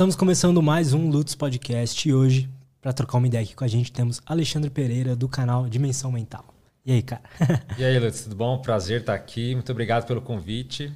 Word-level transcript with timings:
Estamos 0.00 0.16
começando 0.16 0.62
mais 0.62 0.94
um 0.94 1.10
Lutz 1.10 1.34
Podcast 1.34 2.08
e 2.08 2.14
hoje, 2.14 2.48
para 2.80 2.90
trocar 2.90 3.18
uma 3.18 3.26
ideia 3.26 3.44
aqui 3.44 3.54
com 3.54 3.64
a 3.64 3.68
gente, 3.68 3.92
temos 3.92 4.18
Alexandre 4.24 4.70
Pereira 4.70 5.14
do 5.14 5.28
canal 5.28 5.68
Dimensão 5.68 6.10
Mental. 6.10 6.42
E 6.86 6.92
aí, 6.92 7.02
cara? 7.02 7.20
e 7.76 7.84
aí, 7.84 7.98
Lutz, 7.98 8.22
tudo 8.22 8.34
bom? 8.34 8.62
Prazer 8.62 9.00
estar 9.00 9.12
aqui. 9.12 9.54
Muito 9.54 9.70
obrigado 9.70 10.06
pelo 10.06 10.22
convite. 10.22 10.90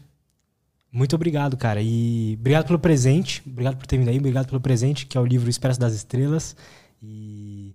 Muito 0.90 1.14
obrigado, 1.14 1.54
cara. 1.54 1.82
E 1.82 2.38
obrigado 2.40 2.66
pelo 2.66 2.78
presente. 2.78 3.42
Obrigado 3.46 3.76
por 3.76 3.86
ter 3.86 3.98
vindo 3.98 4.08
aí. 4.08 4.16
Obrigado 4.16 4.46
pelo 4.46 4.58
presente, 4.58 5.04
que 5.04 5.18
é 5.18 5.20
o 5.20 5.26
livro 5.26 5.50
Expresso 5.50 5.78
das 5.78 5.92
Estrelas. 5.92 6.56
E 7.02 7.74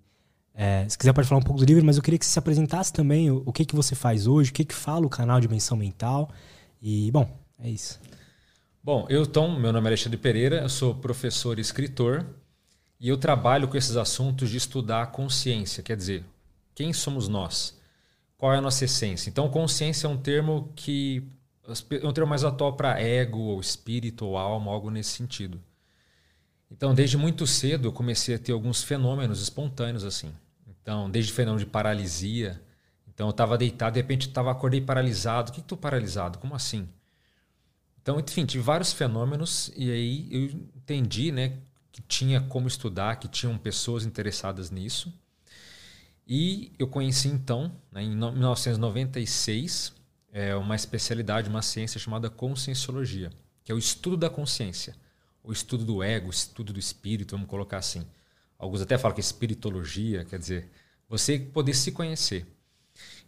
é, 0.56 0.90
se 0.90 0.98
quiser 0.98 1.14
pode 1.14 1.28
falar 1.28 1.42
um 1.42 1.44
pouco 1.44 1.60
do 1.60 1.66
livro, 1.68 1.86
mas 1.86 1.96
eu 1.96 2.02
queria 2.02 2.18
que 2.18 2.26
você 2.26 2.32
se 2.32 2.40
apresentasse 2.40 2.92
também 2.92 3.30
o, 3.30 3.44
o 3.46 3.54
que, 3.54 3.66
que 3.66 3.76
você 3.76 3.94
faz 3.94 4.26
hoje, 4.26 4.50
o 4.50 4.54
que, 4.56 4.66
que 4.66 4.74
fala 4.74 5.06
o 5.06 5.10
canal 5.10 5.40
Dimensão 5.40 5.78
Mental. 5.78 6.28
E, 6.82 7.12
bom, 7.12 7.30
é 7.60 7.70
isso. 7.70 8.00
Bom, 8.82 9.06
eu, 9.10 9.24
então, 9.24 9.60
meu 9.60 9.74
nome 9.74 9.88
é 9.88 9.90
Alexandre 9.90 10.18
Pereira, 10.18 10.62
eu 10.62 10.70
sou 10.70 10.96
professor 10.96 11.58
e 11.58 11.62
escritor 11.62 12.26
e 12.98 13.10
eu 13.10 13.18
trabalho 13.18 13.68
com 13.68 13.76
esses 13.76 13.98
assuntos 13.98 14.50
de 14.50 14.58
estudar 14.58 15.04
a 15.04 15.08
consciência, 15.08 15.84
quer 15.84 15.98
dizer, 15.98 16.24
quem 16.74 16.94
somos 16.94 17.28
nós? 17.28 17.78
Qual 18.38 18.54
é 18.54 18.58
a 18.58 18.62
nossa 18.62 18.86
essência? 18.86 19.30
Então, 19.30 19.50
consciência 19.50 20.08
é 20.08 20.10
um 20.10 20.18
termo 20.18 20.72
que 20.76 21.28
é 22.02 22.08
um 22.08 22.14
termo 22.14 22.30
mais 22.30 22.46
atual 22.46 22.74
para 22.74 23.00
ego, 23.00 23.40
ou 23.40 23.60
espírito, 23.60 24.26
ou 24.26 24.38
alma, 24.38 24.72
algo 24.72 24.90
nesse 24.90 25.12
sentido. 25.12 25.62
Então, 26.72 26.94
desde 26.94 27.18
muito 27.18 27.46
cedo, 27.46 27.90
eu 27.90 27.92
comecei 27.92 28.36
a 28.36 28.40
ter 28.40 28.54
alguns 28.54 28.82
fenômenos 28.82 29.42
espontâneos 29.42 30.06
assim. 30.06 30.34
Então, 30.68 31.10
desde 31.10 31.34
fenômeno 31.34 31.60
de 31.60 31.70
paralisia. 31.70 32.62
Então, 33.08 33.28
eu 33.28 33.32
estava 33.32 33.58
deitado, 33.58 33.96
de 33.96 34.00
repente, 34.00 34.30
tava, 34.30 34.52
acordei 34.52 34.80
paralisado. 34.82 35.52
O 35.52 35.54
que, 35.54 35.62
que 35.62 35.76
paralisado? 35.76 36.40
Como 36.40 36.56
assim? 36.56 36.88
Então, 38.10 38.20
enfim, 38.20 38.44
tive 38.44 38.64
vários 38.64 38.92
fenômenos 38.92 39.72
e 39.78 39.92
aí 39.92 40.28
eu 40.32 40.46
entendi 40.76 41.32
né, 41.32 41.60
que 41.92 42.02
tinha 42.02 42.42
como 42.42 42.68
estudar, 42.68 43.18
que 43.18 43.28
tinham 43.28 43.56
pessoas 43.56 44.04
interessadas 44.04 44.72
nisso. 44.72 45.14
E 46.28 46.72
eu 46.80 46.88
conheci 46.88 47.28
então, 47.28 47.72
né, 47.92 48.02
em 48.02 48.16
1996, 48.16 49.94
é, 50.34 50.56
uma 50.56 50.76
especialidade, 50.76 51.50
uma 51.50 51.62
ciência 51.62 52.00
chamada 52.00 52.32
conscienciologia, 52.32 53.30
que 53.64 53.72
é 53.72 53.76
o 53.76 53.78
estudo 53.78 54.18
da 54.18 54.28
consciência, 54.28 54.96
o 55.44 55.52
estudo 55.52 55.86
do 55.86 56.02
ego, 56.02 56.30
o 56.30 56.32
estudo 56.32 56.74
do 56.74 56.80
espírito, 56.80 57.36
vamos 57.36 57.48
colocar 57.48 57.78
assim. 57.78 58.04
Alguns 58.58 58.82
até 58.82 58.98
falam 58.98 59.14
que 59.14 59.22
é 59.22 59.24
espiritologia, 59.24 60.26
quer 60.26 60.40
dizer, 60.40 60.68
você 61.08 61.38
poder 61.38 61.76
se 61.76 61.92
conhecer. 61.92 62.48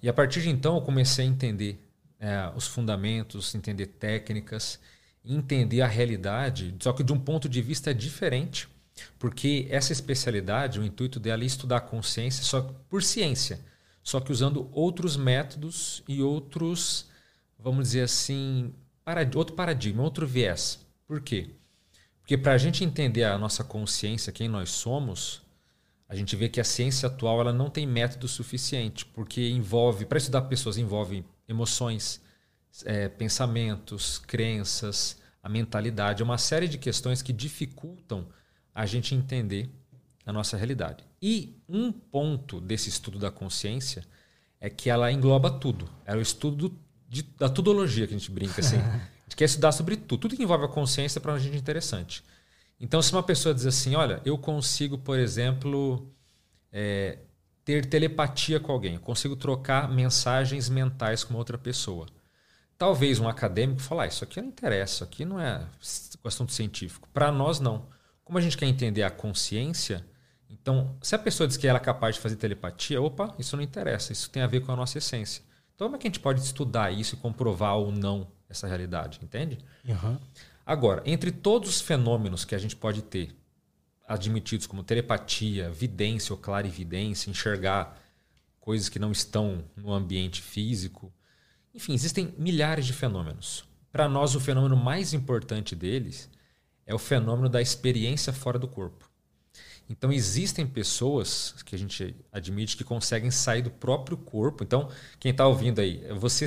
E 0.01 0.09
a 0.09 0.13
partir 0.13 0.41
de 0.41 0.49
então 0.49 0.73
eu 0.73 0.81
comecei 0.81 1.23
a 1.23 1.29
entender 1.29 1.79
é, 2.21 2.51
os 2.55 2.67
fundamentos, 2.67 3.55
entender 3.55 3.87
técnicas, 3.87 4.79
entender 5.25 5.81
a 5.81 5.87
realidade, 5.87 6.75
só 6.79 6.93
que 6.93 7.03
de 7.03 7.11
um 7.11 7.19
ponto 7.19 7.49
de 7.49 7.61
vista 7.61 7.93
diferente, 7.93 8.69
porque 9.17 9.67
essa 9.71 9.91
especialidade, 9.91 10.79
o 10.79 10.85
intuito 10.85 11.19
dela 11.19 11.41
é 11.41 11.45
estudar 11.47 11.81
consciência 11.81 12.43
só 12.43 12.61
por 12.87 13.01
ciência, 13.01 13.59
só 14.03 14.19
que 14.19 14.31
usando 14.31 14.69
outros 14.71 15.17
métodos 15.17 16.03
e 16.07 16.21
outros, 16.21 17.07
vamos 17.57 17.87
dizer 17.87 18.03
assim, 18.03 18.71
outro 19.35 19.55
paradigma, 19.55 20.03
outro 20.03 20.27
viés. 20.27 20.85
Por 21.07 21.21
quê? 21.21 21.49
Porque 22.19 22.37
para 22.37 22.53
a 22.53 22.57
gente 22.57 22.83
entender 22.83 23.23
a 23.23 23.37
nossa 23.37 23.63
consciência, 23.63 24.31
quem 24.31 24.47
nós 24.47 24.69
somos, 24.69 25.41
a 26.07 26.15
gente 26.15 26.35
vê 26.35 26.49
que 26.49 26.59
a 26.59 26.63
ciência 26.63 27.07
atual 27.07 27.41
ela 27.41 27.53
não 27.53 27.69
tem 27.69 27.87
método 27.87 28.27
suficiente, 28.27 29.05
porque 29.05 29.49
envolve, 29.49 30.05
para 30.05 30.17
estudar 30.17 30.43
pessoas, 30.43 30.77
envolve 30.77 31.25
emoções, 31.51 32.21
é, 32.85 33.09
pensamentos, 33.09 34.17
crenças, 34.17 35.17
a 35.43 35.49
mentalidade, 35.49 36.21
é 36.21 36.25
uma 36.25 36.37
série 36.37 36.67
de 36.67 36.77
questões 36.77 37.21
que 37.21 37.33
dificultam 37.33 38.27
a 38.73 38.85
gente 38.85 39.13
entender 39.15 39.69
a 40.25 40.31
nossa 40.31 40.55
realidade. 40.55 41.03
E 41.21 41.61
um 41.67 41.91
ponto 41.91 42.61
desse 42.61 42.89
estudo 42.89 43.19
da 43.19 43.31
consciência 43.31 44.03
é 44.59 44.69
que 44.69 44.89
ela 44.89 45.11
engloba 45.11 45.49
tudo. 45.49 45.89
É 46.05 46.15
o 46.15 46.21
estudo 46.21 46.77
de, 47.07 47.23
da 47.23 47.49
tudologia 47.49 48.07
que 48.07 48.13
a 48.13 48.17
gente 48.17 48.31
brinca 48.31 48.61
assim. 48.61 48.77
A 49.21 49.31
gente 49.31 49.37
quer 49.37 49.45
estudar 49.45 49.71
sobre 49.71 49.95
tudo. 49.95 50.19
Tudo 50.19 50.35
que 50.35 50.43
envolve 50.43 50.65
a 50.65 50.67
consciência 50.67 51.17
é 51.17 51.21
para 51.21 51.33
a 51.33 51.39
gente 51.39 51.55
interessante. 51.55 52.21
Então, 52.77 53.01
se 53.01 53.13
uma 53.13 53.23
pessoa 53.23 53.55
diz 53.55 53.65
assim, 53.65 53.95
olha, 53.95 54.21
eu 54.25 54.37
consigo, 54.37 54.97
por 54.97 55.17
exemplo, 55.17 56.11
é, 56.69 57.17
ter 57.63 57.85
telepatia 57.85 58.59
com 58.59 58.71
alguém, 58.71 58.95
eu 58.95 58.99
consigo 58.99 59.35
trocar 59.35 59.89
mensagens 59.89 60.69
mentais 60.69 61.23
com 61.23 61.35
outra 61.35 61.57
pessoa. 61.57 62.07
Talvez 62.77 63.19
um 63.19 63.27
acadêmico 63.27 63.79
falar, 63.79 64.03
ah, 64.03 64.07
isso 64.07 64.23
aqui 64.23 64.41
não 64.41 64.47
interessa, 64.49 64.93
isso 64.95 65.03
aqui 65.03 65.23
não 65.23 65.39
é 65.39 65.67
assunto 66.23 66.51
científico. 66.51 67.07
Para 67.13 67.31
nós, 67.31 67.59
não. 67.59 67.85
Como 68.23 68.37
a 68.37 68.41
gente 68.41 68.57
quer 68.57 68.65
entender 68.65 69.03
a 69.03 69.11
consciência, 69.11 70.03
então, 70.49 70.95
se 71.01 71.15
a 71.15 71.19
pessoa 71.19 71.47
diz 71.47 71.57
que 71.57 71.67
ela 71.67 71.77
é 71.77 71.81
capaz 71.81 72.15
de 72.15 72.21
fazer 72.21 72.35
telepatia, 72.35 73.01
opa, 73.01 73.33
isso 73.37 73.55
não 73.55 73.63
interessa, 73.63 74.11
isso 74.11 74.29
tem 74.29 74.41
a 74.41 74.47
ver 74.47 74.61
com 74.61 74.71
a 74.71 74.75
nossa 74.75 74.97
essência. 74.97 75.43
Então, 75.75 75.87
como 75.87 75.95
é 75.95 75.99
que 75.99 76.07
a 76.07 76.09
gente 76.09 76.19
pode 76.19 76.41
estudar 76.41 76.91
isso 76.91 77.15
e 77.15 77.17
comprovar 77.17 77.77
ou 77.77 77.91
não 77.91 78.27
essa 78.49 78.67
realidade, 78.67 79.19
entende? 79.23 79.57
Uhum. 79.87 80.17
Agora, 80.65 81.01
entre 81.05 81.31
todos 81.31 81.69
os 81.69 81.81
fenômenos 81.81 82.45
que 82.45 82.53
a 82.53 82.57
gente 82.57 82.75
pode 82.75 83.01
ter, 83.01 83.35
admitidos 84.11 84.67
como 84.67 84.83
telepatia, 84.83 85.69
vidência 85.69 86.33
ou 86.33 86.37
clarividência, 86.37 87.29
enxergar 87.29 87.97
coisas 88.59 88.89
que 88.89 88.99
não 88.99 89.11
estão 89.11 89.63
no 89.75 89.93
ambiente 89.93 90.41
físico, 90.41 91.11
enfim, 91.73 91.93
existem 91.93 92.33
milhares 92.37 92.85
de 92.85 92.93
fenômenos. 92.93 93.63
Para 93.91 94.09
nós, 94.09 94.35
o 94.35 94.39
fenômeno 94.39 94.75
mais 94.75 95.13
importante 95.13 95.75
deles 95.75 96.29
é 96.85 96.93
o 96.93 96.99
fenômeno 96.99 97.47
da 97.47 97.61
experiência 97.61 98.33
fora 98.33 98.59
do 98.59 98.67
corpo. 98.67 99.09
Então, 99.89 100.11
existem 100.11 100.67
pessoas 100.67 101.55
que 101.65 101.75
a 101.75 101.77
gente 101.77 102.15
admite 102.31 102.77
que 102.77 102.83
conseguem 102.83 103.31
sair 103.31 103.61
do 103.61 103.71
próprio 103.71 104.17
corpo. 104.17 104.63
Então, 104.63 104.89
quem 105.19 105.31
está 105.31 105.47
ouvindo 105.47 105.79
aí, 105.79 106.05
você, 106.17 106.45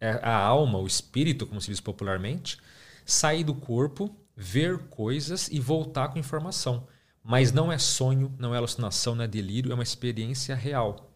é 0.00 0.10
a 0.22 0.36
alma, 0.36 0.78
o 0.78 0.86
espírito, 0.86 1.46
como 1.46 1.60
se 1.60 1.70
diz 1.70 1.80
popularmente, 1.80 2.58
sair 3.04 3.44
do 3.44 3.54
corpo, 3.54 4.14
ver 4.34 4.78
coisas 4.88 5.48
e 5.48 5.58
voltar 5.58 6.08
com 6.08 6.18
informação. 6.18 6.86
Mas 7.26 7.50
não 7.50 7.72
é 7.72 7.78
sonho, 7.78 8.32
não 8.38 8.54
é 8.54 8.58
alucinação, 8.58 9.16
não 9.16 9.24
é 9.24 9.28
delírio, 9.28 9.72
é 9.72 9.74
uma 9.74 9.82
experiência 9.82 10.54
real. 10.54 11.10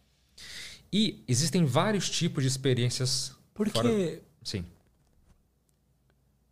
E 0.92 1.22
existem 1.28 1.64
vários 1.64 2.10
tipos 2.10 2.42
de 2.42 2.48
experiências 2.48 3.32
porque. 3.54 3.78
Fora... 3.78 4.22
Sim. 4.42 4.64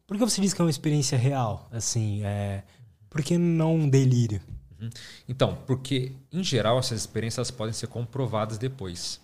Por 0.06 0.16
que 0.16 0.24
você 0.24 0.40
diz 0.40 0.54
que 0.54 0.60
é 0.60 0.64
uma 0.64 0.70
experiência 0.70 1.18
real? 1.18 1.68
Assim, 1.72 2.24
é... 2.24 2.62
por 3.10 3.20
que 3.22 3.36
não 3.36 3.74
um 3.74 3.88
delírio? 3.88 4.40
Uhum. 4.80 4.88
Então, 5.28 5.58
porque, 5.66 6.12
em 6.32 6.42
geral, 6.42 6.78
essas 6.78 7.00
experiências 7.00 7.50
podem 7.50 7.74
ser 7.74 7.88
comprovadas 7.88 8.58
depois. 8.58 9.20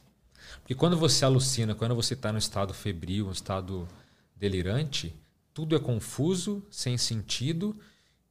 Porque 0.60 0.74
quando 0.74 0.96
você 0.96 1.24
alucina, 1.24 1.74
quando 1.74 1.94
você 1.94 2.14
está 2.14 2.32
no 2.32 2.38
estado 2.38 2.74
febril, 2.74 3.26
no 3.26 3.32
estado 3.32 3.88
delirante, 4.36 5.14
tudo 5.54 5.76
é 5.76 5.78
confuso, 5.78 6.66
sem 6.70 6.98
sentido, 6.98 7.78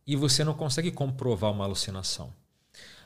e 0.05 0.15
você 0.15 0.43
não 0.43 0.53
consegue 0.53 0.91
comprovar 0.91 1.51
uma 1.51 1.65
alucinação. 1.65 2.33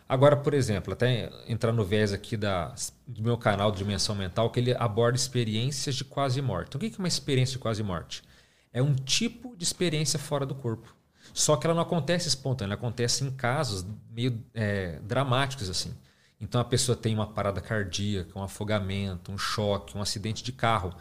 Agora, 0.10 0.38
por 0.38 0.54
exemplo, 0.54 0.94
até 0.94 1.30
entrar 1.48 1.74
no 1.74 1.84
viés 1.84 2.14
aqui 2.14 2.38
da, 2.38 2.74
do 3.06 3.22
meu 3.22 3.38
canal 3.38 3.72
Dimensão 3.72 4.16
Mental, 4.16 4.50
que 4.50 4.60
ele 4.60 4.74
aborda 4.74 5.18
experiências 5.18 5.96
de 5.96 6.06
quase 6.06 6.42
morte. 6.42 6.70
Então, 6.70 6.80
o 6.80 6.82
que 6.82 6.96
é 6.96 7.00
uma 7.00 7.08
experiência 7.08 7.54
de 7.54 7.60
quase 7.60 7.84
morte? 7.84 8.24
É 8.72 8.82
um 8.82 8.96
tipo 8.96 9.56
de 9.58 9.64
experiência 9.64 10.18
fora 10.18 10.46
do 10.46 10.56
corpo. 10.56 10.96
Só 11.34 11.58
que 11.58 11.68
ela 11.68 11.76
não 11.76 11.82
acontece 11.82 12.28
espontânea, 12.28 12.74
ela 12.74 12.80
acontece 12.80 13.24
em 13.24 13.32
casos 13.32 13.86
meio 14.10 14.42
é, 14.54 15.00
dramáticos 15.04 15.70
assim. 15.70 15.94
Então 16.40 16.62
a 16.62 16.66
pessoa 16.66 16.96
tem 16.96 17.14
uma 17.14 17.28
parada 17.28 17.60
cardíaca, 17.60 18.38
um 18.38 18.44
afogamento, 18.44 19.32
um 19.32 19.38
choque, 19.38 19.98
um 19.98 20.02
acidente 20.02 20.44
de 20.44 20.52
carro. 20.52 20.94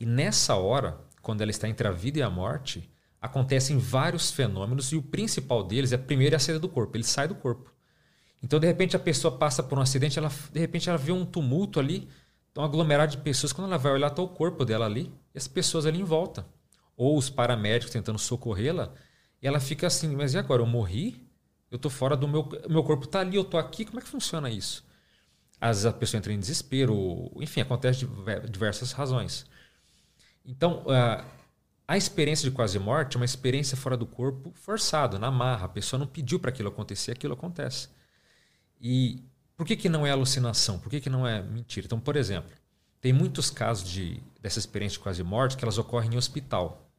E 0.00 0.06
nessa 0.06 0.54
hora, 0.54 0.98
quando 1.20 1.42
ela 1.42 1.50
está 1.50 1.68
entre 1.68 1.86
a 1.86 1.90
vida 1.90 2.18
e 2.18 2.22
a 2.22 2.30
morte, 2.30 2.88
acontecem 3.24 3.78
vários 3.78 4.30
fenômenos 4.30 4.92
e 4.92 4.96
o 4.96 5.02
principal 5.02 5.64
deles 5.64 5.92
é 5.92 5.96
primeiro 5.96 6.36
a 6.36 6.38
saída 6.38 6.60
do 6.60 6.68
corpo. 6.68 6.94
Ele 6.94 7.04
sai 7.04 7.26
do 7.26 7.34
corpo. 7.34 7.72
Então, 8.42 8.60
de 8.60 8.66
repente, 8.66 8.94
a 8.94 8.98
pessoa 8.98 9.38
passa 9.38 9.62
por 9.62 9.78
um 9.78 9.80
acidente, 9.80 10.18
ela, 10.18 10.30
de 10.52 10.60
repente 10.60 10.90
ela 10.90 10.98
vê 10.98 11.10
um 11.10 11.24
tumulto 11.24 11.80
ali, 11.80 12.06
um 12.54 12.62
aglomerado 12.62 13.12
de 13.12 13.16
pessoas. 13.16 13.50
Quando 13.50 13.68
ela 13.68 13.78
vai 13.78 13.92
olhar, 13.92 14.08
está 14.08 14.20
o 14.20 14.28
corpo 14.28 14.62
dela 14.62 14.84
ali 14.84 15.10
e 15.34 15.38
as 15.38 15.48
pessoas 15.48 15.86
ali 15.86 16.02
em 16.02 16.04
volta. 16.04 16.46
Ou 16.98 17.16
os 17.16 17.30
paramédicos 17.30 17.90
tentando 17.94 18.18
socorrê-la. 18.18 18.92
E 19.40 19.46
ela 19.46 19.58
fica 19.58 19.86
assim, 19.86 20.14
mas 20.14 20.34
e 20.34 20.38
agora? 20.38 20.60
Eu 20.60 20.66
morri? 20.66 21.26
Eu 21.70 21.76
estou 21.76 21.90
fora 21.90 22.14
do 22.14 22.28
meu... 22.28 22.46
Meu 22.68 22.84
corpo 22.84 23.06
está 23.06 23.20
ali, 23.20 23.36
eu 23.36 23.42
estou 23.42 23.58
aqui. 23.58 23.86
Como 23.86 23.98
é 24.00 24.02
que 24.02 24.08
funciona 24.08 24.50
isso? 24.50 24.84
Às 25.58 25.78
vezes 25.78 25.86
a 25.86 25.92
pessoa 25.94 26.18
entra 26.18 26.30
em 26.30 26.38
desespero. 26.38 27.32
Enfim, 27.40 27.62
acontece 27.62 28.04
de 28.04 28.50
diversas 28.50 28.92
razões. 28.92 29.46
Então, 30.44 30.84
a 31.86 31.96
experiência 31.96 32.48
de 32.48 32.54
quase 32.54 32.78
morte 32.78 33.16
é 33.16 33.20
uma 33.20 33.24
experiência 33.24 33.76
fora 33.76 33.96
do 33.96 34.06
corpo 34.06 34.52
forçado, 34.54 35.18
na 35.18 35.30
marra. 35.30 35.66
A 35.66 35.68
pessoa 35.68 35.98
não 35.98 36.06
pediu 36.06 36.38
para 36.38 36.50
aquilo 36.50 36.68
acontecer, 36.70 37.12
aquilo 37.12 37.34
acontece. 37.34 37.88
E 38.80 39.22
por 39.56 39.66
que, 39.66 39.76
que 39.76 39.88
não 39.88 40.06
é 40.06 40.10
alucinação? 40.10 40.78
Por 40.78 40.88
que, 40.88 41.00
que 41.00 41.10
não 41.10 41.26
é 41.26 41.42
mentira? 41.42 41.86
Então, 41.86 42.00
por 42.00 42.16
exemplo, 42.16 42.50
tem 43.00 43.12
muitos 43.12 43.50
casos 43.50 43.88
de, 43.88 44.22
dessa 44.40 44.58
experiência 44.58 44.96
de 44.96 45.02
quase 45.02 45.22
morte 45.22 45.56
que 45.56 45.64
elas 45.64 45.76
ocorrem 45.76 46.14
em 46.14 46.16
hospital. 46.16 46.90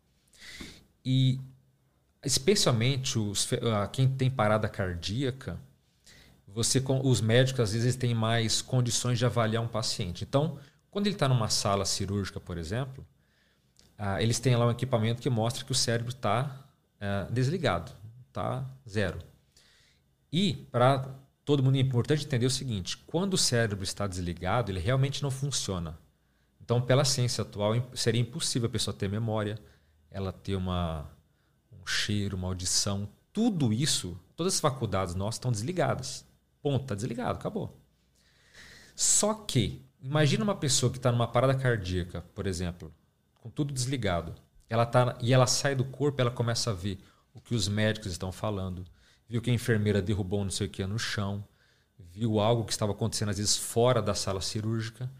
E 1.03 1.39
especialmente 2.23 3.17
os, 3.17 3.49
quem 3.91 4.07
tem 4.07 4.29
parada 4.29 4.69
cardíaca, 4.69 5.59
você, 6.47 6.81
os 7.03 7.21
médicos 7.21 7.59
às 7.59 7.73
vezes 7.73 7.95
têm 7.95 8.13
mais 8.13 8.61
condições 8.61 9.17
de 9.17 9.25
avaliar 9.25 9.63
um 9.63 9.67
paciente. 9.67 10.23
Então, 10.23 10.59
quando 10.91 11.07
ele 11.07 11.15
está 11.15 11.27
numa 11.27 11.49
sala 11.49 11.85
cirúrgica, 11.85 12.39
por 12.39 12.57
exemplo, 12.57 13.05
ah, 13.97 14.21
eles 14.21 14.39
têm 14.39 14.55
lá 14.55 14.67
um 14.67 14.71
equipamento 14.71 15.21
que 15.21 15.29
mostra 15.29 15.63
que 15.63 15.71
o 15.71 15.75
cérebro 15.75 16.09
está 16.11 16.65
ah, 16.99 17.27
desligado, 17.29 17.91
está 18.27 18.65
zero. 18.87 19.19
E 20.31 20.53
para 20.71 21.09
todo 21.45 21.63
mundo 21.63 21.77
é 21.77 21.79
importante 21.79 22.25
entender 22.25 22.45
o 22.45 22.51
seguinte: 22.51 22.97
quando 23.07 23.35
o 23.35 23.37
cérebro 23.37 23.83
está 23.83 24.07
desligado, 24.07 24.71
ele 24.71 24.79
realmente 24.79 25.23
não 25.23 25.31
funciona. 25.31 25.97
Então, 26.61 26.81
pela 26.81 27.05
ciência 27.05 27.43
atual, 27.43 27.73
seria 27.93 28.19
impossível 28.19 28.67
a 28.67 28.71
pessoa 28.71 28.95
ter 28.95 29.07
memória, 29.07 29.59
ela 30.09 30.33
ter 30.33 30.55
uma, 30.55 31.07
um 31.71 31.85
cheiro, 31.85 32.35
uma 32.35 32.47
audição, 32.47 33.07
tudo 33.31 33.71
isso, 33.71 34.19
todas 34.35 34.55
as 34.55 34.59
faculdades 34.59 35.13
nossas 35.13 35.35
estão 35.35 35.51
desligadas. 35.51 36.25
Ponto, 36.61 36.81
está 36.81 36.95
desligado, 36.95 37.37
acabou. 37.37 37.79
Só 38.95 39.33
que, 39.35 39.85
imagina 40.01 40.43
uma 40.43 40.55
pessoa 40.55 40.91
que 40.91 40.97
está 40.97 41.11
numa 41.11 41.27
parada 41.27 41.53
cardíaca, 41.53 42.23
por 42.33 42.47
exemplo, 42.47 42.91
com 43.45 43.49
tudo 43.51 43.71
desligado, 43.71 44.33
ela 44.67 44.87
tá, 44.87 45.15
e 45.21 45.31
ela 45.31 45.45
sai 45.45 45.75
do 45.75 45.85
corpo, 45.85 46.19
ela 46.19 46.31
começa 46.31 46.71
a 46.71 46.73
ver 46.73 46.97
o 47.31 47.39
que 47.39 47.53
os 47.53 47.67
médicos 47.67 48.11
estão 48.11 48.31
falando, 48.31 48.83
viu 49.29 49.39
que 49.39 49.51
a 49.51 49.53
enfermeira 49.53 50.01
derrubou 50.01 50.43
não 50.43 50.49
sei 50.49 50.65
o 50.65 50.69
que 50.69 50.83
no 50.87 50.97
chão, 50.97 51.45
viu 52.11 52.39
algo 52.39 52.65
que 52.65 52.71
estava 52.71 52.91
acontecendo 52.91 53.29
às 53.29 53.37
vezes 53.37 53.55
fora 53.55 54.01
da 54.01 54.15
sala 54.15 54.41
cirúrgica, 54.41 55.11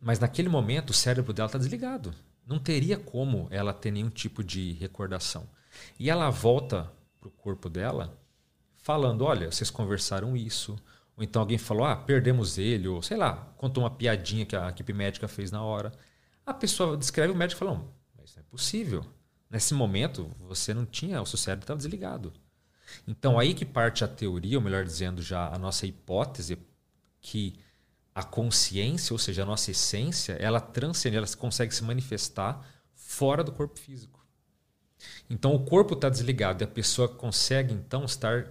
mas 0.00 0.18
naquele 0.18 0.48
momento 0.48 0.90
o 0.90 0.92
cérebro 0.92 1.32
dela 1.32 1.46
está 1.46 1.56
desligado. 1.56 2.12
Não 2.44 2.58
teria 2.58 2.98
como 2.98 3.46
ela 3.52 3.72
ter 3.72 3.92
nenhum 3.92 4.10
tipo 4.10 4.42
de 4.42 4.72
recordação. 4.72 5.48
E 5.96 6.10
ela 6.10 6.30
volta 6.30 6.90
para 7.20 7.28
o 7.28 7.30
corpo 7.30 7.68
dela 7.70 8.18
falando: 8.82 9.24
olha, 9.24 9.52
vocês 9.52 9.70
conversaram 9.70 10.36
isso. 10.36 10.76
Ou 11.16 11.22
então 11.22 11.40
alguém 11.40 11.56
falou: 11.56 11.86
ah, 11.86 11.94
perdemos 11.94 12.58
ele. 12.58 12.88
Ou 12.88 13.00
sei 13.00 13.16
lá, 13.16 13.54
contou 13.56 13.84
uma 13.84 13.90
piadinha 13.90 14.44
que 14.44 14.56
a 14.56 14.70
equipe 14.70 14.92
médica 14.92 15.28
fez 15.28 15.52
na 15.52 15.62
hora. 15.62 15.92
A 16.46 16.52
pessoa 16.52 16.96
descreve 16.96 17.32
o 17.32 17.36
médico 17.36 17.58
fala: 17.58 17.84
mas 18.16 18.30
isso 18.30 18.38
não 18.38 18.44
é 18.44 18.50
possível. 18.50 19.06
Nesse 19.48 19.72
momento, 19.72 20.30
você 20.40 20.74
não 20.74 20.84
tinha, 20.84 21.22
o 21.22 21.26
seu 21.26 21.38
cérebro 21.38 21.64
estava 21.64 21.78
desligado. 21.78 22.32
Então, 23.06 23.38
aí 23.38 23.54
que 23.54 23.64
parte 23.64 24.04
a 24.04 24.08
teoria, 24.08 24.58
ou 24.58 24.64
melhor 24.64 24.84
dizendo, 24.84 25.22
já 25.22 25.48
a 25.48 25.58
nossa 25.58 25.86
hipótese, 25.86 26.58
que 27.20 27.58
a 28.14 28.22
consciência, 28.22 29.14
ou 29.14 29.18
seja, 29.18 29.42
a 29.42 29.46
nossa 29.46 29.70
essência, 29.70 30.34
ela 30.34 30.60
transcende, 30.60 31.16
ela 31.16 31.26
consegue 31.36 31.74
se 31.74 31.82
manifestar 31.82 32.66
fora 32.94 33.42
do 33.42 33.52
corpo 33.52 33.78
físico. 33.78 34.24
Então, 35.28 35.54
o 35.54 35.64
corpo 35.64 35.94
está 35.94 36.08
desligado 36.08 36.62
e 36.62 36.64
a 36.64 36.68
pessoa 36.68 37.08
consegue, 37.08 37.72
então, 37.72 38.04
estar 38.04 38.46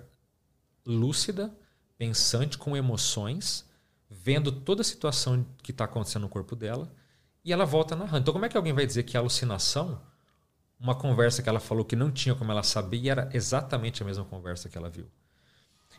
lúcida, 0.86 1.56
pensante, 1.98 2.57
com 2.57 2.75
emoções, 2.75 3.66
vendo 4.10 4.51
toda 4.51 4.81
a 4.81 4.86
situação 4.86 5.46
que 5.62 5.72
está 5.72 5.86
acontecendo 5.86 6.24
no 6.24 6.30
corpo 6.30 6.56
dela 6.56 6.92
e 7.44 7.51
ela 7.51 7.66
volta 7.66 7.95
narrando. 7.95 8.22
Então, 8.22 8.34
como 8.34 8.45
é 8.45 8.50
que 8.50 8.57
alguém 8.57 8.74
vai 8.74 8.86
dizer 8.86 9.04
que 9.04 9.18
a 9.18 9.19
alucinação 9.19 10.00
uma 10.84 10.94
conversa 10.94 11.42
que 11.42 11.48
ela 11.48 11.62
falou 11.62 11.86
que 11.86 11.95
não 11.95 12.12
tinha 12.12 12.36
como 12.36 12.51
ela 12.51 12.62
saber 12.62 12.98
e 12.98 13.10
era 13.10 13.30
exatamente 13.34 14.04
a 14.04 14.06
mesma 14.06 14.25
conversa 14.25 14.68
que 14.68 14.78
ela 14.78 14.90
viu. 14.90 15.06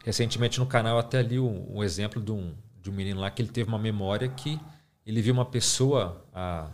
Recentemente 0.05 0.61
no 0.61 0.67
canal 0.67 0.99
até 0.99 1.23
li 1.23 1.41
um, 1.41 1.83
exemplo 1.83 2.21
de 2.21 2.31
um, 2.31 2.55
de 2.83 2.91
um 2.91 2.93
menino 2.93 3.19
lá 3.19 3.31
que 3.31 3.41
ele 3.41 3.49
teve 3.49 3.67
uma 3.67 3.79
memória 3.79 4.29
que 4.29 4.61
ele 5.07 5.23
viu 5.23 5.33
uma 5.33 5.47
pessoa, 5.47 6.23
a, 6.35 6.69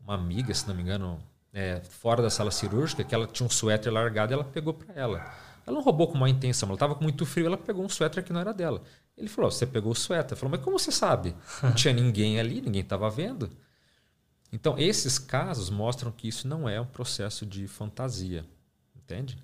uma 0.00 0.14
amiga, 0.14 0.54
se 0.54 0.66
não 0.66 0.74
me 0.74 0.80
engano, 0.80 1.22
é, 1.52 1.82
fora 1.82 2.22
da 2.22 2.30
sala 2.30 2.50
cirúrgica, 2.50 3.04
que 3.04 3.14
ela 3.14 3.26
tinha 3.26 3.46
um 3.46 3.50
suéter 3.50 3.92
largado 3.92 4.32
e 4.32 4.34
ela 4.34 4.44
pegou 4.44 4.72
para 4.72 4.94
ela. 4.94 5.18
Ela 5.66 5.76
não 5.76 5.82
roubou 5.82 6.08
com 6.08 6.16
má 6.16 6.30
intenção, 6.30 6.66
ela 6.66 6.76
estava 6.76 6.94
com 6.94 7.04
muito 7.04 7.26
frio, 7.26 7.44
ela 7.44 7.58
pegou 7.58 7.84
um 7.84 7.90
suéter 7.90 8.24
que 8.24 8.32
não 8.32 8.40
era 8.40 8.54
dela. 8.54 8.82
Ele 9.18 9.28
falou: 9.28 9.50
Você 9.50 9.66
pegou 9.66 9.92
o 9.92 9.94
suéter? 9.94 10.32
Ela 10.32 10.36
falou: 10.40 10.50
Mas 10.50 10.64
como 10.64 10.78
você 10.78 10.90
sabe? 10.90 11.34
Não 11.62 11.72
tinha 11.72 11.92
ninguém 11.92 12.40
ali, 12.40 12.62
ninguém 12.62 12.80
estava 12.80 13.10
vendo. 13.10 13.50
Então, 14.52 14.78
esses 14.78 15.18
casos 15.18 15.68
mostram 15.68 16.10
que 16.10 16.26
isso 16.26 16.48
não 16.48 16.68
é 16.68 16.80
um 16.80 16.86
processo 16.86 17.44
de 17.44 17.66
fantasia. 17.66 18.44
Entende? 18.96 19.38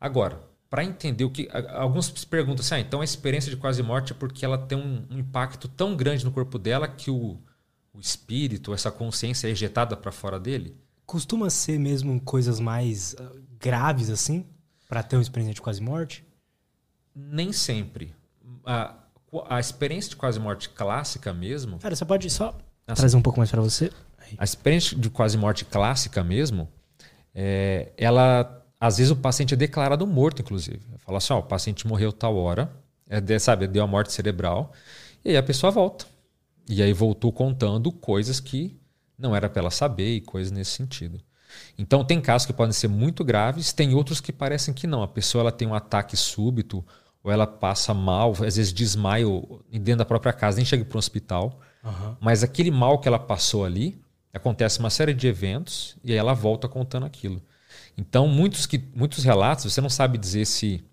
Agora, 0.00 0.42
para 0.70 0.84
entender 0.84 1.24
o 1.24 1.30
que. 1.30 1.48
Alguns 1.74 2.06
se 2.06 2.26
perguntam 2.26 2.64
assim: 2.64 2.76
ah, 2.76 2.80
então 2.80 3.00
a 3.00 3.04
experiência 3.04 3.50
de 3.50 3.56
quase 3.56 3.82
morte 3.82 4.12
é 4.12 4.14
porque 4.14 4.44
ela 4.44 4.56
tem 4.56 4.78
um, 4.78 5.06
um 5.10 5.18
impacto 5.18 5.68
tão 5.68 5.96
grande 5.96 6.24
no 6.24 6.32
corpo 6.32 6.58
dela 6.58 6.88
que 6.88 7.10
o, 7.10 7.38
o 7.92 8.00
espírito, 8.00 8.72
essa 8.72 8.90
consciência 8.90 9.48
é 9.48 9.50
ejetada 9.50 9.96
para 9.96 10.12
fora 10.12 10.38
dele? 10.38 10.76
Costuma 11.04 11.50
ser 11.50 11.78
mesmo 11.78 12.20
coisas 12.20 12.60
mais 12.60 13.16
ah, 13.18 13.32
graves 13.58 14.08
assim, 14.08 14.46
para 14.88 15.02
ter 15.02 15.16
uma 15.16 15.22
experiência 15.22 15.54
de 15.54 15.60
quase 15.60 15.82
morte? 15.82 16.24
Nem 17.14 17.52
sempre. 17.52 18.14
A, 18.64 18.94
a 19.48 19.58
experiência 19.58 20.10
de 20.10 20.16
quase 20.16 20.38
morte 20.38 20.68
clássica 20.68 21.32
mesmo. 21.34 21.78
Cara, 21.80 21.96
você 21.96 22.04
pode 22.04 22.30
só 22.30 22.56
Assim, 22.86 23.00
Trazer 23.02 23.16
um 23.16 23.22
pouco 23.22 23.38
mais 23.38 23.50
para 23.50 23.60
você. 23.60 23.90
A 24.38 24.44
experiência 24.44 24.96
de 24.96 25.10
quase 25.10 25.36
morte 25.36 25.64
clássica 25.64 26.22
mesmo, 26.22 26.68
é, 27.34 27.92
ela 27.96 28.60
às 28.80 28.96
vezes 28.96 29.10
o 29.10 29.16
paciente 29.16 29.52
é 29.52 29.56
declarado 29.56 30.06
morto, 30.06 30.40
inclusive. 30.40 30.80
Fala 30.98 31.18
assim, 31.18 31.34
ó, 31.34 31.38
o 31.38 31.42
paciente 31.42 31.86
morreu 31.86 32.12
tal 32.12 32.34
hora, 32.36 32.72
é, 33.08 33.20
de, 33.20 33.38
sabe, 33.38 33.66
deu 33.66 33.84
a 33.84 33.86
morte 33.86 34.12
cerebral, 34.12 34.72
e 35.22 35.30
aí 35.30 35.36
a 35.36 35.42
pessoa 35.42 35.70
volta. 35.70 36.06
E 36.68 36.82
aí 36.82 36.92
voltou 36.92 37.30
contando 37.30 37.92
coisas 37.92 38.40
que 38.40 38.80
não 39.18 39.36
era 39.36 39.50
para 39.50 39.60
ela 39.60 39.70
saber 39.70 40.16
e 40.16 40.20
coisas 40.20 40.50
nesse 40.50 40.70
sentido. 40.70 41.20
Então 41.76 42.04
tem 42.04 42.20
casos 42.20 42.46
que 42.46 42.52
podem 42.52 42.72
ser 42.72 42.88
muito 42.88 43.22
graves, 43.24 43.72
tem 43.72 43.92
outros 43.94 44.20
que 44.20 44.32
parecem 44.32 44.72
que 44.72 44.86
não. 44.86 45.02
A 45.02 45.08
pessoa 45.08 45.42
ela 45.42 45.52
tem 45.52 45.68
um 45.68 45.74
ataque 45.74 46.16
súbito 46.16 46.84
ou 47.22 47.30
ela 47.30 47.46
passa 47.46 47.92
mal, 47.92 48.30
às 48.30 48.56
vezes 48.56 48.72
desmaia 48.72 49.26
dentro 49.70 49.96
da 49.96 50.04
própria 50.04 50.32
casa, 50.32 50.56
nem 50.56 50.64
chega 50.64 50.84
para 50.84 50.96
o 50.96 50.98
hospital. 50.98 51.60
Mas 52.20 52.42
aquele 52.42 52.70
mal 52.70 52.98
que 52.98 53.08
ela 53.08 53.18
passou 53.18 53.64
ali, 53.64 54.00
acontece 54.32 54.78
uma 54.78 54.90
série 54.90 55.14
de 55.14 55.26
eventos 55.26 55.96
e 56.04 56.12
aí 56.12 56.18
ela 56.18 56.34
volta 56.34 56.68
contando 56.68 57.06
aquilo. 57.06 57.42
Então, 57.96 58.28
muitos, 58.28 58.66
que, 58.66 58.82
muitos 58.94 59.24
relatos, 59.24 59.64
você 59.72 59.80
não 59.80 59.90
sabe 59.90 60.18
dizer 60.18 60.46
se 60.46 60.84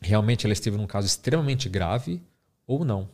realmente 0.00 0.46
ela 0.46 0.52
esteve 0.52 0.76
num 0.76 0.86
caso 0.86 1.06
extremamente 1.06 1.68
grave 1.68 2.22
ou 2.66 2.84
não. 2.84 3.08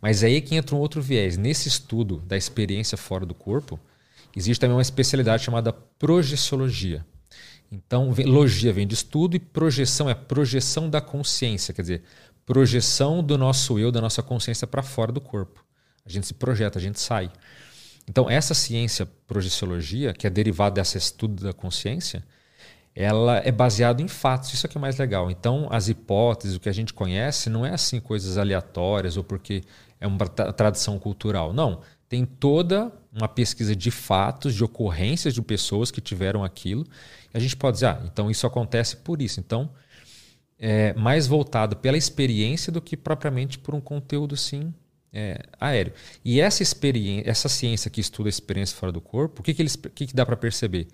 Mas 0.00 0.22
é 0.22 0.26
aí 0.26 0.40
que 0.40 0.54
entra 0.54 0.74
um 0.74 0.78
outro 0.78 1.00
viés. 1.00 1.36
Nesse 1.36 1.68
estudo 1.68 2.18
da 2.26 2.36
experiência 2.36 2.98
fora 2.98 3.24
do 3.24 3.34
corpo, 3.34 3.78
existe 4.36 4.60
também 4.60 4.76
uma 4.76 4.82
especialidade 4.82 5.44
chamada 5.44 5.72
projeciologia. 5.72 7.04
Então, 7.70 8.12
logia 8.26 8.72
vem 8.72 8.86
de 8.86 8.94
estudo 8.94 9.36
e 9.36 9.40
projeção 9.40 10.10
é 10.10 10.14
projeção 10.14 10.90
da 10.90 11.00
consciência, 11.00 11.72
quer 11.72 11.82
dizer, 11.82 12.02
projeção 12.44 13.22
do 13.22 13.38
nosso 13.38 13.78
eu, 13.78 13.92
da 13.92 14.00
nossa 14.00 14.22
consciência 14.22 14.66
para 14.66 14.82
fora 14.82 15.12
do 15.12 15.20
corpo. 15.20 15.64
A 16.04 16.08
gente 16.08 16.26
se 16.26 16.34
projeta, 16.34 16.78
a 16.78 16.82
gente 16.82 17.00
sai. 17.00 17.30
Então, 18.08 18.28
essa 18.28 18.54
ciência 18.54 19.06
projeciologia, 19.26 20.12
que 20.12 20.26
é 20.26 20.30
derivada 20.30 20.80
desse 20.80 20.98
estudo 20.98 21.44
da 21.44 21.52
consciência, 21.52 22.24
ela 22.94 23.38
é 23.38 23.52
baseada 23.52 24.02
em 24.02 24.08
fatos. 24.08 24.52
Isso 24.52 24.66
é 24.66 24.68
que 24.68 24.76
é 24.76 24.80
mais 24.80 24.98
legal. 24.98 25.30
Então, 25.30 25.68
as 25.70 25.88
hipóteses, 25.88 26.56
o 26.56 26.60
que 26.60 26.68
a 26.68 26.72
gente 26.72 26.92
conhece, 26.92 27.48
não 27.48 27.64
é 27.64 27.72
assim 27.72 28.00
coisas 28.00 28.36
aleatórias 28.36 29.16
ou 29.16 29.24
porque 29.24 29.62
é 30.00 30.06
uma 30.06 30.26
tradição 30.26 30.98
cultural. 30.98 31.52
Não. 31.52 31.82
Tem 32.08 32.24
toda 32.24 32.92
uma 33.12 33.28
pesquisa 33.28 33.76
de 33.76 33.90
fatos, 33.90 34.54
de 34.54 34.64
ocorrências 34.64 35.32
de 35.32 35.40
pessoas 35.40 35.92
que 35.92 36.00
tiveram 36.00 36.42
aquilo. 36.42 36.84
E 37.32 37.36
a 37.36 37.40
gente 37.40 37.56
pode 37.56 37.76
dizer, 37.76 37.86
ah, 37.86 38.02
então 38.04 38.28
isso 38.28 38.46
acontece 38.46 38.96
por 38.96 39.22
isso. 39.22 39.38
Então, 39.38 39.70
é 40.58 40.92
mais 40.94 41.28
voltado 41.28 41.76
pela 41.76 41.96
experiência 41.96 42.72
do 42.72 42.82
que 42.82 42.96
propriamente 42.96 43.58
por 43.58 43.74
um 43.74 43.80
conteúdo, 43.80 44.36
sim, 44.36 44.74
é, 45.12 45.42
aéreo. 45.58 45.92
E 46.24 46.40
essa 46.40 46.62
experiência, 46.62 47.30
essa 47.30 47.48
ciência 47.48 47.90
que 47.90 48.00
estuda 48.00 48.28
a 48.28 48.30
experiência 48.30 48.76
fora 48.76 48.92
do 48.92 49.00
corpo, 49.00 49.40
o 49.40 49.42
que, 49.42 49.54
que, 49.54 49.62
eles, 49.62 49.76
que, 49.76 50.06
que 50.06 50.14
dá 50.14 50.24
para 50.24 50.36
perceber? 50.36 50.88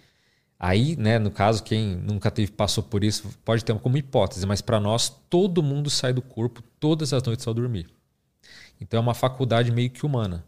Aí, 0.58 0.96
né, 0.96 1.18
no 1.18 1.30
caso, 1.30 1.62
quem 1.62 1.96
nunca 1.96 2.30
teve, 2.30 2.50
passou 2.50 2.82
por 2.82 3.04
isso, 3.04 3.28
pode 3.44 3.64
ter 3.64 3.78
como 3.78 3.98
hipótese, 3.98 4.46
mas 4.46 4.62
para 4.62 4.80
nós, 4.80 5.10
todo 5.28 5.62
mundo 5.62 5.90
sai 5.90 6.12
do 6.12 6.22
corpo 6.22 6.62
todas 6.80 7.12
as 7.12 7.22
noites 7.22 7.46
ao 7.46 7.52
dormir. 7.52 7.86
Então 8.80 8.98
é 8.98 9.00
uma 9.00 9.14
faculdade 9.14 9.70
meio 9.70 9.90
que 9.90 10.04
humana. 10.04 10.44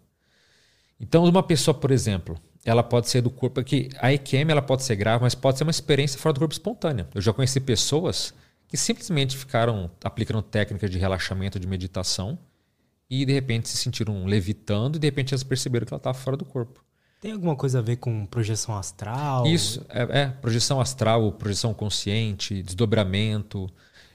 Então, 1.01 1.25
uma 1.25 1.43
pessoa, 1.43 1.75
por 1.75 1.91
exemplo, 1.91 2.39
ela 2.65 2.83
pode 2.83 3.09
ser 3.09 3.21
do 3.21 3.31
corpo, 3.31 3.55
porque 3.57 3.89
a 3.99 4.13
EQM 4.13 4.51
ela 4.51 4.63
pode 4.63 4.83
ser 4.83 4.97
grave, 4.97 5.23
mas 5.23 5.35
pode 5.35 5.59
ser 5.59 5.65
uma 5.65 5.71
experiência 5.71 6.19
fora 6.19 6.33
do 6.33 6.41
corpo 6.41 6.53
espontânea. 6.53 7.07
Eu 7.15 7.21
já 7.21 7.33
conheci 7.33 7.61
pessoas 7.61 8.35
que 8.67 8.77
simplesmente 8.77 9.37
ficaram 9.37 9.91
aplicando 10.03 10.43
técnicas 10.43 10.91
de 10.91 10.99
relaxamento, 10.99 11.61
de 11.61 11.67
meditação, 11.67 12.39
e 13.11 13.25
de 13.25 13.33
repente 13.33 13.69
se 13.69 13.77
sentiram 13.77 14.25
levitando 14.27 14.97
e 14.97 14.99
de 14.99 15.07
repente 15.07 15.33
elas 15.33 15.43
perceberam 15.43 15.87
que 15.87 15.93
ela 15.93 15.99
estava 15.99 16.17
fora 16.17 16.37
do 16.37 16.45
corpo. 16.45 16.85
Tem 17.21 17.33
alguma 17.33 17.57
coisa 17.57 17.81
a 17.81 17.83
ver 17.83 17.97
com 17.97 18.27
projeção 18.27 18.77
astral? 18.77 19.47
Isso, 19.47 19.85
é, 19.89 20.21
é 20.21 20.27
projeção 20.29 20.81
astral, 20.81 21.33
projeção 21.33 21.75
consciente, 21.75 22.63
desdobramento, 22.63 23.69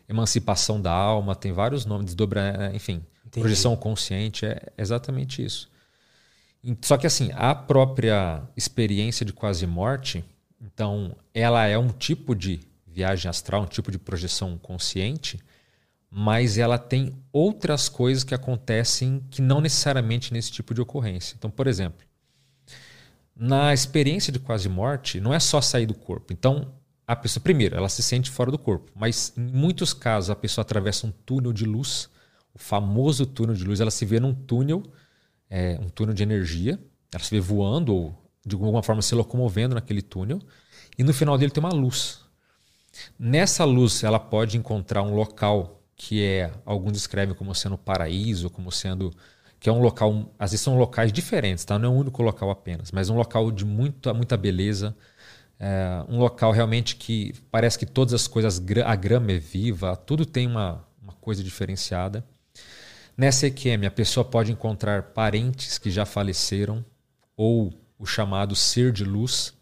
emancipação 0.07 0.81
da 0.81 0.91
alma, 0.91 1.35
tem 1.35 1.51
vários 1.51 1.85
nomes, 1.85 2.05
desdobra, 2.05 2.71
é, 2.71 2.75
enfim, 2.75 3.03
Entendi. 3.25 3.41
projeção 3.41 3.75
consciente, 3.75 4.45
é 4.45 4.71
exatamente 4.77 5.43
isso. 5.43 5.69
Só 6.81 6.95
que 6.95 7.05
assim, 7.05 7.29
a 7.33 7.53
própria 7.53 8.41
experiência 8.55 9.25
de 9.25 9.33
quase 9.33 9.67
morte, 9.67 10.23
então, 10.61 11.15
ela 11.33 11.65
é 11.65 11.77
um 11.77 11.89
tipo 11.89 12.33
de 12.33 12.61
viagem 12.87 13.29
astral, 13.29 13.63
um 13.63 13.67
tipo 13.67 13.91
de 13.91 13.99
projeção 13.99 14.57
consciente, 14.57 15.39
mas 16.15 16.59
ela 16.59 16.77
tem 16.77 17.11
outras 17.31 17.89
coisas 17.89 18.23
que 18.23 18.35
acontecem 18.35 19.25
que 19.31 19.41
não 19.41 19.59
necessariamente 19.59 20.31
nesse 20.31 20.51
tipo 20.51 20.71
de 20.71 20.79
ocorrência. 20.79 21.33
Então, 21.35 21.49
por 21.49 21.65
exemplo, 21.65 22.05
na 23.35 23.73
experiência 23.73 24.31
de 24.31 24.37
quase 24.37 24.69
morte, 24.69 25.19
não 25.19 25.33
é 25.33 25.39
só 25.39 25.59
sair 25.59 25.87
do 25.87 25.95
corpo. 25.95 26.31
Então, 26.31 26.71
a 27.07 27.15
pessoa, 27.15 27.41
primeiro, 27.41 27.75
ela 27.75 27.89
se 27.89 28.03
sente 28.03 28.29
fora 28.29 28.51
do 28.51 28.59
corpo, 28.59 28.91
mas 28.95 29.33
em 29.35 29.41
muitos 29.41 29.91
casos 29.91 30.29
a 30.29 30.35
pessoa 30.35 30.61
atravessa 30.61 31.07
um 31.07 31.11
túnel 31.11 31.51
de 31.51 31.65
luz, 31.65 32.07
o 32.53 32.59
famoso 32.59 33.25
túnel 33.25 33.55
de 33.55 33.63
luz, 33.63 33.81
ela 33.81 33.89
se 33.89 34.05
vê 34.05 34.19
num 34.19 34.35
túnel, 34.35 34.83
é, 35.49 35.79
um 35.81 35.89
túnel 35.89 36.13
de 36.13 36.21
energia, 36.21 36.79
ela 37.11 37.23
se 37.23 37.31
vê 37.31 37.41
voando 37.41 37.91
ou 37.91 38.31
de 38.45 38.53
alguma 38.53 38.83
forma 38.83 39.01
se 39.01 39.15
locomovendo 39.15 39.73
naquele 39.73 40.03
túnel, 40.03 40.39
e 40.95 41.03
no 41.03 41.11
final 41.11 41.39
dele 41.39 41.51
tem 41.51 41.63
uma 41.63 41.73
luz. 41.73 42.21
Nessa 43.17 43.65
luz, 43.65 44.03
ela 44.03 44.19
pode 44.19 44.57
encontrar 44.57 45.01
um 45.01 45.15
local 45.15 45.82
que 45.95 46.23
é 46.23 46.51
alguns 46.65 46.93
descrevem 46.93 47.35
como 47.35 47.53
sendo 47.53 47.77
paraíso, 47.77 48.49
como 48.49 48.71
sendo 48.71 49.13
que 49.59 49.69
é 49.69 49.71
um 49.71 49.79
local, 49.79 50.29
às 50.37 50.51
vezes 50.51 50.61
são 50.61 50.77
locais 50.77 51.13
diferentes, 51.13 51.63
tá? 51.63 51.79
Não 51.79 51.87
é 51.89 51.91
um 51.91 51.97
único 51.99 52.21
local 52.21 52.49
apenas, 52.51 52.91
mas 52.91 53.09
um 53.09 53.15
local 53.15 53.49
de 53.49 53.63
muita 53.63 54.13
muita 54.13 54.35
beleza, 54.35 54.93
é, 55.57 56.03
um 56.09 56.17
local 56.17 56.51
realmente 56.51 56.97
que 56.97 57.33
parece 57.49 57.79
que 57.79 57.85
todas 57.85 58.13
as 58.13 58.27
coisas, 58.27 58.61
a 58.85 58.95
grama 58.95 59.31
é 59.31 59.37
viva, 59.37 59.95
tudo 59.95 60.25
tem 60.25 60.47
uma, 60.47 60.85
uma 61.01 61.13
coisa 61.13 61.41
diferenciada. 61.41 62.25
Nessa 63.15 63.47
EQM, 63.47 63.85
a 63.85 63.91
pessoa 63.91 64.25
pode 64.25 64.51
encontrar 64.51 65.03
parentes 65.13 65.77
que 65.77 65.89
já 65.89 66.05
faleceram 66.05 66.83
ou 67.37 67.71
o 67.97 68.05
chamado 68.05 68.55
ser 68.55 68.91
de 68.91 69.05
luz, 69.05 69.53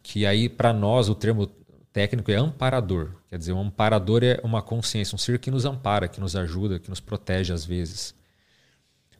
que 0.00 0.24
aí 0.24 0.48
para 0.48 0.72
nós 0.72 1.08
o 1.08 1.14
termo 1.14 1.50
técnico 1.98 2.30
é 2.30 2.36
amparador. 2.36 3.10
Quer 3.28 3.38
dizer, 3.38 3.52
um 3.52 3.60
amparador 3.60 4.22
é 4.22 4.38
uma 4.44 4.62
consciência, 4.62 5.16
um 5.16 5.18
ser 5.18 5.40
que 5.40 5.50
nos 5.50 5.64
ampara, 5.64 6.06
que 6.06 6.20
nos 6.20 6.36
ajuda, 6.36 6.78
que 6.78 6.88
nos 6.88 7.00
protege 7.00 7.52
às 7.52 7.64
vezes. 7.64 8.14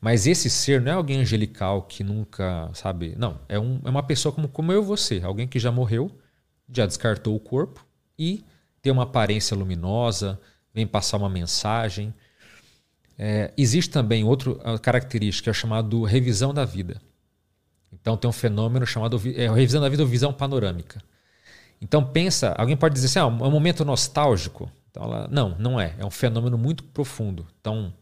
Mas 0.00 0.28
esse 0.28 0.48
ser 0.48 0.80
não 0.80 0.92
é 0.92 0.94
alguém 0.94 1.18
angelical 1.18 1.82
que 1.82 2.04
nunca, 2.04 2.70
sabe? 2.74 3.16
Não, 3.18 3.40
é, 3.48 3.58
um, 3.58 3.80
é 3.84 3.90
uma 3.90 4.04
pessoa 4.04 4.32
como, 4.32 4.46
como 4.46 4.70
eu 4.70 4.80
e 4.80 4.84
você, 4.84 5.20
alguém 5.24 5.48
que 5.48 5.58
já 5.58 5.72
morreu, 5.72 6.08
já 6.72 6.86
descartou 6.86 7.34
o 7.34 7.40
corpo 7.40 7.84
e 8.16 8.44
tem 8.80 8.92
uma 8.92 9.02
aparência 9.02 9.56
luminosa, 9.56 10.38
vem 10.72 10.86
passar 10.86 11.16
uma 11.16 11.28
mensagem. 11.28 12.14
É, 13.18 13.52
existe 13.56 13.90
também 13.90 14.22
outra 14.22 14.78
característica, 14.78 15.50
é 15.50 15.52
chamado 15.52 16.04
revisão 16.04 16.54
da 16.54 16.64
vida. 16.64 17.02
Então 17.92 18.16
tem 18.16 18.30
um 18.30 18.32
fenômeno 18.32 18.86
chamado 18.86 19.20
é, 19.34 19.52
revisão 19.52 19.80
da 19.80 19.88
vida 19.88 20.04
ou 20.04 20.08
visão 20.08 20.32
panorâmica. 20.32 21.02
Então 21.80 22.04
pensa, 22.04 22.54
alguém 22.58 22.76
pode 22.76 22.94
dizer 22.94 23.06
assim, 23.06 23.18
ah, 23.18 23.22
é 23.22 23.46
um 23.46 23.50
momento 23.50 23.84
nostálgico. 23.84 24.70
Então, 24.90 25.04
ela, 25.04 25.28
não, 25.30 25.56
não 25.58 25.80
é. 25.80 25.94
É 25.98 26.04
um 26.04 26.10
fenômeno 26.10 26.58
muito 26.58 26.82
profundo. 26.82 27.46
Então, 27.60 27.92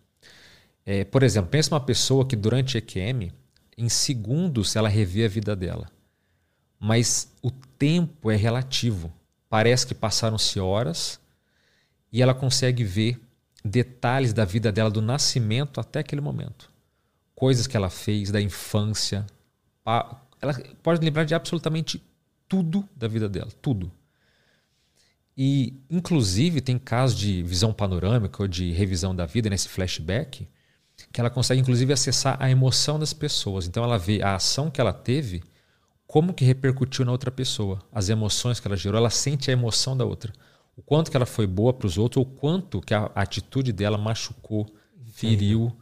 é, 0.84 1.04
por 1.04 1.22
exemplo, 1.22 1.50
pensa 1.50 1.74
uma 1.74 1.80
pessoa 1.80 2.26
que 2.26 2.36
durante 2.36 2.78
EQM, 2.78 3.32
em 3.76 3.88
segundos 3.88 4.76
ela 4.76 4.88
revê 4.88 5.24
a 5.24 5.28
vida 5.28 5.54
dela. 5.54 5.90
Mas 6.78 7.32
o 7.42 7.50
tempo 7.50 8.30
é 8.30 8.36
relativo. 8.36 9.12
Parece 9.48 9.86
que 9.86 9.94
passaram-se 9.94 10.58
horas 10.58 11.20
e 12.12 12.22
ela 12.22 12.34
consegue 12.34 12.84
ver 12.84 13.20
detalhes 13.64 14.32
da 14.32 14.44
vida 14.44 14.70
dela 14.70 14.90
do 14.90 15.02
nascimento 15.02 15.80
até 15.80 16.00
aquele 16.00 16.20
momento. 16.20 16.70
Coisas 17.34 17.66
que 17.66 17.76
ela 17.76 17.90
fez 17.90 18.30
da 18.30 18.40
infância. 18.40 19.26
Ela 20.40 20.54
pode 20.82 21.04
lembrar 21.04 21.24
de 21.24 21.34
absolutamente 21.34 22.02
tudo 22.48 22.88
da 22.96 23.08
vida 23.08 23.28
dela, 23.28 23.50
tudo. 23.60 23.90
E, 25.36 25.74
inclusive, 25.90 26.60
tem 26.60 26.78
casos 26.78 27.18
de 27.18 27.42
visão 27.42 27.72
panorâmica 27.72 28.42
ou 28.42 28.48
de 28.48 28.72
revisão 28.72 29.14
da 29.14 29.26
vida 29.26 29.50
nesse 29.50 29.68
flashback, 29.68 30.48
que 31.12 31.20
ela 31.20 31.28
consegue, 31.28 31.60
inclusive, 31.60 31.92
acessar 31.92 32.36
a 32.40 32.50
emoção 32.50 32.98
das 32.98 33.12
pessoas. 33.12 33.66
Então, 33.66 33.84
ela 33.84 33.98
vê 33.98 34.22
a 34.22 34.36
ação 34.36 34.70
que 34.70 34.80
ela 34.80 34.94
teve, 34.94 35.42
como 36.06 36.32
que 36.32 36.44
repercutiu 36.44 37.04
na 37.04 37.12
outra 37.12 37.30
pessoa, 37.30 37.82
as 37.92 38.08
emoções 38.08 38.58
que 38.58 38.66
ela 38.66 38.76
gerou, 38.76 38.96
ela 38.96 39.10
sente 39.10 39.50
a 39.50 39.52
emoção 39.52 39.94
da 39.96 40.04
outra. 40.04 40.32
O 40.74 40.82
quanto 40.82 41.10
que 41.10 41.16
ela 41.16 41.26
foi 41.26 41.46
boa 41.46 41.72
para 41.74 41.86
os 41.86 41.98
outros, 41.98 42.18
ou 42.18 42.24
quanto 42.24 42.80
que 42.80 42.94
a 42.94 43.10
atitude 43.14 43.72
dela 43.72 43.98
machucou, 43.98 44.66
feriu. 45.12 45.76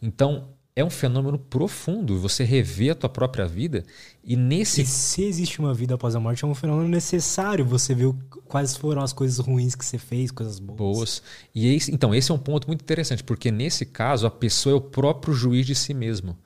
Então, 0.00 0.55
é 0.76 0.84
um 0.84 0.90
fenômeno 0.90 1.38
profundo. 1.38 2.20
Você 2.20 2.44
rever 2.44 2.92
a 2.92 2.94
tua 2.94 3.08
própria 3.08 3.46
vida 3.46 3.82
e 4.22 4.36
nesse. 4.36 4.82
E 4.82 4.86
se 4.86 5.24
existe 5.24 5.58
uma 5.58 5.72
vida 5.72 5.94
após 5.94 6.14
a 6.14 6.20
morte, 6.20 6.44
é 6.44 6.46
um 6.46 6.54
fenômeno 6.54 6.86
necessário. 6.86 7.64
Você 7.64 7.94
ver 7.94 8.14
quais 8.44 8.76
foram 8.76 9.00
as 9.02 9.14
coisas 9.14 9.38
ruins 9.38 9.74
que 9.74 9.84
você 9.84 9.96
fez, 9.96 10.30
coisas 10.30 10.58
boas. 10.58 10.76
Boas. 10.76 11.22
E 11.54 11.74
esse, 11.74 11.92
então, 11.92 12.14
esse 12.14 12.30
é 12.30 12.34
um 12.34 12.38
ponto 12.38 12.68
muito 12.68 12.82
interessante, 12.82 13.24
porque 13.24 13.50
nesse 13.50 13.86
caso, 13.86 14.26
a 14.26 14.30
pessoa 14.30 14.74
é 14.74 14.76
o 14.76 14.80
próprio 14.80 15.32
juiz 15.32 15.64
de 15.64 15.74
si 15.74 15.94
mesmo. 15.94 16.36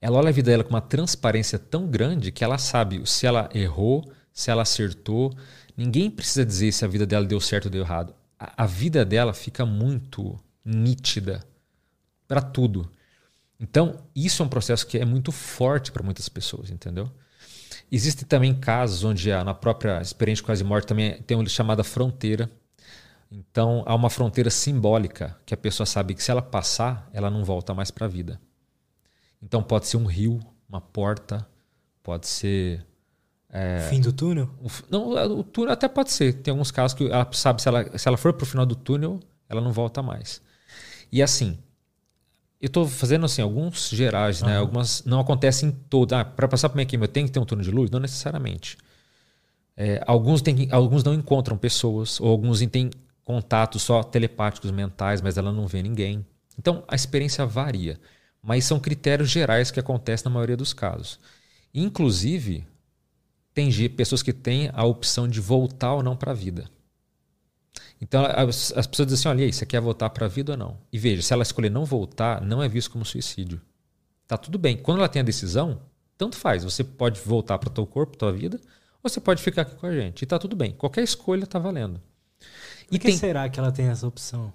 Ela 0.00 0.18
olha 0.18 0.30
a 0.30 0.32
vida 0.32 0.50
dela 0.50 0.64
com 0.64 0.70
uma 0.70 0.80
transparência 0.80 1.58
tão 1.58 1.86
grande 1.86 2.32
que 2.32 2.42
ela 2.42 2.56
sabe 2.56 3.02
se 3.04 3.26
ela 3.26 3.50
errou, 3.54 4.10
se 4.32 4.50
ela 4.50 4.62
acertou. 4.62 5.34
Ninguém 5.76 6.10
precisa 6.10 6.46
dizer 6.46 6.72
se 6.72 6.82
a 6.84 6.88
vida 6.88 7.06
dela 7.06 7.26
deu 7.26 7.40
certo 7.40 7.66
ou 7.66 7.70
deu 7.70 7.82
errado. 7.82 8.14
A, 8.38 8.64
a 8.64 8.66
vida 8.66 9.04
dela 9.04 9.34
fica 9.34 9.66
muito 9.66 10.38
nítida 10.64 11.44
para 12.26 12.40
tudo. 12.40 12.90
Então, 13.58 13.98
isso 14.14 14.42
é 14.42 14.46
um 14.46 14.48
processo 14.48 14.86
que 14.86 14.98
é 14.98 15.04
muito 15.04 15.32
forte 15.32 15.90
para 15.90 16.02
muitas 16.02 16.28
pessoas, 16.28 16.70
entendeu? 16.70 17.10
Existem 17.90 18.26
também 18.26 18.54
casos 18.54 19.04
onde 19.04 19.30
na 19.30 19.54
própria 19.54 20.00
experiência 20.00 20.42
de 20.42 20.46
quase 20.46 20.64
morte 20.64 20.86
também 20.86 21.22
tem 21.22 21.36
uma 21.36 21.48
chamada 21.48 21.82
fronteira. 21.82 22.50
Então, 23.30 23.82
há 23.86 23.94
uma 23.94 24.10
fronteira 24.10 24.50
simbólica 24.50 25.36
que 25.44 25.54
a 25.54 25.56
pessoa 25.56 25.86
sabe 25.86 26.14
que 26.14 26.22
se 26.22 26.30
ela 26.30 26.42
passar, 26.42 27.08
ela 27.12 27.30
não 27.30 27.44
volta 27.44 27.74
mais 27.74 27.90
para 27.90 28.06
a 28.06 28.08
vida. 28.08 28.40
Então, 29.42 29.62
pode 29.62 29.86
ser 29.86 29.96
um 29.96 30.06
rio, 30.06 30.40
uma 30.68 30.80
porta, 30.80 31.46
pode 32.02 32.26
ser. 32.26 32.84
É, 33.48 33.88
Fim 33.88 34.00
do 34.00 34.12
túnel? 34.12 34.50
O, 34.60 34.68
não, 34.90 35.38
o 35.38 35.44
túnel 35.44 35.72
até 35.72 35.88
pode 35.88 36.12
ser. 36.12 36.34
Tem 36.34 36.52
alguns 36.52 36.70
casos 36.70 36.96
que 36.96 37.04
ela 37.04 37.28
sabe 37.32 37.62
se 37.62 37.68
ela, 37.68 37.98
se 37.98 38.08
ela 38.08 38.16
for 38.16 38.32
para 38.32 38.44
o 38.44 38.46
final 38.46 38.66
do 38.66 38.74
túnel, 38.76 39.20
ela 39.48 39.60
não 39.60 39.72
volta 39.72 40.02
mais. 40.02 40.42
E 41.10 41.22
assim, 41.22 41.58
eu 42.60 42.68
estou 42.68 42.86
fazendo 42.86 43.26
assim 43.26 43.42
alguns 43.42 43.90
gerais, 43.90 44.42
né? 44.42 44.56
Algumas 44.56 45.04
não 45.04 45.20
acontecem 45.20 45.70
todas. 45.70 46.18
Ah, 46.18 46.24
para 46.24 46.48
passar 46.48 46.68
por 46.68 46.76
minha 46.76 46.88
eu 46.90 47.08
tenho 47.08 47.26
que 47.26 47.32
ter 47.32 47.38
um 47.38 47.44
turno 47.44 47.62
de 47.62 47.70
luz? 47.70 47.90
Não 47.90 48.00
necessariamente. 48.00 48.78
É, 49.76 50.02
alguns, 50.06 50.40
tem, 50.40 50.68
alguns 50.70 51.04
não 51.04 51.12
encontram 51.12 51.58
pessoas, 51.58 52.18
ou 52.18 52.28
alguns 52.28 52.60
têm 52.60 52.90
contatos 53.24 53.82
só 53.82 54.02
telepáticos 54.02 54.70
mentais, 54.70 55.20
mas 55.20 55.36
ela 55.36 55.52
não 55.52 55.66
vê 55.66 55.82
ninguém. 55.82 56.24
Então 56.58 56.82
a 56.88 56.94
experiência 56.94 57.44
varia, 57.44 58.00
mas 58.42 58.64
são 58.64 58.80
critérios 58.80 59.28
gerais 59.28 59.70
que 59.70 59.78
acontecem 59.78 60.24
na 60.24 60.30
maioria 60.30 60.56
dos 60.56 60.72
casos. 60.72 61.20
Inclusive, 61.74 62.66
tem 63.52 63.70
pessoas 63.90 64.22
que 64.22 64.32
têm 64.32 64.70
a 64.72 64.84
opção 64.84 65.28
de 65.28 65.40
voltar 65.40 65.92
ou 65.94 66.02
não 66.02 66.16
para 66.16 66.30
a 66.30 66.34
vida. 66.34 66.70
Então 68.00 68.24
as, 68.24 68.72
as 68.76 68.86
pessoas 68.86 69.08
dizem 69.08 69.20
assim: 69.20 69.28
olha 69.28 69.44
aí, 69.44 69.52
você 69.52 69.66
quer 69.66 69.80
voltar 69.80 70.10
para 70.10 70.26
a 70.26 70.28
vida 70.28 70.52
ou 70.52 70.58
não? 70.58 70.78
E 70.92 70.98
veja, 70.98 71.22
se 71.22 71.32
ela 71.32 71.42
escolher 71.42 71.70
não 71.70 71.84
voltar, 71.84 72.40
não 72.40 72.62
é 72.62 72.68
visto 72.68 72.90
como 72.90 73.04
suicídio. 73.04 73.60
Tá 74.26 74.36
tudo 74.36 74.58
bem. 74.58 74.76
Quando 74.76 74.98
ela 74.98 75.08
tem 75.08 75.20
a 75.20 75.24
decisão, 75.24 75.80
tanto 76.18 76.36
faz. 76.36 76.64
Você 76.64 76.82
pode 76.82 77.20
voltar 77.20 77.58
para 77.58 77.68
o 77.68 77.72
teu 77.72 77.86
corpo, 77.86 78.16
tua 78.16 78.32
vida, 78.32 78.60
ou 79.02 79.08
você 79.08 79.20
pode 79.20 79.42
ficar 79.42 79.62
aqui 79.62 79.74
com 79.76 79.86
a 79.86 79.92
gente. 79.92 80.22
E 80.22 80.26
tá 80.26 80.38
tudo 80.38 80.56
bem. 80.56 80.72
Qualquer 80.72 81.04
escolha 81.04 81.46
tá 81.46 81.58
valendo. 81.58 82.00
E 82.90 82.98
Por 82.98 83.00
que 83.00 83.08
tem... 83.08 83.16
será 83.16 83.48
que 83.48 83.58
ela 83.58 83.72
tem 83.72 83.86
essa 83.86 84.06
opção? 84.06 84.52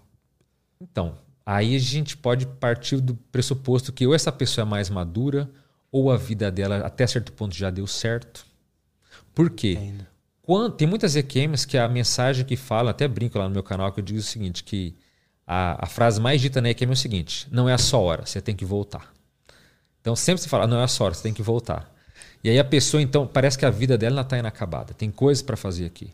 Então, 0.79 1.17
aí 1.45 1.75
a 1.75 1.79
gente 1.79 2.17
pode 2.17 2.45
partir 2.45 2.99
do 2.99 3.15
pressuposto 3.15 3.93
que 3.93 4.05
ou 4.05 4.13
essa 4.13 4.31
pessoa 4.31 4.65
é 4.65 4.69
mais 4.69 4.89
madura, 4.89 5.49
ou 5.91 6.11
a 6.11 6.17
vida 6.17 6.51
dela 6.51 6.77
até 6.77 7.05
certo 7.05 7.33
ponto 7.33 7.55
já 7.55 7.69
deu 7.69 7.85
certo. 7.85 8.45
Por 9.33 9.49
quê? 9.49 9.77
Ainda. 9.79 10.10
Quando, 10.43 10.73
tem 10.73 10.87
muitas 10.87 11.15
EQMs 11.15 11.65
que 11.65 11.77
a 11.77 11.87
mensagem 11.87 12.45
que 12.45 12.55
fala, 12.55 12.91
até 12.91 13.07
brinco 13.07 13.37
lá 13.37 13.45
no 13.45 13.51
meu 13.51 13.63
canal, 13.63 13.91
que 13.91 13.99
eu 13.99 14.03
digo 14.03 14.19
o 14.19 14.23
seguinte, 14.23 14.63
que 14.63 14.95
a, 15.45 15.85
a 15.85 15.87
frase 15.87 16.19
mais 16.19 16.41
dita 16.41 16.61
na 16.61 16.69
EQM 16.69 16.89
é 16.89 16.93
o 16.93 16.95
seguinte, 16.95 17.47
não 17.51 17.69
é 17.69 17.73
a 17.73 17.77
só 17.77 18.01
hora, 18.01 18.25
você 18.25 18.41
tem 18.41 18.55
que 18.55 18.65
voltar. 18.65 19.13
Então 19.99 20.15
sempre 20.15 20.41
se 20.41 20.49
fala, 20.49 20.65
não 20.65 20.79
é 20.79 20.83
a 20.83 20.87
só 20.87 21.05
hora, 21.05 21.13
você 21.13 21.23
tem 21.23 21.33
que 21.33 21.43
voltar. 21.43 21.93
E 22.43 22.49
aí 22.49 22.57
a 22.57 22.63
pessoa, 22.63 23.01
então, 23.01 23.27
parece 23.27 23.57
que 23.57 23.65
a 23.65 23.69
vida 23.69 23.97
dela 23.97 24.21
está 24.21 24.37
inacabada, 24.37 24.93
tem 24.93 25.11
coisas 25.11 25.43
para 25.43 25.55
fazer 25.55 25.85
aqui. 25.85 26.11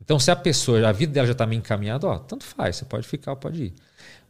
Então, 0.00 0.18
se 0.18 0.30
a 0.30 0.36
pessoa, 0.36 0.88
a 0.88 0.92
vida 0.92 1.12
dela 1.12 1.26
já 1.26 1.32
está 1.32 1.44
meio 1.44 1.58
encaminhada, 1.58 2.06
ó, 2.06 2.18
tanto 2.18 2.44
faz, 2.44 2.76
você 2.76 2.84
pode 2.84 3.06
ficar 3.06 3.36
pode 3.36 3.64
ir. 3.64 3.74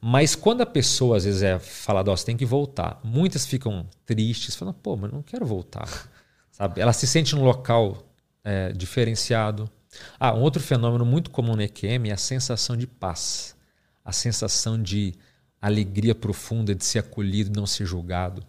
Mas 0.00 0.35
quando 0.35 0.62
a 0.62 0.66
pessoa, 0.66 1.16
às 1.16 1.25
vezes, 1.25 1.42
é 1.42 1.59
falada, 1.59 2.11
ó, 2.11 2.16
você 2.16 2.25
tem 2.25 2.37
que 2.37 2.47
voltar, 2.47 2.99
muitas 3.04 3.47
ficam 3.47 3.87
tristes, 4.07 4.54
falam, 4.57 4.75
pô, 4.75 4.97
mas 4.97 5.12
não 5.12 5.23
quero 5.23 5.45
voltar. 5.45 5.87
Sabe? 6.50 6.80
Ela 6.80 6.92
se 6.92 7.07
sente 7.07 7.37
num 7.37 7.45
local 7.45 8.07
é, 8.45 8.73
diferenciado. 8.73 9.71
Ah, 10.18 10.35
um 10.35 10.40
outro 10.40 10.62
fenômeno 10.62 11.04
muito 11.04 11.30
comum 11.30 11.54
no 11.54 11.62
EQM 11.62 12.09
é 12.09 12.12
a 12.12 12.16
sensação 12.16 12.76
de 12.76 12.87
paz, 12.87 13.57
a 14.04 14.12
sensação 14.12 14.80
de 14.80 15.14
alegria 15.61 16.14
profunda, 16.14 16.75
de 16.75 16.85
ser 16.85 17.00
acolhido, 17.00 17.59
não 17.59 17.66
ser 17.66 17.85
julgado. 17.85 18.42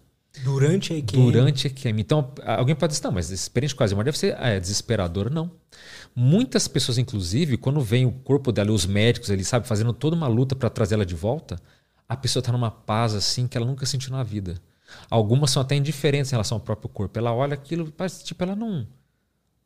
Durante 0.44 0.92
a 0.92 0.96
EQM? 0.96 1.32
Durante 1.32 1.66
a 1.66 1.70
EQM. 1.70 2.00
Então, 2.00 2.32
alguém 2.44 2.76
pode 2.76 2.92
dizer, 2.92 3.04
não, 3.04 3.12
mas 3.12 3.30
experiência 3.30 3.76
quase 3.76 3.94
morte 3.94 4.06
deve 4.06 4.18
ser 4.18 4.36
é, 4.38 4.60
desesperadora. 4.60 5.28
Não. 5.28 5.50
Muitas 6.14 6.68
pessoas, 6.68 6.98
inclusive, 6.98 7.56
quando 7.56 7.80
vem 7.80 8.06
o 8.06 8.12
corpo 8.12 8.52
dela, 8.52 8.70
os 8.70 8.86
médicos 8.86 9.30
ali, 9.30 9.44
sabe, 9.44 9.66
fazendo 9.66 9.92
toda 9.92 10.14
uma 10.14 10.28
luta 10.28 10.54
para 10.54 10.70
trazer 10.70 10.94
ela 10.94 11.06
de 11.06 11.16
volta, 11.16 11.56
a 12.08 12.16
pessoa 12.16 12.40
está 12.40 12.52
numa 12.52 12.70
paz 12.70 13.14
assim 13.14 13.48
que 13.48 13.56
ela 13.56 13.66
nunca 13.66 13.84
sentiu 13.86 14.12
na 14.12 14.22
vida. 14.22 14.60
Algumas 15.08 15.50
são 15.50 15.62
até 15.62 15.74
indiferentes 15.74 16.30
em 16.30 16.34
relação 16.34 16.56
ao 16.56 16.60
próprio 16.60 16.88
corpo. 16.88 17.18
Ela 17.18 17.32
olha 17.32 17.54
aquilo, 17.54 17.90
parece, 17.90 18.24
tipo, 18.24 18.42
ela 18.42 18.54
não. 18.56 18.86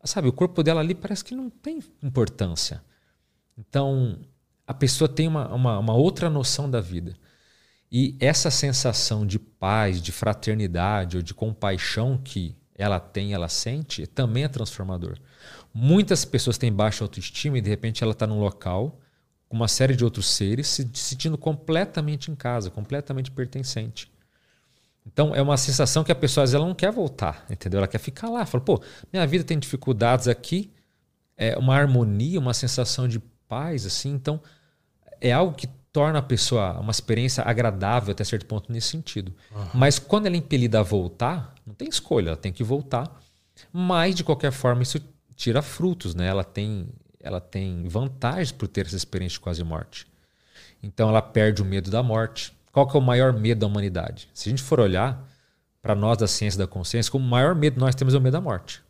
Sabe, 0.05 0.29
o 0.29 0.33
corpo 0.33 0.63
dela 0.63 0.81
ali 0.81 0.95
parece 0.95 1.25
que 1.25 1.35
não 1.35 1.49
tem 1.49 1.83
importância. 2.03 2.83
Então, 3.57 4.19
a 4.67 4.75
pessoa 4.75 5.09
tem 5.09 5.29
uma, 5.29 5.53
uma, 5.55 5.79
uma 5.79 5.95
outra 5.95 6.29
noção 6.29 6.71
da 6.71 6.81
vida. 6.81 7.15
E 7.91 8.17
essa 8.19 8.51
sensação 8.51 9.27
de 9.27 9.39
paz, 9.39 10.03
de 10.03 10.11
fraternidade 10.11 11.17
ou 11.17 11.23
de 11.23 11.33
compaixão 11.33 12.19
que 12.19 12.57
ela 12.75 12.99
tem, 12.99 13.33
ela 13.33 13.49
sente, 13.49 14.07
também 14.07 14.45
é 14.45 14.49
transformador. 14.49 15.17
Muitas 15.73 16.25
pessoas 16.25 16.59
têm 16.59 16.73
baixa 16.73 17.05
autoestima 17.05 17.59
e 17.59 17.61
de 17.61 17.71
repente 17.71 18.03
ela 18.03 18.13
está 18.13 18.27
num 18.27 18.41
local 18.41 19.01
com 19.49 19.57
uma 19.57 19.69
série 19.69 19.95
de 19.95 20.05
outros 20.05 20.27
seres 20.27 20.67
se 20.67 20.91
sentindo 20.95 21.39
completamente 21.39 22.31
em 22.31 22.35
casa, 22.35 22.71
completamente 22.71 23.31
pertencente. 23.31 24.11
Então 25.07 25.35
é 25.35 25.43
uma 25.43 25.57
sensação 25.57 26.03
que 26.03 26.11
a 26.11 26.15
pessoa 26.15 26.45
às 26.45 26.51
vezes 26.51 26.55
ela 26.55 26.67
não 26.67 26.75
quer 26.75 26.91
voltar, 26.91 27.45
entendeu? 27.51 27.79
Ela 27.79 27.89
quer 27.89 27.99
ficar 27.99 28.29
lá, 28.29 28.47
fala, 28.47 28.65
pô, 28.65 28.83
minha 29.13 29.27
vida 29.27 29.45
tem 29.45 29.59
dificuldades 29.59 30.29
aqui, 30.29 30.73
é 31.37 31.57
uma 31.59 31.77
harmonia, 31.77 32.39
uma 32.41 32.55
sensação 32.55 33.07
de 33.07 33.19
paz 33.49 33.85
assim, 33.85 34.13
então 34.13 34.41
é 35.21 35.33
algo 35.33 35.55
que 35.55 35.67
torna 35.93 36.19
a 36.19 36.23
pessoa 36.23 36.81
uma 36.81 36.91
experiência 36.91 37.45
agradável 37.45 38.13
até 38.13 38.25
certo 38.25 38.47
ponto 38.47 38.73
nesse 38.73 38.89
sentido. 38.89 39.33
Uhum. 39.55 39.67
Mas 39.75 39.99
quando 39.99 40.27
ela 40.27 40.35
é 40.35 40.39
impelida 40.39 40.81
a 40.81 40.83
voltar, 40.83 41.55
não 41.65 41.75
tem 41.75 41.89
escolha, 41.89 42.31
ela 42.31 42.37
tem 42.37 42.53
que 42.53 42.65
voltar. 42.65 43.21
Mas 43.73 44.15
de 44.15 44.25
qualquer 44.25 44.51
forma 44.51 44.83
isso 44.83 45.01
tira 45.37 45.63
frutos, 45.63 46.15
né? 46.15 46.27
Ela 46.27 46.43
tem 46.43 46.89
ela 47.21 47.41
tem 47.41 47.89
vantagens 47.89 48.53
por 48.53 48.69
ter 48.69 48.87
essa 48.87 48.97
experiência 48.97 49.37
de 49.37 49.41
quase 49.41 49.65
morte. 49.65 50.07
Então 50.83 51.09
ela 51.09 51.23
perde 51.23 51.63
o 51.63 51.65
medo 51.65 51.91
da 51.91 52.03
morte. 52.03 52.54
Qual 52.75 52.89
que 52.89 52.97
é 52.97 52.99
o 52.99 53.03
maior 53.03 53.33
medo 53.33 53.61
da 53.61 53.69
humanidade? 53.69 54.29
Se 54.35 54.49
a 54.49 54.51
gente 54.51 54.61
for 54.61 54.81
olhar 54.81 55.25
para 55.81 55.95
nós 55.95 56.19
da 56.19 56.27
ciência 56.27 56.59
da 56.59 56.67
consciência, 56.67 57.15
o 57.15 57.21
maior 57.21 57.55
medo 57.55 57.79
nós 57.79 57.95
temos 57.95 58.15
é 58.15 58.19
o 58.19 58.21
medo 58.21 58.33
da 58.33 58.41
morte. 58.41 58.83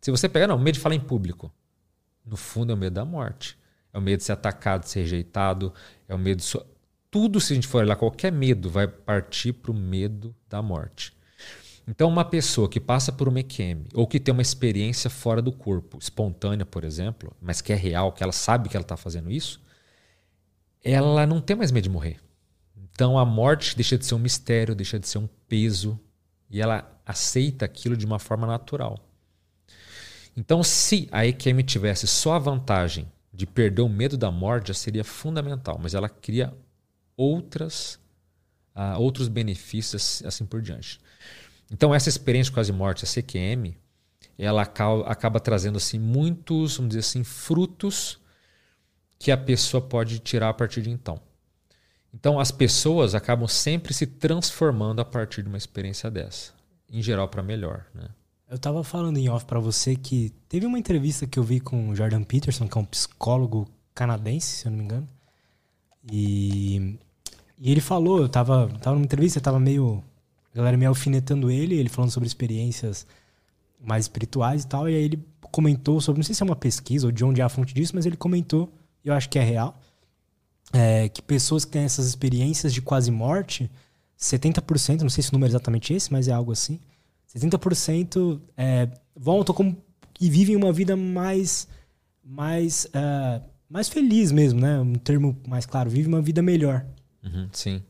Se 0.00 0.12
você 0.12 0.28
pegar, 0.28 0.46
não, 0.46 0.54
o 0.54 0.60
medo 0.60 0.76
de 0.76 0.80
falar 0.80 0.94
em 0.94 1.00
público. 1.00 1.52
No 2.24 2.36
fundo 2.36 2.70
é 2.70 2.74
o 2.76 2.78
medo 2.78 2.94
da 2.94 3.04
morte. 3.04 3.58
É 3.92 3.98
o 3.98 4.00
medo 4.00 4.18
de 4.18 4.24
ser 4.24 4.30
atacado, 4.30 4.82
de 4.82 4.90
ser 4.90 5.00
rejeitado, 5.00 5.74
é 6.08 6.14
o 6.14 6.18
medo 6.18 6.40
de... 6.40 6.60
Tudo, 7.10 7.40
se 7.40 7.52
a 7.52 7.56
gente 7.56 7.66
for 7.66 7.82
olhar, 7.82 7.96
qualquer 7.96 8.30
medo 8.30 8.70
vai 8.70 8.86
partir 8.86 9.54
para 9.54 9.72
o 9.72 9.74
medo 9.74 10.32
da 10.48 10.62
morte. 10.62 11.12
Então, 11.88 12.08
uma 12.08 12.24
pessoa 12.24 12.68
que 12.68 12.78
passa 12.78 13.10
por 13.10 13.26
uma 13.26 13.40
EQM 13.40 13.86
ou 13.92 14.06
que 14.06 14.20
tem 14.20 14.32
uma 14.32 14.40
experiência 14.40 15.10
fora 15.10 15.42
do 15.42 15.50
corpo, 15.50 15.98
espontânea, 15.98 16.64
por 16.64 16.84
exemplo, 16.84 17.34
mas 17.42 17.60
que 17.60 17.72
é 17.72 17.76
real, 17.76 18.12
que 18.12 18.22
ela 18.22 18.30
sabe 18.30 18.68
que 18.68 18.76
ela 18.76 18.84
está 18.84 18.96
fazendo 18.96 19.32
isso, 19.32 19.60
ela 20.84 21.26
não 21.26 21.40
tem 21.40 21.56
mais 21.56 21.72
medo 21.72 21.82
de 21.82 21.90
morrer. 21.90 22.20
Então, 22.92 23.18
a 23.18 23.24
morte 23.24 23.74
deixa 23.74 23.96
de 23.96 24.04
ser 24.04 24.14
um 24.14 24.18
mistério, 24.18 24.74
deixa 24.74 24.98
de 24.98 25.08
ser 25.08 25.18
um 25.18 25.28
peso 25.48 25.98
e 26.50 26.60
ela 26.60 26.88
aceita 27.06 27.64
aquilo 27.64 27.96
de 27.96 28.04
uma 28.04 28.18
forma 28.18 28.46
natural. 28.46 28.98
Então, 30.36 30.62
se 30.62 31.08
a 31.10 31.26
EQM 31.26 31.62
tivesse 31.62 32.06
só 32.06 32.34
a 32.34 32.38
vantagem 32.38 33.10
de 33.32 33.46
perder 33.46 33.82
o 33.82 33.88
medo 33.88 34.16
da 34.16 34.30
morte, 34.30 34.68
já 34.68 34.74
seria 34.74 35.04
fundamental, 35.04 35.78
mas 35.82 35.94
ela 35.94 36.08
cria 36.08 36.54
outras, 37.16 37.98
uh, 38.76 38.98
outros 38.98 39.28
benefícios 39.28 40.22
assim 40.24 40.44
por 40.44 40.60
diante. 40.60 41.00
Então, 41.70 41.94
essa 41.94 42.08
experiência 42.08 42.52
quase 42.52 42.72
morte, 42.72 43.04
a 43.04 43.08
CQM, 43.08 43.74
ela 44.38 44.62
acaba, 44.62 45.06
acaba 45.06 45.40
trazendo 45.40 45.76
assim 45.76 45.98
muitos, 45.98 46.76
vamos 46.76 46.90
dizer 46.90 47.00
assim, 47.00 47.24
frutos 47.24 48.18
que 49.18 49.30
a 49.30 49.36
pessoa 49.36 49.80
pode 49.80 50.18
tirar 50.18 50.50
a 50.50 50.54
partir 50.54 50.82
de 50.82 50.90
então. 50.90 51.20
Então, 52.14 52.38
as 52.38 52.50
pessoas 52.50 53.14
acabam 53.14 53.48
sempre 53.48 53.94
se 53.94 54.06
transformando 54.06 55.00
a 55.00 55.04
partir 55.04 55.42
de 55.42 55.48
uma 55.48 55.56
experiência 55.56 56.10
dessa, 56.10 56.52
em 56.90 57.02
geral 57.02 57.28
para 57.28 57.42
melhor, 57.42 57.86
né? 57.94 58.08
Eu 58.48 58.56
estava 58.56 58.84
falando 58.84 59.16
em 59.16 59.30
off 59.30 59.46
para 59.46 59.58
você 59.58 59.96
que 59.96 60.30
teve 60.46 60.66
uma 60.66 60.78
entrevista 60.78 61.26
que 61.26 61.38
eu 61.38 61.42
vi 61.42 61.58
com 61.58 61.88
o 61.88 61.96
Jordan 61.96 62.22
Peterson, 62.22 62.68
que 62.68 62.76
é 62.76 62.80
um 62.82 62.84
psicólogo 62.84 63.66
canadense, 63.94 64.46
se 64.46 64.66
eu 64.66 64.70
não 64.70 64.78
me 64.78 64.84
engano. 64.84 65.08
E, 66.12 66.98
e 67.58 67.72
ele 67.72 67.80
falou, 67.80 68.18
eu 68.18 68.26
estava 68.26 68.68
tava 68.80 68.94
numa 68.94 69.06
entrevista, 69.06 69.40
tava 69.40 69.58
meio 69.58 70.04
a 70.52 70.58
galera 70.58 70.76
me 70.76 70.84
alfinetando 70.84 71.50
ele, 71.50 71.76
ele 71.76 71.88
falando 71.88 72.10
sobre 72.10 72.26
experiências 72.26 73.06
mais 73.80 74.04
espirituais 74.04 74.64
e 74.64 74.68
tal. 74.68 74.86
E 74.86 74.94
aí 74.94 75.02
ele 75.02 75.26
comentou 75.50 76.00
sobre, 76.00 76.18
não 76.18 76.24
sei 76.24 76.34
se 76.34 76.42
é 76.42 76.44
uma 76.44 76.54
pesquisa 76.54 77.06
ou 77.06 77.12
de 77.12 77.24
onde 77.24 77.40
é 77.40 77.44
a 77.44 77.48
fonte 77.48 77.72
disso, 77.72 77.92
mas 77.94 78.04
ele 78.04 78.16
comentou, 78.16 78.70
e 79.02 79.08
eu 79.08 79.14
acho 79.14 79.30
que 79.30 79.38
é 79.38 79.42
real, 79.42 79.80
é, 80.72 81.08
que 81.08 81.20
pessoas 81.20 81.64
que 81.64 81.72
têm 81.72 81.82
essas 81.82 82.06
experiências 82.06 82.72
de 82.72 82.80
quase 82.80 83.10
morte, 83.10 83.70
70%, 84.18 85.02
não 85.02 85.10
sei 85.10 85.22
se 85.22 85.30
o 85.30 85.32
número 85.32 85.50
é 85.50 85.52
exatamente 85.52 85.92
esse, 85.92 86.12
mas 86.12 86.28
é 86.28 86.32
algo 86.32 86.52
assim, 86.52 86.80
70% 87.34 88.40
é, 88.56 88.88
voltam 89.14 89.54
como, 89.54 89.76
e 90.20 90.30
vivem 90.30 90.56
uma 90.56 90.72
vida 90.72 90.96
mais, 90.96 91.68
mais, 92.24 92.86
é, 92.92 93.40
mais 93.68 93.88
feliz 93.88 94.32
mesmo, 94.32 94.60
né? 94.60 94.78
Um 94.78 94.94
termo 94.94 95.36
mais 95.46 95.66
claro, 95.66 95.90
vive 95.90 96.08
uma 96.08 96.22
vida 96.22 96.42
melhor. 96.42 96.84
Uhum, 97.22 97.48
sim. 97.52 97.82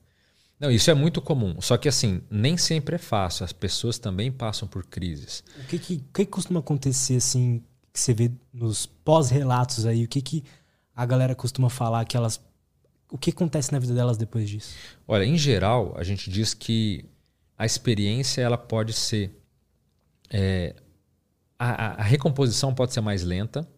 Não, 0.62 0.71
isso 0.71 0.88
é 0.92 0.95
muito 0.95 1.21
comum. 1.21 1.61
Só 1.61 1.77
que 1.77 1.88
assim, 1.88 2.23
nem 2.31 2.57
sempre 2.57 2.95
é 2.95 2.99
fácil. 2.99 3.45
As 3.45 3.53
pessoas 3.53 3.99
também 3.99 4.31
passam 4.31 4.68
por 4.68 4.87
crises. 4.87 5.42
O 5.61 5.66
que, 5.66 5.77
que, 5.77 6.05
que 6.14 6.25
costuma 6.25 6.61
acontecer 6.61 7.16
assim 7.16 7.61
que 7.92 7.99
você 7.99 8.14
vê 8.14 8.31
nos 8.55 8.87
pós-relatos 8.87 9.85
aí? 9.87 10.05
O 10.05 10.09
que, 10.09 10.23
que 10.23 10.45
a 10.95 11.05
galera 11.05 11.35
costuma 11.35 11.68
falar 11.68 12.05
que 12.05 12.16
elas. 12.16 12.40
O 13.12 13.18
que 13.18 13.29
acontece 13.29 13.70
na 13.70 13.79
vida 13.79 13.92
delas 13.92 14.16
depois 14.16 14.48
disso? 14.48 14.75
Olha, 15.07 15.22
em 15.22 15.37
geral, 15.37 15.94
a 15.98 16.03
gente 16.03 16.31
diz 16.31 16.55
que 16.55 17.05
a 17.59 17.66
experiência 17.66 18.40
ela 18.40 18.57
pode 18.57 18.94
ser. 18.94 19.38
É, 20.31 20.75
a, 21.59 22.01
a 22.01 22.03
recomposição 22.03 22.75
pode 22.75 22.94
ser 22.94 23.03
mais 23.03 23.22
lenta, 23.22 23.68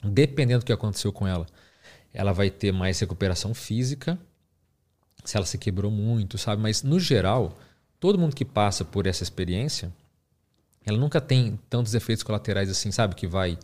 dependendo 0.00 0.60
do 0.60 0.64
que 0.64 0.72
aconteceu 0.72 1.12
com 1.12 1.26
ela. 1.26 1.44
Ela 2.14 2.32
vai 2.32 2.50
ter 2.50 2.70
mais 2.72 3.00
recuperação 3.00 3.52
física 3.52 4.16
se 5.24 5.36
ela 5.36 5.44
se 5.44 5.58
quebrou 5.58 5.90
muito, 5.90 6.38
sabe? 6.38 6.62
Mas 6.62 6.84
no 6.84 7.00
geral, 7.00 7.58
todo 7.98 8.16
mundo 8.16 8.36
que 8.36 8.44
passa 8.44 8.84
por 8.84 9.08
essa 9.08 9.24
experiência, 9.24 9.92
ela 10.84 10.98
nunca 10.98 11.20
tem 11.20 11.58
tantos 11.68 11.94
efeitos 11.94 12.22
colaterais 12.22 12.70
assim, 12.70 12.92
sabe? 12.92 13.16
Que 13.16 13.26
vai 13.26 13.58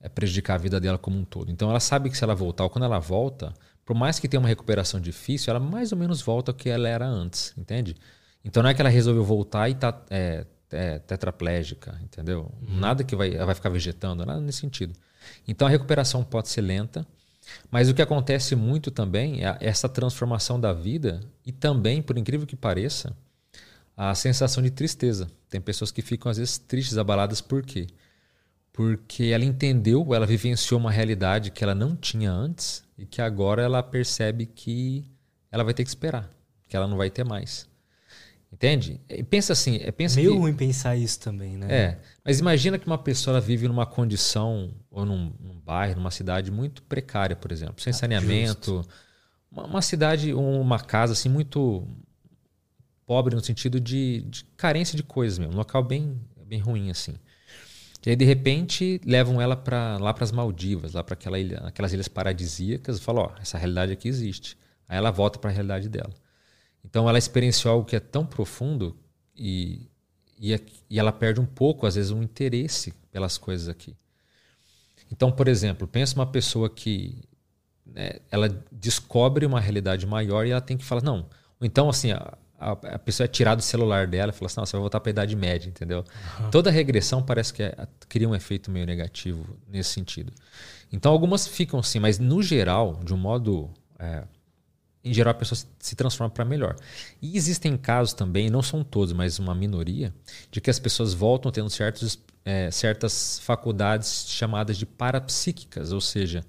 é, 0.00 0.08
prejudicar 0.08 0.54
a 0.54 0.58
vida 0.58 0.80
dela 0.80 0.98
como 0.98 1.16
um 1.16 1.24
todo. 1.24 1.52
Então 1.52 1.70
ela 1.70 1.80
sabe 1.80 2.10
que 2.10 2.16
se 2.18 2.24
ela 2.24 2.34
voltar, 2.34 2.64
ou 2.64 2.70
quando 2.70 2.84
ela 2.84 2.98
volta, 2.98 3.54
por 3.84 3.94
mais 3.94 4.18
que 4.18 4.28
tenha 4.28 4.40
uma 4.40 4.48
recuperação 4.48 5.00
difícil, 5.00 5.50
ela 5.50 5.60
mais 5.60 5.92
ou 5.92 5.98
menos 5.98 6.22
volta 6.22 6.50
ao 6.50 6.54
que 6.54 6.68
ela 6.68 6.88
era 6.88 7.06
antes, 7.06 7.52
entende? 7.56 7.96
Então 8.44 8.62
não 8.62 8.70
é 8.70 8.74
que 8.74 8.80
ela 8.80 8.90
resolveu 8.90 9.24
voltar 9.24 9.68
e 9.68 9.74
tá 9.74 10.02
é, 10.10 10.46
é, 10.70 10.98
tetraplégica, 10.98 11.98
entendeu? 12.02 12.52
Uhum. 12.62 12.78
Nada 12.78 13.04
que 13.04 13.14
vai, 13.14 13.34
ela 13.34 13.46
vai 13.46 13.54
ficar 13.54 13.68
vegetando, 13.68 14.24
nada 14.24 14.40
nesse 14.40 14.58
sentido. 14.58 14.94
Então 15.46 15.66
a 15.66 15.70
recuperação 15.70 16.24
pode 16.24 16.48
ser 16.48 16.60
lenta, 16.60 17.06
mas 17.70 17.88
o 17.88 17.94
que 17.94 18.02
acontece 18.02 18.54
muito 18.54 18.90
também 18.90 19.44
é 19.44 19.56
essa 19.60 19.88
transformação 19.88 20.60
da 20.60 20.72
vida 20.72 21.20
e 21.44 21.52
também, 21.52 22.00
por 22.00 22.16
incrível 22.16 22.46
que 22.46 22.56
pareça, 22.56 23.16
a 23.96 24.14
sensação 24.14 24.62
de 24.62 24.70
tristeza. 24.70 25.30
Tem 25.50 25.60
pessoas 25.60 25.90
que 25.90 26.02
ficam 26.02 26.30
às 26.30 26.38
vezes 26.38 26.58
tristes, 26.58 26.96
abaladas, 26.96 27.40
por 27.40 27.62
quê? 27.62 27.86
Porque 28.72 29.24
ela 29.24 29.44
entendeu, 29.44 30.14
ela 30.14 30.26
vivenciou 30.26 30.80
uma 30.80 30.90
realidade 30.90 31.50
que 31.50 31.62
ela 31.62 31.74
não 31.74 31.94
tinha 31.94 32.30
antes 32.30 32.82
e 32.96 33.04
que 33.04 33.20
agora 33.20 33.62
ela 33.62 33.82
percebe 33.82 34.46
que 34.46 35.04
ela 35.50 35.62
vai 35.62 35.74
ter 35.74 35.84
que 35.84 35.90
esperar, 35.90 36.30
que 36.66 36.74
ela 36.74 36.88
não 36.88 36.96
vai 36.96 37.10
ter 37.10 37.24
mais. 37.24 37.68
Entende? 38.50 39.00
E 39.08 39.22
pensa 39.22 39.54
assim, 39.54 39.78
é, 39.82 39.90
pensa 39.90 40.16
Meio 40.16 40.32
que, 40.32 40.38
ruim 40.38 40.54
pensar 40.54 40.94
isso 40.94 41.18
também, 41.20 41.56
né? 41.56 41.66
É, 41.70 41.98
mas 42.22 42.38
imagina 42.38 42.78
que 42.78 42.86
uma 42.86 42.98
pessoa 42.98 43.40
vive 43.40 43.66
numa 43.66 43.86
condição 43.86 44.74
ou 44.90 45.06
num, 45.06 45.32
num, 45.40 45.58
bairro, 45.58 45.96
numa 45.96 46.10
cidade 46.10 46.50
muito 46.50 46.82
precária, 46.82 47.34
por 47.34 47.50
exemplo, 47.50 47.82
sem 47.82 47.90
ah, 47.90 47.94
saneamento, 47.94 48.86
uma, 49.50 49.64
uma, 49.64 49.82
cidade, 49.82 50.34
uma 50.34 50.78
casa 50.78 51.14
assim 51.14 51.30
muito 51.30 51.88
pobre 53.06 53.34
no 53.34 53.42
sentido 53.42 53.80
de, 53.80 54.20
de 54.28 54.44
carência 54.56 54.96
de 54.96 55.02
coisas 55.02 55.38
mesmo, 55.38 55.54
um 55.54 55.56
local 55.56 55.82
bem 55.82 56.20
bem 56.46 56.60
ruim 56.60 56.90
assim. 56.90 57.14
E 58.04 58.10
aí 58.10 58.16
de 58.16 58.24
repente 58.24 59.00
levam 59.04 59.40
ela 59.40 59.56
para 59.56 59.96
lá 59.98 60.12
para 60.12 60.24
as 60.24 60.32
Maldivas, 60.32 60.92
lá 60.94 61.04
para 61.04 61.14
aquela 61.14 61.38
ilha, 61.38 61.58
aquelas 61.64 61.92
ilhas 61.92 62.08
paradisíacas, 62.08 62.98
e 62.98 63.00
falam, 63.00 63.24
ó, 63.24 63.40
essa 63.40 63.56
realidade 63.56 63.92
aqui 63.92 64.08
existe. 64.08 64.58
Aí 64.88 64.98
ela 64.98 65.10
volta 65.10 65.38
para 65.38 65.50
a 65.50 65.52
realidade 65.52 65.88
dela. 65.88 66.12
Então 66.84 67.08
ela 67.08 67.18
experienciou 67.18 67.74
algo 67.74 67.86
que 67.86 67.94
é 67.94 68.00
tão 68.00 68.26
profundo 68.26 68.96
e, 69.36 69.88
e, 70.38 70.52
e 70.90 70.98
ela 70.98 71.12
perde 71.12 71.40
um 71.40 71.46
pouco, 71.46 71.86
às 71.86 71.94
vezes, 71.94 72.10
um 72.10 72.22
interesse 72.22 72.92
pelas 73.10 73.38
coisas 73.38 73.68
aqui. 73.68 73.96
Então, 75.10 75.30
por 75.30 75.46
exemplo, 75.46 75.86
pensa 75.86 76.14
uma 76.16 76.26
pessoa 76.26 76.68
que 76.68 77.22
né, 77.86 78.14
ela 78.30 78.48
descobre 78.70 79.46
uma 79.46 79.60
realidade 79.60 80.06
maior 80.06 80.46
e 80.46 80.50
ela 80.50 80.60
tem 80.60 80.76
que 80.76 80.84
falar, 80.84 81.02
não. 81.02 81.28
Então, 81.60 81.88
assim, 81.88 82.10
a, 82.62 82.72
a, 82.94 82.98
pessoa 82.98 83.24
é 83.24 83.28
tirada 83.28 83.56
do 83.56 83.62
celular 83.62 84.06
dela 84.06 84.30
e 84.30 84.34
fala 84.34 84.46
assim, 84.46 84.56
não, 84.58 84.66
você 84.66 84.72
vai 84.72 84.80
voltar 84.80 85.00
para 85.00 85.10
a 85.10 85.12
Idade 85.12 85.34
Média, 85.34 85.68
entendeu? 85.68 86.04
Uhum. 86.40 86.50
Toda 86.50 86.70
regressão 86.70 87.22
parece 87.22 87.52
que 87.52 87.62
é, 87.62 87.74
cria 88.08 88.28
um 88.28 88.34
efeito 88.34 88.70
meio 88.70 88.86
negativo 88.86 89.44
nesse 89.68 89.90
sentido. 89.90 90.32
Então 90.92 91.10
algumas 91.10 91.46
ficam 91.46 91.80
assim, 91.80 91.98
mas 91.98 92.18
no 92.18 92.42
geral, 92.42 93.00
de 93.04 93.12
um 93.12 93.18
modo... 93.18 93.70
É, 93.98 94.24
em 95.04 95.12
geral 95.12 95.32
a 95.32 95.34
pessoa 95.34 95.58
se 95.80 95.96
transforma 95.96 96.30
para 96.30 96.44
melhor. 96.44 96.76
E 97.20 97.36
existem 97.36 97.76
casos 97.76 98.14
também, 98.14 98.48
não 98.48 98.62
são 98.62 98.84
todos, 98.84 99.12
mas 99.12 99.38
uma 99.38 99.54
minoria, 99.54 100.14
de 100.50 100.60
que 100.60 100.70
as 100.70 100.78
pessoas 100.78 101.12
voltam 101.12 101.50
tendo 101.50 101.68
certos, 101.68 102.20
é, 102.44 102.70
certas 102.70 103.40
faculdades 103.40 104.26
chamadas 104.28 104.76
de 104.76 104.86
parapsíquicas, 104.86 105.90
ou 105.90 106.00
seja, 106.00 106.44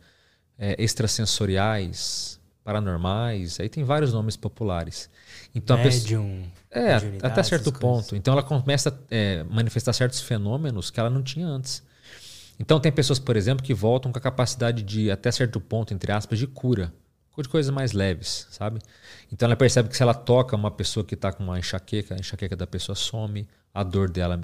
é, 0.58 0.76
extrasensoriais, 0.78 2.40
paranormais, 2.64 3.60
aí 3.60 3.68
tem 3.68 3.84
vários 3.84 4.14
nomes 4.14 4.38
populares. 4.38 5.10
Então 5.56 5.78
Medium, 5.78 6.44
a 6.72 6.74
pessoa, 6.74 7.12
é, 7.22 7.26
até 7.28 7.44
certo 7.44 7.72
ponto. 7.72 8.16
Então 8.16 8.34
ela 8.34 8.42
começa 8.42 8.90
a 8.90 8.94
é, 9.10 9.44
manifestar 9.44 9.94
certos 9.94 10.22
fenômenos 10.22 10.90
que 10.90 11.00
ela 11.00 11.10
não 11.10 11.22
tinha 11.22 11.46
antes. 11.46 11.84
Então 12.60 12.80
tem 12.80 12.92
pessoas, 12.92 13.20
por 13.20 13.36
exemplo, 13.36 13.64
que 13.64 13.74
voltam 13.74 14.12
com 14.12 14.18
a 14.18 14.22
capacidade 14.22 14.84
de, 14.84 15.12
até 15.12 15.32
certo 15.32 15.60
ponto, 15.60 15.94
entre 15.94 16.12
aspas, 16.12 16.40
de 16.40 16.48
cura. 16.48 16.94
De 17.36 17.50
coisas 17.50 17.74
mais 17.74 17.94
leves, 17.94 18.48
sabe? 18.52 18.80
Então 19.32 19.48
ela 19.48 19.56
percebe 19.56 19.90
que 19.90 19.98
se 19.98 20.04
ela 20.04 20.14
toca 20.14 20.56
uma 20.56 20.70
pessoa 20.70 21.04
que 21.04 21.16
está 21.16 21.34
com 21.34 21.44
uma 21.44 21.58
enxaqueca, 21.58 22.14
a 22.14 22.18
enxaqueca 22.20 22.56
da 22.56 22.68
pessoa 22.68 22.96
some, 22.96 23.48
a 23.74 23.84
dor 23.84 24.08
dela 24.08 24.40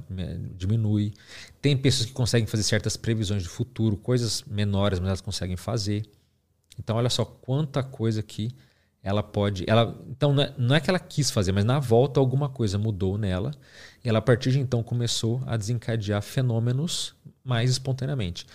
diminui. 0.56 1.14
Tem 1.62 1.78
pessoas 1.78 2.08
que 2.08 2.14
conseguem 2.14 2.48
fazer 2.48 2.64
certas 2.64 2.98
previsões 2.98 3.44
de 3.44 3.50
futuro, 3.50 3.96
coisas 3.96 4.44
menores, 4.48 4.98
mas 4.98 5.10
elas 5.10 5.22
conseguem 5.22 5.56
fazer. 5.56 6.04
Então, 6.80 6.96
olha 6.96 7.12
só 7.12 7.24
quanta 7.24 7.84
coisa 7.84 8.24
que 8.24 8.56
ela 9.02 9.24
pode. 9.24 9.64
Ela, 9.68 9.98
então, 10.10 10.34
não 10.34 10.44
é, 10.44 10.54
não 10.58 10.76
é 10.76 10.80
que 10.80 10.90
ela 10.90 11.00
quis 11.00 11.32
fazer, 11.32 11.52
mas 11.52 11.64
na 11.64 11.80
volta 11.80 12.20
alguma 12.20 12.50
coisa 12.50 12.78
mudou 12.78 13.18
nela. 13.18 13.52
E 14.04 14.10
ela, 14.10 14.20
a 14.20 14.22
partir 14.22 14.52
de 14.52 14.60
então, 14.60 14.84
começou 14.84 15.42
a 15.46 15.56
desencadear 15.56 16.22
fenômenos 16.22 17.16
mais 17.44 17.72
espontaneamente. 17.72 18.46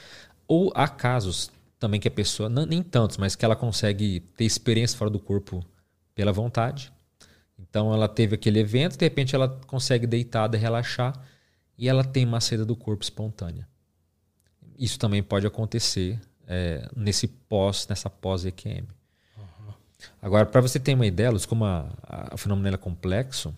Ou 0.47 0.71
há 0.75 0.87
casos 0.87 1.51
também 1.79 1.99
que 1.99 2.09
a 2.09 2.11
pessoa, 2.11 2.49
não, 2.49 2.67
nem 2.67 2.83
tantos, 2.83 3.17
mas 3.17 3.35
que 3.35 3.45
ela 3.45 3.57
consegue 3.57 4.21
ter 4.37 4.45
experiência 4.45 4.97
fora 4.97 5.11
do 5.11 5.19
corpo 5.19 5.65
pela 6.15 6.33
vontade. 6.33 6.93
Então, 7.59 7.93
ela 7.93 8.09
teve 8.09 8.35
aquele 8.35 8.61
evento, 8.61 8.97
de 8.97 9.05
repente, 9.05 9.35
ela 9.35 9.49
consegue 9.67 10.07
deitada, 10.07 10.57
relaxar 10.57 11.15
e 11.77 11.89
ela 11.89 12.05
tem 12.05 12.25
uma 12.25 12.41
saída 12.41 12.65
do 12.65 12.77
corpo 12.77 13.03
espontânea. 13.03 13.67
Isso 14.79 14.99
também 14.99 15.23
pode 15.23 15.47
acontecer 15.47 16.21
é, 16.47 16.89
nesse 16.95 17.27
pós, 17.27 17.87
nessa 17.89 18.11
pós-EQM. 18.11 18.87
Agora, 20.21 20.47
para 20.47 20.61
você 20.61 20.79
ter 20.79 20.95
uma 20.95 21.07
ideia, 21.07 21.31
como 21.49 21.65
a, 21.65 21.89
a, 22.03 22.35
o 22.35 22.39
fenômeno 22.39 22.75
é 22.75 22.79
complexo, 22.79 23.55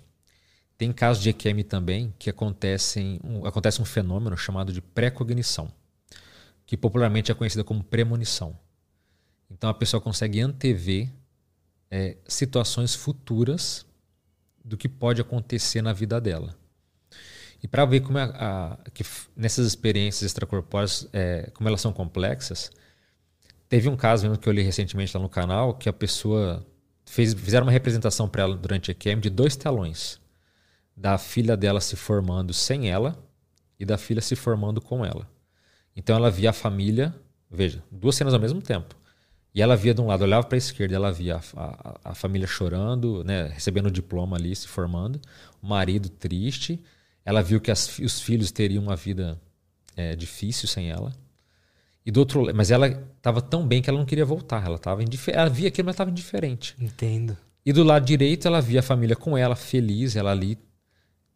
tem 0.78 0.92
casos 0.92 1.22
de 1.22 1.30
EQM 1.30 1.62
também 1.64 2.14
que 2.18 2.28
acontecem, 2.28 3.18
um, 3.24 3.46
acontece 3.46 3.80
um 3.80 3.84
fenômeno 3.84 4.36
chamado 4.36 4.72
de 4.72 4.80
pré-cognição, 4.80 5.72
que 6.66 6.76
popularmente 6.76 7.32
é 7.32 7.34
conhecida 7.34 7.64
como 7.64 7.82
premonição. 7.82 8.56
Então 9.50 9.70
a 9.70 9.74
pessoa 9.74 10.00
consegue 10.00 10.40
antever 10.40 11.10
é, 11.90 12.16
situações 12.26 12.94
futuras 12.94 13.86
do 14.64 14.76
que 14.76 14.88
pode 14.88 15.20
acontecer 15.20 15.80
na 15.80 15.92
vida 15.92 16.20
dela. 16.20 16.54
E 17.62 17.68
para 17.68 17.84
ver 17.84 18.00
como 18.00 18.18
é 18.18 18.24
a, 18.24 18.78
que 18.92 19.04
nessas 19.34 19.66
experiências 19.66 20.24
extracorpóreas, 20.24 21.08
é, 21.12 21.50
como 21.54 21.68
elas 21.68 21.80
são 21.80 21.92
complexas, 21.92 22.70
teve 23.68 23.88
um 23.88 23.96
caso 23.96 24.24
mesmo 24.28 24.40
que 24.40 24.48
eu 24.48 24.52
li 24.52 24.62
recentemente 24.62 25.16
lá 25.16 25.22
no 25.22 25.28
canal 25.28 25.74
que 25.74 25.88
a 25.88 25.92
pessoa 25.92 26.64
fez, 27.04 27.34
fizeram 27.34 27.66
uma 27.66 27.72
representação 27.72 28.28
para 28.28 28.42
ela 28.42 28.56
durante 28.56 28.90
a 28.90 28.92
EQM 28.92 29.20
de 29.20 29.30
dois 29.30 29.56
telões. 29.56 30.20
Da 30.96 31.18
filha 31.18 31.56
dela 31.56 31.80
se 31.80 31.94
formando 31.94 32.54
sem 32.54 32.90
ela 32.90 33.16
e 33.78 33.84
da 33.84 33.98
filha 33.98 34.20
se 34.20 34.34
formando 34.34 34.80
com 34.80 35.04
ela. 35.04 35.28
Então 35.94 36.16
ela 36.16 36.30
via 36.30 36.50
a 36.50 36.52
família, 36.52 37.14
veja, 37.50 37.82
duas 37.90 38.16
cenas 38.16 38.34
ao 38.34 38.40
mesmo 38.40 38.60
tempo. 38.60 38.94
E 39.54 39.62
ela 39.62 39.74
via 39.74 39.94
de 39.94 40.00
um 40.02 40.06
lado, 40.06 40.22
olhava 40.22 40.46
para 40.46 40.56
a 40.56 40.58
esquerda, 40.58 40.94
ela 40.94 41.10
via 41.10 41.36
a, 41.36 41.38
a, 41.56 42.10
a, 42.10 42.14
família 42.14 42.46
chorando, 42.46 43.24
né, 43.24 43.48
recebendo 43.48 43.86
o 43.86 43.90
diploma 43.90 44.36
ali, 44.36 44.54
se 44.54 44.68
formando, 44.68 45.18
o 45.62 45.66
marido 45.66 46.10
triste, 46.10 46.78
ela 47.24 47.42
viu 47.42 47.58
que 47.58 47.70
as, 47.70 47.98
os 47.98 48.20
filhos 48.20 48.52
teriam 48.52 48.82
uma 48.82 48.94
vida 48.94 49.40
é, 49.96 50.14
difícil 50.14 50.68
sem 50.68 50.90
ela. 50.90 51.10
E 52.06 52.10
do 52.12 52.20
outro, 52.20 52.54
mas 52.54 52.70
ela 52.70 52.86
estava 52.86 53.42
tão 53.42 53.66
bem 53.66 53.82
que 53.82 53.90
ela 53.90 53.98
não 53.98 54.06
queria 54.06 54.24
voltar. 54.24 54.64
Ela 54.64 54.76
estava 54.76 55.02
ela 55.32 55.50
via 55.50 55.66
aquilo, 55.66 55.86
mas 55.86 55.94
estava 55.94 56.08
indiferente. 56.08 56.76
Entendo. 56.78 57.36
E 57.64 57.72
do 57.72 57.82
lado 57.82 58.06
direito 58.06 58.46
ela 58.46 58.60
via 58.60 58.78
a 58.78 58.82
família 58.82 59.16
com 59.16 59.36
ela, 59.36 59.56
feliz, 59.56 60.14
ela 60.14 60.30
ali 60.30 60.56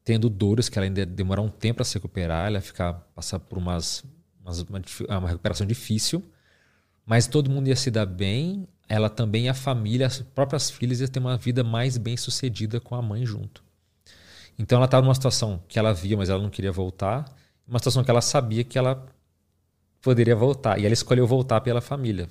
tendo 0.04 0.30
dores 0.30 0.68
que 0.68 0.78
ela 0.78 0.86
ainda 0.86 1.04
demorar 1.04 1.42
um 1.42 1.48
tempo 1.48 1.76
para 1.76 1.84
se 1.84 1.94
recuperar, 1.94 2.46
ela 2.46 2.60
ficar 2.60 2.92
passar 3.14 3.40
por 3.40 3.58
umas, 3.58 4.04
umas 4.40 4.60
uma, 4.62 4.80
uma, 5.08 5.28
recuperação 5.28 5.66
difícil, 5.66 6.22
mas 7.04 7.26
todo 7.26 7.50
mundo 7.50 7.66
ia 7.66 7.74
se 7.74 7.90
dar 7.90 8.06
bem. 8.06 8.68
Ela 8.88 9.10
também, 9.10 9.48
a 9.48 9.54
família, 9.54 10.06
as 10.06 10.20
próprias 10.20 10.70
filhas 10.70 11.00
ia 11.00 11.08
ter 11.08 11.18
uma 11.18 11.36
vida 11.36 11.64
mais 11.64 11.98
bem 11.98 12.16
sucedida 12.16 12.78
com 12.78 12.94
a 12.94 13.02
mãe 13.02 13.26
junto. 13.26 13.62
Então 14.56 14.76
ela 14.76 14.84
estava 14.84 15.02
numa 15.02 15.14
situação 15.14 15.60
que 15.66 15.80
ela 15.80 15.92
via, 15.92 16.16
mas 16.16 16.28
ela 16.28 16.40
não 16.40 16.50
queria 16.50 16.70
voltar, 16.70 17.24
uma 17.66 17.78
situação 17.80 18.04
que 18.04 18.10
ela 18.10 18.20
sabia 18.20 18.62
que 18.62 18.78
ela 18.78 19.04
poderia 20.00 20.36
voltar. 20.36 20.78
E 20.78 20.84
ela 20.84 20.92
escolheu 20.92 21.26
voltar 21.26 21.60
pela 21.60 21.80
família. 21.80 22.28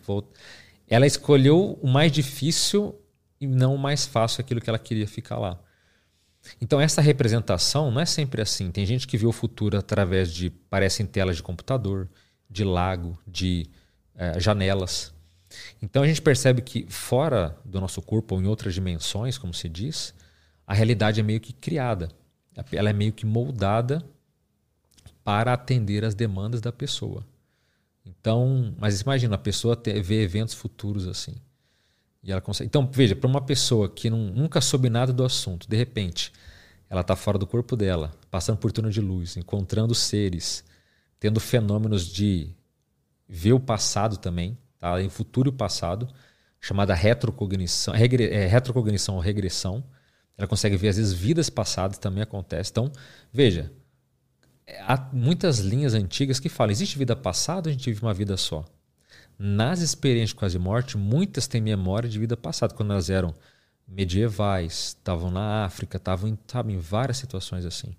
Ela 0.88 1.06
escolheu 1.06 1.80
o 1.82 1.88
mais 1.88 2.12
difícil 2.12 2.96
e 3.40 3.48
não 3.48 3.76
o 3.76 3.78
mais 3.78 4.06
fácil, 4.06 4.42
aquilo 4.42 4.60
que 4.60 4.70
ela 4.70 4.80
queria 4.80 5.08
ficar 5.08 5.38
lá. 5.38 5.60
Então 6.62 6.80
essa 6.80 7.02
representação 7.02 7.92
não 7.92 8.02
é 8.02 8.06
sempre 8.06 8.42
assim. 8.42 8.72
Tem 8.72 8.86
gente 8.86 9.08
que 9.08 9.18
vê 9.18 9.26
o 9.26 9.32
futuro 9.32 9.78
através 9.78 10.34
de 10.34 10.50
parecem 10.50 11.06
telas 11.06 11.36
de 11.36 11.44
computador, 11.44 12.10
de 12.50 12.64
lago, 12.64 13.18
de 13.28 13.68
é, 14.16 14.40
janelas. 14.40 15.14
Então 15.82 16.04
a 16.04 16.08
gente 16.08 16.22
percebe 16.22 16.62
que 16.62 16.86
fora 16.90 17.58
do 17.66 17.80
nosso 17.80 18.02
corpo 18.02 18.36
ou 18.36 18.42
em 18.42 18.48
outras 18.48 18.74
dimensões, 18.74 19.38
como 19.38 19.54
se 19.54 19.68
diz, 19.68 20.14
a 20.66 20.74
realidade 20.74 21.20
é 21.20 21.24
meio 21.24 21.40
que 21.40 21.54
criada. 21.54 22.10
Ela 22.72 22.90
é 22.90 22.94
meio 22.94 23.14
que 23.14 23.26
moldada 23.26 24.04
para 25.24 25.54
atender 25.54 26.04
às 26.04 26.14
demandas 26.14 26.62
da 26.62 26.72
pessoa. 26.72 27.26
Então, 28.06 28.76
mas 28.78 29.02
imagina, 29.02 29.36
a 29.36 29.40
pessoa 29.40 29.76
ter, 29.76 30.02
vê 30.02 30.24
eventos 30.24 30.54
futuros 30.54 31.08
assim. 31.08 31.36
E 32.24 32.32
ela 32.32 32.42
consegue. 32.42 32.68
Então, 32.68 32.90
veja, 32.92 33.16
para 33.16 33.30
uma 33.30 33.42
pessoa 33.42 33.90
que 33.90 34.10
não, 34.10 34.18
nunca 34.18 34.62
soube 34.62 34.90
nada 34.90 35.14
do 35.14 35.24
assunto, 35.24 35.70
de 35.70 35.78
repente, 35.78 36.32
ela 36.90 37.02
está 37.02 37.16
fora 37.16 37.38
do 37.38 37.48
corpo 37.48 37.76
dela, 37.76 38.12
passando 38.30 38.58
por 38.58 38.72
túnel 38.72 38.92
de 38.92 39.02
luz, 39.02 39.38
encontrando 39.38 39.94
seres, 39.94 40.64
tendo 41.20 41.40
fenômenos 41.40 42.08
de 42.08 42.50
ver 43.28 43.54
o 43.54 43.60
passado 43.60 44.18
também, 44.18 44.58
tá? 44.80 45.02
em 45.02 45.10
futuro 45.10 45.50
e 45.50 45.54
passado, 45.54 46.08
chamada 46.60 46.94
retrocognição, 46.94 47.94
regre, 47.94 48.26
é, 48.26 48.48
retrocognição 48.48 49.16
ou 49.16 49.22
regressão 49.22 49.84
ela 50.40 50.48
consegue 50.48 50.78
ver, 50.78 50.88
às 50.88 50.96
vezes, 50.96 51.12
vidas 51.12 51.50
passadas 51.50 51.98
também 51.98 52.24
acontece. 52.24 52.72
Então, 52.72 52.90
veja, 53.32 53.70
há 54.82 55.10
muitas 55.14 55.60
linhas 55.60 55.94
antigas 55.94 56.40
que 56.40 56.50
falam: 56.50 56.72
existe 56.72 56.98
vida 56.98 57.16
passada 57.16 57.70
ou 57.70 57.70
a 57.70 57.74
gente 57.74 57.90
vive 57.90 58.02
uma 58.04 58.14
vida 58.14 58.38
só? 58.38 58.66
Nas 59.38 59.80
experiências 59.80 60.30
de 60.30 60.36
quase 60.36 60.60
morte, 60.60 60.98
muitas 60.98 61.48
têm 61.48 61.62
memória 61.62 62.10
de 62.10 62.20
vida 62.20 62.36
passada, 62.36 62.74
quando 62.74 62.92
elas 62.92 63.10
eram 63.10 63.34
medievais, 63.88 64.96
estavam 65.00 65.32
na 65.32 65.66
África, 65.66 65.98
estavam 65.98 66.30
em, 66.30 66.38
sabe, 66.46 66.74
em 66.74 66.78
várias 66.78 67.18
situações 67.18 67.66
assim. 67.66 67.96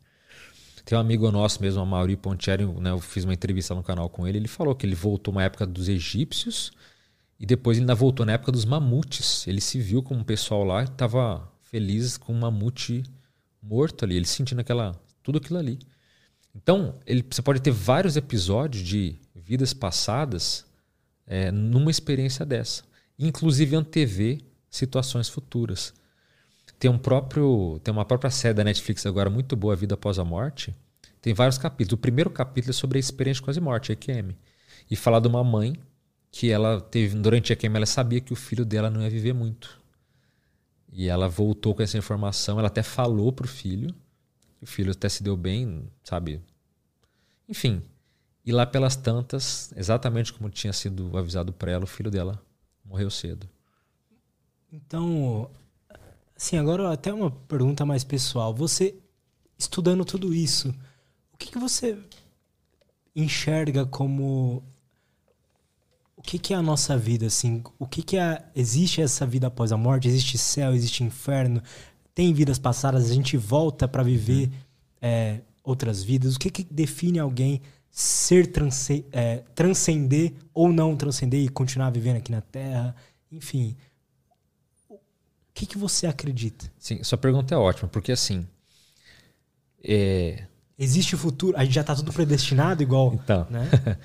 Tem 0.84 0.96
um 0.96 1.00
amigo 1.00 1.30
nosso 1.30 1.60
mesmo, 1.62 1.80
a 1.80 1.86
Mauri 1.86 2.16
Pontieri, 2.16 2.64
né, 2.66 2.90
eu 2.90 3.00
fiz 3.00 3.24
uma 3.24 3.34
entrevista 3.34 3.74
no 3.74 3.82
canal 3.82 4.08
com 4.08 4.26
ele, 4.26 4.38
ele 4.38 4.48
falou 4.48 4.74
que 4.74 4.86
ele 4.86 4.94
voltou 4.94 5.32
uma 5.32 5.42
época 5.42 5.66
dos 5.66 5.88
egípcios 5.88 6.72
e 7.38 7.46
depois 7.46 7.76
ele 7.76 7.84
ainda 7.84 7.94
voltou 7.94 8.26
na 8.26 8.32
época 8.32 8.52
dos 8.52 8.64
mamutes. 8.64 9.46
Ele 9.46 9.60
se 9.60 9.80
viu 9.80 10.02
como 10.02 10.20
um 10.20 10.24
pessoal 10.24 10.64
lá 10.64 10.84
que 10.84 10.90
estava 10.90 11.48
feliz 11.62 12.18
com 12.18 12.34
um 12.34 12.38
mamute 12.38 13.02
morto 13.62 14.04
ali, 14.04 14.16
ele 14.16 14.26
sentindo 14.26 14.60
aquela, 14.60 14.94
tudo 15.22 15.38
aquilo 15.38 15.58
ali. 15.58 15.78
Então, 16.54 16.94
ele, 17.06 17.24
você 17.28 17.42
pode 17.42 17.60
ter 17.60 17.70
vários 17.70 18.16
episódios 18.16 18.82
de 18.82 19.16
vidas 19.34 19.72
passadas 19.72 20.64
é, 21.26 21.50
numa 21.50 21.90
experiência 21.90 22.44
dessa. 22.44 22.82
Inclusive 23.18 23.76
antever 23.76 24.40
situações 24.70 25.28
futuras. 25.28 25.92
Tem 26.78 26.90
um 26.90 26.98
próprio, 26.98 27.78
tem 27.84 27.92
uma 27.92 28.04
própria 28.04 28.30
série 28.30 28.54
da 28.54 28.64
Netflix 28.64 29.04
agora 29.04 29.28
muito 29.28 29.54
boa, 29.54 29.76
Vida 29.76 29.94
Após 29.94 30.18
a 30.18 30.24
Morte. 30.24 30.74
Tem 31.20 31.34
vários 31.34 31.58
capítulos. 31.58 31.98
O 31.98 32.00
primeiro 32.00 32.30
capítulo 32.30 32.70
é 32.70 32.72
sobre 32.72 32.98
a 32.98 33.00
experiência 33.00 33.42
quase 33.42 33.60
morte, 33.60 33.92
a 33.92 33.94
EQM. 33.94 34.34
E 34.90 34.96
falar 34.96 35.20
de 35.20 35.28
uma 35.28 35.44
mãe 35.44 35.76
que 36.30 36.50
ela 36.50 36.80
teve, 36.80 37.16
durante 37.16 37.52
a 37.52 37.54
EQM, 37.54 37.76
ela 37.76 37.86
sabia 37.86 38.20
que 38.20 38.32
o 38.32 38.36
filho 38.36 38.64
dela 38.64 38.88
não 38.88 39.02
ia 39.02 39.10
viver 39.10 39.34
muito. 39.34 39.78
E 40.92 41.08
ela 41.08 41.28
voltou 41.28 41.74
com 41.74 41.82
essa 41.82 41.98
informação, 41.98 42.58
ela 42.58 42.68
até 42.68 42.82
falou 42.82 43.32
pro 43.32 43.46
filho. 43.46 43.94
O 44.60 44.66
filho 44.66 44.92
até 44.92 45.08
se 45.08 45.22
deu 45.22 45.36
bem, 45.36 45.90
sabe? 46.04 46.42
Enfim. 47.48 47.82
E 48.44 48.52
lá 48.52 48.66
pelas 48.66 48.96
tantas, 48.96 49.72
exatamente 49.76 50.32
como 50.32 50.48
tinha 50.50 50.72
sido 50.72 51.16
avisado 51.16 51.52
para 51.52 51.70
ela, 51.70 51.84
o 51.84 51.86
filho 51.86 52.10
dela 52.10 52.42
morreu 52.84 53.10
cedo. 53.10 53.48
Então, 54.72 55.50
Assim, 56.40 56.56
agora 56.56 56.90
até 56.90 57.12
uma 57.12 57.30
pergunta 57.30 57.84
mais 57.84 58.02
pessoal. 58.02 58.54
Você, 58.54 58.94
estudando 59.58 60.06
tudo 60.06 60.32
isso, 60.32 60.74
o 61.34 61.36
que, 61.36 61.50
que 61.50 61.58
você 61.58 61.98
enxerga 63.14 63.84
como 63.84 64.64
o 66.16 66.22
que, 66.22 66.38
que, 66.38 66.54
é 66.54 66.56
a 66.56 66.62
nossa 66.62 66.96
vida, 66.96 67.26
assim? 67.26 67.62
O 67.78 67.86
que, 67.86 68.02
que 68.02 68.16
é. 68.16 68.42
Existe 68.56 69.02
essa 69.02 69.26
vida 69.26 69.48
após 69.48 69.70
a 69.70 69.76
morte? 69.76 70.08
Existe 70.08 70.38
céu? 70.38 70.74
Existe 70.74 71.04
inferno? 71.04 71.62
Tem 72.14 72.32
vidas 72.32 72.58
passadas? 72.58 73.10
A 73.10 73.14
gente 73.14 73.36
volta 73.36 73.86
para 73.86 74.02
viver 74.02 74.46
uhum. 74.46 74.52
é, 75.00 75.40
outras 75.62 76.02
vidas? 76.02 76.36
O 76.36 76.38
que, 76.38 76.50
que 76.50 76.64
define 76.64 77.18
alguém 77.18 77.60
ser 77.90 78.46
transce, 78.48 79.04
é, 79.12 79.42
transcender 79.54 80.32
ou 80.54 80.72
não 80.72 80.96
transcender 80.96 81.40
e 81.40 81.48
continuar 81.48 81.90
vivendo 81.90 82.16
aqui 82.16 82.32
na 82.32 82.40
Terra? 82.40 82.94
Enfim. 83.30 83.76
O 84.88 84.98
que, 85.54 85.66
que 85.66 85.78
você 85.78 86.06
acredita? 86.06 86.70
Sim, 86.78 87.02
sua 87.02 87.18
pergunta 87.18 87.54
é 87.54 87.58
ótima, 87.58 87.88
porque 87.88 88.12
assim. 88.12 88.46
É... 89.82 90.44
Existe 90.78 91.14
o 91.14 91.18
futuro? 91.18 91.56
A 91.56 91.64
gente 91.64 91.74
já 91.74 91.82
está 91.82 91.94
tudo 91.94 92.12
predestinado 92.12 92.82
igual. 92.82 93.12
Então. 93.14 93.46
Né? 93.50 93.68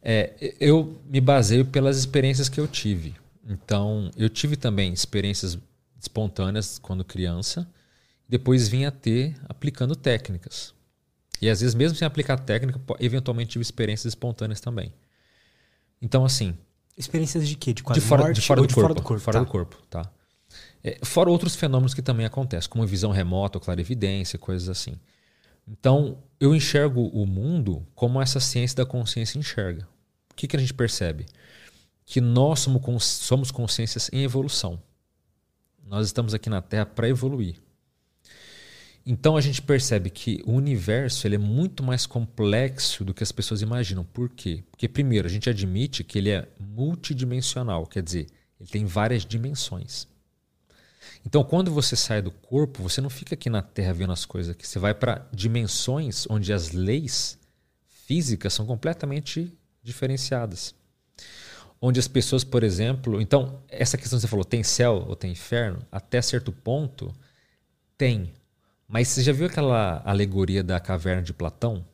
É, 0.00 0.54
eu 0.60 0.96
me 1.08 1.20
baseio 1.20 1.64
pelas 1.64 1.98
experiências 1.98 2.48
que 2.48 2.60
eu 2.60 2.68
tive. 2.68 3.16
Então, 3.46 4.10
eu 4.16 4.28
tive 4.28 4.56
também 4.56 4.92
experiências 4.92 5.58
espontâneas 5.98 6.78
quando 6.78 7.04
criança, 7.04 7.68
depois 8.28 8.68
vim 8.68 8.84
a 8.84 8.90
ter 8.90 9.36
aplicando 9.48 9.96
técnicas. 9.96 10.74
E 11.40 11.48
às 11.48 11.60
vezes, 11.60 11.74
mesmo 11.74 11.96
sem 11.96 12.06
aplicar 12.06 12.36
técnica, 12.38 12.80
eventualmente 12.98 13.50
tive 13.50 13.62
experiências 13.62 14.12
espontâneas 14.12 14.60
também. 14.60 14.92
Então, 16.02 16.24
assim. 16.24 16.56
Experiências 16.96 17.48
de 17.48 17.56
quê? 17.56 17.72
De, 17.72 17.82
de 17.82 18.00
fora, 18.00 18.32
de 18.32 18.40
fora, 18.40 18.60
do, 18.60 18.66
de 18.66 18.74
corpo, 18.74 18.88
fora 18.88 18.94
do 18.94 19.02
corpo. 19.02 19.22
Fora 19.22 19.38
tá. 19.38 19.44
do 19.44 19.50
corpo, 19.50 19.82
tá. 19.88 20.12
É, 20.82 20.98
fora 21.04 21.30
outros 21.30 21.54
fenômenos 21.54 21.94
que 21.94 22.02
também 22.02 22.26
acontecem, 22.26 22.68
como 22.68 22.86
visão 22.86 23.10
remota, 23.10 23.60
clarividência, 23.60 24.38
coisas 24.38 24.68
assim. 24.68 24.98
Então, 25.66 26.18
eu 26.40 26.54
enxergo 26.54 27.08
o 27.08 27.26
mundo 27.26 27.86
como 27.94 28.20
essa 28.20 28.40
ciência 28.40 28.76
da 28.76 28.86
consciência 28.86 29.38
enxerga 29.38 29.86
que, 30.38 30.46
que 30.46 30.56
a 30.56 30.60
gente 30.60 30.72
percebe? 30.72 31.26
Que 32.06 32.20
nós 32.20 32.60
somos, 32.60 33.04
somos 33.04 33.50
consciências 33.50 34.08
em 34.12 34.22
evolução. 34.22 34.80
Nós 35.88 36.06
estamos 36.06 36.34
aqui 36.34 36.50
na 36.50 36.60
Terra 36.60 36.84
para 36.84 37.08
evoluir. 37.08 37.56
Então 39.06 39.38
a 39.38 39.40
gente 39.40 39.62
percebe 39.62 40.10
que 40.10 40.42
o 40.46 40.52
universo 40.52 41.26
ele 41.26 41.36
é 41.36 41.38
muito 41.38 41.82
mais 41.82 42.04
complexo 42.04 43.06
do 43.06 43.14
que 43.14 43.22
as 43.22 43.32
pessoas 43.32 43.62
imaginam. 43.62 44.04
Por 44.04 44.28
quê? 44.28 44.62
Porque, 44.70 44.86
primeiro, 44.86 45.26
a 45.26 45.30
gente 45.30 45.48
admite 45.48 46.04
que 46.04 46.18
ele 46.18 46.28
é 46.28 46.46
multidimensional, 46.60 47.86
quer 47.86 48.02
dizer, 48.02 48.26
ele 48.60 48.68
tem 48.68 48.84
várias 48.84 49.24
dimensões. 49.24 50.06
Então, 51.24 51.42
quando 51.42 51.72
você 51.72 51.96
sai 51.96 52.20
do 52.20 52.30
corpo, 52.30 52.82
você 52.82 53.00
não 53.00 53.08
fica 53.08 53.34
aqui 53.34 53.48
na 53.48 53.62
Terra 53.62 53.94
vendo 53.94 54.12
as 54.12 54.26
coisas 54.26 54.52
aqui. 54.52 54.66
Você 54.66 54.78
vai 54.78 54.92
para 54.94 55.26
dimensões 55.32 56.26
onde 56.28 56.52
as 56.52 56.72
leis 56.72 57.38
físicas 57.86 58.52
são 58.52 58.66
completamente 58.66 59.50
diferenciadas. 59.82 60.74
Onde 61.80 62.00
as 62.00 62.08
pessoas, 62.08 62.42
por 62.42 62.64
exemplo. 62.64 63.20
Então, 63.20 63.62
essa 63.68 63.96
questão 63.96 64.18
que 64.18 64.22
você 64.22 64.28
falou, 64.28 64.44
tem 64.44 64.62
céu 64.62 65.04
ou 65.06 65.14
tem 65.14 65.32
inferno? 65.32 65.78
Até 65.92 66.20
certo 66.20 66.50
ponto, 66.50 67.14
tem. 67.96 68.32
Mas 68.88 69.08
você 69.08 69.22
já 69.22 69.32
viu 69.32 69.46
aquela 69.46 70.02
alegoria 70.04 70.62
da 70.62 70.80
caverna 70.80 71.22
de 71.22 71.32
Platão? 71.32 71.84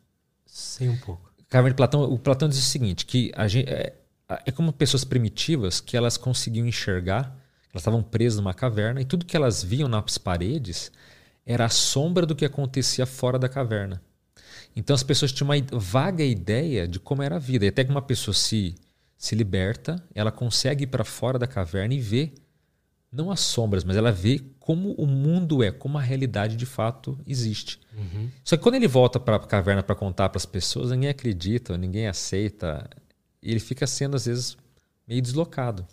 Sim, 0.47 0.91
um 0.91 0.97
pouco. 0.99 1.33
Caverna 1.49 1.71
de 1.71 1.77
Platão, 1.77 2.03
o 2.05 2.19
Platão 2.19 2.49
diz 2.49 2.59
o 2.59 2.63
seguinte: 2.63 3.05
que 3.05 3.31
a 3.35 3.47
gente, 3.47 3.69
é, 3.69 3.93
é 4.29 4.51
como 4.51 4.73
pessoas 4.73 5.05
primitivas 5.05 5.81
que 5.81 5.97
elas 5.97 6.17
conseguiam 6.17 6.67
enxergar, 6.67 7.37
elas 7.73 7.83
estavam 7.83 8.03
presas 8.03 8.39
numa 8.39 8.55
caverna 8.55 9.01
e 9.01 9.05
tudo 9.05 9.27
que 9.27 9.37
elas 9.37 9.63
viam 9.63 9.89
nas 9.89 10.17
paredes 10.17 10.91
era 11.45 11.67
a 11.67 11.69
sombra 11.69 12.25
do 12.25 12.35
que 12.35 12.45
acontecia 12.45 13.05
fora 13.05 13.39
da 13.39 13.49
caverna. 13.49 14.01
Então 14.77 14.95
as 14.95 15.03
pessoas 15.03 15.33
tinham 15.33 15.51
uma 15.51 15.79
vaga 15.79 16.25
ideia 16.25 16.89
de 16.89 16.99
como 16.99 17.23
era 17.23 17.37
a 17.37 17.39
vida. 17.39 17.65
E 17.65 17.69
até 17.69 17.85
que 17.85 17.91
uma 17.91 18.03
pessoa 18.03 18.35
se, 18.35 18.75
se 19.17 19.35
liberta, 19.35 20.03
ela 20.15 20.33
consegue 20.33 20.85
ir 20.85 20.89
para 20.89 21.05
fora 21.05 21.39
da 21.39 21.47
caverna 21.47 21.95
e 21.95 22.01
ver, 22.01 22.35
não 23.11 23.31
as 23.31 23.41
sombras, 23.41 23.85
mas 23.85 23.97
ela 23.97 24.11
vê 24.11 24.41
como 24.59 24.93
o 24.95 25.07
mundo 25.07 25.63
é, 25.63 25.71
como 25.71 25.99
a 25.99 26.01
realidade 26.01 26.57
de 26.57 26.67
fato 26.67 27.19
existe. 27.27 27.81
Uhum. 27.97 28.29
Só 28.43 28.57
que 28.57 28.63
quando 28.63 28.75
ele 28.75 28.89
volta 28.89 29.21
para 29.21 29.37
a 29.37 29.41
caverna 29.41 29.83
para 29.83 29.95
contar 29.95 30.29
para 30.29 30.39
as 30.39 30.47
pessoas, 30.47 30.91
ninguém 30.91 31.11
acredita, 31.11 31.79
ninguém 31.79 32.09
aceita. 32.09 32.89
E 33.41 33.51
ele 33.51 33.61
fica 33.61 33.87
sendo, 33.87 34.17
às 34.17 34.27
vezes, 34.27 34.57
meio 35.07 35.23
deslocado. 35.23 35.87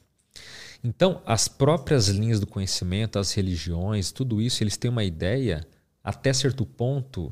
Então, 0.83 1.21
as 1.25 1.47
próprias 1.47 2.07
linhas 2.07 2.39
do 2.39 2.47
conhecimento, 2.47 3.19
as 3.19 3.33
religiões, 3.33 4.11
tudo 4.11 4.41
isso, 4.41 4.63
eles 4.63 4.77
têm 4.77 4.89
uma 4.89 5.03
ideia, 5.03 5.65
até 6.03 6.33
certo 6.33 6.65
ponto, 6.65 7.31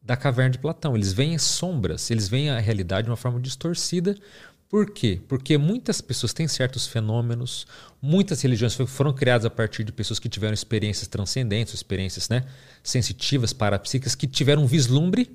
da 0.00 0.16
caverna 0.16 0.50
de 0.50 0.58
Platão. 0.58 0.94
Eles 0.94 1.12
veem 1.12 1.36
sombras, 1.38 2.10
eles 2.10 2.28
veem 2.28 2.50
a 2.50 2.60
realidade 2.60 3.06
de 3.06 3.10
uma 3.10 3.16
forma 3.16 3.40
distorcida. 3.40 4.14
Por 4.68 4.90
quê? 4.90 5.20
Porque 5.28 5.56
muitas 5.56 6.00
pessoas 6.00 6.32
têm 6.32 6.48
certos 6.48 6.86
fenômenos, 6.86 7.66
muitas 8.02 8.42
religiões 8.42 8.74
foram 8.74 9.12
criadas 9.12 9.44
a 9.44 9.50
partir 9.50 9.84
de 9.84 9.92
pessoas 9.92 10.18
que 10.18 10.28
tiveram 10.28 10.54
experiências 10.54 11.06
transcendentes, 11.06 11.74
experiências 11.74 12.28
né, 12.28 12.44
sensitivas, 12.82 13.52
parapsíquicas, 13.52 14.14
que 14.14 14.26
tiveram 14.26 14.64
um 14.64 14.66
vislumbre, 14.66 15.30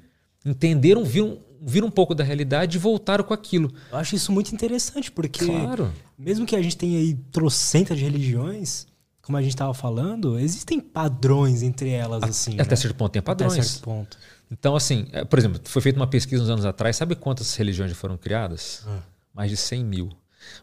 entenderam, 0.45 1.05
viram, 1.05 1.39
viram 1.61 1.87
um 1.87 1.91
pouco 1.91 2.13
da 2.13 2.23
realidade 2.23 2.77
e 2.77 2.79
voltaram 2.79 3.23
com 3.23 3.33
aquilo. 3.33 3.73
Eu 3.91 3.97
acho 3.97 4.15
isso 4.15 4.31
muito 4.31 4.53
interessante, 4.53 5.11
porque 5.11 5.45
claro. 5.45 5.93
mesmo 6.17 6.45
que 6.45 6.55
a 6.55 6.61
gente 6.61 6.75
tenha 6.75 6.99
aí 6.99 7.13
trocentas 7.31 7.97
de 7.97 8.03
religiões, 8.03 8.87
como 9.21 9.37
a 9.37 9.41
gente 9.41 9.53
estava 9.53 9.73
falando, 9.73 10.39
existem 10.39 10.79
padrões 10.79 11.61
entre 11.61 11.91
elas, 11.91 12.23
assim. 12.23 12.53
Até 12.59 12.71
né? 12.71 12.75
certo 12.75 12.95
ponto 12.95 13.11
tem 13.11 13.21
padrões. 13.21 13.53
Até 13.53 13.61
certo 13.61 13.83
ponto. 13.83 14.17
Então, 14.51 14.75
assim, 14.75 15.07
é, 15.11 15.23
por 15.23 15.37
exemplo, 15.37 15.61
foi 15.63 15.81
feita 15.81 15.99
uma 15.99 16.07
pesquisa 16.07 16.41
uns 16.41 16.49
anos 16.49 16.65
atrás. 16.65 16.95
Sabe 16.95 17.15
quantas 17.15 17.55
religiões 17.55 17.91
já 17.91 17.95
foram 17.95 18.17
criadas? 18.17 18.83
Ah. 18.87 18.99
Mais 19.39 19.49
de 19.49 19.55
100 19.55 19.85
mil. 19.85 20.09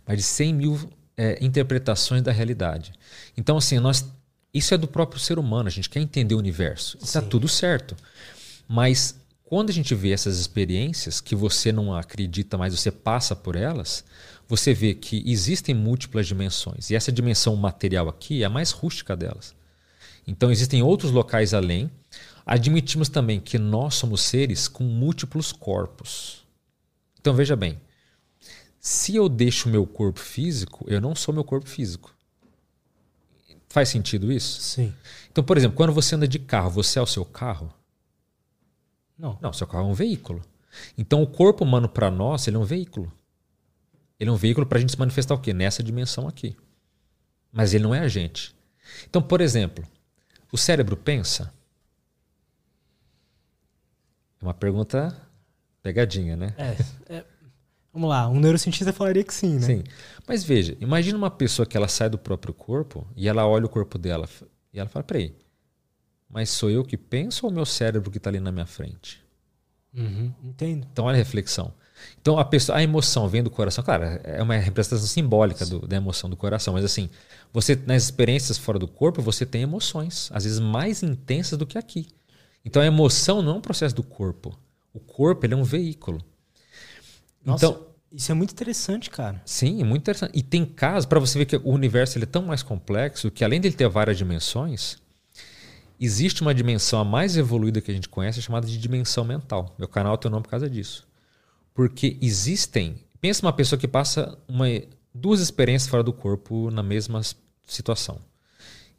Mais 0.07 0.19
de 0.19 0.25
100 0.25 0.53
mil 0.53 0.91
é, 1.17 1.43
interpretações 1.43 2.21
da 2.21 2.31
realidade. 2.31 2.93
Então, 3.35 3.57
assim, 3.57 3.79
nós, 3.79 4.07
isso 4.53 4.75
é 4.75 4.77
do 4.77 4.87
próprio 4.87 5.19
ser 5.19 5.39
humano. 5.39 5.69
A 5.69 5.73
gente 5.73 5.89
quer 5.89 6.01
entender 6.01 6.35
o 6.35 6.39
universo. 6.39 6.99
Está 7.03 7.23
tudo 7.23 7.49
certo. 7.49 7.97
Mas 8.69 9.17
quando 9.45 9.71
a 9.71 9.73
gente 9.73 9.95
vê 9.95 10.11
essas 10.11 10.39
experiências 10.39 11.21
que 11.21 11.35
você 11.35 11.73
não 11.73 11.95
acredita, 11.95 12.59
mas 12.59 12.79
você 12.79 12.91
passa 12.91 13.35
por 13.35 13.57
elas, 13.57 14.05
você 14.47 14.75
vê 14.75 14.93
que 14.93 15.23
existem 15.25 15.75
múltiplas 15.75 16.27
dimensões. 16.27 16.91
E 16.91 16.95
essa 16.95 17.11
dimensão 17.11 17.57
material 17.57 18.09
aqui 18.09 18.43
é 18.43 18.47
a 18.47 18.51
mais 18.51 18.73
rústica 18.73 19.17
delas. 19.17 19.55
Então, 20.27 20.51
existem 20.51 20.83
outros 20.83 21.13
locais 21.13 21.55
além 21.55 21.91
Admitimos 22.47 23.09
também 23.09 23.41
que 23.41 23.59
nós 23.59 23.97
somos 23.97 24.21
seres 24.21 24.69
com 24.69 24.85
múltiplos 24.85 25.51
corpos. 25.51 26.47
Então 27.21 27.35
veja 27.35 27.57
bem, 27.57 27.81
se 28.87 29.17
eu 29.17 29.29
deixo 29.29 29.69
meu 29.69 29.85
corpo 29.85 30.21
físico, 30.21 30.85
eu 30.89 31.01
não 31.01 31.13
sou 31.13 31.35
meu 31.35 31.43
corpo 31.43 31.69
físico. 31.69 32.15
Faz 33.69 33.89
sentido 33.89 34.31
isso? 34.31 34.61
Sim. 34.63 34.95
Então, 35.29 35.43
por 35.43 35.57
exemplo, 35.57 35.77
quando 35.77 35.93
você 35.93 36.15
anda 36.15 36.29
de 36.29 36.39
carro, 36.39 36.71
você 36.71 37.01
é 37.01 37.03
o 37.03 37.07
seu 37.07 37.25
carro? 37.25 37.75
Não. 39.19 39.37
Não, 39.43 39.53
seu 39.53 39.67
carro 39.67 39.89
é 39.89 39.91
um 39.91 39.93
veículo. 39.93 40.41
Então, 40.97 41.21
o 41.21 41.27
corpo 41.27 41.65
humano 41.65 41.89
para 41.89 42.13
nós, 42.13 42.47
ele 42.47 42.57
é 42.57 42.61
um 42.61 42.65
veículo. 42.65 43.13
Ele 44.21 44.31
é 44.31 44.33
um 44.33 44.37
veículo 44.37 44.65
para 44.65 44.79
a 44.79 44.81
gente 44.81 44.93
se 44.93 44.99
manifestar 45.01 45.35
o 45.35 45.41
quê? 45.41 45.53
Nessa 45.53 45.83
dimensão 45.83 46.29
aqui. 46.29 46.57
Mas 47.51 47.75
ele 47.75 47.83
não 47.83 47.93
é 47.93 47.99
a 47.99 48.09
gente. 48.09 48.55
Então, 49.11 49.21
por 49.21 49.41
exemplo, 49.41 49.85
o 50.53 50.57
cérebro 50.57 50.97
pensa? 50.97 51.53
É 54.41 54.45
uma 54.45 54.55
pergunta 54.55 55.21
pegadinha, 55.83 56.37
né? 56.37 56.55
É, 56.57 57.17
é, 57.17 57.25
vamos 57.97 58.11
lá, 58.11 58.29
um 58.29 58.39
neurocientista 58.39 58.93
falaria 58.93 59.25
que 59.25 59.33
sim, 59.33 59.55
né? 59.55 59.61
Sim. 59.61 59.85
Mas 60.29 60.45
veja, 60.45 60.77
imagina 60.81 61.17
uma 61.17 61.31
pessoa 61.31 61.65
que 61.65 61.77
ela 61.77 61.89
sai 61.89 62.11
do 62.11 62.19
próprio 62.19 62.53
corpo 62.53 63.07
e 63.17 63.27
ela 63.27 63.47
olha 63.47 63.65
o 63.65 63.71
corpo 63.71 63.97
dela 63.97 64.29
e 64.73 64.79
ela 64.79 64.89
fala, 64.89 65.03
peraí, 65.03 65.35
mas 66.29 66.51
sou 66.51 66.71
eu 66.71 66.85
que 66.85 66.99
penso 66.99 67.47
ou 67.47 67.51
o 67.51 67.55
meu 67.55 67.65
cérebro 67.65 68.11
que 68.11 68.19
está 68.19 68.29
ali 68.29 68.39
na 68.39 68.53
minha 68.53 68.67
frente? 68.67 69.25
Uhum, 69.97 70.31
entendo. 70.45 70.87
Então 70.93 71.07
olha 71.07 71.15
a 71.15 71.19
reflexão. 71.19 71.73
Então 72.21 72.39
a, 72.39 72.45
pessoa, 72.45 72.77
a 72.77 72.83
emoção 72.83 73.27
vem 73.29 73.43
do 73.43 73.49
coração. 73.49 73.83
Claro, 73.83 74.05
é 74.23 74.43
uma 74.43 74.57
representação 74.57 75.09
simbólica 75.09 75.65
do, 75.65 75.87
da 75.87 75.97
emoção 75.97 76.29
do 76.29 76.37
coração, 76.37 76.75
mas 76.75 76.85
assim, 76.85 77.09
você 77.51 77.75
nas 77.87 78.03
experiências 78.03 78.59
fora 78.59 78.79
do 78.79 78.87
corpo, 78.87 79.23
você 79.23 79.47
tem 79.47 79.63
emoções, 79.63 80.29
às 80.35 80.45
vezes 80.45 80.61
mais 80.61 81.03
intensas 81.03 81.59
do 81.59 81.65
que 81.65 81.79
aqui. 81.79 82.09
Então 82.63 82.83
a 82.83 82.87
emoção 82.87 83.41
não 83.41 83.55
é 83.55 83.55
um 83.57 83.61
processo 83.63 83.95
do 83.95 84.03
corpo. 84.03 84.59
O 84.93 85.01
corpo 85.01 85.47
ele 85.47 85.55
é 85.55 85.57
um 85.57 85.65
veículo. 85.65 86.23
Nossa, 87.43 87.65
então, 87.65 87.86
isso 88.13 88.31
é 88.31 88.35
muito 88.35 88.53
interessante, 88.53 89.11
cara. 89.11 89.41
Sim, 89.45 89.81
é 89.81 89.85
muito 89.85 90.03
interessante. 90.03 90.33
E 90.37 90.43
tem 90.43 90.65
casos, 90.65 91.07
para 91.07 91.21
você 91.21 91.39
ver 91.39 91.47
que 91.47 91.57
o 91.57 91.71
universo 91.71 92.17
ele 92.17 92.25
é 92.25 92.29
tão 92.29 92.43
mais 92.43 92.63
complexo 92.63 93.31
que 93.31 93.45
além 93.45 93.61
de 93.61 93.69
ele 93.69 93.77
ter 93.77 93.89
várias 93.89 94.17
dimensões, 94.17 94.99
existe 96.01 96.43
uma 96.43 96.55
dimensão 96.55 97.01
a 97.01 97.05
mais 97.05 97.37
evoluída 97.37 97.81
que 97.81 97.91
a 97.91 97.95
gente 97.95 98.09
conhece, 98.09 98.41
chamada 98.43 98.67
de 98.67 98.79
dimensão 98.79 99.25
mental. 99.25 99.75
Meu 99.79 99.89
canal 99.89 100.17
tem 100.17 100.29
o 100.29 100.33
nome 100.33 100.45
por 100.45 100.51
causa 100.51 100.69
disso. 100.69 101.07
Porque 101.75 102.17
existem. 102.21 102.97
Pensa 103.21 103.45
uma 103.45 103.53
pessoa 103.53 103.79
que 103.79 103.89
passa 103.89 104.39
uma, 104.49 104.67
duas 105.13 105.41
experiências 105.41 105.91
fora 105.91 106.03
do 106.03 106.13
corpo 106.13 106.71
na 106.71 106.83
mesma 106.83 107.21
situação. 107.67 108.19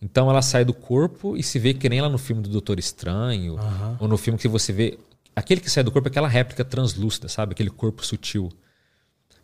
Então 0.02 0.30
ela 0.30 0.42
sai 0.42 0.64
do 0.64 0.74
corpo 0.74 1.36
e 1.36 1.42
se 1.42 1.58
vê 1.58 1.74
que 1.74 1.90
nem 1.90 2.02
lá 2.02 2.10
no 2.10 2.18
filme 2.20 2.42
do 2.42 2.50
Doutor 2.50 2.78
Estranho, 2.78 3.58
Aham. 3.58 3.98
ou 4.00 4.08
no 4.08 4.18
filme 4.18 4.38
que 4.38 4.48
você 4.48 4.72
vê. 4.72 5.00
Aquele 5.36 5.62
que 5.62 5.70
sai 5.70 5.84
do 5.84 5.92
corpo 5.92 6.08
é 6.08 6.12
aquela 6.12 6.28
réplica 6.28 6.64
translúcida, 6.64 7.28
sabe? 7.28 7.54
Aquele 7.54 7.70
corpo 7.70 8.06
sutil, 8.06 8.52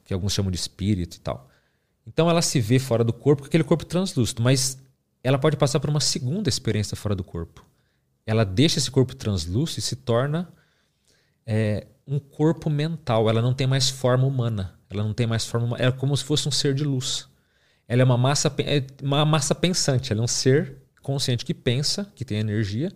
que 0.03 0.13
alguns 0.13 0.33
chamam 0.33 0.51
de 0.51 0.57
espírito 0.57 1.15
e 1.17 1.19
tal. 1.19 1.49
Então 2.05 2.29
ela 2.29 2.41
se 2.41 2.59
vê 2.59 2.79
fora 2.79 3.03
do 3.03 3.13
corpo 3.13 3.43
com 3.43 3.47
aquele 3.47 3.63
corpo 3.63 3.85
translúcido, 3.85 4.41
mas 4.43 4.77
ela 5.23 5.37
pode 5.39 5.55
passar 5.55 5.79
por 5.79 5.89
uma 5.89 6.01
segunda 6.01 6.49
experiência 6.49 6.97
fora 6.97 7.15
do 7.15 7.23
corpo. 7.23 7.65
Ela 8.25 8.43
deixa 8.43 8.77
esse 8.79 8.91
corpo 8.91 9.15
translúcido 9.15 9.79
e 9.79 9.81
se 9.81 9.95
torna 9.95 10.49
é, 11.45 11.87
um 12.07 12.19
corpo 12.19 12.69
mental. 12.69 13.29
Ela 13.29 13.41
não 13.41 13.53
tem 13.53 13.67
mais 13.67 13.89
forma 13.89 14.25
humana. 14.25 14.77
Ela 14.89 15.03
não 15.03 15.13
tem 15.13 15.25
mais 15.27 15.45
forma. 15.45 15.67
huma- 15.67 15.77
Ela 15.77 15.89
é 15.93 15.97
como 15.97 16.15
se 16.15 16.23
fosse 16.23 16.47
um 16.47 16.51
ser 16.51 16.73
de 16.73 16.83
luz. 16.83 17.27
Ela 17.87 18.01
é 18.01 18.05
uma 18.05 18.17
massa, 18.17 18.53
é 18.59 18.83
uma 19.01 19.25
massa 19.25 19.53
pensante. 19.55 20.11
Ela 20.11 20.21
é 20.21 20.23
um 20.23 20.27
ser 20.27 20.77
consciente 21.01 21.43
que 21.45 21.53
pensa, 21.53 22.09
que 22.15 22.23
tem 22.23 22.39
energia, 22.39 22.91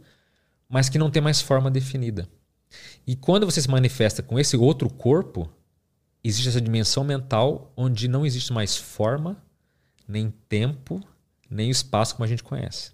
mas 0.69 0.87
que 0.89 0.97
não 0.97 1.09
tem 1.11 1.21
mais 1.21 1.41
forma 1.41 1.69
definida. 1.69 2.27
E 3.05 3.15
quando 3.15 3.45
você 3.45 3.61
se 3.61 3.69
manifesta 3.69 4.21
com 4.21 4.37
esse 4.39 4.55
outro 4.57 4.89
corpo, 4.89 5.49
existe 6.27 6.49
essa 6.49 6.61
dimensão 6.61 7.03
mental 7.03 7.71
onde 7.75 8.07
não 8.07 8.25
existe 8.25 8.51
mais 8.53 8.75
forma, 8.77 9.37
nem 10.07 10.33
tempo, 10.49 11.01
nem 11.49 11.69
espaço 11.69 12.15
como 12.15 12.25
a 12.25 12.27
gente 12.27 12.43
conhece. 12.43 12.91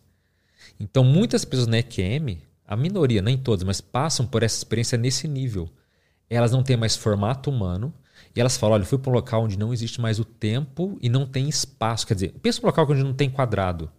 Então, 0.80 1.04
muitas 1.04 1.44
pessoas 1.46 1.68
na 1.68 1.78
EQM, 1.80 2.40
a 2.66 2.76
minoria, 2.76 3.22
nem 3.22 3.38
todas, 3.38 3.64
mas 3.64 3.82
passam 3.82 4.26
por 4.26 4.44
essa 4.44 4.58
experiência 4.58 4.98
nesse 4.98 5.28
nível. 5.28 5.70
Elas 6.30 6.52
não 6.52 6.64
têm 6.64 6.78
mais 6.78 6.96
formato 6.96 7.50
humano 7.50 7.94
e 8.36 8.40
elas 8.40 8.58
falam: 8.58 8.76
olha, 8.76 8.84
eu 8.84 8.88
fui 8.88 8.98
para 8.98 9.12
um 9.12 9.14
local 9.16 9.44
onde 9.44 9.58
não 9.60 9.74
existe 9.74 10.00
mais 10.02 10.20
o 10.20 10.26
tempo 10.26 10.98
e 11.02 11.10
não 11.10 11.26
tem 11.26 11.48
espaço. 11.50 12.08
Quer 12.08 12.14
dizer, 12.16 12.34
pensa 12.42 12.60
num 12.62 12.68
local 12.68 12.88
onde 12.90 13.04
não 13.04 13.14
tem 13.14 13.30
quadrado, 13.30 13.92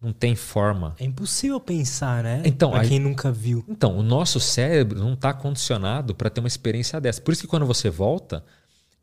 não 0.00 0.12
tem 0.12 0.34
forma. 0.34 0.96
É 0.98 1.04
impossível 1.04 1.60
pensar, 1.60 2.24
né? 2.24 2.42
Então, 2.44 2.74
aí- 2.74 2.88
quem 2.88 2.98
nunca 2.98 3.30
viu. 3.30 3.64
Então, 3.68 3.96
o 3.96 4.02
nosso 4.02 4.40
cérebro 4.40 4.98
não 4.98 5.12
está 5.12 5.32
condicionado 5.32 6.14
para 6.14 6.30
ter 6.30 6.40
uma 6.40 6.48
experiência 6.48 7.00
dessa. 7.00 7.20
Por 7.20 7.32
isso 7.32 7.42
que 7.42 7.48
quando 7.48 7.66
você 7.66 7.88
volta, 7.90 8.42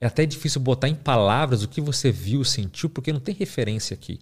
é 0.03 0.07
até 0.07 0.25
difícil 0.25 0.59
botar 0.59 0.89
em 0.89 0.95
palavras 0.95 1.63
o 1.63 1.67
que 1.69 1.79
você 1.79 2.11
viu, 2.11 2.43
sentiu, 2.43 2.89
porque 2.89 3.13
não 3.13 3.21
tem 3.21 3.33
referência 3.33 3.93
aqui. 3.93 4.19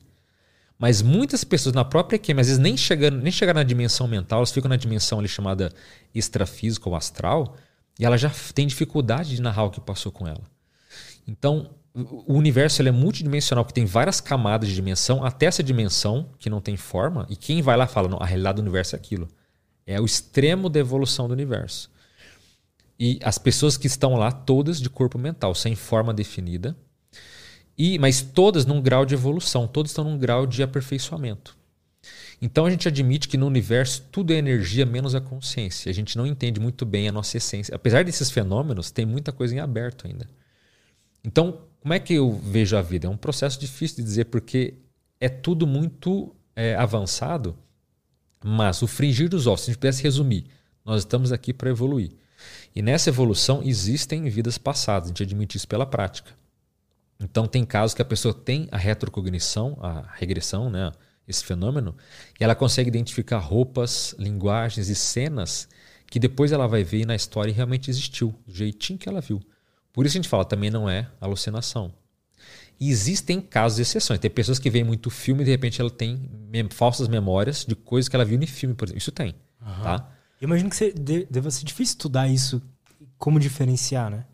Mas 0.78 1.02
muitas 1.02 1.44
pessoas 1.44 1.74
na 1.74 1.84
própria 1.84 2.18
EQM, 2.18 2.40
às 2.40 2.48
vezes 2.48 2.60
nem 2.60 2.78
chegando, 2.78 3.20
nem 3.20 3.32
chegaram 3.32 3.60
na 3.60 3.64
dimensão 3.64 4.08
mental, 4.08 4.40
elas 4.40 4.52
ficam 4.52 4.70
na 4.70 4.76
dimensão 4.76 5.18
ali 5.18 5.28
chamada 5.28 5.74
extrafísica 6.14 6.88
ou 6.88 6.96
astral, 6.96 7.58
e 8.00 8.06
ela 8.06 8.16
já 8.16 8.32
tem 8.54 8.68
dificuldade 8.68 9.36
de 9.36 9.42
narrar 9.42 9.64
o 9.64 9.72
que 9.72 9.82
passou 9.82 10.12
com 10.12 10.28
ela. 10.28 10.44
Então, 11.28 11.72
o 11.96 12.32
o 12.32 12.36
universo 12.36 12.80
ele 12.80 12.90
é 12.90 12.92
multidimensional, 12.92 13.66
que 13.66 13.74
tem 13.74 13.86
várias 13.86 14.22
camadas 14.22 14.70
de 14.70 14.76
dimensão, 14.76 15.26
até 15.26 15.48
essa 15.48 15.64
dimensão 15.64 16.30
que 16.38 16.48
não 16.48 16.62
tem 16.62 16.78
forma, 16.78 17.26
e 17.28 17.36
quem 17.36 17.60
vai 17.64 17.76
lá 17.76 17.88
fala, 17.88 18.08
não, 18.08 18.20
a 18.20 18.26
realidade 18.26 18.58
do 18.58 18.62
universo 18.62 18.96
é 18.96 19.00
aquilo. 19.00 19.28
É 19.86 20.00
o 20.00 20.06
extremo 20.06 20.70
da 20.70 20.80
evolução 20.80 21.28
do 21.28 21.34
universo. 21.34 21.91
E 23.04 23.18
as 23.24 23.40
pessoas 23.40 23.78
que 23.78 23.88
estão 23.88 24.14
lá, 24.14 24.32
todas 24.32 24.80
de 24.80 24.88
corpo 24.88 25.18
mental, 25.18 25.56
sem 25.56 25.74
forma 25.74 26.14
definida, 26.14 26.78
e 27.76 27.98
mas 27.98 28.22
todas 28.22 28.64
num 28.64 28.80
grau 28.80 29.08
de 29.08 29.16
evolução, 29.16 29.66
todas 29.66 29.90
estão 29.90 30.04
num 30.04 30.20
grau 30.20 30.46
de 30.46 30.62
aperfeiçoamento. 30.62 31.58
Então 32.40 32.64
a 32.64 32.70
gente 32.70 32.88
admite 32.88 33.28
que 33.28 33.38
no 33.38 33.48
universo 33.48 34.04
tudo 34.12 34.32
é 34.32 34.36
energia 34.36 34.86
menos 34.86 35.16
a 35.16 35.20
consciência. 35.20 35.90
A 35.90 35.94
gente 35.94 36.16
não 36.16 36.28
entende 36.28 36.60
muito 36.60 36.86
bem 36.86 37.10
a 37.10 37.12
nossa 37.12 37.38
essência. 37.38 37.76
Apesar 37.76 38.06
desses 38.06 38.30
fenômenos, 38.30 38.92
tem 38.92 39.04
muita 39.04 39.32
coisa 39.32 39.56
em 39.56 39.60
aberto 39.60 40.06
ainda. 40.06 40.30
Então, 41.24 41.62
como 41.80 41.96
é 41.96 42.00
que 42.00 42.14
eu 42.14 42.32
vejo 42.32 42.78
a 42.78 42.84
vida? 42.84 43.08
É 43.08 43.10
um 43.10 43.18
processo 43.18 43.60
difícil 43.60 43.98
de 43.98 44.04
dizer 44.04 44.26
porque 44.26 44.76
é 45.20 45.28
tudo 45.28 45.66
muito 45.66 46.36
é, 46.56 46.76
avançado, 46.76 47.58
mas 48.46 48.84
o 48.84 48.86
fringir 48.86 49.28
dos 49.28 49.48
ossos, 49.48 49.66
se 49.66 49.72
a 49.72 49.74
gente 49.74 49.80
pudesse 49.80 50.04
resumir, 50.04 50.46
nós 50.86 51.02
estamos 51.02 51.32
aqui 51.32 51.52
para 51.52 51.72
evoluir. 51.72 52.21
E 52.76 52.82
nessa 52.82 53.10
evolução 53.10 53.62
existem 53.64 54.30
vidas 54.30 54.58
passadas, 54.58 55.08
a 55.08 55.10
gente 55.10 55.24
admite 55.24 55.58
isso 55.58 55.68
pela 55.68 55.86
prática. 55.86 56.32
Então 57.20 57.46
tem 57.48 57.66
casos 57.66 57.94
que 57.94 58.02
a 58.02 58.06
pessoa 58.06 58.34
tem 58.34 58.68
a 58.72 58.78
retrocognição, 58.78 59.78
a 59.82 60.04
regressão, 60.16 60.70
né, 60.70 60.92
esse 61.28 61.44
fenômeno, 61.46 61.96
e 62.40 62.44
ela 62.44 62.56
consegue 62.56 62.90
identificar 62.90 63.38
roupas, 63.38 64.16
linguagens 64.18 64.90
e 64.90 64.96
cenas 64.96 65.68
que 66.08 66.20
depois 66.20 66.52
ela 66.52 66.68
vai 66.68 66.84
ver 66.84 67.02
e 67.02 67.06
na 67.06 67.16
história 67.16 67.54
realmente 67.54 67.90
existiu, 67.90 68.36
do 68.46 68.54
jeitinho 68.54 69.00
que 69.00 69.08
ela 69.08 69.22
viu. 69.22 69.42
Por 69.94 70.06
isso 70.06 70.18
a 70.18 70.20
gente 70.20 70.28
fala, 70.30 70.44
também 70.44 70.70
não 70.70 70.90
é 70.90 71.10
alucinação. 71.22 71.94
E 72.80 72.90
existem 72.90 73.40
casos 73.40 73.76
de 73.76 73.84
exceções. 73.84 74.20
Tem 74.20 74.30
pessoas 74.32 74.58
que 74.58 74.70
veem 74.70 74.84
muito 74.84 75.10
filme 75.10 75.44
e 75.44 75.46
de 75.46 75.52
repente 75.52 75.80
ela 75.80 75.90
tem 75.90 76.30
mem- 76.50 76.68
falsas 76.70 77.08
memórias 77.08 77.64
de 77.64 77.76
coisas 77.76 78.10
que 78.10 78.16
ela 78.16 78.26
viu 78.26 78.40
no 78.40 78.48
filme, 78.48 78.74
por 78.74 78.86
exemplo. 78.86 78.98
Isso 78.98 79.12
tem. 79.12 79.36
Tá? 79.84 80.12
Eu 80.42 80.48
imagino 80.48 80.70
que 80.70 80.76
você 80.76 80.92
de- 80.92 81.26
deva 81.30 81.50
ser 81.52 81.64
difícil 81.64 81.94
estudar 81.94 82.28
isso, 82.28 82.62
como 83.18 83.40
diferenciar, 83.40 84.10
né? 84.10 84.26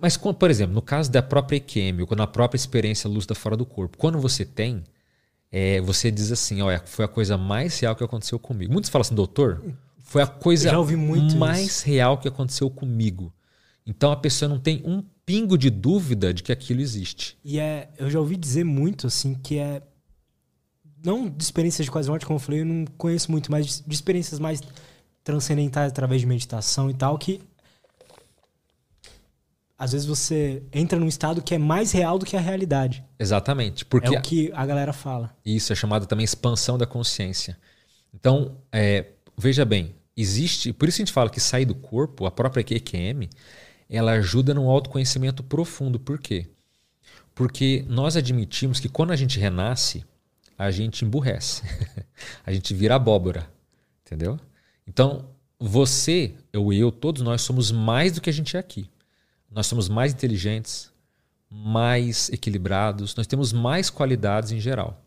Mas, 0.00 0.16
quando, 0.18 0.36
por 0.36 0.50
exemplo, 0.50 0.74
no 0.74 0.82
caso 0.82 1.10
da 1.10 1.22
própria 1.22 1.56
EQM, 1.56 2.02
ou 2.02 2.16
na 2.16 2.26
própria 2.26 2.56
experiência 2.56 3.08
lúcida 3.08 3.34
fora 3.34 3.56
do 3.56 3.64
corpo, 3.64 3.96
quando 3.96 4.18
você 4.18 4.44
tem, 4.44 4.84
é, 5.50 5.80
você 5.80 6.10
diz 6.10 6.30
assim: 6.30 6.60
olha, 6.60 6.82
foi 6.84 7.04
a 7.06 7.08
coisa 7.08 7.38
mais 7.38 7.78
real 7.80 7.96
que 7.96 8.04
aconteceu 8.04 8.38
comigo. 8.38 8.70
Muitos 8.72 8.90
falam 8.90 9.02
assim, 9.02 9.14
doutor, 9.14 9.62
foi 10.02 10.20
a 10.20 10.26
coisa 10.26 10.68
mais 11.38 11.80
real 11.82 12.18
que 12.18 12.28
aconteceu 12.28 12.68
comigo. 12.68 13.32
Então 13.86 14.12
a 14.12 14.16
pessoa 14.16 14.48
não 14.48 14.58
tem 14.58 14.82
um 14.84 15.02
pingo 15.24 15.56
de 15.56 15.70
dúvida 15.70 16.34
de 16.34 16.42
que 16.42 16.52
aquilo 16.52 16.82
existe. 16.82 17.38
E 17.42 17.58
é, 17.58 17.88
eu 17.96 18.10
já 18.10 18.18
ouvi 18.20 18.36
dizer 18.36 18.64
muito, 18.64 19.06
assim, 19.06 19.34
que 19.34 19.58
é. 19.58 19.80
Não 21.04 21.28
de 21.28 21.42
experiências 21.42 21.84
de 21.84 21.90
quase 21.90 22.08
morte, 22.08 22.24
como 22.24 22.36
eu 22.36 22.40
falei, 22.40 22.60
eu 22.62 22.66
não 22.66 22.84
conheço 22.96 23.30
muito, 23.30 23.50
mas 23.50 23.82
de, 23.86 23.94
experiências 23.94 24.40
mais 24.40 24.60
transcendentais 25.22 25.90
através 25.90 26.20
de 26.20 26.26
meditação 26.26 26.90
e 26.90 26.94
tal, 26.94 27.18
que. 27.18 27.40
Às 29.76 29.92
vezes 29.92 30.06
você 30.06 30.62
entra 30.72 30.98
num 30.98 31.08
estado 31.08 31.42
que 31.42 31.54
é 31.54 31.58
mais 31.58 31.90
real 31.92 32.18
do 32.18 32.24
que 32.24 32.36
a 32.36 32.40
realidade. 32.40 33.04
Exatamente. 33.18 33.84
Porque 33.84 34.14
é 34.14 34.18
o 34.18 34.22
que 34.22 34.50
a 34.54 34.64
galera 34.64 34.92
fala. 34.92 35.36
Isso 35.44 35.72
é 35.72 35.76
chamado 35.76 36.06
também 36.06 36.24
expansão 36.24 36.78
da 36.78 36.86
consciência. 36.86 37.58
Então, 38.14 38.56
é, 38.72 39.06
veja 39.36 39.64
bem, 39.64 39.94
existe. 40.16 40.72
Por 40.72 40.88
isso 40.88 41.02
a 41.02 41.04
gente 41.04 41.12
fala 41.12 41.28
que 41.28 41.40
sair 41.40 41.64
do 41.64 41.74
corpo, 41.74 42.24
a 42.24 42.30
própria 42.30 42.62
QQM, 42.62 43.28
ela 43.90 44.12
ajuda 44.12 44.54
no 44.54 44.70
autoconhecimento 44.70 45.42
profundo. 45.42 45.98
Por 45.98 46.18
quê? 46.18 46.48
Porque 47.34 47.84
nós 47.88 48.16
admitimos 48.16 48.78
que 48.78 48.88
quando 48.88 49.10
a 49.10 49.16
gente 49.16 49.38
renasce, 49.38 50.04
a 50.58 50.70
gente 50.70 51.04
emburrece. 51.04 51.62
a 52.44 52.52
gente 52.52 52.74
vira 52.74 52.94
abóbora. 52.94 53.48
Entendeu? 54.04 54.38
Então, 54.86 55.28
você, 55.58 56.34
ou 56.54 56.72
eu, 56.72 56.92
todos 56.92 57.22
nós 57.22 57.42
somos 57.42 57.70
mais 57.70 58.12
do 58.12 58.20
que 58.20 58.30
a 58.30 58.32
gente 58.32 58.56
é 58.56 58.60
aqui. 58.60 58.90
Nós 59.50 59.66
somos 59.66 59.88
mais 59.88 60.12
inteligentes, 60.12 60.92
mais 61.50 62.28
equilibrados, 62.30 63.14
nós 63.14 63.26
temos 63.26 63.52
mais 63.52 63.88
qualidades 63.88 64.50
em 64.50 64.60
geral. 64.60 65.00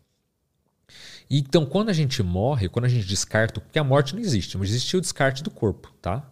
E 1.30 1.38
então, 1.38 1.66
quando 1.66 1.90
a 1.90 1.92
gente 1.92 2.22
morre, 2.22 2.68
quando 2.68 2.86
a 2.86 2.88
gente 2.88 3.06
descarta, 3.06 3.60
porque 3.60 3.78
a 3.78 3.84
morte 3.84 4.14
não 4.14 4.22
existe, 4.22 4.56
mas 4.56 4.70
existe 4.70 4.96
o 4.96 5.00
descarte 5.00 5.42
do 5.42 5.50
corpo, 5.50 5.92
tá? 6.00 6.26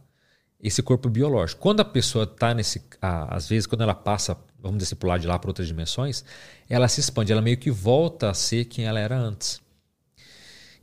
Esse 0.58 0.82
corpo 0.82 1.10
biológico. 1.10 1.60
Quando 1.60 1.80
a 1.80 1.84
pessoa 1.84 2.24
está 2.24 2.54
nesse. 2.54 2.82
às 3.00 3.46
vezes, 3.46 3.66
quando 3.66 3.82
ela 3.82 3.94
passa, 3.94 4.36
vamos 4.68 4.82
dizer, 4.82 4.96
lá 5.02 5.18
de 5.18 5.26
lá 5.26 5.38
para 5.38 5.50
outras 5.50 5.66
dimensões, 5.66 6.24
ela 6.68 6.88
se 6.88 7.00
expande, 7.00 7.32
ela 7.32 7.42
meio 7.42 7.56
que 7.56 7.70
volta 7.70 8.30
a 8.30 8.34
ser 8.34 8.66
quem 8.66 8.84
ela 8.84 9.00
era 9.00 9.16
antes. 9.18 9.60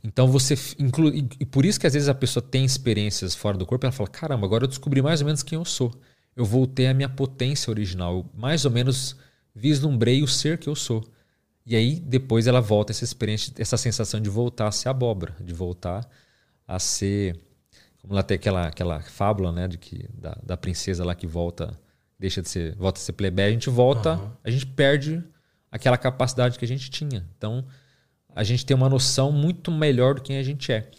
Então 0.04 0.28
você 0.28 0.54
inclui. 0.78 1.26
E 1.40 1.46
por 1.46 1.64
isso 1.64 1.80
que 1.80 1.86
às 1.86 1.94
vezes 1.94 2.10
a 2.10 2.14
pessoa 2.14 2.42
tem 2.42 2.62
experiências 2.64 3.34
fora 3.34 3.56
do 3.56 3.64
corpo, 3.64 3.86
ela 3.86 3.92
fala: 3.92 4.08
caramba, 4.10 4.46
agora 4.46 4.64
eu 4.64 4.68
descobri 4.68 5.00
mais 5.00 5.22
ou 5.22 5.26
menos 5.26 5.42
quem 5.42 5.56
eu 5.56 5.64
sou. 5.64 5.90
Eu 6.36 6.44
voltei 6.44 6.88
à 6.88 6.94
minha 6.94 7.08
potência 7.08 7.70
original. 7.70 8.18
Eu 8.18 8.26
mais 8.34 8.66
ou 8.66 8.70
menos 8.70 9.16
vislumbrei 9.54 10.22
o 10.22 10.28
ser 10.28 10.58
que 10.58 10.68
eu 10.68 10.74
sou. 10.74 11.02
E 11.64 11.74
aí 11.74 11.98
depois 11.98 12.46
ela 12.46 12.60
volta 12.60 12.92
essa 12.92 13.04
experiência, 13.04 13.52
essa 13.58 13.78
sensação 13.78 14.20
de 14.20 14.28
voltar 14.28 14.68
a 14.68 14.72
ser 14.72 14.90
abóbora, 14.90 15.34
de 15.40 15.54
voltar 15.54 16.06
a 16.68 16.78
ser. 16.78 17.40
Como 18.02 18.12
lá 18.14 18.22
tem 18.22 18.34
aquela, 18.34 18.66
aquela 18.66 19.00
fábula, 19.00 19.50
né, 19.50 19.66
de 19.66 19.78
que, 19.78 20.06
da, 20.12 20.38
da 20.42 20.56
princesa 20.58 21.02
lá 21.02 21.14
que 21.14 21.26
volta, 21.26 21.74
deixa 22.18 22.40
de 22.42 22.48
ser, 22.48 22.74
volta 22.76 22.98
a 23.00 23.02
ser 23.02 23.12
plebeia, 23.12 23.48
a 23.48 23.52
gente 23.52 23.68
volta, 23.70 24.14
Uhum. 24.14 24.30
a 24.44 24.50
gente 24.50 24.66
perde 24.66 25.22
aquela 25.70 25.96
capacidade 25.98 26.58
que 26.58 26.64
a 26.64 26.68
gente 26.68 26.90
tinha. 26.90 27.26
Então, 27.36 27.64
a 28.34 28.42
gente 28.44 28.64
tem 28.64 28.76
uma 28.76 28.88
noção 28.88 29.30
muito 29.32 29.70
melhor 29.70 30.14
do 30.14 30.22
quem 30.22 30.38
a 30.38 30.42
gente 30.42 30.70
é. 30.72 30.90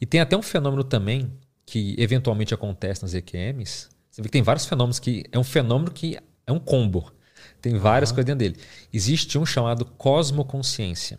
E 0.00 0.06
tem 0.06 0.20
até 0.20 0.36
um 0.36 0.42
fenômeno 0.42 0.84
também 0.84 1.32
que 1.66 1.94
eventualmente 1.98 2.54
acontece 2.54 3.02
nas 3.02 3.14
EQMs. 3.14 3.88
Você 4.10 4.22
vê 4.22 4.28
que 4.28 4.32
tem 4.32 4.42
vários 4.42 4.64
fenômenos 4.66 4.98
que 4.98 5.24
é 5.30 5.38
um 5.38 5.44
fenômeno 5.44 5.90
que 5.90 6.18
é 6.46 6.52
um 6.52 6.58
combo. 6.58 7.12
Tem 7.60 7.76
várias 7.76 8.10
coisas 8.10 8.26
dentro 8.26 8.38
dele. 8.38 8.56
Existe 8.92 9.36
um 9.38 9.44
chamado 9.44 9.84
cosmoconsciência, 9.84 11.18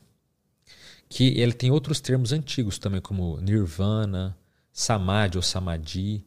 que 1.08 1.39
ele 1.39 1.54
tem 1.54 1.72
outros 1.72 2.00
termos 2.00 2.32
antigos 2.32 2.78
também, 2.80 3.02
como 3.02 3.39
nirvana, 3.41 4.38
samadhi 4.72 5.38
ou 5.38 5.41
samadhi. 5.41 6.26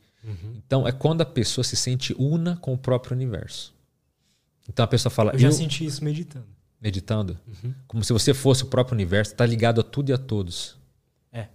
Então 0.57 0.87
é 0.87 0.93
quando 0.93 1.21
a 1.23 1.27
pessoa 1.27 1.65
se 1.65 1.75
sente 1.77 2.15
una 2.19 2.57
com 2.57 2.73
o 2.73 2.79
próprio 2.79 3.15
universo. 3.15 3.75
Então 4.69 4.85
a 4.85 4.89
pessoa 4.89 5.11
fala, 5.11 5.33
Eu 5.33 5.39
já 5.39 5.49
eu- 5.49 5.53
senti 5.53 5.85
isso 5.85 6.05
meditando. 6.05 6.47
meditando. 6.81 7.39
Uhum. 7.47 7.75
Como 7.89 8.05
se 8.05 8.13
você 8.13 8.33
fosse 8.33 8.63
o 8.63 8.67
próprio 8.67 8.95
universo, 8.95 9.33
está 9.33 9.45
ligado 9.45 9.81
a 9.81 9.85
tudo 9.85 10.11
e 10.11 10.13
a 10.13 10.19
todos. 10.19 10.77
É. 11.33 11.49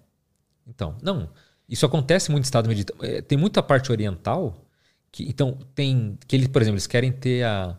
Então, 0.68 0.95
não. 1.01 1.30
Isso 1.70 1.86
acontece 1.86 2.30
muito 2.32 2.43
em 2.43 2.47
estado 2.47 2.68
meditativo. 2.68 3.05
É, 3.05 3.22
tem 3.22 3.38
muita 3.38 3.61
parte 3.63 3.91
oriental 3.91 4.65
que, 5.11 5.24
então, 5.30 5.57
tem 5.74 6.18
que 6.28 6.36
eles, 6.36 6.47
por 6.47 6.61
exemplo, 6.61 6.76
eles 6.76 6.88
querem 6.88 7.11
ter 7.11 7.43
a, 7.43 7.78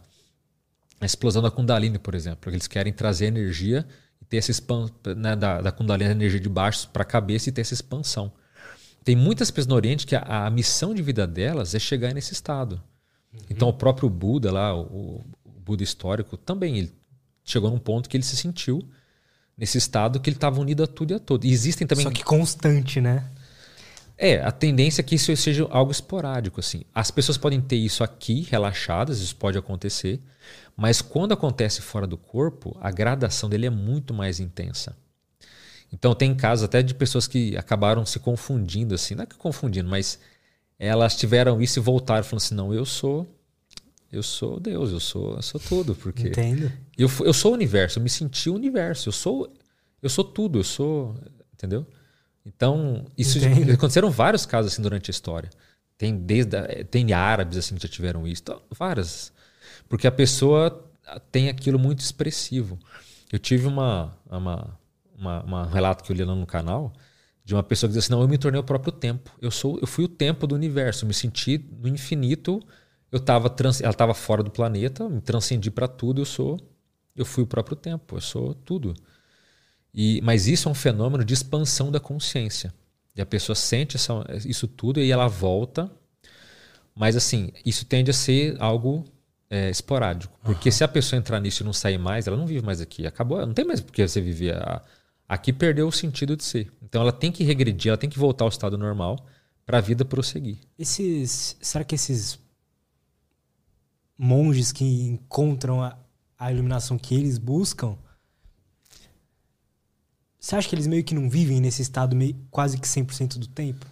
a 1.01 1.07
explosão 1.07 1.43
da 1.43 1.51
Kundalini, 1.51 1.99
por 1.99 2.14
exemplo. 2.14 2.51
Eles 2.51 2.66
querem 2.66 2.93
trazer 2.93 3.26
energia 3.26 3.86
e 4.20 4.24
ter 4.24 4.39
essa 4.39 4.51
expansão 4.51 4.95
né, 5.16 5.36
da, 5.36 5.61
da 5.61 5.70
Kundalini, 5.72 6.09
a 6.11 6.12
energia 6.12 6.41
de 6.41 6.49
baixo 6.49 6.89
para 6.91 7.03
a 7.03 7.07
cabeça 7.07 7.49
e 7.49 7.53
ter 7.53 7.61
essa 7.62 7.74
expansão. 7.74 8.32
Tem 9.05 9.16
muitas 9.16 9.51
pessoas 9.51 9.66
no 9.66 9.74
Oriente 9.74 10.07
que 10.07 10.14
a, 10.14 10.46
a 10.46 10.51
missão 10.51 10.94
de 10.94 11.03
vida 11.03 11.26
delas 11.26 11.74
é 11.74 11.78
chegar 11.78 12.12
nesse 12.12 12.32
estado. 12.32 12.80
Uhum. 13.32 13.40
Então, 13.51 13.68
o 13.68 13.72
próprio 13.72 14.09
Buda 14.09 14.53
lá, 14.53 14.74
o, 14.74 15.24
o 15.44 15.61
Buda 15.64 15.82
histórico, 15.82 16.36
também 16.36 16.78
ele 16.78 16.92
chegou 17.44 17.70
num 17.70 17.78
ponto 17.78 18.09
que 18.09 18.16
ele 18.16 18.24
se 18.24 18.36
sentiu 18.36 18.82
nesse 19.57 19.78
estado 19.78 20.20
que 20.20 20.30
ele 20.30 20.36
estava 20.36 20.61
unido 20.61 20.84
a 20.84 20.86
tudo 20.86 21.12
e 21.12 21.14
a 21.14 21.18
todo. 21.18 21.44
E 21.44 21.51
existem 21.51 21.86
também. 21.86 22.05
Só 22.05 22.11
que 22.11 22.22
constante, 22.22 23.01
né? 23.01 23.24
É, 24.16 24.40
a 24.40 24.51
tendência 24.51 25.01
é 25.01 25.05
que 25.05 25.14
isso 25.14 25.34
seja 25.36 25.66
algo 25.70 25.92
esporádico. 25.92 26.61
assim. 26.61 26.82
As 26.94 27.11
pessoas 27.11 27.38
podem 27.38 27.61
ter 27.61 27.76
isso 27.76 28.03
aqui, 28.03 28.46
relaxadas, 28.51 29.20
isso 29.20 29.36
pode 29.36 29.57
acontecer, 29.57 30.20
mas 30.76 31.01
quando 31.01 31.32
acontece 31.32 31.80
fora 31.80 32.07
do 32.07 32.16
corpo, 32.16 32.76
a 32.80 32.90
gradação 32.90 33.49
dele 33.49 33.66
é 33.66 33.70
muito 33.70 34.12
mais 34.12 34.40
intensa. 34.40 34.96
Então 35.93 36.14
tem 36.14 36.34
casos 36.34 36.64
até 36.64 36.82
de 36.82 36.95
pessoas 36.95 37.26
que 37.26 37.57
acabaram 37.57 38.05
se 38.05 38.18
confundindo, 38.18 38.95
assim, 38.95 39.14
não 39.14 39.22
é 39.22 39.26
que 39.26 39.36
confundindo, 39.36 39.89
mas 39.89 40.18
elas 40.78 41.16
tiveram 41.16 41.61
isso 41.61 41.78
e 41.78 41.82
voltaram 41.82 42.22
falando 42.22 42.43
assim, 42.43 42.55
não, 42.55 42.72
eu 42.74 42.84
sou 42.84 43.26
eu 44.11 44.22
sou 44.22 44.59
Deus, 44.59 44.91
eu 44.91 45.01
sou, 45.01 45.36
eu 45.36 45.43
sou 45.43 45.61
tudo, 45.61 45.95
porque 45.95 46.28
Entendo. 46.28 46.72
Eu, 46.97 47.11
eu 47.24 47.32
sou 47.32 47.53
o 47.53 47.55
universo, 47.55 47.99
eu 47.99 48.03
me 48.03 48.09
senti 48.09 48.49
o 48.49 48.55
universo, 48.55 49.09
eu 49.09 49.12
sou 49.12 49.53
eu 50.01 50.09
sou 50.09 50.24
tudo, 50.24 50.59
eu 50.61 50.64
sou, 50.64 51.14
entendeu? 51.53 51.86
Então, 52.47 53.05
isso 53.16 53.39
Entendo. 53.39 53.72
aconteceram 53.72 54.11
vários 54.11 54.47
casos 54.47 54.72
assim 54.72 54.80
durante 54.82 55.11
a 55.11 55.12
história. 55.12 55.51
Tem 55.99 56.16
desde 56.16 56.84
tem 56.84 57.12
árabes 57.12 57.59
assim 57.59 57.74
que 57.74 57.82
já 57.82 57.89
tiveram 57.89 58.26
isso, 58.26 58.43
então, 58.43 58.62
várias. 58.70 59.32
Porque 59.89 60.07
a 60.07 60.12
pessoa 60.12 60.84
tem 61.30 61.49
aquilo 61.49 61.78
muito 61.78 62.01
expressivo. 62.01 62.78
Eu 63.30 63.39
tive 63.39 63.66
uma, 63.66 64.16
uma, 64.30 64.78
uma, 65.19 65.43
uma 65.43 65.66
relato 65.66 66.05
que 66.05 66.12
eu 66.12 66.16
li 66.16 66.25
lá 66.25 66.35
no 66.35 66.47
canal 66.47 66.93
de 67.45 67.55
uma 67.55 67.62
pessoa 67.62 67.89
que 67.89 67.97
dizia 67.97 68.07
assim: 68.07 68.12
"Não, 68.12 68.23
eu 68.23 68.29
me 68.29 68.39
tornei 68.39 68.61
o 68.61 68.64
próprio 68.64 68.93
tempo. 68.93 69.31
Eu 69.41 69.51
sou 69.51 69.79
eu 69.81 69.87
fui 69.87 70.05
o 70.05 70.09
tempo 70.09 70.47
do 70.47 70.55
universo, 70.55 71.05
eu 71.05 71.09
me 71.09 71.14
senti 71.14 71.59
no 71.81 71.89
infinito 71.89 72.62
eu 73.11 73.21
tava 73.21 73.49
trans, 73.49 73.81
ela 73.81 73.91
estava 73.91 74.14
fora 74.14 74.43
do 74.43 74.51
planeta, 74.51 75.09
me 75.09 75.21
transcendi 75.21 75.71
para 75.71 75.89
tudo, 75.89 76.21
eu 76.21 76.27
sou, 76.27 76.59
eu 77.16 77.25
fui 77.25 77.43
o 77.43 77.47
próprio 77.47 77.77
tempo, 77.77 78.16
eu 78.16 78.21
sou 78.21 78.55
tudo. 78.55 78.95
E, 79.95 80.21
mas 80.23 80.47
isso 80.47 80.69
é 80.69 80.73
um 80.73 80.75
fenômeno 80.75 81.25
de 81.25 81.33
expansão 81.33 81.91
da 81.91 81.99
consciência. 81.99 82.73
E 83.16 83.21
a 83.21 83.27
pessoa 83.27 83.57
sente 83.57 83.97
essa, 83.97 84.12
isso 84.45 84.69
tudo 84.69 85.01
e 85.01 85.11
ela 85.11 85.27
volta. 85.27 85.91
Mas 86.95 87.16
assim, 87.16 87.51
isso 87.64 87.87
tende 87.87 88.11
a 88.11 88.14
ser 88.14 88.57
algo 88.61 89.05
é, 89.49 89.71
esporádico. 89.71 90.39
Porque 90.45 90.69
uhum. 90.69 90.73
se 90.73 90.85
a 90.85 90.89
pessoa 90.89 91.19
entrar 91.19 91.41
nisso 91.41 91.62
e 91.62 91.66
não 91.66 91.73
sair 91.73 91.99
mais, 91.99 92.27
ela 92.27 92.37
não 92.37 92.47
vive 92.47 92.64
mais 92.64 92.81
aqui. 92.81 93.07
Acabou, 93.07 93.45
não 93.45 93.55
tem 93.55 93.64
mais 93.64 93.81
porque 93.81 94.07
você 94.07 94.21
viver. 94.21 94.55
Aqui 95.29 95.53
perdeu 95.53 95.87
o 95.87 95.93
sentido 95.93 96.37
de 96.37 96.43
ser. 96.43 96.72
Então 96.83 97.03
ela 97.03 97.12
tem 97.12 97.31
que 97.31 97.45
regredir, 97.45 97.91
ela 97.91 97.99
tem 97.99 98.09
que 98.09 98.18
voltar 98.18 98.45
ao 98.45 98.49
estado 98.49 98.79
normal 98.79 99.26
para 99.66 99.79
a 99.79 99.81
vida 99.81 100.05
prosseguir. 100.05 100.59
Esses, 100.79 101.57
será 101.61 101.85
que 101.85 101.95
esses 101.95 102.39
monges 104.16 104.72
que 104.72 104.85
encontram 104.85 105.83
a, 105.83 105.99
a 106.39 106.51
iluminação 106.51 106.99
que 106.99 107.14
eles 107.14 107.37
buscam, 107.37 107.97
você 110.41 110.57
acha 110.57 110.68
que 110.68 110.74
eles 110.74 110.87
meio 110.87 111.05
que 111.05 111.14
não 111.14 111.29
vivem 111.29 111.61
nesse 111.61 111.83
estado 111.83 112.16
meio, 112.16 112.35
quase 112.51 112.79
que 112.79 112.87
100% 112.87 113.39
do 113.39 113.47
tempo? 113.47 113.85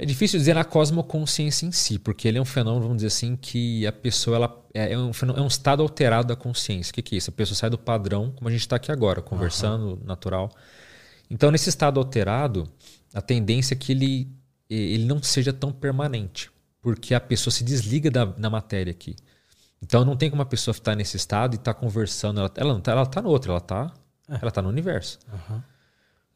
É 0.00 0.06
difícil 0.06 0.38
dizer 0.38 0.54
na 0.54 0.64
cosmoconsciência 0.64 1.66
em 1.66 1.72
si, 1.72 1.98
porque 1.98 2.26
ele 2.26 2.38
é 2.38 2.40
um 2.40 2.44
fenômeno, 2.46 2.84
vamos 2.84 2.96
dizer 2.96 3.08
assim, 3.08 3.36
que 3.36 3.86
a 3.86 3.92
pessoa 3.92 4.36
ela, 4.36 4.64
é, 4.72 4.94
é 4.94 4.98
um, 4.98 5.10
é 5.36 5.40
um 5.42 5.46
estado 5.46 5.82
alterado 5.82 6.28
da 6.28 6.34
consciência. 6.34 6.90
O 6.90 6.94
que, 6.94 7.02
que 7.02 7.14
é 7.16 7.18
isso? 7.18 7.28
A 7.28 7.32
pessoa 7.34 7.54
sai 7.54 7.68
do 7.68 7.76
padrão, 7.76 8.32
como 8.34 8.48
a 8.48 8.50
gente 8.50 8.62
está 8.62 8.76
aqui 8.76 8.90
agora, 8.90 9.20
conversando, 9.20 9.88
uhum. 9.88 10.00
natural. 10.06 10.50
Então, 11.28 11.50
nesse 11.50 11.68
estado 11.68 12.00
alterado, 12.00 12.66
a 13.12 13.20
tendência 13.20 13.74
é 13.74 13.76
que 13.76 13.92
ele, 13.92 14.32
ele 14.70 15.04
não 15.04 15.22
seja 15.22 15.52
tão 15.52 15.70
permanente, 15.70 16.50
porque 16.80 17.14
a 17.14 17.20
pessoa 17.20 17.52
se 17.52 17.62
desliga 17.62 18.10
da, 18.10 18.24
da 18.24 18.48
matéria 18.48 18.92
aqui. 18.92 19.14
Então 19.82 20.02
não 20.02 20.16
tem 20.16 20.30
como 20.30 20.40
a 20.40 20.46
pessoa 20.46 20.72
estar 20.72 20.94
nesse 20.94 21.18
estado 21.18 21.54
e 21.54 21.56
estar 21.56 21.74
tá 21.74 21.78
conversando. 21.78 22.40
Ela, 22.40 22.50
ela 22.54 22.72
não 22.72 22.78
está, 22.78 22.92
ela 22.92 23.02
está 23.02 23.20
no 23.20 23.28
outro, 23.28 23.50
ela 23.50 23.58
está 23.58 23.92
é. 24.30 24.38
ela 24.40 24.50
tá 24.50 24.62
no 24.62 24.68
universo. 24.68 25.18
Uhum. 25.32 25.62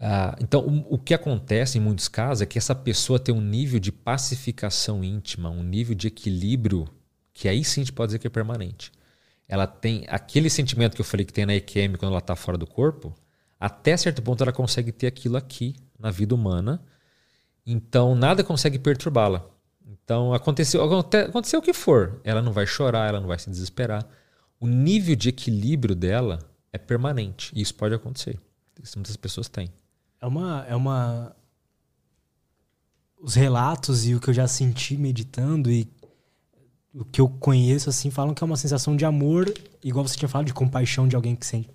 Ah, 0.01 0.37
então 0.41 0.61
o, 0.61 0.95
o, 0.95 0.99
que 0.99 1.15
acontece 1.15 1.79
em 1.79 1.81
muitos 1.81 2.09
casos 2.09 2.43
é 2.43 2.47
que 2.47 2.59
essa 2.59 2.75
pessoa 2.75 3.19
tem 3.19 3.35
um 3.35 3.41
nível 3.41 3.79
de 3.79 3.93
pacificação 3.93 5.05
íntima, 5.05 5.49
um 5.51 5.63
nível 5.63 5.95
de 5.95 6.09
equilíbrio 6.09 6.89
que 7.33 7.49
aí 7.49 7.65
sim 7.65 7.81
a 7.81 7.85
gente 7.85 7.93
pode 7.93 8.09
dizer 8.09 8.19
que 8.19 8.27
é 8.27 8.31
permanente. 8.31 8.93
Ela 9.49 9.67
tem 9.67 10.05
aquele 10.09 10.49
sentimento 10.51 10.95
que 10.95 11.01
eu 11.01 11.05
falei 11.05 11.25
que 11.25 11.33
tem 11.33 11.47
na 11.47 11.55
EQM 11.55 11.97
quando 11.97 12.13
ela 12.13 12.19
está 12.19 12.37
fora 12.37 12.59
do 12.59 12.67
corpo, 12.67 13.15
até 13.59 13.97
certo 13.97 14.23
ponto 14.23 14.43
ela 14.43 14.53
consegue 14.53 14.93
ter 14.93 15.07
aquilo 15.07 15.37
aqui 15.37 15.75
na 15.99 16.11
vida 16.11 16.35
humana. 16.35 16.83
Então 17.67 18.15
nada 18.15 18.45
consegue 18.45 18.79
perturbá-la. 18.79 19.55
Então, 19.87 20.35
aconteceu, 20.35 20.83
aconteceu 20.83 21.61
o 21.61 21.63
que 21.63 21.73
for. 21.73 22.21
Ela 22.25 22.43
não 22.43 22.53
vai 22.53 22.67
chorar, 22.67 23.09
ela 23.09 23.21
não 23.21 23.29
vai 23.29 23.39
se 23.39 23.49
desesperar. 23.49 24.07
O 24.61 24.67
nível 24.67 25.17
de 25.17 25.29
equilíbrio 25.29 25.95
dela 25.95 26.39
é 26.73 26.79
permanente. 26.79 27.53
E 27.55 27.61
isso 27.61 27.75
pode 27.75 27.95
acontecer. 27.95 28.39
Isso 28.83 28.99
muitas 28.99 29.17
pessoas 29.17 29.49
têm. 29.49 29.71
É 30.25 30.27
uma, 30.27 30.65
é 30.67 30.75
uma. 30.75 31.37
Os 33.21 33.35
relatos 33.35 34.07
e 34.07 34.15
o 34.15 34.21
que 34.21 34.31
eu 34.31 34.35
já 34.35 34.49
senti 34.49 34.97
meditando 34.97 35.71
e 35.71 35.87
o 36.95 37.05
que 37.05 37.21
eu 37.21 37.29
conheço, 37.29 37.91
assim, 37.91 38.11
falam 38.11 38.33
que 38.33 38.43
é 38.43 38.47
uma 38.47 38.57
sensação 38.57 38.97
de 38.97 39.05
amor, 39.05 39.53
igual 39.83 40.07
você 40.07 40.17
tinha 40.17 40.29
falado, 40.29 40.47
de 40.47 40.55
compaixão 40.55 41.07
de 41.07 41.15
alguém 41.15 41.37
que 41.37 41.45
sente. 41.45 41.69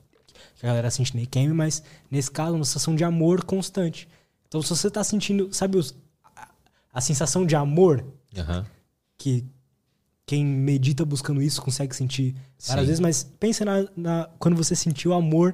Que 0.56 0.66
a 0.66 0.70
galera 0.70 0.90
sente 0.90 1.16
Neikemi, 1.16 1.54
mas 1.54 1.84
nesse 2.10 2.32
caso, 2.32 2.56
uma 2.56 2.66
sensação 2.66 2.96
de 2.96 3.04
amor 3.04 3.44
constante. 3.44 4.10
Então, 4.48 4.64
se 4.64 4.70
você 4.70 4.88
está 4.88 5.04
sentindo, 5.04 5.54
sabe, 5.54 5.78
os, 5.78 5.96
a 6.92 7.02
sensação 7.02 7.46
de 7.46 7.56
amor 7.56 8.04
uhum. 8.36 8.66
que 9.16 9.46
quem 10.26 10.44
medita 10.44 11.06
buscando 11.06 11.40
isso 11.40 11.62
consegue 11.62 11.96
sentir 11.96 12.36
várias 12.66 12.86
Sim. 12.86 12.88
vezes, 12.88 13.00
mas 13.00 13.24
pensa 13.40 13.64
na, 13.64 13.88
na, 13.96 14.30
quando 14.40 14.58
você 14.58 14.76
sentiu 14.76 15.14
amor 15.14 15.54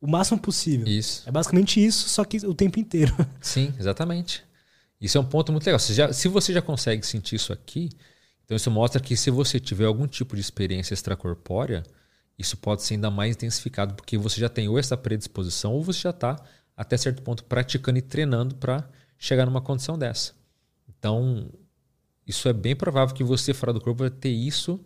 o 0.00 0.06
máximo 0.06 0.38
possível. 0.38 0.86
Isso. 0.86 1.28
É 1.28 1.32
basicamente 1.32 1.84
isso, 1.84 2.08
só 2.08 2.24
que 2.24 2.38
o 2.46 2.54
tempo 2.54 2.80
inteiro. 2.80 3.14
Sim, 3.40 3.74
exatamente. 3.78 4.42
Isso 5.00 5.18
é 5.18 5.20
um 5.20 5.24
ponto 5.24 5.52
muito 5.52 5.64
legal. 5.66 5.78
Se, 5.78 5.94
já, 5.94 6.12
se 6.12 6.28
você 6.28 6.52
já 6.52 6.62
consegue 6.62 7.06
sentir 7.06 7.36
isso 7.36 7.52
aqui, 7.52 7.90
então 8.44 8.56
isso 8.56 8.70
mostra 8.70 9.00
que 9.00 9.16
se 9.16 9.30
você 9.30 9.60
tiver 9.60 9.84
algum 9.84 10.06
tipo 10.06 10.34
de 10.34 10.40
experiência 10.40 10.94
extracorpórea, 10.94 11.82
isso 12.38 12.56
pode 12.56 12.82
ser 12.82 12.94
ainda 12.94 13.10
mais 13.10 13.36
intensificado, 13.36 13.94
porque 13.94 14.16
você 14.16 14.40
já 14.40 14.48
tem 14.48 14.68
ou 14.68 14.78
essa 14.78 14.96
predisposição, 14.96 15.72
ou 15.72 15.82
você 15.82 16.00
já 16.00 16.10
está, 16.10 16.42
até 16.76 16.96
certo 16.96 17.22
ponto, 17.22 17.44
praticando 17.44 17.98
e 17.98 18.02
treinando 18.02 18.54
para 18.54 18.88
chegar 19.18 19.44
numa 19.44 19.60
condição 19.60 19.98
dessa. 19.98 20.32
Então, 20.88 21.50
isso 22.26 22.48
é 22.48 22.52
bem 22.52 22.74
provável 22.74 23.14
que 23.14 23.22
você 23.24 23.52
fora 23.52 23.72
do 23.72 23.80
corpo 23.80 24.00
vai 24.00 24.10
ter 24.10 24.30
isso, 24.30 24.80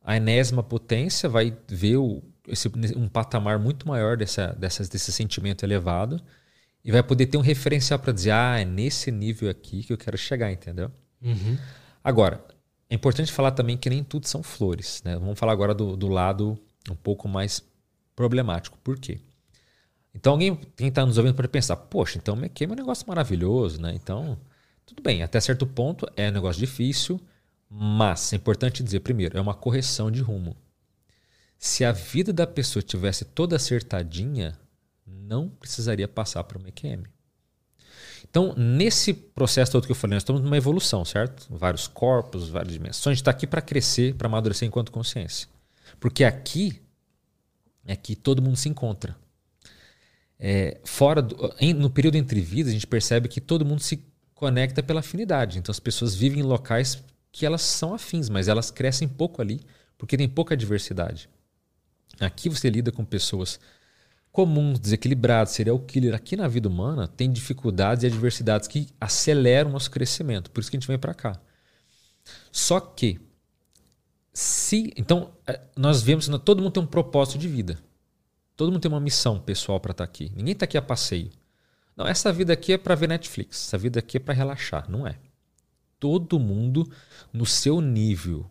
a 0.00 0.16
enésima 0.16 0.62
potência, 0.62 1.28
vai 1.28 1.56
ver 1.68 1.96
o, 1.96 2.22
esse, 2.48 2.70
um 2.96 3.08
patamar 3.08 3.58
muito 3.58 3.86
maior 3.86 4.16
dessa, 4.16 4.56
desse 4.58 5.12
sentimento 5.12 5.64
elevado 5.64 6.20
e 6.84 6.92
vai 6.92 7.02
poder 7.02 7.26
ter 7.26 7.36
um 7.36 7.42
referencial 7.42 7.98
para 7.98 8.12
dizer, 8.12 8.30
ah, 8.30 8.60
é 8.60 8.64
nesse 8.64 9.10
nível 9.10 9.50
aqui 9.50 9.82
que 9.82 9.92
eu 9.92 9.98
quero 9.98 10.16
chegar, 10.16 10.52
entendeu? 10.52 10.90
Uhum. 11.20 11.58
Agora, 12.02 12.44
é 12.88 12.94
importante 12.94 13.32
falar 13.32 13.50
também 13.50 13.76
que 13.76 13.90
nem 13.90 14.04
tudo 14.04 14.28
são 14.28 14.42
flores. 14.42 15.02
Né? 15.04 15.16
Vamos 15.16 15.38
falar 15.38 15.52
agora 15.52 15.74
do, 15.74 15.96
do 15.96 16.08
lado 16.08 16.58
um 16.90 16.94
pouco 16.94 17.28
mais 17.28 17.62
problemático. 18.14 18.78
Por 18.84 18.98
quê? 18.98 19.18
Então 20.14 20.32
alguém 20.32 20.58
quem 20.76 20.88
está 20.88 21.04
nos 21.04 21.18
ouvindo 21.18 21.34
pode 21.34 21.48
pensar, 21.48 21.76
poxa, 21.76 22.16
então 22.16 22.36
McKay 22.36 22.66
é 22.66 22.72
um 22.72 22.74
negócio 22.74 23.06
maravilhoso, 23.06 23.80
né? 23.82 23.92
Então, 23.94 24.38
tudo 24.86 25.02
bem, 25.02 25.22
até 25.22 25.38
certo 25.40 25.66
ponto 25.66 26.08
é 26.16 26.30
um 26.30 26.32
negócio 26.32 26.58
difícil, 26.58 27.20
mas 27.68 28.32
é 28.32 28.36
importante 28.36 28.82
dizer, 28.82 29.00
primeiro, 29.00 29.36
é 29.36 29.40
uma 29.40 29.52
correção 29.52 30.10
de 30.10 30.22
rumo. 30.22 30.56
Se 31.58 31.84
a 31.84 31.92
vida 31.92 32.32
da 32.32 32.46
pessoa 32.46 32.82
tivesse 32.82 33.24
toda 33.24 33.56
acertadinha, 33.56 34.58
não 35.06 35.48
precisaria 35.48 36.06
passar 36.06 36.44
para 36.44 36.58
o 36.58 36.60
MQM. 36.60 37.04
Então, 38.28 38.54
nesse 38.56 39.14
processo 39.14 39.72
todo 39.72 39.86
que 39.86 39.92
eu 39.92 39.96
falei, 39.96 40.16
nós 40.16 40.22
estamos 40.22 40.42
numa 40.42 40.56
evolução, 40.56 41.04
certo? 41.04 41.46
Vários 41.50 41.86
corpos, 41.86 42.48
várias 42.48 42.72
dimensões. 42.72 43.06
A 43.06 43.10
gente 43.12 43.22
está 43.22 43.30
aqui 43.30 43.46
para 43.46 43.62
crescer, 43.62 44.14
para 44.14 44.26
amadurecer 44.26 44.66
enquanto 44.66 44.92
consciência. 44.92 45.48
Porque 45.98 46.24
aqui 46.24 46.82
é 47.84 47.94
que 47.94 48.16
todo 48.16 48.42
mundo 48.42 48.56
se 48.56 48.68
encontra 48.68 49.16
é, 50.38 50.78
fora 50.84 51.22
do, 51.22 51.54
em, 51.58 51.72
no 51.72 51.90
período 51.90 52.16
entre 52.16 52.40
vidas, 52.40 52.70
a 52.70 52.74
gente 52.74 52.86
percebe 52.86 53.28
que 53.28 53.40
todo 53.40 53.64
mundo 53.64 53.80
se 53.80 54.02
conecta 54.34 54.82
pela 54.82 55.00
afinidade. 55.00 55.58
Então 55.58 55.72
as 55.72 55.80
pessoas 55.80 56.14
vivem 56.14 56.40
em 56.40 56.42
locais 56.42 57.02
que 57.32 57.46
elas 57.46 57.62
são 57.62 57.94
afins, 57.94 58.28
mas 58.28 58.48
elas 58.48 58.70
crescem 58.70 59.08
pouco 59.08 59.40
ali, 59.40 59.60
porque 59.96 60.16
tem 60.16 60.28
pouca 60.28 60.56
diversidade. 60.56 61.28
Aqui 62.20 62.48
você 62.48 62.70
lida 62.70 62.90
com 62.90 63.04
pessoas 63.04 63.60
comuns, 64.32 64.78
desequilibradas, 64.78 65.54
serial 65.54 65.78
killer. 65.78 66.14
Aqui 66.14 66.36
na 66.36 66.46
vida 66.46 66.68
humana 66.68 67.08
tem 67.08 67.32
dificuldades 67.32 68.04
e 68.04 68.06
adversidades 68.06 68.68
que 68.68 68.88
aceleram 69.00 69.70
o 69.70 69.72
nosso 69.72 69.90
crescimento. 69.90 70.50
Por 70.50 70.60
isso 70.60 70.70
que 70.70 70.76
a 70.76 70.80
gente 70.80 70.88
vem 70.88 70.98
para 70.98 71.14
cá. 71.14 71.40
Só 72.52 72.80
que 72.80 73.20
se 74.32 74.92
então 74.96 75.32
é, 75.46 75.60
nós 75.74 76.02
vemos 76.02 76.28
que 76.28 76.38
todo 76.40 76.62
mundo 76.62 76.72
tem 76.72 76.82
um 76.82 76.86
propósito 76.86 77.38
de 77.38 77.48
vida. 77.48 77.78
Todo 78.54 78.70
mundo 78.70 78.80
tem 78.80 78.90
uma 78.90 79.00
missão 79.00 79.40
pessoal 79.40 79.80
para 79.80 79.92
estar 79.92 80.04
tá 80.06 80.10
aqui. 80.10 80.30
Ninguém 80.34 80.52
está 80.52 80.64
aqui 80.64 80.76
a 80.76 80.82
passeio. 80.82 81.30
Não, 81.96 82.06
essa 82.06 82.30
vida 82.30 82.52
aqui 82.52 82.74
é 82.74 82.78
para 82.78 82.94
ver 82.94 83.08
Netflix. 83.08 83.68
Essa 83.68 83.78
vida 83.78 84.00
aqui 84.00 84.18
é 84.18 84.20
para 84.20 84.34
relaxar. 84.34 84.90
Não 84.90 85.06
é. 85.06 85.18
Todo 85.98 86.38
mundo, 86.38 86.90
no 87.32 87.46
seu 87.46 87.80
nível, 87.80 88.50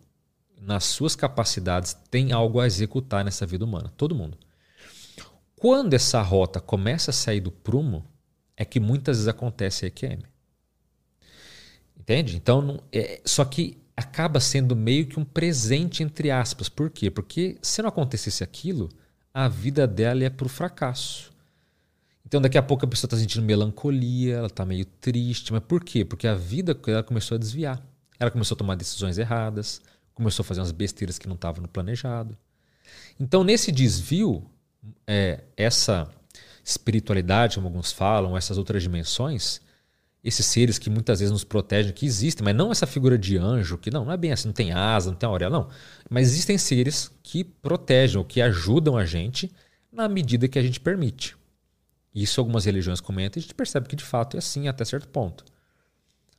nas 0.66 0.84
suas 0.84 1.14
capacidades, 1.14 1.96
tem 2.10 2.32
algo 2.32 2.60
a 2.60 2.66
executar 2.66 3.24
nessa 3.24 3.46
vida 3.46 3.64
humana. 3.64 3.92
Todo 3.96 4.14
mundo. 4.14 4.36
Quando 5.54 5.94
essa 5.94 6.20
rota 6.20 6.60
começa 6.60 7.10
a 7.10 7.14
sair 7.14 7.40
do 7.40 7.50
prumo, 7.50 8.04
é 8.56 8.64
que 8.64 8.80
muitas 8.80 9.18
vezes 9.18 9.28
acontece 9.28 9.86
EQM. 9.86 10.22
Entende? 11.98 12.36
Então, 12.36 12.60
não, 12.60 12.82
é, 12.92 13.20
só 13.24 13.44
que 13.44 13.78
acaba 13.96 14.40
sendo 14.40 14.76
meio 14.76 15.06
que 15.06 15.18
um 15.18 15.24
presente, 15.24 16.02
entre 16.02 16.30
aspas. 16.30 16.68
Por 16.68 16.90
quê? 16.90 17.10
Porque 17.10 17.56
se 17.62 17.80
não 17.80 17.88
acontecesse 17.88 18.44
aquilo, 18.44 18.88
a 19.32 19.48
vida 19.48 19.86
dela 19.86 20.24
é 20.24 20.30
para 20.30 20.46
o 20.46 20.50
fracasso. 20.50 21.32
Então 22.24 22.40
daqui 22.40 22.58
a 22.58 22.62
pouco 22.62 22.84
a 22.84 22.88
pessoa 22.88 23.06
está 23.06 23.16
sentindo 23.16 23.44
melancolia, 23.44 24.36
ela 24.36 24.46
está 24.48 24.64
meio 24.64 24.84
triste. 24.84 25.52
Mas 25.52 25.62
por 25.62 25.82
quê? 25.82 26.04
Porque 26.04 26.26
a 26.26 26.34
vida 26.34 26.76
ela 26.88 27.02
começou 27.02 27.36
a 27.36 27.38
desviar. 27.38 27.80
Ela 28.18 28.30
começou 28.30 28.54
a 28.54 28.58
tomar 28.58 28.74
decisões 28.74 29.16
erradas, 29.16 29.80
começou 30.16 30.42
a 30.42 30.44
fazer 30.44 30.60
umas 30.60 30.72
besteiras 30.72 31.18
que 31.18 31.28
não 31.28 31.36
estavam 31.36 31.62
no 31.62 31.68
planejado. 31.68 32.36
Então 33.20 33.44
nesse 33.44 33.70
desvio, 33.70 34.44
é, 35.06 35.44
essa 35.56 36.10
espiritualidade, 36.64 37.54
como 37.54 37.68
alguns 37.68 37.92
falam, 37.92 38.36
essas 38.36 38.58
outras 38.58 38.82
dimensões, 38.82 39.60
esses 40.24 40.44
seres 40.44 40.78
que 40.78 40.90
muitas 40.90 41.20
vezes 41.20 41.30
nos 41.30 41.44
protegem, 41.44 41.92
que 41.92 42.04
existem, 42.04 42.44
mas 42.44 42.56
não 42.56 42.72
essa 42.72 42.86
figura 42.86 43.16
de 43.16 43.36
anjo, 43.36 43.78
que 43.78 43.92
não, 43.92 44.04
não 44.04 44.12
é 44.12 44.16
bem 44.16 44.32
assim, 44.32 44.48
não 44.48 44.52
tem 44.52 44.72
asa, 44.72 45.10
não 45.10 45.16
tem 45.16 45.28
auréola, 45.28 45.60
não. 45.60 45.68
Mas 46.10 46.28
existem 46.28 46.58
seres 46.58 47.12
que 47.22 47.44
protegem 47.44 48.18
ou 48.18 48.24
que 48.24 48.42
ajudam 48.42 48.96
a 48.96 49.04
gente 49.04 49.52
na 49.92 50.08
medida 50.08 50.48
que 50.48 50.58
a 50.58 50.62
gente 50.62 50.80
permite. 50.80 51.36
Isso 52.12 52.40
algumas 52.40 52.64
religiões 52.64 53.00
comentam 53.00 53.38
e 53.38 53.40
a 53.40 53.42
gente 53.42 53.54
percebe 53.54 53.86
que 53.86 53.94
de 53.94 54.02
fato 54.02 54.36
é 54.36 54.38
assim 54.38 54.66
até 54.66 54.84
certo 54.84 55.06
ponto. 55.08 55.44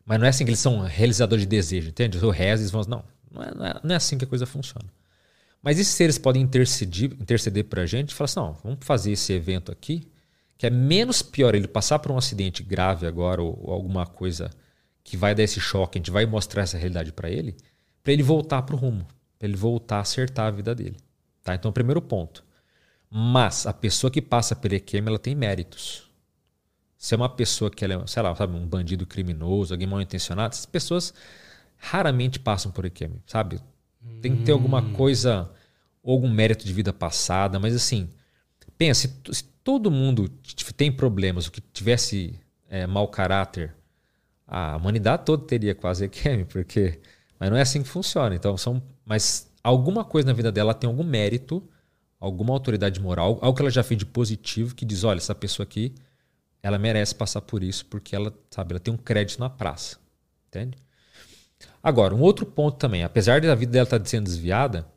Mas 0.05 0.19
não 0.19 0.25
é 0.25 0.29
assim 0.29 0.43
que 0.43 0.49
eles 0.49 0.59
são 0.59 0.81
realizadores 0.81 1.43
de 1.43 1.47
desejo, 1.47 1.89
entende? 1.89 2.17
Eu 2.17 2.29
rezo 2.29 2.63
e 2.63 2.67
vão 2.67 2.81
não, 2.87 3.05
não 3.31 3.43
é, 3.43 3.53
não, 3.53 3.65
é, 3.65 3.79
não 3.83 3.93
é 3.93 3.97
assim 3.97 4.17
que 4.17 4.25
a 4.25 4.27
coisa 4.27 4.45
funciona. 4.45 4.87
Mas 5.61 5.79
esses 5.79 5.93
seres 5.93 6.17
podem 6.17 6.41
interceder, 6.41 7.11
interceder 7.13 7.65
para 7.65 7.81
a 7.81 7.85
gente 7.85 8.11
e 8.11 8.13
falar 8.13 8.25
assim, 8.25 8.39
não, 8.39 8.53
vamos 8.63 8.79
fazer 8.81 9.11
esse 9.11 9.33
evento 9.33 9.71
aqui, 9.71 10.07
que 10.57 10.65
é 10.65 10.69
menos 10.69 11.21
pior 11.21 11.55
ele 11.55 11.67
passar 11.67 11.99
por 11.99 12.11
um 12.11 12.17
acidente 12.17 12.63
grave 12.63 13.05
agora 13.05 13.41
ou, 13.41 13.59
ou 13.61 13.73
alguma 13.73 14.05
coisa 14.05 14.49
que 15.03 15.15
vai 15.15 15.33
dar 15.33 15.43
esse 15.43 15.59
choque, 15.59 15.97
a 15.97 15.99
gente 15.99 16.11
vai 16.11 16.25
mostrar 16.25 16.63
essa 16.63 16.77
realidade 16.77 17.11
para 17.11 17.29
ele, 17.29 17.55
para 18.03 18.13
ele 18.13 18.23
voltar 18.23 18.61
para 18.63 18.75
o 18.75 18.77
rumo, 18.77 19.07
para 19.39 19.47
ele 19.47 19.57
voltar 19.57 19.97
a 19.97 20.01
acertar 20.01 20.47
a 20.47 20.51
vida 20.51 20.75
dele. 20.75 20.97
Tá? 21.43 21.55
Então, 21.55 21.71
primeiro 21.71 22.01
ponto. 22.01 22.43
Mas 23.09 23.65
a 23.65 23.73
pessoa 23.73 24.11
que 24.11 24.21
passa 24.21 24.55
pelo 24.55 24.75
EQM, 24.75 25.07
ela 25.07 25.19
tem 25.19 25.33
méritos. 25.33 26.09
Se 26.97 27.13
é 27.13 27.17
uma 27.17 27.29
pessoa 27.29 27.71
que 27.71 27.85
ela 27.85 27.93
é, 27.93 28.07
sei 28.07 28.21
lá, 28.21 28.35
sabe, 28.35 28.55
um 28.55 28.67
bandido 28.67 29.05
criminoso, 29.05 29.73
alguém 29.73 29.87
mal 29.87 30.01
intencionado, 30.01 30.53
essas 30.53 30.65
pessoas 30.65 31.13
raramente 31.77 32.39
passam 32.39 32.71
por 32.71 32.85
EQM, 32.85 33.21
sabe? 33.25 33.59
Tem 34.21 34.35
que 34.35 34.43
ter 34.43 34.51
alguma 34.51 34.81
hum. 34.81 34.93
coisa, 34.93 35.49
algum 36.03 36.29
mérito 36.29 36.65
de 36.65 36.73
vida 36.73 36.91
passada, 36.91 37.59
mas 37.59 37.75
assim, 37.75 38.09
pensa, 38.77 39.07
se, 39.07 39.33
se 39.33 39.43
todo 39.63 39.91
mundo 39.91 40.29
tem 40.75 40.91
problemas, 40.91 41.47
o 41.47 41.51
que 41.51 41.61
tivesse 41.61 42.39
é, 42.69 42.87
mau 42.87 43.07
caráter, 43.07 43.75
a 44.47 44.77
humanidade 44.77 45.25
toda 45.25 45.45
teria 45.45 45.75
quase 45.75 46.05
EQM, 46.05 46.45
porque. 46.49 46.99
Mas 47.39 47.51
não 47.51 47.57
é 47.57 47.61
assim 47.61 47.83
que 47.83 47.89
funciona. 47.89 48.33
Então, 48.33 48.57
são. 48.57 48.81
Mas 49.05 49.51
alguma 49.63 50.03
coisa 50.03 50.27
na 50.27 50.33
vida 50.33 50.51
dela 50.51 50.73
tem 50.73 50.87
algum 50.89 51.03
mérito 51.03 51.63
alguma 52.19 52.53
autoridade 52.53 52.99
moral, 52.99 53.37
algo 53.41 53.55
que 53.55 53.61
ela 53.61 53.71
já 53.71 53.83
fez 53.83 53.97
de 53.97 54.05
positivo, 54.05 54.75
que 54.75 54.85
diz, 54.85 55.03
olha, 55.03 55.17
essa 55.17 55.35
pessoa 55.35 55.63
aqui, 55.63 55.93
ela 56.61 56.77
merece 56.77 57.13
passar 57.13 57.41
por 57.41 57.63
isso 57.63 57.85
porque 57.85 58.15
ela, 58.15 58.33
sabe, 58.49 58.73
ela 58.73 58.79
tem 58.79 58.93
um 58.93 58.97
crédito 58.97 59.39
na 59.39 59.49
praça. 59.49 59.97
Entende? 60.47 60.77
Agora, 61.81 62.13
um 62.13 62.21
outro 62.21 62.45
ponto 62.45 62.77
também, 62.77 63.03
apesar 63.03 63.41
da 63.41 63.55
vida 63.55 63.71
dela 63.71 63.83
estar 63.83 64.05
sendo 64.05 64.25
desviada, 64.25 64.87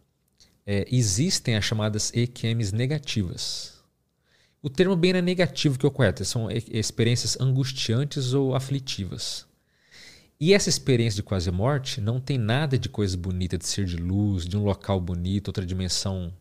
é, 0.67 0.87
existem 0.91 1.57
as 1.57 1.65
chamadas 1.65 2.13
EQMs 2.15 2.75
negativas. 2.75 3.81
O 4.63 4.69
termo 4.69 4.95
bem 4.95 5.13
é 5.13 5.23
negativo 5.23 5.79
que 5.79 5.87
ocorre, 5.87 6.13
são 6.25 6.49
experiências 6.51 7.39
angustiantes 7.41 8.35
ou 8.35 8.55
aflitivas. 8.55 9.47
E 10.39 10.55
essa 10.55 10.69
experiência 10.69 11.17
de 11.17 11.23
quase 11.23 11.51
morte 11.51 12.01
não 12.01 12.19
tem 12.19 12.39
nada 12.39 12.79
de 12.79 12.89
coisa 12.89 13.17
bonita, 13.17 13.59
de 13.59 13.67
ser 13.67 13.85
de 13.85 13.97
luz, 13.97 14.47
de 14.47 14.57
um 14.57 14.65
local 14.65 14.99
bonito, 15.01 15.49
outra 15.49 15.67
dimensão 15.67 16.33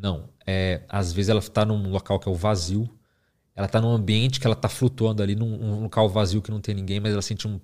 não. 0.00 0.30
É, 0.46 0.82
às 0.88 1.12
vezes 1.12 1.28
ela 1.28 1.40
está 1.40 1.64
num 1.64 1.90
local 1.90 2.18
que 2.18 2.28
é 2.28 2.32
o 2.32 2.34
vazio. 2.34 2.88
Ela 3.54 3.66
está 3.66 3.80
num 3.80 3.90
ambiente 3.90 4.40
que 4.40 4.46
ela 4.46 4.54
está 4.54 4.68
flutuando 4.68 5.22
ali, 5.22 5.34
num, 5.36 5.56
num, 5.58 5.82
local 5.82 6.08
vazio 6.08 6.40
que 6.40 6.50
não 6.50 6.60
tem 6.60 6.74
ninguém, 6.74 6.98
mas 6.98 7.12
ela 7.12 7.20
sente 7.20 7.46
um. 7.46 7.60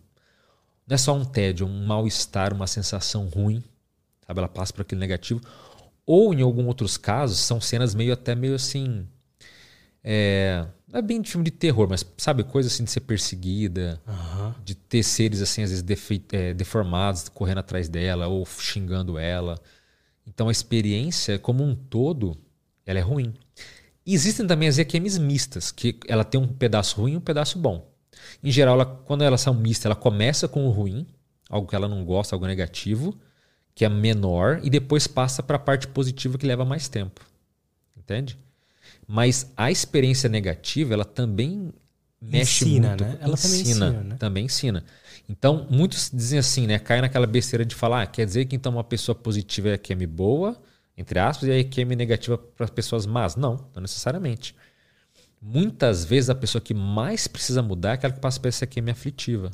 Não 0.87 0.95
é 0.95 0.99
só 0.99 1.15
um 1.15 1.25
tédio, 1.25 1.67
um 1.67 1.87
mal-estar, 1.87 2.55
uma 2.55 2.67
sensação 2.67 3.29
ruim. 3.29 3.63
Sabe? 4.27 4.39
Ela 4.39 4.49
passa 4.49 4.73
por 4.73 4.83
aquele 4.83 5.01
negativo. 5.01 5.41
Ou, 6.05 6.33
em 6.33 6.43
alguns 6.43 6.67
outros 6.67 6.97
casos, 6.97 7.39
são 7.39 7.61
cenas 7.61 7.95
meio 7.95 8.13
até 8.13 8.35
meio 8.35 8.55
assim. 8.55 9.07
É, 10.03 10.65
não 10.87 11.01
é 11.01 11.03
bem 11.03 11.21
de 11.21 11.29
filme 11.29 11.45
de 11.45 11.51
terror, 11.51 11.89
mas 11.91 12.07
sabe, 12.17 12.45
coisa 12.45 12.69
assim 12.69 12.85
de 12.85 12.93
ser 12.93 13.01
perseguida, 13.01 14.01
uhum. 14.07 14.55
de 14.65 14.77
ter 14.77 15.03
seres 15.03 15.43
assim, 15.43 15.65
às 15.65 15.71
vezes 15.71 15.85
é, 16.33 16.55
deformados 16.55 17.29
correndo 17.29 17.59
atrás 17.59 17.89
dela 17.89 18.29
ou 18.29 18.47
xingando 18.47 19.19
ela. 19.19 19.61
Então 20.25 20.49
a 20.49 20.53
experiência 20.53 21.41
como 21.41 21.65
um 21.65 21.75
todo, 21.75 22.37
ela 22.85 23.01
é 23.01 23.03
ruim. 23.03 23.35
Existem 24.07 24.47
também 24.47 24.69
as 24.69 24.79
EQMs 24.79 25.19
mistas, 25.19 25.73
que 25.73 25.99
ela 26.07 26.23
tem 26.23 26.41
um 26.41 26.47
pedaço 26.47 27.01
ruim 27.01 27.15
e 27.15 27.17
um 27.17 27.21
pedaço 27.21 27.59
bom. 27.59 27.93
Em 28.43 28.51
geral, 28.51 28.75
ela, 28.75 28.87
quando 28.87 29.23
elas 29.23 29.41
são 29.41 29.55
mistas, 29.55 29.87
ela 29.87 29.97
começa 29.97 30.49
com 30.49 30.67
o 30.67 30.71
ruim, 30.71 31.07
algo 31.49 31.69
que 31.69 31.77
ela 31.77 31.89
não 31.89 32.05
gosta, 32.05 32.35
algo 32.35 32.47
negativo, 32.47 33.17
que 33.75 33.85
é 33.85 33.89
menor, 33.89 34.61
e 34.63 34.71
depois 34.71 35.07
passa 35.07 35.43
para 35.43 35.57
a 35.57 35.59
parte 35.59 35.87
positiva 35.89 36.39
que 36.39 36.47
leva 36.47 36.65
mais 36.65 36.89
tempo. 36.89 37.21
Entende? 37.97 38.39
Mas 39.07 39.53
a 39.57 39.71
experiência 39.71 40.29
negativa, 40.29 40.95
ela 40.95 41.05
também 41.05 41.73
mexe 42.21 42.65
ensina, 42.65 42.89
muito. 42.89 43.05
Né? 43.05 43.19
Ela 43.21 43.35
ensina, 43.35 43.45
também 43.47 43.61
ensina. 43.61 43.91
Né? 43.91 44.17
Também 44.19 44.45
ensina. 44.47 44.85
Então, 45.29 45.67
muitos 45.71 46.11
dizem 46.13 46.39
assim, 46.39 46.67
né? 46.67 46.79
Cai 46.79 47.01
naquela 47.01 47.27
besteira 47.27 47.65
de 47.65 47.75
falar, 47.75 48.03
ah, 48.03 48.07
quer 48.07 48.25
dizer 48.25 48.45
que 48.47 48.57
então 48.57 48.73
uma 48.73 48.85
pessoa 48.85 49.15
positiva 49.15 49.69
é 49.69 49.75
a 49.75 49.79
QM 49.79 50.07
boa, 50.07 50.57
entre 50.97 51.19
aspas, 51.19 51.49
e 51.49 51.53
a 51.53 51.65
QM 51.65 51.95
negativa 51.97 52.39
para 52.39 52.69
pessoas 52.69 53.07
más. 53.07 53.37
Não, 53.37 53.69
não 53.75 53.83
necessariamente. 53.83 54.55
Muitas 55.41 56.05
vezes 56.05 56.31
a 56.31 56.35
pessoa 56.35 56.61
que 56.61 56.75
mais 56.75 57.27
precisa 57.27 57.63
mudar 57.63 57.91
é 57.91 57.93
aquela 57.95 58.13
que 58.13 58.21
passa 58.21 58.41
por 58.41 58.49
essa 58.49 58.67
QM 58.67 58.91
aflitiva. 58.91 59.51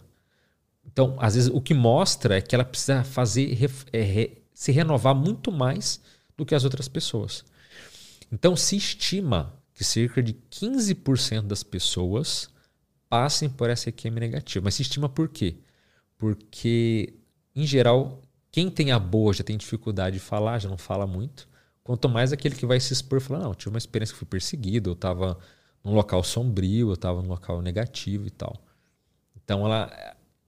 Então, 0.85 1.17
às 1.19 1.35
vezes, 1.35 1.51
o 1.53 1.61
que 1.61 1.75
mostra 1.75 2.37
é 2.37 2.41
que 2.41 2.55
ela 2.55 2.65
precisa 2.65 3.05
fazer 3.05 3.57
é, 3.93 4.31
se 4.53 4.73
renovar 4.73 5.15
muito 5.15 5.53
mais 5.53 6.01
do 6.37 6.45
que 6.45 6.55
as 6.55 6.65
outras 6.65 6.89
pessoas. 6.89 7.45
Então, 8.31 8.57
se 8.57 8.77
estima 8.77 9.55
que 9.75 9.85
cerca 9.85 10.23
de 10.23 10.35
15% 10.51 11.43
das 11.43 11.63
pessoas 11.63 12.51
passem 13.09 13.49
por 13.49 13.69
essa 13.69 13.89
EQM 13.89 14.21
negativa. 14.21 14.65
Mas 14.65 14.75
se 14.75 14.83
estima 14.83 15.09
por 15.09 15.29
quê? 15.29 15.57
Porque, 16.17 17.15
em 17.55 17.67
geral, 17.67 18.23
quem 18.51 18.71
tem 18.71 18.93
a 18.93 18.99
boa 18.99 19.33
já 19.33 19.45
tem 19.45 19.57
dificuldade 19.57 20.17
de 20.17 20.21
falar, 20.21 20.59
já 20.59 20.69
não 20.69 20.79
fala 20.79 21.07
muito. 21.07 21.49
Quanto 21.83 22.09
mais 22.09 22.33
aquele 22.33 22.55
que 22.55 22.65
vai 22.65 22.79
se 22.79 22.93
expor 22.93 23.19
e 23.19 23.21
falar, 23.21 23.41
não, 23.41 23.55
tive 23.55 23.71
uma 23.71 23.79
experiência 23.79 24.15
que 24.15 24.19
fui 24.19 24.29
perseguido, 24.29 24.91
eu 24.91 24.95
estava 24.95 25.39
num 25.85 25.95
local 25.95 26.23
sombrio, 26.23 26.89
eu 26.89 26.95
estava 26.95 27.23
num 27.23 27.29
local 27.29 27.61
negativo 27.61 28.27
e 28.27 28.31
tal. 28.31 28.57
Então 29.37 29.65
ela 29.67 29.91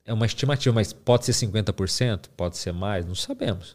é 0.05 0.13
uma 0.13 0.27
estimativa, 0.27 0.75
mas 0.75 0.93
pode 0.93 1.25
ser 1.25 1.33
50%, 1.33 2.29
pode 2.37 2.57
ser 2.57 2.73
mais, 2.73 3.07
não 3.07 3.15
sabemos. 3.15 3.75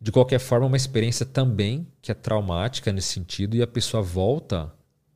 De 0.00 0.12
qualquer 0.12 0.38
forma, 0.38 0.66
é 0.66 0.68
uma 0.68 0.76
experiência 0.76 1.26
também 1.26 1.86
que 2.00 2.10
é 2.10 2.14
traumática 2.14 2.92
nesse 2.92 3.08
sentido 3.08 3.56
e 3.56 3.62
a 3.62 3.66
pessoa 3.66 4.02
volta, 4.02 4.72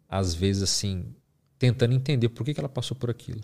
às 0.08 0.34
vezes, 0.34 0.62
assim, 0.62 1.14
tentando 1.58 1.94
entender 1.94 2.28
por 2.28 2.44
que, 2.44 2.52
que 2.52 2.60
ela 2.60 2.68
passou 2.68 2.96
por 2.96 3.08
aquilo. 3.08 3.40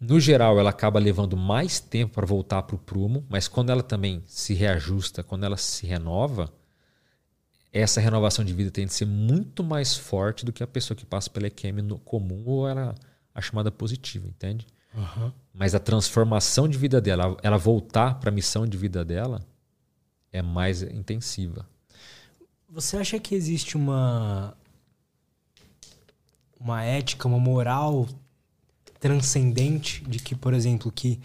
No 0.00 0.18
geral, 0.18 0.58
ela 0.58 0.70
acaba 0.70 0.98
levando 0.98 1.36
mais 1.36 1.78
tempo 1.78 2.14
para 2.14 2.26
voltar 2.26 2.62
para 2.62 2.74
o 2.74 2.78
prumo, 2.78 3.24
mas 3.28 3.46
quando 3.46 3.70
ela 3.70 3.82
também 3.82 4.22
se 4.26 4.54
reajusta, 4.54 5.22
quando 5.22 5.44
ela 5.44 5.56
se 5.56 5.86
renova, 5.86 6.52
essa 7.72 8.00
renovação 8.00 8.44
de 8.44 8.52
vida 8.52 8.70
tem 8.70 8.86
de 8.86 8.92
ser 8.92 9.06
muito 9.06 9.62
mais 9.62 9.96
forte 9.96 10.44
do 10.44 10.52
que 10.52 10.62
a 10.62 10.66
pessoa 10.66 10.96
que 10.96 11.06
passa 11.06 11.30
pela 11.30 11.46
EQM 11.46 11.82
no 11.82 11.98
comum 11.98 12.42
ou 12.46 12.68
ela, 12.68 12.94
a 13.34 13.40
chamada 13.40 13.70
positiva, 13.70 14.26
entende? 14.26 14.66
Uhum. 14.94 15.32
Mas 15.54 15.74
a 15.74 15.78
transformação 15.78 16.68
de 16.68 16.76
vida 16.76 17.00
dela, 17.00 17.36
ela 17.42 17.56
voltar 17.56 18.18
para 18.18 18.30
a 18.30 18.32
missão 18.32 18.66
de 18.66 18.76
vida 18.76 19.04
dela, 19.04 19.40
é 20.32 20.42
mais 20.42 20.82
intensiva. 20.82 21.66
Você 22.68 22.96
acha 22.96 23.18
que 23.18 23.34
existe 23.34 23.76
uma 23.76 24.56
uma 26.58 26.82
ética, 26.84 27.26
uma 27.26 27.38
moral 27.38 28.06
transcendente 28.98 30.04
de 30.04 30.18
que, 30.18 30.34
por 30.34 30.52
exemplo, 30.52 30.92
que 30.92 31.18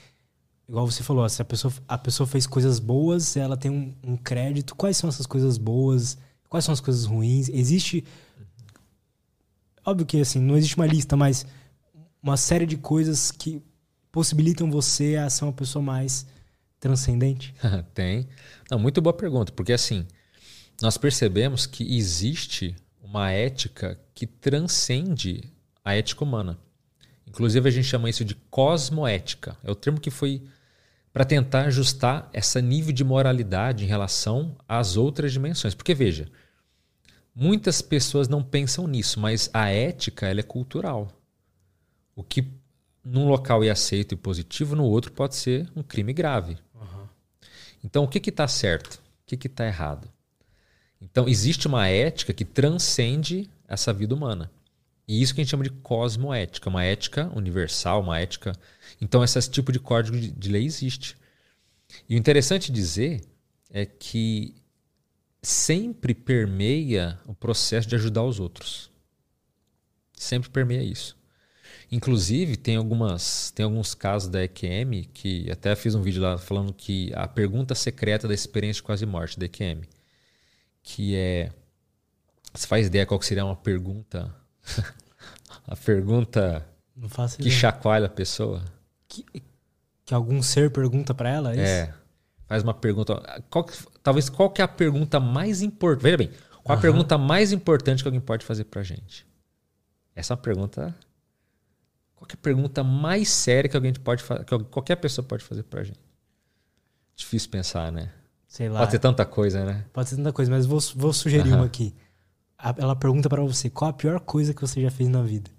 igual 0.68 0.90
você 0.90 1.04
falou, 1.04 1.28
se 1.28 1.42
a 1.42 1.46
pessoa, 1.46 1.74
a 1.88 1.98
pessoa 1.98 2.26
fez 2.26 2.48
coisas 2.48 2.80
boas, 2.80 3.36
ela 3.36 3.58
tem 3.58 3.70
um, 3.70 3.94
um 4.04 4.18
crédito. 4.18 4.76
Quais 4.76 4.96
são 4.96 5.10
essas 5.10 5.26
coisas 5.26 5.58
boas? 5.58 6.18
Quais 6.56 6.64
são 6.64 6.72
as 6.72 6.80
coisas 6.80 7.04
ruins? 7.04 7.50
Existe 7.50 8.02
óbvio 9.86 10.06
que 10.06 10.22
assim, 10.22 10.40
não 10.40 10.56
existe 10.56 10.78
uma 10.78 10.86
lista, 10.86 11.18
mas 11.18 11.46
uma 12.24 12.38
série 12.38 12.66
de 12.66 12.78
coisas 12.78 13.30
que 13.30 13.62
possibilitam 14.10 14.72
você 14.72 15.18
a 15.18 15.30
ser 15.30 15.44
uma 15.44 15.52
pessoa 15.52 15.84
mais 15.84 16.26
transcendente? 16.80 17.54
Tem. 17.94 18.30
Não, 18.72 18.80
muito 18.80 19.02
boa 19.02 19.14
pergunta, 19.14 19.52
porque 19.52 19.74
assim, 19.74 20.08
nós 20.82 20.98
percebemos 20.98 21.66
que 21.66 21.98
existe 21.98 22.74
uma 23.04 23.32
ética 23.32 24.00
que 24.14 24.26
transcende 24.26 25.52
a 25.84 25.94
ética 25.94 26.24
humana. 26.24 26.58
Inclusive, 27.28 27.68
a 27.68 27.72
gente 27.72 27.86
chama 27.86 28.10
isso 28.10 28.24
de 28.24 28.36
cosmoética. 28.50 29.58
É 29.62 29.70
o 29.70 29.76
termo 29.76 30.00
que 30.00 30.10
foi 30.10 30.42
para 31.12 31.26
tentar 31.26 31.66
ajustar 31.66 32.30
esse 32.34 32.62
nível 32.62 32.94
de 32.94 33.04
moralidade 33.04 33.84
em 33.84 33.88
relação 33.88 34.56
às 34.66 34.96
outras 34.96 35.34
dimensões. 35.34 35.76
Porque, 35.76 35.94
veja, 35.94 36.32
muitas 37.36 37.82
pessoas 37.82 38.28
não 38.28 38.42
pensam 38.42 38.88
nisso, 38.88 39.20
mas 39.20 39.50
a 39.54 39.70
ética 39.70 40.28
ela 40.28 40.40
é 40.40 40.44
cultural. 40.44 41.12
O 42.16 42.24
que 42.24 42.48
num 43.04 43.28
local 43.28 43.64
é 43.64 43.70
aceito 43.70 44.14
e 44.14 44.18
positivo, 44.18 44.76
no 44.76 44.86
outro 44.86 45.12
pode 45.12 45.36
ser 45.36 45.70
um 45.76 45.84
crime 45.84 46.14
grave. 46.14 46.58
Uhum. 46.74 47.08
Então, 47.84 48.04
o 48.04 48.08
que 48.08 48.30
está 48.30 48.48
certo? 48.48 48.96
O 48.96 49.38
que 49.38 49.48
está 49.48 49.66
errado? 49.66 50.10
Então, 51.00 51.28
existe 51.28 51.68
uma 51.68 51.88
ética 51.88 52.34
que 52.34 52.46
transcende 52.46 53.50
essa 53.68 53.94
vida 53.94 54.16
humana. 54.16 54.50
E 55.08 55.22
isso 55.22 55.36
que 55.36 55.42
a 55.42 55.44
gente 55.44 55.52
chama 55.52 55.64
de 55.64 55.70
cosmoética, 55.70 56.70
uma 56.70 56.84
ética 56.84 57.32
universal, 57.36 58.02
uma 58.02 58.20
ética. 58.20 58.54
Então, 59.00 59.24
esse 59.24 59.50
tipo 59.52 59.72
de 59.72 59.80
código 59.80 60.18
de 60.18 60.50
lei 60.50 60.66
existe. 60.66 61.16
E 62.10 62.16
o 62.16 62.18
interessante 62.18 62.72
dizer 62.72 63.22
é 63.70 63.86
que 63.86 64.56
sempre 65.46 66.16
permeia 66.16 67.20
o 67.26 67.34
processo 67.34 67.88
de 67.88 67.96
ajudar 67.96 68.24
os 68.24 68.40
outros. 68.40 68.92
Sempre 70.14 70.50
permeia 70.50 70.82
isso. 70.82 71.16
Inclusive, 71.92 72.58
tem, 72.58 72.78
algumas, 72.78 73.52
tem 73.52 73.64
alguns 73.64 73.94
casos 73.94 74.28
da 74.28 74.44
EQM 74.44 75.04
que 75.14 75.50
até 75.52 75.76
fiz 75.76 75.94
um 75.94 76.02
vídeo 76.02 76.22
lá 76.22 76.38
falando 76.38 76.74
que 76.74 77.12
a 77.14 77.28
pergunta 77.28 77.76
secreta 77.76 78.28
da 78.28 78.34
experiência 78.34 78.80
de 78.80 78.84
quase 78.84 79.06
morte 79.06 79.40
da 79.40 79.46
EQM, 79.46 79.84
que 80.82 81.16
é. 81.16 81.52
Você 82.54 82.66
faz 82.66 82.88
ideia 82.88 83.06
qual 83.06 83.22
seria 83.22 83.46
uma 83.46 83.56
pergunta? 83.56 84.34
a 85.68 85.76
pergunta 85.76 86.66
que 87.38 87.42
ideia. 87.42 87.56
chacoalha 87.56 88.06
a 88.08 88.10
pessoa? 88.10 88.64
Que, 89.08 89.24
que 90.06 90.14
algum 90.14 90.42
ser 90.42 90.72
pergunta 90.72 91.14
para 91.14 91.30
ela? 91.30 91.56
É, 91.56 91.60
é, 91.60 91.94
faz 92.48 92.64
uma 92.64 92.74
pergunta. 92.74 93.44
Qual, 93.50 93.66
talvez 94.06 94.30
qual 94.30 94.52
que 94.52 94.62
é 94.62 94.64
a 94.64 94.68
pergunta 94.68 95.20
mais 95.20 95.64
importante? 95.64 96.04
Veja 96.04 96.18
bem, 96.18 96.30
qual 96.64 96.78
a 96.78 96.82
pergunta 96.82 97.18
mais 97.18 97.52
importante 97.52 98.04
que 98.04 98.08
alguém 98.08 98.22
pode 98.22 98.46
fazer 98.46 98.66
pra 98.66 98.84
gente? 98.84 99.26
Essa 100.16 100.34
é 100.34 100.36
uma 100.36 100.42
pergunta 100.42 100.96
qual 102.16 102.28
é 102.30 102.34
a 102.34 102.38
pergunta 102.38 102.84
mais 102.84 103.30
séria 103.30 103.68
que 103.68 103.76
alguém 103.76 103.92
pode 103.94 104.24
que 104.24 104.60
qualquer 104.66 104.96
pessoa 104.98 105.26
pode 105.26 105.44
fazer 105.44 105.64
pra 105.64 105.84
gente? 105.84 106.00
Difícil 107.16 107.50
pensar, 107.50 107.92
né? 107.92 108.12
Sei 108.48 108.70
lá. 108.70 108.80
Pode 108.80 108.92
ser 108.92 109.00
tanta 109.00 109.26
coisa, 109.26 109.66
né? 109.66 109.86
Pode 109.92 110.10
ser 110.10 110.18
tanta 110.18 110.32
coisa, 110.32 110.52
mas 110.52 110.68
vou, 110.68 110.80
vou 110.96 111.12
sugerir 111.12 111.52
uma 111.52 111.66
aqui. 111.66 111.96
Ela 112.78 112.96
pergunta 112.96 113.28
para 113.28 113.42
você: 113.42 113.70
qual 113.72 113.90
a 113.90 113.94
pior 113.94 114.20
coisa 114.20 114.54
que 114.54 114.62
você 114.62 114.82
já 114.82 114.92
fez 114.92 115.10
na 115.10 115.24
vida? 115.24 115.50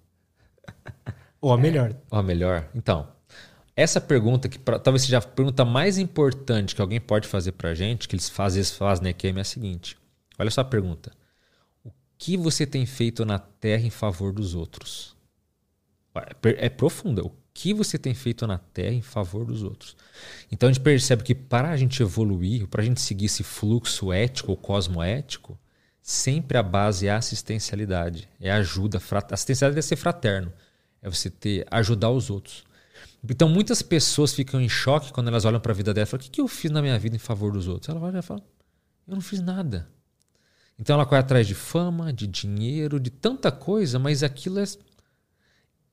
Ou 1.40 1.52
a 1.52 1.58
melhor? 1.58 1.94
Ou 2.10 2.18
a 2.18 2.22
melhor. 2.22 2.68
Então, 2.74 3.08
essa 3.76 4.00
pergunta, 4.00 4.48
que 4.48 4.58
pra, 4.58 4.78
talvez 4.78 5.02
seja 5.02 5.18
a 5.18 5.22
pergunta 5.22 5.62
mais 5.62 5.98
importante 5.98 6.74
que 6.74 6.80
alguém 6.80 6.98
pode 6.98 7.28
fazer 7.28 7.52
pra 7.52 7.74
gente, 7.74 8.08
que 8.08 8.16
eles 8.16 8.30
fazem, 8.30 8.60
eles 8.60 8.70
fazem 8.70 9.04
na 9.04 9.10
EQM, 9.10 9.36
é 9.36 9.40
a 9.42 9.44
seguinte: 9.44 9.98
olha 10.38 10.50
só 10.50 10.62
a 10.62 10.64
pergunta. 10.64 11.12
O 11.84 11.92
que 12.16 12.38
você 12.38 12.66
tem 12.66 12.86
feito 12.86 13.26
na 13.26 13.38
Terra 13.38 13.86
em 13.86 13.90
favor 13.90 14.32
dos 14.32 14.54
outros? 14.54 15.14
É, 16.42 16.66
é 16.66 16.68
profunda. 16.70 17.22
O 17.22 17.30
que 17.52 17.74
você 17.74 17.98
tem 17.98 18.14
feito 18.14 18.46
na 18.46 18.56
Terra 18.56 18.94
em 18.94 19.02
favor 19.02 19.44
dos 19.44 19.62
outros? 19.62 19.94
Então 20.50 20.68
a 20.68 20.72
gente 20.72 20.82
percebe 20.82 21.22
que 21.22 21.34
para 21.34 21.70
a 21.70 21.76
gente 21.76 22.02
evoluir, 22.02 22.66
para 22.68 22.80
a 22.80 22.84
gente 22.84 23.00
seguir 23.00 23.26
esse 23.26 23.42
fluxo 23.42 24.10
ético 24.10 24.52
ou 24.52 24.56
cosmoético, 24.56 25.58
sempre 26.00 26.56
a 26.56 26.62
base 26.62 27.08
é 27.08 27.10
a 27.10 27.16
assistencialidade, 27.16 28.26
é 28.40 28.50
a 28.50 28.56
ajuda. 28.56 28.98
A 28.98 29.34
assistencialidade 29.34 29.78
é 29.80 29.88
ser 29.88 29.96
fraterno, 29.96 30.50
é 31.02 31.10
você 31.10 31.28
ter 31.28 31.66
ajudar 31.70 32.10
os 32.10 32.30
outros. 32.30 32.64
Então 33.28 33.48
muitas 33.48 33.82
pessoas 33.82 34.32
ficam 34.32 34.60
em 34.60 34.68
choque 34.68 35.12
quando 35.12 35.28
elas 35.28 35.44
olham 35.44 35.60
para 35.60 35.72
a 35.72 35.74
vida 35.74 35.92
dela 35.92 36.06
e 36.06 36.10
falam: 36.10 36.20
o 36.20 36.24
que, 36.24 36.30
que 36.30 36.40
eu 36.40 36.48
fiz 36.48 36.70
na 36.70 36.82
minha 36.82 36.98
vida 36.98 37.16
em 37.16 37.18
favor 37.18 37.52
dos 37.52 37.66
outros? 37.68 37.88
Ela 37.88 38.00
olha 38.00 38.18
e 38.18 38.22
fala: 38.22 38.42
eu 39.06 39.14
não 39.14 39.20
fiz 39.20 39.40
nada. 39.40 39.88
Então 40.78 40.94
ela 40.94 41.06
corre 41.06 41.20
atrás 41.20 41.46
de 41.46 41.54
fama, 41.54 42.12
de 42.12 42.26
dinheiro, 42.26 43.00
de 43.00 43.10
tanta 43.10 43.50
coisa, 43.50 43.98
mas 43.98 44.22
aquilo 44.22 44.58
é 44.58 44.64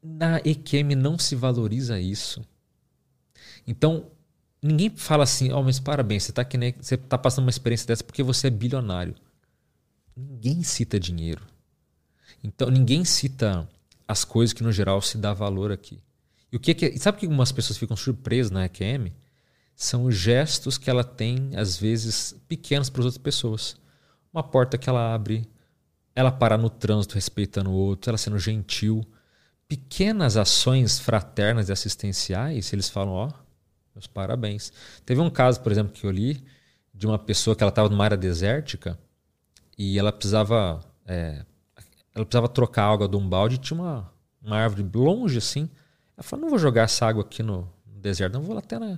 na 0.03 0.39
EQM 0.39 0.95
não 0.95 1.17
se 1.17 1.35
valoriza 1.35 1.99
isso. 1.99 2.45
Então, 3.65 4.11
ninguém 4.61 4.89
fala 4.89 5.23
assim, 5.23 5.53
oh, 5.53 5.63
mas 5.63 5.79
parabéns, 5.79 6.23
você 6.23 6.31
está 6.31 6.45
você 6.77 6.97
tá 6.97 7.17
passando 7.17 7.45
uma 7.45 7.49
experiência 7.49 7.87
dessa 7.87 8.03
porque 8.03 8.21
você 8.21 8.47
é 8.47 8.49
bilionário. 8.49 9.15
Ninguém 10.15 10.61
cita 10.61 10.99
dinheiro. 10.99 11.47
Então, 12.43 12.69
ninguém 12.69 13.05
cita 13.05 13.67
as 14.05 14.25
coisas 14.25 14.51
que 14.51 14.63
no 14.63 14.71
geral 14.71 15.01
se 15.01 15.17
dá 15.17 15.33
valor 15.33 15.71
aqui. 15.71 16.01
E 16.53 16.55
o 16.55 16.59
que, 16.59 16.75
que 16.75 16.99
sabe 16.99 17.17
que 17.17 17.25
algumas 17.25 17.51
pessoas 17.51 17.79
ficam 17.79 17.97
surpresas 17.97 18.51
na 18.51 18.65
EQM? 18.65 19.11
São 19.75 20.05
os 20.05 20.15
gestos 20.15 20.77
que 20.77 20.87
ela 20.87 21.03
tem, 21.03 21.49
às 21.55 21.75
vezes, 21.75 22.39
pequenos 22.47 22.91
para 22.91 23.01
as 23.01 23.05
outras 23.05 23.23
pessoas. 23.23 23.75
Uma 24.31 24.43
porta 24.43 24.77
que 24.77 24.87
ela 24.87 25.15
abre, 25.15 25.49
ela 26.15 26.31
parar 26.31 26.59
no 26.59 26.69
trânsito 26.69 27.15
respeitando 27.15 27.71
o 27.71 27.73
outro, 27.73 28.11
ela 28.11 28.19
sendo 28.19 28.37
gentil 28.37 29.03
pequenas 29.67 30.37
ações 30.37 30.99
fraternas 30.99 31.69
e 31.69 31.71
assistenciais, 31.71 32.71
eles 32.71 32.87
falam, 32.87 33.13
ó, 33.13 33.27
oh, 33.29 33.33
meus 33.95 34.05
parabéns. 34.05 34.71
Teve 35.03 35.19
um 35.19 35.31
caso, 35.31 35.59
por 35.61 35.71
exemplo, 35.71 35.91
que 35.91 36.05
eu 36.05 36.11
li 36.11 36.43
de 36.93 37.07
uma 37.07 37.17
pessoa 37.17 37.55
que 37.55 37.63
ela 37.63 37.71
estava 37.71 37.89
numa 37.89 38.03
área 38.03 38.15
desértica 38.17 38.99
e 39.75 39.97
ela 39.97 40.11
precisava 40.11 40.79
é, 41.07 41.43
ela 42.13 42.23
precisava 42.23 42.47
trocar 42.47 42.93
água 42.93 43.09
de 43.09 43.15
um 43.15 43.27
balde 43.27 43.55
e 43.55 43.57
tinha 43.57 43.79
uma, 43.79 44.13
uma 44.39 44.57
árvore 44.57 44.87
longe 44.93 45.39
assim. 45.39 45.67
Ela 46.17 46.23
falou, 46.23 46.43
não 46.43 46.49
vou 46.49 46.59
jogar 46.59 46.83
essa 46.83 47.05
água 47.05 47.23
aqui 47.23 47.41
no, 47.41 47.69
no 47.85 48.01
deserto, 48.01 48.33
não 48.33 48.43
vou 48.43 48.53
lá 48.53 48.59
até 48.59 48.77
na... 48.77 48.97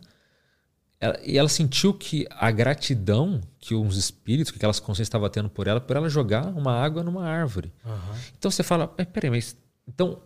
Ela, 1.00 1.20
e 1.24 1.38
ela 1.38 1.50
sentiu 1.50 1.94
que 1.94 2.26
a 2.32 2.50
gratidão 2.52 3.42
que 3.60 3.76
os 3.76 3.98
espíritos, 3.98 4.52
que 4.52 4.58
aquelas 4.58 4.80
consciências 4.80 5.08
estavam 5.08 5.30
tendo 5.30 5.50
por 5.50 5.68
ela, 5.68 5.82
por 5.82 5.96
ela 5.96 6.10
jogar 6.10 6.48
uma 6.48 6.72
água 6.72 7.04
numa 7.04 7.26
árvore. 7.26 7.74
Uhum. 7.86 8.16
Então 8.38 8.50
você 8.50 8.64
fala, 8.64 8.88
peraí, 8.88 9.30
mas... 9.30 9.58
Então 9.88 10.22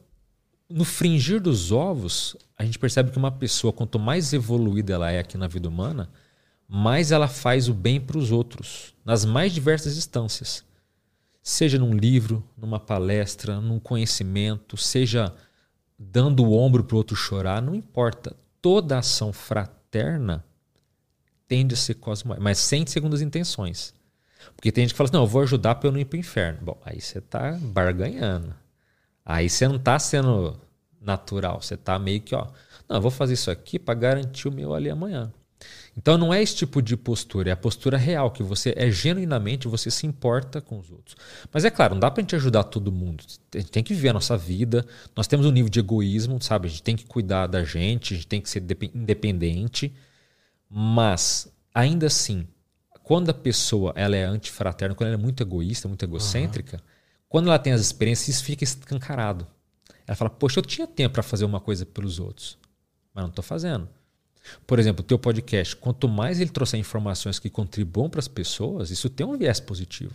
no 0.70 0.86
fringir 0.86 1.42
dos 1.42 1.72
ovos, 1.72 2.38
a 2.56 2.64
gente 2.64 2.78
percebe 2.78 3.12
que 3.12 3.18
uma 3.18 3.32
pessoa, 3.32 3.74
quanto 3.74 3.98
mais 3.98 4.32
evoluída 4.34 4.94
ela 4.94 5.12
é 5.12 5.20
aqui 5.20 5.38
na 5.38 5.48
vida 5.48 5.68
humana, 5.68 6.10
mais 6.68 7.12
ela 7.12 7.28
faz 7.28 7.68
o 7.68 7.74
bem 7.74 8.00
para 8.00 8.18
os 8.18 8.32
outros, 8.32 8.94
nas 9.04 9.26
mais 9.26 9.52
diversas 9.52 9.98
instâncias. 9.98 10.64
Seja 11.42 11.80
num 11.80 11.94
livro, 11.94 12.48
numa 12.56 12.80
palestra, 12.80 13.60
num 13.60 13.80
conhecimento, 13.80 14.78
seja 14.78 15.34
dando 16.00 16.46
o 16.46 16.54
ombro 16.54 16.84
para 16.84 16.96
o 16.96 16.98
outro 16.98 17.16
chorar, 17.16 17.62
não 17.62 17.76
importa. 17.76 18.34
Toda 18.62 18.98
ação 18.98 19.34
fraterna 19.34 20.46
tende 21.48 21.74
a 21.74 21.78
ser 21.78 21.96
cosmo, 21.96 22.36
mas 22.40 22.58
sem 22.58 22.86
segundas 22.88 23.22
intenções. 23.22 23.94
Porque 24.56 24.72
tem 24.72 24.84
gente 24.84 24.94
que 24.94 24.98
fala 24.98 25.10
assim, 25.10 25.18
não, 25.18 25.24
eu 25.24 25.28
vou 25.28 25.42
ajudar 25.42 25.76
para 25.76 25.90
eu 25.90 25.92
não 25.92 26.00
ir 26.00 26.06
para 26.06 26.16
o 26.16 26.20
inferno. 26.20 26.60
Bom, 26.62 26.78
aí 26.86 27.02
você 27.02 27.18
está 27.18 27.52
barganhando. 27.62 28.56
Aí 29.26 29.50
você 29.50 29.68
não 29.68 29.76
está 29.76 30.00
sendo 30.00 30.60
natural, 31.02 31.62
você 31.62 31.74
está 31.74 32.00
meio 32.00 32.22
que, 32.22 32.34
ó, 32.34 32.48
não, 32.88 32.98
eu 32.98 33.02
vou 33.02 33.12
fazer 33.12 33.34
isso 33.34 33.52
aqui 33.52 33.78
para 33.78 33.94
garantir 33.94 34.48
o 34.48 34.52
meu 34.52 34.74
ali 34.74 34.90
amanhã. 34.90 35.32
Então 36.02 36.18
não 36.18 36.34
é 36.34 36.42
esse 36.42 36.56
tipo 36.56 36.82
de 36.82 36.96
postura, 36.96 37.50
é 37.50 37.54
a 37.54 37.58
postura 37.58 37.98
real, 37.98 38.32
que 38.32 38.42
você 38.42 38.74
é 38.78 38.90
genuinamente, 38.90 39.68
você 39.68 39.92
se 39.92 40.08
importa 40.08 40.62
com 40.62 40.80
os 40.80 40.90
outros. 40.90 41.18
Mas 41.52 41.66
é 41.66 41.70
claro, 41.70 41.94
não 41.94 42.00
dá 42.00 42.10
para 42.10 42.22
a 42.22 42.24
gente 42.24 42.36
ajudar 42.38 42.64
todo 42.64 42.90
mundo. 42.90 43.22
A 43.54 43.58
gente 43.58 43.70
tem 43.70 43.84
que 43.84 43.94
viver 43.94 44.10
a 44.10 44.14
nossa 44.14 44.38
vida. 44.38 44.86
Nós 45.14 45.28
temos 45.28 45.46
um 45.46 45.52
nível 45.52 45.70
de 45.70 45.80
egoísmo, 45.80 46.42
sabe? 46.42 46.68
A 46.68 46.70
gente 46.70 46.84
tem 46.84 46.96
que 46.96 47.06
cuidar 47.06 47.48
da 47.48 47.66
gente, 47.66 48.14
a 48.14 48.18
gente 48.18 48.28
tem 48.28 48.40
que 48.40 48.50
ser 48.50 48.64
independente. 48.96 49.94
Mas, 50.70 51.52
ainda 51.74 52.08
assim, 52.08 52.48
quando 53.04 53.30
a 53.30 53.34
pessoa 53.34 53.92
ela 53.96 54.16
é 54.16 54.24
antifraterna, 54.24 54.96
quando 54.96 55.10
ela 55.10 55.20
é 55.20 55.22
muito 55.22 55.44
egoísta, 55.44 55.90
muito 55.90 56.06
egocêntrica, 56.06 56.78
uhum. 56.78 57.00
Quando 57.30 57.48
ela 57.48 57.60
tem 57.60 57.72
as 57.72 57.82
experiências, 57.82 58.28
isso 58.28 58.44
fica 58.44 58.64
escancarado. 58.64 59.46
Ela 60.08 60.16
fala, 60.16 60.32
poxa, 60.32 60.60
eu 60.60 60.64
tinha 60.64 60.88
tempo 60.88 61.14
para 61.14 61.22
fazer 61.22 61.46
uma 61.46 61.60
coisa 61.60 61.86
pelos 61.86 62.20
outros, 62.20 62.58
mas 63.14 63.22
não 63.22 63.30
estou 63.30 63.44
fazendo. 63.44 63.88
Por 64.66 64.80
exemplo, 64.80 65.02
o 65.02 65.08
teu 65.08 65.20
podcast, 65.20 65.76
quanto 65.76 66.08
mais 66.08 66.40
ele 66.40 66.50
trouxer 66.50 66.80
informações 66.80 67.40
que 67.40 67.50
contribuam 67.50 68.10
para 68.10 68.20
as 68.20 68.28
pessoas, 68.28 68.90
isso 68.90 69.10
tem 69.10 69.26
um 69.26 69.38
viés 69.38 69.60
positivo. 69.60 70.14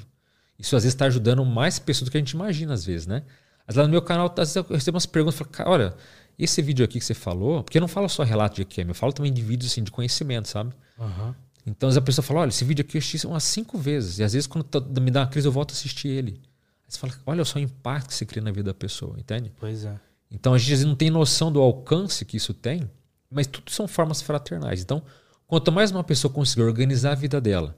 Isso 0.59 0.77
às 0.77 0.83
vezes 0.83 0.95
está 0.95 1.07
ajudando 1.07 1.45
mais 1.45 1.79
pessoas 1.79 2.09
do 2.09 2.13
que 2.13 2.17
a 2.17 2.21
gente 2.21 2.31
imagina, 2.31 2.75
às 2.75 2.85
vezes, 2.85 3.07
né? 3.07 3.23
Mas 3.67 3.77
lá 3.77 3.85
no 3.85 3.89
meu 3.89 4.03
canal, 4.03 4.27
às 4.27 4.37
vezes 4.37 4.57
eu 4.57 4.63
recebo 4.65 4.97
umas 4.97 5.07
perguntas, 5.07 5.39
falo, 5.39 5.71
olha, 5.71 5.95
esse 6.39 6.61
vídeo 6.61 6.85
aqui 6.85 6.99
que 6.99 7.05
você 7.05 7.15
falou, 7.15 7.63
porque 7.63 7.79
eu 7.79 7.81
não 7.81 7.89
falo 7.89 8.09
só 8.09 8.23
relato 8.23 8.57
de 8.57 8.63
EQM, 8.63 8.89
eu 8.89 8.95
falo 8.95 9.13
também 9.13 9.33
de 9.33 9.43
vídeos 9.43 9.71
assim, 9.71 9.83
de 9.83 9.91
conhecimento, 9.91 10.49
sabe? 10.49 10.73
Uhum. 10.99 11.35
Então, 11.67 11.89
a 11.89 12.01
pessoa 12.01 12.23
fala, 12.23 12.41
olha, 12.41 12.51
esse 12.51 12.65
vídeo 12.65 12.85
aqui 12.85 12.97
eu 12.97 12.99
assisti 12.99 13.27
umas 13.27 13.45
cinco 13.45 13.79
vezes. 13.79 14.19
E 14.19 14.23
às 14.23 14.35
vezes, 14.35 14.47
quando 14.47 14.65
tá, 14.65 14.81
me 14.81 15.11
dá 15.11 15.21
uma 15.21 15.27
crise, 15.27 15.49
eu 15.49 15.53
volto 15.53 15.71
a 15.71 15.75
assistir 15.75 16.09
ele. 16.09 16.33
Aí 16.33 16.89
você 16.89 16.99
fala, 16.99 17.15
olha 17.25 17.45
só 17.45 17.59
o 17.59 17.63
impacto 17.63 18.09
que 18.09 18.15
você 18.15 18.27
cria 18.27 18.43
na 18.43 18.51
vida 18.51 18.65
da 18.65 18.75
pessoa, 18.75 19.19
entende? 19.19 19.51
Pois 19.59 19.85
é. 19.85 19.99
Então, 20.31 20.53
a 20.53 20.59
gente 20.59 20.67
às 20.67 20.71
vezes 20.71 20.85
não 20.85 20.95
tem 20.95 21.09
noção 21.09 21.51
do 21.51 21.61
alcance 21.61 22.25
que 22.25 22.37
isso 22.37 22.53
tem, 22.53 22.91
mas 23.35 23.47
tudo 23.47 23.71
são 23.71 23.89
formas 23.89 24.23
fraternais. 24.23 24.81
Então, 24.81 25.03
quanto 25.47 25.73
mais 25.73 25.91
uma 25.91 26.05
pessoa 26.05 26.33
conseguir 26.33 26.63
organizar 26.63 27.13
a 27.13 27.17
vida 27.17 27.41
dela, 27.41 27.77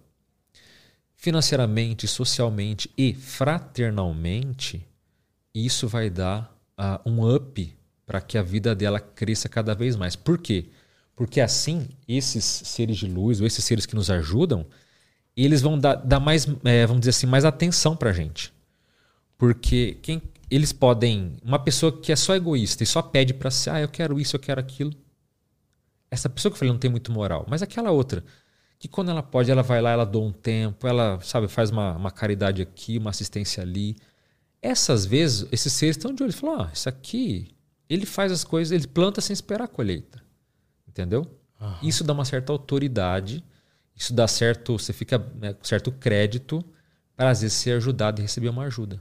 financeiramente, 1.17 2.07
socialmente 2.07 2.91
e 2.97 3.15
fraternalmente, 3.15 4.87
isso 5.55 5.89
vai 5.89 6.11
dar 6.11 6.55
uh, 6.79 7.11
um 7.11 7.35
up 7.35 7.75
para 8.05 8.21
que 8.21 8.39
a 8.39 8.43
vida 8.43 8.75
dela 8.75 9.01
cresça 9.01 9.49
cada 9.49 9.75
vez 9.75 9.97
mais. 9.97 10.15
Por 10.15 10.39
quê? 10.39 10.67
Porque 11.17 11.41
assim, 11.41 11.89
esses 12.07 12.45
seres 12.45 12.99
de 12.99 13.09
luz, 13.09 13.41
ou 13.41 13.47
esses 13.47 13.65
seres 13.65 13.87
que 13.87 13.97
nos 13.97 14.11
ajudam, 14.11 14.67
eles 15.35 15.63
vão 15.63 15.79
dar, 15.79 15.95
dar 15.97 16.21
mais, 16.21 16.47
é, 16.65 16.87
vamos 16.87 17.01
dizer 17.01 17.11
assim, 17.11 17.27
mais 17.27 17.45
atenção 17.45 17.97
para 17.97 18.11
a 18.11 18.13
gente. 18.13 18.53
Porque 19.37 19.99
quem, 20.03 20.23
eles 20.51 20.73
podem. 20.73 21.37
Uma 21.43 21.59
pessoa 21.59 22.01
que 22.01 22.13
é 22.13 22.17
só 22.17 22.35
egoísta 22.35 22.83
e 22.83 22.87
só 22.87 23.03
pede 23.03 23.35
para 23.35 23.51
si, 23.51 23.69
ah, 23.69 23.81
eu 23.81 23.89
quero 23.89 24.21
isso, 24.21 24.37
eu 24.37 24.41
quero 24.41 24.61
aquilo. 24.61 24.93
Essa 26.11 26.29
pessoa 26.29 26.51
que 26.51 26.55
eu 26.55 26.59
falei 26.59 26.73
não 26.73 26.79
tem 26.79 26.91
muito 26.91 27.13
moral. 27.13 27.47
Mas 27.49 27.63
aquela 27.63 27.91
outra, 27.91 28.25
que 28.79 28.89
quando 28.89 29.11
ela 29.11 29.23
pode, 29.23 29.51
ela 29.51 29.63
vai 29.63 29.81
lá, 29.81 29.91
ela 29.91 30.05
doa 30.05 30.27
um 30.27 30.33
tempo, 30.33 30.87
ela, 30.87 31.19
sabe, 31.21 31.49
faz 31.49 31.71
uma, 31.71 31.97
uma 31.97 32.11
caridade 32.11 32.63
aqui, 32.63 32.99
uma 32.99 33.11
assistência 33.11 33.63
ali. 33.63 33.97
Essas 34.61 35.05
vezes, 35.05 35.49
esses 35.51 35.73
seres 35.73 35.97
estão 35.97 36.15
de 36.15 36.23
olho. 36.23 36.33
Falam, 36.33 36.63
ah, 36.63 36.71
isso 36.73 36.89
aqui, 36.89 37.49
ele 37.89 38.07
faz 38.07 38.33
as 38.33 38.45
coisas, 38.45 38.73
ele 38.73 38.87
planta 38.87 39.21
sem 39.21 39.35
esperar 39.35 39.65
a 39.65 39.69
colheita. 39.69 40.23
Entendeu? 40.87 41.27
Uhum. 41.61 41.75
Isso 41.83 42.05
dá 42.05 42.13
uma 42.13 42.25
certa 42.25 42.53
autoridade, 42.53 43.45
isso 43.95 44.13
dá 44.13 44.29
certo, 44.29 44.79
você 44.79 44.93
fica 44.93 45.19
né, 45.37 45.55
com 45.55 45.65
certo 45.65 45.91
crédito 45.91 46.65
para 47.17 47.31
às 47.31 47.41
vezes 47.41 47.57
ser 47.57 47.73
ajudado 47.73 48.21
e 48.21 48.23
receber 48.23 48.51
uma 48.51 48.65
ajuda. 48.65 49.01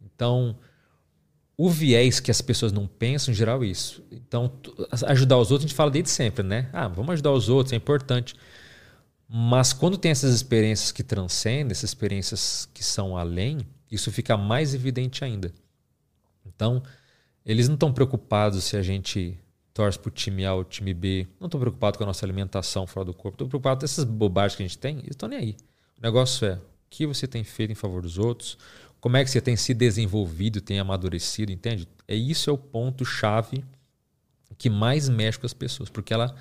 Então, 0.00 0.58
o 1.58 1.70
viés 1.70 2.20
que 2.20 2.30
as 2.30 2.40
pessoas 2.40 2.70
não 2.70 2.86
pensam, 2.86 3.32
em 3.32 3.34
geral, 3.34 3.62
é 3.64 3.66
isso. 3.66 4.04
Então, 4.10 4.52
ajudar 5.06 5.38
os 5.38 5.50
outros, 5.50 5.64
a 5.64 5.68
gente 5.68 5.76
fala 5.76 5.90
desde 5.90 6.10
sempre, 6.10 6.42
né? 6.42 6.68
Ah, 6.72 6.86
vamos 6.86 7.12
ajudar 7.14 7.32
os 7.32 7.48
outros, 7.48 7.72
é 7.72 7.76
importante. 7.76 8.34
Mas 9.28 9.72
quando 9.72 9.96
tem 9.96 10.10
essas 10.10 10.34
experiências 10.34 10.92
que 10.92 11.02
transcendem, 11.02 11.72
essas 11.72 11.90
experiências 11.90 12.68
que 12.72 12.84
são 12.84 13.16
além, 13.16 13.60
isso 13.90 14.12
fica 14.12 14.36
mais 14.36 14.74
evidente 14.74 15.24
ainda. 15.24 15.52
Então, 16.44 16.82
eles 17.44 17.68
não 17.68 17.74
estão 17.74 17.92
preocupados 17.92 18.62
se 18.64 18.76
a 18.76 18.82
gente 18.82 19.38
torce 19.72 19.98
para 19.98 20.08
o 20.08 20.12
time 20.12 20.44
A 20.44 20.54
ou 20.54 20.64
time 20.64 20.94
B, 20.94 21.26
não 21.38 21.46
estão 21.46 21.60
preocupados 21.60 21.98
com 21.98 22.04
a 22.04 22.06
nossa 22.06 22.24
alimentação 22.24 22.86
fora 22.86 23.04
do 23.04 23.14
corpo, 23.14 23.34
estão 23.34 23.48
preocupados 23.48 23.80
com 23.80 23.84
essas 23.84 24.04
bobagens 24.04 24.56
que 24.56 24.62
a 24.62 24.66
gente 24.66 24.78
tem, 24.78 24.98
eles 24.98 25.10
estão 25.10 25.28
nem 25.28 25.38
aí. 25.38 25.56
O 25.98 26.02
negócio 26.02 26.46
é 26.46 26.54
o 26.54 26.60
que 26.88 27.06
você 27.06 27.26
tem 27.26 27.44
feito 27.44 27.72
em 27.72 27.74
favor 27.74 28.02
dos 28.02 28.18
outros, 28.18 28.56
como 29.06 29.16
é 29.18 29.22
que 29.22 29.30
você 29.30 29.40
tem 29.40 29.54
se 29.54 29.72
desenvolvido, 29.72 30.60
tem 30.60 30.80
amadurecido, 30.80 31.52
entende? 31.52 31.86
É 32.08 32.16
isso 32.16 32.50
é 32.50 32.52
o 32.52 32.58
ponto 32.58 33.04
chave 33.04 33.64
que 34.58 34.68
mais 34.68 35.08
mexe 35.08 35.38
com 35.38 35.46
as 35.46 35.54
pessoas, 35.54 35.88
porque 35.88 36.12
ela 36.12 36.34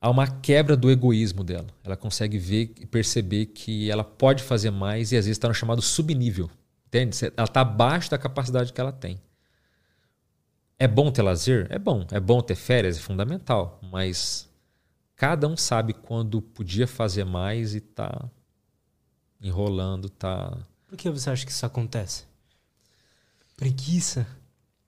há 0.00 0.08
uma 0.08 0.26
quebra 0.26 0.78
do 0.78 0.90
egoísmo 0.90 1.44
dela. 1.44 1.66
Ela 1.84 1.94
consegue 1.94 2.38
ver 2.38 2.72
e 2.80 2.86
perceber 2.86 3.44
que 3.44 3.90
ela 3.90 4.02
pode 4.02 4.42
fazer 4.42 4.70
mais 4.70 5.12
e 5.12 5.18
às 5.18 5.26
vezes 5.26 5.36
está 5.36 5.46
no 5.46 5.52
chamado 5.52 5.82
subnível, 5.82 6.50
entende? 6.86 7.18
Ela 7.36 7.44
está 7.44 7.60
abaixo 7.60 8.10
da 8.10 8.16
capacidade 8.16 8.72
que 8.72 8.80
ela 8.80 8.90
tem. 8.90 9.20
É 10.78 10.88
bom 10.88 11.12
ter 11.12 11.20
lazer? 11.20 11.66
É 11.68 11.78
bom. 11.78 12.06
É 12.10 12.18
bom 12.18 12.40
ter 12.40 12.54
férias? 12.54 12.96
É 12.96 13.00
fundamental. 13.00 13.78
Mas 13.92 14.48
cada 15.14 15.46
um 15.46 15.54
sabe 15.54 15.92
quando 15.92 16.40
podia 16.40 16.86
fazer 16.86 17.24
mais 17.24 17.74
e 17.74 17.80
tá 17.82 18.30
enrolando, 19.38 20.08
tá. 20.08 20.56
Por 20.94 20.98
que 20.98 21.10
você 21.10 21.28
acha 21.28 21.44
que 21.44 21.50
isso 21.50 21.66
acontece? 21.66 22.22
Preguiça? 23.56 24.24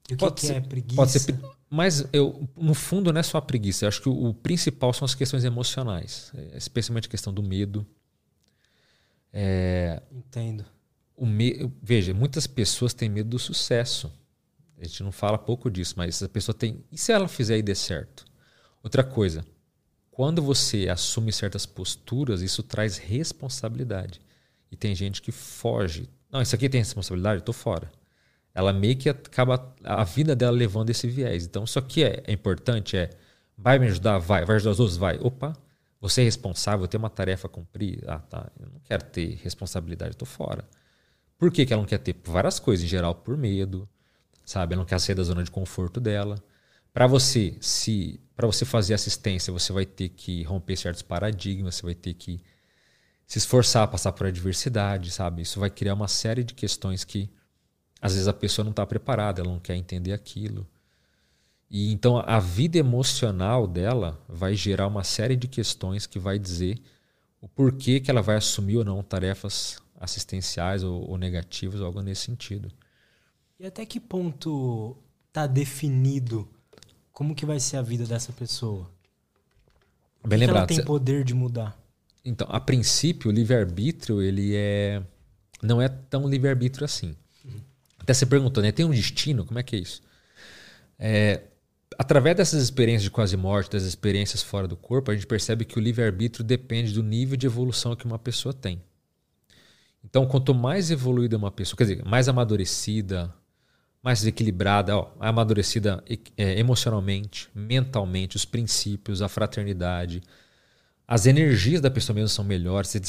E 0.08 0.14
o 0.14 0.16
que, 0.16 0.30
que 0.30 0.52
é 0.52 0.60
preguiça? 0.60 0.94
Pode 0.94 1.10
ser. 1.10 1.36
Mas 1.68 2.06
eu, 2.12 2.48
no 2.56 2.74
fundo, 2.74 3.12
não 3.12 3.18
é 3.18 3.24
só 3.24 3.38
a 3.38 3.42
preguiça. 3.42 3.84
Eu 3.84 3.88
acho 3.88 4.00
que 4.00 4.08
o, 4.08 4.28
o 4.28 4.32
principal 4.32 4.92
são 4.92 5.04
as 5.04 5.16
questões 5.16 5.44
emocionais, 5.44 6.30
é, 6.36 6.56
especialmente 6.56 7.08
a 7.08 7.10
questão 7.10 7.34
do 7.34 7.42
medo. 7.42 7.84
É, 9.32 10.00
Entendo. 10.12 10.64
O 11.16 11.26
me... 11.26 11.72
Veja, 11.82 12.14
muitas 12.14 12.46
pessoas 12.46 12.94
têm 12.94 13.08
medo 13.08 13.30
do 13.30 13.38
sucesso. 13.38 14.12
A 14.78 14.84
gente 14.84 15.02
não 15.02 15.10
fala 15.10 15.36
pouco 15.36 15.68
disso, 15.68 15.94
mas 15.96 16.22
a 16.22 16.28
pessoa 16.28 16.54
tem. 16.54 16.84
E 16.92 16.96
se 16.96 17.10
ela 17.10 17.26
fizer 17.26 17.58
e 17.58 17.62
der 17.62 17.74
certo? 17.74 18.24
Outra 18.80 19.02
coisa, 19.02 19.44
quando 20.12 20.40
você 20.40 20.88
assume 20.88 21.32
certas 21.32 21.66
posturas, 21.66 22.42
isso 22.42 22.62
traz 22.62 22.96
responsabilidade. 22.96 24.20
E 24.70 24.76
tem 24.76 24.94
gente 24.94 25.22
que 25.22 25.32
foge. 25.32 26.08
Não, 26.30 26.42
isso 26.42 26.54
aqui 26.54 26.68
tem 26.68 26.80
responsabilidade, 26.80 27.40
eu 27.40 27.44
tô 27.44 27.52
fora. 27.52 27.90
Ela 28.54 28.72
meio 28.72 28.96
que 28.96 29.08
acaba 29.08 29.74
a 29.84 30.02
vida 30.04 30.34
dela 30.34 30.56
levando 30.56 30.90
esse 30.90 31.06
viés. 31.06 31.44
Então, 31.44 31.64
isso 31.64 31.78
aqui 31.78 32.02
é, 32.02 32.22
é 32.26 32.32
importante, 32.32 32.96
é 32.96 33.10
vai 33.56 33.78
me 33.78 33.86
ajudar, 33.86 34.18
vai, 34.18 34.44
vai 34.44 34.56
ajudar 34.56 34.72
os 34.72 34.80
outros, 34.80 34.96
vai. 34.96 35.18
Opa, 35.20 35.52
você 36.00 36.22
é 36.22 36.24
responsável, 36.24 36.86
tem 36.88 36.98
uma 36.98 37.10
tarefa 37.10 37.46
a 37.46 37.50
cumprir. 37.50 38.02
Ah, 38.06 38.18
tá. 38.18 38.50
Eu 38.58 38.66
não 38.72 38.80
quero 38.80 39.04
ter 39.04 39.38
responsabilidade, 39.42 40.12
eu 40.12 40.18
tô 40.18 40.26
fora. 40.26 40.64
Por 41.38 41.50
que, 41.50 41.66
que 41.66 41.72
ela 41.72 41.82
não 41.82 41.88
quer 41.88 41.98
ter? 41.98 42.14
Por 42.14 42.32
várias 42.32 42.58
coisas, 42.58 42.84
em 42.84 42.88
geral, 42.88 43.14
por 43.14 43.36
medo, 43.36 43.88
sabe? 44.44 44.74
Ela 44.74 44.80
não 44.80 44.86
quer 44.86 44.98
sair 45.00 45.14
da 45.14 45.22
zona 45.22 45.44
de 45.44 45.50
conforto 45.50 46.00
dela. 46.00 46.42
Para 46.92 47.06
você, 47.06 47.56
se 47.60 48.20
para 48.34 48.46
você 48.46 48.64
fazer 48.64 48.94
assistência, 48.94 49.52
você 49.52 49.72
vai 49.72 49.86
ter 49.86 50.10
que 50.10 50.42
romper 50.44 50.76
certos 50.76 51.02
paradigmas, 51.02 51.74
você 51.74 51.82
vai 51.82 51.94
ter 51.94 52.14
que 52.14 52.40
se 53.26 53.38
esforçar 53.38 53.82
a 53.82 53.88
passar 53.88 54.12
por 54.12 54.26
adversidade, 54.26 55.10
sabe? 55.10 55.42
Isso 55.42 55.58
vai 55.58 55.68
criar 55.68 55.94
uma 55.94 56.08
série 56.08 56.44
de 56.44 56.54
questões 56.54 57.04
que 57.04 57.28
às 58.00 58.12
vezes 58.12 58.28
a 58.28 58.32
pessoa 58.32 58.64
não 58.64 58.70
está 58.70 58.86
preparada, 58.86 59.40
ela 59.40 59.50
não 59.50 59.58
quer 59.58 59.74
entender 59.74 60.12
aquilo. 60.12 60.66
E 61.68 61.92
então 61.92 62.18
a 62.18 62.38
vida 62.38 62.78
emocional 62.78 63.66
dela 63.66 64.22
vai 64.28 64.54
gerar 64.54 64.86
uma 64.86 65.02
série 65.02 65.34
de 65.34 65.48
questões 65.48 66.06
que 66.06 66.18
vai 66.18 66.38
dizer 66.38 66.80
o 67.40 67.48
porquê 67.48 67.98
que 67.98 68.10
ela 68.10 68.22
vai 68.22 68.36
assumir 68.36 68.76
ou 68.76 68.84
não 68.84 69.02
tarefas 69.02 69.78
assistenciais 69.98 70.84
ou, 70.84 71.10
ou 71.10 71.18
negativas, 71.18 71.80
algo 71.80 72.00
nesse 72.02 72.22
sentido. 72.22 72.70
E 73.58 73.66
até 73.66 73.84
que 73.84 73.98
ponto 73.98 74.96
está 75.28 75.46
definido 75.46 76.48
como 77.16 77.34
que 77.34 77.46
vai 77.46 77.58
ser 77.58 77.78
a 77.78 77.82
vida 77.82 78.04
dessa 78.04 78.30
pessoa? 78.30 78.90
Bem 80.22 80.38
lembrado. 80.38 80.58
Ela 80.58 80.66
tem 80.66 80.84
poder 80.84 81.24
de 81.24 81.32
mudar. 81.32 81.74
Então, 82.26 82.46
a 82.50 82.58
princípio, 82.58 83.30
o 83.30 83.32
livre-arbítrio, 83.32 84.20
ele 84.20 84.54
é 84.56 85.00
não 85.62 85.80
é 85.80 85.88
tão 85.88 86.28
livre-arbítrio 86.28 86.84
assim. 86.84 87.16
Uhum. 87.44 87.60
Até 87.98 88.12
você 88.12 88.26
perguntou, 88.26 88.62
né? 88.62 88.72
Tem 88.72 88.84
um 88.84 88.90
destino? 88.90 89.44
Como 89.44 89.58
é 89.58 89.62
que 89.62 89.76
é 89.76 89.78
isso? 89.78 90.02
É, 90.98 91.42
através 91.98 92.36
dessas 92.36 92.62
experiências 92.62 93.04
de 93.04 93.10
quase 93.10 93.36
morte, 93.36 93.70
das 93.70 93.84
experiências 93.84 94.42
fora 94.42 94.66
do 94.66 94.76
corpo, 94.76 95.10
a 95.10 95.14
gente 95.14 95.26
percebe 95.26 95.64
que 95.64 95.78
o 95.78 95.80
livre-arbítrio 95.80 96.44
depende 96.44 96.92
do 96.92 97.02
nível 97.02 97.36
de 97.36 97.46
evolução 97.46 97.94
que 97.96 98.04
uma 98.04 98.18
pessoa 98.18 98.52
tem. 98.52 98.82
Então, 100.04 100.26
quanto 100.26 100.54
mais 100.54 100.90
evoluída 100.90 101.36
uma 101.36 101.50
pessoa, 101.50 101.76
quer 101.76 101.84
dizer, 101.84 102.04
mais 102.04 102.28
amadurecida, 102.28 103.32
mais 104.02 104.24
equilibrada, 104.24 104.96
ó, 104.96 105.12
amadurecida 105.18 106.02
é, 106.36 106.58
emocionalmente, 106.58 107.48
mentalmente, 107.54 108.36
os 108.36 108.44
princípios, 108.44 109.22
a 109.22 109.28
fraternidade. 109.28 110.22
As 111.08 111.24
energias 111.24 111.80
da 111.80 111.90
pessoa 111.90 112.14
mesmo 112.14 112.28
são 112.28 112.44
melhores. 112.44 112.90
Você, 112.90 113.00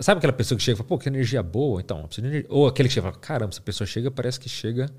sabe 0.00 0.18
aquela 0.18 0.32
pessoa 0.32 0.58
que 0.58 0.62
chega 0.62 0.74
e 0.74 0.78
fala, 0.78 0.88
pô, 0.88 0.98
que 0.98 1.08
energia 1.08 1.42
boa? 1.42 1.80
Então, 1.80 2.08
ou 2.48 2.66
aquele 2.66 2.88
que 2.88 2.94
chega 2.94 3.08
e 3.08 3.10
fala, 3.10 3.20
caramba, 3.20 3.52
essa 3.52 3.62
pessoa 3.62 3.86
chega, 3.86 4.10
parece 4.10 4.38
que 4.38 4.48
chega 4.48 4.90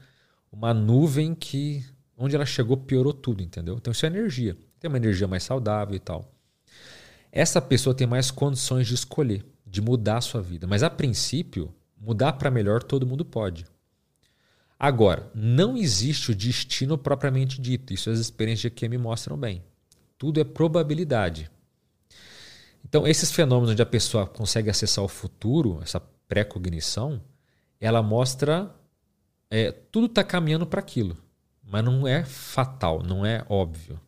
uma 0.51 0.74
nuvem 0.74 1.36
que 1.36 1.86
onde 2.18 2.36
ela 2.36 2.45
chegou 2.45 2.76
piorou 2.76 3.14
tudo, 3.14 3.43
entendeu? 3.43 3.76
Então 3.76 3.91
isso 3.91 4.05
é 4.05 4.10
energia. 4.10 4.58
Tem 4.80 4.89
uma 4.89 4.97
energia 4.97 5.28
mais 5.28 5.43
saudável 5.43 5.95
e 5.95 5.99
tal. 5.99 6.34
Essa 7.32 7.62
pessoa 7.62 7.93
tem 7.93 8.08
mais 8.08 8.32
condições 8.32 8.88
de 8.88 8.95
escolher, 8.95 9.45
de 9.66 9.82
mudar 9.82 10.18
a 10.18 10.22
sua 10.22 10.41
vida. 10.41 10.66
Mas 10.66 10.82
a 10.82 10.89
princípio, 10.89 11.74
mudar 11.99 12.34
para 12.34 12.49
melhor 12.49 12.82
todo 12.82 13.05
mundo 13.05 13.24
pode. 13.24 13.66
Agora, 14.80 15.30
não 15.34 15.78
existe 15.78 16.32
o 16.32 16.36
destino 16.36 16.97
propriamente 16.97 17.60
dito. 17.60 17.93
Isso 17.93 18.10
as 18.10 18.20
experiências 18.20 18.72
de 18.74 18.89
me 18.89 18.97
mostram 18.97 19.38
bem. 19.38 19.64
Tudo 20.18 20.39
é 20.39 20.43
probabilidade. 20.43 21.49
Então, 22.88 23.06
esses 23.06 23.32
fenômenos 23.32 23.72
onde 23.72 23.82
a 23.82 23.86
pessoa 23.86 24.26
consegue 24.26 24.70
acessar 24.70 25.04
o 25.04 25.10
futuro, 25.10 25.80
essa 25.82 26.00
pré-cognição, 26.28 27.22
ela 27.80 28.02
mostra 28.02 28.74
é, 29.50 29.72
tudo 29.72 30.08
está 30.08 30.24
caminhando 30.24 30.66
para 30.66 30.80
aquilo, 30.80 31.18
mas 31.64 31.84
não 31.84 32.08
é 32.08 32.24
fatal, 32.24 33.04
não 33.04 33.26
é 33.26 33.46
óbvio, 33.50 34.00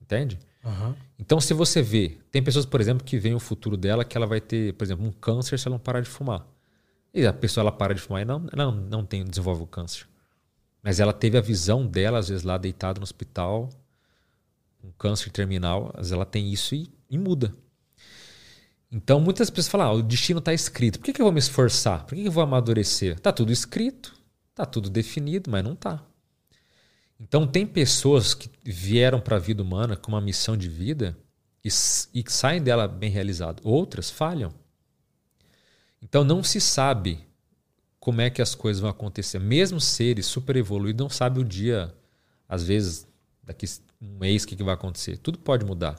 entende? 0.00 0.38
Uhum. 0.64 0.94
Então, 1.18 1.40
se 1.40 1.52
você 1.52 1.82
vê, 1.82 2.18
tem 2.30 2.42
pessoas, 2.42 2.64
por 2.64 2.80
exemplo, 2.80 3.04
que 3.04 3.18
veem 3.18 3.34
o 3.34 3.40
futuro 3.40 3.76
dela 3.76 4.04
que 4.04 4.16
ela 4.16 4.26
vai 4.26 4.40
ter, 4.40 4.74
por 4.74 4.84
exemplo, 4.84 5.04
um 5.04 5.12
câncer 5.12 5.58
se 5.58 5.66
ela 5.66 5.74
não 5.74 5.80
parar 5.80 6.00
de 6.00 6.08
fumar. 6.08 6.46
E 7.14 7.26
a 7.26 7.32
pessoa 7.32 7.62
ela 7.62 7.72
para 7.72 7.94
de 7.94 8.00
fumar 8.00 8.22
e 8.22 8.24
não, 8.24 8.46
não, 8.54 8.72
não 8.72 9.04
tem, 9.04 9.24
desenvolve 9.24 9.62
o 9.62 9.66
câncer. 9.66 10.06
Mas 10.82 10.98
ela 10.98 11.12
teve 11.12 11.36
a 11.36 11.40
visão 11.40 11.86
dela, 11.86 12.18
às 12.18 12.28
vezes, 12.28 12.44
lá 12.44 12.56
deitada 12.56 12.98
no 12.98 13.04
hospital, 13.04 13.68
um 14.82 14.90
câncer 14.92 15.30
terminal, 15.30 15.90
às 15.94 15.98
vezes 15.98 16.12
ela 16.12 16.24
tem 16.24 16.52
isso 16.52 16.74
e, 16.74 16.88
e 17.08 17.18
muda. 17.18 17.54
Então, 18.92 19.18
muitas 19.18 19.48
pessoas 19.48 19.68
falam: 19.68 19.86
ah, 19.86 19.92
o 19.94 20.02
destino 20.02 20.38
está 20.38 20.52
escrito. 20.52 20.98
Por 20.98 21.06
que, 21.06 21.14
que 21.14 21.22
eu 21.22 21.24
vou 21.24 21.32
me 21.32 21.38
esforçar? 21.38 22.04
Por 22.04 22.14
que, 22.14 22.22
que 22.22 22.28
eu 22.28 22.32
vou 22.32 22.42
amadurecer? 22.42 23.16
Está 23.16 23.32
tudo 23.32 23.50
escrito, 23.50 24.14
está 24.50 24.66
tudo 24.66 24.90
definido, 24.90 25.50
mas 25.50 25.64
não 25.64 25.72
está. 25.72 26.04
Então, 27.18 27.46
tem 27.46 27.66
pessoas 27.66 28.34
que 28.34 28.50
vieram 28.62 29.20
para 29.20 29.36
a 29.36 29.38
vida 29.38 29.62
humana 29.62 29.96
com 29.96 30.12
uma 30.12 30.20
missão 30.20 30.56
de 30.56 30.68
vida 30.68 31.16
e, 31.64 31.68
e 31.68 32.24
saem 32.28 32.60
dela 32.60 32.86
bem 32.86 33.10
realizado. 33.10 33.62
Outras 33.64 34.10
falham. 34.10 34.52
Então, 36.02 36.22
não 36.22 36.42
se 36.42 36.60
sabe 36.60 37.20
como 37.98 38.20
é 38.20 38.28
que 38.28 38.42
as 38.42 38.54
coisas 38.54 38.80
vão 38.80 38.90
acontecer. 38.90 39.38
Mesmo 39.38 39.80
seres 39.80 40.26
super 40.26 40.56
evoluídos 40.56 41.02
não 41.02 41.08
sabem 41.08 41.42
o 41.42 41.46
dia, 41.46 41.94
às 42.48 42.64
vezes, 42.64 43.06
daqui 43.42 43.64
um 44.00 44.18
mês, 44.18 44.42
o 44.42 44.48
que, 44.48 44.56
que 44.56 44.64
vai 44.64 44.74
acontecer. 44.74 45.16
Tudo 45.16 45.38
pode 45.38 45.64
mudar, 45.64 45.98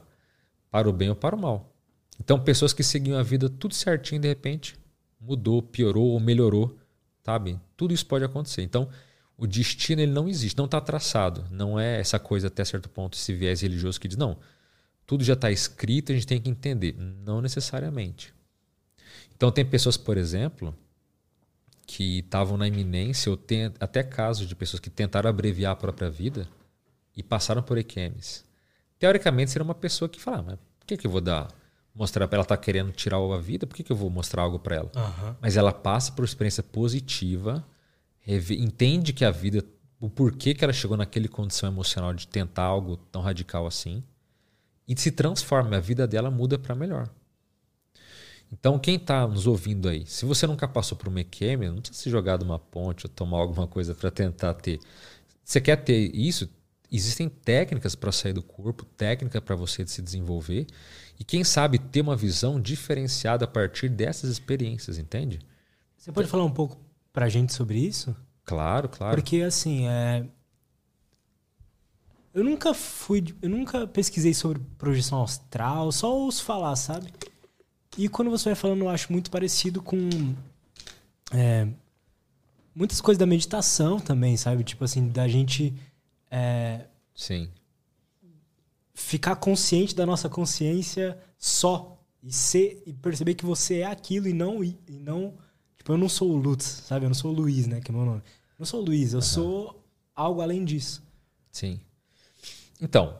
para 0.70 0.88
o 0.90 0.94
bem 0.94 1.10
ou 1.10 1.16
para 1.16 1.36
o 1.36 1.40
mal. 1.40 1.73
Então, 2.20 2.40
pessoas 2.40 2.74
que 2.74 2.84
seguiam 2.84 3.18
a 3.18 3.24
vida 3.24 3.50
tudo 3.50 3.74
certinho, 3.74 4.22
de 4.22 4.28
repente, 4.28 4.76
mudou, 5.20 5.62
piorou 5.62 6.12
ou 6.12 6.20
melhorou, 6.20 6.78
sabe? 7.24 7.60
Tudo 7.76 7.94
isso 7.94 8.06
pode 8.06 8.24
acontecer. 8.24 8.62
Então, 8.62 8.90
o 9.38 9.48
destino 9.48 10.02
ele 10.02 10.12
não 10.12 10.28
existe, 10.28 10.58
não 10.58 10.66
está 10.66 10.80
traçado. 10.80 11.46
Não 11.50 11.80
é 11.80 12.00
essa 12.00 12.20
coisa 12.20 12.48
até 12.48 12.64
certo 12.64 12.90
ponto, 12.90 13.18
esse 13.18 13.34
viés 13.34 13.62
religioso 13.62 14.00
que 14.00 14.08
diz, 14.08 14.18
não, 14.18 14.38
tudo 15.06 15.24
já 15.24 15.34
está 15.34 15.52
escrito, 15.52 16.12
a 16.12 16.16
gente 16.16 16.28
tem 16.28 16.40
que 16.40 16.50
entender. 16.50 16.96
Não 16.98 17.42
necessariamente. 17.42 18.34
Então, 19.36 19.52
tem 19.52 19.66
pessoas, 19.66 19.98
por 19.98 20.18
exemplo, 20.18 20.76
que 21.86 22.20
estavam 22.20 22.58
na 22.58 22.68
iminência, 22.68 23.30
ou 23.30 23.38
tem 23.38 23.72
até 23.80 24.04
casos 24.04 24.48
de 24.48 24.56
pessoas 24.56 24.80
que 24.80 24.90
tentaram 24.90 25.30
abreviar 25.30 25.74
a 25.74 25.76
própria 25.76 26.10
vida 26.10 26.48
e 27.16 27.22
passaram 27.22 27.62
por 27.62 27.78
EQMs. 27.78 28.44
Teoricamente, 28.98 29.52
seria 29.52 29.64
uma 29.64 29.76
pessoa 29.76 30.08
que 30.08 30.22
fala, 30.22 30.38
ah, 30.38 30.44
mas 30.44 30.60
por 30.80 30.88
que, 30.88 30.98
que 30.98 31.08
eu 31.08 31.12
vou 31.12 31.22
dar, 31.22 31.48
mostrar 31.94 32.28
para 32.28 32.38
ela 32.38 32.44
está 32.44 32.58
querendo 32.58 32.92
tirar 32.92 33.18
a 33.18 33.38
vida, 33.38 33.68
por 33.68 33.76
que, 33.76 33.84
que 33.84 33.92
eu 33.92 33.96
vou 33.96 34.10
mostrar 34.10 34.42
algo 34.42 34.58
para 34.58 34.76
ela? 34.76 34.92
Uhum. 34.96 35.36
Mas 35.40 35.56
ela 35.56 35.72
passa 35.72 36.12
por 36.12 36.26
experiência 36.26 36.64
positiva, 36.64 37.64
entende 38.28 39.14
que 39.14 39.24
a 39.24 39.32
vida, 39.32 39.64
o 40.00 40.10
porquê 40.10 40.54
que 40.54 40.64
ela 40.64 40.74
chegou 40.74 40.98
naquele 40.98 41.28
condição 41.28 41.70
emocional 41.70 42.14
de 42.14 42.28
tentar 42.28 42.64
algo 42.64 42.98
tão 42.98 43.22
radical 43.22 43.68
assim, 43.68 44.04
e 44.88 45.00
se 45.00 45.12
transforma, 45.12 45.78
a 45.78 45.80
vida 45.80 46.08
dela 46.08 46.32
muda 46.32 46.58
para 46.58 46.76
melhor. 46.76 47.10
Então, 48.52 48.78
quem 48.78 48.96
está 48.96 49.28
nos 49.28 49.48
ouvindo 49.48 49.90
aí, 49.90 50.06
se 50.06 50.26
você 50.26 50.46
nunca 50.46 50.68
passou 50.68 50.98
por 50.98 51.08
uma 51.08 51.22
EQM, 51.22 51.70
não 51.70 51.82
precisa 51.82 52.00
se 52.00 52.10
jogar 52.10 52.38
de 52.38 52.44
uma 52.44 52.60
ponte 52.60 53.06
ou 53.06 53.10
tomar 53.10 53.40
alguma 53.40 53.66
coisa 53.66 53.96
para 53.96 54.12
tentar 54.12 54.54
ter. 54.56 54.80
Você 55.44 55.60
quer 55.60 55.78
ter 55.78 56.16
isso? 56.16 56.48
Existem 56.92 57.28
técnicas 57.28 57.96
para 57.96 58.12
sair 58.12 58.34
do 58.34 58.44
corpo, 58.44 58.86
técnica 58.86 59.42
para 59.42 59.56
você 59.56 59.88
se 59.88 60.02
desenvolver 60.02 60.68
e 61.20 61.24
quem 61.24 61.44
sabe 61.44 61.80
ter 61.80 62.02
uma 62.02 62.16
visão 62.16 62.60
diferenciada 62.60 63.46
a 63.46 63.48
partir 63.48 63.90
dessas 63.90 64.30
experiências, 64.30 64.98
entende? 64.98 65.40
Você 65.98 66.12
pode 66.12 66.28
falar 66.28 66.44
um 66.44 66.52
pouco 66.52 66.78
para 67.12 67.26
a 67.26 67.30
gente 67.30 67.54
sobre 67.54 67.80
isso? 67.80 68.16
Claro, 68.44 68.90
claro. 68.90 69.16
Porque 69.16 69.42
assim, 69.42 69.88
é... 69.88 70.26
eu 72.34 72.44
nunca 72.44 72.74
fui, 72.74 73.24
eu 73.42 73.50
nunca 73.50 73.88
pesquisei 73.88 74.34
sobre 74.34 74.62
projeção 74.78 75.24
astral, 75.24 75.92
só 75.92 76.14
ouço 76.14 76.44
falar, 76.44 76.76
sabe? 76.76 77.14
E 77.98 78.10
quando 78.10 78.32
você 78.32 78.50
vai 78.50 78.56
falando, 78.56 78.82
eu 78.82 78.90
acho 78.90 79.12
muito 79.12 79.30
parecido 79.30 79.82
com 79.82 79.98
é, 81.32 81.68
muitas 82.76 83.00
coisas 83.00 83.20
da 83.20 83.26
meditação 83.26 84.00
também, 84.00 84.36
sabe? 84.36 84.64
Tipo 84.64 84.84
assim, 84.84 85.08
da 85.10 85.28
gente. 85.28 85.74
É, 86.30 86.86
Sim. 87.16 87.50
Ficar 88.94 89.36
consciente 89.36 89.96
da 89.96 90.06
nossa 90.06 90.30
consciência 90.30 91.18
só. 91.38 92.00
E, 92.22 92.32
ser, 92.32 92.82
e 92.86 92.94
perceber 92.94 93.34
que 93.34 93.46
você 93.46 93.80
é 93.80 93.86
aquilo 93.86 94.28
e 94.28 94.34
não. 94.34 94.64
E, 94.64 94.78
não 94.88 95.34
tipo, 95.76 95.92
eu 95.92 95.98
não 95.98 96.08
sou 96.08 96.32
o 96.32 96.38
Lutz, 96.38 96.64
sabe? 96.64 97.06
Eu 97.06 97.10
não 97.10 97.16
sou 97.16 97.32
o 97.32 97.36
Luiz, 97.36 97.68
né? 97.68 97.82
Que 97.82 97.92
é 97.92 97.94
meu 97.94 98.06
nome. 98.06 98.20
Eu 98.20 98.60
não 98.60 98.66
sou 98.66 98.82
o 98.82 98.86
Luiz, 98.86 99.12
eu 99.12 99.18
uhum. 99.18 99.22
sou 99.22 99.84
algo 100.16 100.42
além 100.42 100.64
disso. 100.64 101.04
Sim. 101.52 101.80
Então, 102.82 103.20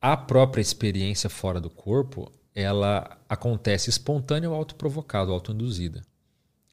a 0.00 0.16
própria 0.16 0.60
experiência 0.60 1.30
fora 1.30 1.60
do 1.60 1.70
corpo, 1.70 2.32
ela 2.54 3.18
acontece 3.28 3.90
espontânea 3.90 4.50
ou 4.50 4.56
autoprovocada, 4.56 5.30
autoinduzida. 5.30 6.02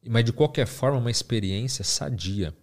Mas 0.08 0.24
de 0.24 0.34
qualquer 0.34 0.66
forma, 0.66 0.98
uma 0.98 1.12
experiência 1.12 1.84
sadia. 1.84 2.54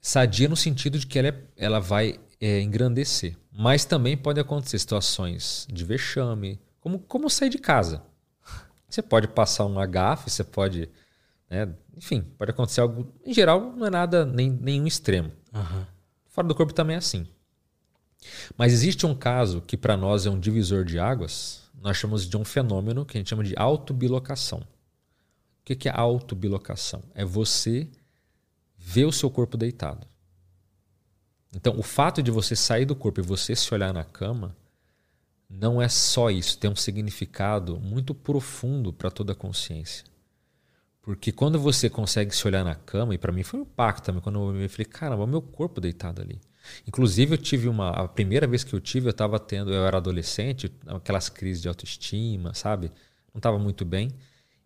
Sadia 0.00 0.48
no 0.48 0.56
sentido 0.56 0.98
de 0.98 1.06
que 1.06 1.18
ela, 1.18 1.28
é, 1.28 1.42
ela 1.56 1.78
vai 1.78 2.18
é, 2.42 2.60
engrandecer. 2.60 3.36
Mas 3.52 3.84
também 3.84 4.16
pode 4.16 4.40
acontecer 4.40 4.76
situações 4.80 5.64
de 5.72 5.84
vexame, 5.84 6.60
como, 6.80 6.98
como 6.98 7.30
sair 7.30 7.48
de 7.48 7.58
casa. 7.58 8.02
Você 8.88 9.00
pode 9.00 9.28
passar 9.28 9.64
um 9.64 9.78
agafe, 9.78 10.28
você 10.28 10.42
pode. 10.42 10.90
Né, 11.48 11.72
enfim, 11.96 12.22
pode 12.36 12.50
acontecer 12.50 12.80
algo. 12.80 13.14
Em 13.24 13.32
geral, 13.32 13.72
não 13.76 13.86
é 13.86 13.90
nada, 13.90 14.26
nem, 14.26 14.50
nenhum 14.50 14.86
extremo. 14.86 15.30
Uhum. 15.54 15.86
Fora 16.26 16.48
do 16.48 16.54
corpo 16.54 16.74
também 16.74 16.96
é 16.96 16.98
assim. 16.98 17.26
Mas 18.56 18.72
existe 18.72 19.06
um 19.06 19.14
caso 19.14 19.60
que 19.60 19.76
para 19.76 19.96
nós 19.96 20.26
é 20.26 20.30
um 20.30 20.38
divisor 20.38 20.84
de 20.84 20.98
águas, 20.98 21.62
nós 21.80 21.96
chamamos 21.96 22.28
de 22.28 22.36
um 22.36 22.44
fenômeno 22.44 23.04
que 23.04 23.16
a 23.16 23.20
gente 23.20 23.30
chama 23.30 23.44
de 23.44 23.54
autobilocação. 23.56 24.60
O 24.60 25.64
que 25.64 25.88
é 25.88 25.92
autobilocação? 25.94 27.02
É 27.14 27.24
você 27.24 27.88
ver 28.76 29.04
o 29.04 29.12
seu 29.12 29.30
corpo 29.30 29.56
deitado. 29.56 30.06
Então, 31.54 31.78
o 31.78 31.82
fato 31.82 32.22
de 32.22 32.30
você 32.30 32.56
sair 32.56 32.84
do 32.84 32.96
corpo 32.96 33.20
e 33.20 33.22
você 33.22 33.54
se 33.54 33.72
olhar 33.74 33.92
na 33.92 34.04
cama 34.04 34.56
não 35.48 35.82
é 35.82 35.88
só 35.88 36.30
isso, 36.30 36.56
tem 36.58 36.70
um 36.70 36.76
significado 36.76 37.78
muito 37.78 38.14
profundo 38.14 38.92
para 38.92 39.10
toda 39.10 39.32
a 39.32 39.36
consciência. 39.36 40.04
Porque 41.02 41.30
quando 41.30 41.58
você 41.58 41.90
consegue 41.90 42.34
se 42.34 42.46
olhar 42.46 42.64
na 42.64 42.74
cama, 42.74 43.14
e 43.14 43.18
para 43.18 43.32
mim 43.32 43.42
foi 43.42 43.60
um 43.60 43.64
impacto 43.64 44.04
também, 44.04 44.22
quando 44.22 44.38
eu 44.38 44.52
me 44.52 44.68
falei, 44.68 44.86
caramba, 44.86 45.26
meu 45.26 45.42
corpo 45.42 45.80
deitado 45.80 46.22
ali. 46.22 46.40
Inclusive, 46.86 47.34
eu 47.34 47.38
tive 47.38 47.68
uma. 47.68 47.90
A 47.90 48.08
primeira 48.08 48.46
vez 48.46 48.62
que 48.62 48.72
eu 48.72 48.80
tive, 48.80 49.08
eu 49.08 49.10
estava 49.10 49.38
tendo. 49.38 49.72
Eu 49.72 49.84
era 49.84 49.96
adolescente, 49.96 50.72
aquelas 50.86 51.28
crises 51.28 51.60
de 51.60 51.68
autoestima, 51.68 52.54
sabe? 52.54 52.86
Não 53.34 53.38
estava 53.38 53.58
muito 53.58 53.84
bem. 53.84 54.10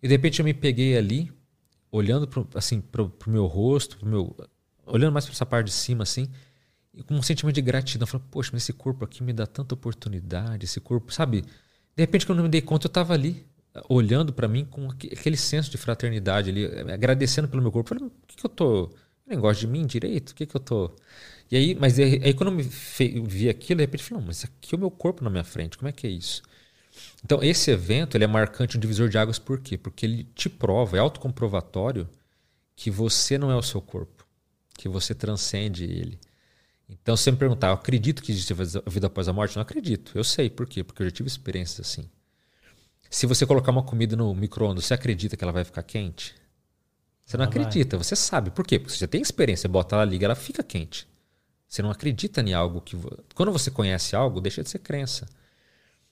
E 0.03 0.07
de 0.07 0.13
repente 0.13 0.41
eu 0.41 0.45
me 0.45 0.53
peguei 0.53 0.97
ali, 0.97 1.33
olhando 1.91 2.29
pro, 2.29 2.47
assim, 2.55 2.81
para 2.81 3.03
o 3.03 3.13
meu 3.27 3.47
rosto, 3.47 3.97
pro 3.97 4.07
meu, 4.07 4.37
olhando 4.85 5.13
mais 5.13 5.25
para 5.25 5.33
essa 5.33 5.47
parte 5.47 5.67
de 5.67 5.73
cima, 5.73 6.03
assim, 6.03 6.29
e 6.97 7.03
com 7.03 7.15
um 7.15 7.23
sentimento 7.23 7.55
de 7.55 7.63
gratidão. 7.63 8.05
Eu 8.05 8.09
falei, 8.09 8.27
poxa, 8.31 8.51
mas 8.53 8.63
esse 8.63 8.73
corpo 8.73 9.05
aqui 9.05 9.23
me 9.23 9.33
dá 9.33 9.47
tanta 9.47 9.75
oportunidade, 9.75 10.65
esse 10.65 10.81
corpo, 10.81 11.13
sabe? 11.13 11.43
De 11.43 12.03
repente, 12.03 12.27
quando 12.27 12.39
eu 12.39 12.45
me 12.45 12.51
dei 12.51 12.63
conta, 12.63 12.87
eu 12.87 12.89
estava 12.89 13.13
ali, 13.13 13.47
olhando 13.89 14.33
para 14.33 14.49
mim 14.49 14.65
com 14.65 14.91
aquele 14.91 15.37
senso 15.37 15.71
de 15.71 15.77
fraternidade 15.77 16.51
ali, 16.51 16.67
agradecendo 16.91 17.49
pelo 17.49 17.63
meu 17.63 17.71
corpo. 17.71 17.91
Falei, 17.91 18.05
o 18.05 18.13
que, 18.27 18.37
que 18.37 18.47
eu 18.47 18.51
tô. 18.51 18.85
Eu 18.85 18.91
nem 19.29 19.39
gosto 19.39 19.61
de 19.61 19.67
mim 19.67 19.87
direito? 19.87 20.31
O 20.31 20.35
que, 20.35 20.47
que 20.47 20.57
eu 20.57 20.61
tô. 20.61 20.93
E 21.51 21.57
aí, 21.57 21.75
mas 21.75 21.99
aí, 21.99 22.21
aí 22.25 22.35
quando 22.35 22.51
eu 22.51 22.57
me 22.57 22.63
vi 22.63 23.49
aquilo, 23.49 23.79
de 23.79 23.85
repente 23.85 24.01
eu 24.01 24.09
falei, 24.09 24.21
não, 24.21 24.27
mas 24.27 24.45
aqui 24.45 24.75
é 24.75 24.77
o 24.77 24.79
meu 24.79 24.91
corpo 24.91 25.23
na 25.23 25.31
minha 25.31 25.45
frente, 25.45 25.79
como 25.79 25.89
é 25.89 25.93
que 25.93 26.07
é 26.07 26.11
isso? 26.11 26.43
Então, 27.25 27.43
esse 27.43 27.71
evento 27.71 28.17
ele 28.17 28.25
é 28.25 28.27
marcante, 28.27 28.77
um 28.77 28.81
divisor 28.81 29.09
de 29.09 29.19
águas, 29.19 29.39
por 29.39 29.61
quê? 29.61 29.77
Porque 29.77 30.07
ele 30.07 30.25
te 30.35 30.49
prova, 30.49 30.97
é 30.97 31.01
autocomprovatório, 31.01 32.09
que 32.75 32.91
você 32.91 33.39
não 33.39 33.51
é 33.51 33.57
o 33.57 33.63
seu 33.63 33.81
corpo, 33.81 34.27
que 34.77 34.89
você 34.89 35.15
transcende 35.15 35.85
ele. 35.85 36.19
Então, 36.89 37.17
se 37.17 37.25
você 37.25 37.33
me 37.33 37.37
perguntar, 37.37 37.69
eu 37.69 37.75
acredito 37.75 38.23
que 38.23 38.31
existe 38.31 38.53
a 38.53 38.91
vida 38.91 39.07
após 39.09 39.29
a 39.29 39.33
morte? 39.33 39.57
Não 39.57 39.63
acredito. 39.63 40.13
Eu 40.15 40.23
sei. 40.23 40.49
Por 40.49 40.67
quê? 40.67 40.85
Porque 40.85 41.03
eu 41.03 41.07
já 41.07 41.11
tive 41.11 41.29
experiências 41.29 41.89
assim. 41.89 42.09
Se 43.11 43.27
você 43.27 43.47
colocar 43.47 43.73
uma 43.73 43.83
comida 43.83 44.17
no 44.17 44.35
micro-ondas, 44.35 44.85
você 44.85 44.95
acredita 44.95 45.37
que 45.37 45.45
ela 45.45 45.53
vai 45.53 45.65
ficar 45.65 45.83
quente? 45.83 46.35
Você 47.25 47.37
não, 47.37 47.45
não 47.45 47.51
acredita, 47.51 47.97
vai. 47.97 48.05
você 48.05 48.15
sabe. 48.15 48.51
Por 48.51 48.65
quê? 48.65 48.79
Porque 48.79 48.93
você 48.93 49.01
já 49.01 49.09
tem 49.09 49.21
experiência, 49.21 49.63
você 49.63 49.69
bota 49.69 49.97
ela, 49.97 50.05
liga, 50.05 50.27
ela 50.27 50.35
fica 50.37 50.63
quente. 50.63 51.09
Você 51.69 51.83
não 51.83 51.91
acredita 51.91 52.41
em 52.41 52.55
algo 52.55 52.81
que. 52.81 52.97
Quando 53.35 53.51
você 53.51 53.71
conhece 53.71 54.15
algo, 54.15 54.41
deixa 54.41 54.63
de 54.63 54.71
ser 54.71 54.79
crença. 54.79 55.27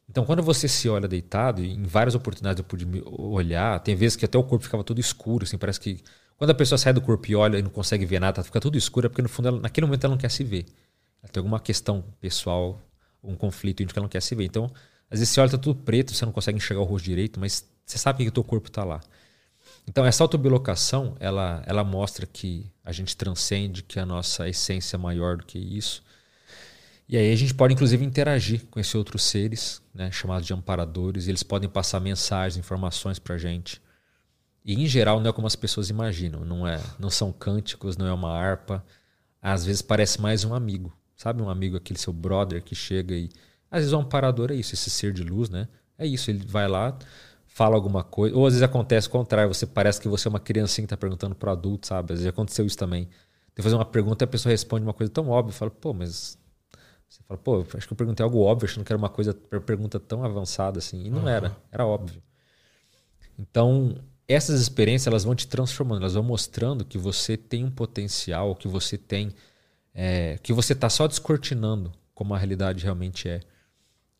Então, 0.08 0.24
quando 0.24 0.42
você 0.42 0.68
se 0.68 0.88
olha 0.88 1.08
deitado, 1.08 1.62
e 1.62 1.72
em 1.72 1.84
várias 1.84 2.14
oportunidades 2.14 2.58
eu 2.58 2.64
pude 2.64 2.86
olhar, 3.06 3.80
tem 3.80 3.94
vezes 3.94 4.16
que 4.16 4.24
até 4.24 4.36
o 4.36 4.42
corpo 4.42 4.64
ficava 4.64 4.84
todo 4.84 5.00
escuro, 5.00 5.44
assim, 5.44 5.56
parece 5.56 5.80
que. 5.80 6.02
Quando 6.36 6.50
a 6.50 6.54
pessoa 6.54 6.78
sai 6.78 6.92
do 6.92 7.00
corpo 7.00 7.30
e 7.30 7.34
olha 7.34 7.58
e 7.58 7.62
não 7.62 7.70
consegue 7.70 8.04
ver 8.04 8.20
nada, 8.20 8.42
fica 8.42 8.60
tudo 8.60 8.76
escuro, 8.76 9.06
é 9.06 9.08
porque 9.08 9.22
no 9.22 9.28
fundo, 9.28 9.48
ela, 9.48 9.60
naquele 9.60 9.86
momento, 9.86 10.04
ela 10.04 10.12
não 10.12 10.18
quer 10.18 10.30
se 10.30 10.42
ver. 10.42 10.66
Ela 11.22 11.30
tem 11.32 11.40
alguma 11.40 11.60
questão 11.60 12.04
pessoal, 12.20 12.80
um 13.22 13.34
conflito 13.34 13.82
em 13.82 13.86
que 13.86 13.98
ela 13.98 14.04
não 14.04 14.08
quer 14.08 14.20
se 14.20 14.34
ver. 14.34 14.44
Então, 14.44 14.70
às 15.10 15.20
vezes 15.20 15.32
você 15.32 15.40
olha, 15.40 15.50
tá 15.50 15.58
tudo 15.58 15.80
preto, 15.80 16.12
você 16.12 16.24
não 16.24 16.32
consegue 16.32 16.58
enxergar 16.58 16.82
o 16.82 16.84
rosto 16.84 17.04
direito, 17.04 17.38
mas 17.38 17.64
você 17.86 17.98
sabe 17.98 18.24
que 18.24 18.28
o 18.28 18.32
teu 18.32 18.44
corpo 18.44 18.68
está 18.68 18.84
lá. 18.84 19.00
Então, 19.86 20.04
essa 20.04 20.24
autobilocação, 20.24 21.16
ela, 21.20 21.62
ela 21.66 21.84
mostra 21.84 22.26
que 22.26 22.70
a 22.82 22.90
gente 22.90 23.16
transcende, 23.16 23.82
que 23.82 23.98
a 23.98 24.06
nossa 24.06 24.48
essência 24.48 24.96
é 24.96 24.98
maior 24.98 25.36
do 25.36 25.44
que 25.44 25.58
isso. 25.58 26.02
E 27.08 27.16
aí 27.18 27.30
a 27.30 27.36
gente 27.36 27.54
pode, 27.54 27.74
inclusive, 27.74 28.02
interagir 28.04 28.64
com 28.70 28.80
esses 28.80 28.94
outros 28.94 29.22
seres, 29.24 29.82
né, 29.94 30.10
chamados 30.10 30.46
de 30.46 30.54
amparadores, 30.54 31.26
e 31.26 31.30
eles 31.30 31.42
podem 31.42 31.68
passar 31.68 32.00
mensagens, 32.00 32.56
informações 32.56 33.18
para 33.18 33.34
a 33.34 33.38
gente. 33.38 33.80
E 34.64 34.82
em 34.82 34.86
geral 34.86 35.20
não 35.20 35.28
é 35.28 35.32
como 35.32 35.46
as 35.46 35.56
pessoas 35.56 35.90
imaginam, 35.90 36.44
não 36.44 36.66
é, 36.66 36.80
não 36.98 37.10
são 37.10 37.30
cânticos, 37.30 37.96
não 37.96 38.06
é 38.06 38.12
uma 38.12 38.30
harpa. 38.30 38.84
Às 39.42 39.64
vezes 39.64 39.82
parece 39.82 40.20
mais 40.20 40.44
um 40.44 40.54
amigo, 40.54 40.92
sabe? 41.14 41.42
Um 41.42 41.50
amigo 41.50 41.76
aquele 41.76 41.98
seu 41.98 42.12
brother 42.12 42.62
que 42.62 42.74
chega 42.74 43.14
e 43.14 43.28
às 43.70 43.80
vezes 43.80 43.92
o 43.92 43.98
amparador 43.98 44.50
é 44.50 44.54
isso, 44.54 44.74
esse 44.74 44.88
ser 44.88 45.12
de 45.12 45.22
luz, 45.22 45.50
né? 45.50 45.68
É 45.98 46.06
isso, 46.06 46.30
ele 46.30 46.46
vai 46.46 46.66
lá, 46.66 46.96
fala 47.46 47.74
alguma 47.74 48.02
coisa, 48.02 48.34
ou 48.36 48.46
às 48.46 48.54
vezes 48.54 48.62
acontece 48.62 49.08
o 49.08 49.10
contrário, 49.10 49.52
você 49.52 49.66
parece 49.66 50.00
que 50.00 50.08
você 50.08 50.28
é 50.28 50.30
uma 50.30 50.40
criancinha 50.40 50.84
que 50.84 50.94
está 50.94 50.96
perguntando 50.96 51.34
para 51.34 51.50
o 51.50 51.52
adulto, 51.52 51.86
sabe? 51.86 52.12
Às 52.12 52.20
vezes 52.20 52.30
aconteceu 52.30 52.64
isso 52.64 52.78
também. 52.78 53.08
Tem 53.54 53.62
fazer 53.62 53.76
uma 53.76 53.84
pergunta 53.84 54.24
e 54.24 54.26
a 54.26 54.28
pessoa 54.28 54.50
responde 54.50 54.84
uma 54.84 54.94
coisa 54.94 55.12
tão 55.12 55.28
óbvia, 55.28 55.52
fala, 55.52 55.70
pô, 55.70 55.92
mas 55.92 56.38
você 57.08 57.22
fala, 57.28 57.38
pô, 57.38 57.64
acho 57.74 57.86
que 57.86 57.92
eu 57.92 57.96
perguntei 57.96 58.24
algo 58.24 58.40
óbvio, 58.40 58.68
achando 58.68 58.84
que 58.84 58.92
era 58.92 58.98
uma 58.98 59.08
coisa, 59.08 59.34
pergunta 59.64 60.00
tão 60.00 60.24
avançada 60.24 60.78
assim. 60.78 61.04
E 61.04 61.10
não 61.10 61.22
uhum. 61.22 61.28
era, 61.28 61.56
era 61.70 61.86
óbvio. 61.86 62.20
Então, 63.38 63.94
essas 64.26 64.60
experiências 64.60 65.06
elas 65.06 65.24
vão 65.24 65.34
te 65.34 65.46
transformando, 65.46 66.00
elas 66.00 66.14
vão 66.14 66.22
mostrando 66.22 66.84
que 66.84 66.98
você 66.98 67.36
tem 67.36 67.64
um 67.64 67.70
potencial, 67.70 68.54
que 68.54 68.68
você 68.68 68.96
tem. 68.96 69.32
É, 69.94 70.38
que 70.42 70.52
você 70.52 70.72
está 70.72 70.90
só 70.90 71.06
descortinando 71.06 71.92
como 72.14 72.34
a 72.34 72.38
realidade 72.38 72.82
realmente 72.82 73.28
é. 73.28 73.40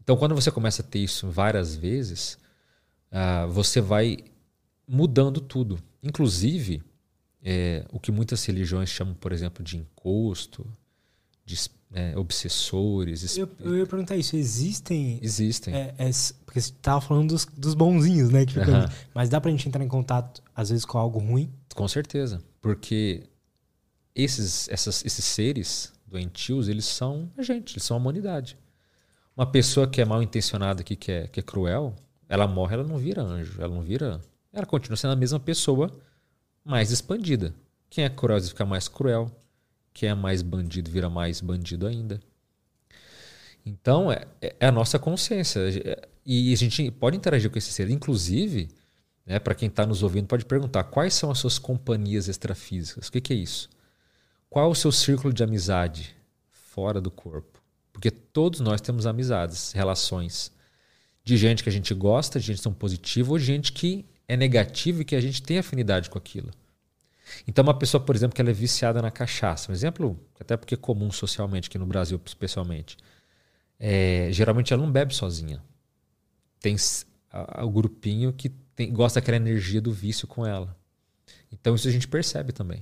Então, 0.01 0.17
quando 0.17 0.35
você 0.35 0.51
começa 0.51 0.83
a 0.83 0.85
ter 0.85 0.99
isso 1.01 1.31
várias 1.31 1.75
vezes, 1.75 2.39
uh, 3.11 3.49
você 3.51 3.81
vai 3.81 4.19
mudando 4.87 5.41
tudo. 5.41 5.79
Inclusive, 6.03 6.83
é, 7.43 7.85
o 7.91 7.99
que 7.99 8.13
muitas 8.13 8.45
religiões 8.45 8.91
chamam, 8.91 9.15
por 9.15 9.33
exemplo, 9.33 9.65
de 9.65 9.77
encosto, 9.77 10.67
de 11.45 11.57
é, 11.95 12.19
obsessores. 12.19 13.37
Eu, 13.37 13.49
eu, 13.61 13.79
ia 13.79 13.87
perguntar 13.87 14.17
isso, 14.17 14.37
existem. 14.37 15.21
Existem. 15.23 15.73
É, 15.73 15.95
é, 15.97 16.11
porque 16.45 16.61
você 16.61 16.71
estava 16.71 17.01
falando 17.01 17.29
dos, 17.29 17.45
dos 17.45 17.75
bonzinhos, 17.75 18.31
né? 18.31 18.45
Que 18.45 18.59
uhum. 18.59 18.65
Mas 19.15 19.29
dá 19.29 19.41
pra 19.41 19.51
gente 19.51 19.69
entrar 19.69 19.83
em 19.83 19.89
contato, 19.89 20.43
às 20.55 20.71
vezes, 20.71 20.85
com 20.85 20.99
algo 20.99 21.21
ruim? 21.21 21.49
Com 21.75 21.87
certeza. 21.87 22.43
Porque 22.61 23.23
esses, 24.15 24.69
essas, 24.69 25.05
esses 25.05 25.25
seres 25.25 25.93
doentios, 26.07 26.69
eles 26.69 26.85
são 26.85 27.31
a 27.39 27.43
gente, 27.43 27.75
eles 27.75 27.85
são 27.85 27.97
a 27.97 28.01
humanidade. 28.01 28.59
Uma 29.37 29.47
pessoa 29.47 29.87
que 29.89 30.01
é 30.01 30.05
mal 30.05 30.23
intencionada, 30.23 30.83
que, 30.83 30.97
que, 30.97 31.13
é, 31.13 31.27
que 31.29 31.41
é 31.41 31.43
cruel, 31.43 31.95
ela 32.29 32.47
morre, 32.47 32.75
ela 32.75 32.85
não 32.85 32.97
vira 32.97 33.23
anjo, 33.23 33.61
ela 33.61 33.73
não 33.73 33.83
vira. 33.83 34.21
Ela 34.53 34.67
continua 34.67 34.97
sendo 34.97 35.13
a 35.13 35.17
mesma 35.17 35.39
pessoa, 35.39 35.91
mais 36.65 36.91
expandida. 36.91 37.55
Quem 37.89 38.05
é 38.05 38.09
cruel 38.09 38.41
fica 38.43 38.65
mais 38.65 38.89
cruel. 38.89 39.31
Quem 39.95 40.09
é 40.09 40.15
mais 40.15 40.43
bandido 40.43 40.91
vira 40.91 41.09
mais 41.09 41.41
bandido 41.41 41.87
ainda. 41.87 42.21
Então, 43.65 44.13
é, 44.13 44.27
é 44.61 44.67
a 44.67 44.73
nossa 44.73 44.99
consciência. 44.99 45.61
E 46.27 46.53
a 46.53 46.57
gente 46.57 46.91
pode 46.91 47.17
interagir 47.17 47.51
com 47.51 47.57
esse 47.57 47.73
ser. 47.73 47.89
Inclusive, 47.89 48.69
né, 49.25 49.39
para 49.39 49.55
quem 49.55 49.69
está 49.69 49.87
nos 49.87 50.03
ouvindo, 50.03 50.27
pode 50.27 50.45
perguntar 50.45 50.85
quais 50.85 51.15
são 51.15 51.31
as 51.31 51.39
suas 51.39 51.59
companhias 51.59 52.29
extrafísicas. 52.29 53.09
O 53.09 53.13
que, 53.13 53.21
que 53.21 53.33
é 53.33 53.37
isso? 53.37 53.71
Qual 54.51 54.67
é 54.67 54.69
o 54.69 54.75
seu 54.75 54.93
círculo 54.93 55.33
de 55.33 55.43
amizade 55.43 56.15
fora 56.51 57.01
do 57.01 57.11
corpo? 57.11 57.63
Porque 57.93 58.11
todos 58.11 58.61
nós 58.61 58.81
temos 58.81 59.07
amizades, 59.07 59.73
relações. 59.73 60.53
De 61.23 61.37
gente 61.37 61.63
que 61.63 61.69
a 61.71 61.73
gente 61.73 61.95
gosta, 61.95 62.39
de 62.39 62.47
gente 62.47 62.63
tão 62.63 62.75
positiva, 62.75 63.31
ou 63.31 63.39
gente 63.39 63.73
que 63.73 64.05
é 64.29 64.37
negativa 64.37 65.01
e 65.01 65.05
que 65.05 65.17
a 65.17 65.21
gente 65.21 65.43
tem 65.43 65.59
afinidade 65.59 66.11
com 66.11 66.19
aquilo. 66.19 66.51
Então, 67.47 67.63
uma 67.63 67.77
pessoa, 67.79 68.03
por 68.03 68.15
exemplo, 68.15 68.35
que 68.35 68.41
ela 68.41 68.51
é 68.51 68.55
viciada 68.55 69.01
na 69.01 69.11
cachaça, 69.11 69.71
um 69.71 69.75
exemplo, 69.75 70.19
até 70.39 70.57
porque 70.57 70.75
é 70.75 70.79
comum 70.79 71.11
socialmente, 71.11 71.69
aqui 71.69 71.79
no 71.79 71.87
Brasil 71.87 72.21
especialmente, 72.25 72.97
é, 73.79 74.29
geralmente 74.31 74.73
ela 74.73 74.83
não 74.83 74.91
bebe 74.91 75.15
sozinha. 75.15 75.63
Tem 76.61 76.77
o 77.63 77.71
grupinho 77.71 78.33
que 78.33 78.49
tem, 78.49 78.93
gosta 78.93 79.21
daquela 79.21 79.37
energia 79.37 79.81
do 79.81 79.93
vício 79.93 80.27
com 80.27 80.47
ela. 80.47 80.77
Então, 81.53 81.75
isso 81.75 81.89
a 81.89 81.91
gente 81.91 82.09
percebe 82.09 82.53
também. 82.53 82.81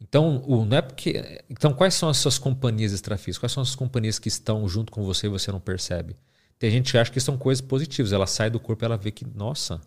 Então, 0.00 0.42
o, 0.46 0.64
não 0.64 0.76
é 0.76 0.82
porque. 0.82 1.42
Então, 1.48 1.72
quais 1.72 1.94
são 1.94 2.08
as 2.08 2.16
suas 2.16 2.38
companhias 2.38 2.92
extrafísicas? 2.92 3.38
Quais 3.38 3.52
são 3.52 3.62
as 3.62 3.74
companhias 3.74 4.18
que 4.18 4.28
estão 4.28 4.66
junto 4.68 4.90
com 4.90 5.04
você 5.04 5.26
e 5.26 5.30
você 5.30 5.52
não 5.52 5.60
percebe? 5.60 6.16
Tem 6.58 6.70
gente 6.70 6.92
que 6.92 6.98
acha 6.98 7.10
que 7.10 7.20
são 7.20 7.36
coisas 7.36 7.60
positivas. 7.60 8.12
Ela 8.12 8.26
sai 8.26 8.50
do 8.50 8.60
corpo 8.60 8.84
e 8.84 8.86
ela 8.86 8.96
vê 8.96 9.10
que, 9.10 9.26
nossa, 9.26 9.80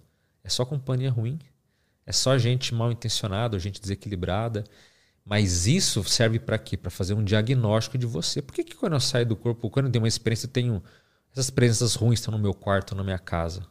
é 0.43 0.49
só 0.49 0.65
companhia 0.65 1.09
ruim. 1.09 1.39
É 2.05 2.11
só 2.11 2.37
gente 2.37 2.73
mal 2.73 2.91
intencionada, 2.91 3.57
gente 3.59 3.79
desequilibrada. 3.79 4.63
Mas 5.25 5.67
isso 5.67 6.03
serve 6.03 6.39
para 6.39 6.57
quê? 6.57 6.75
Para 6.75 6.91
fazer 6.91 7.13
um 7.13 7.23
diagnóstico 7.23 7.97
de 7.97 8.05
você. 8.05 8.41
Por 8.41 8.53
que, 8.53 8.63
que 8.63 8.75
quando 8.75 8.93
eu 8.93 8.99
saio 8.99 9.25
do 9.25 9.35
corpo, 9.35 9.69
quando 9.69 9.85
eu 9.85 9.91
tenho 9.91 10.03
uma 10.03 10.07
experiência, 10.07 10.47
eu 10.47 10.51
tenho. 10.51 10.83
Essas 11.31 11.49
presenças 11.49 11.95
ruins 11.95 12.19
estão 12.19 12.31
no 12.31 12.39
meu 12.39 12.53
quarto, 12.53 12.93
na 12.93 13.03
minha 13.03 13.17
casa. 13.17 13.65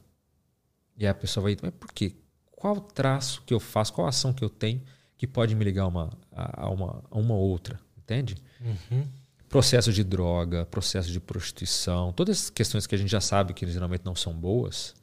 E 0.97 1.05
aí 1.05 1.11
a 1.11 1.15
pessoa 1.15 1.45
vai, 1.45 1.57
mas 1.63 1.73
por 1.79 1.93
quê? 1.93 2.15
Qual 2.51 2.81
traço 2.81 3.43
que 3.47 3.53
eu 3.55 3.61
faço, 3.61 3.93
qual 3.93 4.07
ação 4.07 4.33
que 4.33 4.43
eu 4.43 4.51
tenho 4.51 4.83
que 5.17 5.27
pode 5.27 5.55
me 5.55 5.65
ligar 5.65 5.87
uma, 5.87 6.11
a, 6.33 6.69
uma, 6.69 7.05
a 7.11 7.19
uma 7.19 7.35
outra? 7.35 7.79
Entende? 7.97 8.37
Uhum. 8.61 9.07
Processo 9.49 9.93
de 9.93 10.03
droga, 10.03 10.65
processo 10.67 11.11
de 11.13 11.21
prostituição, 11.21 12.13
todas 12.13 12.45
as 12.45 12.51
questões 12.51 12.87
que 12.87 12.95
a 12.95 12.99
gente 12.99 13.11
já 13.11 13.21
sabe 13.21 13.53
que 13.53 13.67
geralmente 13.67 14.05
não 14.05 14.15
são 14.15 14.33
boas, 14.33 14.95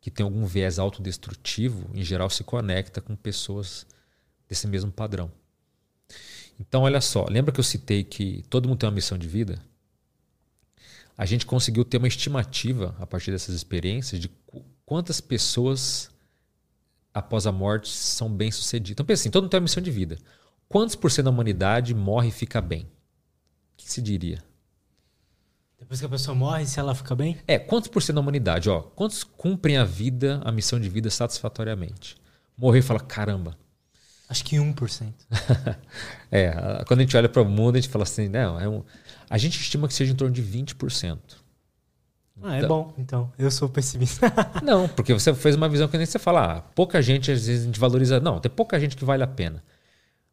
que 0.00 0.10
tem 0.10 0.24
algum 0.24 0.46
viés 0.46 0.78
autodestrutivo, 0.78 1.90
em 1.94 2.02
geral 2.02 2.30
se 2.30 2.44
conecta 2.44 3.00
com 3.00 3.16
pessoas 3.16 3.86
desse 4.48 4.66
mesmo 4.66 4.90
padrão. 4.90 5.30
Então, 6.60 6.82
olha 6.82 7.00
só, 7.00 7.26
lembra 7.28 7.52
que 7.52 7.60
eu 7.60 7.64
citei 7.64 8.02
que 8.02 8.42
todo 8.48 8.68
mundo 8.68 8.78
tem 8.78 8.88
uma 8.88 8.94
missão 8.94 9.16
de 9.16 9.28
vida? 9.28 9.62
A 11.16 11.24
gente 11.24 11.46
conseguiu 11.46 11.84
ter 11.84 11.98
uma 11.98 12.08
estimativa, 12.08 12.96
a 12.98 13.06
partir 13.06 13.30
dessas 13.30 13.54
experiências, 13.54 14.20
de 14.20 14.30
quantas 14.84 15.20
pessoas 15.20 16.10
após 17.12 17.46
a 17.46 17.52
morte 17.52 17.88
são 17.88 18.32
bem-sucedidas. 18.32 18.92
Então, 18.92 19.06
pensa 19.06 19.22
assim, 19.22 19.30
todo 19.30 19.42
mundo 19.42 19.50
tem 19.50 19.58
uma 19.58 19.64
missão 19.64 19.82
de 19.82 19.90
vida. 19.90 20.18
Quantos 20.68 20.94
por 20.94 21.10
cento 21.10 21.24
da 21.24 21.30
humanidade 21.30 21.94
morre 21.94 22.28
e 22.28 22.32
fica 22.32 22.60
bem? 22.60 22.82
O 22.82 22.88
que 23.76 23.90
se 23.90 24.02
diria? 24.02 24.42
Depois 25.88 26.00
que 26.00 26.06
a 26.06 26.10
pessoa 26.10 26.34
morre, 26.34 26.66
se 26.66 26.78
ela 26.78 26.94
fica 26.94 27.14
bem? 27.14 27.38
É, 27.46 27.58
quantos 27.58 27.88
por 27.88 28.02
cento 28.02 28.16
da 28.16 28.20
humanidade? 28.20 28.68
Ó, 28.68 28.82
quantos 28.82 29.24
cumprem 29.24 29.78
a 29.78 29.84
vida, 29.84 30.38
a 30.44 30.52
missão 30.52 30.78
de 30.78 30.86
vida 30.86 31.08
satisfatoriamente? 31.08 32.14
Morrer 32.58 32.80
e 32.80 32.82
fala, 32.82 33.00
caramba. 33.00 33.56
Acho 34.28 34.44
que 34.44 34.56
1%. 34.56 35.14
é, 36.30 36.84
quando 36.86 37.00
a 37.00 37.02
gente 37.04 37.16
olha 37.16 37.26
para 37.26 37.40
o 37.40 37.44
mundo, 37.46 37.76
a 37.76 37.80
gente 37.80 37.90
fala 37.90 38.02
assim, 38.02 38.28
não, 38.28 38.60
é 38.60 38.68
um, 38.68 38.84
a 39.30 39.38
gente 39.38 39.58
estima 39.58 39.88
que 39.88 39.94
seja 39.94 40.12
em 40.12 40.14
torno 40.14 40.34
de 40.34 40.42
20%. 40.42 41.18
Ah, 42.42 42.56
é 42.56 42.58
então, 42.58 42.68
bom, 42.68 42.94
então. 42.98 43.32
Eu 43.38 43.50
sou 43.50 43.66
pessimista. 43.66 44.30
não, 44.62 44.86
porque 44.88 45.14
você 45.14 45.32
fez 45.32 45.56
uma 45.56 45.70
visão 45.70 45.88
que 45.88 45.96
nem 45.96 46.04
você 46.04 46.18
fala, 46.18 46.58
ah, 46.58 46.60
pouca 46.60 47.00
gente, 47.00 47.32
às 47.32 47.46
vezes 47.46 47.62
a 47.62 47.64
gente 47.64 47.80
valoriza. 47.80 48.20
Não, 48.20 48.38
tem 48.38 48.50
pouca 48.50 48.78
gente 48.78 48.94
que 48.94 49.06
vale 49.06 49.22
a 49.22 49.26
pena. 49.26 49.64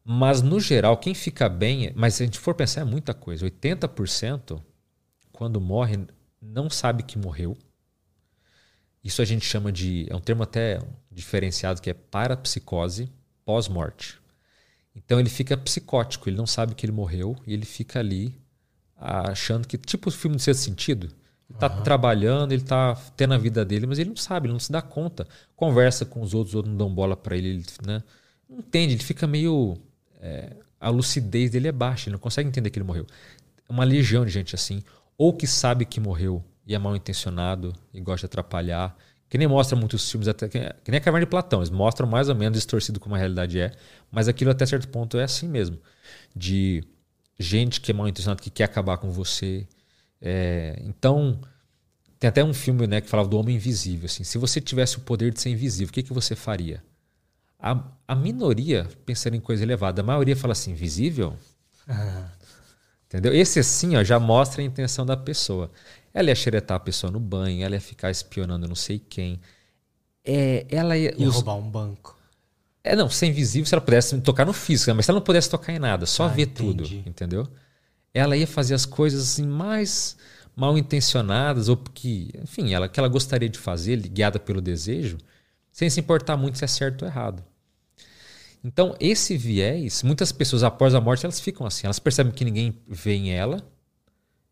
Mas, 0.03 0.41
no 0.41 0.59
geral, 0.59 0.97
quem 0.97 1.13
fica 1.13 1.47
bem. 1.47 1.93
Mas 1.95 2.15
se 2.15 2.23
a 2.23 2.25
gente 2.25 2.39
for 2.39 2.53
pensar, 2.53 2.81
é 2.81 2.83
muita 2.83 3.13
coisa. 3.13 3.45
80% 3.45 4.61
quando 5.35 5.59
morre, 5.59 5.99
não 6.41 6.69
sabe 6.69 7.03
que 7.03 7.17
morreu. 7.17 7.57
Isso 9.03 9.21
a 9.21 9.25
gente 9.25 9.45
chama 9.45 9.71
de. 9.71 10.07
É 10.09 10.15
um 10.15 10.19
termo 10.19 10.43
até 10.43 10.81
diferenciado 11.11 11.81
que 11.81 11.89
é 11.89 11.93
parapsicose 11.93 13.09
pós-morte. 13.43 14.17
Então 14.95 15.19
ele 15.19 15.29
fica 15.29 15.57
psicótico, 15.57 16.29
ele 16.29 16.37
não 16.37 16.47
sabe 16.47 16.73
que 16.73 16.85
ele 16.85 16.93
morreu 16.93 17.35
e 17.45 17.53
ele 17.53 17.65
fica 17.65 17.99
ali 17.99 18.33
achando 18.97 19.67
que. 19.67 19.77
Tipo 19.77 20.09
o 20.09 20.11
filme 20.11 20.37
de 20.37 20.41
sexto 20.41 20.61
sentido. 20.61 21.07
Ele 21.47 21.57
está 21.57 21.67
uhum. 21.67 21.83
trabalhando, 21.83 22.53
ele 22.53 22.63
está 22.63 22.95
tendo 23.15 23.35
a 23.35 23.37
vida 23.37 23.63
dele, 23.63 23.85
mas 23.85 23.99
ele 23.99 24.09
não 24.09 24.17
sabe, 24.17 24.47
ele 24.47 24.53
não 24.53 24.59
se 24.59 24.71
dá 24.71 24.81
conta. 24.81 25.27
Conversa 25.55 26.03
com 26.03 26.21
os 26.21 26.33
outros, 26.33 26.53
os 26.53 26.55
outros 26.55 26.71
não 26.71 26.77
dão 26.77 26.89
bola 26.91 27.15
para 27.15 27.37
ele, 27.37 27.49
ele 27.49 27.65
né? 27.85 28.01
não 28.49 28.59
entende, 28.59 28.93
ele 28.95 29.03
fica 29.03 29.27
meio. 29.27 29.77
É, 30.19 30.55
a 30.79 30.89
lucidez 30.89 31.51
dele 31.51 31.67
é 31.67 31.71
baixa, 31.71 32.09
ele 32.09 32.13
não 32.13 32.19
consegue 32.19 32.49
entender 32.49 32.71
que 32.71 32.79
ele 32.79 32.85
morreu. 32.85 33.05
É 33.69 33.71
uma 33.71 33.83
legião 33.83 34.25
de 34.25 34.31
gente 34.31 34.55
assim 34.55 34.81
ou 35.17 35.33
que 35.33 35.47
sabe 35.47 35.85
que 35.85 35.99
morreu 35.99 36.43
e 36.65 36.73
é 36.73 36.79
mal 36.79 36.95
intencionado 36.95 37.73
e 37.93 38.01
gosta 38.01 38.27
de 38.27 38.31
atrapalhar. 38.31 38.95
Que 39.29 39.37
nem 39.37 39.47
mostra 39.47 39.77
muitos 39.77 40.09
filmes, 40.09 40.27
até, 40.27 40.47
que 40.47 40.91
nem 40.91 40.97
a 40.97 41.01
Caverna 41.01 41.25
de 41.25 41.29
Platão, 41.29 41.59
eles 41.59 41.69
mostram 41.69 42.07
mais 42.07 42.29
ou 42.29 42.35
menos 42.35 42.57
distorcido 42.57 42.99
como 42.99 43.15
a 43.15 43.17
realidade 43.17 43.59
é, 43.59 43.71
mas 44.11 44.27
aquilo 44.27 44.51
até 44.51 44.65
certo 44.65 44.87
ponto 44.87 45.17
é 45.17 45.23
assim 45.23 45.47
mesmo. 45.47 45.79
De 46.35 46.83
gente 47.39 47.81
que 47.81 47.91
é 47.91 47.93
mal 47.93 48.07
intencionada, 48.07 48.41
que 48.41 48.49
quer 48.49 48.65
acabar 48.65 48.97
com 48.97 49.09
você. 49.09 49.67
É, 50.21 50.79
então, 50.83 51.39
tem 52.19 52.27
até 52.27 52.43
um 52.43 52.53
filme 52.53 52.87
né, 52.87 53.01
que 53.01 53.09
falava 53.09 53.27
do 53.27 53.37
homem 53.37 53.55
invisível. 53.55 54.05
Assim, 54.05 54.23
se 54.23 54.37
você 54.37 54.61
tivesse 54.61 54.97
o 54.97 55.01
poder 55.01 55.31
de 55.31 55.41
ser 55.41 55.49
invisível, 55.49 55.89
o 55.89 55.93
que, 55.93 56.03
que 56.03 56.13
você 56.13 56.35
faria? 56.35 56.83
A, 57.59 57.83
a 58.07 58.15
minoria 58.15 58.87
pensaria 59.05 59.37
em 59.37 59.41
coisa 59.41 59.63
elevada, 59.63 60.01
a 60.01 60.05
maioria 60.05 60.35
fala 60.35 60.53
assim: 60.53 60.71
invisível? 60.71 61.35
Ah. 61.87 62.29
Entendeu? 63.07 63.33
Esse 63.33 63.59
assim 63.59 63.95
ó, 63.95 64.03
já 64.03 64.19
mostra 64.19 64.61
a 64.61 64.65
intenção 64.65 65.05
da 65.05 65.15
pessoa. 65.15 65.71
Ela 66.13 66.29
ia 66.29 66.35
xeretar 66.35 66.77
a 66.77 66.79
pessoa 66.79 67.11
no 67.11 67.19
banho, 67.19 67.63
ela 67.63 67.75
ia 67.75 67.81
ficar 67.81 68.09
espionando 68.09 68.67
não 68.67 68.75
sei 68.75 68.99
quem. 68.99 69.39
É, 70.23 70.65
ela 70.69 70.97
ia, 70.97 71.13
ia 71.17 71.27
os... 71.27 71.35
roubar 71.35 71.55
um 71.55 71.69
banco. 71.69 72.17
É, 72.83 72.95
não, 72.95 73.09
ser 73.09 73.27
invisível 73.27 73.65
se 73.65 73.73
ela 73.73 73.81
pudesse 73.81 74.19
tocar 74.21 74.45
no 74.45 74.53
físico, 74.53 74.91
né? 74.91 74.93
mas 74.95 75.05
se 75.05 75.11
ela 75.11 75.19
não 75.19 75.25
pudesse 75.25 75.49
tocar 75.49 75.73
em 75.73 75.79
nada, 75.79 76.05
só 76.05 76.25
ah, 76.25 76.27
ver 76.27 76.43
entendi. 76.43 76.99
tudo, 76.99 77.09
entendeu? 77.09 77.47
Ela 78.13 78.37
ia 78.37 78.45
fazer 78.45 78.75
as 78.75 78.85
coisas 78.85 79.23
assim 79.23 79.45
mais 79.45 80.15
mal 80.55 80.77
intencionadas 80.77 81.67
ou 81.67 81.75
porque, 81.75 82.29
enfim, 82.41 82.73
ela 82.73 82.87
que 82.87 82.99
ela 82.99 83.09
gostaria 83.09 83.49
de 83.49 83.57
fazer, 83.57 83.97
guiada 84.07 84.39
pelo 84.39 84.61
desejo, 84.61 85.17
sem 85.71 85.89
se 85.89 85.99
importar 85.99 86.37
muito 86.37 86.57
se 86.57 86.63
é 86.63 86.67
certo 86.67 87.01
ou 87.01 87.07
errado. 87.07 87.43
Então, 88.65 88.95
esse 88.99 89.37
viés, 89.37 90.01
muitas 90.01 90.31
pessoas 90.31 90.63
após 90.63 90.95
a 90.95 90.99
morte, 90.99 91.23
elas 91.23 91.39
ficam 91.39 91.67
assim, 91.67 91.85
elas 91.85 91.99
percebem 91.99 92.33
que 92.33 92.43
ninguém 92.43 92.81
vê 92.87 93.13
em 93.13 93.31
ela, 93.31 93.61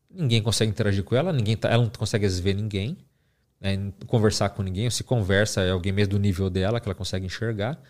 ninguém 0.07 0.39
consegue 0.39 0.69
interagir 0.69 1.03
com 1.03 1.15
ela, 1.15 1.33
ninguém 1.33 1.57
tá, 1.57 1.67
ela 1.67 1.81
não 1.81 1.89
consegue 1.89 2.27
ver 2.27 2.53
ninguém, 2.53 2.95
né, 3.59 3.91
conversar 4.05 4.49
com 4.49 4.61
ninguém, 4.61 4.85
ou 4.85 4.91
se 4.91 5.03
conversa 5.03 5.61
é 5.63 5.71
alguém 5.71 5.91
mesmo 5.91 6.11
do 6.11 6.19
nível 6.19 6.47
dela 6.47 6.79
que 6.79 6.87
ela 6.87 6.93
consegue 6.93 7.25
enxergar. 7.25 7.81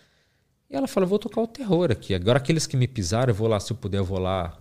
E 0.70 0.76
ela 0.78 0.88
fala: 0.88 1.06
"Vou 1.06 1.20
tocar 1.20 1.42
o 1.42 1.48
terror 1.48 1.92
aqui. 1.92 2.16
Agora 2.16 2.38
aqueles 2.38 2.66
que 2.66 2.78
me 2.78 2.88
pisaram, 2.88 3.32
eu 3.32 3.36
vou 3.36 3.50
lá, 3.50 3.60
se 3.60 3.74
eu 3.74 3.76
puder, 3.76 3.98
eu 3.98 4.06
vou 4.06 4.18
lá 4.20 4.58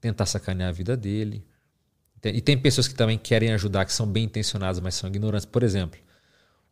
tentar 0.00 0.24
sacanear 0.24 0.68
a 0.68 0.72
vida 0.72 0.96
dele". 0.96 1.44
E 2.22 2.40
tem 2.40 2.56
pessoas 2.56 2.86
que 2.86 2.94
também 2.94 3.18
querem 3.18 3.52
ajudar, 3.54 3.84
que 3.86 3.92
são 3.92 4.06
bem 4.06 4.24
intencionadas, 4.24 4.78
mas 4.78 4.94
são 4.94 5.10
ignorantes. 5.10 5.46
Por 5.46 5.64
exemplo, 5.64 5.98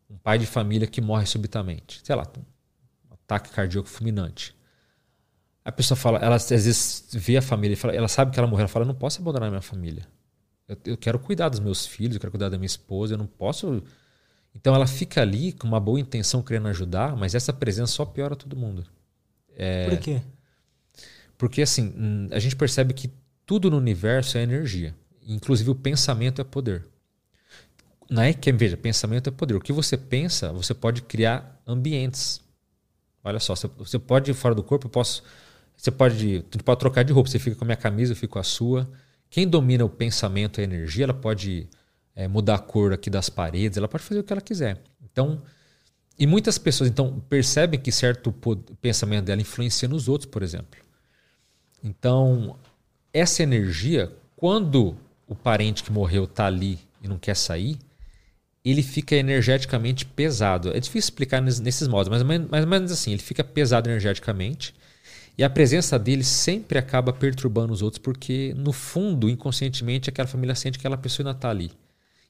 um 0.09 0.17
pai 0.17 0.39
de 0.39 0.47
família 0.47 0.87
que 0.87 1.01
morre 1.01 1.27
subitamente, 1.27 2.01
sei 2.05 2.15
lá, 2.15 2.25
ataque 3.33 3.51
cardíaco 3.51 3.89
fulminante. 3.89 4.55
A 5.65 5.71
pessoa 5.71 5.97
fala, 5.97 6.19
ela 6.19 6.37
às 6.37 6.49
vezes 6.49 7.09
vê 7.13 7.37
a 7.37 7.43
família, 7.43 7.77
fala, 7.77 7.95
ela 7.95 8.09
sabe 8.09 8.33
que 8.33 8.39
ela 8.39 8.49
morreu, 8.49 8.63
ela 8.63 8.69
fala: 8.69 8.85
"Eu 8.85 8.89
não 8.89 8.95
posso 8.95 9.21
abandonar 9.21 9.49
a 9.49 9.51
minha 9.51 9.63
família. 9.63 10.07
Eu, 10.69 10.77
eu 10.87 10.97
quero 10.97 11.19
cuidar 11.19 11.49
dos 11.49 11.61
meus 11.61 11.87
filhos, 11.87 12.17
eu 12.17 12.21
quero 12.21 12.31
cuidar 12.33 12.49
da 12.49 12.59
minha 12.59 12.67
esposa, 12.67 13.15
eu 13.15 13.19
não 13.19 13.27
posso". 13.27 13.83
Então 14.55 14.75
ela 14.75 14.87
fica 14.87 15.23
ali 15.23 15.53
com 15.53 15.67
uma 15.67 15.81
boa 15.81 15.99
intenção 15.99 16.43
querendo 16.43 16.69
ajudar, 16.69 17.17
mas 17.17 17.35
essa 17.35 17.53
presença 17.53 17.93
só 17.93 18.05
piora 18.05 18.37
todo 18.37 18.57
mundo. 18.57 18.85
É, 19.57 19.89
Por 19.89 19.99
quê? 19.99 20.21
Porque 21.39 21.63
assim, 21.63 21.93
hum, 21.97 22.29
a 22.31 22.39
gente 22.39 22.55
percebe 22.57 22.93
que 22.95 23.11
tudo 23.47 23.71
no 23.71 23.77
universo 23.77 24.39
é 24.39 24.43
energia. 24.43 24.95
Inclusive 25.27 25.71
o 25.71 25.75
pensamento 25.75 26.41
é 26.41 26.45
poder. 26.45 26.85
Não 28.11 28.23
é 28.23 28.33
que, 28.35 28.53
veja, 28.53 28.77
pensamento 28.77 29.29
é 29.29 29.33
poder. 29.33 29.55
O 29.55 29.61
que 29.61 29.73
você 29.73 29.97
pensa, 29.97 30.53
você 30.53 30.75
pode 30.75 31.03
criar 31.03 31.61
ambientes. 31.67 32.42
Olha 33.25 33.39
só, 33.39 33.55
você 33.55 33.99
pode 33.99 34.31
ir 34.31 34.35
fora 34.35 34.55
do 34.55 34.63
corpo, 34.63 34.87
eu 34.87 34.91
posso 34.91 35.23
você 35.83 35.91
pode, 35.91 36.43
tu 36.43 36.63
pode 36.63 36.79
trocar 36.79 37.03
de 37.03 37.13
roupa, 37.13 37.29
você 37.29 37.39
fica 37.39 37.57
com 37.57 37.65
a 37.65 37.67
minha 37.67 37.77
camisa, 37.77 38.13
eu 38.13 38.17
fico 38.17 38.35
com 38.35 38.39
a 38.39 38.45
sua. 38.45 38.89
Quem 39.29 39.49
domina 39.49 39.85
o 39.85 39.89
pensamento 39.89 40.61
e 40.61 40.63
a 40.63 40.65
energia, 40.65 41.05
ela 41.05 41.15
pode 41.15 41.69
é, 42.15 42.29
mudar 42.29 42.55
a 42.55 42.59
cor 42.59 42.93
aqui 42.93 43.11
das 43.11 43.29
paredes, 43.29 43.79
ela 43.79 43.89
pode 43.89 44.05
fazer 44.05 44.21
o 44.21 44.23
que 44.23 44.33
ela 44.33 44.43
quiser. 44.43 44.81
Então, 45.03 45.43
e 46.17 46.27
muitas 46.27 46.59
pessoas 46.59 46.89
então 46.89 47.21
percebem 47.29 47.81
que 47.81 47.91
certo 47.91 48.33
pensamento 48.81 49.25
dela 49.25 49.41
influencia 49.41 49.89
nos 49.89 50.09
outros, 50.09 50.31
por 50.31 50.43
exemplo. 50.43 50.79
Então, 51.83 52.57
essa 53.13 53.43
energia, 53.43 54.13
quando 54.37 54.97
o 55.27 55.35
parente 55.35 55.83
que 55.83 55.91
morreu 55.91 56.25
está 56.25 56.47
ali 56.47 56.79
e 57.03 57.09
não 57.09 57.19
quer 57.19 57.35
sair, 57.35 57.77
ele 58.65 58.83
fica 58.83 59.17
energeticamente 59.17 60.05
pesado. 60.05 60.71
É 60.71 60.81
difícil 60.81 61.09
explicar 61.09 61.41
nesses 61.41 61.89
modos, 61.89 62.09
mas 62.09 62.23
mais 62.23 62.65
ou 62.65 62.71
menos 62.71 62.93
assim, 62.93 63.13
ele 63.13 63.23
fica 63.23 63.43
pesado 63.43 63.89
energeticamente 63.89 64.75
e 65.37 65.43
a 65.43 65.51
presença 65.51 65.99
dele 65.99 66.23
sempre 66.23 66.79
acaba 66.79 67.13
perturbando 67.13 67.73
os 67.73 67.81
outros, 67.81 67.99
porque, 67.99 68.55
no 68.57 68.73
fundo, 68.73 69.31
inconscientemente, 69.31 70.11
aquela 70.11 70.29
família 70.29 70.55
sente 70.55 70.79
que 70.79 70.87
aquela 70.87 70.99
pessoa 70.99 71.27
ainda 71.27 71.37
está 71.37 71.49
ali. 71.49 71.73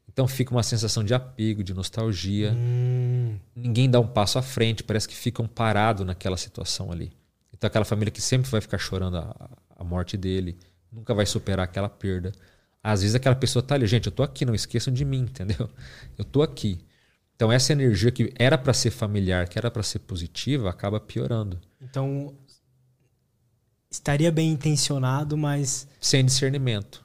Então 0.09 0.29
fica 0.29 0.53
uma 0.53 0.63
sensação 0.63 1.03
de 1.03 1.15
apego, 1.15 1.65
de 1.65 1.75
nostalgia. 1.75 2.53
Hum. 2.53 3.37
Ninguém 3.57 3.91
dá 3.91 3.99
um 3.99 4.07
passo 4.07 4.39
à 4.39 4.43
frente, 4.43 4.85
parece 4.85 5.09
que 5.09 5.15
ficam 5.15 5.47
parados 5.47 6.07
naquela 6.07 6.37
situação 6.37 6.93
ali. 6.93 7.11
Então 7.53 7.67
aquela 7.67 7.85
família 7.85 8.11
que 8.11 8.21
sempre 8.21 8.51
vai 8.51 8.61
ficar 8.61 8.79
chorando 8.79 9.17
a, 9.17 9.51
a 9.77 9.85
morte 9.85 10.17
dele, 10.17 10.57
nunca 10.93 11.15
vai 11.15 11.25
superar 11.25 11.65
aquela 11.65 11.89
perda. 11.89 12.33
Às 12.83 13.03
vezes 13.03 13.15
aquela 13.15 13.37
pessoa 13.37 13.61
está 13.61 13.75
ali, 13.75 13.87
gente, 13.87 14.07
eu 14.07 14.11
estou 14.11 14.25
aqui, 14.25 14.45
não 14.45 14.55
esqueçam 14.55 14.93
de 14.93 15.05
mim, 15.05 15.21
entendeu? 15.21 15.71
Eu 16.19 16.23
estou 16.23 16.43
aqui. 16.43 16.81
Então 17.37 17.51
essa 17.51 17.73
energia 17.73 18.11
que 18.11 18.33
era 18.37 18.59
para 18.59 18.73
ser 18.73 18.91
familiar, 18.91 19.49
que 19.49 19.59
era 19.59 19.71
para 19.71 19.83
ser 19.83 20.01
positiva, 20.01 20.69
acaba 20.69 21.01
piorando. 21.01 21.61
Então 21.81 22.37
estaria 23.91 24.33
bem 24.33 24.51
intencionado, 24.51 25.37
mas. 25.37 25.87
Sem 26.01 26.25
discernimento. 26.25 27.05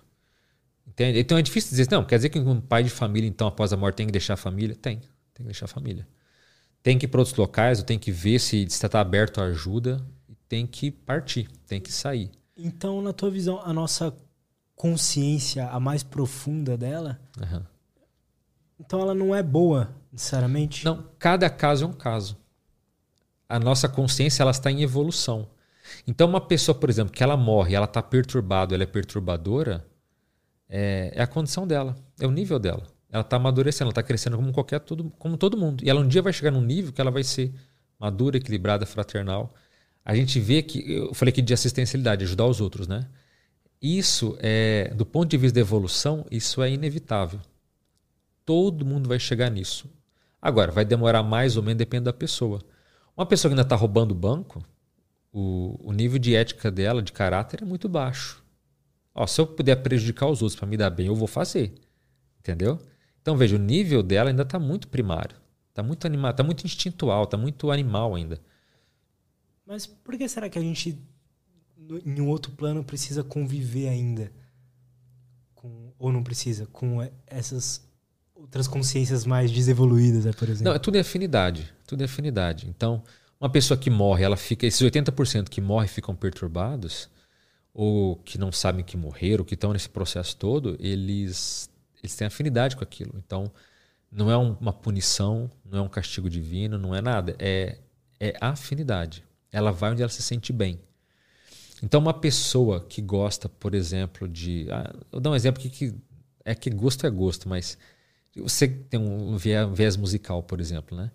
Entende? 0.88 1.20
Então 1.20 1.38
é 1.38 1.42
difícil 1.42 1.72
dizer, 1.72 1.88
não, 1.92 2.04
quer 2.04 2.16
dizer 2.16 2.30
que 2.30 2.40
um 2.40 2.62
pai 2.62 2.84
de 2.84 2.90
família, 2.90 3.28
então, 3.28 3.48
após 3.48 3.72
a 3.72 3.78
morte, 3.78 3.98
tem 3.98 4.08
que 4.08 4.12
deixar 4.12 4.34
a 4.34 4.38
família? 4.38 4.76
Tem, 4.76 4.98
tem 4.98 5.08
que 5.38 5.44
deixar 5.44 5.66
a 5.66 5.68
família. 5.68 6.08
Tem 6.82 6.98
que 6.98 7.06
ir 7.06 7.10
para 7.10 7.20
outros 7.20 7.38
locais, 7.38 7.84
tem 7.84 8.00
que 8.00 8.12
ver 8.12 8.40
se 8.40 8.64
está 8.64 9.00
aberto 9.00 9.40
a 9.40 9.46
ajuda, 9.46 10.04
e 10.28 10.36
tem 10.48 10.66
que 10.66 10.90
partir, 10.90 11.50
tem 11.68 11.80
que 11.80 11.92
sair. 11.92 12.32
Então, 12.56 13.02
na 13.02 13.14
tua 13.14 13.30
visão, 13.30 13.62
a 13.64 13.72
nossa 13.72 14.16
consciência, 14.78 15.68
a 15.68 15.80
mais 15.80 16.04
profunda 16.04 16.78
dela, 16.78 17.20
uhum. 17.42 17.64
então 18.80 19.02
ela 19.02 19.16
não 19.16 19.36
é 19.36 19.42
boa, 19.42 19.90
necessariamente? 20.14 20.86
Não, 20.86 21.04
cada 21.18 21.50
caso 21.50 21.84
é 21.84 21.88
um 21.88 21.94
caso. 21.94 22.38
A 23.50 23.60
nossa 23.60 23.90
consciência 23.90 24.44
ela 24.44 24.52
está 24.52 24.72
em 24.72 24.84
evolução. 24.84 25.50
Então, 26.06 26.28
uma 26.28 26.40
pessoa, 26.40 26.76
por 26.76 26.90
exemplo, 26.90 27.12
que 27.12 27.24
ela 27.24 27.36
morre, 27.36 27.74
ela 27.74 27.86
está 27.86 28.04
perturbada, 28.04 28.76
ela 28.76 28.84
é 28.84 28.86
perturbadora, 28.86 29.84
é, 30.70 31.12
é, 31.16 31.24
a 31.24 31.28
condição 31.28 31.66
dela, 31.66 31.96
é 32.20 32.28
o 32.28 32.32
nível 32.32 32.60
dela. 32.60 32.84
Ela 33.10 33.22
está 33.22 33.38
amadurecendo, 33.38 33.86
ela 33.86 33.92
está 33.92 34.04
crescendo 34.04 34.38
como 34.38 34.52
qualquer 34.52 34.82
todo, 34.82 35.10
como 35.18 35.38
todo 35.38 35.58
mundo. 35.58 35.84
E 35.84 35.90
ela 35.90 36.02
um 36.02 36.08
dia 36.08 36.22
vai 36.22 36.34
chegar 36.34 36.52
num 36.52 36.62
nível 36.62 36.92
que 36.92 37.02
ela 37.02 37.10
vai 37.10 37.24
ser 37.24 37.52
madura, 37.98 38.38
equilibrada, 38.38 38.86
fraternal. 38.86 39.56
A 40.06 40.14
gente 40.14 40.40
vê 40.40 40.62
que 40.62 40.92
eu 40.92 41.14
falei 41.16 41.32
aqui 41.32 41.42
de 41.42 41.54
assistencialidade, 41.54 42.26
ajudar 42.26 42.46
os 42.46 42.62
outros, 42.62 42.88
né? 42.88 43.08
Isso 43.82 44.38
é, 44.40 44.92
do 44.96 45.06
ponto 45.06 45.30
de 45.30 45.38
vista 45.38 45.56
da 45.56 45.62
evolução, 45.62 46.26
isso 46.32 46.62
é 46.62 46.72
inevitável. 46.72 47.40
Todo 48.46 48.86
mundo 48.86 49.08
vai 49.08 49.20
chegar 49.20 49.50
nisso. 49.50 49.90
Agora, 50.42 50.72
vai 50.72 50.86
demorar 50.86 51.24
mais 51.24 51.58
ou 51.58 51.64
menos, 51.64 51.78
depende 51.78 52.06
da 52.06 52.14
pessoa. 52.14 52.62
Uma 53.16 53.26
pessoa 53.26 53.50
que 53.50 53.54
ainda 53.54 53.64
está 53.64 53.76
roubando 53.76 54.16
banco, 54.16 54.64
o, 55.32 55.78
o 55.84 55.92
nível 55.92 56.18
de 56.18 56.36
ética 56.36 56.72
dela, 56.72 57.02
de 57.02 57.12
caráter, 57.12 57.62
é 57.62 57.66
muito 57.66 57.90
baixo. 57.90 58.44
Ó, 59.14 59.26
se 59.26 59.42
eu 59.42 59.48
puder 59.48 59.76
prejudicar 59.78 60.28
os 60.28 60.42
outros 60.42 60.58
para 60.58 60.68
me 60.68 60.78
dar 60.78 60.90
bem, 60.90 61.08
eu 61.08 61.16
vou 61.16 61.28
fazer. 61.28 61.74
Entendeu? 62.40 62.80
Então 63.22 63.36
veja, 63.36 63.56
o 63.56 63.60
nível 63.60 64.02
dela 64.02 64.30
ainda 64.30 64.44
está 64.44 64.58
muito 64.58 64.88
primário. 64.88 65.36
Está 65.70 65.84
muito 65.84 66.06
animado, 66.08 66.32
está 66.32 66.44
muito 66.44 66.66
instintual, 66.66 67.24
está 67.24 67.38
muito 67.38 67.70
animal 67.72 68.16
ainda. 68.16 68.40
Mas 69.66 69.86
por 69.86 70.18
que 70.18 70.30
será 70.30 70.50
que 70.50 70.58
a 70.58 70.62
gente, 70.62 70.98
em 72.06 72.22
um 72.22 72.28
outro 72.28 72.52
plano, 72.52 72.84
precisa 72.84 73.24
conviver 73.24 73.88
ainda? 73.88 74.32
Com, 75.56 75.94
ou 75.98 76.12
não 76.12 76.24
precisa? 76.24 76.66
Com 76.68 77.08
essas 77.26 77.88
outras 78.36 78.68
consciências 78.68 79.26
mais 79.26 79.52
desevoluídas, 79.52 80.26
né, 80.26 80.32
por 80.34 80.48
exemplo? 80.48 80.66
Não, 80.66 80.76
é 80.76 80.80
tudo 80.80 80.98
é 80.98 81.02
afinidade. 81.02 81.74
Tudo 81.86 82.02
é 82.02 82.06
afinidade. 82.06 82.68
Então, 82.70 83.04
uma 83.40 83.50
pessoa 83.50 83.78
que 83.78 83.90
morre, 83.90 84.24
ela 84.24 84.38
fica. 84.38 84.66
Esses 84.66 84.82
80% 84.82 85.50
que 85.50 85.62
morrem 85.62 85.88
ficam 85.88 86.16
perturbados, 86.16 87.10
ou 87.74 88.16
que 88.18 88.38
não 88.38 88.52
sabem 88.52 88.84
que 88.84 88.98
morreram, 88.98 89.42
ou 89.42 89.46
que 89.46 89.54
estão 89.54 89.74
nesse 89.74 89.90
processo 89.90 90.36
todo, 90.38 90.78
eles, 90.80 91.70
eles 92.02 92.16
têm 92.16 92.28
afinidade 92.28 92.76
com 92.76 92.84
aquilo. 92.84 93.14
Então, 93.18 93.52
não 94.12 94.32
é 94.32 94.38
uma 94.38 94.74
punição, 94.74 95.50
não 95.66 95.80
é 95.80 95.82
um 95.82 95.90
castigo 95.90 96.30
divino, 96.30 96.78
não 96.78 96.96
é 96.96 97.02
nada. 97.02 97.36
É, 97.38 97.78
é 98.20 98.36
afinidade. 98.40 99.24
Ela 99.52 99.72
vai 99.72 99.92
onde 99.92 100.02
ela 100.02 100.10
se 100.10 100.22
sente 100.22 100.52
bem. 100.52 100.80
Então, 101.84 102.00
uma 102.00 102.14
pessoa 102.14 102.82
que 102.82 103.02
gosta, 103.02 103.48
por 103.48 103.76
exemplo, 103.76 104.28
de. 104.28 104.68
Ah, 104.72 104.94
vou 105.12 105.22
dar 105.22 105.32
um 105.32 105.36
exemplo 105.36 105.62
que, 105.62 105.70
que 105.70 105.94
é 106.44 106.56
que 106.56 106.70
gosto 106.70 107.06
é 107.06 107.10
gosto, 107.10 107.50
mas 107.50 107.78
você 108.36 108.68
tem 108.68 109.00
um 109.00 109.36
viés 109.38 109.98
musical, 109.98 110.42
por 110.42 110.60
exemplo, 110.60 110.98
né? 110.98 111.12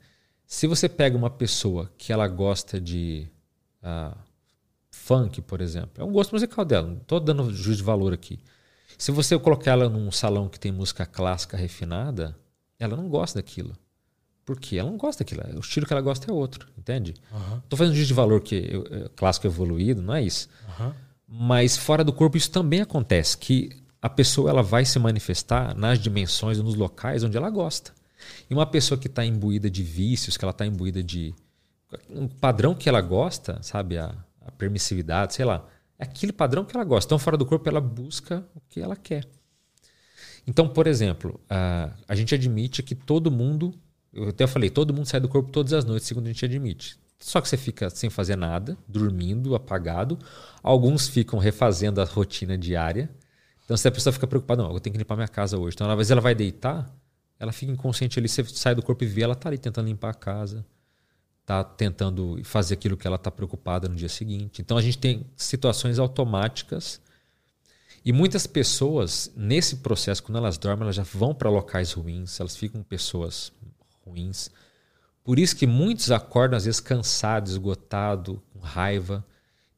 Se 0.47 0.67
você 0.67 0.89
pega 0.89 1.17
uma 1.17 1.31
pessoa 1.31 1.91
que 1.97 2.13
ela 2.13 2.29
gosta 2.29 2.79
de 2.81 3.27
uh, 3.83 4.17
funk, 4.91 5.41
por 5.41 5.61
exemplo, 5.63 6.03
é 6.03 6.05
um 6.05 6.13
gosto 6.13 6.33
musical 6.33 6.65
dela, 6.65 6.89
não 6.89 6.99
estou 6.99 7.19
dando 7.19 7.51
juízo 7.51 7.79
de 7.79 7.83
valor 7.83 8.13
aqui. 8.13 8.39
Se 8.99 9.11
você 9.11 9.39
colocar 9.39 9.73
ela 9.73 9.89
num 9.89 10.11
salão 10.11 10.49
que 10.49 10.61
tem 10.61 10.71
música 10.71 11.07
clássica 11.07 11.57
refinada, 11.57 12.37
ela 12.79 12.97
não 12.97 13.09
gosta 13.09 13.39
daquilo. 13.39 13.75
Por 14.44 14.59
quê? 14.59 14.77
Ela 14.77 14.90
não 14.90 14.98
gosta 14.98 15.23
daquilo. 15.23 15.43
O 15.56 15.60
estilo 15.60 15.86
que 15.86 15.93
ela 15.93 16.02
gosta 16.02 16.31
é 16.31 16.35
outro, 16.35 16.69
entende? 16.77 17.14
Uhum. 17.32 17.60
Tô 17.69 17.77
fazendo 17.77 17.94
juízo 17.94 18.09
de 18.09 18.14
valor 18.14 18.40
que 18.40 18.70
é 18.90 19.09
clássico 19.14 19.47
evoluído, 19.47 20.02
não 20.02 20.14
é 20.14 20.23
isso. 20.23 20.48
Uhum. 20.78 20.93
Mas 21.28 21.77
fora 21.77 22.02
do 22.02 22.12
corpo 22.12 22.36
isso 22.36 22.51
também 22.51 22.81
acontece, 22.81 23.39
que 23.39 23.70
a 24.01 24.09
pessoa 24.09 24.51
ela 24.51 24.62
vai 24.62 24.85
se 24.85 24.98
manifestar 24.98 25.77
nas 25.77 25.98
dimensões, 25.98 26.59
nos 26.59 26.74
locais 26.74 27.23
onde 27.23 27.36
ela 27.36 27.48
gosta. 27.48 27.93
E 28.51 28.55
uma 28.55 28.66
pessoa 28.66 28.98
que 28.98 29.06
está 29.06 29.24
imbuída 29.24 29.70
de 29.70 29.82
vícios, 29.82 30.36
que 30.36 30.44
ela 30.44 30.51
está 30.51 30.66
imbuída 30.66 31.02
de 31.02 31.35
um 32.10 32.27
padrão 32.27 32.74
que 32.74 32.89
ela 32.89 33.01
gosta, 33.01 33.62
sabe, 33.62 33.98
a, 33.98 34.14
a, 34.40 34.51
permissividade, 34.52 35.35
sei 35.35 35.44
lá, 35.44 35.66
é 35.98 36.05
aquele 36.05 36.32
padrão 36.32 36.64
que 36.64 36.77
ela 36.77 36.85
gosta. 36.85 37.09
Então, 37.09 37.19
fora 37.19 37.36
do 37.36 37.47
corpo, 37.47 37.69
ela 37.69 37.81
busca 37.81 38.44
o 38.55 38.60
que 38.69 38.81
ela 38.81 38.97
quer. 38.97 39.27
Então, 40.47 40.69
por 40.69 40.86
exemplo, 40.86 41.40
a, 41.48 41.90
a 42.09 42.14
gente 42.14 42.35
admite 42.35 42.82
que 42.82 42.94
todo 42.94 43.31
mundo, 43.31 43.74
eu 44.13 44.29
até 44.29 44.47
falei, 44.47 44.71
todo 44.71 44.93
mundo 44.93 45.07
sai 45.07 45.21
do 45.21 45.29
corpo 45.29 45.51
todas 45.51 45.73
as 45.73 45.85
noites, 45.85 46.07
segundo 46.07 46.27
a 46.27 46.29
gente 46.29 46.45
admite. 46.45 46.99
Só 47.19 47.41
que 47.41 47.49
você 47.49 47.57
fica 47.57 47.89
sem 47.89 48.11
fazer 48.11 48.37
nada, 48.37 48.77
dormindo, 48.89 49.55
apagado. 49.55 50.19
Alguns 50.63 51.09
ficam 51.09 51.39
refazendo 51.39 52.01
a 52.01 52.05
rotina 52.05 52.59
diária. 52.59 53.09
Então, 53.65 53.77
se 53.77 53.87
a 53.87 53.93
pessoa 53.93 54.13
fica 54.13 54.27
preocupada, 54.27 54.63
não, 54.63 54.73
eu 54.73 54.81
tenho 54.81 54.93
que 54.93 54.99
limpar 54.99 55.15
minha 55.15 55.29
casa 55.29 55.57
hoje. 55.57 55.75
Então, 55.77 55.89
às 55.89 55.97
vezes 55.97 56.11
ela 56.11 56.21
vai 56.21 56.35
deitar, 56.35 56.93
Ela 57.39 57.51
fica 57.53 57.73
inconsciente 57.73 58.19
ali, 58.19 58.29
você 58.29 58.45
sai 58.45 58.75
do 58.75 58.83
corpo 58.83 59.03
e 59.03 59.07
vê, 59.07 59.23
ela 59.23 59.35
tá 59.35 59.49
ali 59.49 59.59
tentando 59.59 59.89
limpar 59.89 60.11
a 60.11 60.15
casa, 60.15 60.65
tá 61.45 61.65
tentando 61.65 62.41
fazer 62.45 62.75
aquilo 62.75 62.97
que 62.97 63.05
ela 63.07 63.19
tá 63.19 63.33
preocupada 63.33 63.89
no 63.89 63.97
dia 63.97 64.09
seguinte. 64.09 64.63
Então 64.63 64.77
a 64.77 64.83
gente 64.83 64.99
tem 64.99 65.27
situações 65.37 65.99
automáticas 65.99 67.01
e 68.05 68.13
muitas 68.13 68.47
pessoas 68.47 69.33
nesse 69.37 69.77
processo, 69.77 70.23
quando 70.23 70.39
elas 70.39 70.57
dormem, 70.59 70.83
elas 70.85 70.97
já 70.97 71.03
vão 71.03 71.35
para 71.35 71.51
locais 71.51 71.93
ruins, 71.93 72.39
elas 72.39 72.57
ficam 72.57 72.83
pessoas 72.83 73.53
ruins. 74.05 74.51
Por 75.24 75.39
isso 75.39 75.55
que 75.55 75.66
muitos 75.66 76.11
acordam 76.11 76.57
às 76.57 76.65
vezes 76.65 76.81
cansados, 76.81 77.53
esgotados, 77.53 78.39
com 78.53 78.59
raiva. 78.59 79.24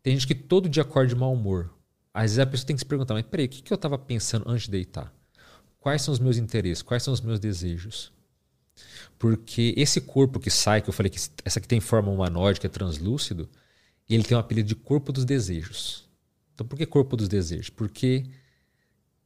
Tem 0.02 0.14
gente 0.14 0.26
que 0.26 0.34
todo 0.34 0.68
dia 0.68 0.82
acorda 0.82 1.08
de 1.08 1.14
mau 1.14 1.32
humor. 1.32 1.70
Às 2.12 2.22
vezes 2.22 2.38
a 2.38 2.46
pessoa 2.46 2.66
tem 2.66 2.76
que 2.76 2.80
se 2.80 2.86
perguntar, 2.86 3.14
mas 3.14 3.26
peraí, 3.26 3.46
o 3.46 3.48
que 3.48 3.72
eu 3.72 3.74
estava 3.74 3.98
pensando 3.98 4.48
antes 4.48 4.64
de 4.64 4.70
deitar? 4.70 5.12
Quais 5.80 6.00
são 6.00 6.12
os 6.12 6.20
meus 6.20 6.38
interesses? 6.38 6.82
Quais 6.82 7.02
são 7.02 7.12
os 7.12 7.20
meus 7.20 7.38
desejos? 7.38 8.12
Porque 9.18 9.74
esse 9.76 10.00
corpo 10.00 10.40
que 10.40 10.50
sai, 10.50 10.80
que 10.80 10.88
eu 10.88 10.92
falei 10.92 11.10
que 11.10 11.18
essa 11.44 11.58
aqui 11.58 11.68
tem 11.68 11.80
forma 11.80 12.10
humanoide, 12.10 12.60
que 12.60 12.66
é 12.66 12.70
translúcido, 12.70 13.48
ele 14.08 14.22
tem 14.22 14.36
um 14.36 14.40
apelido 14.40 14.68
de 14.68 14.74
corpo 14.74 15.12
dos 15.12 15.24
desejos. 15.24 16.08
Então 16.54 16.66
por 16.66 16.76
que 16.78 16.86
corpo 16.86 17.16
dos 17.16 17.28
desejos? 17.28 17.68
Porque 17.68 18.24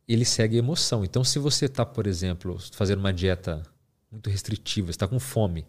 ele 0.07 0.25
segue 0.25 0.57
emoção. 0.57 1.05
Então 1.05 1.23
se 1.23 1.39
você 1.39 1.67
está, 1.67 1.85
por 1.85 2.07
exemplo, 2.07 2.59
fazendo 2.73 3.01
uma 3.01 3.13
dieta 3.13 3.63
muito 4.11 4.31
restritiva, 4.31 4.91
está 4.91 5.07
com 5.07 5.19
fome, 5.19 5.67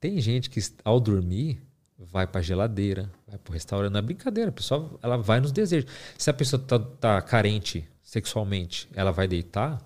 tem 0.00 0.18
gente 0.20 0.48
que 0.48 0.60
ao 0.82 0.98
dormir 0.98 1.62
vai 1.98 2.26
para 2.26 2.40
a 2.40 2.42
geladeira, 2.42 3.10
vai 3.26 3.38
para 3.38 3.50
o 3.50 3.52
restaurante. 3.52 3.92
Não 3.92 3.98
é 3.98 4.02
brincadeira, 4.02 4.48
a 4.48 4.52
pessoa 4.52 4.98
ela 5.02 5.18
vai 5.18 5.40
nos 5.40 5.52
desejos. 5.52 5.90
Se 6.16 6.30
a 6.30 6.32
pessoa 6.32 6.60
está 6.60 6.78
tá 6.78 7.20
carente 7.20 7.86
sexualmente, 8.02 8.88
ela 8.94 9.12
vai 9.12 9.28
deitar, 9.28 9.78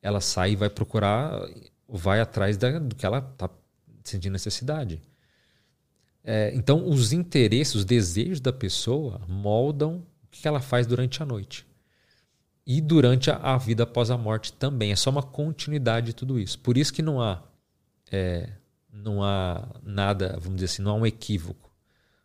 ela 0.00 0.20
sai 0.20 0.52
e 0.52 0.56
vai 0.56 0.70
procurar, 0.70 1.38
vai 1.86 2.20
atrás 2.20 2.56
da, 2.56 2.78
do 2.78 2.94
que 2.94 3.04
ela 3.04 3.18
está 3.18 3.50
sentindo 4.02 4.32
necessidade. 4.32 5.02
É, 6.24 6.52
então, 6.54 6.88
os 6.88 7.12
interesses, 7.12 7.74
os 7.74 7.84
desejos 7.84 8.40
da 8.40 8.52
pessoa 8.52 9.20
moldam 9.28 10.06
o 10.22 10.26
que 10.30 10.48
ela 10.48 10.60
faz 10.60 10.86
durante 10.86 11.22
a 11.22 11.26
noite. 11.26 11.66
E 12.72 12.80
durante 12.80 13.32
a, 13.32 13.56
vida 13.56 13.82
após 13.82 14.12
a 14.12 14.16
morte 14.16 14.52
também. 14.52 14.92
É 14.92 14.96
só 14.96 15.10
uma 15.10 15.24
continuidade 15.24 16.06
de 16.06 16.12
tudo 16.12 16.38
isso. 16.38 16.56
Por 16.60 16.78
isso 16.78 16.92
que 16.92 17.02
não 17.02 17.20
há 17.20 17.42
é, 18.12 18.48
não 18.92 19.24
há 19.24 19.66
nada, 19.82 20.38
vamos 20.40 20.54
dizer 20.54 20.66
assim, 20.66 20.82
não 20.82 20.92
há 20.92 20.94
um 20.94 21.04
equívoco. 21.04 21.68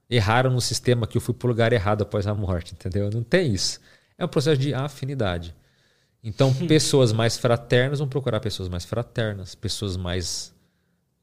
Erraram 0.07 0.51
no 0.51 0.61
sistema 0.61 1.07
que 1.07 1.17
eu 1.17 1.21
fui 1.21 1.33
para 1.33 1.47
o 1.47 1.49
lugar 1.49 1.73
errado 1.73 2.03
após 2.03 2.27
a 2.27 2.35
morte, 2.35 2.73
entendeu? 2.73 3.09
Não 3.09 3.23
tem 3.23 3.55
isso. 3.55 3.79
É 4.19 4.23
um 4.23 4.27
processo 4.27 4.61
de 4.61 4.71
afinidade. 4.71 5.55
Então, 6.23 6.53
pessoas 6.67 7.11
mais 7.11 7.37
fraternas 7.37 7.97
vão 7.97 8.07
procurar 8.07 8.39
pessoas 8.39 8.69
mais 8.69 8.85
fraternas, 8.85 9.55
pessoas 9.55 9.97
mais 9.97 10.53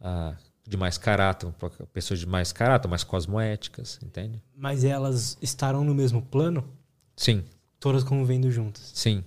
ah, 0.00 0.34
de 0.66 0.76
mais 0.76 0.98
caráter, 0.98 1.48
pessoas 1.92 2.18
de 2.18 2.26
mais 2.26 2.50
caráter, 2.50 2.88
mais 2.88 3.04
cosmoéticas, 3.04 4.00
entende? 4.02 4.42
Mas 4.52 4.82
elas 4.82 5.38
estarão 5.40 5.84
no 5.84 5.94
mesmo 5.94 6.22
plano? 6.22 6.68
Sim. 7.16 7.44
Todas 7.82 8.02
convivendo 8.02 8.50
juntas? 8.50 8.92
Sim. 8.94 9.22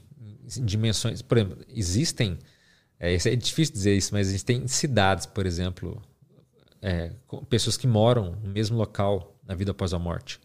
Dimensões. 0.64 1.22
Por 1.22 1.38
exemplo, 1.38 1.58
existem 1.70 2.40
é, 3.00 3.14
é 3.14 3.36
difícil 3.36 3.74
dizer 3.74 3.96
isso, 3.96 4.14
mas 4.14 4.30
a 4.30 4.32
gente 4.32 4.46
tem 4.46 4.68
cidades, 4.68 5.26
por 5.26 5.46
exemplo, 5.46 6.02
é, 6.82 7.12
pessoas 7.50 7.78
que 7.78 7.88
moram 7.88 8.38
no 8.44 8.50
mesmo 8.50 8.78
local 8.78 9.36
na 9.46 9.54
vida 9.54 9.72
após 9.72 9.94
a 9.94 10.00
morte. 10.00 10.40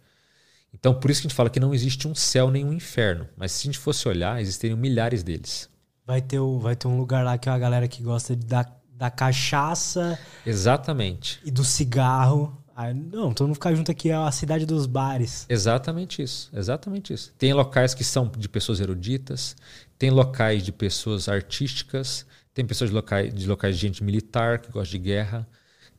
Então, 0.75 0.95
por 0.95 1.11
isso 1.11 1.21
que 1.21 1.27
a 1.27 1.29
gente 1.31 1.37
fala 1.37 1.51
que 1.51 1.61
não 1.61 1.75
existe 1.75 2.07
um 2.07 2.15
céu 2.15 2.51
nem 2.51 2.65
um 2.65 2.73
inferno. 2.73 3.27
Mas 3.37 3.53
se 3.53 3.63
a 3.63 3.67
gente 3.67 3.79
fosse 3.79 4.07
olhar, 4.09 4.41
existiriam 4.41 4.77
milhares 4.77 5.23
deles. 5.23 5.69
Vai 6.07 6.21
ter, 6.21 6.39
o, 6.39 6.59
vai 6.59 6.77
ter 6.77 6.87
um 6.87 6.97
lugar 6.97 7.25
lá 7.25 7.39
que 7.39 7.49
é 7.49 7.53
a 7.53 7.59
galera 7.59 7.89
que 7.89 8.03
gosta 8.03 8.37
da, 8.37 8.67
da 8.93 9.11
cachaça. 9.11 10.19
Exatamente. 10.45 11.41
E 11.45 11.51
do 11.51 11.65
cigarro. 11.65 12.57
Aí, 12.81 12.95
não, 12.95 13.35
todo 13.35 13.49
mundo 13.49 13.57
ficar 13.57 13.75
junto 13.75 13.91
aqui 13.91 14.09
é 14.09 14.15
a 14.15 14.31
cidade 14.31 14.65
dos 14.65 14.87
bares. 14.87 15.45
Exatamente 15.51 16.23
isso. 16.23 16.51
Exatamente 16.51 17.13
isso. 17.13 17.31
Tem 17.37 17.53
locais 17.53 17.93
que 17.93 18.03
são 18.03 18.33
de 18.39 18.49
pessoas 18.49 18.81
eruditas, 18.81 19.55
tem 19.99 20.09
locais 20.09 20.63
de 20.63 20.73
pessoas 20.73 21.29
artísticas, 21.29 22.25
tem 22.55 22.65
pessoas 22.65 22.89
de 22.89 22.97
locais, 22.97 23.35
de 23.35 23.47
locais 23.47 23.77
de 23.77 23.83
gente 23.83 24.03
militar 24.03 24.61
que 24.61 24.73
gosta 24.73 24.91
de 24.91 24.99
guerra. 24.99 25.47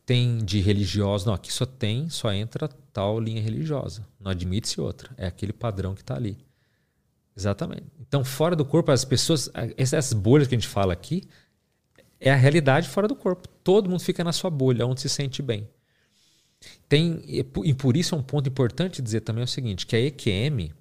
Tem 0.03 0.39
de 0.43 0.59
religiosos. 0.59 1.27
Não, 1.27 1.35
aqui 1.35 1.53
só 1.53 1.67
tem, 1.67 2.09
só 2.09 2.33
entra 2.33 2.67
tal 2.91 3.19
linha 3.19 3.39
religiosa. 3.39 4.03
Não 4.19 4.31
admite-se 4.31 4.81
outra. 4.81 5.11
É 5.15 5.27
aquele 5.27 5.53
padrão 5.53 5.93
que 5.93 6.01
está 6.01 6.15
ali. 6.15 6.35
Exatamente. 7.37 7.85
Então, 7.99 8.23
fora 8.25 8.55
do 8.55 8.65
corpo, 8.65 8.91
as 8.91 9.05
pessoas. 9.05 9.51
Essas 9.77 10.13
bolhas 10.13 10.47
que 10.47 10.55
a 10.55 10.57
gente 10.57 10.67
fala 10.67 10.93
aqui 10.93 11.29
é 12.19 12.31
a 12.31 12.35
realidade 12.35 12.89
fora 12.89 13.07
do 13.07 13.15
corpo. 13.15 13.47
Todo 13.63 13.87
mundo 13.87 14.01
fica 14.01 14.23
na 14.23 14.33
sua 14.33 14.49
bolha, 14.49 14.87
onde 14.87 14.99
se 14.99 15.09
sente 15.09 15.43
bem. 15.43 15.69
Tem, 16.87 17.21
e 17.63 17.73
por 17.73 17.95
isso 17.95 18.13
é 18.13 18.17
um 18.17 18.23
ponto 18.23 18.47
importante 18.49 19.01
dizer 19.01 19.21
também 19.21 19.43
o 19.43 19.47
seguinte: 19.47 19.85
que 19.85 19.95
a 19.95 19.99
EQM 19.99 20.71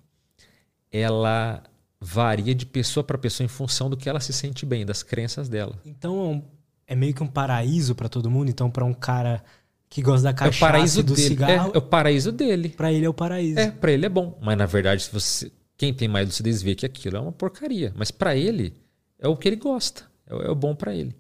ela 0.93 1.63
varia 2.01 2.55
de 2.55 2.67
pessoa 2.67 3.05
para 3.05 3.19
pessoa 3.19 3.45
em 3.45 3.49
função 3.49 3.89
do 3.89 3.97
que 3.97 4.09
ela 4.09 4.21
se 4.21 4.33
sente 4.33 4.67
bem, 4.67 4.85
das 4.85 5.03
crenças 5.03 5.49
dela. 5.49 5.79
Então 5.85 6.45
é 6.87 6.97
meio 6.97 7.15
que 7.15 7.23
um 7.23 7.27
paraíso 7.27 7.95
para 7.95 8.09
todo 8.09 8.31
mundo. 8.31 8.51
Então 8.51 8.71
para 8.71 8.85
um 8.85 8.95
cara 8.95 9.43
que 9.89 10.03
gosta 10.03 10.25
da 10.25 10.33
cachaça 10.33 10.57
é 10.57 10.69
o 10.69 10.73
paraíso 10.73 11.03
do 11.03 11.15
dele. 11.15 11.29
cigarro, 11.29 11.73
é, 11.73 11.77
é, 11.77 11.79
o 11.79 11.83
paraíso 11.83 12.33
dele. 12.33 12.69
Para 12.71 12.93
ele 12.93 13.05
é 13.05 13.09
o 13.09 13.15
paraíso. 13.15 13.59
É, 13.59 13.71
para 13.71 13.93
ele 13.93 14.07
é 14.07 14.09
bom. 14.09 14.39
Mas 14.43 14.57
na 14.57 14.67
verdade, 14.67 15.03
se 15.03 15.13
você 15.13 15.53
quem 15.77 15.95
tem 15.95 16.09
mais 16.09 16.27
lucidez 16.27 16.63
vê 16.63 16.75
que 16.75 16.85
aquilo 16.85 17.17
é 17.17 17.21
uma 17.21 17.33
porcaria. 17.33 17.93
Mas 17.97 18.11
para 18.11 18.37
ele 18.37 18.75
é 19.19 19.27
o 19.29 19.37
que 19.37 19.49
ele 19.49 19.57
gosta. 19.57 20.05
É, 20.27 20.49
é 20.49 20.51
o 20.51 20.55
bom 20.55 20.75
para 20.75 20.95
ele. 20.95 21.15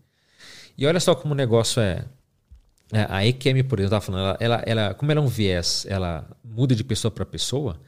E 0.76 0.86
olha 0.86 1.00
só 1.00 1.14
como 1.14 1.32
o 1.34 1.36
negócio 1.36 1.80
é. 1.80 2.04
É 2.92 3.06
a 3.08 3.24
EQM, 3.24 3.62
por 3.64 3.78
exemplo, 3.78 3.96
estava 3.96 4.00
falando, 4.00 4.36
ela, 4.40 4.62
ela, 4.66 4.94
como 4.94 5.12
ela 5.12 5.20
é 5.20 5.24
um 5.24 5.28
viés, 5.28 5.86
ela 5.88 6.28
muda 6.42 6.74
de 6.74 6.82
pessoa 6.82 7.10
para 7.10 7.24
pessoa. 7.24 7.80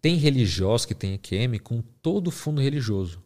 Tem 0.00 0.16
religiosos 0.16 0.84
que 0.84 0.94
têm 0.94 1.14
EQM 1.14 1.58
com 1.60 1.80
todo 2.02 2.28
o 2.28 2.30
fundo 2.32 2.60
religioso. 2.60 3.22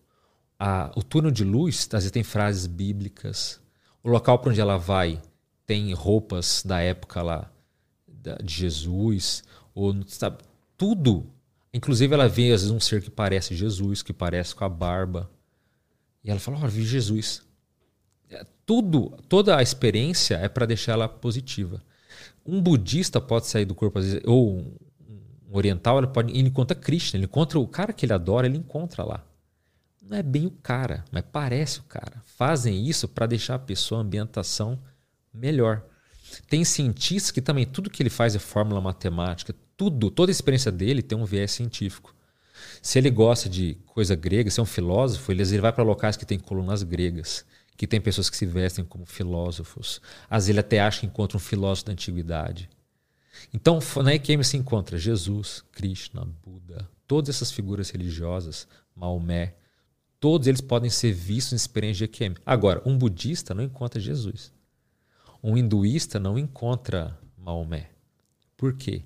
A, 0.59 0.93
o 0.95 1.03
túnel 1.03 1.31
de 1.31 1.43
luz, 1.45 1.85
às 1.87 2.03
vezes 2.03 2.11
tem 2.11 2.23
frases 2.23 2.67
bíblicas. 2.67 3.61
O 4.03 4.11
local 4.11 4.39
para 4.39 4.51
onde 4.51 4.61
ela 4.61 4.77
vai 4.77 5.21
tem 5.67 5.93
roupas 5.95 6.63
da 6.65 6.81
época 6.81 7.23
lá 7.23 7.51
de 8.43 8.55
Jesus. 8.55 9.43
Ou, 9.75 9.95
sabe, 10.07 10.39
tudo. 10.77 11.27
Inclusive 11.73 12.13
ela 12.13 12.29
vê 12.29 12.53
às 12.53 12.61
vezes 12.61 12.71
um 12.71 12.81
ser 12.81 13.03
que 13.03 13.11
parece 13.11 13.55
Jesus, 13.55 14.03
que 14.03 14.13
parece 14.13 14.55
com 14.55 14.65
a 14.65 14.69
barba. 14.69 15.31
E 16.23 16.31
ela 16.31 16.41
fala, 16.41 16.59
olha, 16.59 16.69
vi 16.69 16.85
Jesus. 16.85 17.43
É, 18.31 18.45
tudo, 18.65 19.11
toda 19.29 19.57
a 19.57 19.63
experiência 19.63 20.37
é 20.37 20.49
para 20.49 20.67
deixar 20.67 20.93
ela 20.93 21.09
positiva. 21.09 21.83
Um 22.45 22.61
budista 22.61 23.21
pode 23.21 23.47
sair 23.47 23.65
do 23.65 23.75
corpo, 23.75 23.99
às 23.99 24.05
vezes, 24.05 24.21
ou 24.25 24.59
um 24.59 24.77
oriental, 25.51 25.99
ele, 25.99 26.09
pode, 26.09 26.33
ele 26.33 26.49
encontra 26.49 26.77
Krishna, 26.77 27.19
ele 27.19 27.27
encontra 27.27 27.59
o 27.59 27.67
cara 27.67 27.93
que 27.93 28.05
ele 28.05 28.13
adora, 28.13 28.47
ele 28.47 28.59
encontra 28.59 29.05
lá. 29.05 29.25
Não 30.03 30.17
é 30.17 30.23
bem 30.23 30.47
o 30.47 30.51
cara, 30.51 31.05
mas 31.11 31.25
parece 31.33 31.81
o 31.81 31.85
cara. 31.85 32.23
Fazem 32.25 32.87
isso 32.87 33.09
para 33.09 33.27
deixar 33.27 33.57
a 33.57 33.59
pessoa, 33.59 34.01
a 34.01 34.05
ambientação 34.05 34.79
melhor. 35.33 35.83
Tem 36.49 36.65
cientistas 36.65 37.31
que 37.31 37.41
também 37.41 37.67
tudo 37.67 37.91
que 37.91 38.03
ele 38.03 38.11
faz 38.11 38.35
é 38.35 38.39
fórmula 38.39 38.81
matemática, 38.81 39.55
tudo, 39.77 40.11
toda 40.11 40.31
a 40.31 40.33
experiência 40.33 40.71
dele 40.71 41.03
tem 41.03 41.19
um 41.19 41.25
viés 41.25 41.51
científico. 41.51 42.15
Se 42.81 42.99
ele 42.99 43.11
gosta 43.11 43.49
de 43.49 43.77
coisa 43.87 44.15
grega, 44.15 44.51
se 44.51 44.61
é 44.61 44.63
um 44.63 44.67
filósofo, 44.67 45.31
ele, 45.33 45.45
vai 45.59 45.73
para 45.73 45.85
locais 45.85 46.17
que 46.17 46.25
tem 46.25 46.39
colunas 46.39 46.83
gregas, 46.83 47.45
que 47.77 47.87
tem 47.87 48.01
pessoas 48.01 48.31
que 48.31 48.37
se 48.37 48.47
vestem 48.47 48.85
como 48.85 49.05
filósofos. 49.05 50.01
Às 50.31 50.45
vezes 50.45 50.49
ele 50.51 50.61
até 50.61 50.81
acha 50.81 51.01
que 51.01 51.07
encontra 51.07 51.37
um 51.37 51.41
filósofo 51.41 51.87
da 51.87 51.93
antiguidade. 51.93 52.71
Então, 53.53 53.79
na 54.03 54.15
EQM 54.15 54.43
se 54.43 54.57
encontra 54.57 54.99
Jesus, 54.99 55.63
Krishna, 55.73 56.27
Buda, 56.45 56.89
todas 57.07 57.37
essas 57.37 57.53
figuras 57.53 57.91
religiosas, 57.91 58.67
Maomé, 58.95 59.55
todos 60.19 60.47
eles 60.47 60.61
podem 60.61 60.89
ser 60.89 61.13
vistos 61.13 61.53
em 61.53 61.57
experiência 61.57 62.07
de 62.07 62.13
EQM. 62.13 62.37
Agora, 62.45 62.83
um 62.87 62.97
budista 62.97 63.55
não 63.55 63.63
encontra 63.63 64.01
Jesus. 64.01 64.53
Um 65.43 65.57
hinduísta 65.57 66.19
não 66.19 66.39
encontra 66.39 67.19
Maomé. 67.37 67.91
Por 68.57 68.73
quê? 68.73 69.05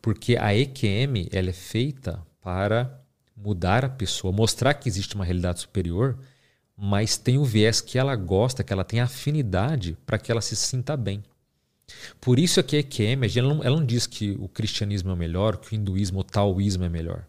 Porque 0.00 0.36
a 0.36 0.54
EQM 0.54 1.28
ela 1.32 1.50
é 1.50 1.52
feita 1.52 2.24
para 2.40 3.02
mudar 3.36 3.84
a 3.84 3.88
pessoa, 3.88 4.32
mostrar 4.32 4.74
que 4.74 4.88
existe 4.88 5.14
uma 5.14 5.24
realidade 5.24 5.60
superior, 5.60 6.18
mas 6.76 7.16
tem 7.16 7.38
o 7.38 7.44
viés 7.44 7.80
que 7.80 7.98
ela 7.98 8.16
gosta, 8.16 8.64
que 8.64 8.72
ela 8.72 8.84
tem 8.84 9.00
afinidade 9.00 9.96
para 10.04 10.18
que 10.18 10.30
ela 10.30 10.40
se 10.40 10.56
sinta 10.56 10.96
bem. 10.96 11.22
Por 12.20 12.38
isso 12.38 12.58
é 12.58 12.62
que 12.62 12.76
a 12.76 12.78
EQM, 12.80 13.24
ela 13.36 13.54
não, 13.54 13.64
ela 13.64 13.76
não 13.76 13.86
diz 13.86 14.06
que 14.06 14.32
o 14.40 14.48
cristianismo 14.48 15.12
é 15.12 15.16
melhor, 15.16 15.56
que 15.56 15.74
o 15.74 15.76
hinduísmo 15.76 16.18
ou 16.18 16.24
taoísmo 16.24 16.84
é 16.84 16.88
melhor. 16.88 17.26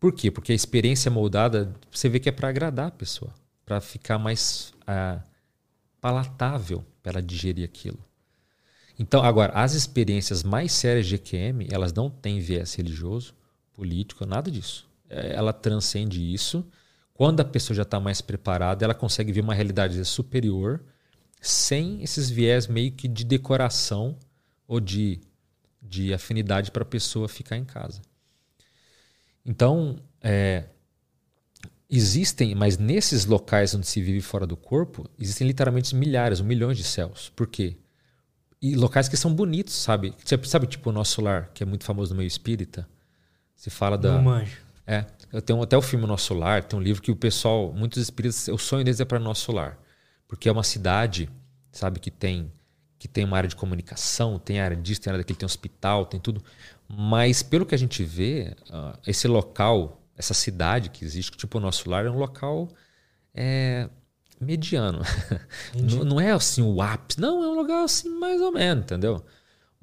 Por 0.00 0.12
quê? 0.12 0.30
Porque 0.30 0.52
a 0.52 0.54
experiência 0.54 1.10
moldada, 1.10 1.74
você 1.90 2.08
vê 2.08 2.18
que 2.20 2.28
é 2.28 2.32
para 2.32 2.48
agradar 2.48 2.88
a 2.88 2.90
pessoa, 2.90 3.32
para 3.64 3.80
ficar 3.80 4.18
mais 4.18 4.72
ah, 4.86 5.22
palatável 6.00 6.84
para 7.02 7.12
ela 7.12 7.22
digerir 7.22 7.64
aquilo. 7.64 7.98
Então, 8.98 9.22
agora, 9.22 9.52
as 9.54 9.74
experiências 9.74 10.42
mais 10.42 10.72
sérias 10.72 11.06
de 11.06 11.14
EQM, 11.14 11.68
elas 11.70 11.92
não 11.92 12.08
têm 12.08 12.40
viés 12.40 12.74
religioso, 12.74 13.34
político, 13.72 14.24
nada 14.24 14.50
disso. 14.50 14.88
É, 15.08 15.34
ela 15.34 15.52
transcende 15.52 16.20
isso 16.32 16.64
Quando 17.14 17.40
a 17.40 17.44
pessoa 17.44 17.76
já 17.76 17.82
está 17.82 18.00
mais 18.00 18.20
preparada, 18.20 18.84
ela 18.84 18.94
consegue 18.94 19.32
ver 19.32 19.40
uma 19.40 19.54
realidade 19.54 20.04
superior 20.04 20.82
sem 21.40 22.02
esses 22.02 22.28
viés 22.28 22.66
meio 22.66 22.90
que 22.90 23.06
de 23.06 23.24
decoração 23.24 24.18
ou 24.66 24.80
de, 24.80 25.20
de 25.80 26.12
afinidade 26.12 26.70
para 26.70 26.82
a 26.82 26.86
pessoa 26.86 27.28
ficar 27.28 27.56
em 27.56 27.64
casa. 27.64 28.02
Então, 29.46 29.96
é, 30.20 30.64
existem, 31.88 32.54
mas 32.54 32.78
nesses 32.78 33.26
locais 33.26 33.74
onde 33.74 33.86
se 33.86 34.00
vive 34.00 34.20
fora 34.20 34.46
do 34.46 34.56
corpo, 34.56 35.08
existem 35.18 35.46
literalmente 35.46 35.94
milhares 35.94 36.40
ou 36.40 36.46
milhões 36.46 36.76
de 36.76 36.84
céus. 36.84 37.30
Por 37.36 37.46
quê? 37.46 37.76
E 38.60 38.74
locais 38.74 39.08
que 39.08 39.16
são 39.16 39.32
bonitos, 39.32 39.74
sabe? 39.74 40.14
Sabe, 40.24 40.66
tipo 40.66 40.88
o 40.88 40.92
nosso 40.92 41.20
lar, 41.20 41.50
que 41.52 41.62
é 41.62 41.66
muito 41.66 41.84
famoso 41.84 42.12
no 42.12 42.18
meio 42.18 42.26
espírita? 42.26 42.88
Se 43.54 43.68
fala 43.68 43.98
da. 43.98 44.14
Não 44.14 44.22
manjo. 44.22 44.58
É. 44.86 45.04
Eu 45.34 45.42
tenho 45.42 45.60
até 45.60 45.76
o 45.76 45.82
filme 45.82 46.06
Nosso 46.06 46.32
Lar, 46.32 46.62
tem 46.62 46.78
um 46.78 46.82
livro 46.82 47.02
que 47.02 47.10
o 47.10 47.16
pessoal, 47.16 47.72
muitos 47.72 48.00
espíritas, 48.00 48.46
o 48.46 48.56
sonho 48.56 48.84
deles 48.84 49.00
é 49.00 49.04
para 49.04 49.18
Nosso 49.18 49.50
Lar. 49.50 49.76
Porque 50.28 50.48
é 50.48 50.52
uma 50.52 50.62
cidade, 50.62 51.28
sabe, 51.72 51.98
que 51.98 52.10
tem 52.10 52.52
que 52.96 53.08
tem 53.08 53.24
uma 53.24 53.36
área 53.36 53.48
de 53.48 53.56
comunicação, 53.56 54.38
tem 54.38 54.60
área 54.60 54.76
disso, 54.76 55.00
tem 55.00 55.10
área 55.10 55.22
daquele, 55.22 55.38
tem 55.38 55.44
hospital, 55.44 56.06
tem 56.06 56.18
tudo. 56.18 56.42
Mas 56.88 57.42
pelo 57.42 57.66
que 57.66 57.74
a 57.74 57.78
gente 57.78 58.02
vê, 58.02 58.56
uh, 58.70 58.98
esse 59.06 59.28
local, 59.28 60.00
essa 60.16 60.32
cidade 60.32 60.88
que 60.88 61.04
existe, 61.04 61.36
tipo 61.36 61.58
o 61.58 61.60
nosso 61.60 61.90
lar, 61.90 62.06
é 62.06 62.10
um 62.10 62.16
local 62.16 62.68
é, 63.34 63.90
mediano. 64.40 65.00
não, 65.74 66.04
não, 66.04 66.20
é 66.20 66.30
assim 66.30 66.62
o 66.62 66.80
ápice, 66.80 67.20
não, 67.20 67.42
é 67.42 67.48
um 67.48 67.54
lugar 67.54 67.84
assim 67.84 68.08
mais 68.08 68.40
ou 68.40 68.52
menos, 68.52 68.84
entendeu? 68.84 69.22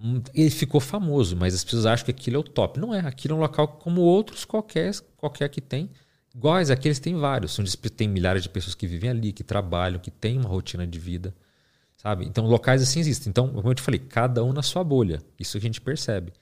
Hum, 0.03 0.22
ele 0.34 0.49
ficou 0.49 0.82
famoso, 0.82 1.36
mas 1.38 1.53
as 1.53 1.64
pessoas 1.64 1.86
acham 1.86 2.06
que 2.06 2.11
aquilo 2.11 2.38
é 2.38 2.40
o 2.40 2.44
top. 2.44 2.80
Não 2.80 2.94
é, 2.94 3.02
aquilo 3.02 3.36
é 3.36 3.38
um 3.38 3.41
local 3.41 3.68
como 3.68 4.02
outros 4.02 4.44
qualquer, 4.45 4.91
qualquer 5.15 5.48
que 5.49 5.61
tem. 5.61 5.90
Iguais, 6.34 6.72
aqueles 6.72 6.99
tem 6.99 7.15
vários, 7.15 7.57
tem 7.95 8.07
milhares 8.07 8.44
de 8.44 8.49
pessoas 8.49 8.73
que 8.73 8.88
vivem 8.88 9.10
ali, 9.10 9.32
que 9.34 9.44
trabalham, 9.44 9.99
que 9.99 10.10
têm 10.10 10.38
uma 10.38 10.49
rotina 10.49 10.88
de 10.88 10.98
vida. 10.98 11.36
Sabe? 11.98 12.26
Então, 12.26 12.48
locais 12.48 12.82
assim 12.82 12.99
existem. 12.99 13.30
Então, 13.30 13.49
como 13.49 13.69
eu 13.69 13.76
te 13.76 13.82
falei, 13.82 13.99
cada 13.99 14.44
um 14.44 14.52
na 14.52 14.64
sua 14.64 14.84
bolha. 14.84 15.22
Isso 15.40 15.56
a 15.57 15.60
gente 15.60 15.80
percebe. 15.80 16.34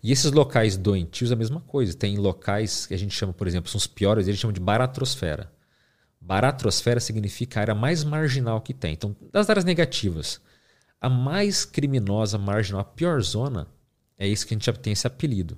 E 0.00 0.12
esses 0.12 0.30
locais 0.30 0.76
doentios, 0.76 1.32
a 1.32 1.36
mesma 1.36 1.60
coisa. 1.60 1.92
Tem 1.96 2.16
locais 2.18 2.86
que 2.86 2.94
a 2.94 2.96
gente 2.96 3.16
chama, 3.16 3.32
por 3.32 3.48
exemplo, 3.48 3.68
são 3.68 3.78
os 3.78 3.86
piores, 3.88 4.28
eles 4.28 4.38
chamam 4.38 4.52
de 4.52 4.60
baratrosfera. 4.60 5.50
Baratrosfera 6.20 7.00
significa 7.00 7.58
a 7.58 7.62
área 7.62 7.74
mais 7.74 8.04
marginal 8.04 8.60
que 8.60 8.72
tem. 8.72 8.92
Então, 8.92 9.16
das 9.32 9.50
áreas 9.50 9.64
negativas, 9.64 10.40
a 11.00 11.08
mais 11.08 11.64
criminosa, 11.64 12.38
marginal, 12.38 12.80
a 12.80 12.84
pior 12.84 13.20
zona, 13.22 13.68
é 14.16 14.26
isso 14.26 14.46
que 14.46 14.54
a 14.54 14.56
gente 14.58 14.72
tem 14.80 14.92
esse 14.92 15.06
apelido. 15.06 15.56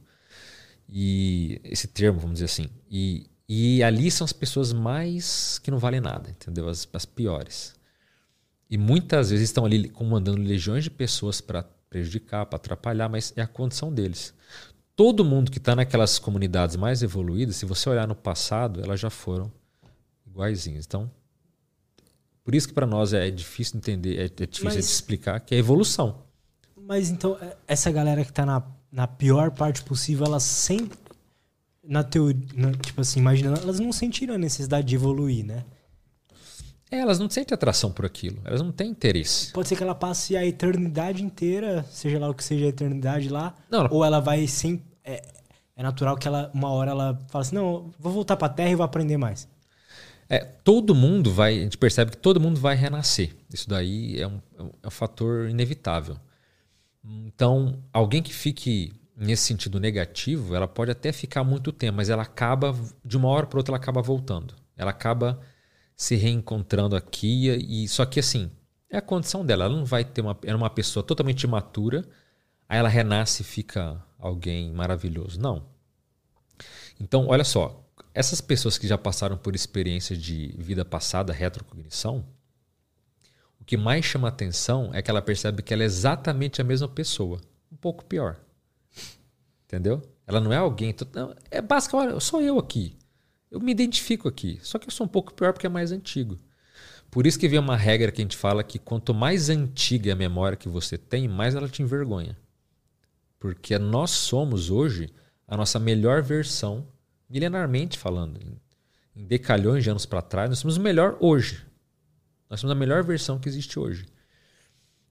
E 0.88 1.60
esse 1.64 1.86
termo, 1.88 2.18
vamos 2.18 2.34
dizer 2.34 2.46
assim. 2.46 2.68
E, 2.90 3.30
e 3.48 3.82
ali 3.82 4.10
são 4.10 4.24
as 4.24 4.32
pessoas 4.32 4.72
mais 4.72 5.58
que 5.58 5.70
não 5.70 5.78
valem 5.78 6.00
nada, 6.00 6.30
entendeu? 6.30 6.68
As, 6.68 6.86
as 6.92 7.06
piores. 7.06 7.74
E 8.68 8.76
muitas 8.76 9.30
vezes 9.30 9.48
estão 9.48 9.64
ali 9.64 9.88
comandando 9.88 10.40
legiões 10.40 10.84
de 10.84 10.90
pessoas 10.90 11.40
para 11.40 11.62
prejudicar, 11.62 12.46
para 12.46 12.56
atrapalhar, 12.56 13.08
mas 13.08 13.32
é 13.36 13.42
a 13.42 13.46
condição 13.46 13.92
deles. 13.92 14.34
Todo 14.94 15.24
mundo 15.24 15.50
que 15.50 15.58
está 15.58 15.74
naquelas 15.74 16.18
comunidades 16.18 16.76
mais 16.76 17.02
evoluídas, 17.02 17.56
se 17.56 17.64
você 17.64 17.88
olhar 17.88 18.06
no 18.06 18.14
passado, 18.14 18.80
elas 18.80 19.00
já 19.00 19.10
foram 19.10 19.50
iguaizinhas. 20.26 20.84
Então, 20.86 21.10
por 22.44 22.54
isso 22.54 22.68
que 22.68 22.74
para 22.74 22.86
nós 22.86 23.12
é 23.12 23.30
difícil 23.30 23.76
entender, 23.76 24.18
é, 24.18 24.24
é 24.24 24.46
difícil 24.46 24.64
mas, 24.64 24.74
de 24.74 24.80
explicar 24.80 25.40
que 25.40 25.54
é 25.54 25.58
evolução. 25.58 26.22
Mas 26.76 27.10
então, 27.10 27.36
é, 27.40 27.56
essa 27.68 27.90
galera 27.90 28.24
que 28.24 28.30
está 28.30 28.44
na, 28.44 28.62
na 28.90 29.06
pior 29.06 29.50
parte 29.50 29.82
possível, 29.82 30.26
elas 30.26 30.42
sempre, 30.42 30.98
na 31.84 32.02
teoria, 32.02 32.42
tipo 32.82 33.00
assim, 33.00 33.20
imaginando, 33.20 33.60
elas 33.60 33.78
não 33.78 33.92
sentiram 33.92 34.34
a 34.34 34.38
necessidade 34.38 34.86
de 34.86 34.94
evoluir, 34.94 35.44
né? 35.44 35.64
É, 36.90 36.98
elas 36.98 37.20
não 37.20 37.30
sentem 37.30 37.54
atração 37.54 37.92
por 37.92 38.04
aquilo, 38.04 38.38
elas 38.44 38.60
não 38.60 38.72
têm 38.72 38.90
interesse. 38.90 39.52
Pode 39.52 39.68
ser 39.68 39.76
que 39.76 39.82
ela 39.82 39.94
passe 39.94 40.36
a 40.36 40.44
eternidade 40.44 41.22
inteira, 41.22 41.84
seja 41.88 42.18
lá 42.18 42.28
o 42.28 42.34
que 42.34 42.42
seja 42.42 42.64
a 42.64 42.68
eternidade 42.68 43.28
lá, 43.28 43.54
não, 43.70 43.86
ou 43.90 44.04
ela 44.04 44.18
vai 44.18 44.48
sem. 44.48 44.82
É, 45.04 45.22
é, 45.76 45.82
natural 45.82 46.16
que 46.16 46.26
ela, 46.26 46.50
uma 46.52 46.70
hora 46.70 46.90
ela 46.90 47.18
fala 47.28 47.42
assim: 47.42 47.54
não, 47.54 47.92
vou 47.96 48.12
voltar 48.12 48.36
para 48.36 48.48
a 48.48 48.50
Terra 48.50 48.70
e 48.70 48.74
vou 48.74 48.84
aprender 48.84 49.16
mais. 49.16 49.46
É, 50.32 50.38
todo 50.38 50.94
mundo 50.94 51.32
vai, 51.32 51.58
a 51.58 51.62
gente 51.62 51.76
percebe 51.76 52.12
que 52.12 52.16
todo 52.16 52.38
mundo 52.38 52.60
vai 52.60 52.76
renascer. 52.76 53.34
Isso 53.52 53.68
daí 53.68 54.20
é 54.20 54.28
um, 54.28 54.40
é 54.80 54.86
um 54.86 54.90
fator 54.90 55.50
inevitável. 55.50 56.16
Então, 57.04 57.82
alguém 57.92 58.22
que 58.22 58.32
fique 58.32 58.92
nesse 59.16 59.42
sentido 59.42 59.80
negativo, 59.80 60.54
ela 60.54 60.68
pode 60.68 60.92
até 60.92 61.10
ficar 61.10 61.42
muito 61.42 61.72
tempo, 61.72 61.96
mas 61.96 62.08
ela 62.08 62.22
acaba, 62.22 62.74
de 63.04 63.16
uma 63.16 63.28
hora 63.28 63.44
para 63.46 63.58
outra, 63.58 63.72
ela 63.72 63.82
acaba 63.82 64.00
voltando. 64.00 64.54
Ela 64.76 64.92
acaba 64.92 65.40
se 65.96 66.14
reencontrando 66.14 66.94
aqui. 66.94 67.48
e 67.48 67.88
Só 67.88 68.06
que 68.06 68.20
assim, 68.20 68.50
é 68.88 68.98
a 68.98 69.02
condição 69.02 69.44
dela. 69.44 69.64
Ela 69.64 69.76
não 69.76 69.84
vai 69.84 70.04
ter 70.04 70.20
uma. 70.20 70.38
Era 70.44 70.56
uma 70.56 70.70
pessoa 70.70 71.02
totalmente 71.02 71.42
imatura, 71.42 72.08
aí 72.68 72.78
ela 72.78 72.88
renasce 72.88 73.42
e 73.42 73.44
fica 73.44 74.00
alguém 74.18 74.72
maravilhoso. 74.72 75.40
Não. 75.40 75.66
Então, 77.00 77.26
olha 77.28 77.44
só. 77.44 77.84
Essas 78.12 78.40
pessoas 78.40 78.76
que 78.76 78.88
já 78.88 78.98
passaram 78.98 79.36
por 79.36 79.54
experiências 79.54 80.18
de 80.18 80.54
vida 80.58 80.84
passada, 80.84 81.32
retrocognição, 81.32 82.26
o 83.60 83.64
que 83.64 83.76
mais 83.76 84.04
chama 84.04 84.28
atenção 84.28 84.90
é 84.92 85.00
que 85.00 85.10
ela 85.10 85.22
percebe 85.22 85.62
que 85.62 85.72
ela 85.72 85.82
é 85.82 85.86
exatamente 85.86 86.60
a 86.60 86.64
mesma 86.64 86.88
pessoa. 86.88 87.40
Um 87.70 87.76
pouco 87.76 88.04
pior. 88.04 88.40
Entendeu? 89.66 90.02
Ela 90.26 90.40
não 90.40 90.52
é 90.52 90.56
alguém. 90.56 90.94
Não, 91.14 91.34
é 91.50 91.60
basicamente, 91.60 92.20
sou 92.20 92.42
eu 92.42 92.58
aqui. 92.58 92.96
Eu 93.50 93.60
me 93.60 93.72
identifico 93.72 94.28
aqui, 94.28 94.58
só 94.62 94.78
que 94.78 94.86
eu 94.86 94.92
sou 94.92 95.06
um 95.06 95.08
pouco 95.08 95.34
pior 95.34 95.52
porque 95.52 95.66
é 95.66 95.70
mais 95.70 95.92
antigo. 95.92 96.38
Por 97.10 97.26
isso 97.26 97.38
que 97.38 97.48
vem 97.48 97.58
uma 97.58 97.76
regra 97.76 98.12
que 98.12 98.20
a 98.20 98.24
gente 98.24 98.36
fala 98.36 98.62
que 98.62 98.78
quanto 98.78 99.12
mais 99.12 99.50
antiga 99.50 100.10
é 100.10 100.12
a 100.12 100.16
memória 100.16 100.56
que 100.56 100.68
você 100.68 100.96
tem, 100.96 101.26
mais 101.26 101.56
ela 101.56 101.68
te 101.68 101.82
envergonha. 101.82 102.38
Porque 103.40 103.76
nós 103.78 104.10
somos 104.10 104.70
hoje 104.70 105.12
a 105.48 105.56
nossa 105.56 105.80
melhor 105.80 106.22
versão, 106.22 106.86
milenarmente 107.30 107.96
falando, 107.96 108.40
em 109.14 109.24
decalhões 109.24 109.84
de 109.84 109.90
anos 109.90 110.04
para 110.04 110.20
trás, 110.20 110.50
nós 110.50 110.58
somos 110.58 110.76
o 110.76 110.80
melhor 110.80 111.16
hoje. 111.20 111.64
Nós 112.48 112.58
somos 112.58 112.72
a 112.72 112.78
melhor 112.78 113.04
versão 113.04 113.38
que 113.38 113.48
existe 113.48 113.78
hoje. 113.78 114.04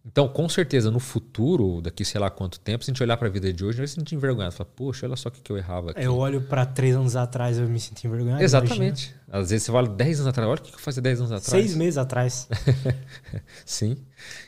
Então, 0.05 0.27
com 0.27 0.47
certeza, 0.47 0.89
no 0.89 0.99
futuro, 0.99 1.81
daqui 1.81 2.05
sei 2.05 2.19
lá 2.19 2.29
quanto 2.29 2.59
tempo, 2.59 2.83
se 2.83 2.89
a 2.89 2.93
gente 2.93 3.03
olhar 3.03 3.17
para 3.17 3.27
a 3.27 3.31
vida 3.31 3.51
de 3.51 3.63
hoje, 3.63 3.79
a 3.79 3.85
gente 3.85 3.89
se 3.89 3.95
sentir 3.95 4.15
envergonhado. 4.15 4.55
Falar, 4.55 4.69
poxa, 4.75 5.05
olha 5.05 5.15
só 5.15 5.29
o 5.29 5.31
que, 5.31 5.41
que 5.41 5.51
eu 5.51 5.57
errava 5.57 5.91
aqui. 5.91 6.01
Eu 6.01 6.15
olho 6.15 6.41
para 6.41 6.65
três 6.65 6.95
anos 6.95 7.15
atrás 7.15 7.57
e 7.57 7.61
eu 7.61 7.67
me 7.67 7.79
sinto 7.79 8.03
envergonhado. 8.05 8.41
Exatamente. 8.41 9.09
Imagina. 9.09 9.19
Às 9.43 9.49
vezes 9.49 9.65
você 9.65 9.71
fala 9.71 9.87
dez 9.87 10.19
anos 10.19 10.29
atrás, 10.29 10.49
olha 10.49 10.59
o 10.59 10.63
que 10.63 10.73
eu 10.73 10.79
fazia 10.79 11.01
dez 11.01 11.19
anos 11.19 11.31
atrás. 11.31 11.49
Seis 11.49 11.75
meses 11.75 11.97
atrás. 11.97 12.47
Sim. 13.65 13.97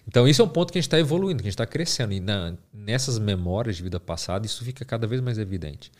Então, 0.07 0.27
isso 0.27 0.41
é 0.41 0.45
um 0.45 0.49
ponto 0.49 0.71
que 0.71 0.79
a 0.79 0.81
gente 0.81 0.87
está 0.87 0.99
evoluindo, 0.99 1.43
que 1.43 1.49
a 1.49 1.51
gente 1.51 1.53
está 1.53 1.65
crescendo. 1.65 2.13
E 2.13 2.19
na, 2.21 2.55
nessas 2.73 3.19
memórias 3.19 3.75
de 3.75 3.83
vida 3.83 3.99
passada, 3.99 4.45
isso 4.45 4.63
fica 4.63 4.85
cada 4.85 5.05
vez 5.05 5.21
mais 5.21 5.37
evidente. 5.37 5.91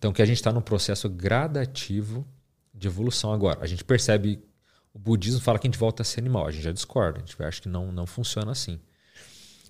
Então, 0.00 0.14
que 0.14 0.22
a 0.22 0.24
gente 0.24 0.38
está 0.38 0.50
num 0.50 0.62
processo 0.62 1.10
gradativo 1.10 2.26
de 2.74 2.88
evolução 2.88 3.34
agora. 3.34 3.58
A 3.60 3.66
gente 3.66 3.84
percebe, 3.84 4.42
o 4.94 4.98
budismo 4.98 5.42
fala 5.42 5.58
que 5.58 5.66
a 5.66 5.70
gente 5.70 5.78
volta 5.78 6.00
a 6.00 6.04
ser 6.06 6.20
animal. 6.20 6.46
A 6.46 6.50
gente 6.50 6.62
já 6.62 6.72
discorda. 6.72 7.18
A 7.18 7.20
gente 7.20 7.36
acha 7.42 7.60
que 7.60 7.68
não, 7.68 7.92
não 7.92 8.06
funciona 8.06 8.50
assim. 8.50 8.80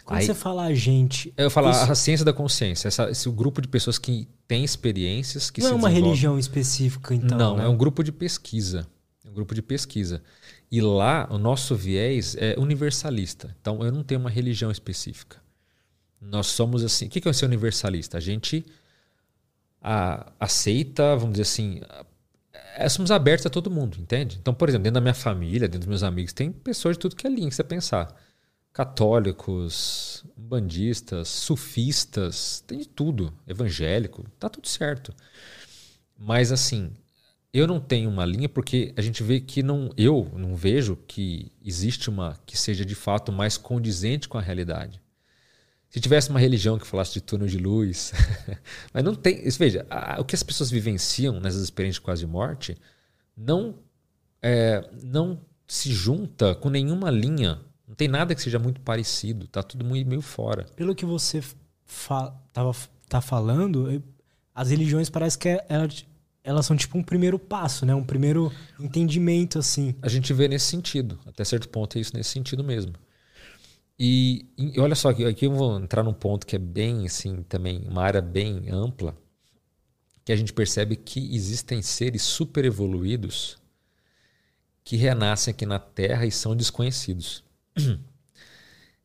Quando 0.05 0.21
Aí, 0.21 0.27
você 0.27 0.33
fala 0.33 0.67
a 0.67 0.73
gente. 0.73 1.35
Eu 1.37 1.51
falo 1.51 1.69
isso... 1.73 1.81
a 1.81 1.95
ciência 1.97 2.25
da 2.25 2.33
consciência, 2.33 2.87
essa, 2.87 3.11
esse 3.11 3.29
grupo 3.29 3.61
de 3.61 3.67
pessoas 3.67 3.99
que 3.99 4.29
tem 4.47 4.63
experiências 4.63 5.51
que 5.51 5.61
Não 5.61 5.71
é 5.71 5.75
uma 5.75 5.89
religião 5.89 6.39
específica, 6.39 7.13
então. 7.13 7.37
Não, 7.37 7.57
né? 7.57 7.65
é 7.65 7.69
um 7.69 7.77
grupo 7.77 8.05
de 8.05 8.13
pesquisa. 8.13 8.87
É 9.25 9.29
um 9.29 9.33
grupo 9.33 9.53
de 9.53 9.63
pesquisa. 9.63 10.23
E 10.71 10.81
lá, 10.81 11.27
o 11.29 11.39
nosso 11.39 11.75
viés 11.75 12.37
é 12.39 12.55
universalista. 12.57 13.53
Então, 13.61 13.83
eu 13.83 13.91
não 13.91 14.05
tenho 14.05 14.21
uma 14.21 14.31
religião 14.31 14.71
específica. 14.71 15.39
Nós 16.21 16.47
somos 16.47 16.85
assim. 16.85 17.07
O 17.07 17.11
que 17.11 17.29
é 17.29 17.33
ser 17.33 17.47
universalista? 17.47 18.17
A 18.17 18.21
gente 18.21 18.65
a, 19.81 20.33
aceita, 20.39 21.17
vamos 21.17 21.33
dizer 21.33 21.43
assim. 21.43 21.81
A, 22.77 22.89
somos 22.89 23.11
abertos 23.11 23.47
a 23.47 23.51
todo 23.51 23.71
mundo, 23.71 23.99
entende? 24.01 24.39
Então, 24.41 24.55
por 24.55 24.69
exemplo, 24.69 24.85
dentro 24.85 24.95
da 24.95 25.01
minha 25.01 25.15
família, 25.15 25.69
dentro 25.69 25.81
dos 25.81 25.89
meus 25.89 26.03
amigos, 26.03 26.33
tem 26.33 26.51
pessoas 26.51 26.97
de 26.97 27.01
tudo 27.01 27.17
que 27.17 27.27
é 27.27 27.31
linha 27.31 27.49
que 27.49 27.55
você 27.55 27.65
pensar 27.65 28.15
católicos, 28.73 30.25
bandistas, 30.37 31.29
sufistas, 31.29 32.63
tem 32.67 32.79
de 32.79 32.89
tudo, 32.89 33.33
evangélico, 33.47 34.25
tá 34.39 34.49
tudo 34.49 34.69
certo. 34.69 35.13
Mas 36.17 36.53
assim, 36.53 36.93
eu 37.53 37.67
não 37.67 37.81
tenho 37.81 38.09
uma 38.09 38.25
linha 38.25 38.49
porque 38.49 38.93
a 38.97 39.03
gente 39.03 39.23
vê 39.23 39.41
que 39.41 39.63
não, 39.63 39.91
eu 39.97 40.31
não 40.37 40.55
vejo 40.55 40.97
que 41.09 41.51
existe 41.65 42.09
uma 42.09 42.39
que 42.47 42.57
seja 42.57 42.85
de 42.85 42.95
fato 42.95 43.33
mais 43.33 43.57
condizente 43.57 44.29
com 44.29 44.39
a 44.39 44.43
realidade. 44.43 45.01
Se 45.91 46.01
tivesse 46.01 46.31
uma 46.31 46.41
religião 46.41 46.79
que 46.79 46.87
falasse 46.87 47.13
de 47.13 47.21
túnel 47.21 47.49
de 47.49 47.59
luz, 47.59 48.13
mas 48.95 49.05
não 49.05 49.15
tem, 49.15 49.43
veja, 49.59 49.85
a, 49.91 50.21
o 50.21 50.25
que 50.25 50.35
as 50.35 50.43
pessoas 50.43 50.71
vivenciam 50.71 51.41
nessas 51.41 51.63
experiências 51.63 51.97
de 51.97 52.05
quase 52.05 52.27
morte 52.27 52.79
não 53.37 53.75
é, 54.41 54.89
não 55.03 55.41
se 55.67 55.93
junta 55.93 56.55
com 56.55 56.71
nenhuma 56.71 57.11
linha 57.11 57.61
não 57.91 57.97
tem 57.97 58.07
nada 58.07 58.37
que 58.37 58.41
seja 58.41 58.57
muito 58.57 58.81
parecido, 58.81 59.49
tá 59.49 59.65
tudo 59.65 59.85
meio 59.85 60.21
fora. 60.21 60.65
Pelo 60.77 60.95
que 60.95 61.05
você 61.05 61.43
fa 61.85 62.33
tava, 62.53 62.71
tá 63.09 63.21
falando, 63.21 64.01
as 64.55 64.71
religiões 64.71 65.11
parece 65.11 65.37
que 65.37 65.49
é, 65.49 65.67
ela 65.69 65.89
elas 66.45 66.67
são 66.67 66.77
tipo 66.77 66.97
um 66.97 67.03
primeiro 67.03 67.37
passo, 67.37 67.85
né? 67.85 67.93
Um 67.93 68.05
primeiro 68.05 68.51
entendimento, 68.79 69.59
assim. 69.59 69.93
A 70.01 70.09
gente 70.09 70.33
vê 70.33 70.47
nesse 70.47 70.67
sentido. 70.67 71.19
Até 71.27 71.45
certo 71.45 71.69
ponto 71.69 71.99
é 71.99 72.01
isso 72.01 72.17
nesse 72.17 72.31
sentido 72.31 72.63
mesmo. 72.63 72.93
E, 74.03 74.47
e 74.57 74.81
olha 74.81 74.95
só, 74.95 75.11
aqui 75.11 75.45
eu 75.45 75.53
vou 75.53 75.79
entrar 75.79 76.03
num 76.03 76.15
ponto 76.15 76.47
que 76.47 76.57
é 76.57 76.59
bem, 76.59 77.05
assim, 77.05 77.43
também, 77.43 77.87
uma 77.87 78.03
área 78.03 78.23
bem 78.23 78.71
ampla, 78.71 79.15
que 80.25 80.33
a 80.33 80.37
gente 80.37 80.55
percebe 80.55 80.97
que 80.97 81.37
existem 81.37 81.83
seres 81.83 82.23
super 82.23 82.65
evoluídos 82.65 83.59
que 84.83 84.97
renascem 84.97 85.53
aqui 85.53 85.67
na 85.67 85.79
Terra 85.79 86.25
e 86.25 86.31
são 86.31 86.57
desconhecidos. 86.57 87.45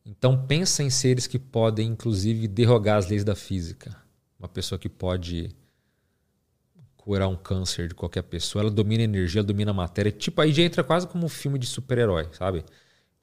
Então 0.08 0.46
pensa 0.46 0.84
em 0.84 0.88
seres 0.88 1.26
que 1.26 1.36
podem, 1.36 1.88
inclusive, 1.88 2.46
derrogar 2.46 2.96
as 2.96 3.08
leis 3.08 3.24
da 3.24 3.34
física. 3.34 4.00
Uma 4.38 4.46
pessoa 4.46 4.78
que 4.78 4.88
pode 4.88 5.50
curar 6.96 7.26
um 7.26 7.34
câncer 7.34 7.88
de 7.88 7.94
qualquer 7.96 8.22
pessoa, 8.22 8.62
ela 8.62 8.70
domina 8.70 9.02
a 9.02 9.04
energia, 9.04 9.40
ela 9.40 9.46
domina 9.48 9.72
a 9.72 9.74
matéria. 9.74 10.12
Tipo, 10.12 10.42
aí 10.42 10.52
já 10.52 10.62
entra 10.62 10.84
quase 10.84 11.08
como 11.08 11.26
um 11.26 11.28
filme 11.28 11.58
de 11.58 11.66
super-herói, 11.66 12.28
sabe? 12.34 12.64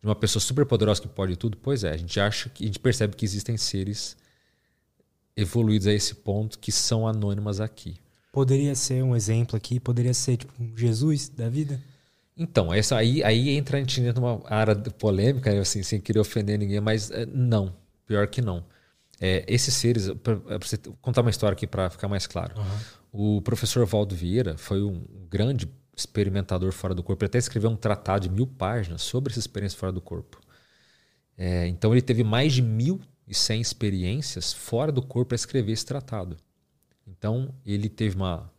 De 0.04 0.10
uma 0.10 0.16
pessoa 0.16 0.42
super 0.42 0.66
poderosa 0.66 1.02
que 1.02 1.08
pode 1.08 1.38
tudo. 1.38 1.56
Pois 1.56 1.86
é, 1.86 1.92
a 1.92 1.98
gente 1.98 2.20
acha 2.20 2.50
que 2.50 2.66
a 2.66 2.68
gente 2.68 2.78
percebe 2.78 3.16
que 3.16 3.24
existem 3.24 3.56
seres 3.56 4.18
evoluídos 5.36 5.88
a 5.88 5.94
esse 5.94 6.14
ponto 6.16 6.60
que 6.60 6.74
são 6.74 7.08
anônimas 7.08 7.62
aqui. 7.62 7.96
Poderia 8.34 8.76
ser 8.76 9.02
um 9.02 9.16
exemplo 9.16 9.56
aqui, 9.56 9.80
poderia 9.80 10.14
ser 10.14 10.38
tipo 10.38 10.52
um 10.62 10.76
Jesus 10.76 11.30
da 11.30 11.48
vida? 11.48 11.80
Então, 12.36 12.74
essa 12.74 12.98
aí, 12.98 13.24
aí 13.24 13.52
entra 13.52 13.78
a 13.78 13.80
gente 13.80 14.02
dentro 14.02 14.22
de 14.22 14.28
uma 14.28 14.42
área 14.46 14.76
polêmica, 14.76 15.54
né, 15.54 15.60
assim, 15.60 15.84
sem 15.84 16.02
querer 16.02 16.20
ofender 16.20 16.58
ninguém, 16.58 16.82
mas 16.82 17.12
é, 17.12 17.26
não, 17.28 17.74
pior 18.06 18.28
que 18.28 18.42
não. 18.42 18.66
É, 19.22 19.46
esses 19.48 19.74
seres, 19.74 20.10
para 20.22 20.58
você 20.58 20.78
contar 21.00 21.22
uma 21.22 21.30
história 21.30 21.54
aqui 21.54 21.66
para 21.66 21.90
ficar 21.90 22.08
mais 22.08 22.28
claro. 22.28 22.56
Uhum. 22.58 23.38
O 23.38 23.42
professor 23.42 23.86
Valdo 23.86 24.16
Vieira 24.16 24.58
foi 24.58 24.82
um 24.82 25.06
grande 25.30 25.70
experimentador 25.96 26.72
fora 26.72 26.94
do 26.94 27.04
corpo. 27.04 27.24
Ele 27.24 27.28
até 27.30 27.38
escreveu 27.38 27.70
um 27.70 27.76
tratado 27.76 28.28
de 28.28 28.34
mil 28.34 28.48
páginas 28.48 29.02
sobre 29.02 29.32
essa 29.32 29.40
experiência 29.40 29.78
fora 29.78 29.92
do 29.92 30.02
corpo. 30.02 30.40
É, 31.38 31.68
então 31.68 31.92
ele 31.92 32.02
teve 32.02 32.24
mais 32.24 32.54
de 32.54 32.62
mil 32.62 33.02
e 33.28 33.34
cem 33.34 33.62
experiências 33.62 34.54
fora 34.54 34.92
do 34.92 35.02
corpo 35.02 35.30
para 35.30 35.36
escrever 35.36 35.72
esse 35.72 35.86
tratado. 35.86 36.38
Então 37.08 37.54
ele 37.66 37.90
teve 37.90 38.16
uma 38.16 38.52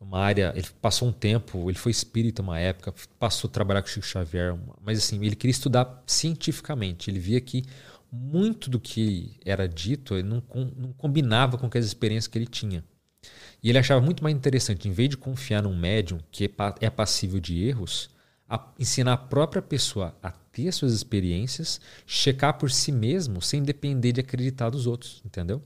uma 0.00 0.18
área, 0.18 0.52
ele 0.56 0.66
passou 0.80 1.08
um 1.08 1.12
tempo, 1.12 1.68
ele 1.70 1.76
foi 1.78 1.92
espírita 1.92 2.40
uma 2.40 2.58
época, 2.58 2.94
passou 3.18 3.48
a 3.48 3.52
trabalhar 3.52 3.82
com 3.82 3.88
Chico 3.88 4.06
Xavier, 4.06 4.58
mas 4.82 4.98
assim, 4.98 5.22
ele 5.22 5.36
queria 5.36 5.50
estudar 5.50 6.02
cientificamente. 6.06 7.10
Ele 7.10 7.18
via 7.18 7.38
que 7.38 7.64
muito 8.10 8.70
do 8.70 8.80
que 8.80 9.38
era 9.44 9.68
dito 9.68 10.14
não, 10.22 10.42
não 10.74 10.92
combinava 10.94 11.58
com 11.58 11.68
as 11.72 11.84
experiências 11.84 12.26
que 12.28 12.38
ele 12.38 12.46
tinha. 12.46 12.82
E 13.62 13.68
ele 13.68 13.78
achava 13.78 14.00
muito 14.00 14.22
mais 14.22 14.34
interessante, 14.34 14.88
em 14.88 14.92
vez 14.92 15.08
de 15.10 15.16
confiar 15.16 15.62
num 15.62 15.76
médium 15.76 16.18
que 16.30 16.44
é, 16.46 16.86
é 16.86 16.90
passível 16.90 17.38
de 17.38 17.62
erros, 17.62 18.10
a 18.48 18.72
ensinar 18.78 19.12
a 19.12 19.16
própria 19.16 19.62
pessoa 19.62 20.16
a 20.22 20.30
ter 20.30 20.72
suas 20.72 20.92
experiências, 20.92 21.80
checar 22.06 22.58
por 22.58 22.70
si 22.70 22.90
mesmo, 22.90 23.40
sem 23.40 23.62
depender 23.62 24.12
de 24.12 24.20
acreditar 24.20 24.70
dos 24.70 24.86
outros, 24.86 25.22
entendeu? 25.24 25.62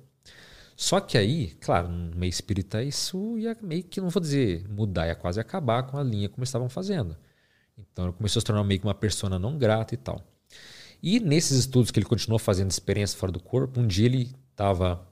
Só 0.76 1.00
que 1.00 1.16
aí, 1.16 1.56
claro, 1.60 1.88
no 1.88 2.16
meio 2.16 2.28
espírita 2.30 2.82
isso 2.82 3.38
ia 3.38 3.56
meio 3.62 3.84
que, 3.84 4.00
não 4.00 4.10
vou 4.10 4.20
dizer 4.20 4.68
mudar, 4.68 5.06
ia 5.06 5.14
quase 5.14 5.40
acabar 5.40 5.84
com 5.84 5.96
a 5.96 6.02
linha 6.02 6.28
como 6.28 6.44
estavam 6.44 6.68
fazendo. 6.68 7.16
Então 7.78 8.06
ele 8.06 8.12
começou 8.14 8.40
a 8.40 8.42
se 8.42 8.46
tornar 8.46 8.64
meio 8.64 8.80
que 8.80 8.86
uma 8.86 8.94
persona 8.94 9.38
não 9.38 9.56
grata 9.56 9.94
e 9.94 9.96
tal. 9.96 10.22
E 11.02 11.20
nesses 11.20 11.58
estudos 11.58 11.90
que 11.90 11.98
ele 11.98 12.06
continuou 12.06 12.38
fazendo 12.38 12.70
experiência 12.70 13.18
fora 13.18 13.30
do 13.30 13.40
corpo, 13.40 13.80
um 13.80 13.86
dia 13.86 14.06
ele 14.06 14.34
estava, 14.50 15.06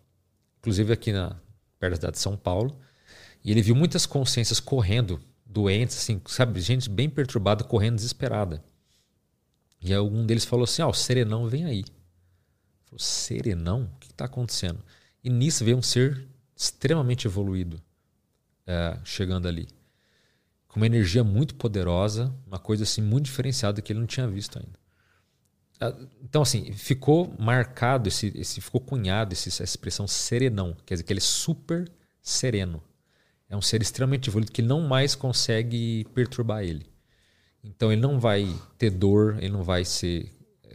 inclusive 0.59 0.93
aqui 0.93 1.13
na, 1.13 1.37
perto 1.83 1.95
da 1.95 1.97
cidade 1.97 2.17
de 2.17 2.23
São 2.23 2.37
Paulo, 2.37 2.79
e 3.45 3.51
ele 3.51 3.61
viu 3.61 3.75
muitas 3.75 4.07
consciências 4.07 4.61
correndo, 4.61 5.21
doentes, 5.45 5.97
assim, 5.97 6.23
sabe, 6.27 6.61
gente 6.61 6.89
bem 6.89 7.11
perturbada, 7.11 7.65
correndo 7.65 7.97
desesperada. 7.97 8.63
E 9.81 9.93
aí 9.93 9.99
um 9.99 10.25
deles 10.25 10.45
falou 10.45 10.63
assim: 10.63 10.81
Ó, 10.83 10.87
oh, 10.87 10.91
o 10.91 10.95
serenão 10.95 11.49
vem 11.49 11.65
aí. 11.65 11.85
Falou, 12.85 13.01
serenão? 13.01 13.91
O 13.97 13.99
que 13.99 14.07
está 14.07 14.27
acontecendo? 14.27 14.79
E 15.25 15.29
nisso 15.29 15.65
veio 15.65 15.77
um 15.77 15.83
ser 15.83 16.29
extremamente 16.55 17.27
evoluído 17.27 17.83
é, 18.65 18.97
chegando 19.03 19.49
ali. 19.49 19.67
Com 20.69 20.79
uma 20.79 20.87
energia 20.87 21.25
muito 21.25 21.57
poderosa, 21.57 22.33
uma 22.47 22.61
coisa 22.61 22.85
assim 22.85 23.03
muito 23.03 23.25
diferenciada 23.25 23.83
que 23.83 23.93
ele 23.93 23.99
não 23.99 24.07
tinha 24.07 24.29
visto 24.29 24.57
ainda. 24.57 24.79
Ah, 25.83 25.93
então, 26.23 26.43
assim, 26.43 26.73
ficou 26.73 27.35
marcado, 27.41 28.09
esse, 28.09 28.33
esse 28.37 28.61
ficou 28.61 28.81
cunhado 28.81 29.33
esse, 29.33 29.49
essa 29.49 29.65
expressão 29.65 30.07
serenão, 30.07 30.77
quer 30.87 30.95
dizer 30.95 31.03
que 31.03 31.13
ele 31.13 31.19
é 31.19 31.21
super 31.21 31.91
sereno. 32.23 32.81
É 33.49 33.57
um 33.57 33.61
ser 33.61 33.83
extremamente 33.83 34.31
evoluído 34.31 34.53
que 34.53 34.63
não 34.63 34.83
mais 34.83 35.17
consegue 35.17 36.07
perturbar 36.15 36.63
ele. 36.63 36.87
Então, 37.65 37.91
ele 37.91 38.01
não 38.01 38.21
vai 38.21 38.49
ter 38.79 38.91
dor, 38.91 39.39
ele 39.39 39.49
não 39.49 39.65
vai 39.65 39.85
ser 39.85 40.31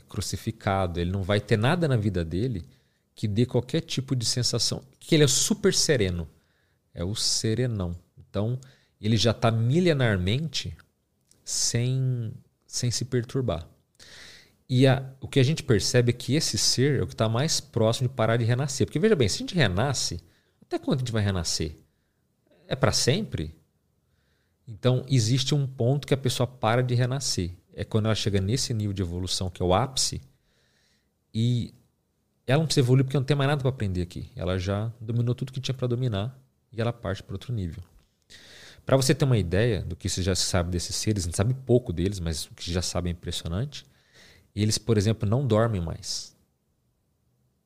crucificado, 0.10 1.00
ele 1.00 1.10
não 1.12 1.24
vai 1.24 1.40
ter 1.40 1.58
nada 1.58 1.88
na 1.88 1.96
vida 1.96 2.26
dele 2.26 2.66
que 3.16 3.30
dê 3.30 3.46
qualquer 3.46 3.82
tipo 3.82 4.14
de 4.14 4.26
sensação. 4.26 4.84
Que 5.00 5.16
ele 5.16 5.24
é 5.24 5.28
super 5.28 5.74
sereno. 5.74 6.28
É 6.94 7.04
o 7.04 7.16
serenão. 7.16 7.96
Então, 8.18 8.60
ele 9.00 9.16
já 9.16 9.32
está 9.32 9.50
milenarmente 9.52 10.76
sem, 11.46 12.34
sem 12.68 12.92
se 12.92 13.06
perturbar. 13.06 13.68
E 14.70 14.86
a, 14.86 15.14
o 15.22 15.28
que 15.28 15.40
a 15.40 15.44
gente 15.44 15.64
percebe 15.64 16.10
é 16.10 16.14
que 16.14 16.36
esse 16.36 16.58
ser 16.58 17.00
é 17.00 17.04
o 17.04 17.08
que 17.08 17.14
está 17.14 17.30
mais 17.30 17.60
próximo 17.60 18.10
de 18.10 18.14
parar 18.14 18.38
de 18.38 18.44
renascer. 18.44 18.86
Porque 18.86 19.00
veja 19.00 19.16
bem, 19.16 19.30
se 19.30 19.36
a 19.36 19.40
gente 19.40 19.56
renasce, 19.56 20.20
até 20.62 20.78
quando 20.78 20.98
a 20.98 21.00
gente 21.00 21.12
vai 21.12 21.24
renascer? 21.24 21.78
É 22.68 22.76
para 22.76 22.92
sempre? 22.92 23.56
Então, 24.68 25.06
existe 25.08 25.56
um 25.56 25.66
ponto 25.66 26.06
que 26.06 26.14
a 26.14 26.18
pessoa 26.18 26.46
para 26.46 26.84
de 26.84 26.94
renascer. 26.94 27.52
É 27.74 27.86
quando 27.86 28.06
ela 28.06 28.16
chega 28.16 28.42
nesse 28.42 28.74
nível 28.74 28.92
de 28.92 29.02
evolução, 29.02 29.50
que 29.50 29.62
é 29.62 29.66
o 29.66 29.74
ápice, 29.74 30.22
e 31.34 31.74
ela 32.46 32.60
não 32.60 32.66
precisa 32.66 32.84
evoluir 32.84 33.06
porque 33.06 33.18
não 33.18 33.24
tem 33.24 33.38
mais 33.38 33.48
nada 33.48 33.62
para 33.62 33.70
aprender 33.70 34.02
aqui. 34.02 34.32
Ela 34.36 34.58
já 34.58 34.92
dominou 35.00 35.36
tudo 35.36 35.52
que 35.52 35.62
tinha 35.62 35.76
para 35.76 35.88
dominar 35.88 36.38
e 36.72 36.82
ela 36.82 36.92
parte 36.92 37.22
para 37.22 37.36
outro 37.36 37.54
nível. 37.54 37.84
Para 38.86 38.98
você 38.98 39.14
ter 39.14 39.26
uma 39.26 39.38
ideia 39.38 39.82
do 39.82 39.96
que 39.96 40.10
você 40.10 40.24
já 40.24 40.34
sabe 40.34 40.72
desses 40.72 40.96
seres, 40.96 41.24
a 41.24 41.26
gente 41.28 41.38
sabe 41.38 41.54
pouco 41.54 41.94
deles, 41.94 42.20
mas 42.20 42.46
o 42.46 42.54
que 42.56 42.72
já 42.72 42.82
sabe 42.82 43.10
é 43.10 43.12
impressionante. 43.12 43.86
Eles, 44.62 44.78
por 44.78 44.98
exemplo, 44.98 45.30
não 45.30 45.46
dormem 45.46 45.80
mais. 45.80 46.36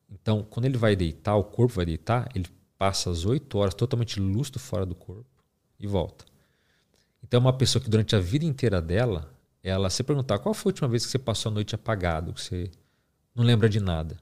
Então, 0.10 0.44
quando 0.44 0.66
ele 0.66 0.78
vai 0.78 0.96
deitar, 0.96 1.36
o 1.36 1.44
corpo 1.44 1.76
vai 1.76 1.86
deitar, 1.86 2.30
ele 2.36 2.48
passa 2.78 3.10
as 3.10 3.24
oito 3.24 3.58
horas 3.58 3.74
totalmente 3.74 4.20
lúcido 4.20 4.60
fora 4.60 4.86
do 4.86 4.94
corpo 4.94 5.26
e 5.80 5.88
volta. 5.88 6.26
Então, 7.24 7.40
uma 7.40 7.54
pessoa 7.54 7.82
que 7.82 7.90
durante 7.90 8.16
a 8.16 8.20
vida 8.20 8.44
inteira 8.44 8.82
dela, 8.82 9.34
ela 9.64 9.90
se 9.90 10.04
perguntar 10.04 10.40
qual 10.40 10.54
foi 10.54 10.70
a 10.70 10.74
última 10.74 10.88
vez 10.90 11.06
que 11.06 11.12
você 11.12 11.20
passou 11.20 11.50
a 11.50 11.54
noite 11.54 11.76
apagado, 11.76 12.34
que 12.34 12.42
você 12.42 12.70
não 13.34 13.44
lembra 13.46 13.70
de 13.70 13.80
nada. 13.80 14.18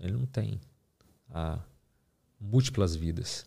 Ele 0.00 0.12
não 0.12 0.26
tem 0.26 0.60
múltiplas 2.40 2.96
vidas. 2.96 3.46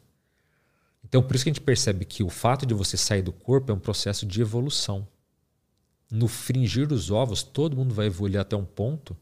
Então, 1.03 1.21
por 1.21 1.35
isso 1.35 1.43
que 1.43 1.49
a 1.49 1.53
gente 1.53 1.61
percebe 1.61 2.05
que 2.05 2.23
o 2.23 2.29
fato 2.29 2.65
de 2.65 2.73
você 2.73 2.95
sair 2.95 3.21
do 3.21 3.33
corpo 3.33 3.71
é 3.71 3.75
um 3.75 3.79
processo 3.79 4.25
de 4.25 4.41
evolução. 4.41 5.05
No 6.09 6.27
fringir 6.27 6.87
dos 6.87 7.09
ovos, 7.11 7.43
todo 7.43 7.75
mundo 7.75 7.93
vai 7.93 8.07
evoluir 8.07 8.39
até 8.39 8.55
um 8.55 8.65
ponto 8.65 9.17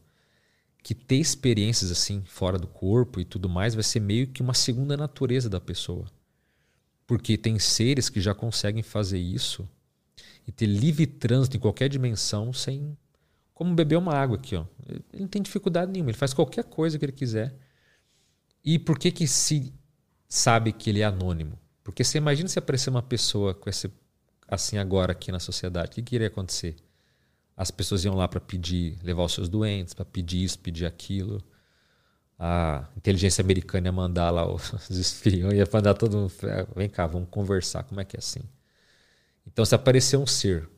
que 0.82 0.94
ter 0.94 1.16
experiências 1.16 1.90
assim 1.90 2.22
fora 2.26 2.58
do 2.58 2.66
corpo 2.66 3.18
e 3.18 3.24
tudo 3.24 3.48
mais 3.48 3.74
vai 3.74 3.82
ser 3.82 4.00
meio 4.00 4.26
que 4.26 4.42
uma 4.42 4.52
segunda 4.52 4.96
natureza 4.96 5.48
da 5.48 5.58
pessoa. 5.58 6.04
Porque 7.06 7.38
tem 7.38 7.58
seres 7.58 8.10
que 8.10 8.20
já 8.20 8.34
conseguem 8.34 8.82
fazer 8.82 9.18
isso 9.18 9.66
e 10.46 10.52
ter 10.52 10.66
livre 10.66 11.06
trânsito 11.06 11.56
em 11.56 11.60
qualquer 11.60 11.88
dimensão 11.88 12.52
sem 12.52 12.96
como 13.54 13.74
beber 13.74 13.96
uma 13.96 14.12
água 14.12 14.36
aqui, 14.36 14.56
ó. 14.56 14.66
Ele 14.86 15.22
não 15.22 15.28
tem 15.28 15.40
dificuldade 15.40 15.90
nenhuma, 15.90 16.10
ele 16.10 16.18
faz 16.18 16.34
qualquer 16.34 16.64
coisa 16.64 16.98
que 16.98 17.04
ele 17.04 17.12
quiser. 17.12 17.54
E 18.62 18.78
por 18.78 18.98
que 18.98 19.10
que 19.10 19.26
se 19.26 19.72
sabe 20.28 20.72
que 20.72 20.90
ele 20.90 21.00
é 21.00 21.04
anônimo? 21.04 21.58
Porque 21.82 22.02
você 22.02 22.18
imagina 22.18 22.48
se 22.48 22.58
aparecer 22.58 22.90
uma 22.90 23.02
pessoa 23.02 23.54
com 23.54 23.70
esse 23.70 23.90
assim 24.54 24.78
agora 24.78 25.12
aqui 25.12 25.30
na 25.32 25.38
sociedade, 25.38 25.90
o 25.90 25.94
que, 25.94 26.02
que 26.02 26.14
iria 26.14 26.28
acontecer? 26.28 26.76
As 27.56 27.70
pessoas 27.70 28.04
iam 28.04 28.14
lá 28.14 28.26
para 28.26 28.40
pedir, 28.40 28.98
levar 29.02 29.24
os 29.24 29.32
seus 29.32 29.48
doentes, 29.48 29.94
para 29.94 30.04
pedir 30.04 30.42
isso, 30.42 30.58
pedir 30.58 30.86
aquilo. 30.86 31.42
A 32.38 32.88
inteligência 32.96 33.42
americana 33.42 33.88
ia 33.88 33.92
mandar 33.92 34.30
lá 34.30 34.50
os 34.50 34.72
espiões, 34.90 35.54
ia 35.54 35.68
mandar 35.72 35.94
todo 35.94 36.16
mundo, 36.16 36.32
vem 36.74 36.88
cá, 36.88 37.06
vamos 37.06 37.28
conversar, 37.30 37.84
como 37.84 38.00
é 38.00 38.04
que 38.04 38.16
é 38.16 38.18
assim? 38.18 38.40
Então 39.46 39.64
se 39.64 39.74
aparecer 39.74 40.16
um 40.16 40.26
ser 40.26 40.68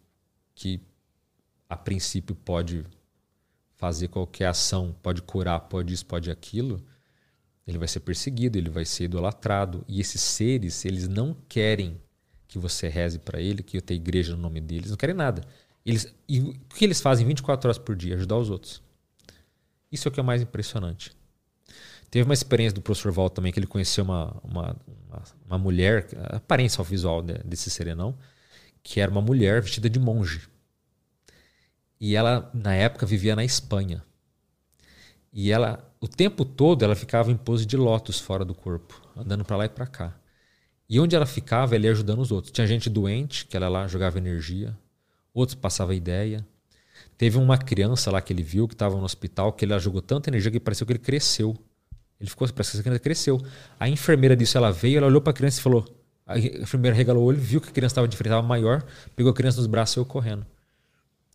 que 0.54 0.80
a 1.68 1.76
princípio 1.76 2.34
pode 2.34 2.84
fazer 3.76 4.08
qualquer 4.08 4.46
ação, 4.46 4.94
pode 5.02 5.22
curar, 5.22 5.60
pode 5.60 5.92
isso, 5.94 6.04
pode 6.04 6.30
aquilo, 6.30 6.84
ele 7.66 7.78
vai 7.78 7.88
ser 7.88 8.00
perseguido, 8.00 8.56
ele 8.56 8.70
vai 8.70 8.84
ser 8.84 9.04
idolatrado. 9.04 9.84
E 9.88 10.00
esses 10.00 10.20
seres, 10.20 10.84
eles 10.84 11.08
não 11.08 11.36
querem 11.48 12.00
que 12.56 12.62
você 12.62 12.88
reze 12.88 13.18
para 13.18 13.38
ele, 13.38 13.62
que 13.62 13.76
eu 13.76 13.82
tenha 13.82 14.00
igreja 14.00 14.34
no 14.34 14.40
nome 14.40 14.60
deles, 14.60 14.90
não 14.90 14.96
querem 14.96 15.14
nada. 15.14 15.42
Eles, 15.84 16.12
e 16.26 16.40
o 16.40 16.54
que 16.74 16.84
eles 16.84 17.00
fazem 17.00 17.26
24 17.26 17.68
horas 17.68 17.78
por 17.78 17.94
dia? 17.94 18.16
Ajudar 18.16 18.38
os 18.38 18.48
outros. 18.48 18.82
Isso 19.92 20.08
é 20.08 20.10
o 20.10 20.12
que 20.12 20.18
é 20.18 20.22
mais 20.22 20.40
impressionante. 20.40 21.12
Teve 22.10 22.24
uma 22.24 22.34
experiência 22.34 22.74
do 22.74 22.80
professor 22.80 23.12
Val 23.12 23.28
também, 23.28 23.52
que 23.52 23.58
ele 23.58 23.66
conheceu 23.66 24.04
uma, 24.04 24.34
uma, 24.42 24.76
uma, 24.86 25.22
uma 25.46 25.58
mulher, 25.58 26.08
a 26.30 26.36
aparência 26.36 26.82
visual 26.82 27.22
desse 27.22 27.68
serenão, 27.68 28.16
que 28.82 29.00
era 29.00 29.10
uma 29.10 29.20
mulher 29.20 29.60
vestida 29.60 29.90
de 29.90 29.98
monge. 29.98 30.48
E 32.00 32.16
ela, 32.16 32.50
na 32.54 32.74
época, 32.74 33.04
vivia 33.04 33.36
na 33.36 33.44
Espanha. 33.44 34.02
E 35.32 35.52
ela, 35.52 35.92
o 36.00 36.08
tempo 36.08 36.44
todo, 36.44 36.84
ela 36.84 36.94
ficava 36.94 37.30
em 37.30 37.36
pose 37.36 37.66
de 37.66 37.76
lótus 37.76 38.18
fora 38.18 38.44
do 38.44 38.54
corpo, 38.54 39.00
andando 39.14 39.44
para 39.44 39.56
lá 39.56 39.64
e 39.66 39.68
para 39.68 39.86
cá. 39.86 40.18
E 40.88 41.00
onde 41.00 41.16
ela 41.16 41.26
ficava, 41.26 41.74
ela 41.74 41.86
ia 41.86 41.90
ajudando 41.90 42.20
os 42.20 42.30
outros. 42.30 42.52
Tinha 42.52 42.66
gente 42.66 42.88
doente, 42.88 43.46
que 43.46 43.56
ela 43.56 43.68
lá 43.68 43.86
jogava 43.88 44.18
energia. 44.18 44.76
Outros 45.34 45.54
passava 45.54 45.94
ideia. 45.94 46.46
Teve 47.18 47.38
uma 47.38 47.58
criança 47.58 48.10
lá 48.10 48.20
que 48.20 48.32
ele 48.32 48.42
viu, 48.42 48.68
que 48.68 48.74
estava 48.74 48.96
no 48.96 49.04
hospital, 49.04 49.52
que 49.52 49.64
ele 49.64 49.78
jogou 49.78 50.00
tanta 50.00 50.30
energia 50.30 50.50
que 50.50 50.60
pareceu 50.60 50.86
que 50.86 50.92
ele 50.92 50.98
cresceu. 50.98 51.56
Ele 52.20 52.30
ficou, 52.30 52.48
parece 52.52 52.72
que 52.72 52.78
a 52.78 52.82
criança 52.82 53.00
cresceu. 53.00 53.40
A 53.78 53.88
enfermeira 53.88 54.36
disse, 54.36 54.56
ela 54.56 54.70
veio, 54.70 54.98
ela 54.98 55.06
olhou 55.06 55.20
para 55.20 55.30
a 55.30 55.34
criança 55.34 55.60
e 55.60 55.62
falou... 55.62 55.84
A 56.28 56.40
enfermeira 56.40 56.96
regalou 56.96 57.22
o 57.22 57.26
olho, 57.26 57.38
viu 57.38 57.60
que 57.60 57.68
a 57.68 57.72
criança 57.72 57.92
estava 57.92 58.08
diferente, 58.08 58.32
estava 58.32 58.44
maior, 58.44 58.84
pegou 59.14 59.30
a 59.30 59.34
criança 59.34 59.58
nos 59.58 59.68
braços 59.68 59.92
e 59.92 59.94
saiu 59.94 60.04
correndo. 60.04 60.44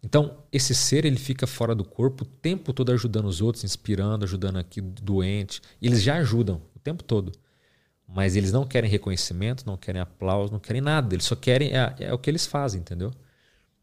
Então, 0.03 0.37
esse 0.51 0.75
ser 0.75 1.05
ele 1.05 1.15
fica 1.15 1.47
fora 1.47 1.73
do 1.73 1.85
corpo 1.85 2.25
o 2.25 2.27
tempo 2.27 2.73
todo 2.73 2.91
ajudando 2.91 3.25
os 3.25 3.39
outros, 3.39 3.63
inspirando, 3.63 4.25
ajudando 4.25 4.57
aqui 4.57 4.81
doente. 4.81 5.61
Eles 5.81 6.03
já 6.03 6.15
ajudam 6.17 6.61
o 6.75 6.79
tempo 6.79 7.05
todo. 7.05 7.31
Mas 8.13 8.35
eles 8.35 8.51
não 8.51 8.65
querem 8.65 8.89
reconhecimento, 8.89 9.65
não 9.65 9.77
querem 9.77 10.01
aplauso, 10.01 10.51
não 10.51 10.59
querem 10.59 10.81
nada. 10.81 11.15
Eles 11.15 11.25
só 11.25 11.35
querem. 11.35 11.71
É, 11.75 11.95
é 11.99 12.13
o 12.13 12.17
que 12.17 12.29
eles 12.29 12.45
fazem, 12.45 12.81
entendeu? 12.81 13.11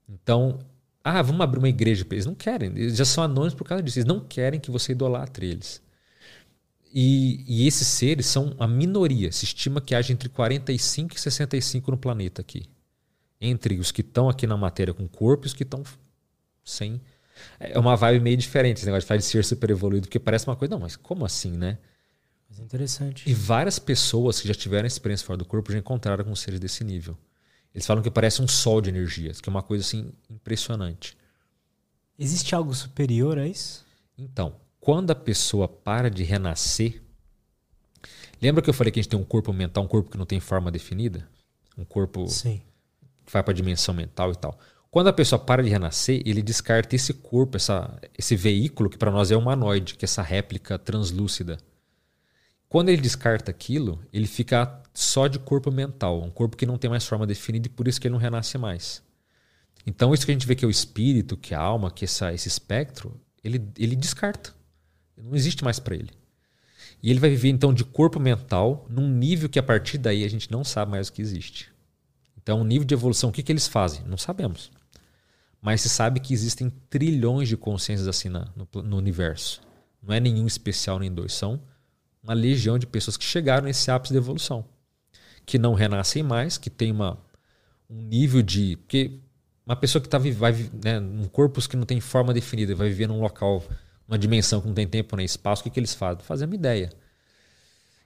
Então, 0.08 0.58
ah, 1.02 1.22
vamos 1.22 1.40
abrir 1.40 1.58
uma 1.58 1.68
igreja 1.68 2.04
para 2.04 2.14
eles. 2.16 2.26
Não 2.26 2.34
querem. 2.34 2.70
Eles 2.70 2.96
já 2.96 3.04
são 3.04 3.24
anônimos 3.24 3.54
por 3.54 3.66
causa 3.66 3.82
disso. 3.82 3.98
Eles 3.98 4.06
não 4.06 4.20
querem 4.20 4.60
que 4.60 4.70
você 4.70 4.92
idolatre 4.92 5.46
eles. 5.46 5.82
E, 6.92 7.44
e, 7.46 7.66
esses 7.66 7.86
seres 7.86 8.26
são 8.26 8.54
a 8.58 8.66
minoria. 8.66 9.32
Se 9.32 9.44
estima 9.44 9.80
que 9.80 9.94
haja 9.94 10.12
entre 10.12 10.28
45 10.28 11.16
e 11.16 11.20
65 11.20 11.90
no 11.90 11.96
planeta 11.98 12.42
aqui. 12.42 12.64
Entre 13.40 13.78
os 13.78 13.90
que 13.92 14.00
estão 14.00 14.28
aqui 14.28 14.46
na 14.46 14.56
matéria 14.56 14.92
com 14.92 15.06
corpo 15.08 15.46
e 15.46 15.48
os 15.48 15.54
que 15.54 15.62
estão 15.62 15.82
sem. 16.64 17.00
É 17.60 17.78
uma 17.78 17.96
vibe 17.96 18.20
meio 18.20 18.36
diferente 18.36 18.78
esse 18.78 18.86
negócio 18.86 19.16
de 19.16 19.24
ser 19.24 19.44
super 19.44 19.70
evoluído, 19.70 20.08
porque 20.08 20.18
parece 20.18 20.46
uma 20.46 20.56
coisa, 20.56 20.72
não, 20.74 20.80
mas 20.80 20.96
como 20.96 21.24
assim, 21.24 21.52
né? 21.52 21.78
Mas 22.48 22.60
é 22.60 22.62
interessante. 22.62 23.28
E 23.28 23.34
várias 23.34 23.78
pessoas 23.78 24.40
que 24.40 24.48
já 24.48 24.54
tiveram 24.54 24.86
experiência 24.86 25.26
fora 25.26 25.36
do 25.36 25.44
corpo 25.44 25.70
já 25.72 25.78
encontraram 25.78 26.24
com 26.24 26.34
seres 26.34 26.58
desse 26.58 26.82
nível. 26.82 27.16
Eles 27.74 27.86
falam 27.86 28.02
que 28.02 28.10
parece 28.10 28.40
um 28.40 28.48
sol 28.48 28.80
de 28.80 28.88
energias, 28.88 29.40
que 29.40 29.48
é 29.48 29.52
uma 29.52 29.62
coisa 29.62 29.84
assim 29.84 30.12
impressionante. 30.30 31.16
Existe 32.18 32.54
algo 32.54 32.74
superior 32.74 33.38
a 33.38 33.46
isso? 33.46 33.86
Então, 34.16 34.56
quando 34.80 35.10
a 35.10 35.14
pessoa 35.14 35.68
para 35.68 36.10
de 36.10 36.24
renascer, 36.24 37.02
lembra 38.40 38.62
que 38.62 38.70
eu 38.70 38.74
falei 38.74 38.90
que 38.90 38.98
a 38.98 39.02
gente 39.02 39.10
tem 39.10 39.20
um 39.20 39.24
corpo 39.24 39.52
mental, 39.52 39.84
um 39.84 39.88
corpo 39.88 40.10
que 40.10 40.18
não 40.18 40.26
tem 40.26 40.40
forma 40.40 40.70
definida? 40.70 41.28
Um 41.76 41.84
corpo 41.84 42.26
Sim. 42.26 42.60
que 43.24 43.32
vai 43.32 43.42
para 43.42 43.52
a 43.52 43.54
dimensão 43.54 43.94
mental 43.94 44.32
e 44.32 44.36
tal. 44.36 44.58
Quando 44.90 45.08
a 45.08 45.12
pessoa 45.12 45.38
para 45.38 45.62
de 45.62 45.68
renascer, 45.68 46.22
ele 46.24 46.42
descarta 46.42 46.96
esse 46.96 47.12
corpo, 47.12 47.56
essa, 47.56 48.00
esse 48.16 48.34
veículo 48.34 48.88
que 48.88 48.96
para 48.96 49.10
nós 49.10 49.30
é 49.30 49.36
humanoide, 49.36 49.94
que 49.94 50.04
é 50.04 50.06
essa 50.06 50.22
réplica 50.22 50.78
translúcida. 50.78 51.58
Quando 52.68 52.90
ele 52.90 53.00
descarta 53.00 53.50
aquilo, 53.50 53.98
ele 54.12 54.26
fica 54.26 54.82
só 54.92 55.26
de 55.26 55.38
corpo 55.38 55.70
mental, 55.70 56.22
um 56.22 56.30
corpo 56.30 56.56
que 56.56 56.66
não 56.66 56.76
tem 56.76 56.90
mais 56.90 57.06
forma 57.06 57.26
definida 57.26 57.66
e 57.66 57.70
por 57.70 57.88
isso 57.88 58.00
que 58.00 58.06
ele 58.06 58.12
não 58.12 58.20
renasce 58.20 58.58
mais. 58.58 59.02
Então, 59.86 60.12
isso 60.12 60.26
que 60.26 60.32
a 60.32 60.34
gente 60.34 60.46
vê 60.46 60.54
que 60.54 60.64
é 60.64 60.68
o 60.68 60.70
espírito, 60.70 61.36
que 61.36 61.54
é 61.54 61.56
a 61.56 61.60
alma, 61.60 61.90
que 61.90 62.04
é 62.04 62.06
essa, 62.06 62.32
esse 62.34 62.48
espectro, 62.48 63.18
ele, 63.42 63.62
ele 63.78 63.96
descarta. 63.96 64.52
Não 65.16 65.34
existe 65.34 65.64
mais 65.64 65.78
para 65.78 65.94
ele. 65.94 66.10
E 67.02 67.10
ele 67.10 67.20
vai 67.20 67.30
viver 67.30 67.48
então 67.48 67.72
de 67.72 67.84
corpo 67.84 68.20
mental 68.20 68.86
num 68.90 69.08
nível 69.08 69.48
que 69.48 69.58
a 69.58 69.62
partir 69.62 69.98
daí 69.98 70.24
a 70.24 70.28
gente 70.28 70.50
não 70.50 70.62
sabe 70.64 70.90
mais 70.90 71.08
o 71.08 71.12
que 71.12 71.22
existe. 71.22 71.72
Então, 72.36 72.60
o 72.60 72.64
nível 72.64 72.84
de 72.84 72.94
evolução, 72.94 73.30
o 73.30 73.32
que, 73.32 73.42
que 73.42 73.52
eles 73.52 73.66
fazem? 73.66 74.02
Não 74.06 74.18
sabemos. 74.18 74.70
Mas 75.60 75.80
se 75.80 75.88
sabe 75.88 76.20
que 76.20 76.34
existem 76.34 76.70
trilhões 76.90 77.48
de 77.48 77.56
consciências 77.56 78.08
assim 78.08 78.28
na, 78.28 78.48
no, 78.54 78.82
no, 78.82 78.96
universo. 78.96 79.60
Não 80.02 80.14
é 80.14 80.20
nenhum 80.20 80.46
especial 80.46 80.98
nem 80.98 81.12
dois, 81.12 81.32
são 81.32 81.60
uma 82.22 82.34
legião 82.34 82.78
de 82.78 82.86
pessoas 82.86 83.16
que 83.16 83.24
chegaram 83.24 83.66
nesse 83.66 83.90
ápice 83.90 84.12
de 84.12 84.18
evolução. 84.18 84.64
Que 85.46 85.58
não 85.58 85.74
renascem 85.74 86.22
mais, 86.22 86.58
que 86.58 86.68
tem 86.68 86.90
uma, 86.90 87.18
um 87.88 88.02
nível 88.02 88.42
de. 88.42 88.76
Porque 88.76 89.20
uma 89.64 89.76
pessoa 89.76 90.02
que 90.02 90.08
tá, 90.08 90.18
vai 90.18 90.52
né, 90.82 90.98
num 90.98 91.26
corpo 91.28 91.60
que 91.68 91.76
não 91.76 91.84
tem 91.84 92.00
forma 92.00 92.32
definida, 92.32 92.74
vai 92.74 92.88
viver 92.88 93.06
num 93.06 93.20
local, 93.20 93.62
numa 94.06 94.18
dimensão 94.18 94.60
que 94.60 94.66
não 94.66 94.74
tem 94.74 94.86
tempo 94.86 95.16
nem 95.16 95.26
espaço, 95.26 95.60
o 95.60 95.64
que, 95.64 95.70
que 95.70 95.80
eles 95.80 95.94
fazem? 95.94 96.24
Fazem 96.24 96.46
uma 96.46 96.54
ideia. 96.54 96.90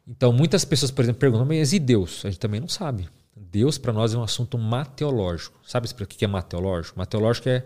Então, 0.06 0.32
muitas 0.32 0.64
pessoas, 0.64 0.90
por 0.90 1.02
exemplo, 1.02 1.20
perguntam, 1.20 1.46
mas 1.46 1.72
e 1.72 1.78
Deus? 1.78 2.24
A 2.24 2.30
gente 2.30 2.40
também 2.40 2.60
não 2.60 2.68
sabe. 2.68 3.08
Deus 3.34 3.78
para 3.78 3.92
nós 3.92 4.12
é 4.12 4.18
um 4.18 4.22
assunto 4.22 4.58
mateológico. 4.58 5.60
Sabe 5.66 5.88
o 5.88 6.06
que 6.06 6.24
é 6.24 6.28
mateológico? 6.28 6.98
Mateológico 6.98 7.48
é 7.48 7.64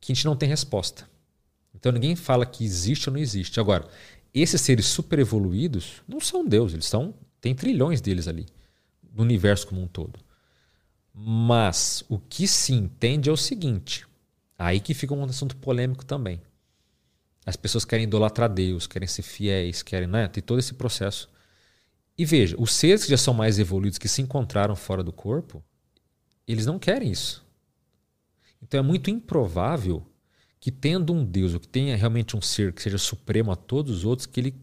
que 0.00 0.12
a 0.12 0.14
gente 0.14 0.24
não 0.24 0.36
tem 0.36 0.48
resposta. 0.48 1.08
Então 1.74 1.92
ninguém 1.92 2.16
fala 2.16 2.44
que 2.44 2.64
existe 2.64 3.08
ou 3.08 3.12
não 3.12 3.20
existe. 3.20 3.60
Agora, 3.60 3.86
esses 4.34 4.60
seres 4.60 4.86
super 4.86 5.18
evoluídos 5.18 6.02
não 6.06 6.20
são 6.20 6.46
Deus, 6.46 6.72
eles 6.72 6.86
são 6.86 7.14
tem 7.40 7.54
trilhões 7.54 8.00
deles 8.00 8.26
ali 8.26 8.46
no 9.12 9.22
universo 9.22 9.66
como 9.66 9.82
um 9.82 9.86
todo. 9.86 10.18
Mas 11.12 12.04
o 12.08 12.18
que 12.18 12.46
se 12.46 12.72
entende 12.72 13.28
é 13.28 13.32
o 13.32 13.36
seguinte, 13.36 14.06
aí 14.56 14.78
que 14.80 14.94
fica 14.94 15.14
um 15.14 15.24
assunto 15.24 15.56
polêmico 15.56 16.04
também. 16.04 16.40
As 17.44 17.56
pessoas 17.56 17.84
querem 17.84 18.04
idolatrar 18.04 18.48
Deus, 18.48 18.86
querem 18.86 19.08
ser 19.08 19.22
fiéis, 19.22 19.82
querem, 19.82 20.06
né, 20.06 20.28
ter 20.28 20.42
todo 20.42 20.58
esse 20.58 20.74
processo. 20.74 21.28
E 22.16 22.24
veja, 22.24 22.56
os 22.58 22.72
seres 22.72 23.04
que 23.04 23.10
já 23.10 23.16
são 23.16 23.32
mais 23.32 23.58
evoluídos, 23.58 23.98
que 23.98 24.08
se 24.08 24.20
encontraram 24.20 24.76
fora 24.76 25.02
do 25.02 25.12
corpo, 25.12 25.62
eles 26.46 26.66
não 26.66 26.78
querem 26.78 27.10
isso. 27.10 27.44
Então 28.62 28.78
é 28.78 28.82
muito 28.82 29.10
improvável 29.10 30.04
que 30.60 30.70
tendo 30.70 31.12
um 31.12 31.24
Deus, 31.24 31.54
ou 31.54 31.60
que 31.60 31.68
tenha 31.68 31.96
realmente 31.96 32.36
um 32.36 32.40
ser 32.40 32.72
que 32.72 32.82
seja 32.82 32.98
supremo 32.98 33.52
a 33.52 33.56
todos 33.56 33.98
os 33.98 34.04
outros, 34.04 34.26
que 34.26 34.40
ele, 34.40 34.54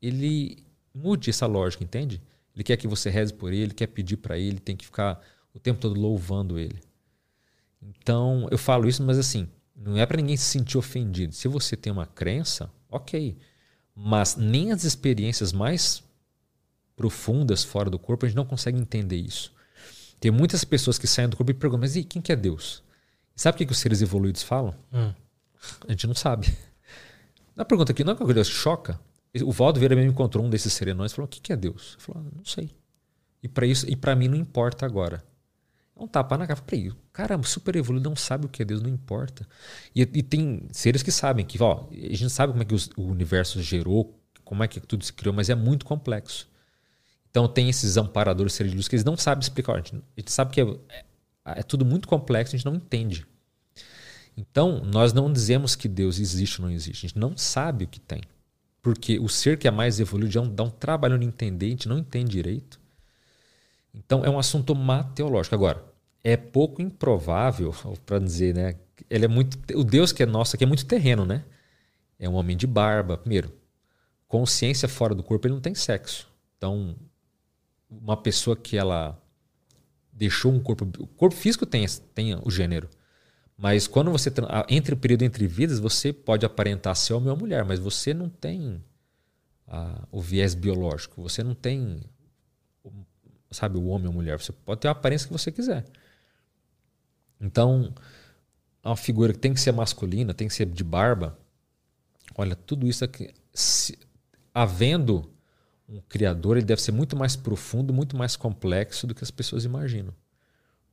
ele 0.00 0.64
mude 0.94 1.30
essa 1.30 1.46
lógica, 1.46 1.82
entende? 1.82 2.20
Ele 2.54 2.64
quer 2.64 2.76
que 2.76 2.88
você 2.88 3.08
reze 3.08 3.32
por 3.32 3.52
ele, 3.52 3.72
quer 3.72 3.86
pedir 3.86 4.16
para 4.16 4.38
ele, 4.38 4.58
tem 4.58 4.76
que 4.76 4.84
ficar 4.84 5.20
o 5.54 5.58
tempo 5.58 5.80
todo 5.80 5.98
louvando 5.98 6.58
ele. 6.58 6.80
Então, 7.80 8.48
eu 8.50 8.58
falo 8.58 8.88
isso, 8.88 9.02
mas 9.02 9.18
assim, 9.18 9.48
não 9.74 9.96
é 9.96 10.04
para 10.04 10.16
ninguém 10.16 10.36
se 10.36 10.44
sentir 10.44 10.76
ofendido. 10.76 11.34
Se 11.34 11.46
você 11.48 11.76
tem 11.76 11.92
uma 11.92 12.06
crença, 12.06 12.70
ok. 12.90 13.36
Mas 13.94 14.36
nem 14.36 14.72
as 14.72 14.84
experiências 14.84 15.52
mais 15.52 16.02
profundas 16.96 17.62
fora 17.62 17.88
do 17.88 17.98
corpo, 17.98 18.26
a 18.26 18.28
gente 18.28 18.36
não 18.36 18.44
consegue 18.44 18.78
entender 18.78 19.16
isso. 19.16 19.52
Tem 20.18 20.32
muitas 20.32 20.64
pessoas 20.64 20.98
que 20.98 21.06
saem 21.06 21.28
do 21.28 21.36
corpo 21.36 21.52
e 21.52 21.54
perguntam, 21.54 21.80
mas 21.80 21.94
e 21.94 22.02
quem 22.02 22.20
que 22.20 22.32
é 22.32 22.36
Deus? 22.36 22.82
sabe 23.36 23.54
o 23.54 23.58
que, 23.58 23.66
que 23.66 23.72
os 23.72 23.78
seres 23.78 24.02
evoluídos 24.02 24.42
falam? 24.42 24.74
Hum. 24.92 25.12
A 25.86 25.90
gente 25.92 26.06
não 26.06 26.14
sabe. 26.14 26.52
Na 27.54 27.64
pergunta 27.64 27.92
aqui, 27.92 28.04
não 28.04 28.12
é 28.12 28.16
que 28.16 28.34
Deus 28.34 28.48
choca? 28.48 29.00
O 29.42 29.52
Valdo 29.52 29.78
Vieira 29.78 29.94
mesmo 29.94 30.10
encontrou 30.10 30.44
um 30.44 30.50
desses 30.50 30.72
serenões 30.72 31.12
e 31.12 31.14
falou: 31.14 31.26
o 31.26 31.28
que, 31.28 31.40
que 31.40 31.52
é 31.52 31.56
Deus? 31.56 31.94
Eu 31.94 32.00
falou: 32.00 32.22
ah, 32.24 32.32
não 32.36 32.44
sei. 32.44 32.70
E 33.42 33.48
para 33.48 33.66
isso, 33.66 33.88
e 33.88 33.94
para 33.94 34.16
mim 34.16 34.28
não 34.28 34.36
importa 34.36 34.86
agora. 34.86 35.22
É 35.96 36.02
um 36.02 36.06
tapa 36.06 36.38
na 36.38 36.46
cara. 36.46 36.60
Peraí, 36.60 36.90
o 36.90 36.96
cara 37.12 37.40
super 37.42 37.74
evoluído 37.76 38.08
não 38.08 38.16
sabe 38.16 38.46
o 38.46 38.48
que 38.48 38.62
é 38.62 38.64
Deus, 38.64 38.80
não 38.80 38.88
importa. 38.88 39.46
E, 39.94 40.02
e 40.02 40.22
tem 40.22 40.68
seres 40.70 41.02
que 41.02 41.10
sabem 41.10 41.44
que, 41.44 41.60
ó, 41.62 41.88
a 41.90 42.14
gente 42.14 42.30
sabe 42.30 42.52
como 42.52 42.62
é 42.62 42.64
que 42.64 42.74
os, 42.74 42.90
o 42.96 43.02
universo 43.02 43.60
gerou, 43.60 44.18
como 44.44 44.62
é 44.62 44.68
que 44.68 44.80
tudo 44.80 45.04
se 45.04 45.12
criou, 45.12 45.34
mas 45.34 45.50
é 45.50 45.54
muito 45.54 45.84
complexo. 45.84 46.48
Então 47.30 47.46
tem 47.46 47.68
esses 47.68 47.96
amparadores 47.96 48.54
seres 48.54 48.72
de 48.72 48.76
luz 48.76 48.88
que 48.88 48.94
eles 48.94 49.04
não 49.04 49.16
sabem 49.16 49.42
explicar. 49.42 49.74
A 49.74 49.76
gente, 49.76 49.96
a 49.96 50.20
gente 50.20 50.32
sabe 50.32 50.52
que 50.52 50.60
é, 50.60 50.64
é, 50.64 51.04
é, 51.44 51.62
tudo 51.62 51.84
muito 51.84 52.08
complexo, 52.08 52.54
a 52.54 52.58
gente 52.58 52.66
não 52.66 52.74
entende. 52.74 53.26
Então, 54.38 54.80
nós 54.84 55.12
não 55.12 55.32
dizemos 55.32 55.74
que 55.74 55.88
Deus 55.88 56.20
existe 56.20 56.60
ou 56.60 56.68
não 56.68 56.72
existe. 56.72 57.04
A 57.04 57.08
gente 57.08 57.18
não 57.18 57.36
sabe 57.36 57.86
o 57.86 57.88
que 57.88 57.98
tem. 57.98 58.20
Porque 58.80 59.18
o 59.18 59.28
ser 59.28 59.58
que 59.58 59.66
é 59.66 59.70
mais 59.70 59.98
evoluído 59.98 60.48
dá 60.48 60.62
um 60.62 60.70
trabalho 60.70 61.18
de 61.18 61.26
entender, 61.26 61.66
a 61.66 61.70
gente 61.70 61.88
não 61.88 61.98
entende 61.98 62.30
direito. 62.30 62.78
Então, 63.92 64.24
é 64.24 64.30
um 64.30 64.38
assunto 64.38 64.76
mateológico. 64.76 65.56
Agora, 65.56 65.84
é 66.22 66.36
pouco 66.36 66.80
improvável, 66.80 67.74
para 68.06 68.20
dizer, 68.20 68.54
né? 68.54 68.76
Ele 69.10 69.24
é 69.24 69.28
muito, 69.28 69.58
o 69.74 69.82
Deus 69.82 70.12
que 70.12 70.22
é 70.22 70.26
nosso 70.26 70.54
aqui 70.54 70.62
é 70.62 70.68
muito 70.68 70.86
terreno, 70.86 71.24
né? 71.26 71.44
É 72.16 72.28
um 72.28 72.34
homem 72.34 72.56
de 72.56 72.66
barba. 72.66 73.18
Primeiro, 73.18 73.52
consciência 74.28 74.86
fora 74.86 75.16
do 75.16 75.22
corpo, 75.24 75.48
ele 75.48 75.54
não 75.54 75.60
tem 75.60 75.74
sexo. 75.74 76.28
Então, 76.56 76.94
uma 77.90 78.16
pessoa 78.16 78.56
que 78.56 78.76
ela 78.76 79.20
deixou 80.12 80.52
um 80.52 80.60
corpo. 80.60 80.88
O 81.00 81.08
corpo 81.08 81.34
físico 81.34 81.66
tem, 81.66 81.84
tem 82.14 82.38
o 82.40 82.50
gênero. 82.52 82.88
Mas 83.58 83.88
quando 83.88 84.12
você. 84.12 84.32
Entre 84.68 84.94
o 84.94 84.96
período 84.96 85.24
entre 85.24 85.48
vidas, 85.48 85.80
você 85.80 86.12
pode 86.12 86.46
aparentar 86.46 86.94
ser 86.94 87.12
homem 87.14 87.28
ou 87.28 87.36
mulher, 87.36 87.64
mas 87.64 87.80
você 87.80 88.14
não 88.14 88.28
tem 88.28 88.80
a, 89.66 90.06
o 90.12 90.22
viés 90.22 90.54
biológico. 90.54 91.20
Você 91.20 91.42
não 91.42 91.56
tem. 91.56 92.00
Sabe, 93.50 93.76
o 93.76 93.86
homem 93.86 94.06
ou 94.06 94.12
mulher. 94.12 94.38
Você 94.40 94.52
pode 94.52 94.80
ter 94.80 94.86
a 94.86 94.92
aparência 94.92 95.26
que 95.26 95.32
você 95.32 95.50
quiser. 95.50 95.84
Então, 97.40 97.92
uma 98.84 98.96
figura 98.96 99.32
que 99.32 99.40
tem 99.40 99.52
que 99.52 99.60
ser 99.60 99.72
masculina, 99.72 100.32
tem 100.32 100.46
que 100.46 100.54
ser 100.54 100.66
de 100.66 100.84
barba. 100.84 101.36
Olha, 102.36 102.54
tudo 102.54 102.86
isso 102.86 103.04
aqui. 103.04 103.34
Se, 103.52 103.98
havendo 104.54 105.28
um 105.88 106.00
criador 106.08 106.58
ele 106.58 106.66
deve 106.66 106.80
ser 106.80 106.92
muito 106.92 107.16
mais 107.16 107.34
profundo, 107.34 107.92
muito 107.92 108.16
mais 108.16 108.36
complexo 108.36 109.04
do 109.04 109.16
que 109.16 109.24
as 109.24 109.32
pessoas 109.32 109.64
imaginam. 109.64 110.14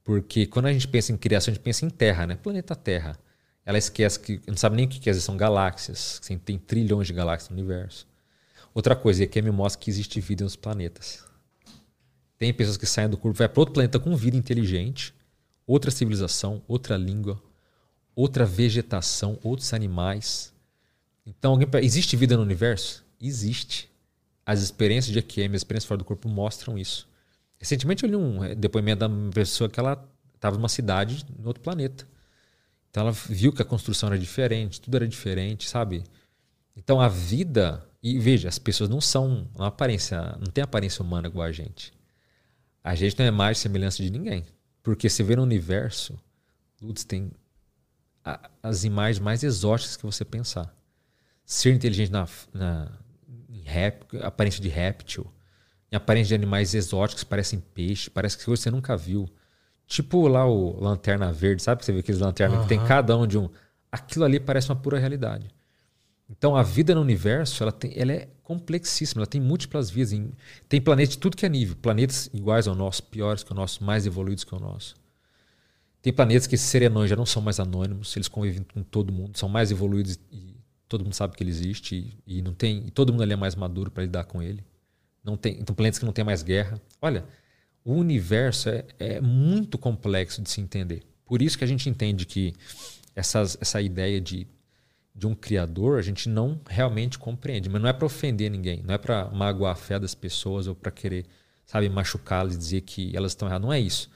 Porque 0.06 0.46
quando 0.46 0.68
a 0.68 0.72
gente 0.72 0.88
pensa 0.88 1.12
em 1.12 1.18
criação, 1.18 1.52
a 1.52 1.56
gente 1.56 1.64
pensa 1.64 1.84
em 1.84 1.90
Terra, 1.90 2.28
né? 2.28 2.36
Planeta 2.36 2.76
Terra. 2.76 3.18
Ela 3.66 3.80
esquece 3.80 4.20
que 4.20 4.40
não 4.48 4.56
sabe 4.56 4.76
nem 4.76 4.86
o 4.86 4.88
que 4.88 5.10
é, 5.10 5.14
são 5.16 5.36
galáxias. 5.36 6.20
Assim, 6.22 6.38
tem 6.38 6.60
trilhões 6.60 7.08
de 7.08 7.14
galáxias 7.14 7.50
no 7.50 7.58
universo. 7.58 8.08
Outra 8.72 8.96
coisa, 8.96 9.24
e 9.24 9.26
aqui 9.26 9.42
me 9.42 9.50
mostra 9.50 9.82
que 9.82 9.90
existe 9.90 10.22
vida 10.22 10.44
nos 10.44 10.56
planetas. 10.56 11.26
Tem 12.38 12.54
pessoas 12.54 12.78
que 12.78 12.86
saem 12.86 13.10
do 13.10 13.18
corpo, 13.18 13.36
vai 13.36 13.50
para 13.50 13.60
outro 13.60 13.74
planeta 13.74 13.98
com 14.00 14.16
vida 14.16 14.38
inteligente, 14.38 15.12
outra 15.66 15.90
civilização, 15.90 16.62
outra 16.68 16.96
língua, 16.98 17.42
outra 18.16 18.46
vegetação, 18.46 19.40
outros 19.42 19.74
animais. 19.74 20.54
Então, 21.26 21.54
alguém, 21.54 21.68
existe 21.82 22.16
vida 22.16 22.38
no 22.38 22.44
universo? 22.44 23.04
Existe. 23.20 23.90
As 24.46 24.62
experiências 24.62 25.12
de 25.12 25.18
EQM, 25.18 25.56
as 25.56 25.62
experiências 25.62 25.88
fora 25.88 25.98
do 25.98 26.06
corpo 26.06 26.30
mostram 26.30 26.78
isso. 26.78 27.08
Recentemente 27.58 28.04
eu 28.04 28.10
li 28.10 28.16
um 28.16 28.56
depoimento 28.56 29.08
da 29.08 29.32
pessoa 29.32 29.70
que 29.70 29.80
ela 29.80 30.08
estava 30.34 30.58
numa 30.58 30.70
cidade, 30.70 31.26
em 31.38 31.46
outro 31.46 31.62
planeta. 31.62 32.08
Então 32.90 33.04
ela 33.04 33.12
viu 33.12 33.52
que 33.52 33.62
a 33.62 33.66
construção 33.66 34.08
era 34.08 34.18
diferente, 34.18 34.80
tudo 34.80 34.96
era 34.96 35.08
diferente, 35.08 35.68
sabe? 35.68 36.04
Então 36.76 37.00
a 37.00 37.08
vida, 37.08 37.86
e 38.02 38.20
veja, 38.20 38.48
as 38.48 38.60
pessoas 38.60 38.90
não 38.90 39.02
são 39.02 39.50
uma 39.56 39.68
aparência, 39.68 40.22
não 40.40 40.52
tem 40.52 40.64
aparência 40.64 41.04
humana 41.04 41.28
igual 41.28 41.48
a 41.48 41.52
gente. 41.52 41.94
A 42.84 42.94
gente 42.94 43.18
não 43.18 43.26
é 43.26 43.32
mais 43.32 43.58
semelhança 43.58 44.04
de 44.04 44.10
ninguém. 44.10 44.46
Porque 44.84 45.10
você 45.10 45.24
vê 45.24 45.36
no 45.36 45.42
universo, 45.42 46.18
Lutz 46.82 47.04
tem 47.04 47.32
a, 48.24 48.50
as 48.62 48.84
imagens 48.84 49.20
mais 49.20 49.44
exóticas 49.44 49.98
que 49.98 50.06
você 50.06 50.24
pensar. 50.24 50.72
Ser 51.44 51.74
inteligente 51.74 52.12
na, 52.12 52.28
na 52.54 52.92
em 53.50 53.64
aparência 54.22 54.62
de 54.62 54.70
réptil, 54.70 55.26
em 55.96 55.98
aparência 55.98 56.30
de 56.30 56.36
animais 56.36 56.74
exóticos, 56.74 57.24
parecem 57.24 57.60
peixe, 57.74 58.10
parece 58.10 58.38
que 58.38 58.46
você 58.46 58.70
nunca 58.70 58.98
viu. 58.98 59.30
Tipo 59.88 60.28
lá 60.28 60.46
o 60.46 60.78
Lanterna 60.80 61.32
Verde, 61.32 61.64
sabe 61.64 61.80
que 61.80 61.86
você 61.86 61.94
vê 61.94 62.00
aqueles 62.00 62.20
lanternas 62.20 62.58
uhum. 62.58 62.64
que 62.64 62.70
tem 62.70 62.84
cada 62.84 63.18
um 63.18 63.26
de 63.26 63.38
um. 63.38 63.50
Aquilo 63.90 64.26
ali 64.26 64.40
parece 64.40 64.70
uma 64.70 64.76
pura 64.76 65.00
realidade. 65.00 65.48
Então 66.30 66.56
a 66.56 66.64
vida 66.64 66.94
no 66.94 67.02
universo 67.02 67.64
ela, 67.64 67.72
tem, 67.72 67.94
ela 67.96 68.12
é 68.12 68.28
complexíssima, 68.44 69.22
ela 69.22 69.28
tem 69.28 69.40
múltiplas 69.40 69.90
vias. 69.90 70.12
Tem 70.68 70.82
planetas 70.82 71.14
de 71.14 71.20
tudo 71.20 71.38
que 71.38 71.46
é 71.46 71.50
nível. 71.50 71.78
Planetas 71.78 72.30
iguais 72.34 72.68
ao 72.68 72.76
nosso, 72.76 73.04
piores 73.04 73.44
que 73.44 73.52
o 73.52 73.56
nosso, 73.56 73.84
mais 73.84 74.06
evoluídos 74.06 74.44
que 74.44 74.54
o 74.54 74.60
nosso. 74.60 74.96
Tem 76.02 76.12
planetas 76.12 76.46
que 76.46 76.58
serenões 76.58 77.10
já 77.10 77.16
não 77.16 77.26
são 77.26 77.42
mais 77.42 77.60
anônimos, 77.60 78.16
eles 78.16 78.28
convivem 78.28 78.64
com 78.74 78.84
todo 78.84 79.14
mundo, 79.14 79.38
são 79.38 79.50
mais 79.50 79.72
evoluídos 79.72 80.20
e 80.32 80.56
todo 80.88 81.04
mundo 81.04 81.14
sabe 81.14 81.36
que 81.36 81.42
ele 81.42 81.50
existe 81.50 81.96
e, 82.28 82.38
e 82.38 82.42
não 82.42 82.54
tem, 82.54 82.84
e 82.86 82.92
todo 82.92 83.12
mundo 83.12 83.24
ali 83.24 83.34
é 83.34 83.36
mais 83.36 83.56
maduro 83.56 83.90
para 83.90 84.04
lidar 84.04 84.26
com 84.26 84.42
ele. 84.42 84.64
Não 85.26 85.36
tem, 85.36 85.58
então 85.60 85.76
planetas 85.76 86.00
que 86.00 86.06
não 86.06 86.14
tem 86.14 86.24
mais 86.24 86.44
guerra. 86.44 86.80
Olha, 87.02 87.26
o 87.84 87.94
universo 87.94 88.70
é, 88.70 88.86
é 89.00 89.22
muito 89.22 89.78
complexo 89.78 90.42
de 90.42 90.50
se 90.50 90.62
entender. 90.62 91.04
Por 91.26 91.42
isso 91.42 91.58
que 91.58 91.64
a 91.64 91.68
gente 91.68 91.90
entende 91.90 92.26
que 92.26 92.54
essas, 93.16 93.58
essa 93.60 93.82
ideia 93.82 94.22
de 94.22 94.48
de 95.16 95.26
um 95.26 95.34
criador, 95.34 95.98
a 95.98 96.02
gente 96.02 96.28
não 96.28 96.60
realmente 96.68 97.18
compreende. 97.18 97.70
Mas 97.70 97.82
não 97.82 97.88
é 97.88 97.94
para 97.94 98.06
ofender 98.06 98.52
ninguém, 98.52 98.84
não 98.84 98.94
é 98.94 98.98
para 98.98 99.30
magoar 99.30 99.72
a 99.72 99.76
fé 99.76 99.98
das 99.98 100.14
pessoas 100.14 100.68
ou 100.68 100.76
para 100.76 100.92
querer, 100.92 101.26
sabe, 101.66 101.88
machucá-las 101.88 102.56
e 102.56 102.58
dizer 102.58 102.82
que 102.82 103.16
elas 103.16 103.32
estão 103.32 103.48
erradas. 103.48 103.66
Não 103.66 103.74
é 103.74 103.80
isso. 103.80 104.10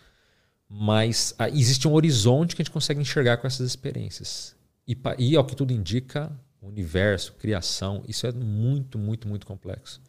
Mas 0.68 1.34
ah, 1.40 1.50
existe 1.50 1.88
um 1.88 1.94
horizonte 1.94 2.56
que 2.56 2.62
a 2.62 2.66
gente 2.66 2.74
consegue 2.74 3.00
enxergar 3.00 3.38
com 3.38 3.48
essas 3.48 3.66
experiências. 3.66 4.56
E, 4.86 4.98
e, 5.18 5.36
ao 5.36 5.46
que 5.46 5.56
tudo 5.56 5.72
indica, 5.72 6.32
universo, 6.62 7.34
criação, 7.34 8.04
isso 8.08 8.28
é 8.28 8.32
muito, 8.32 9.00
muito, 9.00 9.28
muito 9.28 9.46
complexo. 9.46 10.02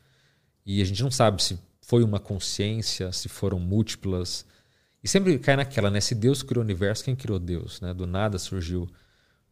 E 0.64 0.80
a 0.82 0.84
gente 0.84 1.02
não 1.02 1.10
sabe 1.10 1.42
se 1.42 1.58
foi 1.80 2.02
uma 2.02 2.20
consciência, 2.20 3.12
se 3.12 3.28
foram 3.28 3.58
múltiplas. 3.58 4.44
E 5.02 5.08
sempre 5.08 5.38
cai 5.38 5.56
naquela, 5.56 5.90
né? 5.90 6.00
Se 6.00 6.14
Deus 6.14 6.42
criou 6.42 6.62
o 6.62 6.64
universo, 6.64 7.04
quem 7.04 7.16
criou 7.16 7.38
Deus? 7.38 7.80
Né? 7.80 7.92
Do 7.94 8.06
nada 8.06 8.38
surgiu 8.38 8.88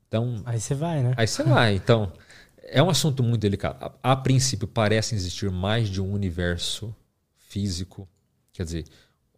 então, 0.08 0.42
aí 0.46 0.58
você 0.58 0.74
vai, 0.74 1.02
né? 1.02 1.14
Aí 1.16 1.26
você 1.26 1.42
vai. 1.42 1.74
Então, 1.74 2.10
é 2.62 2.82
um 2.82 2.88
assunto 2.88 3.22
muito 3.22 3.42
delicado. 3.42 3.94
A, 4.02 4.12
a 4.12 4.16
princípio, 4.16 4.66
parece 4.66 5.14
existir 5.14 5.50
mais 5.50 5.88
de 5.88 6.00
um 6.00 6.10
universo 6.12 6.94
físico. 7.36 8.08
Quer 8.52 8.64
dizer, 8.64 8.84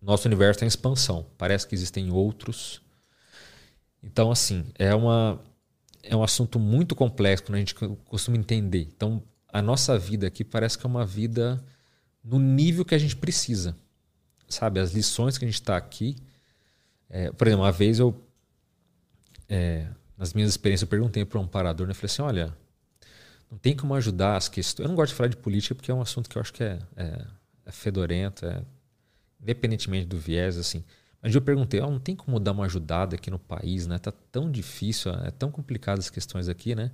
nosso 0.00 0.28
universo 0.28 0.60
tem 0.60 0.68
expansão. 0.68 1.26
Parece 1.36 1.66
que 1.66 1.74
existem 1.74 2.10
outros. 2.12 2.80
Então, 4.02 4.30
assim, 4.30 4.64
é, 4.78 4.94
uma, 4.94 5.42
é 6.04 6.16
um 6.16 6.22
assunto 6.22 6.58
muito 6.58 6.94
complexo 6.94 7.44
quando 7.44 7.56
a 7.56 7.58
gente 7.58 7.74
costuma 8.04 8.36
entender. 8.36 8.88
Então, 8.94 9.20
a 9.52 9.62
nossa 9.62 9.98
vida 9.98 10.26
aqui 10.26 10.44
parece 10.44 10.78
que 10.78 10.86
é 10.86 10.88
uma 10.88 11.04
vida 11.04 11.62
no 12.22 12.38
nível 12.38 12.84
que 12.84 12.94
a 12.94 12.98
gente 12.98 13.16
precisa. 13.16 13.76
Sabe, 14.48 14.80
as 14.80 14.92
lições 14.92 15.38
que 15.38 15.44
a 15.44 15.48
gente 15.48 15.60
está 15.60 15.76
aqui. 15.76 16.16
É, 17.08 17.30
por 17.30 17.46
exemplo, 17.46 17.64
uma 17.64 17.72
vez 17.72 17.98
eu. 17.98 18.20
É, 19.48 19.86
nas 20.16 20.34
minhas 20.34 20.50
experiências, 20.50 20.82
eu 20.82 20.88
perguntei 20.88 21.24
para 21.24 21.40
um 21.40 21.46
parador, 21.46 21.86
né? 21.86 21.92
Eu 21.92 21.94
falei 21.94 22.12
assim, 22.12 22.22
olha, 22.22 22.56
não 23.50 23.58
tem 23.58 23.74
como 23.74 23.94
ajudar 23.94 24.36
as 24.36 24.48
questões. 24.48 24.84
Eu 24.84 24.88
não 24.88 24.96
gosto 24.96 25.12
de 25.12 25.16
falar 25.16 25.28
de 25.28 25.36
política 25.36 25.74
porque 25.74 25.90
é 25.90 25.94
um 25.94 26.00
assunto 26.00 26.28
que 26.28 26.36
eu 26.36 26.42
acho 26.42 26.52
que 26.52 26.62
é, 26.62 26.78
é, 26.96 27.26
é 27.66 27.72
fedorento, 27.72 28.46
é, 28.46 28.62
independentemente 29.40 30.06
do 30.06 30.18
viés, 30.18 30.58
assim. 30.58 30.84
Mas 31.22 31.34
eu 31.34 31.40
perguntei, 31.40 31.80
oh, 31.80 31.90
não 31.90 31.98
tem 31.98 32.16
como 32.16 32.38
dar 32.38 32.52
uma 32.52 32.64
ajudada 32.64 33.16
aqui 33.16 33.30
no 33.30 33.38
país, 33.38 33.86
né? 33.86 33.98
Tá 33.98 34.12
tão 34.30 34.50
difícil, 34.50 35.12
é 35.12 35.30
tão 35.30 35.50
complicado 35.50 35.98
as 35.98 36.10
questões 36.10 36.48
aqui, 36.48 36.74
né? 36.74 36.90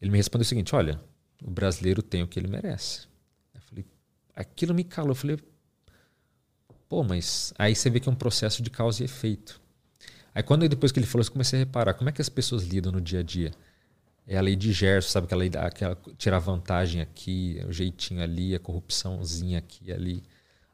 Ele 0.00 0.10
me 0.10 0.16
respondeu 0.16 0.42
o 0.42 0.46
seguinte, 0.46 0.74
olha, 0.74 1.00
o 1.42 1.50
brasileiro 1.50 2.02
tem 2.02 2.22
o 2.22 2.28
que 2.28 2.38
ele 2.38 2.48
merece. 2.48 3.06
Eu 3.54 3.60
falei, 3.62 3.84
aquilo 4.34 4.74
me 4.74 4.84
calou. 4.84 5.12
Eu 5.12 5.16
falei, 5.16 5.38
pô, 6.88 7.02
mas 7.02 7.52
aí 7.58 7.74
você 7.74 7.90
vê 7.90 8.00
que 8.00 8.08
é 8.08 8.12
um 8.12 8.16
processo 8.16 8.62
de 8.62 8.70
causa 8.70 9.02
e 9.02 9.04
efeito. 9.04 9.60
Aí 10.34 10.42
quando 10.42 10.68
depois 10.68 10.90
que 10.90 10.98
ele 10.98 11.06
falou, 11.06 11.24
eu 11.24 11.32
comecei 11.32 11.58
a 11.58 11.64
reparar 11.64 11.94
como 11.94 12.10
é 12.10 12.12
que 12.12 12.20
as 12.20 12.28
pessoas 12.28 12.64
lidam 12.64 12.92
no 12.92 13.00
dia 13.00 13.20
a 13.20 13.22
dia. 13.22 13.52
É 14.26 14.36
a 14.36 14.40
lei 14.40 14.56
de 14.56 14.72
Gerson, 14.72 15.10
sabe? 15.10 15.26
Aquela, 15.26 15.66
aquela 15.66 15.98
tirar 16.16 16.38
vantagem 16.38 17.00
aqui, 17.00 17.62
o 17.68 17.72
jeitinho 17.72 18.22
ali, 18.22 18.54
a 18.54 18.58
corrupçãozinha 18.58 19.58
aqui 19.58 19.92
ali. 19.92 20.22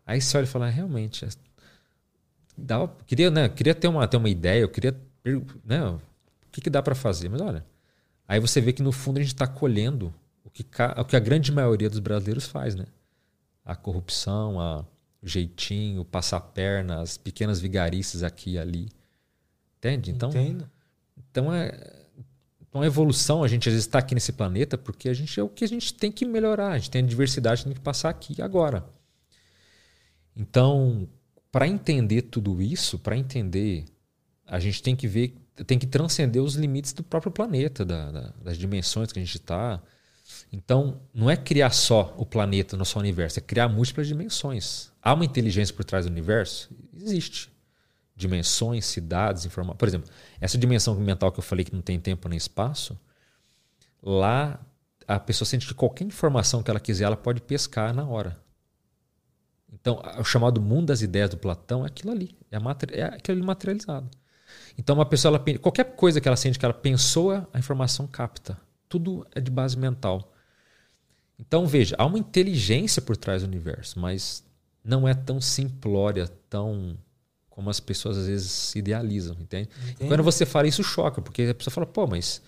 Aí 0.07 0.20
você 0.20 0.37
olha 0.37 0.45
e 0.45 0.47
fala, 0.47 0.66
ah, 0.66 0.70
realmente, 0.70 1.24
é, 1.24 1.28
dá, 2.57 2.89
queria, 3.07 3.31
né, 3.31 3.49
queria 3.49 3.74
ter 3.74 3.89
uma, 3.89 4.07
ter 4.07 4.16
uma 4.16 4.28
ideia, 4.28 4.61
eu 4.61 4.69
queria, 4.69 4.97
né, 5.65 5.85
o 5.87 6.01
que, 6.51 6.61
que 6.61 6.70
dá 6.70 6.82
para 6.82 6.95
fazer? 6.95 7.28
Mas 7.28 7.41
olha, 7.41 7.65
aí 8.27 8.41
você 8.41 8.61
vê 8.61 8.73
que 8.73 8.82
no 8.82 8.93
fundo 8.93 9.19
a 9.19 9.23
gente 9.23 9.35
está 9.35 9.47
colhendo 9.47 10.12
o 10.44 10.50
que, 10.50 10.64
o 10.96 11.04
que 11.04 11.16
a 11.16 11.20
grande 11.20 11.52
maioria 11.52 11.88
dos 11.88 11.98
brasileiros 11.98 12.46
faz, 12.46 12.74
né? 12.74 12.86
A 13.64 13.76
corrupção, 13.76 14.60
a, 14.60 14.84
o 15.22 15.28
jeitinho, 15.28 16.04
passar 16.04 16.38
a 16.38 16.40
perna, 16.40 17.00
as 17.00 17.16
pequenas 17.16 17.60
vigarices 17.60 18.22
aqui 18.22 18.52
e 18.52 18.58
ali. 18.58 18.88
Entende? 19.78 20.10
Então, 20.10 20.30
Entendo. 20.30 20.70
então 21.16 21.52
é 21.52 22.00
então 22.70 22.82
a 22.82 22.86
evolução, 22.86 23.42
a 23.42 23.48
gente 23.48 23.68
às 23.68 23.72
vezes 23.72 23.86
está 23.86 23.98
aqui 23.98 24.14
nesse 24.14 24.32
planeta 24.32 24.78
porque 24.78 25.08
a 25.08 25.12
gente 25.12 25.38
é 25.38 25.42
o 25.42 25.48
que 25.48 25.64
a 25.64 25.68
gente 25.68 25.92
tem 25.92 26.12
que 26.12 26.24
melhorar, 26.24 26.68
a 26.68 26.78
gente 26.78 26.88
tem 26.88 27.02
a 27.02 27.06
diversidade, 27.06 27.64
tem 27.64 27.74
que 27.74 27.80
passar 27.80 28.08
aqui 28.08 28.40
agora. 28.40 28.88
Então, 30.36 31.08
para 31.50 31.66
entender 31.66 32.22
tudo 32.22 32.62
isso, 32.62 32.96
para 32.96 33.16
entender, 33.16 33.84
a 34.46 34.60
gente 34.60 34.80
tem 34.84 34.94
que 34.94 35.08
ver, 35.08 35.34
tem 35.66 35.80
que 35.80 35.86
transcender 35.86 36.40
os 36.40 36.54
limites 36.54 36.92
do 36.92 37.02
próprio 37.02 37.32
planeta, 37.32 37.84
da, 37.84 38.12
da, 38.12 38.32
das 38.40 38.56
dimensões 38.56 39.10
que 39.10 39.18
a 39.18 39.22
gente 39.22 39.36
está. 39.36 39.82
Então, 40.52 41.01
não 41.15 41.31
é 41.31 41.36
criar 41.36 41.70
só 41.70 42.15
o 42.19 42.27
planeta 42.27 42.77
no 42.77 42.81
nosso 42.81 42.98
universo, 42.98 43.39
é 43.39 43.43
criar 43.43 43.69
múltiplas 43.69 44.07
dimensões. 44.07 44.90
Há 45.02 45.15
uma 45.15 45.24
inteligência 45.24 45.74
por 45.74 45.85
trás 45.85 46.07
do 46.07 46.11
universo? 46.11 46.70
Existe 46.94 47.51
dimensões, 48.20 48.85
cidades, 48.85 49.47
informações. 49.47 49.78
Por 49.78 49.89
exemplo, 49.89 50.11
essa 50.40 50.59
dimensão 50.59 50.94
mental 50.94 51.32
que 51.32 51.39
eu 51.39 51.43
falei 51.43 51.65
que 51.65 51.74
não 51.74 51.81
tem 51.81 51.98
tempo 51.98 52.28
nem 52.28 52.36
espaço, 52.36 52.98
lá 54.02 54.61
a 55.09 55.19
pessoa 55.19 55.47
sente 55.47 55.66
que 55.66 55.74
qualquer 55.74 56.05
informação 56.05 56.62
que 56.62 56.70
ela 56.70 56.78
quiser, 56.78 57.05
ela 57.05 57.16
pode 57.16 57.40
pescar 57.40 57.93
na 57.94 58.07
hora. 58.07 58.39
Então, 59.73 60.02
o 60.19 60.24
chamado 60.24 60.61
mundo 60.61 60.86
das 60.86 61.01
ideias 61.01 61.31
do 61.31 61.36
Platão 61.36 61.85
é 61.85 61.86
aquilo 61.86 62.12
ali, 62.12 62.36
é, 62.51 62.57
é 62.98 63.05
aquilo 63.05 63.39
ali 63.39 63.47
materializado. 63.47 64.11
Então, 64.77 64.97
uma 64.97 65.07
pessoa, 65.07 65.36
ela, 65.36 65.59
qualquer 65.59 65.97
coisa 65.97 66.20
que 66.20 66.28
ela 66.28 66.36
sente 66.36 66.59
que 66.59 66.65
ela 66.65 66.74
pensou, 66.74 67.32
a 67.52 67.59
informação 67.59 68.07
capta. 68.07 68.59
Tudo 68.90 69.26
é 69.34 69.40
de 69.40 69.50
base 69.50 69.78
mental. 69.78 70.30
Então, 71.38 71.66
veja, 71.66 71.96
há 71.98 72.04
uma 72.04 72.18
inteligência 72.18 73.00
por 73.00 73.16
trás 73.16 73.40
do 73.40 73.48
universo, 73.48 73.98
mas 73.98 74.44
não 74.84 75.08
é 75.08 75.14
tão 75.14 75.40
simplória, 75.40 76.28
tão 76.50 76.98
como 77.48 77.70
as 77.70 77.80
pessoas 77.80 78.18
às 78.18 78.26
vezes 78.26 78.74
idealizam, 78.74 79.36
entende? 79.40 79.68
Quando 80.08 80.22
você 80.22 80.44
fala 80.44 80.66
isso, 80.66 80.82
choca, 80.82 81.22
porque 81.22 81.42
a 81.42 81.54
pessoa 81.54 81.72
fala, 81.72 81.86
pô, 81.86 82.06
mas 82.06 82.42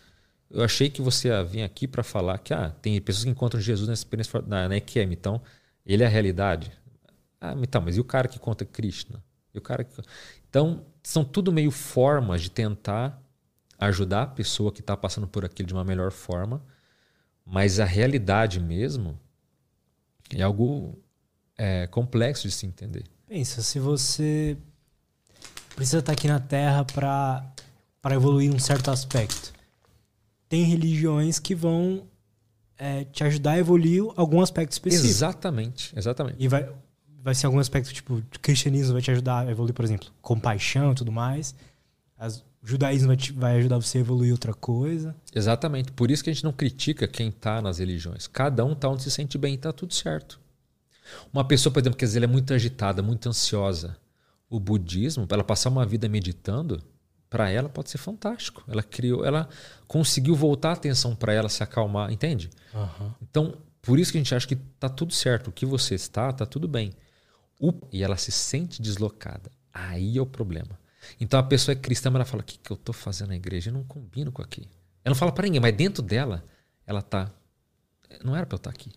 eu 0.51 0.63
achei 0.63 0.91
que 0.91 1.01
você 1.01 1.29
ia 1.29 1.43
vir 1.43 1.63
aqui 1.63 1.87
para 1.87 2.03
falar 2.03 2.39
que 2.39 2.53
ah, 2.53 2.71
tem 2.83 3.01
pessoas 3.01 3.25
que 3.25 3.31
encontram 3.31 3.61
Jesus 3.61 3.89
nessa 3.89 4.01
experiência 4.01 4.43
na, 4.47 4.69
na 4.69 4.77
EQM, 4.77 5.13
então 5.13 5.41
ele 5.85 6.03
é 6.03 6.07
a 6.07 6.09
realidade. 6.09 6.73
Ah, 7.41 7.55
então, 7.63 7.81
mas 7.81 7.97
e 7.97 8.01
o 8.01 8.05
cara 8.05 8.29
que 8.29 8.39
conta 8.39 8.65
Krishna? 8.65 9.23
E 9.55 9.59
o 9.59 9.61
cara 9.61 9.85
que... 9.85 9.93
Então, 10.49 10.85
são 11.03 11.25
tudo 11.25 11.53
meio 11.53 11.71
formas 11.71 12.43
de 12.43 12.51
tentar 12.51 13.22
ajudar 13.87 14.23
a 14.23 14.27
pessoa 14.27 14.73
que 14.73 14.81
está 14.81 14.97
passando 14.97 15.27
por 15.27 15.45
aquilo 15.45 15.67
de 15.67 15.75
uma 15.75 15.85
melhor 15.85 16.11
forma, 16.11 16.63
mas 17.45 17.81
a 17.81 17.85
realidade 17.85 18.61
mesmo 18.61 19.19
É 20.35 20.43
algo 20.43 20.99
é, 21.59 21.87
complexo 21.89 22.49
de 22.49 22.55
se 22.55 22.65
entender. 22.67 23.05
Pensa, 23.27 23.63
se 23.63 23.79
você 23.79 24.57
precisa 25.75 25.99
estar 25.99 26.13
aqui 26.13 26.29
na 26.29 26.41
Terra 26.41 26.85
para 26.85 28.15
evoluir 28.15 28.53
um 28.55 28.59
certo 28.59 28.91
aspecto, 28.91 29.53
tem 30.49 30.65
religiões 30.65 31.39
que 31.39 31.55
vão 31.55 32.07
é, 32.79 33.05
te 33.05 33.25
ajudar 33.25 33.53
a 33.53 33.59
evoluir 33.59 34.03
algum 34.17 34.41
aspecto 34.41 34.73
específico. 34.73 35.09
Exatamente, 35.09 35.93
exatamente. 35.97 36.37
E 36.39 36.49
vai, 36.49 36.71
vai 37.23 37.35
ser 37.35 37.47
algum 37.47 37.59
aspecto, 37.59 37.93
tipo, 37.93 38.23
cristianismo 38.41 38.95
vai 38.95 39.03
te 39.03 39.11
ajudar 39.11 39.47
a 39.47 39.51
evoluir, 39.51 39.75
por 39.75 39.85
exemplo, 39.85 40.09
compaixão 40.21 40.93
e 40.93 40.95
tudo 40.95 41.13
mais. 41.13 41.55
As, 42.19 42.45
o 42.63 42.67
judaísmo 42.67 43.09
vai, 43.09 43.17
te, 43.17 43.33
vai 43.33 43.57
ajudar 43.59 43.77
você 43.77 43.99
a 43.99 44.01
evoluir 44.03 44.31
outra 44.31 44.55
coisa. 44.55 45.17
Exatamente. 45.35 45.91
Por 45.91 46.11
isso 46.11 46.23
que 46.23 46.31
a 46.31 46.33
gente 46.33 46.45
não 46.45 46.53
critica 46.53 47.09
quem 47.09 47.29
está 47.29 47.61
nas 47.61 47.79
religiões. 47.79 48.29
Cada 48.29 48.65
um 48.65 48.73
está 48.73 48.89
onde 48.89 49.03
se 49.03 49.11
sente 49.11 49.37
bem 49.37 49.55
e 49.55 49.57
está 49.57 49.73
tudo 49.73 49.93
certo. 49.93 50.41
Uma 51.33 51.45
pessoa, 51.45 51.73
por 51.73 51.81
exemplo, 51.81 51.99
que 51.99 52.05
às 52.05 52.11
vezes 52.11 52.17
ela 52.17 52.31
é 52.31 52.33
muito 52.33 52.55
agitada, 52.55 53.03
muito 53.03 53.29
ansiosa. 53.29 53.97
O 54.49 54.61
budismo, 54.61 55.27
para 55.27 55.37
ela 55.37 55.45
passar 55.45 55.71
uma 55.71 55.85
vida 55.85 56.09
meditando, 56.09 56.81
para 57.29 57.51
ela 57.51 57.69
pode 57.69 57.91
ser 57.91 57.99
fantástico. 57.99 58.63
Ela 58.69 58.83
criou, 58.83 59.25
ela 59.25 59.49
conseguiu 59.89 60.37
voltar 60.37 60.71
a 60.71 60.75
atenção 60.75 61.17
para 61.17 61.33
ela 61.33 61.49
se 61.49 61.63
acalmar, 61.63 62.13
entende? 62.13 62.49
Uhum. 62.73 63.11
Então, 63.23 63.55
por 63.81 63.99
isso 63.99 64.13
que 64.13 64.19
a 64.19 64.21
gente 64.21 64.35
acha 64.35 64.47
que 64.47 64.55
está 64.55 64.89
tudo 64.89 65.13
certo. 65.13 65.49
O 65.49 65.53
que 65.53 65.67
você 65.67 65.97
está, 65.97 66.31
está 66.31 66.47
tudo 66.47 66.69
bem. 66.69 66.93
O, 67.59 67.73
e 67.91 68.05
ela 68.05 68.17
se 68.17 68.31
sente 68.31 68.81
deslocada. 68.81 69.51
Aí 69.73 70.17
é 70.17 70.23
o 70.23 70.27
problema. 70.27 70.79
Então 71.21 71.39
a 71.39 71.43
pessoa 71.43 71.73
é 71.73 71.77
cristã, 71.77 72.11
mas 72.11 72.17
ela 72.21 72.25
fala: 72.25 72.43
o 72.43 72.47
que, 72.47 72.59
que 72.59 72.71
eu 72.71 72.77
estou 72.77 72.95
fazendo 72.95 73.29
na 73.29 73.37
igreja? 73.37 73.71
Eu 73.71 73.75
não 73.75 73.85
combino 73.85 74.31
com 74.33 74.43
aqui. 74.43 74.69
Ela 75.05 75.15
não 75.15 75.19
fala 75.19 75.33
para 75.33 75.45
ninguém, 75.45 75.61
mas 75.61 75.75
dentro 75.75 76.03
dela, 76.03 76.45
ela 76.87 77.03
tá. 77.03 77.31
Não 78.25 78.37
era 78.37 78.47
para 78.47 78.57
eu 78.57 78.59
estar 78.59 78.71
tá 78.71 78.77
aqui. 78.77 78.93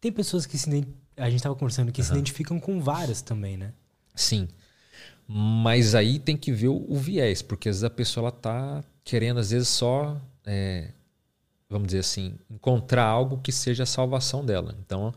Tem 0.00 0.10
pessoas 0.10 0.46
que 0.46 0.56
se 0.56 0.70
a 1.16 1.28
gente 1.28 1.36
estava 1.36 1.54
conversando 1.54 1.92
que 1.92 2.00
uhum. 2.00 2.06
se 2.06 2.12
identificam 2.12 2.58
com 2.58 2.80
várias 2.80 3.20
também, 3.20 3.56
né? 3.56 3.72
Sim. 4.14 4.48
Mas 5.26 5.94
aí 5.94 6.18
tem 6.18 6.36
que 6.36 6.50
ver 6.50 6.68
o, 6.68 6.86
o, 6.88 6.96
viés, 6.96 7.42
porque 7.42 7.68
às 7.68 7.76
vezes 7.76 7.84
a 7.84 7.90
pessoa 7.90 8.24
ela 8.24 8.32
tá 8.32 8.84
querendo, 9.04 9.38
às 9.38 9.50
vezes, 9.50 9.68
só, 9.68 10.20
é, 10.44 10.90
vamos 11.68 11.86
dizer 11.86 12.00
assim, 12.00 12.36
encontrar 12.50 13.04
algo 13.04 13.38
que 13.38 13.52
seja 13.52 13.84
a 13.84 13.86
salvação 13.86 14.44
dela. 14.44 14.74
Então, 14.84 15.14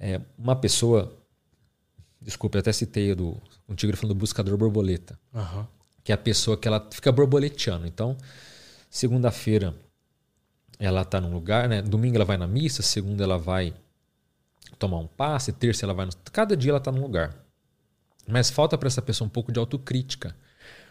é, 0.00 0.20
uma 0.36 0.56
pessoa, 0.56 1.16
desculpe, 2.20 2.56
eu 2.56 2.60
até 2.60 2.72
citei 2.72 3.14
do, 3.14 3.40
um 3.68 3.74
tigre 3.74 3.96
falando 3.96 4.14
do 4.14 4.18
buscador 4.18 4.56
borboleta, 4.56 5.18
uhum. 5.32 5.66
que 6.02 6.10
é 6.10 6.14
a 6.14 6.18
pessoa 6.18 6.56
que 6.56 6.66
ela 6.66 6.86
fica 6.90 7.12
borboleteando. 7.12 7.86
Então, 7.86 8.16
segunda-feira 8.88 9.74
ela 10.78 11.02
está 11.02 11.20
num 11.20 11.32
lugar, 11.32 11.68
né? 11.68 11.82
Domingo 11.82 12.16
ela 12.16 12.24
vai 12.24 12.36
na 12.36 12.46
missa, 12.46 12.82
segunda 12.82 13.24
ela 13.24 13.36
vai 13.36 13.74
tomar 14.78 14.98
um 14.98 15.06
passe, 15.06 15.52
terça 15.52 15.84
ela 15.84 15.92
vai 15.92 16.06
no... 16.06 16.12
cada 16.32 16.56
dia 16.56 16.70
ela 16.70 16.78
está 16.78 16.92
num 16.92 17.02
lugar. 17.02 17.36
Mas 18.26 18.48
falta 18.50 18.78
para 18.78 18.86
essa 18.86 19.02
pessoa 19.02 19.26
um 19.26 19.30
pouco 19.30 19.50
de 19.50 19.58
autocrítica, 19.58 20.36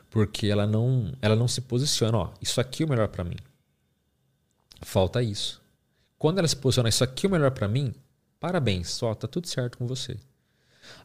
porque 0.10 0.48
ela 0.48 0.68
não, 0.68 1.14
ela 1.22 1.36
não 1.36 1.48
se 1.48 1.62
posiciona, 1.62 2.18
ó, 2.18 2.34
isso 2.42 2.60
aqui 2.60 2.84
é 2.84 2.86
o 2.86 2.90
melhor 2.90 3.08
para 3.08 3.24
mim. 3.24 3.38
Falta 4.82 5.22
isso. 5.22 5.62
Quando 6.18 6.40
ela 6.40 6.48
se 6.48 6.56
posiciona, 6.56 6.90
isso 6.90 7.04
aqui 7.04 7.26
é 7.26 7.30
o 7.30 7.32
melhor 7.32 7.52
para 7.52 7.68
mim, 7.68 7.94
parabéns, 8.40 8.90
só 8.90 9.14
tá 9.16 9.28
tudo 9.28 9.48
certo 9.48 9.78
com 9.78 9.88
você. 9.88 10.18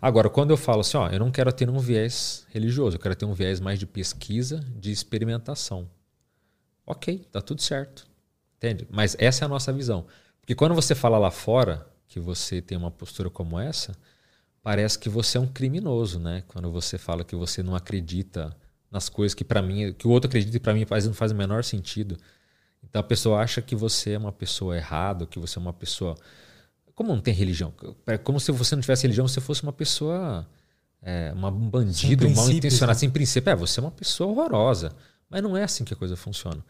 Agora, 0.00 0.28
quando 0.28 0.50
eu 0.50 0.56
falo 0.56 0.80
assim, 0.80 0.96
ó, 0.96 1.08
eu 1.08 1.18
não 1.18 1.30
quero 1.30 1.52
ter 1.52 1.68
um 1.68 1.78
viés 1.78 2.46
religioso, 2.50 2.96
eu 2.96 3.00
quero 3.00 3.14
ter 3.14 3.24
um 3.24 3.34
viés 3.34 3.60
mais 3.60 3.78
de 3.78 3.86
pesquisa, 3.86 4.60
de 4.76 4.90
experimentação. 4.90 5.88
Ok, 6.86 7.26
tá 7.30 7.40
tudo 7.40 7.62
certo. 7.62 8.06
Entende? 8.56 8.86
Mas 8.90 9.16
essa 9.18 9.44
é 9.44 9.46
a 9.46 9.48
nossa 9.48 9.72
visão. 9.72 10.06
Porque 10.40 10.54
quando 10.54 10.74
você 10.74 10.94
fala 10.94 11.18
lá 11.18 11.30
fora 11.30 11.86
que 12.06 12.20
você 12.20 12.60
tem 12.60 12.76
uma 12.76 12.90
postura 12.90 13.30
como 13.30 13.58
essa, 13.58 13.96
parece 14.62 14.98
que 14.98 15.08
você 15.08 15.38
é 15.38 15.40
um 15.40 15.46
criminoso, 15.46 16.18
né? 16.18 16.42
Quando 16.48 16.70
você 16.70 16.98
fala 16.98 17.24
que 17.24 17.34
você 17.34 17.62
não 17.62 17.74
acredita 17.74 18.54
nas 18.90 19.08
coisas 19.08 19.34
que 19.34 19.44
para 19.44 19.62
mim, 19.62 19.92
que 19.94 20.06
o 20.06 20.10
outro 20.10 20.28
acredita 20.28 20.56
e 20.56 20.60
para 20.60 20.74
mim 20.74 20.84
faz, 20.84 21.06
não 21.06 21.14
faz 21.14 21.32
o 21.32 21.34
menor 21.34 21.64
sentido. 21.64 22.16
Então 22.84 23.00
a 23.00 23.04
pessoa 23.04 23.40
acha 23.40 23.62
que 23.62 23.74
você 23.74 24.12
é 24.12 24.18
uma 24.18 24.32
pessoa 24.32 24.76
errada, 24.76 25.26
que 25.26 25.38
você 25.38 25.58
é 25.58 25.62
uma 25.62 25.72
pessoa 25.72 26.14
como 26.94 27.14
não 27.14 27.20
tem 27.20 27.34
religião? 27.34 27.72
É 28.06 28.18
como 28.18 28.38
se 28.38 28.52
você 28.52 28.74
não 28.74 28.82
tivesse 28.82 29.02
religião, 29.02 29.26
você 29.26 29.40
fosse 29.40 29.62
uma 29.62 29.72
pessoa. 29.72 30.46
É, 31.04 31.32
uma, 31.34 31.48
um 31.48 31.68
bandido, 31.68 32.30
mal 32.30 32.48
intencionado, 32.48 32.96
né? 32.96 33.00
sem 33.00 33.10
princípio. 33.10 33.50
É, 33.50 33.56
você 33.56 33.80
é 33.80 33.82
uma 33.82 33.90
pessoa 33.90 34.30
horrorosa. 34.30 34.94
Mas 35.28 35.42
não 35.42 35.56
é 35.56 35.64
assim 35.64 35.84
que 35.84 35.92
a 35.92 35.96
coisa 35.96 36.14
funciona. 36.16 36.64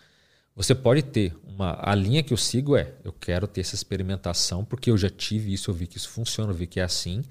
Você 0.54 0.74
pode 0.74 1.02
ter 1.02 1.34
uma. 1.44 1.78
A 1.80 1.94
linha 1.94 2.22
que 2.22 2.32
eu 2.32 2.36
sigo 2.36 2.76
é: 2.76 2.92
eu 3.02 3.12
quero 3.12 3.46
ter 3.46 3.60
essa 3.60 3.74
experimentação, 3.74 4.64
porque 4.64 4.90
eu 4.90 4.96
já 4.96 5.10
tive 5.10 5.52
isso, 5.52 5.70
eu 5.70 5.74
vi 5.74 5.86
que 5.86 5.96
isso 5.96 6.08
funciona, 6.08 6.52
eu 6.52 6.56
vi 6.56 6.66
que 6.66 6.78
é 6.78 6.82
assim. 6.82 7.22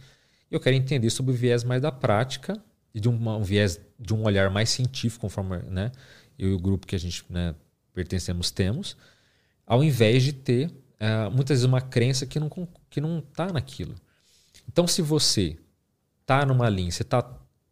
Eu 0.50 0.60
quero 0.60 0.76
entender 0.76 1.10
sobre 1.10 1.32
o 1.32 1.36
viés 1.36 1.64
mais 1.64 1.82
da 1.82 1.92
prática 1.92 2.62
e 2.94 3.00
de 3.00 3.08
um, 3.08 3.30
um 3.30 3.44
viés 3.44 3.80
de 3.98 4.14
um 4.14 4.24
olhar 4.24 4.50
mais 4.50 4.70
científico, 4.70 5.22
conforme 5.22 5.58
né, 5.70 5.92
eu 6.38 6.50
e 6.50 6.54
o 6.54 6.60
grupo 6.60 6.86
que 6.86 6.96
a 6.96 7.00
gente 7.00 7.24
né, 7.30 7.56
pertencemos 7.94 8.52
temos, 8.52 8.98
ao 9.66 9.84
invés 9.84 10.24
de 10.24 10.34
ter 10.34 10.70
uh, 11.02 11.32
muitas 11.32 11.58
vezes 11.58 11.66
uma 11.66 11.82
crença 11.82 12.26
que 12.26 12.40
não, 12.40 12.50
que 12.90 13.02
não 13.02 13.20
está 13.20 13.52
naquilo. 13.52 13.96
Então, 14.68 14.88
se 14.88 15.02
você 15.02 15.58
está 16.22 16.46
numa 16.46 16.70
linha, 16.70 16.92
você 16.92 17.04
tá, 17.04 17.22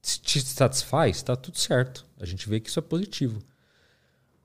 te 0.02 0.42
satisfaz, 0.42 1.18
está 1.18 1.36
tudo 1.36 1.58
certo. 1.58 2.06
A 2.20 2.26
gente 2.26 2.50
vê 2.50 2.60
que 2.60 2.70
isso 2.70 2.80
é 2.80 2.82
positivo. 2.82 3.40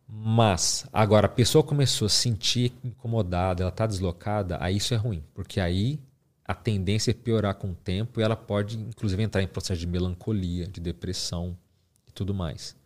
Mas, 0.07 0.87
agora, 0.93 1.27
a 1.27 1.31
pessoa 1.31 1.65
começou 1.65 2.07
a 2.07 2.09
se 2.09 2.17
sentir 2.17 2.73
incomodada, 2.85 3.63
ela 3.63 3.71
está 3.71 3.87
deslocada, 3.87 4.59
aí 4.61 4.77
isso 4.77 4.93
é 4.93 4.97
ruim. 4.97 5.25
Porque 5.33 5.59
aí 5.59 5.99
a 6.45 6.55
tendência 6.55 7.11
é 7.11 7.15
piorar 7.15 7.55
com 7.55 7.71
o 7.71 7.75
tempo 7.75 8.21
e 8.21 8.23
ela 8.23 8.37
pode, 8.37 8.79
inclusive, 8.79 9.23
entrar 9.23 9.43
em 9.43 9.49
processo 9.49 9.81
de 9.81 9.87
melancolia, 9.87 10.69
de 10.69 10.81
depressão 10.81 11.57
e 12.07 12.13
tudo 12.13 12.35
mais. 12.35 12.77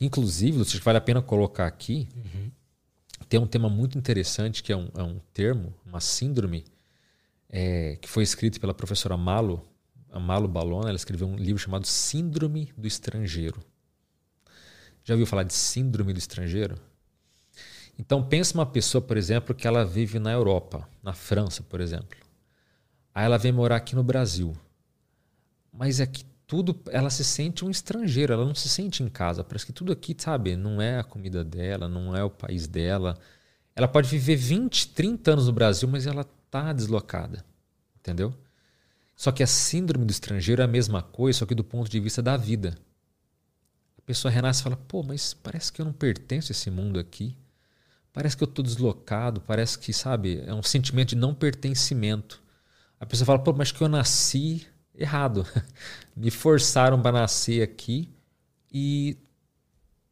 Inclusive, 0.00 0.60
acho 0.60 0.78
que 0.78 0.84
vale 0.84 0.98
a 0.98 1.00
pena 1.00 1.22
colocar 1.22 1.66
aqui, 1.66 2.08
uhum. 2.16 2.50
Tem 3.28 3.38
um 3.40 3.46
tema 3.46 3.68
muito 3.68 3.96
interessante 3.98 4.62
que 4.62 4.72
é 4.72 4.76
um, 4.76 4.88
é 4.96 5.02
um 5.02 5.18
termo, 5.32 5.74
uma 5.84 6.00
síndrome, 6.00 6.64
é, 7.48 7.96
que 8.00 8.08
foi 8.08 8.22
escrito 8.22 8.60
pela 8.60 8.74
professora 8.74 9.16
Malo, 9.16 9.62
Malo 10.20 10.48
Balona. 10.48 10.88
Ela 10.88 10.96
escreveu 10.96 11.28
um 11.28 11.36
livro 11.36 11.62
chamado 11.62 11.86
Síndrome 11.86 12.72
do 12.76 12.86
Estrangeiro. 12.86 13.60
Já 15.04 15.14
ouviu 15.14 15.26
falar 15.26 15.42
de 15.42 15.52
Síndrome 15.52 16.12
do 16.12 16.18
Estrangeiro? 16.18 16.76
Então, 17.98 18.26
pensa 18.26 18.54
uma 18.54 18.66
pessoa, 18.66 19.00
por 19.00 19.16
exemplo, 19.16 19.54
que 19.54 19.66
ela 19.66 19.84
vive 19.84 20.18
na 20.18 20.32
Europa, 20.32 20.88
na 21.02 21.12
França, 21.12 21.62
por 21.62 21.80
exemplo. 21.80 22.18
Aí 23.14 23.24
ela 23.24 23.38
vem 23.38 23.52
morar 23.52 23.76
aqui 23.76 23.94
no 23.94 24.02
Brasil. 24.02 24.56
Mas 25.72 26.00
é 26.00 26.06
que 26.06 26.24
tudo, 26.46 26.78
ela 26.90 27.10
se 27.10 27.24
sente 27.24 27.64
um 27.64 27.70
estrangeiro, 27.70 28.32
ela 28.32 28.44
não 28.44 28.54
se 28.54 28.68
sente 28.68 29.02
em 29.02 29.08
casa. 29.08 29.42
Parece 29.42 29.66
que 29.66 29.72
tudo 29.72 29.92
aqui, 29.92 30.14
sabe, 30.16 30.56
não 30.56 30.80
é 30.80 30.98
a 30.98 31.04
comida 31.04 31.42
dela, 31.42 31.88
não 31.88 32.14
é 32.14 32.22
o 32.22 32.30
país 32.30 32.66
dela. 32.66 33.18
Ela 33.74 33.88
pode 33.88 34.08
viver 34.08 34.36
20, 34.36 34.88
30 34.88 35.32
anos 35.32 35.46
no 35.46 35.52
Brasil, 35.52 35.88
mas 35.88 36.06
ela 36.06 36.22
está 36.46 36.72
deslocada. 36.72 37.44
Entendeu? 37.98 38.34
Só 39.16 39.32
que 39.32 39.42
a 39.42 39.46
síndrome 39.46 40.04
do 40.04 40.10
estrangeiro 40.10 40.60
é 40.60 40.64
a 40.64 40.68
mesma 40.68 41.02
coisa, 41.02 41.40
só 41.40 41.46
que 41.46 41.54
do 41.54 41.64
ponto 41.64 41.90
de 41.90 42.00
vista 42.00 42.22
da 42.22 42.36
vida. 42.36 42.76
A 43.96 44.02
pessoa 44.02 44.30
renasce 44.30 44.60
e 44.60 44.64
fala: 44.64 44.76
pô, 44.76 45.02
mas 45.02 45.32
parece 45.32 45.72
que 45.72 45.80
eu 45.80 45.86
não 45.86 45.92
pertenço 45.92 46.50
a 46.50 46.54
esse 46.54 46.70
mundo 46.70 46.98
aqui. 46.98 47.36
Parece 48.12 48.36
que 48.36 48.44
eu 48.44 48.48
estou 48.48 48.64
deslocado, 48.64 49.40
parece 49.40 49.78
que, 49.78 49.92
sabe, 49.92 50.42
é 50.46 50.54
um 50.54 50.62
sentimento 50.62 51.10
de 51.10 51.16
não 51.16 51.34
pertencimento. 51.34 52.42
A 53.00 53.06
pessoa 53.06 53.26
fala: 53.26 53.38
pô, 53.38 53.52
mas 53.52 53.72
que 53.72 53.80
eu 53.80 53.88
nasci 53.88 54.66
errado. 54.94 55.46
Me 56.16 56.30
forçaram 56.30 57.00
para 57.00 57.20
nascer 57.20 57.62
aqui 57.62 58.08
e 58.72 59.16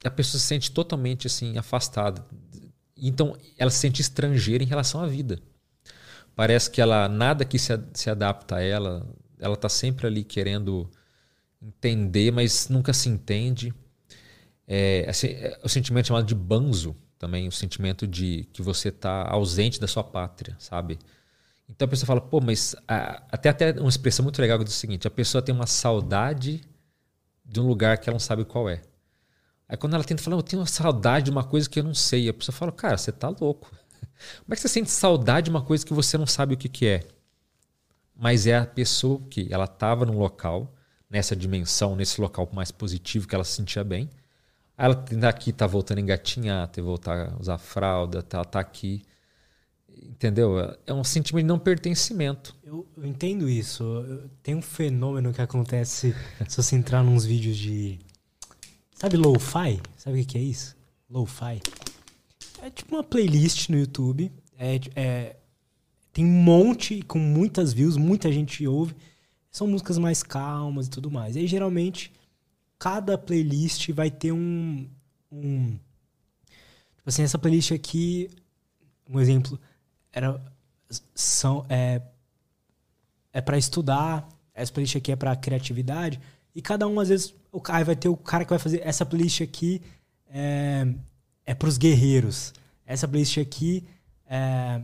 a 0.04 0.10
pessoa 0.10 0.40
se 0.40 0.46
sente 0.46 0.70
totalmente 0.70 1.26
assim 1.26 1.56
afastada. 1.56 2.24
Então, 2.96 3.36
ela 3.58 3.70
se 3.70 3.78
sente 3.78 4.00
estrangeira 4.00 4.62
em 4.62 4.66
relação 4.66 5.00
à 5.00 5.06
vida. 5.06 5.40
Parece 6.34 6.70
que 6.70 6.80
ela 6.80 7.08
nada 7.08 7.44
que 7.44 7.58
se, 7.58 7.72
se 7.92 8.10
adapta 8.10 8.56
a 8.56 8.62
ela, 8.62 9.06
ela 9.38 9.54
está 9.54 9.68
sempre 9.68 10.06
ali 10.06 10.24
querendo 10.24 10.88
entender, 11.60 12.32
mas 12.32 12.68
nunca 12.68 12.92
se 12.92 13.08
entende. 13.08 13.72
É, 14.66 15.06
assim, 15.08 15.28
é, 15.28 15.58
o 15.62 15.68
sentimento 15.68 16.08
chamado 16.08 16.26
de 16.26 16.34
banzo 16.34 16.96
também, 17.18 17.46
o 17.46 17.52
sentimento 17.52 18.06
de 18.06 18.48
que 18.52 18.62
você 18.62 18.88
está 18.88 19.28
ausente 19.28 19.80
da 19.80 19.86
sua 19.86 20.02
pátria, 20.02 20.56
sabe? 20.58 20.98
Então 21.74 21.86
a 21.86 21.88
pessoa 21.88 22.06
fala, 22.06 22.20
pô, 22.20 22.40
mas 22.40 22.76
a, 22.86 23.22
até 23.30 23.48
até 23.48 23.72
uma 23.72 23.88
expressão 23.88 24.22
muito 24.22 24.40
legal 24.40 24.58
que 24.58 24.64
diz 24.64 24.74
o 24.74 24.78
seguinte: 24.78 25.06
a 25.06 25.10
pessoa 25.10 25.40
tem 25.42 25.54
uma 25.54 25.66
saudade 25.66 26.62
de 27.44 27.60
um 27.60 27.66
lugar 27.66 27.98
que 27.98 28.08
ela 28.08 28.14
não 28.14 28.20
sabe 28.20 28.44
qual 28.44 28.68
é. 28.68 28.82
Aí 29.68 29.76
quando 29.76 29.94
ela 29.94 30.04
tenta 30.04 30.22
falar, 30.22 30.36
eu 30.36 30.42
tenho 30.42 30.60
uma 30.60 30.68
saudade 30.68 31.26
de 31.26 31.30
uma 31.30 31.44
coisa 31.44 31.68
que 31.68 31.80
eu 31.80 31.84
não 31.84 31.94
sei, 31.94 32.28
a 32.28 32.34
pessoa 32.34 32.54
fala, 32.54 32.70
cara, 32.70 32.96
você 32.96 33.10
tá 33.10 33.28
louco. 33.28 33.70
Como 34.44 34.52
é 34.52 34.54
que 34.54 34.60
você 34.60 34.68
sente 34.68 34.90
saudade 34.90 35.46
de 35.46 35.50
uma 35.50 35.62
coisa 35.62 35.84
que 35.84 35.94
você 35.94 36.18
não 36.18 36.26
sabe 36.26 36.54
o 36.54 36.56
que, 36.56 36.68
que 36.68 36.86
é? 36.86 37.04
Mas 38.14 38.46
é 38.46 38.56
a 38.56 38.66
pessoa 38.66 39.20
que 39.30 39.48
ela 39.50 39.64
estava 39.64 40.04
num 40.04 40.18
local, 40.18 40.74
nessa 41.08 41.34
dimensão, 41.34 41.96
nesse 41.96 42.20
local 42.20 42.48
mais 42.52 42.70
positivo 42.70 43.26
que 43.26 43.34
ela 43.34 43.44
se 43.44 43.52
sentia 43.52 43.82
bem. 43.82 44.10
Aí 44.76 44.84
ela 44.86 44.94
tá 44.94 45.28
aqui, 45.28 45.52
tá 45.52 45.66
voltando 45.66 45.98
a 45.98 46.00
engatinhar, 46.02 46.68
tá 46.68 46.82
voltar 46.82 47.32
a 47.32 47.40
usar 47.40 47.58
fralda, 47.58 48.22
tá, 48.22 48.44
tá 48.44 48.60
aqui. 48.60 49.02
Entendeu? 50.22 50.56
É 50.86 50.94
um 50.94 51.02
sentimento 51.02 51.42
de 51.42 51.48
não 51.48 51.58
pertencimento. 51.58 52.54
Eu, 52.62 52.86
eu 52.96 53.04
entendo 53.04 53.48
isso. 53.48 53.84
Tem 54.40 54.54
um 54.54 54.62
fenômeno 54.62 55.32
que 55.32 55.42
acontece 55.42 56.14
se 56.48 56.56
você 56.56 56.76
entrar 56.76 57.02
nos 57.02 57.24
vídeos 57.24 57.56
de. 57.58 57.98
Sabe 58.94 59.16
lo-fi? 59.16 59.80
Sabe 59.96 60.20
o 60.20 60.24
que 60.24 60.38
é 60.38 60.40
isso? 60.40 60.76
Lo-fi. 61.10 61.60
É 62.62 62.70
tipo 62.70 62.94
uma 62.94 63.02
playlist 63.02 63.68
no 63.68 63.76
YouTube. 63.76 64.30
É, 64.56 64.80
é, 64.94 65.36
tem 66.12 66.24
um 66.24 66.28
monte 66.28 67.02
com 67.02 67.18
muitas 67.18 67.72
views, 67.72 67.96
muita 67.96 68.30
gente 68.30 68.64
ouve. 68.64 68.94
São 69.50 69.66
músicas 69.66 69.98
mais 69.98 70.22
calmas 70.22 70.86
e 70.86 70.90
tudo 70.90 71.10
mais. 71.10 71.34
E 71.34 71.40
aí, 71.40 71.48
geralmente, 71.48 72.12
cada 72.78 73.18
playlist 73.18 73.90
vai 73.90 74.08
ter 74.08 74.30
um. 74.30 74.88
um 75.32 75.70
tipo 76.96 77.08
assim, 77.08 77.24
essa 77.24 77.40
playlist 77.40 77.72
aqui, 77.72 78.30
um 79.10 79.18
exemplo 79.18 79.58
era 80.12 80.40
são 81.14 81.64
é 81.68 82.00
é 83.32 83.40
para 83.40 83.56
estudar, 83.56 84.28
essa 84.52 84.72
playlist 84.72 84.96
aqui 84.96 85.12
é 85.12 85.16
para 85.16 85.34
criatividade 85.34 86.20
e 86.54 86.60
cada 86.60 86.86
um 86.86 87.00
às 87.00 87.08
vezes 87.08 87.34
o 87.50 87.60
cara 87.60 87.84
vai 87.84 87.96
ter 87.96 88.08
o 88.08 88.16
cara 88.16 88.44
que 88.44 88.50
vai 88.50 88.58
fazer 88.58 88.82
essa 88.84 89.06
playlist 89.06 89.40
aqui 89.40 89.80
é, 90.28 90.86
é 91.46 91.54
para 91.54 91.68
os 91.68 91.78
guerreiros. 91.78 92.52
Essa 92.84 93.08
playlist 93.08 93.38
aqui 93.38 93.84
é 94.26 94.82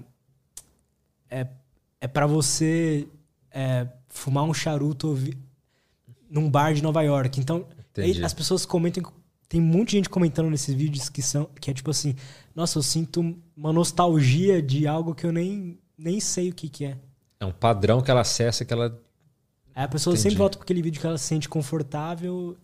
é, 1.31 1.47
é 2.01 2.09
para 2.09 2.27
você 2.27 3.07
é, 3.51 3.87
fumar 4.09 4.45
um 4.45 4.55
charuto 4.55 5.17
num 6.31 6.51
bar 6.51 6.73
de 6.73 6.83
Nova 6.83 7.03
York. 7.03 7.41
Então, 7.41 7.67
as 8.25 8.35
pessoas 8.35 8.65
comentam 8.65 9.13
tem 9.49 9.61
muita 9.61 9.93
gente 9.93 10.09
comentando 10.09 10.51
nesses 10.51 10.75
vídeos 10.75 11.09
que 11.09 11.23
são 11.23 11.49
que 11.61 11.71
é 11.71 11.75
tipo 11.75 11.91
assim, 11.91 12.15
nossa, 12.55 12.79
eu 12.79 12.83
sinto 12.83 13.37
uma 13.57 13.73
nostalgia 13.73 14.61
de 14.61 14.87
algo 14.87 15.15
que 15.15 15.25
eu 15.25 15.33
nem, 15.33 15.79
nem 15.97 16.21
sei 16.21 16.51
o 16.51 16.55
que, 16.55 16.69
que 16.69 16.85
é. 16.85 16.99
É 17.41 17.47
um 17.47 17.53
padrão 17.53 18.03
que 18.03 18.11
ela 18.11 18.21
acessa 18.21 18.65
que 18.65 18.73
ela. 18.73 19.01
É, 19.75 19.83
a 19.83 19.89
pessoa 19.89 20.13
Entendi. 20.13 20.23
sempre 20.25 20.39
volta 20.39 20.59
para 20.59 20.65
aquele 20.65 20.83
vídeo 20.83 21.01
que 21.01 21.07
ela 21.07 21.17
se 21.17 21.25
sente 21.25 21.49
confortável 21.49 22.57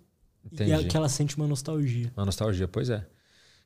Entendi. 0.44 0.72
e 0.72 0.84
que 0.84 0.96
ela 0.96 1.08
sente 1.08 1.36
uma 1.36 1.46
nostalgia. 1.46 2.12
Uma 2.16 2.26
nostalgia, 2.26 2.68
pois 2.68 2.90
é. 2.90 3.06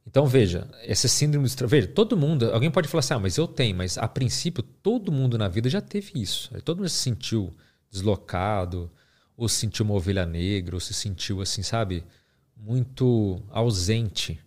Então 0.06 0.26
veja, 0.26 0.68
esse 0.84 1.08
síndrome 1.08 1.48
do 1.48 1.68
veja, 1.68 1.86
todo 1.86 2.16
mundo, 2.16 2.50
alguém 2.52 2.70
pode 2.70 2.88
falar 2.88 3.00
assim, 3.00 3.14
ah, 3.14 3.18
mas 3.18 3.36
eu 3.36 3.46
tenho, 3.46 3.76
mas 3.76 3.98
a 3.98 4.08
princípio 4.08 4.62
todo 4.62 5.12
mundo 5.12 5.36
na 5.36 5.48
vida 5.48 5.68
já 5.68 5.80
teve 5.80 6.12
isso. 6.14 6.50
Todo 6.64 6.78
mundo 6.78 6.88
se 6.88 6.96
sentiu 6.96 7.54
deslocado, 7.90 8.90
ou 9.36 9.48
se 9.48 9.56
sentiu 9.56 9.84
uma 9.84 9.94
ovelha 9.94 10.24
negra, 10.24 10.76
ou 10.76 10.80
se 10.80 10.94
sentiu 10.94 11.42
assim, 11.42 11.62
sabe? 11.62 12.04
Muito 12.58 13.42
ausente. 13.50 14.40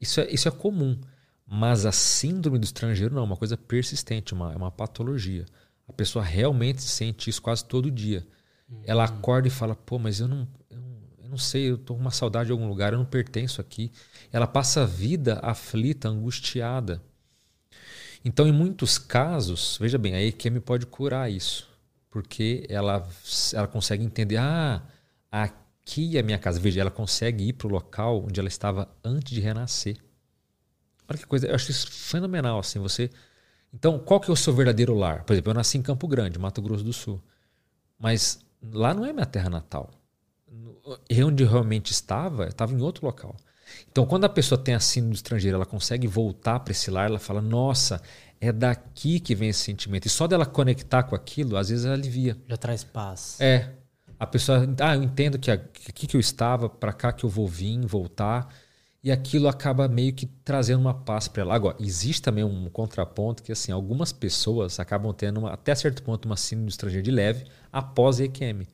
Isso 0.00 0.20
é, 0.20 0.30
isso 0.30 0.48
é 0.48 0.50
comum. 0.50 0.98
Mas 1.46 1.84
a 1.84 1.92
síndrome 1.92 2.58
do 2.58 2.64
estrangeiro 2.64 3.14
não, 3.14 3.22
é 3.22 3.24
uma 3.24 3.36
coisa 3.36 3.56
persistente, 3.56 4.32
uma, 4.32 4.52
é 4.52 4.56
uma 4.56 4.70
patologia. 4.70 5.44
A 5.86 5.92
pessoa 5.92 6.24
realmente 6.24 6.82
sente 6.82 7.28
isso 7.28 7.42
quase 7.42 7.64
todo 7.64 7.90
dia. 7.90 8.26
Uhum. 8.68 8.82
Ela 8.84 9.04
acorda 9.04 9.46
e 9.46 9.50
fala: 9.50 9.74
pô, 9.74 9.98
mas 9.98 10.20
eu 10.20 10.28
não, 10.28 10.48
eu 10.70 10.80
não, 10.80 10.96
eu 11.22 11.28
não 11.28 11.38
sei, 11.38 11.70
eu 11.70 11.74
estou 11.74 11.96
com 11.96 12.02
uma 12.02 12.10
saudade 12.10 12.46
de 12.46 12.52
algum 12.52 12.66
lugar, 12.66 12.92
eu 12.92 12.98
não 12.98 13.04
pertenço 13.04 13.60
aqui. 13.60 13.92
Ela 14.32 14.46
passa 14.46 14.82
a 14.82 14.86
vida 14.86 15.38
aflita, 15.42 16.08
angustiada. 16.08 17.02
Então, 18.24 18.48
em 18.48 18.52
muitos 18.52 18.96
casos, 18.96 19.76
veja 19.78 19.98
bem, 19.98 20.14
a 20.14 20.22
EQM 20.22 20.60
pode 20.60 20.86
curar 20.86 21.30
isso. 21.30 21.68
Porque 22.10 22.64
ela, 22.70 23.06
ela 23.52 23.66
consegue 23.66 24.02
entender: 24.02 24.38
ah, 24.38 24.82
aqui 25.30 25.63
é 26.16 26.20
a 26.20 26.22
minha 26.22 26.38
casa. 26.38 26.58
Veja, 26.58 26.80
ela 26.80 26.90
consegue 26.90 27.48
ir 27.48 27.52
para 27.52 27.66
o 27.66 27.70
local 27.70 28.24
onde 28.24 28.40
ela 28.40 28.48
estava 28.48 28.88
antes 29.04 29.32
de 29.32 29.40
renascer. 29.40 29.96
Olha 31.08 31.18
que 31.18 31.26
coisa, 31.26 31.46
eu 31.46 31.54
acho 31.54 31.70
isso 31.70 31.90
fenomenal 31.90 32.58
assim, 32.58 32.78
você 32.78 33.10
Então, 33.72 33.98
qual 33.98 34.20
que 34.20 34.30
é 34.30 34.32
o 34.32 34.36
seu 34.36 34.54
verdadeiro 34.54 34.94
lar? 34.94 35.24
Por 35.24 35.32
exemplo, 35.34 35.50
eu 35.50 35.54
nasci 35.54 35.76
em 35.76 35.82
Campo 35.82 36.08
Grande, 36.08 36.38
Mato 36.38 36.62
Grosso 36.62 36.84
do 36.84 36.92
Sul. 36.92 37.20
Mas 37.98 38.40
lá 38.62 38.94
não 38.94 39.04
é 39.04 39.12
minha 39.12 39.26
terra 39.26 39.50
natal. 39.50 39.90
Eu 41.08 41.28
onde 41.28 41.42
eu 41.42 41.48
realmente 41.48 41.92
estava, 41.92 42.44
eu 42.44 42.48
estava 42.48 42.72
em 42.72 42.80
outro 42.80 43.04
local. 43.06 43.36
Então, 43.90 44.06
quando 44.06 44.24
a 44.24 44.28
pessoa 44.28 44.62
tem 44.62 44.74
a 44.74 44.80
síndrome 44.80 45.14
do 45.14 45.16
estrangeiro, 45.16 45.56
ela 45.56 45.66
consegue 45.66 46.06
voltar 46.06 46.60
para 46.60 46.72
esse 46.72 46.90
lar, 46.90 47.08
ela 47.08 47.18
fala: 47.18 47.40
"Nossa, 47.40 48.00
é 48.40 48.52
daqui 48.52 49.18
que 49.18 49.34
vem 49.34 49.48
esse 49.48 49.60
sentimento". 49.60 50.06
E 50.06 50.10
só 50.10 50.26
dela 50.26 50.46
conectar 50.46 51.02
com 51.02 51.14
aquilo, 51.14 51.56
às 51.56 51.68
vezes 51.70 51.84
ela 51.84 51.94
alivia. 51.94 52.36
Já 52.46 52.56
traz 52.56 52.84
paz. 52.84 53.40
É, 53.40 53.72
a 54.18 54.26
pessoa, 54.26 54.66
ah, 54.80 54.96
eu 54.96 55.02
entendo 55.02 55.38
que 55.38 55.50
aqui 55.50 56.06
que 56.06 56.16
eu 56.16 56.20
estava, 56.20 56.68
para 56.68 56.92
cá 56.92 57.12
que 57.12 57.24
eu 57.24 57.30
vou 57.30 57.46
vir, 57.46 57.84
voltar, 57.86 58.48
e 59.02 59.12
aquilo 59.12 59.48
acaba 59.48 59.86
meio 59.86 60.14
que 60.14 60.24
trazendo 60.24 60.80
uma 60.80 60.94
paz 60.94 61.28
para 61.28 61.42
ela. 61.42 61.54
Agora, 61.54 61.76
existe 61.78 62.22
também 62.22 62.42
um 62.42 62.70
contraponto 62.70 63.42
que 63.42 63.52
assim, 63.52 63.70
algumas 63.70 64.12
pessoas 64.12 64.80
acabam 64.80 65.12
tendo 65.12 65.40
uma, 65.40 65.52
até 65.52 65.74
certo 65.74 66.02
ponto 66.02 66.24
uma 66.24 66.38
síndrome 66.38 66.68
do 66.68 66.70
estrangeiro 66.70 67.04
de 67.04 67.10
leve 67.10 67.44
após 67.70 68.18
a 68.18 68.24
EQM. 68.24 68.66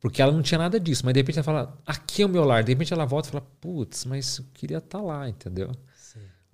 Porque 0.00 0.22
ela 0.22 0.30
não 0.30 0.42
tinha 0.42 0.58
nada 0.58 0.78
disso, 0.78 1.02
mas 1.04 1.14
de 1.14 1.20
repente 1.20 1.38
ela 1.38 1.44
fala, 1.44 1.78
aqui 1.84 2.22
é 2.22 2.26
o 2.26 2.28
meu 2.28 2.44
lar. 2.44 2.62
De 2.62 2.70
repente 2.72 2.92
ela 2.92 3.04
volta 3.04 3.28
e 3.28 3.32
fala, 3.32 3.44
putz, 3.60 4.04
mas 4.04 4.38
eu 4.38 4.44
queria 4.54 4.78
estar 4.78 4.98
tá 4.98 5.04
lá, 5.04 5.28
entendeu? 5.28 5.72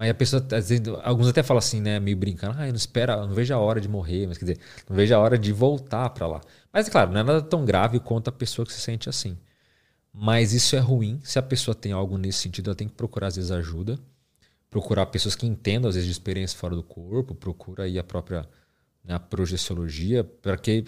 Aí 0.00 0.08
a 0.08 0.14
pessoa, 0.14 0.42
alguns 1.04 1.28
até 1.28 1.42
falam 1.42 1.58
assim, 1.58 1.78
né, 1.78 2.00
meio 2.00 2.16
brincando, 2.16 2.56
ah, 2.58 2.66
eu 2.66 2.70
não 2.70 2.76
espera, 2.76 3.18
não 3.26 3.34
vejo 3.34 3.52
a 3.52 3.58
hora 3.58 3.78
de 3.82 3.86
morrer, 3.86 4.26
mas 4.26 4.38
quer 4.38 4.46
dizer, 4.46 4.58
não 4.88 4.96
vejo 4.96 5.14
a 5.14 5.18
hora 5.18 5.36
de 5.36 5.52
voltar 5.52 6.08
para 6.08 6.26
lá. 6.26 6.40
Mas 6.72 6.88
é 6.88 6.90
claro, 6.90 7.12
não 7.12 7.20
é 7.20 7.24
nada 7.24 7.42
tão 7.42 7.64
grave 7.64 7.98
quanto 7.98 8.28
a 8.28 8.32
pessoa 8.32 8.64
que 8.64 8.72
se 8.72 8.80
sente 8.80 9.08
assim. 9.08 9.36
Mas 10.12 10.52
isso 10.52 10.76
é 10.76 10.78
ruim. 10.78 11.20
Se 11.22 11.38
a 11.38 11.42
pessoa 11.42 11.74
tem 11.74 11.92
algo 11.92 12.18
nesse 12.18 12.38
sentido, 12.38 12.70
ela 12.70 12.76
tem 12.76 12.88
que 12.88 12.94
procurar 12.94 13.28
às 13.28 13.36
vezes 13.36 13.50
ajuda, 13.50 13.98
procurar 14.70 15.06
pessoas 15.06 15.34
que 15.34 15.46
entendam 15.46 15.88
às 15.88 15.94
vezes 15.94 16.06
de 16.06 16.12
experiência 16.12 16.58
fora 16.58 16.74
do 16.74 16.82
corpo, 16.82 17.34
procura 17.34 17.84
aí 17.84 17.98
a 17.98 18.04
própria 18.04 18.48
né, 19.04 19.14
a 19.14 19.20
projeciologia 19.20 20.22
para 20.24 20.56
que 20.56 20.84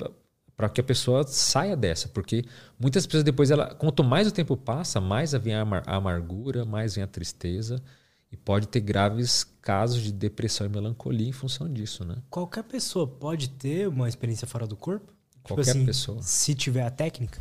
para 0.54 0.68
que 0.68 0.80
a 0.80 0.84
pessoa 0.84 1.26
saia 1.26 1.74
dessa, 1.74 2.08
porque 2.08 2.44
muitas 2.78 3.06
pessoas 3.06 3.24
depois 3.24 3.50
ela, 3.50 3.74
quanto 3.74 4.04
mais 4.04 4.28
o 4.28 4.30
tempo 4.30 4.56
passa, 4.56 5.00
mais 5.00 5.32
vem 5.32 5.54
a 5.54 5.64
amargura, 5.86 6.64
mais 6.64 6.94
vem 6.94 7.02
a 7.02 7.06
tristeza 7.06 7.82
e 8.30 8.36
pode 8.36 8.68
ter 8.68 8.80
graves 8.80 9.44
casos 9.60 10.02
de 10.02 10.12
depressão 10.12 10.66
e 10.66 10.70
melancolia 10.70 11.26
em 11.26 11.32
função 11.32 11.72
disso, 11.72 12.04
né? 12.04 12.16
Qualquer 12.30 12.62
pessoa 12.64 13.06
pode 13.06 13.48
ter 13.48 13.88
uma 13.88 14.08
experiência 14.08 14.46
fora 14.46 14.66
do 14.66 14.76
corpo? 14.76 15.12
Tipo 15.42 15.54
Qualquer 15.54 15.64
tipo 15.64 15.76
assim, 15.76 15.86
pessoa. 15.86 16.22
Se 16.22 16.54
tiver 16.54 16.84
a 16.84 16.90
técnica? 16.90 17.40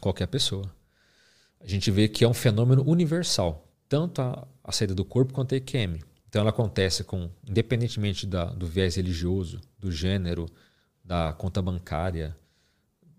Qualquer 0.00 0.26
pessoa. 0.26 0.70
A 1.60 1.66
gente 1.66 1.90
vê 1.90 2.08
que 2.08 2.24
é 2.24 2.28
um 2.28 2.34
fenômeno 2.34 2.82
universal, 2.88 3.66
tanto 3.88 4.20
a, 4.20 4.46
a 4.62 4.72
saída 4.72 4.94
do 4.94 5.04
corpo 5.04 5.32
quanto 5.32 5.54
a 5.54 5.58
EQM. 5.58 6.00
Então 6.28 6.40
ela 6.40 6.50
acontece 6.50 7.04
com, 7.04 7.30
independentemente 7.46 8.26
da, 8.26 8.46
do 8.46 8.66
viés 8.66 8.96
religioso, 8.96 9.60
do 9.78 9.92
gênero, 9.92 10.46
da 11.04 11.32
conta 11.32 11.60
bancária, 11.60 12.36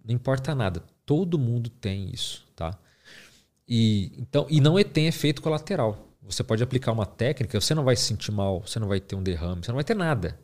não 0.04 0.14
importa 0.14 0.54
nada. 0.54 0.84
Todo 1.06 1.40
mundo 1.40 1.70
tem 1.70 2.10
isso, 2.12 2.46
tá? 2.56 2.78
E, 3.68 4.12
então, 4.18 4.46
e 4.50 4.60
não 4.60 4.78
é, 4.78 4.84
tem 4.84 5.08
efeito 5.08 5.42
colateral. 5.42 6.10
Você 6.22 6.44
pode 6.44 6.64
aplicar 6.64 6.92
uma 6.92 7.06
técnica, 7.06 7.60
você 7.60 7.74
não 7.74 7.84
vai 7.84 7.96
se 7.96 8.04
sentir 8.04 8.32
mal, 8.32 8.62
você 8.62 8.80
não 8.80 8.88
vai 8.88 9.00
ter 9.00 9.16
um 9.16 9.24
derrame, 9.24 9.64
você 9.64 9.72
não 9.72 9.76
vai 9.76 9.84
ter 9.84 9.96
nada. 9.96 10.38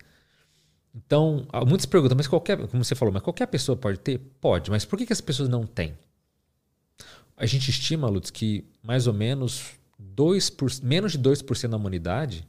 Então, 0.94 1.48
muitas 1.68 1.86
perguntam, 1.86 2.18
mas 2.18 2.28
qualquer, 2.28 2.68
como 2.68 2.84
você 2.84 2.96
falou, 2.96 3.14
mas 3.14 3.22
qualquer 3.22 3.46
pessoa 3.48 3.76
pode 3.76 4.00
ter? 4.00 4.20
Pode, 4.42 4.72
mas 4.72 4.86
por 4.86 4.98
que, 4.98 5.06
que 5.06 5.14
as 5.14 5.22
pessoas 5.22 5.48
não 5.48 5.66
têm? 5.66 5.98
A 7.38 7.46
gente 7.46 7.70
estima, 7.70 8.10
Lutz, 8.10 8.32
que 8.32 8.66
mais 8.84 9.08
ou 9.08 9.14
menos 9.14 9.74
2%, 10.16 10.84
menos 10.84 11.12
de 11.14 11.20
2% 11.20 11.70
da 11.70 11.78
humanidade 11.78 12.48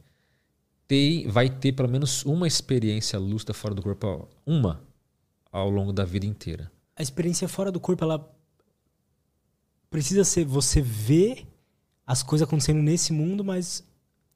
tem, 0.87 1.27
vai 1.27 1.49
ter 1.49 1.71
pelo 1.71 1.87
menos 1.87 2.25
uma 2.25 2.47
experiência 2.47 3.17
lúcida 3.17 3.53
fora 3.53 3.73
do 3.73 3.81
corpo, 3.81 4.27
uma, 4.45 4.81
ao 5.51 5.69
longo 5.69 5.93
da 5.93 6.03
vida 6.03 6.25
inteira. 6.25 6.69
A 6.95 7.01
experiência 7.01 7.47
fora 7.47 7.71
do 7.71 7.79
corpo, 7.79 8.03
ela 8.03 8.29
precisa 9.89 10.23
ser 10.23 10.45
você 10.45 10.81
ver 10.81 11.47
as 12.05 12.23
coisas 12.23 12.45
acontecendo 12.45 12.81
nesse 12.81 13.13
mundo, 13.13 13.43
mas 13.43 13.83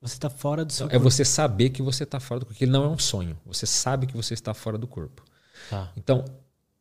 você 0.02 0.16
está 0.16 0.30
fora 0.30 0.64
do 0.64 0.72
seu 0.72 0.88
É 0.90 1.00
você 1.00 1.26
saber 1.26 1.70
que 1.70 1.82
você 1.82 2.04
está 2.04 2.20
fora 2.20 2.40
do 2.40 2.46
corpo, 2.46 2.58
que 2.58 2.66
ele 2.66 2.72
não 2.72 2.84
é 2.84 2.88
um 2.88 3.00
sonho. 3.00 3.38
Você 3.46 3.66
sabe 3.66 4.06
que 4.08 4.16
você 4.16 4.34
está 4.34 4.54
fora 4.54 4.78
do 4.78 4.88
corpo. 4.88 5.24
Tá. 5.70 5.92
Então, 5.96 6.24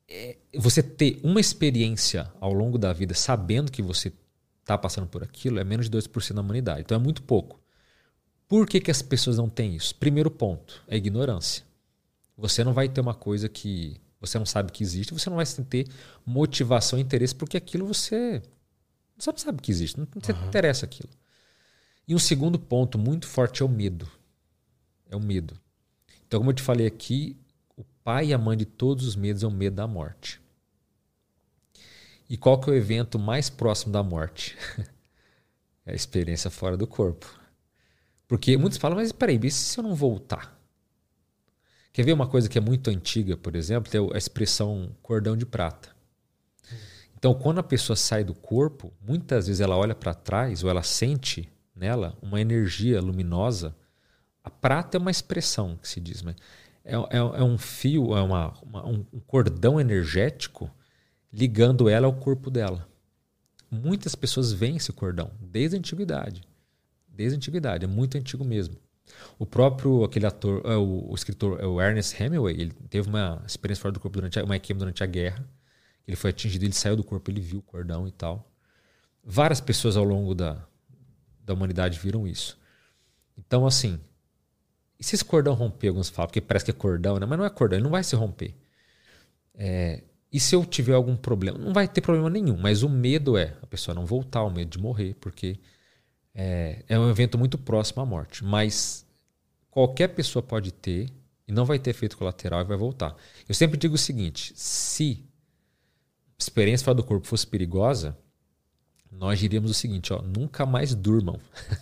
é, 0.08 0.36
você 0.54 0.82
ter 0.82 1.20
uma 1.22 1.40
experiência 1.40 2.30
ao 2.40 2.52
longo 2.52 2.78
da 2.78 2.92
vida 2.92 3.14
sabendo 3.14 3.72
que 3.72 3.82
você 3.82 4.12
está 4.60 4.76
passando 4.76 5.06
por 5.06 5.22
aquilo 5.22 5.58
é 5.58 5.64
menos 5.64 5.88
de 5.88 5.96
2% 5.96 6.32
da 6.32 6.40
humanidade. 6.40 6.80
Então 6.80 6.96
é 6.96 7.00
muito 7.00 7.22
pouco. 7.22 7.60
Por 8.48 8.66
que, 8.66 8.80
que 8.80 8.90
as 8.90 9.02
pessoas 9.02 9.36
não 9.36 9.48
têm 9.48 9.74
isso? 9.74 9.94
Primeiro 9.94 10.30
ponto, 10.30 10.82
é 10.88 10.96
ignorância. 10.96 11.64
Você 12.36 12.64
não 12.64 12.72
vai 12.72 12.88
ter 12.88 13.00
uma 13.00 13.14
coisa 13.14 13.48
que 13.48 14.00
você 14.20 14.38
não 14.38 14.46
sabe 14.46 14.72
que 14.72 14.82
existe, 14.82 15.12
você 15.12 15.28
não 15.28 15.36
vai 15.36 15.46
ter 15.46 15.86
motivação 16.24 16.98
e 16.98 17.02
interesse 17.02 17.34
porque 17.34 17.56
aquilo 17.56 17.86
você 17.86 18.42
não 19.26 19.36
sabe 19.36 19.60
que 19.60 19.70
existe, 19.70 19.98
não, 19.98 20.06
não 20.06 20.36
uhum. 20.36 20.48
interessa 20.48 20.84
aquilo. 20.84 21.10
E 22.06 22.14
um 22.14 22.18
segundo 22.18 22.58
ponto 22.58 22.98
muito 22.98 23.26
forte 23.26 23.62
é 23.62 23.64
o 23.64 23.68
medo. 23.68 24.10
É 25.10 25.16
o 25.16 25.20
medo. 25.20 25.58
Então, 26.26 26.40
como 26.40 26.50
eu 26.50 26.54
te 26.54 26.62
falei 26.62 26.86
aqui, 26.86 27.36
o 27.76 27.84
pai 28.02 28.26
e 28.26 28.34
a 28.34 28.38
mãe 28.38 28.56
de 28.56 28.64
todos 28.64 29.06
os 29.06 29.16
medos 29.16 29.42
é 29.42 29.46
o 29.46 29.50
medo 29.50 29.76
da 29.76 29.86
morte. 29.86 30.40
E 32.28 32.36
qual 32.36 32.60
que 32.60 32.68
é 32.68 32.72
o 32.72 32.76
evento 32.76 33.18
mais 33.18 33.48
próximo 33.48 33.92
da 33.92 34.02
morte? 34.02 34.56
é 35.86 35.92
a 35.92 35.94
experiência 35.94 36.50
fora 36.50 36.76
do 36.76 36.86
corpo. 36.86 37.40
Porque 38.26 38.56
muitos 38.56 38.78
falam, 38.78 38.98
mas 38.98 39.12
peraí, 39.12 39.38
e 39.42 39.50
se 39.50 39.78
eu 39.78 39.84
não 39.84 39.94
voltar? 39.94 40.58
Quer 41.92 42.04
ver 42.04 42.12
uma 42.12 42.26
coisa 42.26 42.48
que 42.48 42.58
é 42.58 42.60
muito 42.60 42.90
antiga, 42.90 43.36
por 43.36 43.54
exemplo? 43.54 43.90
Tem 43.90 44.00
a 44.12 44.18
expressão 44.18 44.94
cordão 45.00 45.36
de 45.36 45.46
prata. 45.46 45.94
Então, 47.16 47.32
quando 47.34 47.58
a 47.58 47.62
pessoa 47.62 47.96
sai 47.96 48.24
do 48.24 48.34
corpo, 48.34 48.92
muitas 49.00 49.46
vezes 49.46 49.60
ela 49.60 49.76
olha 49.76 49.94
para 49.94 50.12
trás 50.12 50.64
ou 50.64 50.68
ela 50.68 50.82
sente 50.82 51.48
nela 51.74 52.16
uma 52.22 52.40
energia 52.40 53.00
luminosa. 53.00 53.74
A 54.42 54.50
prata 54.50 54.96
é 54.96 55.00
uma 55.00 55.10
expressão 55.10 55.76
que 55.76 55.88
se 55.88 56.00
diz, 56.00 56.22
mas 56.22 56.36
é, 56.84 56.94
é, 56.94 57.16
é 57.16 57.42
um 57.42 57.56
fio, 57.56 58.14
é 58.16 58.22
uma, 58.22 58.52
uma, 58.62 58.86
um 58.86 59.04
cordão 59.26 59.80
energético 59.80 60.70
ligando 61.32 61.88
ela 61.88 62.06
ao 62.06 62.14
corpo 62.14 62.50
dela. 62.50 62.86
Muitas 63.70 64.14
pessoas 64.14 64.52
veem 64.52 64.76
esse 64.76 64.92
cordão 64.92 65.32
desde 65.40 65.76
a 65.76 65.78
antiguidade. 65.78 66.42
Desde 67.08 67.34
a 67.34 67.38
antiguidade, 67.38 67.84
é 67.84 67.88
muito 67.88 68.16
antigo 68.16 68.44
mesmo. 68.44 68.76
O 69.38 69.44
próprio 69.46 70.04
aquele 70.04 70.26
ator, 70.26 70.62
é, 70.64 70.76
o, 70.76 71.10
o 71.10 71.14
escritor, 71.14 71.60
é 71.60 71.66
o 71.66 71.80
Ernest 71.80 72.20
Hemingway, 72.22 72.54
ele 72.54 72.72
teve 72.88 73.08
uma 73.08 73.42
experiência 73.46 73.82
fora 73.82 73.92
do 73.92 74.00
corpo 74.00 74.16
durante 74.16 74.38
a, 74.38 74.44
uma 74.44 74.58
queima 74.58 74.78
durante 74.78 75.02
a 75.02 75.06
guerra. 75.06 75.44
Ele 76.06 76.16
foi 76.16 76.30
atingido, 76.30 76.64
ele 76.64 76.72
saiu 76.74 76.96
do 76.96 77.04
corpo, 77.04 77.30
ele 77.30 77.40
viu 77.40 77.58
o 77.58 77.62
cordão 77.62 78.06
e 78.06 78.12
tal. 78.12 78.50
Várias 79.22 79.60
pessoas 79.60 79.96
ao 79.96 80.04
longo 80.04 80.34
da, 80.34 80.66
da 81.44 81.54
humanidade 81.54 81.98
viram 81.98 82.26
isso. 82.26 82.58
Então, 83.36 83.66
assim, 83.66 84.00
e 84.98 85.04
se 85.04 85.14
esse 85.14 85.24
cordão 85.24 85.54
romper, 85.54 85.88
alguns 85.88 86.08
falam, 86.08 86.28
porque 86.28 86.40
parece 86.40 86.64
que 86.64 86.70
é 86.70 86.74
cordão, 86.74 87.18
né? 87.18 87.26
mas 87.26 87.38
não 87.38 87.44
é 87.44 87.50
cordão, 87.50 87.76
ele 87.76 87.84
não 87.84 87.90
vai 87.90 88.02
se 88.02 88.16
romper. 88.16 88.54
É, 89.54 90.02
e 90.32 90.40
se 90.40 90.54
eu 90.54 90.64
tiver 90.64 90.94
algum 90.94 91.16
problema? 91.16 91.58
Não 91.58 91.72
vai 91.72 91.86
ter 91.86 92.00
problema 92.00 92.30
nenhum, 92.30 92.56
mas 92.56 92.82
o 92.82 92.88
medo 92.88 93.36
é 93.36 93.56
a 93.62 93.66
pessoa 93.66 93.94
não 93.94 94.06
voltar, 94.06 94.42
o 94.42 94.50
medo 94.50 94.70
de 94.70 94.78
morrer, 94.78 95.14
porque 95.20 95.58
é, 96.34 96.84
é 96.88 96.98
um 96.98 97.08
evento 97.08 97.38
muito 97.38 97.56
próximo 97.56 98.02
à 98.02 98.06
morte. 98.06 98.44
Mas 98.44 99.06
qualquer 99.70 100.08
pessoa 100.08 100.42
pode 100.42 100.72
ter 100.72 101.08
e 101.46 101.52
não 101.52 101.64
vai 101.64 101.78
ter 101.78 101.90
efeito 101.90 102.16
colateral 102.16 102.60
e 102.62 102.64
vai 102.64 102.76
voltar. 102.76 103.14
Eu 103.48 103.54
sempre 103.54 103.76
digo 103.76 103.94
o 103.94 103.98
seguinte: 103.98 104.52
se 104.56 105.24
a 106.30 106.42
experiência 106.42 106.84
fora 106.84 106.96
do 106.96 107.04
corpo 107.04 107.26
fosse 107.26 107.46
perigosa, 107.46 108.16
nós 109.18 109.38
diríamos 109.38 109.70
o 109.70 109.74
seguinte: 109.74 110.12
ó, 110.12 110.22
nunca 110.22 110.66
mais 110.66 110.94
durmam. 110.94 111.38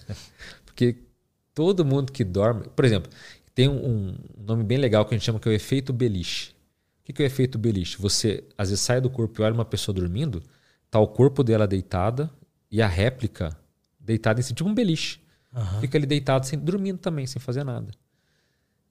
porque 0.65 0.97
todo 1.55 1.85
mundo 1.85 2.13
que 2.13 2.25
dorme. 2.25 2.69
Por 2.75 2.85
exemplo, 2.85 3.11
tem 3.55 3.69
um, 3.69 4.11
um 4.11 4.17
nome 4.37 4.65
bem 4.65 4.79
legal 4.79 5.05
que 5.05 5.15
a 5.15 5.19
gente 5.19 5.25
chama 5.25 5.39
que 5.39 5.49
é 5.49 5.53
o 5.53 5.55
efeito 5.55 5.93
beliche. 5.93 6.53
O 7.01 7.13
que 7.13 7.23
é 7.23 7.25
o 7.25 7.27
efeito 7.27 7.59
beliche? 7.59 7.99
Você 7.99 8.45
às 8.57 8.71
vezes 8.71 8.85
sai 8.85 9.01
do 9.01 9.11
corpo 9.11 9.41
e 9.41 9.45
olha 9.45 9.55
uma 9.55 9.65
pessoa 9.65 9.95
dormindo, 9.95 10.43
tá 10.91 10.99
o 10.99 11.09
corpo 11.09 11.43
dela 11.43 11.67
deitada 11.67 12.31
e 12.71 12.81
a 12.81 12.87
réplica 12.87 13.57
deitada 13.99 14.41
em 14.41 14.43
si, 14.43 14.55
tipo 14.55 14.69
um 14.69 14.75
beliche. 14.75 15.21
Uhum. 15.55 15.81
Fica 15.81 15.99
ali 15.99 16.07
deitado, 16.07 16.47
sem, 16.47 16.59
dormindo 16.59 16.99
também, 16.99 17.27
sem 17.27 17.41
fazer 17.41 17.65
nada. 17.65 17.93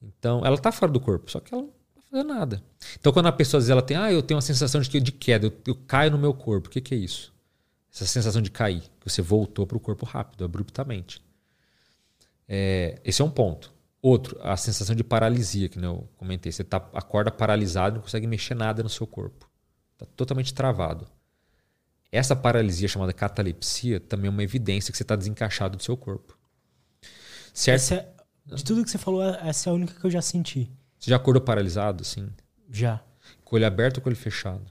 Então, 0.01 0.45
ela 0.45 0.57
tá 0.57 0.71
fora 0.71 0.91
do 0.91 0.99
corpo, 0.99 1.31
só 1.31 1.39
que 1.39 1.53
ela 1.53 1.63
não 1.63 1.69
tá 1.69 2.01
fazendo 2.09 2.27
nada. 2.27 2.63
Então, 2.99 3.11
quando 3.11 3.27
a 3.27 3.31
pessoa 3.31 3.59
diz, 3.59 3.69
ela 3.69 3.81
tem, 3.81 3.97
ah, 3.97 4.11
eu 4.11 4.21
tenho 4.21 4.35
uma 4.37 4.41
sensação 4.41 4.81
de, 4.81 4.99
de 4.99 5.11
queda, 5.11 5.47
eu, 5.47 5.53
eu 5.65 5.75
caio 5.75 6.11
no 6.11 6.17
meu 6.17 6.33
corpo. 6.33 6.67
O 6.67 6.71
que, 6.71 6.81
que 6.81 6.93
é 6.93 6.97
isso? 6.97 7.30
Essa 7.93 8.05
sensação 8.05 8.41
de 8.41 8.49
cair, 8.49 8.81
que 8.99 9.09
você 9.09 9.21
voltou 9.21 9.67
para 9.67 9.75
o 9.75 9.79
corpo 9.79 10.05
rápido, 10.05 10.45
abruptamente. 10.45 11.21
É, 12.47 12.99
esse 13.03 13.21
é 13.21 13.25
um 13.25 13.29
ponto. 13.29 13.73
Outro, 14.01 14.39
a 14.41 14.57
sensação 14.57 14.95
de 14.95 15.03
paralisia, 15.03 15.69
que 15.69 15.77
eu 15.77 16.09
comentei. 16.17 16.51
Você 16.51 16.63
tá, 16.63 16.77
acorda 16.93 17.29
paralisado, 17.29 17.95
não 17.95 18.01
consegue 18.01 18.25
mexer 18.25 18.55
nada 18.55 18.81
no 18.81 18.89
seu 18.89 19.05
corpo. 19.05 19.49
Está 19.93 20.05
totalmente 20.15 20.53
travado. 20.53 21.05
Essa 22.11 22.35
paralisia 22.35 22.87
chamada 22.87 23.13
catalepsia 23.13 23.99
também 23.99 24.27
é 24.27 24.31
uma 24.31 24.43
evidência 24.43 24.91
que 24.91 24.97
você 24.97 25.03
está 25.03 25.15
desencaixado 25.15 25.77
do 25.77 25.83
seu 25.83 25.95
corpo. 25.95 26.37
Certo? 27.53 27.93
É, 27.93 28.07
de 28.45 28.63
tudo 28.63 28.83
que 28.83 28.89
você 28.89 28.97
falou, 28.97 29.23
essa 29.23 29.69
é 29.69 29.71
a 29.71 29.73
única 29.73 29.93
que 29.93 30.05
eu 30.05 30.11
já 30.11 30.21
senti. 30.21 30.69
Você 30.99 31.09
já 31.09 31.15
acordou 31.15 31.41
paralisado, 31.41 32.03
sim? 32.03 32.29
Já. 32.69 33.01
Com 33.43 33.55
olho 33.55 33.67
aberto 33.67 33.97
ou 33.97 34.03
com 34.03 34.09
olho 34.09 34.15
fechado? 34.15 34.65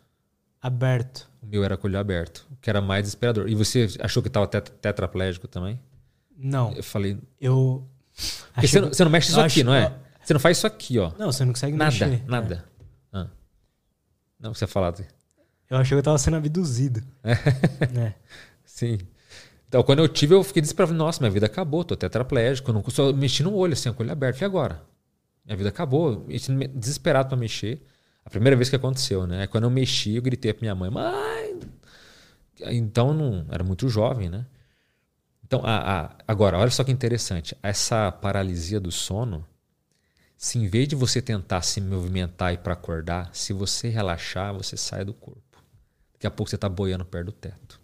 Aberto. 0.61 1.29
O 1.43 1.47
meu 1.47 1.65
era 1.65 1.77
com 1.77 1.87
olho 1.87 1.99
aberto, 1.99 2.47
que 2.61 2.69
era 2.69 2.81
mais 2.81 3.03
desesperador. 3.03 3.49
E 3.49 3.55
você 3.55 3.89
achou 4.01 4.23
que 4.23 4.29
estava 4.29 4.47
tetraplégico 4.47 5.49
também? 5.49 5.81
Não. 6.37 6.73
Eu 6.73 6.83
falei. 6.83 7.19
Eu 7.41 7.89
porque 8.55 8.69
você, 8.69 8.81
não, 8.81 8.89
você 8.89 9.05
não 9.05 9.11
mexe 9.11 9.31
isso 9.31 9.41
aqui, 9.41 9.65
não 9.65 9.75
é? 9.75 9.95
Você 10.23 10.35
não 10.35 10.41
faz 10.41 10.59
isso 10.59 10.67
aqui, 10.67 10.99
ó. 10.99 11.13
Não, 11.19 11.33
você 11.33 11.45
não 11.45 11.53
consegue 11.53 11.77
nada, 11.77 12.07
mexer. 12.07 12.25
Nada, 12.27 12.65
é. 13.13 13.19
ah. 13.19 13.27
Não, 14.39 14.55
você 14.55 14.67
falar. 14.67 14.95
Eu 15.69 15.77
achei 15.77 15.95
que 15.97 15.99
eu 15.99 16.03
tava 16.03 16.19
sendo 16.19 16.37
abduzido. 16.37 17.03
É. 17.23 17.33
é. 17.33 18.15
Sim. 18.65 18.99
Então, 19.69 19.83
quando 19.83 20.01
eu 20.01 20.09
tive, 20.09 20.35
eu 20.35 20.43
fiquei 20.43 20.61
desesperado. 20.61 20.93
Nossa, 20.95 21.21
minha 21.21 21.31
vida 21.31 21.47
acabou, 21.47 21.85
tô 21.85 21.97
tetraplégico. 21.97 22.71
Eu 22.71 22.75
não 22.75 22.85
só 22.89 23.13
mexi 23.13 23.43
no 23.43 23.55
olho, 23.55 23.73
assim, 23.73 23.93
com 23.93 24.03
o 24.03 24.05
olho 24.05 24.13
aberto. 24.13 24.41
E 24.41 24.45
agora? 24.45 24.83
Minha 25.45 25.57
vida 25.57 25.69
acabou. 25.69 26.27
Desesperado 26.75 27.29
para 27.29 27.39
mexer. 27.39 27.83
A 28.31 28.39
primeira 28.39 28.55
vez 28.55 28.71
que 28.71 28.77
aconteceu, 28.77 29.27
né? 29.27 29.49
Quando 29.49 29.65
eu 29.65 29.71
mexi, 29.71 30.15
eu 30.15 30.23
gritei 30.23 30.53
pra 30.53 30.61
minha 30.61 30.75
mãe, 30.77 30.89
mãe. 30.89 31.59
Então, 32.61 33.13
não, 33.13 33.45
era 33.51 33.65
muito 33.65 33.89
jovem, 33.89 34.29
né? 34.29 34.47
Então, 35.45 35.63
a, 35.65 36.03
a, 36.03 36.11
agora, 36.29 36.57
olha 36.57 36.71
só 36.71 36.85
que 36.85 36.93
interessante. 36.93 37.57
Essa 37.61 38.13
paralisia 38.13 38.79
do 38.79 38.93
sono, 38.93 39.45
se 40.37 40.61
em 40.61 40.69
vez 40.69 40.87
de 40.87 40.95
você 40.95 41.21
tentar 41.21 41.63
se 41.63 41.81
movimentar 41.81 42.55
e 42.55 42.57
para 42.57 42.73
acordar, 42.73 43.31
se 43.33 43.53
você 43.53 43.89
relaxar, 43.89 44.55
você 44.55 44.77
sai 44.77 45.05
do 45.05 45.13
corpo. 45.13 45.61
Daqui 46.13 46.29
a 46.29 46.31
pouco 46.31 46.49
você 46.49 46.55
está 46.55 46.69
boiando 46.69 47.05
perto 47.05 47.27
do 47.27 47.33
teto. 47.33 47.81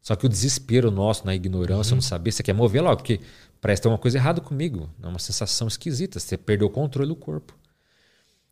Só 0.00 0.14
que 0.14 0.26
o 0.26 0.28
desespero 0.28 0.92
nosso, 0.92 1.26
na 1.26 1.34
ignorância, 1.34 1.90
uhum. 1.90 1.96
não 1.96 2.02
saber, 2.02 2.30
você 2.30 2.44
quer 2.44 2.52
mover 2.52 2.84
logo, 2.84 2.98
porque 2.98 3.20
parece 3.60 3.82
ter 3.82 3.88
uma 3.88 3.98
coisa 3.98 4.16
errada 4.16 4.40
comigo. 4.40 4.88
É 5.02 5.08
uma 5.08 5.18
sensação 5.18 5.66
esquisita. 5.66 6.20
Você 6.20 6.36
perdeu 6.36 6.68
o 6.68 6.70
controle 6.70 7.08
do 7.08 7.16
corpo. 7.16 7.58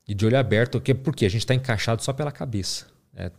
E 0.06 0.14
de 0.14 0.24
olho 0.24 0.38
aberto, 0.38 0.80
por 1.02 1.14
quê? 1.14 1.26
A 1.26 1.30
gente 1.30 1.40
está 1.40 1.54
encaixado 1.54 2.02
só 2.02 2.12
pela 2.12 2.30
cabeça. 2.30 2.86
É, 3.14 3.30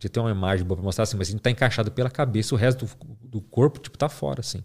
de 0.00 0.08
ter 0.08 0.18
uma 0.18 0.30
imagem 0.30 0.64
boa 0.64 0.76
para 0.76 0.84
mostrar 0.84 1.04
assim, 1.04 1.16
mas 1.16 1.28
a 1.28 1.30
gente 1.30 1.40
está 1.40 1.50
encaixado 1.50 1.92
pela 1.92 2.10
cabeça, 2.10 2.54
o 2.54 2.58
resto 2.58 2.86
do, 2.86 3.28
do 3.28 3.40
corpo 3.40 3.78
tipo 3.78 3.98
tá 3.98 4.08
fora 4.08 4.40
assim. 4.40 4.64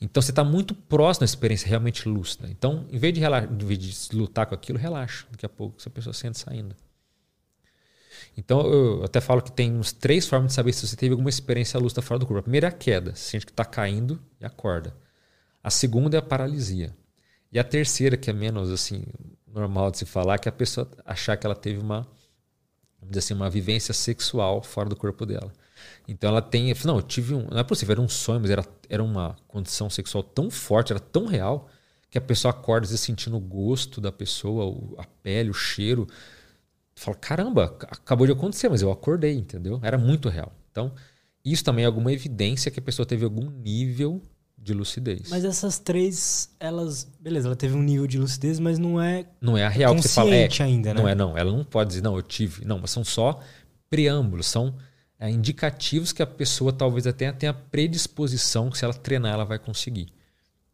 Então 0.00 0.22
você 0.22 0.30
está 0.30 0.44
muito 0.44 0.74
próximo 0.74 1.22
da 1.22 1.24
experiência 1.24 1.68
realmente 1.68 2.08
lúcida. 2.08 2.48
Então, 2.48 2.86
em 2.88 2.98
vez 2.98 3.12
de, 3.12 3.20
em 3.20 3.66
vez 3.66 3.78
de 3.78 4.16
lutar 4.16 4.46
com 4.46 4.54
aquilo, 4.54 4.78
relaxa. 4.78 5.26
Daqui 5.30 5.44
a 5.44 5.48
pouco 5.48 5.76
essa 5.80 5.90
pessoa 5.90 6.12
sente 6.12 6.38
saindo. 6.38 6.76
Então, 8.36 8.60
eu 8.60 9.04
até 9.04 9.20
falo 9.20 9.42
que 9.42 9.50
tem 9.50 9.74
uns 9.76 9.90
três 9.90 10.28
formas 10.28 10.52
de 10.52 10.54
saber 10.54 10.72
se 10.72 10.86
você 10.86 10.94
teve 10.94 11.12
alguma 11.12 11.28
experiência 11.28 11.78
lúcida 11.80 12.00
fora 12.00 12.20
do 12.20 12.26
corpo. 12.26 12.38
A 12.38 12.42
primeira 12.42 12.68
é 12.68 12.70
a 12.70 12.72
queda, 12.72 13.16
você 13.16 13.30
sente 13.30 13.44
que 13.44 13.50
está 13.50 13.64
caindo 13.64 14.20
e 14.40 14.46
acorda. 14.46 14.94
A 15.62 15.70
segunda 15.70 16.16
é 16.16 16.20
a 16.20 16.22
paralisia. 16.22 16.96
E 17.50 17.58
a 17.58 17.64
terceira, 17.64 18.16
que 18.16 18.30
é 18.30 18.32
menos 18.32 18.70
assim 18.70 19.02
normal 19.52 19.90
de 19.90 19.98
se 19.98 20.04
falar, 20.04 20.38
que 20.38 20.48
a 20.48 20.52
pessoa 20.52 20.88
achar 21.04 21.36
que 21.36 21.46
ela 21.46 21.56
teve 21.56 21.78
uma 21.80 22.06
vamos 23.00 23.10
dizer 23.10 23.20
assim, 23.20 23.34
uma 23.34 23.48
vivência 23.48 23.94
sexual 23.94 24.62
fora 24.62 24.88
do 24.88 24.96
corpo 24.96 25.24
dela. 25.24 25.52
Então 26.06 26.30
ela 26.30 26.42
tem. 26.42 26.74
Não, 26.84 26.96
eu 26.96 27.02
tive 27.02 27.34
um. 27.34 27.46
Não 27.48 27.58
é 27.58 27.64
possível, 27.64 27.92
era 27.92 28.00
um 28.00 28.08
sonho, 28.08 28.40
mas 28.40 28.50
era, 28.50 28.64
era 28.88 29.02
uma 29.02 29.36
condição 29.46 29.88
sexual 29.88 30.22
tão 30.22 30.50
forte, 30.50 30.92
era 30.92 31.00
tão 31.00 31.26
real, 31.26 31.68
que 32.10 32.18
a 32.18 32.20
pessoa 32.20 32.50
acorda 32.50 32.86
vezes, 32.86 33.00
sentindo 33.00 33.36
o 33.36 33.40
gosto 33.40 34.00
da 34.00 34.10
pessoa, 34.10 34.76
a 34.98 35.04
pele, 35.22 35.50
o 35.50 35.54
cheiro. 35.54 36.06
Fala, 36.94 37.16
caramba, 37.16 37.76
acabou 37.82 38.26
de 38.26 38.32
acontecer, 38.32 38.68
mas 38.68 38.82
eu 38.82 38.90
acordei, 38.90 39.34
entendeu? 39.34 39.78
Era 39.82 39.96
muito 39.96 40.28
real. 40.28 40.52
Então, 40.72 40.92
isso 41.44 41.62
também 41.62 41.84
é 41.84 41.86
alguma 41.86 42.12
evidência 42.12 42.72
que 42.72 42.80
a 42.80 42.82
pessoa 42.82 43.06
teve 43.06 43.24
algum 43.24 43.48
nível 43.48 44.20
de 44.60 44.74
lucidez. 44.74 45.28
Mas 45.30 45.44
essas 45.44 45.78
três, 45.78 46.54
elas. 46.58 47.08
Beleza, 47.20 47.48
ela 47.48 47.56
teve 47.56 47.74
um 47.74 47.82
nível 47.82 48.06
de 48.06 48.18
lucidez, 48.18 48.58
mas 48.58 48.78
não 48.78 49.00
é. 49.00 49.26
Não 49.40 49.56
é 49.56 49.64
a 49.64 49.68
real 49.68 49.94
que 49.94 50.02
você 50.02 50.08
fala. 50.08 50.34
É, 50.34 50.48
ainda, 50.60 50.92
né? 50.92 51.00
Não 51.00 51.08
é, 51.08 51.14
não. 51.14 51.38
Ela 51.38 51.50
não 51.50 51.64
pode 51.64 51.88
dizer, 51.88 52.02
não, 52.02 52.16
eu 52.16 52.22
tive. 52.22 52.64
Não, 52.64 52.78
mas 52.78 52.90
são 52.90 53.04
só 53.04 53.40
preâmbulos, 53.88 54.46
são 54.46 54.74
é, 55.18 55.30
indicativos 55.30 56.12
que 56.12 56.22
a 56.22 56.26
pessoa 56.26 56.72
talvez 56.72 57.06
até 57.06 57.32
tenha 57.32 57.54
predisposição 57.54 58.70
que 58.70 58.78
se 58.78 58.84
ela 58.84 58.94
treinar 58.94 59.32
ela 59.32 59.44
vai 59.44 59.58
conseguir. 59.58 60.12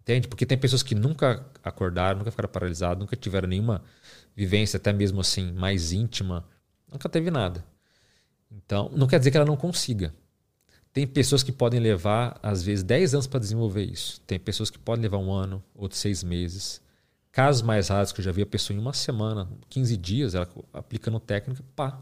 Entende? 0.00 0.28
Porque 0.28 0.44
tem 0.44 0.58
pessoas 0.58 0.82
que 0.82 0.94
nunca 0.94 1.46
acordaram, 1.62 2.18
nunca 2.18 2.30
ficaram 2.30 2.48
paralisadas, 2.50 2.98
nunca 2.98 3.16
tiveram 3.16 3.48
nenhuma 3.48 3.82
vivência, 4.36 4.76
até 4.76 4.92
mesmo 4.92 5.20
assim, 5.20 5.52
mais 5.52 5.92
íntima, 5.92 6.44
nunca 6.90 7.08
teve 7.08 7.30
nada. 7.30 7.64
Então, 8.50 8.90
não 8.94 9.06
quer 9.06 9.18
dizer 9.18 9.30
que 9.30 9.36
ela 9.36 9.46
não 9.46 9.56
consiga. 9.56 10.14
Tem 10.94 11.08
pessoas 11.08 11.42
que 11.42 11.50
podem 11.50 11.80
levar, 11.80 12.38
às 12.40 12.62
vezes, 12.62 12.84
10 12.84 13.14
anos 13.14 13.26
para 13.26 13.40
desenvolver 13.40 13.82
isso. 13.82 14.20
Tem 14.20 14.38
pessoas 14.38 14.70
que 14.70 14.78
podem 14.78 15.02
levar 15.02 15.18
um 15.18 15.32
ano, 15.32 15.60
outros 15.74 16.00
seis 16.00 16.22
meses. 16.22 16.80
Casos 17.32 17.62
mais 17.62 17.88
raros 17.88 18.12
que 18.12 18.20
eu 18.20 18.24
já 18.24 18.30
vi 18.30 18.42
a 18.42 18.46
pessoa 18.46 18.76
em 18.76 18.80
uma 18.80 18.92
semana, 18.92 19.50
15 19.68 19.96
dias, 19.96 20.36
ela 20.36 20.48
aplicando 20.72 21.18
técnica, 21.18 21.64
pá, 21.74 22.00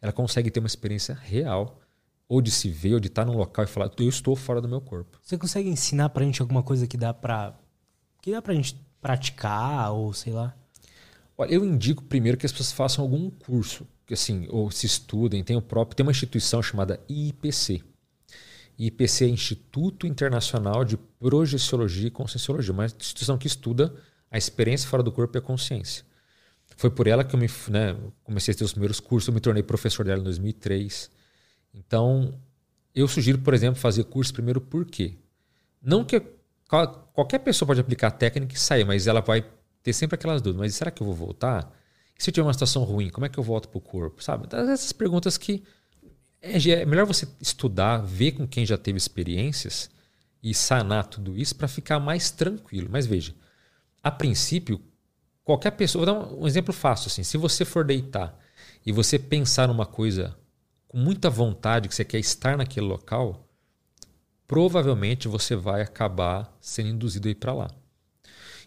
ela 0.00 0.12
consegue 0.12 0.48
ter 0.48 0.60
uma 0.60 0.68
experiência 0.68 1.12
real, 1.12 1.80
ou 2.28 2.40
de 2.40 2.52
se 2.52 2.70
ver, 2.70 2.94
ou 2.94 3.00
de 3.00 3.08
estar 3.08 3.24
num 3.24 3.36
local 3.36 3.64
e 3.64 3.66
falar, 3.66 3.90
eu 3.98 4.08
estou 4.08 4.36
fora 4.36 4.60
do 4.60 4.68
meu 4.68 4.80
corpo. 4.80 5.18
Você 5.20 5.36
consegue 5.36 5.68
ensinar 5.68 6.10
pra 6.10 6.24
gente 6.24 6.40
alguma 6.40 6.62
coisa 6.62 6.86
que 6.86 6.96
dá 6.96 7.12
pra, 7.12 7.58
que 8.22 8.30
dá 8.30 8.40
pra 8.40 8.54
gente 8.54 8.80
praticar, 9.00 9.90
ou 9.90 10.12
sei 10.12 10.32
lá? 10.32 10.54
Olha, 11.36 11.52
eu 11.52 11.64
indico 11.64 12.04
primeiro 12.04 12.38
que 12.38 12.46
as 12.46 12.52
pessoas 12.52 12.70
façam 12.70 13.02
algum 13.02 13.28
curso, 13.28 13.84
que 14.06 14.14
assim, 14.14 14.46
ou 14.50 14.70
se 14.70 14.86
estudem, 14.86 15.42
tem 15.42 15.56
o 15.56 15.62
próprio, 15.62 15.96
tem 15.96 16.06
uma 16.06 16.12
instituição 16.12 16.62
chamada 16.62 17.00
IPC, 17.08 17.82
IPC 18.86 19.26
é 19.26 19.28
Instituto 19.28 20.06
Internacional 20.06 20.84
de 20.84 20.96
Projeciologia 20.96 22.08
e 22.08 22.10
Conscienciologia, 22.10 22.72
uma 22.72 22.86
instituição 22.86 23.36
que 23.36 23.46
estuda 23.46 23.94
A 24.30 24.38
experiência 24.38 24.88
fora 24.88 25.02
do 25.02 25.10
corpo 25.10 25.36
é 25.36 25.40
a 25.40 25.42
consciência. 25.42 26.04
Foi 26.76 26.88
por 26.88 27.06
ela 27.06 27.24
que 27.24 27.34
eu 27.34 27.38
me, 27.38 27.48
né, 27.68 27.96
comecei 28.22 28.54
a 28.54 28.56
ter 28.56 28.64
os 28.64 28.72
primeiros 28.72 29.00
cursos, 29.00 29.26
eu 29.28 29.34
me 29.34 29.40
tornei 29.40 29.62
professor 29.62 30.04
dela 30.04 30.20
em 30.20 30.24
2003. 30.24 31.10
Então, 31.74 32.32
eu 32.94 33.06
sugiro, 33.08 33.38
por 33.38 33.52
exemplo, 33.52 33.78
fazer 33.78 34.04
curso 34.04 34.32
primeiro 34.32 34.60
por 34.60 34.86
quê? 34.86 35.16
Não 35.82 36.04
que 36.04 36.22
qualquer 37.12 37.40
pessoa 37.40 37.66
pode 37.66 37.80
aplicar 37.80 38.06
a 38.06 38.12
técnica 38.12 38.54
e 38.54 38.58
sair, 38.58 38.84
mas 38.84 39.06
ela 39.06 39.20
vai 39.20 39.44
ter 39.82 39.92
sempre 39.92 40.14
aquelas 40.14 40.40
dúvidas. 40.40 40.60
Mas 40.60 40.74
será 40.74 40.90
que 40.90 41.02
eu 41.02 41.06
vou 41.06 41.14
voltar? 41.14 41.70
E 42.18 42.22
se 42.22 42.30
eu 42.30 42.34
tiver 42.34 42.46
uma 42.46 42.52
situação 42.52 42.84
ruim, 42.84 43.10
como 43.10 43.26
é 43.26 43.28
que 43.28 43.38
eu 43.38 43.42
volto 43.42 43.68
para 43.68 43.78
o 43.78 43.80
corpo? 43.80 44.22
Sabe? 44.22 44.46
Essas 44.54 44.92
perguntas 44.92 45.36
que 45.36 45.64
é, 46.42 46.70
é 46.70 46.86
melhor 46.86 47.06
você 47.06 47.28
estudar, 47.40 47.98
ver 47.98 48.32
com 48.32 48.46
quem 48.46 48.64
já 48.64 48.78
teve 48.78 48.96
experiências 48.96 49.90
e 50.42 50.54
sanar 50.54 51.06
tudo 51.06 51.36
isso 51.36 51.54
para 51.54 51.68
ficar 51.68 52.00
mais 52.00 52.30
tranquilo. 52.30 52.88
Mas 52.90 53.06
veja, 53.06 53.34
a 54.02 54.10
princípio, 54.10 54.80
qualquer 55.44 55.72
pessoa. 55.72 56.04
Vou 56.04 56.14
dar 56.14 56.32
um 56.32 56.46
exemplo 56.46 56.72
fácil 56.72 57.08
assim. 57.08 57.22
Se 57.22 57.36
você 57.36 57.64
for 57.64 57.84
deitar 57.84 58.38
e 58.84 58.92
você 58.92 59.18
pensar 59.18 59.68
numa 59.68 59.86
coisa 59.86 60.36
com 60.88 60.98
muita 60.98 61.28
vontade 61.28 61.88
que 61.88 61.94
você 61.94 62.04
quer 62.04 62.18
estar 62.18 62.56
naquele 62.56 62.86
local, 62.86 63.46
provavelmente 64.46 65.28
você 65.28 65.54
vai 65.54 65.82
acabar 65.82 66.56
sendo 66.60 66.88
induzido 66.88 67.28
a 67.28 67.30
ir 67.30 67.36
para 67.36 67.52
lá. 67.52 67.70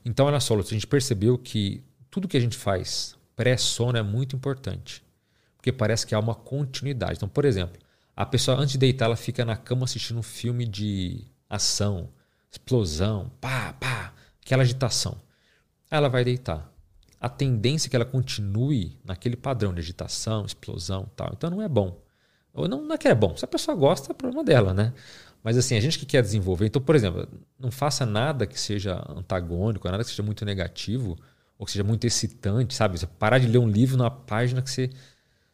Então, 0.05 0.27
olha 0.27 0.39
só, 0.39 0.57
a 0.57 0.61
gente 0.61 0.87
percebeu 0.87 1.37
que 1.37 1.83
tudo 2.11 2.27
que 2.27 2.37
a 2.37 2.39
gente 2.39 2.55
faz 2.55 3.17
pré-sono 3.35 3.97
é 3.97 4.03
muito 4.03 4.35
importante 4.35 5.02
porque 5.63 5.71
parece 5.71 6.05
que 6.05 6.13
há 6.13 6.19
uma 6.19 6.35
continuidade. 6.35 7.13
Então, 7.15 7.29
por 7.29 7.45
exemplo, 7.45 7.79
a 8.13 8.25
pessoa 8.25 8.57
antes 8.57 8.73
de 8.73 8.79
deitar, 8.79 9.05
ela 9.05 9.15
fica 9.15 9.45
na 9.45 9.55
cama 9.55 9.85
assistindo 9.85 10.19
um 10.19 10.23
filme 10.23 10.67
de 10.67 11.23
ação, 11.49 12.09
explosão, 12.51 13.31
pá, 13.39 13.71
pá, 13.79 14.13
aquela 14.45 14.63
agitação. 14.63 15.13
Aí 15.89 15.97
ela 15.97 16.09
vai 16.09 16.25
deitar. 16.25 16.69
A 17.17 17.29
tendência 17.29 17.87
é 17.87 17.89
que 17.89 17.95
ela 17.95 18.03
continue 18.03 18.99
naquele 19.05 19.37
padrão 19.37 19.73
de 19.73 19.79
agitação, 19.79 20.45
explosão 20.45 21.09
tal. 21.15 21.29
Então 21.31 21.49
não 21.49 21.61
é 21.61 21.69
bom. 21.69 21.97
Ou 22.53 22.67
não, 22.67 22.81
não 22.83 22.95
é 22.95 22.97
que 22.97 23.07
é 23.07 23.15
bom. 23.15 23.37
Se 23.37 23.45
a 23.45 23.47
pessoa 23.47 23.73
gosta, 23.73 24.11
é 24.11 24.13
problema 24.13 24.43
dela, 24.43 24.73
né? 24.73 24.91
Mas 25.41 25.57
assim, 25.57 25.77
a 25.77 25.79
gente 25.79 25.97
que 25.97 26.05
quer 26.05 26.21
desenvolver. 26.21 26.65
Então, 26.65 26.81
por 26.81 26.93
exemplo, 26.93 27.25
não 27.57 27.71
faça 27.71 28.05
nada 28.05 28.45
que 28.45 28.59
seja 28.59 29.01
antagônico, 29.07 29.89
nada 29.89 30.03
que 30.03 30.09
seja 30.09 30.23
muito 30.23 30.43
negativo, 30.43 31.17
ou 31.57 31.65
que 31.65 31.71
seja 31.71 31.85
muito 31.85 32.05
excitante, 32.05 32.73
sabe? 32.73 32.99
Você 32.99 33.07
parar 33.07 33.39
de 33.39 33.47
ler 33.47 33.59
um 33.59 33.67
livro 33.69 33.95
numa 33.95 34.11
página 34.11 34.61
que 34.61 34.69
você 34.69 34.89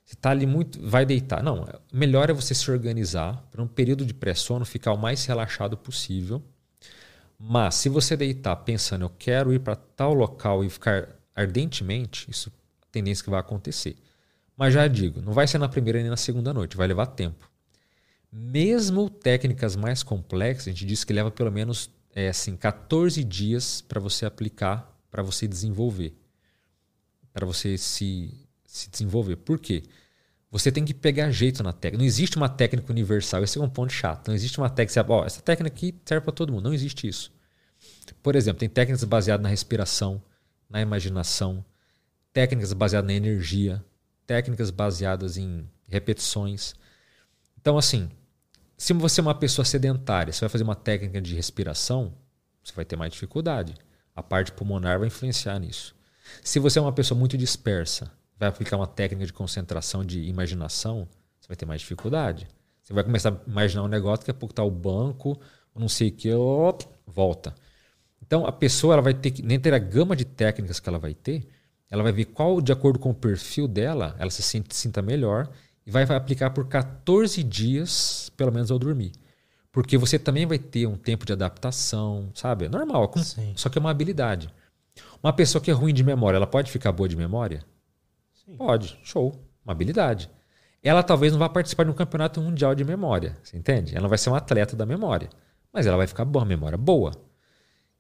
você 0.10 0.16
está 0.16 0.32
ali 0.32 0.48
muito. 0.48 0.82
Vai 0.82 1.06
deitar. 1.06 1.44
Não, 1.44 1.68
melhor 1.94 2.32
é 2.32 2.34
você 2.34 2.56
se 2.56 2.72
organizar 2.72 3.48
para 3.52 3.62
um 3.62 3.68
período 3.68 4.04
de 4.04 4.12
pré-sono 4.12 4.66
ficar 4.66 4.92
o 4.92 4.98
mais 4.98 5.24
relaxado 5.26 5.78
possível. 5.78 6.42
Mas 7.38 7.76
se 7.76 7.90
você 7.90 8.18
deitar 8.18 8.56
pensando, 8.56 9.06
eu 9.06 9.12
quero 9.12 9.54
ir 9.54 9.60
para 9.60 9.76
tal 9.76 10.16
local 10.16 10.66
e 10.66 10.70
ficar 10.70 11.10
ardentemente, 11.36 12.28
isso 12.28 12.50
é 12.50 12.86
tendência 12.92 13.24
que 13.24 13.30
vai 13.30 13.40
acontecer. 13.40 13.98
Mas 14.58 14.74
já 14.74 14.88
digo, 14.88 15.22
não 15.22 15.32
vai 15.32 15.46
ser 15.46 15.60
na 15.60 15.70
primeira 15.70 16.02
nem 16.02 16.10
na 16.10 16.18
segunda 16.18 16.52
noite, 16.52 16.76
vai 16.76 16.88
levar 16.88 17.06
tempo. 17.06 17.48
Mesmo 18.32 19.12
técnicas 19.12 19.76
mais 19.76 20.02
complexas, 20.02 20.70
a 20.70 20.72
gente 20.72 20.88
diz 20.88 21.04
que 21.04 21.14
leva 21.14 21.30
pelo 21.30 21.52
menos 21.52 21.92
é, 22.16 22.30
assim, 22.30 22.58
14 22.58 23.24
dias 23.24 23.80
para 23.82 24.00
você 24.00 24.26
aplicar, 24.26 24.92
para 25.12 25.22
você 25.22 25.48
desenvolver, 25.48 26.16
para 27.32 27.46
você 27.46 27.78
se, 27.78 28.49
se 28.70 28.90
desenvolver. 28.90 29.36
Por 29.38 29.58
quê? 29.58 29.84
Você 30.52 30.72
tem 30.72 30.86
que 30.86 30.94
pegar 30.94 31.32
jeito 31.32 31.64
na 31.64 31.74
técnica. 31.74 31.98
Não 31.98 32.06
existe 32.06 32.38
uma 32.38 32.50
técnica 32.50 32.92
universal. 32.92 33.44
Esse 33.44 33.58
é 33.58 33.62
um 33.62 33.70
ponto 33.70 33.92
chato. 33.92 34.28
Não 34.28 34.36
existe 34.36 34.58
uma 34.60 34.70
técnica. 34.70 35.06
Ó, 35.10 35.26
essa 35.26 35.42
técnica 35.42 35.76
aqui 35.76 35.96
serve 36.06 36.24
para 36.24 36.34
todo 36.34 36.52
mundo. 36.52 36.64
Não 36.66 36.74
existe 36.74 37.08
isso. 37.08 37.32
Por 38.22 38.36
exemplo, 38.36 38.60
tem 38.60 38.70
técnicas 38.70 39.04
baseadas 39.04 39.44
na 39.44 39.50
respiração, 39.50 40.22
na 40.70 40.82
imaginação, 40.82 41.64
técnicas 42.34 42.74
baseadas 42.74 43.08
na 43.08 43.14
energia, 43.14 43.84
técnicas 44.26 44.70
baseadas 44.70 45.38
em 45.38 45.68
repetições. 45.88 46.74
Então, 47.60 47.78
assim, 47.78 48.10
se 48.78 48.94
você 48.94 49.22
é 49.22 49.24
uma 49.24 49.36
pessoa 49.36 49.66
sedentária, 49.66 50.32
você 50.32 50.42
vai 50.42 50.50
fazer 50.50 50.64
uma 50.64 50.76
técnica 50.76 51.22
de 51.22 51.36
respiração, 51.36 52.14
você 52.64 52.74
vai 52.74 52.86
ter 52.86 52.96
mais 52.96 53.14
dificuldade. 53.14 53.76
A 54.16 54.22
parte 54.22 54.52
pulmonar 54.52 55.00
vai 55.00 55.08
influenciar 55.08 55.60
nisso. 55.60 55.96
Se 56.44 56.60
você 56.60 56.80
é 56.80 56.82
uma 56.82 56.94
pessoa 56.94 57.18
muito 57.18 57.38
dispersa, 57.38 58.12
vai 58.40 58.48
aplicar 58.48 58.78
uma 58.78 58.88
técnica 58.88 59.26
de 59.26 59.34
concentração, 59.34 60.04
de 60.04 60.22
imaginação, 60.22 61.08
você 61.40 61.48
vai 61.50 61.58
ter 61.58 61.66
mais 61.66 61.82
dificuldade. 61.82 62.48
Você 62.82 62.94
vai 62.94 63.04
começar 63.04 63.30
a 63.30 63.50
imaginar 63.50 63.84
um 63.84 63.88
negócio, 63.88 64.20
daqui 64.22 64.32
a 64.32 64.34
pouco 64.34 64.54
está 64.54 64.64
o 64.64 64.72
banco, 64.72 65.40
não 65.76 65.90
sei 65.90 66.10
o 66.10 66.12
que, 66.12 66.34
op, 66.34 66.86
volta. 67.06 67.54
Então 68.22 68.46
a 68.46 68.52
pessoa 68.52 68.94
ela 68.94 69.02
vai 69.02 69.14
ter 69.14 69.32
que, 69.32 69.42
nem 69.42 69.60
ter 69.60 69.74
a 69.74 69.80
gama 69.80 70.16
de 70.16 70.26
técnicas 70.26 70.80
que 70.80 70.90
ela 70.90 71.00
vai 71.00 71.14
ter, 71.14 71.48
ela 71.90 72.04
vai 72.04 72.12
ver 72.12 72.26
qual, 72.26 72.62
de 72.62 72.72
acordo 72.72 73.00
com 73.00 73.10
o 73.10 73.14
perfil 73.14 73.68
dela, 73.68 74.16
ela 74.20 74.30
se 74.30 74.42
sente, 74.42 74.76
sinta 74.76 75.02
melhor 75.02 75.50
e 75.86 75.92
vai, 75.92 76.06
vai 76.06 76.18
aplicar 76.18 76.52
por 76.52 76.68
14 76.68 77.44
dias, 77.44 78.32
pelo 78.38 78.52
menos 78.52 78.72
ao 78.72 78.78
dormir. 78.78 79.12
Porque 79.72 79.98
você 79.98 80.20
também 80.20 80.46
vai 80.46 80.60
ter 80.60 80.88
um 80.88 80.96
tempo 80.96 81.26
de 81.26 81.34
adaptação, 81.34 82.30
sabe? 82.34 82.66
É 82.66 82.70
normal, 82.70 83.08
como, 83.08 83.24
só 83.56 83.70
que 83.70 83.78
é 83.78 83.82
uma 83.82 83.92
habilidade. 83.92 84.50
Uma 85.22 85.34
pessoa 85.34 85.62
que 85.62 85.72
é 85.72 85.74
ruim 85.74 85.94
de 85.94 86.04
memória, 86.04 86.38
ela 86.38 86.48
pode 86.48 86.72
ficar 86.72 86.92
boa 86.92 87.08
de 87.08 87.16
memória? 87.16 87.64
Sim. 88.50 88.58
Pode, 88.58 89.00
show, 89.04 89.40
uma 89.64 89.74
habilidade. 89.74 90.30
Ela 90.82 91.04
talvez 91.04 91.32
não 91.32 91.40
vá 91.40 91.48
participar 91.48 91.84
de 91.84 91.92
um 91.92 91.94
campeonato 91.94 92.42
mundial 92.42 92.74
de 92.74 92.84
memória, 92.84 93.38
você 93.44 93.56
entende? 93.58 93.94
Ela 93.94 94.02
não 94.02 94.10
vai 94.10 94.18
ser 94.18 94.30
um 94.32 94.36
atleta 94.36 94.76
da 94.76 94.86
memória, 94.86 95.30
mas 95.72 95.86
ela 95.86 95.98
vai 95.98 96.08
ficar 96.08 96.26
boa, 96.26 96.44
memória 96.44 96.78
boa. 96.78 97.12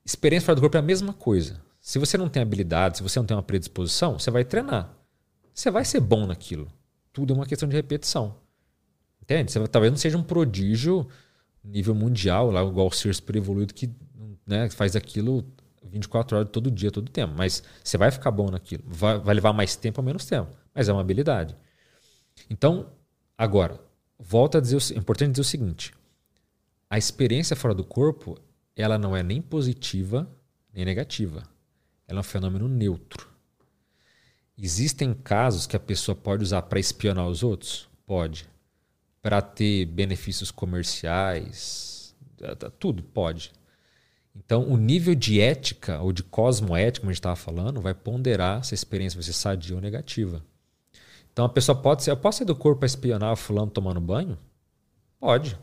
Experiência 0.03 0.47
fora 0.47 0.55
do 0.55 0.61
corpo 0.61 0.77
é 0.77 0.79
a 0.79 0.83
mesma 0.83 1.13
coisa. 1.13 1.61
Se 1.79 1.99
você 1.99 2.17
não 2.17 2.27
tem 2.27 2.41
habilidade, 2.41 2.97
se 2.97 3.03
você 3.03 3.19
não 3.19 3.25
tem 3.25 3.37
uma 3.37 3.43
predisposição, 3.43 4.17
você 4.17 4.31
vai 4.31 4.43
treinar. 4.43 4.91
Você 5.53 5.69
vai 5.69 5.85
ser 5.85 5.99
bom 5.99 6.25
naquilo. 6.25 6.67
Tudo 7.13 7.33
é 7.33 7.35
uma 7.35 7.45
questão 7.45 7.69
de 7.69 7.75
repetição. 7.75 8.35
Entende? 9.21 9.51
Você 9.51 9.67
talvez 9.67 9.91
não 9.91 9.97
seja 9.97 10.17
um 10.17 10.23
prodígio 10.23 11.07
nível 11.63 11.93
mundial, 11.93 12.49
lá 12.49 12.63
igual 12.63 12.87
o 12.87 12.91
super 12.91 13.35
evoluído 13.35 13.73
que 13.73 13.93
né, 14.47 14.69
faz 14.69 14.95
aquilo 14.95 15.45
24 15.83 16.37
horas 16.37 16.49
todo 16.51 16.69
dia, 16.69 16.91
todo 16.91 17.09
tempo. 17.11 17.33
Mas 17.37 17.63
você 17.83 17.97
vai 17.97 18.11
ficar 18.11 18.31
bom 18.31 18.49
naquilo. 18.49 18.83
Vai, 18.87 19.19
vai 19.19 19.35
levar 19.35 19.53
mais 19.53 19.75
tempo 19.75 20.01
ou 20.01 20.05
menos 20.05 20.25
tempo. 20.25 20.51
Mas 20.73 20.89
é 20.89 20.93
uma 20.93 21.01
habilidade. 21.01 21.55
Então, 22.49 22.91
agora, 23.37 23.79
volta 24.17 24.57
a 24.57 24.61
dizer, 24.61 24.75
o, 24.75 24.93
é 24.93 24.97
importante 24.97 25.31
dizer 25.31 25.41
o 25.41 25.45
seguinte: 25.45 25.93
a 26.89 26.97
experiência 26.97 27.55
fora 27.55 27.73
do 27.73 27.83
corpo, 27.83 28.37
ela 28.75 28.97
não 28.97 29.15
é 29.15 29.23
nem 29.23 29.41
positiva 29.41 30.29
nem 30.73 30.85
negativa. 30.85 31.43
Ela 32.07 32.19
é 32.19 32.21
um 32.21 32.23
fenômeno 32.23 32.67
neutro. 32.67 33.29
Existem 34.57 35.13
casos 35.13 35.65
que 35.65 35.75
a 35.75 35.79
pessoa 35.79 36.15
pode 36.15 36.43
usar 36.43 36.63
para 36.63 36.79
espionar 36.79 37.27
os 37.27 37.43
outros? 37.43 37.87
Pode. 38.05 38.49
Para 39.21 39.41
ter 39.41 39.85
benefícios 39.85 40.51
comerciais? 40.51 42.15
Tudo 42.77 43.03
pode. 43.03 43.51
Então, 44.45 44.63
o 44.63 44.77
nível 44.77 45.13
de 45.13 45.39
ética 45.39 45.99
ou 46.01 46.13
de 46.13 46.23
cosmoética, 46.23 47.01
como 47.01 47.11
a 47.11 47.13
gente 47.13 47.19
estava 47.19 47.35
falando, 47.35 47.81
vai 47.81 47.93
ponderar 47.93 48.63
se 48.63 48.73
a 48.73 48.75
experiência 48.75 49.17
vai 49.17 49.23
ser 49.23 49.33
sadia 49.33 49.75
ou 49.75 49.81
negativa. 49.81 50.43
Então, 51.31 51.45
a 51.45 51.49
pessoa 51.49 51.77
pode 51.77 52.03
ser. 52.03 52.11
Eu 52.11 52.17
posso 52.17 52.39
sair 52.39 52.47
do 52.47 52.55
corpo 52.55 52.79
para 52.79 52.87
espionar 52.87 53.35
fulano 53.35 53.69
tomando 53.69 53.99
banho? 53.99 54.37
Pode. 55.19 55.57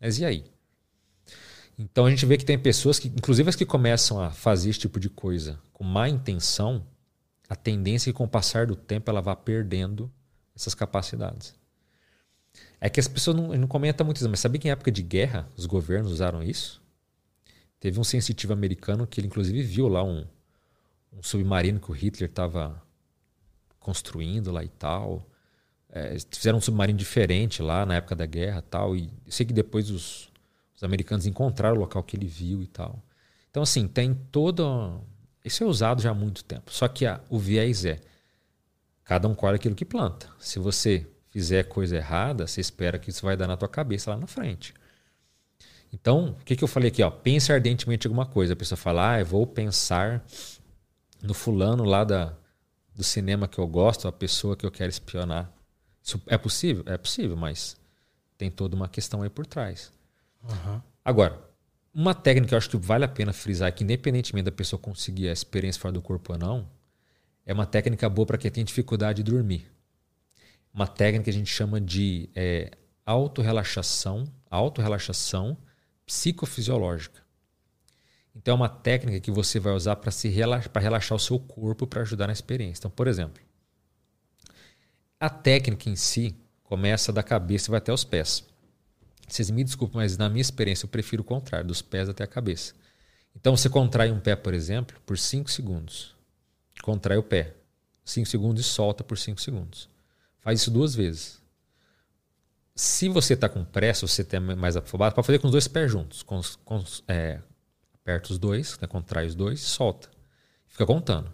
Mas 0.00 0.18
e 0.18 0.24
aí? 0.24 0.44
Então, 1.78 2.06
a 2.06 2.10
gente 2.10 2.24
vê 2.24 2.36
que 2.36 2.44
tem 2.44 2.58
pessoas 2.58 2.98
que, 2.98 3.08
inclusive 3.08 3.48
as 3.48 3.56
que 3.56 3.66
começam 3.66 4.20
a 4.20 4.30
fazer 4.30 4.70
esse 4.70 4.78
tipo 4.78 4.98
de 4.98 5.08
coisa 5.08 5.58
com 5.72 5.84
má 5.84 6.08
intenção, 6.08 6.84
a 7.48 7.56
tendência 7.56 8.10
é 8.10 8.12
que 8.12 8.16
com 8.16 8.24
o 8.24 8.28
passar 8.28 8.66
do 8.66 8.76
tempo 8.76 9.10
ela 9.10 9.20
vá 9.20 9.36
perdendo 9.36 10.10
essas 10.56 10.74
capacidades. 10.74 11.54
É 12.80 12.88
que 12.88 13.00
as 13.00 13.08
pessoas 13.08 13.36
não, 13.36 13.48
não 13.48 13.68
comentam 13.68 14.04
muito 14.04 14.18
isso, 14.18 14.28
mas 14.28 14.40
sabia 14.40 14.60
que 14.60 14.68
em 14.68 14.70
época 14.70 14.90
de 14.90 15.02
guerra 15.02 15.48
os 15.56 15.66
governos 15.66 16.12
usaram 16.12 16.42
isso? 16.42 16.83
Teve 17.84 18.00
um 18.00 18.04
sensitivo 18.04 18.54
americano 18.54 19.06
que 19.06 19.20
ele, 19.20 19.26
inclusive, 19.26 19.62
viu 19.62 19.88
lá 19.88 20.02
um, 20.02 20.24
um 21.12 21.22
submarino 21.22 21.78
que 21.78 21.90
o 21.90 21.92
Hitler 21.92 22.30
estava 22.30 22.82
construindo 23.78 24.50
lá 24.50 24.64
e 24.64 24.70
tal. 24.70 25.28
É, 25.90 26.16
fizeram 26.30 26.56
um 26.56 26.60
submarino 26.62 26.98
diferente 26.98 27.60
lá 27.60 27.84
na 27.84 27.96
época 27.96 28.16
da 28.16 28.24
guerra 28.24 28.62
tal. 28.62 28.96
E 28.96 29.12
sei 29.28 29.44
que 29.44 29.52
depois 29.52 29.90
os, 29.90 30.32
os 30.74 30.82
americanos 30.82 31.26
encontraram 31.26 31.76
o 31.76 31.80
local 31.80 32.02
que 32.02 32.16
ele 32.16 32.26
viu 32.26 32.62
e 32.62 32.66
tal. 32.66 33.04
Então, 33.50 33.62
assim, 33.62 33.86
tem 33.86 34.14
toda. 34.32 34.64
Isso 35.44 35.62
é 35.62 35.66
usado 35.66 36.00
já 36.00 36.12
há 36.12 36.14
muito 36.14 36.42
tempo. 36.42 36.72
Só 36.72 36.88
que 36.88 37.04
a, 37.04 37.20
o 37.28 37.38
viés 37.38 37.84
é: 37.84 38.00
cada 39.04 39.28
um 39.28 39.34
colhe 39.34 39.56
aquilo 39.56 39.74
que 39.74 39.84
planta. 39.84 40.26
Se 40.38 40.58
você 40.58 41.06
fizer 41.28 41.64
coisa 41.64 41.96
errada, 41.96 42.46
você 42.46 42.62
espera 42.62 42.98
que 42.98 43.10
isso 43.10 43.26
vai 43.26 43.36
dar 43.36 43.46
na 43.46 43.58
tua 43.58 43.68
cabeça 43.68 44.10
lá 44.10 44.16
na 44.16 44.26
frente. 44.26 44.72
Então, 45.94 46.30
o 46.40 46.44
que, 46.44 46.56
que 46.56 46.64
eu 46.64 46.68
falei 46.68 46.88
aqui? 46.88 47.04
Ó, 47.04 47.08
pense 47.08 47.52
ardentemente 47.52 48.04
em 48.04 48.08
alguma 48.08 48.26
coisa. 48.26 48.52
A 48.52 48.56
pessoa 48.56 48.76
fala, 48.76 49.12
ah, 49.12 49.20
eu 49.20 49.26
vou 49.26 49.46
pensar 49.46 50.26
no 51.22 51.32
fulano 51.32 51.84
lá 51.84 52.02
da, 52.02 52.34
do 52.92 53.04
cinema 53.04 53.46
que 53.46 53.58
eu 53.58 53.66
gosto, 53.68 54.08
a 54.08 54.12
pessoa 54.12 54.56
que 54.56 54.66
eu 54.66 54.72
quero 54.72 54.90
espionar. 54.90 55.52
Isso 56.02 56.20
é 56.26 56.36
possível? 56.36 56.82
É 56.86 56.98
possível, 56.98 57.36
mas 57.36 57.76
tem 58.36 58.50
toda 58.50 58.74
uma 58.74 58.88
questão 58.88 59.22
aí 59.22 59.30
por 59.30 59.46
trás. 59.46 59.92
Uhum. 60.42 60.80
Agora, 61.04 61.40
Uma 61.94 62.12
técnica 62.12 62.48
que 62.48 62.54
eu 62.54 62.58
acho 62.58 62.70
que 62.70 62.76
vale 62.76 63.04
a 63.04 63.08
pena 63.08 63.32
frisar, 63.32 63.72
que 63.72 63.84
independentemente 63.84 64.44
da 64.46 64.50
pessoa 64.50 64.80
conseguir 64.80 65.28
a 65.28 65.32
experiência 65.32 65.80
fora 65.80 65.92
do 65.92 66.02
corpo 66.02 66.32
ou 66.32 66.38
não, 66.38 66.68
é 67.46 67.52
uma 67.52 67.66
técnica 67.66 68.08
boa 68.08 68.26
para 68.26 68.36
quem 68.36 68.50
tem 68.50 68.64
dificuldade 68.64 69.22
de 69.22 69.30
dormir. 69.30 69.70
Uma 70.72 70.88
técnica 70.88 71.24
que 71.24 71.30
a 71.30 71.32
gente 71.32 71.48
chama 71.48 71.80
de 71.80 72.28
é, 72.34 72.72
autorrelaxação, 73.06 74.24
autorrelaxação 74.50 75.56
psicofisiológica. 76.06 77.22
Então 78.34 78.52
é 78.52 78.56
uma 78.56 78.68
técnica 78.68 79.20
que 79.20 79.30
você 79.30 79.60
vai 79.60 79.72
usar 79.72 79.96
para 79.96 80.10
se 80.10 80.28
relaxar, 80.28 80.70
para 80.70 80.82
relaxar 80.82 81.16
o 81.16 81.20
seu 81.20 81.38
corpo 81.38 81.86
para 81.86 82.02
ajudar 82.02 82.26
na 82.26 82.32
experiência. 82.32 82.80
Então, 82.80 82.90
por 82.90 83.06
exemplo, 83.06 83.42
a 85.20 85.30
técnica 85.30 85.88
em 85.88 85.96
si 85.96 86.36
começa 86.64 87.12
da 87.12 87.22
cabeça 87.22 87.68
e 87.68 87.70
vai 87.70 87.78
até 87.78 87.92
os 87.92 88.04
pés. 88.04 88.44
Vocês 89.28 89.50
me 89.50 89.64
desculpem, 89.64 89.96
mas 89.96 90.18
na 90.18 90.28
minha 90.28 90.42
experiência 90.42 90.84
eu 90.84 90.90
prefiro 90.90 91.22
o 91.22 91.24
contrário, 91.24 91.66
dos 91.66 91.80
pés 91.80 92.08
até 92.08 92.24
a 92.24 92.26
cabeça. 92.26 92.74
Então 93.34 93.56
você 93.56 93.68
contrai 93.68 94.10
um 94.10 94.20
pé, 94.20 94.36
por 94.36 94.52
exemplo, 94.52 95.00
por 95.06 95.16
5 95.16 95.50
segundos. 95.50 96.14
Contrai 96.82 97.16
o 97.16 97.22
pé. 97.22 97.54
5 98.04 98.28
segundos 98.28 98.66
e 98.66 98.68
solta 98.68 99.02
por 99.02 99.16
5 99.16 99.40
segundos. 99.40 99.88
Faz 100.40 100.60
isso 100.60 100.70
duas 100.70 100.94
vezes. 100.94 101.40
Se 102.74 103.08
você 103.08 103.34
está 103.34 103.48
com 103.48 103.64
pressa, 103.64 104.06
você 104.06 104.22
está 104.22 104.40
mais 104.40 104.76
afobado, 104.76 105.14
pode 105.14 105.26
fazer 105.26 105.38
com 105.38 105.46
os 105.46 105.52
dois 105.52 105.68
pés 105.68 105.90
juntos. 105.90 106.22
Com, 106.22 106.40
com, 106.64 106.82
é, 107.06 107.40
aperta 107.94 108.32
os 108.32 108.38
dois, 108.38 108.78
né, 108.80 108.88
contrai 108.88 109.26
os 109.26 109.34
dois, 109.34 109.60
solta. 109.60 110.08
Fica 110.66 110.84
contando. 110.84 111.32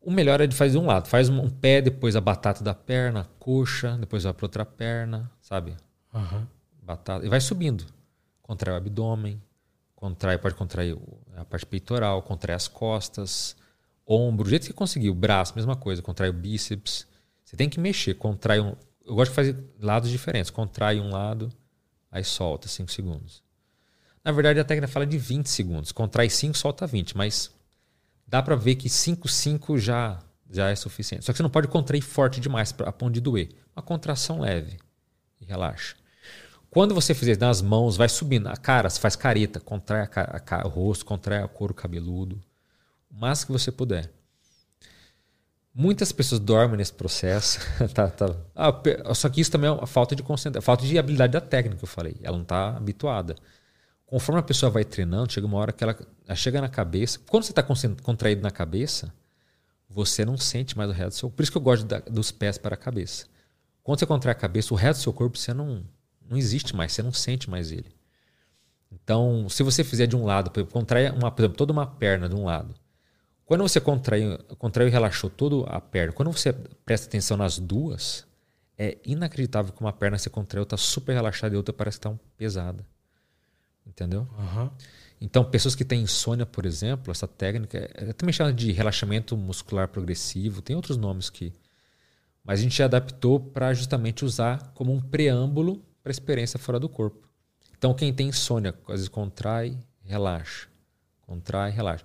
O 0.00 0.10
melhor 0.10 0.40
é 0.40 0.46
de 0.46 0.54
fazer 0.54 0.72
de 0.72 0.78
um 0.78 0.86
lado. 0.86 1.08
Faz 1.08 1.28
um 1.28 1.48
pé, 1.48 1.80
depois 1.80 2.16
a 2.16 2.20
batata 2.20 2.62
da 2.62 2.74
perna, 2.74 3.20
a 3.20 3.24
coxa, 3.38 3.96
depois 3.98 4.24
vai 4.24 4.32
para 4.32 4.44
outra 4.44 4.64
perna, 4.64 5.30
sabe? 5.40 5.76
Uhum. 6.12 6.46
Batata. 6.82 7.24
E 7.24 7.28
vai 7.28 7.40
subindo. 7.40 7.84
Contrai 8.42 8.74
o 8.74 8.76
abdômen, 8.76 9.40
contrai, 9.94 10.38
pode 10.38 10.54
contrair 10.54 10.96
a 11.36 11.44
parte 11.44 11.66
peitoral, 11.66 12.22
contrai 12.22 12.56
as 12.56 12.66
costas, 12.66 13.56
ombro, 14.06 14.44
do 14.44 14.50
jeito 14.50 14.66
que 14.66 14.72
conseguir. 14.72 15.10
O 15.10 15.14
braço, 15.14 15.54
mesma 15.54 15.76
coisa, 15.76 16.02
contrai 16.02 16.30
o 16.30 16.32
bíceps. 16.32 17.06
Você 17.44 17.56
tem 17.56 17.68
que 17.68 17.78
mexer, 17.78 18.14
contrai 18.14 18.60
um. 18.60 18.74
Eu 19.10 19.16
gosto 19.16 19.32
de 19.32 19.34
fazer 19.34 19.56
lados 19.80 20.08
diferentes. 20.08 20.52
Contrai 20.52 21.00
um 21.00 21.10
lado, 21.10 21.52
aí 22.12 22.22
solta 22.22 22.68
5 22.68 22.92
segundos. 22.92 23.42
Na 24.22 24.30
verdade, 24.30 24.60
a 24.60 24.64
técnica 24.64 24.86
fala 24.86 25.04
de 25.04 25.18
20 25.18 25.48
segundos. 25.48 25.90
Contrai 25.90 26.30
5, 26.30 26.56
solta 26.56 26.86
20, 26.86 27.16
mas 27.16 27.50
dá 28.24 28.40
para 28.40 28.54
ver 28.54 28.76
que 28.76 28.88
5, 28.88 29.26
5 29.26 29.78
já, 29.80 30.20
já 30.48 30.70
é 30.70 30.76
suficiente. 30.76 31.24
Só 31.24 31.32
que 31.32 31.38
você 31.38 31.42
não 31.42 31.50
pode 31.50 31.66
contrair 31.66 32.02
forte 32.02 32.40
demais 32.40 32.72
a 32.86 32.92
ponto 32.92 33.12
de 33.12 33.20
doer. 33.20 33.48
Uma 33.74 33.82
contração 33.82 34.38
leve 34.38 34.78
e 35.40 35.44
relaxa. 35.44 35.96
Quando 36.70 36.94
você 36.94 37.12
fizer 37.12 37.36
nas 37.36 37.60
mãos, 37.60 37.96
vai 37.96 38.08
subindo. 38.08 38.46
A 38.46 38.56
cara, 38.56 38.88
você 38.88 39.00
faz 39.00 39.16
careta, 39.16 39.58
contrai 39.58 40.02
a, 40.02 40.56
a, 40.56 40.66
o 40.68 40.70
rosto, 40.70 41.04
contrai 41.04 41.42
o 41.42 41.48
couro 41.48 41.74
cabeludo. 41.74 42.40
O 43.10 43.18
máximo 43.18 43.46
que 43.46 43.60
você 43.60 43.72
puder. 43.72 44.08
Muitas 45.74 46.10
pessoas 46.10 46.40
dormem 46.40 46.76
nesse 46.76 46.92
processo. 46.92 47.60
tá, 47.94 48.08
tá. 48.08 48.34
Ah, 48.54 49.14
só 49.14 49.28
que 49.28 49.40
isso 49.40 49.50
também 49.50 49.68
é 49.68 49.72
uma 49.72 49.86
falta 49.86 50.16
de 50.16 50.22
concentração, 50.22 50.64
falta 50.64 50.84
de 50.84 50.98
habilidade 50.98 51.32
da 51.32 51.40
técnica 51.40 51.82
eu 51.82 51.88
falei. 51.88 52.16
Ela 52.22 52.36
não 52.36 52.42
está 52.42 52.76
habituada. 52.76 53.36
Conforme 54.04 54.40
a 54.40 54.42
pessoa 54.42 54.70
vai 54.70 54.84
treinando, 54.84 55.32
chega 55.32 55.46
uma 55.46 55.58
hora 55.58 55.72
que 55.72 55.84
ela, 55.84 55.96
ela 56.26 56.36
chega 56.36 56.60
na 56.60 56.68
cabeça. 56.68 57.20
Quando 57.28 57.44
você 57.44 57.52
está 57.52 57.62
contraído 58.02 58.42
na 58.42 58.50
cabeça, 58.50 59.14
você 59.88 60.24
não 60.24 60.36
sente 60.36 60.76
mais 60.76 60.90
o 60.90 60.92
resto 60.92 61.10
do 61.10 61.14
seu 61.14 61.30
Por 61.30 61.42
isso 61.42 61.52
que 61.52 61.58
eu 61.58 61.62
gosto 61.62 61.84
da, 61.84 62.00
dos 62.00 62.32
pés 62.32 62.58
para 62.58 62.74
a 62.74 62.78
cabeça. 62.78 63.26
Quando 63.82 64.00
você 64.00 64.06
contrai 64.06 64.32
a 64.32 64.34
cabeça, 64.34 64.74
o 64.74 64.76
resto 64.76 65.00
do 65.00 65.02
seu 65.04 65.12
corpo 65.12 65.38
você 65.38 65.54
não, 65.54 65.84
não 66.28 66.36
existe 66.36 66.74
mais, 66.74 66.92
você 66.92 67.02
não 67.02 67.12
sente 67.12 67.48
mais 67.48 67.70
ele. 67.70 67.94
Então, 68.90 69.48
se 69.48 69.62
você 69.62 69.84
fizer 69.84 70.06
de 70.06 70.16
um 70.16 70.24
lado, 70.24 70.50
contrai 70.66 71.10
uma, 71.10 71.30
por 71.30 71.42
exemplo, 71.42 71.56
toda 71.56 71.72
uma 71.72 71.86
perna 71.86 72.28
de 72.28 72.34
um 72.34 72.44
lado, 72.44 72.74
quando 73.50 73.62
você 73.62 73.80
contraiu, 73.80 74.38
contraiu 74.58 74.86
e 74.86 74.92
relaxou 74.92 75.28
toda 75.28 75.68
a 75.68 75.80
perna, 75.80 76.12
quando 76.12 76.30
você 76.30 76.52
presta 76.84 77.08
atenção 77.08 77.36
nas 77.36 77.58
duas, 77.58 78.24
é 78.78 78.96
inacreditável 79.04 79.72
que 79.72 79.80
uma 79.80 79.92
perna 79.92 80.16
se 80.18 80.30
contraiu, 80.30 80.62
está 80.62 80.76
super 80.76 81.14
relaxada 81.14 81.52
e 81.52 81.56
outra 81.56 81.74
parece 81.74 81.98
que 81.98 82.06
está 82.06 82.16
pesada. 82.36 82.86
Entendeu? 83.84 84.28
Uhum. 84.38 84.70
Então, 85.20 85.42
pessoas 85.42 85.74
que 85.74 85.84
têm 85.84 86.00
insônia, 86.00 86.46
por 86.46 86.64
exemplo, 86.64 87.10
essa 87.10 87.26
técnica 87.26 87.90
é 87.92 88.12
também 88.12 88.32
chamada 88.32 88.54
de 88.54 88.70
relaxamento 88.70 89.36
muscular 89.36 89.88
progressivo, 89.88 90.62
tem 90.62 90.76
outros 90.76 90.96
nomes 90.96 91.28
que. 91.28 91.52
Mas 92.44 92.60
a 92.60 92.62
gente 92.62 92.80
adaptou 92.80 93.40
para 93.40 93.74
justamente 93.74 94.24
usar 94.24 94.70
como 94.74 94.92
um 94.92 95.00
preâmbulo 95.00 95.84
para 96.04 96.10
a 96.10 96.12
experiência 96.12 96.56
fora 96.56 96.78
do 96.78 96.88
corpo. 96.88 97.28
Então, 97.76 97.94
quem 97.94 98.14
tem 98.14 98.28
insônia, 98.28 98.76
às 98.86 98.92
vezes 98.92 99.08
contrai, 99.08 99.76
relaxa. 100.04 100.68
Contrai, 101.22 101.72
relaxa. 101.72 102.04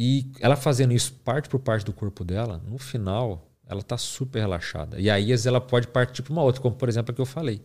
E 0.00 0.30
ela 0.38 0.54
fazendo 0.54 0.92
isso 0.92 1.12
parte 1.12 1.48
por 1.48 1.58
parte 1.58 1.84
do 1.84 1.92
corpo 1.92 2.24
dela, 2.24 2.62
no 2.64 2.78
final, 2.78 3.50
ela 3.66 3.80
está 3.80 3.98
super 3.98 4.38
relaxada. 4.38 5.00
E 5.00 5.10
aí, 5.10 5.24
às 5.24 5.28
vezes, 5.28 5.46
ela 5.46 5.60
pode 5.60 5.88
partir 5.88 6.22
para 6.22 6.32
uma 6.32 6.42
outra, 6.44 6.62
como 6.62 6.76
por 6.76 6.88
exemplo 6.88 7.10
a 7.10 7.14
que 7.14 7.20
eu 7.20 7.26
falei. 7.26 7.60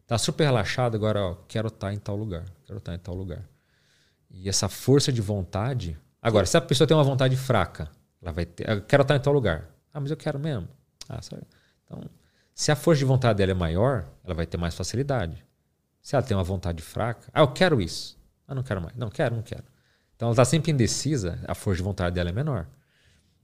Está 0.00 0.16
super 0.16 0.44
relaxada, 0.44 0.96
agora, 0.96 1.20
ó, 1.20 1.34
quero 1.48 1.66
estar 1.66 1.88
tá 1.88 1.92
em 1.92 1.98
tal 1.98 2.14
lugar, 2.14 2.44
quero 2.64 2.78
estar 2.78 2.92
tá 2.92 2.96
em 2.96 3.00
tal 3.00 3.16
lugar. 3.16 3.42
E 4.30 4.48
essa 4.48 4.68
força 4.68 5.12
de 5.12 5.20
vontade. 5.20 5.98
Agora, 6.22 6.46
se 6.46 6.56
a 6.56 6.60
pessoa 6.60 6.86
tem 6.86 6.96
uma 6.96 7.02
vontade 7.02 7.36
fraca, 7.36 7.90
ela 8.22 8.30
vai 8.30 8.46
ter. 8.46 8.64
Quero 8.84 9.02
estar 9.02 9.14
tá 9.14 9.16
em 9.16 9.20
tal 9.20 9.32
lugar. 9.32 9.68
Ah, 9.92 9.98
mas 9.98 10.12
eu 10.12 10.16
quero 10.16 10.38
mesmo. 10.38 10.68
Ah, 11.08 11.20
sabe? 11.20 11.42
Então, 11.84 12.00
se 12.54 12.70
a 12.70 12.76
força 12.76 13.00
de 13.00 13.04
vontade 13.04 13.38
dela 13.38 13.50
é 13.50 13.54
maior, 13.54 14.06
ela 14.24 14.34
vai 14.34 14.46
ter 14.46 14.56
mais 14.56 14.76
facilidade. 14.76 15.44
Se 16.00 16.14
ela 16.14 16.22
tem 16.24 16.36
uma 16.36 16.44
vontade 16.44 16.80
fraca, 16.80 17.28
ah, 17.34 17.40
eu 17.40 17.48
quero 17.48 17.80
isso. 17.80 18.16
Ah, 18.46 18.54
não 18.54 18.62
quero 18.62 18.80
mais. 18.80 18.94
Não, 18.94 19.10
quero, 19.10 19.34
não 19.34 19.42
quero. 19.42 19.64
Então 20.22 20.28
ela 20.28 20.34
está 20.34 20.44
sempre 20.44 20.70
indecisa, 20.70 21.40
a 21.48 21.52
força 21.52 21.78
de 21.78 21.82
vontade 21.82 22.14
dela 22.14 22.28
é 22.28 22.32
menor. 22.32 22.68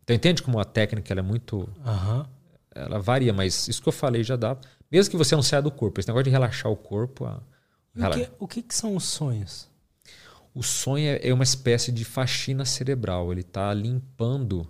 Então 0.04 0.14
entende 0.14 0.44
como 0.44 0.60
a 0.60 0.64
técnica 0.64 1.12
ela 1.12 1.18
é 1.18 1.24
muito. 1.24 1.56
Uhum. 1.56 2.24
Ela 2.72 3.00
varia, 3.00 3.32
mas 3.32 3.66
isso 3.66 3.82
que 3.82 3.88
eu 3.88 3.92
falei 3.92 4.22
já 4.22 4.36
dá. 4.36 4.56
Mesmo 4.88 5.10
que 5.10 5.16
você 5.16 5.34
não 5.34 5.42
saia 5.42 5.60
do 5.60 5.72
corpo, 5.72 5.98
esse 5.98 6.06
negócio 6.06 6.26
de 6.26 6.30
relaxar 6.30 6.70
o 6.70 6.76
corpo. 6.76 7.24
A... 7.24 7.42
O, 7.96 8.10
que, 8.12 8.30
o 8.38 8.46
que, 8.46 8.62
que, 8.62 8.72
são 8.72 8.94
os 8.94 9.02
sonhos? 9.02 9.68
O 10.54 10.62
sonho 10.62 11.08
é, 11.08 11.28
é 11.28 11.34
uma 11.34 11.42
espécie 11.42 11.90
de 11.90 12.04
faxina 12.04 12.64
cerebral. 12.64 13.32
Ele 13.32 13.40
está 13.40 13.74
limpando 13.74 14.64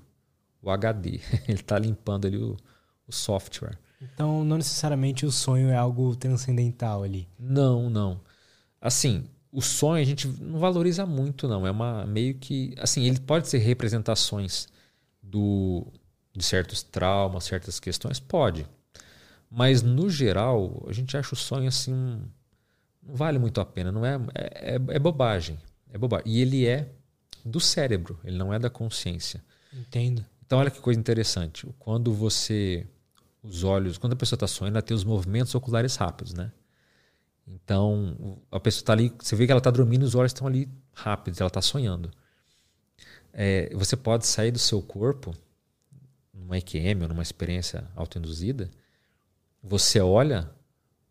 o 0.63 0.71
HD. 0.71 1.21
Ele 1.47 1.61
está 1.61 1.79
limpando 1.79 2.27
ali 2.27 2.39
o, 2.39 2.57
o 3.07 3.13
software. 3.13 3.79
Então, 4.01 4.43
não 4.47 4.57
necessariamente 4.57 5.27
o 5.27 5.31
sonho 5.31 5.69
é 5.69 5.77
algo 5.77 6.17
transcendental 6.17 7.03
ali. 7.03 7.29
Não, 7.39 7.91
não. 7.91 8.19
Assim, 8.81 9.27
o 9.53 9.63
sonho 9.63 10.03
a 10.03 10.05
gente 10.05 10.29
não 10.41 10.59
valoriza 10.59 11.07
muito, 11.07 11.49
não. 11.49 11.67
É 11.67 11.71
uma 11.71 12.07
meio 12.07 12.35
que. 12.35 12.75
Assim, 12.79 13.05
ele 13.05 13.21
pode 13.21 13.49
ser 13.49 13.59
representações 13.59 14.69
do, 15.23 15.87
de 16.35 16.45
certos 16.45 16.83
traumas, 16.83 17.45
certas 17.45 17.81
questões? 17.81 18.21
Pode. 18.21 18.67
Mas, 19.51 19.83
no 19.83 20.11
geral, 20.11 20.85
a 20.89 20.93
gente 20.93 21.17
acha 21.17 21.35
o 21.35 21.37
sonho 21.37 21.69
assim. 21.69 21.93
Não 23.03 23.15
vale 23.15 23.39
muito 23.39 23.61
a 23.61 23.65
pena. 23.65 23.91
Não 23.91 24.05
é, 24.05 24.17
é, 24.35 24.75
é, 24.75 24.75
é 24.75 24.99
bobagem. 24.99 25.59
É 25.91 25.97
bobagem. 25.97 26.31
E 26.31 26.41
ele 26.41 26.67
é 26.67 26.91
do 27.45 27.61
cérebro, 27.61 28.19
ele 28.25 28.37
não 28.37 28.53
é 28.53 28.59
da 28.59 28.69
consciência. 28.69 29.43
Entendo. 29.73 30.25
Então, 30.45 30.59
olha 30.59 30.71
que 30.71 30.81
coisa 30.81 31.01
interessante. 31.01 31.67
Quando 31.79 32.13
você. 32.13 32.87
Os 33.43 33.65
olhos. 33.65 33.97
Quando 33.97 34.13
a 34.13 34.17
pessoa 34.17 34.37
está 34.37 34.47
sonhando, 34.47 34.77
ela 34.77 34.83
tem 34.83 34.95
os 34.95 35.05
movimentos 35.05 35.55
oculares 35.55 35.97
rápidos, 35.97 36.35
né? 36.35 36.53
Então, 37.55 38.39
a 38.51 38.61
pessoa 38.61 38.83
está 38.83 38.93
ali, 38.93 39.13
você 39.19 39.35
vê 39.35 39.47
que 39.47 39.53
ela 39.53 39.59
está 39.59 39.71
dormindo, 39.71 40.03
os 40.03 40.15
olhos 40.15 40.31
estão 40.31 40.47
ali 40.47 40.69
rápidos, 40.93 41.41
ela 41.41 41.49
está 41.49 41.63
sonhando. 41.63 42.11
É, 43.33 43.75
você 43.75 43.97
pode 43.97 44.27
sair 44.27 44.51
do 44.51 44.59
seu 44.59 44.83
corpo, 44.83 45.35
numa 46.33 46.59
EQM 46.59 47.03
ou 47.03 47.09
numa 47.09 47.23
experiência 47.23 47.89
autoinduzida, 47.97 48.71
você 49.63 50.01
olha 50.01 50.51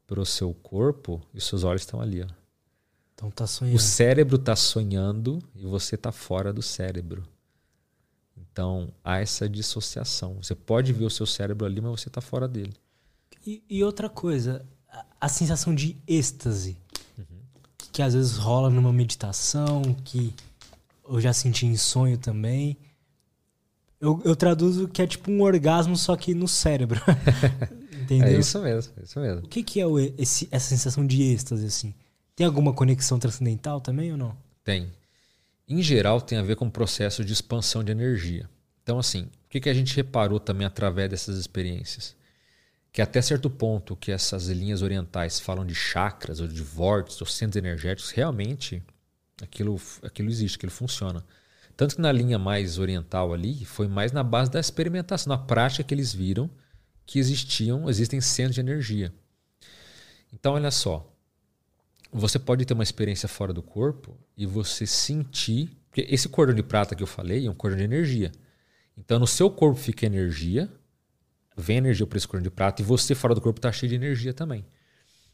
para 0.05 0.19
o 0.19 0.26
seu 0.26 0.53
corpo 0.53 1.22
e 1.34 1.38
os 1.38 1.45
seus 1.45 1.64
olhos 1.64 1.81
estão 1.81 1.99
ali. 1.99 2.23
Ó. 2.23 2.27
Então 3.14 3.31
tá 3.31 3.47
sonhando. 3.47 3.76
O 3.76 3.80
cérebro 3.80 4.35
está 4.35 4.55
sonhando 4.55 5.41
e 5.55 5.65
você 5.65 5.95
está 5.95 6.11
fora 6.11 6.53
do 6.53 6.61
cérebro. 6.61 7.23
Então 8.38 8.93
há 9.03 9.19
essa 9.19 9.49
dissociação. 9.49 10.35
Você 10.41 10.53
pode 10.53 10.93
ver 10.93 11.05
o 11.05 11.09
seu 11.09 11.26
cérebro 11.26 11.65
ali, 11.65 11.81
mas 11.81 11.99
você 11.99 12.09
está 12.09 12.22
fora 12.22 12.47
dele. 12.47 12.73
E, 13.45 13.64
e 13.69 13.84
outra 13.84 14.09
coisa, 14.09 14.65
a 15.19 15.30
sensação 15.30 15.73
de 15.73 15.95
êxtase 16.07 16.77
uhum. 17.18 17.26
que 17.91 18.01
às 18.01 18.14
vezes 18.14 18.38
rola 18.38 18.69
numa 18.69 18.93
meditação, 18.93 19.81
que 20.03 20.34
eu 21.07 21.19
já 21.22 21.34
senti 21.34 21.65
em 21.65 21.77
sonho 21.77 22.18
também. 22.18 22.77
Eu, 23.99 24.22
eu 24.23 24.35
traduzo 24.35 24.88
que 24.88 25.01
é 25.01 25.07
tipo 25.07 25.31
um 25.31 25.41
orgasmo, 25.41 25.97
só 25.97 26.15
que 26.15 26.34
no 26.34 26.47
cérebro. 26.47 27.01
Entendeu? 27.91 28.27
É 28.27 28.39
isso 28.39 28.61
mesmo, 28.61 28.93
é 28.97 29.03
isso 29.03 29.19
mesmo. 29.19 29.45
O 29.45 29.49
que, 29.49 29.64
que 29.64 29.80
é 29.80 29.88
o, 29.88 29.99
esse, 29.99 30.47
essa 30.51 30.69
sensação 30.69 31.05
de 31.05 31.22
êxtase, 31.23 31.65
assim? 31.65 31.93
Tem 32.35 32.45
alguma 32.45 32.72
conexão 32.72 33.18
transcendental 33.18 33.81
também 33.81 34.11
ou 34.11 34.18
não? 34.18 34.38
Tem. 34.64 34.91
Em 35.68 35.81
geral, 35.81 36.22
tem 36.22 36.38
a 36.38 36.43
ver 36.43 36.55
com 36.55 36.68
o 36.68 36.72
processo 36.72 37.26
de 37.26 37.34
expansão 37.34 37.84
de 37.84 37.91
energia. 37.91 38.47
Então, 38.84 38.99
assim, 38.99 39.23
o 39.23 39.49
que, 39.49 39.59
que 39.59 39.69
a 39.69 39.73
gente 39.73 39.95
reparou 39.95 40.39
também 40.39 40.65
através 40.65 41.09
dessas 41.09 41.38
experiências? 41.38 42.15
Que 42.97 43.01
até 43.03 43.21
certo 43.21 43.47
ponto 43.47 43.95
que 43.95 44.11
essas 44.11 44.47
linhas 44.47 44.81
orientais 44.81 45.39
falam 45.39 45.63
de 45.63 45.75
chakras 45.75 46.39
ou 46.39 46.47
de 46.47 46.63
vórtices 46.63 47.21
ou 47.21 47.27
centros 47.27 47.55
energéticos, 47.55 48.09
realmente 48.09 48.81
Aquilo, 49.39 49.79
aquilo 50.01 50.29
existe, 50.29 50.55
aquilo 50.55 50.71
funciona. 50.71 51.23
Tanto 51.75 51.95
que 51.95 52.01
na 52.01 52.11
linha 52.11 52.39
mais 52.39 52.79
oriental 52.79 53.31
ali, 53.31 53.63
foi 53.65 53.87
mais 53.87 54.11
na 54.11 54.23
base 54.23 54.49
da 54.49 54.59
experimentação, 54.59 55.29
na 55.29 55.37
prática 55.37 55.83
que 55.83 55.93
eles 55.93 56.11
viram 56.11 56.49
que 57.05 57.19
existiam, 57.19 57.87
existem 57.87 58.19
centros 58.19 58.55
de 58.55 58.61
energia. 58.61 59.13
Então, 60.33 60.55
olha 60.55 60.71
só. 60.71 61.07
Você 62.11 62.39
pode 62.39 62.65
ter 62.65 62.73
uma 62.73 62.81
experiência 62.81 63.29
fora 63.29 63.53
do 63.53 63.61
corpo 63.61 64.17
e 64.35 64.47
você 64.47 64.87
sentir. 64.87 65.69
Porque 65.91 66.01
esse 66.11 66.27
cordão 66.27 66.55
de 66.55 66.63
prata 66.63 66.95
que 66.95 67.03
eu 67.03 67.07
falei 67.07 67.45
é 67.45 67.51
um 67.51 67.53
cordão 67.53 67.77
de 67.77 67.83
energia. 67.83 68.31
Então, 68.97 69.19
no 69.19 69.27
seu 69.27 69.51
corpo 69.51 69.79
fica 69.79 70.07
energia, 70.07 70.67
vem 71.57 71.77
energia 71.77 72.05
para 72.05 72.17
esse 72.17 72.27
cordão 72.27 72.43
de 72.43 72.51
prata 72.51 72.81
e 72.81 72.85
você 72.85 73.15
fora 73.15 73.34
do 73.34 73.41
corpo 73.41 73.59
está 73.59 73.71
cheio 73.71 73.89
de 73.89 73.95
energia 73.95 74.34
também. 74.34 74.65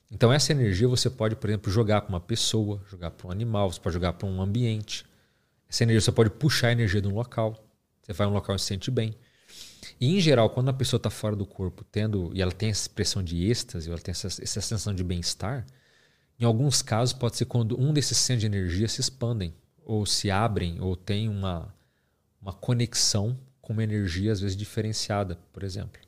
Então, 0.10 0.32
essa 0.32 0.52
energia 0.52 0.88
você 0.88 1.10
pode, 1.10 1.36
por 1.36 1.50
exemplo, 1.50 1.72
jogar 1.72 2.02
para 2.02 2.10
uma 2.10 2.22
pessoa, 2.22 2.82
jogar 2.90 3.12
para 3.12 3.28
um 3.28 3.32
animal, 3.32 3.72
você 3.72 3.80
pode 3.80 3.94
jogar 3.94 4.14
para 4.14 4.28
um 4.28 4.42
ambiente. 4.42 5.06
Essa 5.68 5.84
energia 5.84 6.02
você 6.02 6.12
pode 6.12 6.30
puxar 6.30 6.68
a 6.68 6.72
energia 6.72 7.02
de 7.02 7.08
um 7.08 7.14
local. 7.16 7.68
Você 8.02 8.14
vai 8.14 8.28
a 8.28 8.30
um 8.30 8.34
local 8.34 8.56
e 8.56 8.60
se 8.60 8.66
sente 8.66 8.92
bem. 8.92 9.16
E, 10.00 10.16
em 10.16 10.20
geral, 10.20 10.50
quando 10.50 10.70
a 10.70 10.74
pessoa 10.74 10.98
está 10.98 11.10
fora 11.10 11.36
do 11.36 11.46
corpo, 11.46 11.84
tendo 11.84 12.32
e 12.34 12.42
ela 12.42 12.52
tem 12.52 12.70
essa 12.70 12.82
expressão 12.82 13.24
de 13.24 13.50
êxtase, 13.50 13.90
ela 13.90 13.98
tem 13.98 14.12
essa, 14.12 14.28
essa 14.28 14.46
sensação 14.46 14.94
de 14.94 15.04
bem-estar, 15.04 15.66
em 16.40 16.46
alguns 16.46 16.82
casos 16.82 17.14
pode 17.14 17.38
ser 17.38 17.46
quando 17.46 17.80
um 17.80 17.94
desses 17.94 18.18
centros 18.18 18.42
de 18.42 18.48
energia 18.48 18.88
se 18.88 19.02
expandem, 19.02 19.54
ou 19.86 20.06
se 20.06 20.30
abrem, 20.30 20.80
ou 20.80 20.96
tem 20.96 21.28
uma, 21.28 21.74
uma 22.42 22.54
conexão 22.54 23.40
com 23.62 23.74
uma 23.74 23.84
energia, 23.84 24.32
às 24.32 24.42
vezes, 24.42 24.56
diferenciada, 24.56 25.40
por 25.52 25.64
exemplo. 25.64 26.03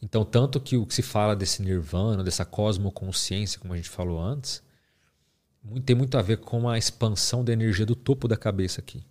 Então, 0.00 0.24
tanto 0.24 0.60
que 0.60 0.76
o 0.76 0.86
que 0.86 0.94
se 0.94 1.02
fala 1.02 1.34
desse 1.34 1.62
nirvana, 1.62 2.22
dessa 2.22 2.44
cosmoconsciência, 2.44 3.58
como 3.58 3.74
a 3.74 3.76
gente 3.76 3.88
falou 3.88 4.20
antes, 4.20 4.62
tem 5.84 5.96
muito 5.96 6.16
a 6.16 6.22
ver 6.22 6.38
com 6.38 6.68
a 6.68 6.78
expansão 6.78 7.44
da 7.44 7.52
energia 7.52 7.84
do 7.84 7.96
topo 7.96 8.28
da 8.28 8.36
cabeça 8.36 8.80
aqui. 8.80 9.04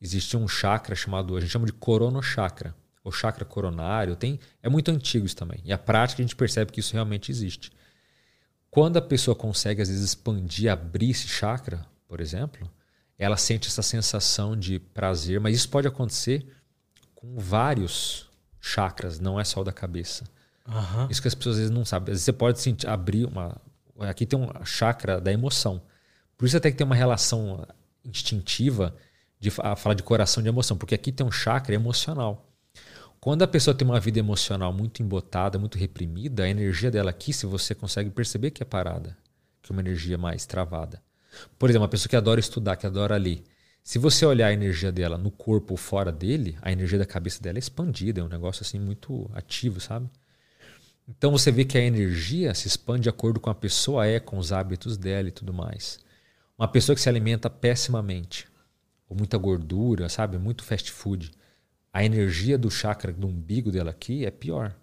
Existe 0.00 0.36
um 0.36 0.48
chakra 0.48 0.96
chamado, 0.96 1.36
a 1.36 1.40
gente 1.40 1.50
chama 1.50 1.66
de 1.66 1.72
coronochakra, 1.72 2.74
o 3.04 3.12
chakra 3.12 3.44
coronário, 3.44 4.16
tem, 4.16 4.40
é 4.62 4.68
muito 4.68 4.90
antigo 4.90 5.26
isso 5.26 5.36
também. 5.36 5.60
E 5.64 5.72
a 5.72 5.78
prática 5.78 6.22
a 6.22 6.24
gente 6.24 6.36
percebe 6.36 6.72
que 6.72 6.80
isso 6.80 6.94
realmente 6.94 7.30
existe. 7.30 7.70
Quando 8.70 8.96
a 8.96 9.02
pessoa 9.02 9.34
consegue, 9.34 9.82
às 9.82 9.88
vezes, 9.88 10.02
expandir, 10.02 10.72
abrir 10.72 11.10
esse 11.10 11.28
chakra, 11.28 11.86
por 12.08 12.20
exemplo, 12.20 12.70
ela 13.18 13.36
sente 13.36 13.68
essa 13.68 13.82
sensação 13.82 14.56
de 14.56 14.78
prazer, 14.78 15.38
mas 15.38 15.54
isso 15.54 15.68
pode 15.68 15.86
acontecer 15.86 16.46
com 17.14 17.38
vários 17.38 18.28
chakras, 18.62 19.18
não 19.18 19.38
é 19.38 19.44
só 19.44 19.60
o 19.60 19.64
da 19.64 19.72
cabeça. 19.72 20.24
Uhum. 20.66 21.08
Isso 21.10 21.20
que 21.20 21.26
as 21.26 21.34
pessoas 21.34 21.56
às 21.56 21.60
vezes 21.60 21.74
não 21.74 21.84
sabem. 21.84 22.12
Às 22.12 22.14
vezes 22.14 22.24
você 22.24 22.32
pode 22.32 22.60
sentir, 22.60 22.88
abrir 22.88 23.26
uma. 23.26 23.60
Aqui 23.98 24.24
tem 24.24 24.38
um 24.38 24.48
chakra 24.64 25.20
da 25.20 25.32
emoção. 25.32 25.82
Por 26.38 26.46
isso 26.46 26.56
até 26.56 26.70
que 26.70 26.76
tem 26.76 26.86
uma 26.86 26.94
relação 26.94 27.66
instintiva 28.04 28.94
de 29.38 29.50
falar 29.50 29.94
de 29.94 30.02
coração 30.04 30.42
de 30.42 30.48
emoção, 30.48 30.76
porque 30.76 30.94
aqui 30.94 31.10
tem 31.10 31.26
um 31.26 31.32
chakra 31.32 31.74
emocional. 31.74 32.48
Quando 33.20 33.42
a 33.42 33.48
pessoa 33.48 33.74
tem 33.74 33.86
uma 33.86 34.00
vida 34.00 34.18
emocional 34.18 34.72
muito 34.72 35.02
embotada, 35.02 35.58
muito 35.58 35.78
reprimida, 35.78 36.44
a 36.44 36.48
energia 36.48 36.90
dela 36.90 37.10
aqui, 37.10 37.32
se 37.32 37.46
você 37.46 37.74
consegue 37.74 38.10
perceber 38.10 38.50
que 38.50 38.62
é 38.62 38.66
parada, 38.66 39.16
que 39.60 39.70
é 39.70 39.72
uma 39.72 39.80
energia 39.80 40.16
mais 40.16 40.46
travada. 40.46 41.02
Por 41.58 41.68
exemplo, 41.68 41.82
uma 41.82 41.88
pessoa 41.88 42.08
que 42.08 42.16
adora 42.16 42.40
estudar, 42.40 42.76
que 42.76 42.86
adora 42.86 43.16
ler. 43.16 43.42
Se 43.82 43.98
você 43.98 44.24
olhar 44.24 44.48
a 44.48 44.52
energia 44.52 44.92
dela 44.92 45.18
no 45.18 45.30
corpo 45.30 45.74
ou 45.74 45.76
fora 45.76 46.12
dele, 46.12 46.56
a 46.62 46.70
energia 46.70 46.98
da 46.98 47.06
cabeça 47.06 47.42
dela 47.42 47.58
é 47.58 47.60
expandida, 47.60 48.20
é 48.20 48.24
um 48.24 48.28
negócio 48.28 48.62
assim 48.62 48.78
muito 48.78 49.28
ativo, 49.34 49.80
sabe? 49.80 50.08
Então 51.08 51.32
você 51.32 51.50
vê 51.50 51.64
que 51.64 51.76
a 51.76 51.82
energia 51.82 52.54
se 52.54 52.68
expande 52.68 53.02
de 53.02 53.08
acordo 53.08 53.40
com 53.40 53.50
a 53.50 53.54
pessoa 53.54 54.06
é, 54.06 54.20
com 54.20 54.38
os 54.38 54.52
hábitos 54.52 54.96
dela 54.96 55.28
e 55.28 55.32
tudo 55.32 55.52
mais. 55.52 55.98
Uma 56.56 56.68
pessoa 56.68 56.94
que 56.94 57.02
se 57.02 57.08
alimenta 57.08 57.50
pessimamente, 57.50 58.46
ou 59.08 59.16
muita 59.16 59.36
gordura, 59.36 60.08
sabe? 60.08 60.38
Muito 60.38 60.62
fast 60.62 60.90
food 60.90 61.32
a 61.92 62.04
energia 62.04 62.56
do 62.56 62.70
chakra 62.70 63.12
do 63.12 63.26
umbigo 63.26 63.70
dela 63.70 63.90
aqui 63.90 64.24
é 64.24 64.30
pior. 64.30 64.74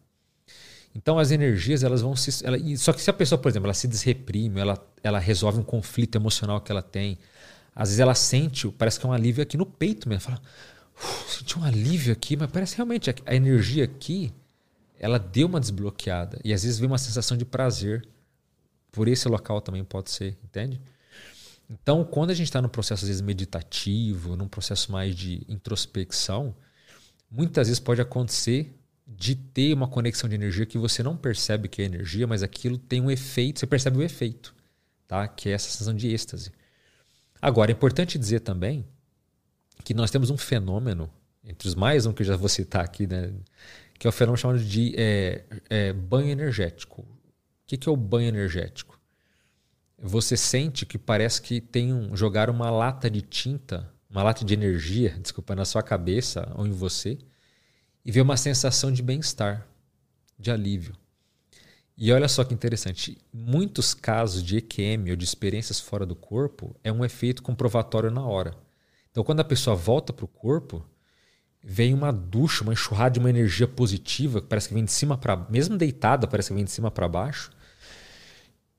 Então 0.93 1.17
as 1.17 1.31
energias 1.31 1.84
elas 1.84 2.01
vão 2.01 2.15
se. 2.15 2.45
Ela, 2.45 2.57
só 2.77 2.93
que 2.93 3.01
se 3.01 3.09
a 3.09 3.13
pessoa, 3.13 3.39
por 3.39 3.49
exemplo, 3.49 3.67
ela 3.67 3.73
se 3.73 3.88
desreprime, 3.88 4.59
ela, 4.59 4.77
ela 5.03 5.19
resolve 5.19 5.59
um 5.59 5.63
conflito 5.63 6.15
emocional 6.17 6.61
que 6.61 6.71
ela 6.71 6.81
tem, 6.81 7.17
às 7.80 7.88
vezes 7.88 8.01
ela 8.01 8.14
sente, 8.14 8.68
parece 8.68 8.99
que 8.99 9.06
é 9.06 9.10
um 9.10 9.14
alívio 9.14 9.41
aqui 9.41 9.56
no 9.56 9.65
peito 9.65 10.10
mesmo. 10.10 10.23
Fala, 10.23 10.41
senti 11.30 11.57
um 11.57 11.64
alívio 11.64 12.11
aqui, 12.11 12.35
mas 12.35 12.51
parece 12.51 12.76
realmente 12.76 13.10
a 13.26 13.34
energia 13.34 13.85
aqui, 13.85 14.34
ela 14.99 15.18
deu 15.18 15.47
uma 15.47 15.61
desbloqueada. 15.61 16.41
E 16.43 16.51
às 16.53 16.64
vezes 16.64 16.77
vem 16.77 16.88
uma 16.88 16.97
sensação 16.97 17.38
de 17.38 17.45
prazer 17.45 18.06
por 18.91 19.07
esse 19.07 19.30
local 19.30 19.61
também 19.61 19.81
pode 19.81 20.11
ser, 20.11 20.38
entende? 20.43 20.81
Então, 21.69 22.03
quando 22.03 22.31
a 22.31 22.34
gente 22.34 22.47
está 22.47 22.61
no 22.61 22.68
processo, 22.68 23.06
às 23.06 23.07
vezes, 23.07 23.22
meditativo, 23.22 24.35
num 24.35 24.49
processo 24.49 24.91
mais 24.91 25.15
de 25.15 25.45
introspecção, 25.47 26.53
muitas 27.31 27.69
vezes 27.69 27.80
pode 27.80 28.01
acontecer 28.01 28.77
de 29.07 29.35
ter 29.35 29.73
uma 29.73 29.88
conexão 29.88 30.27
de 30.27 30.35
energia 30.35 30.65
que 30.65 30.77
você 30.77 31.01
não 31.01 31.15
percebe 31.15 31.69
que 31.69 31.81
é 31.81 31.85
energia, 31.85 32.27
mas 32.27 32.43
aquilo 32.43 32.77
tem 32.77 32.99
um 32.99 33.10
efeito, 33.10 33.61
você 33.61 33.68
percebe 33.68 33.99
o 33.99 34.03
efeito, 34.03 34.53
tá? 35.07 35.26
Que 35.30 35.47
é 35.47 35.53
essa 35.53 35.69
sensação 35.69 35.93
de 35.93 36.10
êxtase. 36.10 36.51
Agora, 37.41 37.72
é 37.72 37.74
importante 37.74 38.18
dizer 38.18 38.41
também 38.41 38.86
que 39.84 39.94
nós 39.94 40.11
temos 40.11 40.30
um 40.30 40.38
fenômeno, 40.38 41.10
entre 41.44 41.68
os 41.68 41.76
mais 41.76 42.06
um 42.06 42.14
que 42.14 42.22
eu 42.22 42.28
já 42.28 42.36
vou 42.36 42.49
citar 42.49 42.84
aqui, 42.84 43.07
né? 43.07 43.32
Que 43.98 44.07
é 44.07 44.10
o 44.10 44.14
fenômeno 44.14 44.38
chamado 44.38 44.60
de 44.60 44.94
é, 44.98 45.45
é, 45.70 45.94
banho 45.94 46.30
energético. 46.30 47.02
O 47.02 47.07
que, 47.66 47.78
que 47.78 47.88
é 47.88 47.91
o 47.91 47.98
banho 47.98 48.28
energético? 48.28 48.99
Você 49.98 50.38
sente 50.38 50.86
que 50.86 50.98
parece 50.98 51.41
que 51.41 51.60
tem 51.60 51.94
um, 51.94 52.16
jogar 52.16 52.49
uma 52.49 52.70
lata 52.70 53.10
de 53.10 53.22
tinta 53.22 53.91
uma 54.10 54.24
lata 54.24 54.44
de 54.44 54.53
energia, 54.53 55.16
desculpa, 55.22 55.56
na 55.56 55.64
sua 55.64 55.84
cabeça 55.84 56.52
ou 56.56 56.66
em 56.66 56.72
você, 56.72 57.20
e 58.03 58.11
ver 58.11 58.22
uma 58.22 58.38
sensação 58.38 58.91
de 58.91 59.03
bem-estar, 59.03 59.68
de 60.38 60.49
alívio. 60.49 60.95
E 62.01 62.13
olha 62.13 62.30
só 62.30 62.45
que 62.45 62.53
interessante, 62.53 63.17
muitos 63.34 63.93
casos 63.93 64.41
de 64.41 64.55
EQM 64.55 65.09
ou 65.09 65.17
de 65.17 65.26
experiências 65.26 65.81
fora 65.81 66.05
do 66.05 66.15
corpo 66.15 66.73
é 66.81 66.89
um 66.89 67.03
efeito 67.03 67.43
comprovatório 67.43 68.09
na 68.09 68.26
hora. 68.26 68.55
Então, 69.11 69.21
quando 69.21 69.41
a 69.41 69.43
pessoa 69.43 69.76
volta 69.76 70.13
para 70.13 70.23
o 70.23 70.30
corpo, 70.30 70.81
vem 71.61 71.93
uma 71.93 72.09
ducha, 72.13 72.63
uma 72.63 72.71
enxurrada 72.71 73.11
de 73.11 73.19
uma 73.19 73.30
energia 73.30 73.67
positiva, 73.67 74.39
que 74.39 74.47
parece 74.47 74.69
que 74.69 74.73
vem 74.73 74.85
de 74.85 74.93
cima 74.93 75.17
para 75.17 75.35
mesmo 75.49 75.76
deitada, 75.77 76.26
parece 76.26 76.47
que 76.47 76.55
vem 76.55 76.63
de 76.63 76.71
cima 76.71 76.89
para 76.89 77.05
baixo. 77.05 77.51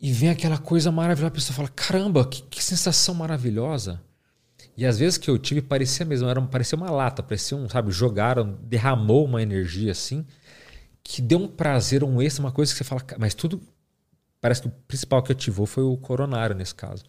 E 0.01 0.11
vem 0.11 0.31
aquela 0.31 0.57
coisa 0.57 0.91
maravilhosa, 0.91 1.29
a 1.29 1.35
pessoa 1.35 1.55
fala: 1.55 1.69
caramba, 1.69 2.27
que, 2.27 2.41
que 2.41 2.65
sensação 2.65 3.15
maravilhosa. 3.15 4.01
E 4.75 4.87
às 4.87 4.99
vezes 4.99 5.19
que 5.19 5.29
eu 5.29 5.39
tive 5.39 5.61
parecia 5.61 6.07
mesmo, 6.07 6.27
era, 6.27 6.41
parecia 6.41 6.75
uma 6.75 6.91
lata, 6.91 7.23
parecia 7.23 7.55
um, 7.55 7.69
sabe, 7.69 7.91
jogaram, 7.91 8.59
derramou 8.63 9.27
uma 9.27 9.43
energia 9.43 9.93
assim, 9.93 10.25
que 11.13 11.21
deu 11.21 11.41
um 11.41 11.49
prazer, 11.49 12.05
um 12.05 12.23
êxtase, 12.23 12.39
uma 12.41 12.53
coisa 12.53 12.71
que 12.71 12.79
você 12.79 12.85
fala, 12.85 13.05
mas 13.19 13.35
tudo 13.35 13.61
parece 14.41 14.63
que 14.63 14.69
o 14.69 14.71
principal 14.87 15.21
que 15.21 15.33
ativou 15.33 15.67
foi 15.67 15.83
o 15.83 15.97
coronário 15.97 16.55
nesse 16.55 16.73
caso. 16.73 17.03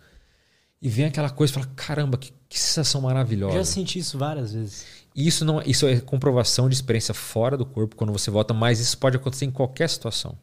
E 0.82 0.90
vem 0.90 1.06
aquela 1.06 1.30
coisa 1.30 1.52
e 1.52 1.54
fala, 1.54 1.68
caramba, 1.76 2.18
que, 2.18 2.34
que 2.50 2.60
sensação 2.60 3.02
maravilhosa. 3.02 3.54
Eu 3.54 3.60
já 3.60 3.66
senti 3.66 4.00
isso 4.00 4.18
várias 4.18 4.54
vezes. 4.54 4.86
Isso 5.16 5.46
não, 5.46 5.62
isso 5.62 5.88
é 5.88 6.00
comprovação 6.00 6.68
de 6.68 6.74
experiência 6.74 7.14
fora 7.14 7.56
do 7.56 7.64
corpo 7.64 7.96
quando 7.96 8.12
você 8.12 8.32
volta, 8.32 8.56
mas 8.56 8.80
isso 8.80 8.98
pode 8.98 9.18
acontecer 9.18 9.46
em 9.46 9.52
qualquer 9.52 9.88
situação. 9.88 10.36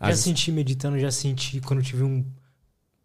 Já 0.00 0.08
As... 0.08 0.18
senti 0.18 0.50
meditando, 0.50 0.98
já 0.98 1.12
senti 1.12 1.60
quando 1.60 1.80
tive 1.80 2.02
um 2.02 2.24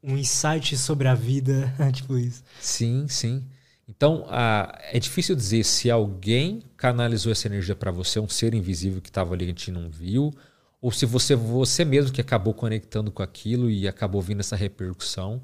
um 0.02 0.18
insight 0.18 0.78
sobre 0.78 1.10
a 1.10 1.14
vida, 1.14 1.74
tipo 1.94 2.18
isso. 2.18 2.42
Sim, 2.60 3.06
sim. 3.10 3.46
Então, 3.90 4.28
é 4.30 5.00
difícil 5.00 5.36
dizer 5.36 5.64
se 5.64 5.90
alguém 5.90 6.62
canalizou 6.78 7.32
essa 7.32 7.48
energia 7.48 7.76
para 7.76 7.90
você, 7.90 8.20
um 8.20 8.30
ser 8.30 8.54
invisível 8.54 9.02
que 9.02 9.10
estava 9.10 9.34
ali 9.34 9.46
que 9.46 9.52
a 9.52 9.54
gente 9.56 9.72
não 9.72 9.90
viu, 9.90 10.32
ou 10.80 10.92
se 10.92 11.08
você 11.08 11.36
você 11.36 11.84
mesmo 11.84 12.14
que 12.14 12.22
acabou 12.22 12.54
conectando 12.54 13.12
com 13.12 13.24
aquilo 13.24 13.68
e 13.68 13.88
acabou 13.88 14.22
vindo 14.22 14.42
essa 14.42 14.56
repercussão. 14.56 15.42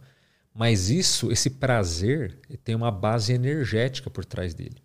Mas 0.54 0.92
isso, 0.92 1.32
esse 1.32 1.50
prazer, 1.50 2.38
tem 2.64 2.76
uma 2.76 2.92
base 2.92 3.34
energética 3.34 4.12
por 4.12 4.24
trás 4.24 4.54
dele. 4.54 4.78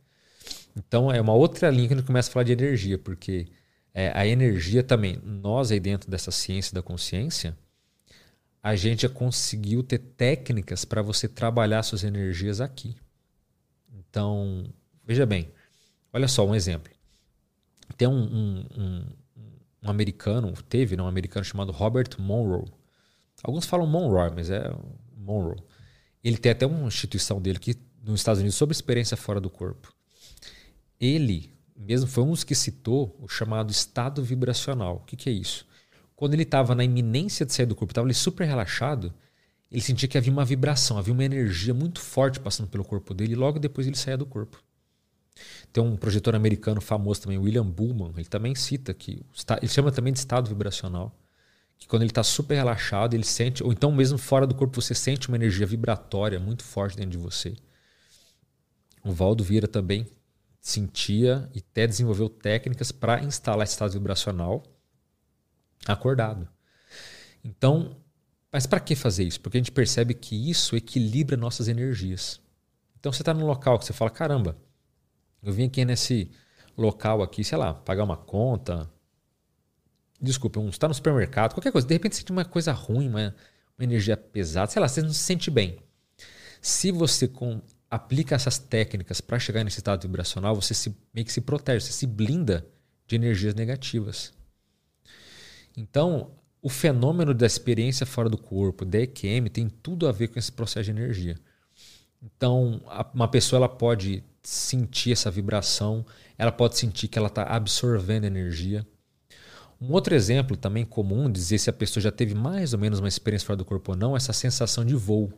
Então, 0.75 1.13
é 1.13 1.21
uma 1.21 1.35
outra 1.35 1.71
linha 1.71 1.89
que 1.89 1.95
a 1.95 1.97
gente 1.99 2.07
começa 2.07 2.31
a 2.31 2.33
falar 2.33 2.45
de 2.45 2.53
energia, 2.53 2.97
porque 2.97 3.47
é, 3.93 4.11
a 4.15 4.27
energia 4.27 4.83
também, 4.83 5.21
nós 5.23 5.71
aí 5.71 5.79
dentro 5.79 6.11
dessa 6.11 6.31
ciência 6.31 6.75
da 6.75 6.83
consciência, 6.83 7.57
a 8.63 8.75
gente 8.75 9.03
já 9.03 9.09
conseguiu 9.09 9.83
ter 9.83 9.99
técnicas 9.99 10.85
para 10.87 11.03
você 11.03 11.29
trabalhar 11.29 11.83
suas 11.83 12.05
energias 12.05 12.61
aqui. 12.61 12.97
Então, 14.11 14.65
veja 15.07 15.25
bem, 15.25 15.49
olha 16.13 16.29
só 16.29 16.47
um 16.47 16.55
exemplo. 16.55 16.93
Tem 17.97 18.07
um, 18.07 18.13
um, 18.13 18.67
um, 18.77 19.05
um 19.85 19.91
americano, 19.91 20.53
teve 20.69 20.97
né, 20.97 21.03
um 21.03 21.07
americano 21.07 21.45
chamado 21.45 21.73
Robert 21.73 22.09
Monroe. 22.19 22.71
Alguns 23.43 23.65
falam 23.65 23.87
Monroe, 23.87 24.31
mas 24.35 24.51
é 24.51 24.71
Monroe. 25.17 25.63
Ele 26.23 26.37
tem 26.37 26.53
até 26.53 26.67
uma 26.67 26.89
instituição 26.89 27.41
dele 27.41 27.57
aqui 27.57 27.75
nos 28.03 28.21
Estados 28.21 28.41
Unidos 28.41 28.57
sobre 28.57 28.75
experiência 28.75 29.17
fora 29.17 29.41
do 29.41 29.49
corpo. 29.49 29.95
Ele 31.01 31.55
mesmo 31.75 32.07
foi 32.07 32.23
um 32.25 32.31
dos 32.31 32.45
que 32.45 32.55
citou 32.55 33.17
o 33.19 33.27
chamado 33.27 33.71
estado 33.71 34.23
vibracional. 34.23 34.97
O 34.97 35.01
que, 35.01 35.17
que 35.17 35.31
é 35.31 35.33
isso? 35.33 35.67
quando 36.21 36.35
ele 36.35 36.43
estava 36.43 36.75
na 36.75 36.85
iminência 36.85 37.47
de 37.47 37.53
sair 37.55 37.65
do 37.65 37.75
corpo, 37.75 37.93
estava 37.93 38.13
super 38.13 38.47
relaxado, 38.47 39.11
ele 39.71 39.81
sentia 39.81 40.09
que 40.09 40.19
havia 40.19 40.33
uma 40.33 40.45
vibração, 40.45 40.99
havia 40.99 41.13
uma 41.13 41.25
energia 41.25 41.73
muito 41.73 42.01
forte 42.01 42.41
passando 42.41 42.69
pelo 42.69 42.85
corpo 42.85 43.15
dele 43.15 43.33
e 43.33 43.37
logo 43.37 43.59
depois 43.59 43.87
ele 43.87 43.97
saía 43.97 44.17
do 44.17 44.27
corpo. 44.27 44.63
Tem 45.73 45.83
um 45.83 45.97
projetor 45.97 46.35
americano 46.35 46.81
famoso 46.81 47.23
também, 47.23 47.39
William 47.39 47.65
Bullman, 47.65 48.13
ele 48.17 48.25
também 48.25 48.55
cita 48.55 48.93
que 48.93 49.25
ele 49.61 49.69
chama 49.69 49.93
também 49.93 50.13
de 50.13 50.19
estado 50.19 50.49
vibracional, 50.49 51.17
que 51.79 51.87
quando 51.87 52.03
ele 52.03 52.11
está 52.11 52.23
super 52.23 52.57
relaxado, 52.57 53.15
ele 53.15 53.25
sente, 53.25 53.63
ou 53.63 53.73
então 53.73 53.93
mesmo 53.93 54.19
fora 54.19 54.47
do 54.47 54.55
corpo 54.55 54.81
você 54.81 54.95
sente 54.95 55.29
uma 55.29 55.37
energia 55.37 55.67
vibratória 55.67 56.39
muito 56.41 56.65
forte 56.65 56.97
dentro 56.97 57.13
de 57.13 57.19
você. 57.19 57.55
O 59.05 59.13
Valdo 59.13 59.45
Vieira 59.45 59.69
também 59.69 60.07
sentia 60.61 61.49
e 61.55 61.61
até 61.61 61.87
desenvolveu 61.87 62.29
técnicas 62.29 62.93
para 62.93 63.23
instalar 63.23 63.65
esse 63.65 63.73
estado 63.73 63.93
vibracional 63.93 64.63
acordado. 65.87 66.47
Então, 67.43 67.97
mas 68.53 68.67
para 68.67 68.81
que 68.81 68.95
fazer 68.95 69.25
isso? 69.25 69.41
Porque 69.41 69.59
a 69.59 69.61
gente 69.61 69.73
percebe 69.73 70.15
que 70.15 70.51
isso 70.51 70.77
equilibra 70.77 71.37
nossas 71.37 71.69
energias. 71.69 72.41
Então 72.99 73.13
você 73.13 73.23
está 73.23 73.33
num 73.33 73.47
local 73.47 73.79
que 73.79 73.85
você 73.85 73.93
fala, 73.93 74.11
caramba, 74.11 74.57
eu 75.43 75.53
vim 75.53 75.67
aqui 75.67 75.85
nesse 75.85 76.31
local 76.77 77.23
aqui, 77.23 77.45
sei 77.45 77.57
lá, 77.57 77.73
pagar 77.75 78.05
uma 78.05 78.17
conta. 78.17 78.91
Desculpa, 80.21 80.61
um, 80.61 80.69
está 80.69 80.89
no 80.89 80.95
supermercado, 80.95 81.55
qualquer 81.55 81.73
coisa. 81.73 81.87
De 81.87 81.95
repente 81.95 82.17
você 82.17 82.21
sente 82.21 82.33
uma 82.33 82.45
coisa 82.45 82.73
ruim, 82.73 83.09
uma, 83.09 83.35
uma 83.79 83.85
energia 83.85 84.17
pesada, 84.17 84.71
sei 84.71 84.81
lá, 84.81 84.89
você 84.89 85.01
não 85.01 85.13
se 85.13 85.21
sente 85.21 85.51
bem. 85.51 85.79
Se 86.61 86.93
você 86.93 87.27
com, 87.27 87.63
aplica 87.91 88.35
essas 88.35 88.59
técnicas 88.59 89.21
para 89.21 89.39
chegar 89.39 89.65
nesse 89.65 89.79
estado 89.79 90.03
vibracional, 90.03 90.55
você 90.55 90.75
se, 90.75 90.95
meio 91.15 91.25
que 91.25 91.33
se 91.33 91.41
protege, 91.41 91.87
você 91.87 91.93
se 91.93 92.07
blinda 92.07 92.67
de 93.07 93.17
energias 93.17 93.55
negativas. 93.55 94.33
Então, 95.77 96.33
o 96.63 96.69
fenômeno 96.69 97.33
da 97.33 97.47
experiência 97.47 98.05
fora 98.05 98.29
do 98.29 98.37
corpo, 98.37 98.85
da 98.85 99.01
EQM, 99.01 99.49
tem 99.49 99.69
tudo 99.69 100.07
a 100.07 100.13
ver 100.13 100.29
com 100.29 100.39
esse 100.39 100.53
processo 100.53 100.85
de 100.85 100.91
energia. 100.91 101.37
Então, 102.23 102.81
uma 103.15 103.29
pessoa 103.29 103.59
ela 103.59 103.69
pode 103.69 104.23
sentir 104.43 105.13
essa 105.13 105.31
vibração, 105.31 106.05
ela 106.37 106.53
pode 106.53 106.77
sentir 106.77 107.09
que 107.09 107.19
ela 107.19 107.29
está 107.29 107.45
absorvendo 107.45 108.25
energia. 108.25 108.87
Um 109.81 109.93
outro 109.93 110.15
exemplo 110.15 110.57
também 110.57 110.85
comum, 110.85 111.31
dizer 111.31 111.59
se 111.59 111.71
a 111.71 111.73
pessoa 111.73 112.03
já 112.03 112.13
teve 112.13 112.35
mais 112.35 112.75
ou 112.75 112.79
menos 112.79 112.99
uma 112.99 113.09
experiência 113.09 113.47
fora 113.47 113.57
do 113.57 113.65
corpo 113.65 113.93
ou 113.93 113.97
não, 113.97 114.15
é 114.15 114.19
essa 114.19 114.33
sensação 114.33 114.85
de 114.85 114.95
voo. 114.95 115.33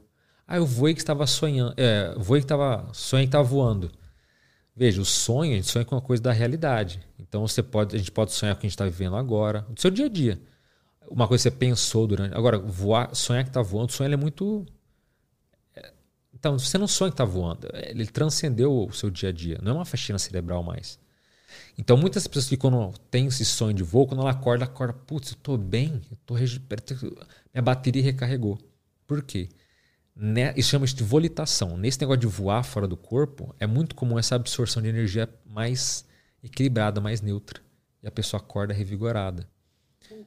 Ah, 0.47 0.57
eu 0.57 0.67
voei 0.67 0.93
que 0.95 1.01
estava 1.01 1.25
sonhando, 1.27 1.73
é, 1.77 2.13
voei 2.19 2.41
que 2.41 2.47
estava, 2.47 2.89
sonhei 2.93 3.27
que 3.27 3.29
estava 3.29 3.45
voando. 3.45 3.91
Veja, 4.75 5.01
o 5.01 5.05
sonho, 5.05 5.53
a 5.53 5.57
gente 5.57 5.69
sonha 5.71 5.85
com 5.85 5.95
uma 5.95 6.01
coisa 6.01 6.21
da 6.21 6.33
realidade. 6.33 7.01
Então 7.19 7.47
você 7.47 7.63
pode, 7.63 7.95
a 7.95 7.99
gente 7.99 8.11
pode 8.11 8.33
sonhar 8.33 8.55
com 8.55 8.59
o 8.59 8.61
que 8.61 8.67
a 8.67 8.69
gente 8.69 8.75
está 8.75 8.85
vivendo 8.85 9.15
agora, 9.15 9.65
do 9.71 9.81
seu 9.81 9.91
dia 9.91 10.07
a 10.07 10.09
dia. 10.09 10.41
Uma 11.09 11.29
coisa 11.29 11.43
que 11.43 11.51
você 11.51 11.57
pensou 11.57 12.07
durante. 12.07 12.35
Agora, 12.35 12.59
voar, 12.59 13.15
sonhar 13.15 13.45
que 13.45 13.51
está 13.51 13.63
voando, 13.63 13.93
sonho 13.93 14.13
é 14.13 14.17
muito 14.17 14.67
então, 16.43 16.59
você 16.59 16.77
não 16.77 16.89
sonha 16.89 17.11
que 17.11 17.15
está 17.15 17.25
voando. 17.25 17.69
Ele 17.73 18.05
transcendeu 18.05 18.87
o 18.87 18.93
seu 18.93 19.09
dia 19.11 19.29
a 19.29 19.33
dia. 19.33 19.61
Não 19.63 19.73
é 19.73 19.75
uma 19.77 19.85
faxina 19.85 20.19
cerebral 20.19 20.61
mais. 20.61 20.99
Então, 21.79 21.97
muitas 21.97 22.27
pessoas 22.27 22.49
que 22.49 22.57
quando 22.57 22.93
tem 23.11 23.27
esse 23.27 23.45
sonho 23.45 23.73
de 23.73 23.85
voo, 23.85 24.09
quando 24.09 24.23
ela 24.23 24.33
acorda, 24.33 24.65
acorda, 24.65 24.93
putz, 24.93 25.31
eu 25.31 25.35
estou 25.35 25.57
bem, 25.57 26.01
eu 26.11 26.17
tô 26.27 26.35
minha 26.35 27.63
bateria 27.63 28.03
recarregou. 28.03 28.59
Por 29.07 29.23
quê? 29.23 29.51
Né? 30.17 30.53
Isso 30.57 30.71
chama 30.71 30.85
de 30.85 31.05
volitação. 31.05 31.77
Nesse 31.77 32.01
negócio 32.01 32.21
de 32.21 32.27
voar 32.27 32.65
fora 32.65 32.89
do 32.89 32.97
corpo, 32.97 33.55
é 33.61 33.67
muito 33.67 33.95
comum 33.95 34.19
essa 34.19 34.35
absorção 34.35 34.83
de 34.83 34.89
energia 34.89 35.29
mais 35.47 36.05
equilibrada, 36.43 37.01
mais 37.01 37.21
neutra. 37.21 37.61
E 38.03 38.09
a 38.09 38.11
pessoa 38.11 38.41
acorda 38.41 38.75
revigorada. 38.75 39.49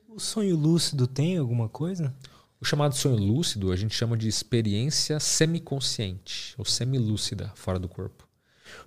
O 0.09 0.19
sonho 0.19 0.55
lúcido 0.55 1.07
tem 1.07 1.37
alguma 1.37 1.67
coisa? 1.67 2.13
O 2.59 2.65
chamado 2.65 2.95
sonho 2.95 3.17
lúcido 3.17 3.71
a 3.71 3.75
gente 3.75 3.93
chama 3.93 4.17
de 4.17 4.27
experiência 4.27 5.19
semiconsciente 5.19 6.55
ou 6.57 6.63
semilúcida 6.63 7.51
fora 7.55 7.77
do 7.77 7.89
corpo. 7.89 8.27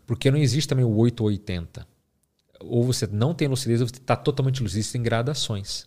Porque 0.06 0.30
não 0.30 0.38
existe 0.38 0.68
também 0.68 0.84
o 0.84 0.96
8 0.96 1.20
ou 1.20 1.26
80. 1.28 1.86
Ou 2.60 2.82
você 2.82 3.06
não 3.06 3.34
tem 3.34 3.46
lucidez 3.46 3.80
ou 3.80 3.86
você 3.86 3.96
está 3.96 4.16
totalmente 4.16 4.62
lúcido. 4.62 4.80
Existem 4.80 5.02
gradações. 5.02 5.86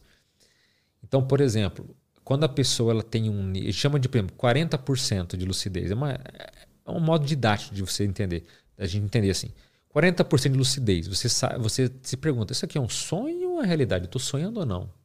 Então, 1.03 1.25
por 1.25 1.41
exemplo, 1.41 1.95
quando 2.23 2.43
a 2.43 2.49
pessoa 2.49 2.91
ela 2.91 3.03
tem 3.03 3.29
um. 3.29 3.51
chama 3.73 3.99
de, 3.99 4.07
por 4.07 4.17
exemplo, 4.17 4.35
40% 4.38 5.35
de 5.35 5.45
lucidez. 5.45 5.91
É, 5.91 5.95
uma, 5.95 6.11
é 6.11 6.91
um 6.91 6.99
modo 6.99 7.25
didático 7.25 7.73
de 7.73 7.81
você 7.81 8.05
entender. 8.05 8.45
Da 8.77 8.85
gente 8.85 9.03
entender 9.03 9.31
assim. 9.31 9.51
40% 9.93 10.51
de 10.51 10.57
lucidez. 10.57 11.07
Você, 11.07 11.27
sabe, 11.27 11.59
você 11.59 11.91
se 12.03 12.15
pergunta: 12.15 12.53
isso 12.53 12.63
aqui 12.63 12.77
é 12.77 12.81
um 12.81 12.89
sonho 12.89 13.53
ou 13.53 13.63
é 13.63 13.65
realidade? 13.65 14.05
Eu 14.05 14.07
estou 14.07 14.21
sonhando 14.21 14.59
ou 14.59 14.65
não? 14.65 15.01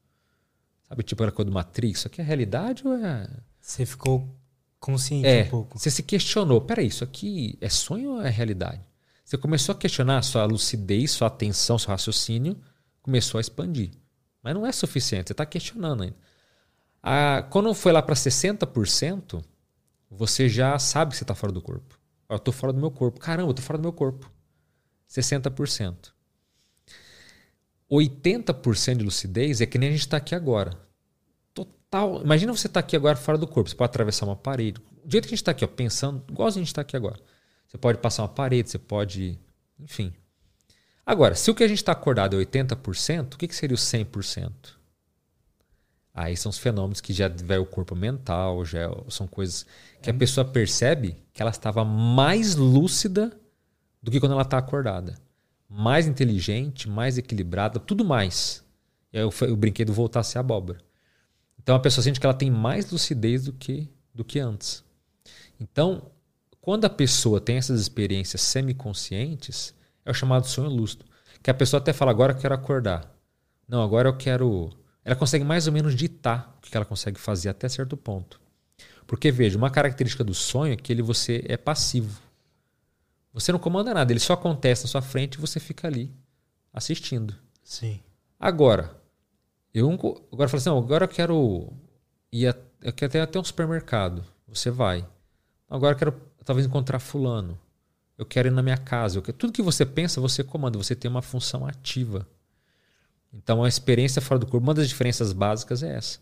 Sabe, 0.89 1.03
tipo 1.03 1.23
aquela 1.23 1.35
coisa 1.35 1.51
do 1.51 1.55
Matrix, 1.55 1.99
isso 1.99 2.07
aqui 2.09 2.21
é 2.21 2.25
realidade 2.25 2.87
ou 2.87 2.95
é. 2.95 3.29
Você 3.61 3.85
ficou 3.85 4.29
consciente 4.79 5.27
é, 5.27 5.45
um 5.45 5.49
pouco. 5.49 5.79
Você 5.79 5.91
se 5.91 6.03
questionou, 6.03 6.61
peraí, 6.61 6.87
isso 6.87 7.03
aqui 7.03 7.59
é 7.61 7.69
sonho 7.69 8.13
ou 8.13 8.23
é 8.23 8.31
realidade? 8.31 8.81
Você 9.25 9.37
começou 9.37 9.75
a 9.75 9.79
questionar 9.79 10.23
sua 10.23 10.45
lucidez, 10.45 11.11
sua 11.11 11.27
atenção, 11.27 11.79
seu 11.79 11.91
raciocínio, 11.91 12.57
começou 13.03 13.39
a 13.39 13.41
expandir. 13.41 13.91
Mas 14.41 14.55
não 14.55 14.65
é 14.65 14.71
suficiente, 14.71 15.29
você 15.29 15.33
está 15.33 15.45
questionando 15.45 16.05
ainda. 16.05 16.17
Ah, 17.03 17.43
quando 17.51 17.73
foi 17.75 17.91
lá 17.91 18.01
para 18.01 18.15
60%, 18.15 19.43
você 20.11 20.49
já 20.49 20.79
sabe 20.79 21.11
que 21.11 21.17
você 21.17 21.25
está 21.25 21.35
fora 21.35 21.53
do 21.53 21.61
corpo. 21.61 21.99
Eu 22.29 22.37
estou 22.37 22.53
fora 22.53 22.73
do 22.73 22.81
meu 22.81 22.91
corpo. 22.91 23.21
Caramba, 23.21 23.49
eu 23.49 23.51
estou 23.53 23.65
fora 23.65 23.79
do 23.79 23.83
meu 23.83 23.93
corpo. 23.93 24.31
60%. 25.09 26.13
80% 27.91 28.97
de 28.97 29.05
lucidez 29.05 29.61
é 29.61 29.67
que 29.67 29.79
nem 29.79 29.89
a 29.89 29.93
gente 29.93 30.01
está 30.01 30.17
aqui 30.17 30.35
agora. 30.35 30.77
Total. 31.55 32.23
Imagina 32.23 32.53
você 32.53 32.67
estar 32.67 32.83
tá 32.83 32.87
aqui 32.87 32.97
agora 32.97 33.17
fora 33.17 33.39
do 33.39 33.47
corpo. 33.47 33.71
Você 33.71 33.77
pode 33.77 33.91
atravessar 33.91 34.27
uma 34.27 34.37
parede. 34.37 34.81
Do 35.05 35.11
jeito 35.11 35.25
que 35.25 35.35
a 35.35 35.37
gente 35.37 35.43
está 35.43 35.53
aqui, 35.53 35.65
ó, 35.65 35.69
pensando, 35.69 36.25
igual 36.29 36.49
a 36.49 36.51
gente 36.51 36.67
está 36.67 36.81
aqui 36.83 36.97
agora. 36.97 37.19
Você 37.69 37.79
pode 37.79 37.99
passar 37.99 38.23
uma 38.23 38.29
parede, 38.29 38.71
você 38.71 38.79
pode. 38.79 39.39
Enfim. 39.79 40.13
Agora, 41.05 41.37
se 41.37 41.51
o 41.51 41.55
que 41.55 41.63
a 41.63 41.69
gente 41.69 41.79
está 41.79 41.93
acordado 41.93 42.41
é 42.41 42.45
80%, 42.45 43.35
o 43.35 43.39
que, 43.39 43.47
que 43.47 43.55
seria 43.55 43.75
o 43.75 43.79
100%? 43.79 44.51
Aí 46.13 46.37
são 46.37 46.51
os 46.51 46.59
fenômenos 46.59 47.01
que 47.01 47.13
já 47.13 47.29
vai 47.29 47.59
o 47.59 47.67
corpo 47.67 47.95
mental, 47.95 48.65
já 48.65 48.81
é, 48.81 48.91
são 49.09 49.29
coisas 49.29 49.67
que 50.03 50.11
a 50.11 50.13
uhum. 50.13 50.19
pessoa 50.19 50.45
percebe 50.45 51.17
que 51.33 51.43
ela 51.43 51.51
estava 51.51 51.85
mais 51.85 52.57
lúcida 52.57 53.31
do 54.03 54.11
que 54.11 54.19
quando 54.19 54.33
ela 54.33 54.43
está 54.43 54.59
acordada 54.59 55.15
mais 55.69 56.07
inteligente, 56.07 56.89
mais 56.89 57.19
equilibrada, 57.19 57.79
tudo 57.79 58.05
mais. 58.05 58.65
E 59.13 59.19
aí 59.19 59.25
o, 59.25 59.31
o 59.53 59.57
brinquedo 59.57 59.93
voltar 59.93 60.21
a 60.21 60.25
ser 60.25 60.39
abóbora. 60.39 60.79
Então 61.59 61.75
a 61.75 61.81
pessoa 61.81 62.03
sente 62.03 62.21
que 62.21 62.27
ela 62.27 62.35
tem 62.35 62.51
mais 62.51 62.91
lucidez 62.91 63.45
do 63.45 63.53
que, 63.53 63.89
do 64.15 64.25
que 64.25 64.39
antes. 64.39 64.85
Então, 65.59 66.11
quando 66.61 66.85
a 66.85 66.91
pessoa 66.91 67.41
tem 67.41 67.57
essas 67.57 67.81
experiências 67.81 68.41
semiconscientes, 68.41 69.75
é 70.05 70.11
o 70.11 70.15
chamado 70.15 70.47
sonho 70.47 70.69
lúcido. 70.69 71.05
Que 71.43 71.51
a 71.51 71.55
pessoa 71.55 71.81
até 71.81 71.93
fala, 71.93 72.11
agora 72.11 72.33
eu 72.33 72.37
quero 72.37 72.55
acordar. 72.55 73.13
Não, 73.69 73.83
agora 73.83 74.09
eu 74.09 74.17
quero. 74.17 74.71
Ela 75.05 75.17
consegue 75.17 75.45
mais 75.45 75.67
ou 75.67 75.73
menos 75.73 75.95
ditar 75.95 76.57
o 76.59 76.61
que 76.61 76.77
ela 76.77 76.85
consegue 76.85 77.21
fazer 77.21 77.49
até 77.49 77.69
certo 77.69 77.97
ponto. 77.97 78.41
Porque, 79.07 79.31
veja, 79.31 79.57
uma 79.57 79.71
característica 79.71 80.25
do 80.25 80.35
sonho 80.35 80.73
é 80.73 80.77
que 80.77 80.93
ele, 80.93 81.03
você 81.03 81.45
é 81.49 81.57
passivo. 81.57 82.21
Você 83.37 83.53
não 83.53 83.59
comanda 83.59 83.93
nada, 83.93 84.11
ele 84.11 84.19
só 84.19 84.33
acontece 84.33 84.85
na 84.85 84.89
sua 84.89 85.03
frente 85.03 85.35
e 85.35 85.39
você 85.39 85.61
fica 85.61 85.87
ali 85.87 86.11
assistindo. 86.73 87.37
Sim. 87.63 88.01
Agora, 88.41 88.97
eu 89.75 89.91
agora 90.33 90.49
falo 90.49 90.59
assim, 90.59 90.71
não, 90.71 90.79
agora 90.79 91.05
eu 91.05 91.09
quero 91.09 91.71
ir 92.33 92.49
a, 92.49 92.57
eu 92.81 92.95
quero 92.95 93.11
até, 93.11 93.21
até 93.21 93.39
um 93.39 93.45
supermercado. 93.45 94.25
Você 94.49 94.71
vai. 94.71 95.07
Agora 95.69 95.95
eu 95.95 95.99
quero 95.99 96.13
talvez 96.47 96.67
encontrar 96.67 96.99
fulano. 96.99 97.59
Eu 98.17 98.25
quero 98.25 98.49
ir 98.49 98.53
na 98.53 98.63
minha 98.63 98.79
casa. 98.79 99.21
Quero, 99.21 99.37
tudo 99.37 99.53
que 99.53 99.61
você 99.61 99.85
pensa, 99.85 100.19
você 100.19 100.43
comanda. 100.43 100.79
Você 100.79 100.97
tem 100.97 101.11
uma 101.11 101.21
função 101.21 101.67
ativa. 101.67 102.27
Então 103.31 103.63
a 103.63 103.69
experiência 103.69 104.23
fora 104.23 104.41
do 104.41 104.47
corpo, 104.47 104.67
uma 104.67 104.73
das 104.73 104.89
diferenças 104.89 105.35
básicas 105.35 105.83
é 105.83 105.95
essa. 105.95 106.19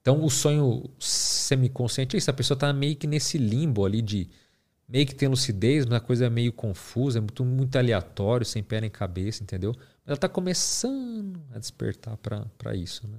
Então 0.00 0.24
o 0.24 0.30
sonho 0.30 0.88
semiconsciente 1.00 2.14
é 2.14 2.18
isso. 2.18 2.30
A 2.30 2.34
pessoa 2.34 2.54
está 2.54 2.72
meio 2.72 2.94
que 2.94 3.08
nesse 3.08 3.38
limbo 3.38 3.84
ali 3.84 4.00
de 4.00 4.30
meio 4.92 5.06
que 5.06 5.14
tem 5.14 5.26
lucidez, 5.26 5.86
mas 5.86 5.94
a 5.94 6.00
coisa 6.00 6.26
é 6.26 6.30
meio 6.30 6.52
confusa, 6.52 7.18
é 7.18 7.20
muito, 7.20 7.42
muito 7.42 7.76
aleatório, 7.78 8.44
sem 8.44 8.62
pé 8.62 8.78
nem 8.82 8.90
cabeça, 8.90 9.42
entendeu? 9.42 9.72
Mas 9.74 10.06
ela 10.06 10.14
está 10.16 10.28
começando 10.28 11.40
a 11.50 11.58
despertar 11.58 12.18
para 12.18 12.76
isso, 12.76 13.08
né? 13.08 13.18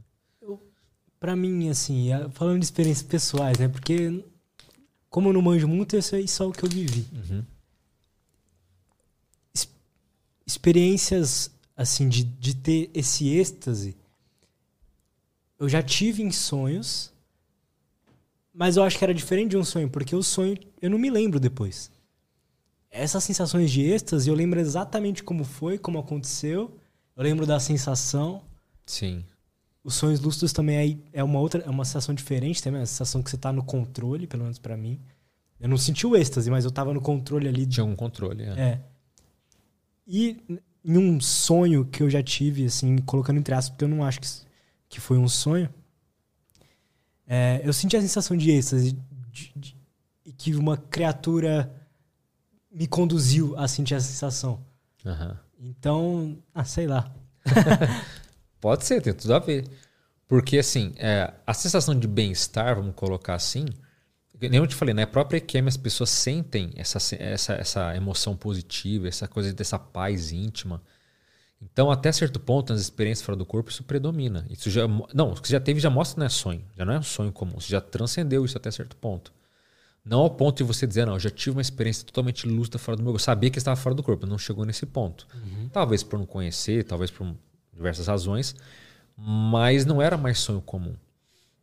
Para 1.20 1.36
mim, 1.36 1.70
assim, 1.70 2.10
falando 2.34 2.60
de 2.60 2.66
experiências 2.66 3.08
pessoais, 3.08 3.58
né? 3.58 3.68
Porque 3.68 4.24
como 5.10 5.30
eu 5.30 5.34
não 5.34 5.42
manjo 5.42 5.68
muito, 5.68 5.98
isso 5.98 6.16
é 6.16 6.28
só 6.28 6.48
o 6.48 6.52
que 6.52 6.64
eu 6.64 6.70
vivi. 6.70 7.08
Uhum. 7.12 7.44
Experiências, 10.46 11.50
assim, 11.76 12.08
de, 12.08 12.24
de 12.24 12.56
ter 12.56 12.92
esse 12.94 13.30
êxtase, 13.30 13.96
eu 15.58 15.68
já 15.68 15.82
tive 15.82 16.22
em 16.22 16.32
sonhos 16.32 17.14
mas 18.54 18.78
eu 18.78 18.84
acho 18.84 19.00
que 19.00 19.04
era 19.04 19.14
diferente 19.14 19.52
de 19.52 19.58
um 19.58 19.64
sonho, 19.64 19.90
porque 19.90 20.16
o 20.16 20.22
sonho 20.22 20.56
eu 20.84 20.90
não 20.90 20.98
me 20.98 21.10
lembro 21.10 21.40
depois. 21.40 21.90
Essas 22.92 23.24
sensações 23.24 23.72
de 23.72 23.82
êxtase, 23.82 24.28
eu 24.28 24.36
lembro 24.36 24.60
exatamente 24.60 25.24
como 25.24 25.46
foi, 25.46 25.78
como 25.78 25.98
aconteceu. 25.98 26.78
Eu 27.16 27.24
lembro 27.24 27.46
da 27.48 27.58
sensação. 27.58 28.44
Sim. 28.86 29.24
os 29.82 29.96
sonhos 29.96 30.20
lúcidos 30.20 30.52
também 30.52 31.02
é, 31.14 31.20
é 31.20 31.24
uma 31.24 31.40
outra, 31.40 31.64
é 31.64 31.70
uma 31.70 31.86
sensação 31.86 32.14
diferente 32.14 32.62
também, 32.62 32.80
é 32.80 32.82
uma 32.82 32.86
sensação 32.86 33.24
que 33.24 33.30
você 33.30 33.38
tá 33.38 33.54
no 33.54 33.64
controle, 33.64 34.28
pelo 34.28 34.44
menos 34.44 34.60
para 34.60 34.76
mim. 34.76 35.00
Eu 35.58 35.70
não 35.70 35.78
senti 35.78 36.06
o 36.06 36.18
êxtase, 36.18 36.52
mas 36.52 36.66
eu 36.66 36.72
tava 36.72 36.94
no 36.94 37.00
controle 37.00 37.48
ali. 37.48 37.66
Tinha 37.66 37.86
um 37.86 37.96
controle, 37.96 38.44
é. 38.44 38.60
é. 38.60 38.82
E 40.06 40.38
em 40.84 40.98
um 40.98 41.22
sonho 41.22 41.86
que 41.86 42.04
eu 42.04 42.10
já 42.10 42.22
tive, 42.22 42.66
assim, 42.66 42.98
colocando 42.98 43.40
entre 43.40 43.54
aspas, 43.56 43.70
porque 43.70 43.86
eu 43.86 43.90
não 43.90 44.04
acho 44.04 44.20
que, 44.20 44.28
que 44.90 45.00
foi 45.00 45.18
um 45.18 45.30
sonho, 45.30 45.74
é, 47.26 47.62
eu 47.64 47.72
senti 47.72 47.96
a 47.96 48.02
sensação 48.02 48.36
de 48.36 48.52
êxtase, 48.52 48.98
de, 49.32 49.54
de, 49.56 49.73
que 50.44 50.54
uma 50.54 50.76
criatura 50.76 51.74
me 52.70 52.86
conduziu 52.86 53.58
a 53.58 53.66
sentir 53.66 53.94
essa 53.94 54.08
sensação. 54.08 54.60
Uhum. 55.06 55.38
Então, 55.58 56.38
ah, 56.54 56.66
sei 56.66 56.86
lá. 56.86 57.10
Pode 58.60 58.84
ser, 58.84 59.02
tem 59.02 59.14
tudo 59.14 59.34
a 59.34 59.40
ver. 59.40 59.66
Porque, 60.28 60.58
assim, 60.58 60.94
é, 60.98 61.34
a 61.48 61.54
sensação 61.54 61.98
de 61.98 62.10
bem-estar, 62.10 62.76
vamos 62.76 62.94
colocar 62.94 63.36
assim, 63.36 63.64
nem 64.42 64.56
eu 64.60 64.68
te 64.68 64.76
falei, 64.76 64.94
na 64.94 65.04
né? 65.04 65.06
própria 65.06 65.38
EQM 65.38 65.70
as 65.70 65.78
pessoas 65.78 66.10
sentem 66.10 66.74
essa, 66.76 66.98
essa, 67.16 67.54
essa 67.54 67.96
emoção 67.96 68.36
positiva, 68.36 69.08
essa 69.08 69.30
coisa 69.30 69.54
dessa 69.54 69.80
paz 69.80 70.34
íntima. 70.34 70.82
Então, 71.62 71.90
até 71.90 72.12
certo 72.12 72.38
ponto, 72.38 72.74
nas 72.74 72.82
experiências 72.82 73.26
fora 73.26 73.38
do 73.38 73.46
corpo, 73.46 73.70
isso 73.70 73.86
predomina. 73.86 74.46
Isso 74.50 74.70
já, 74.70 74.86
não, 75.14 75.32
o 75.32 75.42
que 75.42 75.48
você 75.48 75.54
já 75.54 75.62
teve 75.62 75.80
já 75.80 75.90
mostra 75.90 76.16
que 76.16 76.20
não 76.20 76.26
é 76.26 76.30
sonho. 76.30 76.66
Já 76.78 76.84
não 76.84 76.94
é 76.96 77.00
um 77.00 77.04
sonho 77.04 77.32
comum. 77.32 77.62
Você 77.62 77.70
já 77.70 77.80
transcendeu 77.80 78.44
isso 78.44 78.58
até 78.58 78.70
certo 78.70 78.98
ponto. 78.98 79.32
Não 80.06 80.20
ao 80.20 80.30
ponto 80.30 80.58
de 80.58 80.64
você 80.64 80.86
dizer, 80.86 81.06
não, 81.06 81.14
eu 81.14 81.20
já 81.20 81.30
tive 81.30 81.52
uma 81.52 81.62
experiência 81.62 82.06
totalmente 82.06 82.48
lúcida 82.48 82.78
fora 82.78 82.98
do 82.98 83.04
meu 83.04 83.14
corpo. 83.14 83.24
Sabia 83.24 83.50
que 83.50 83.58
estava 83.58 83.76
fora 83.78 83.96
do 83.96 84.04
corpo, 84.04 84.26
não 84.26 84.38
chegou 84.38 84.66
nesse 84.66 84.86
ponto. 84.86 85.26
Uhum. 85.34 85.70
Talvez 85.70 86.04
por 86.04 86.20
não 86.20 86.26
conhecer, 86.26 86.84
talvez 86.84 87.10
por 87.10 87.34
diversas 87.74 88.08
razões, 88.08 88.54
mas 89.18 89.86
não 89.86 90.02
era 90.02 90.18
mais 90.18 90.40
sonho 90.40 90.62
comum. 90.62 90.96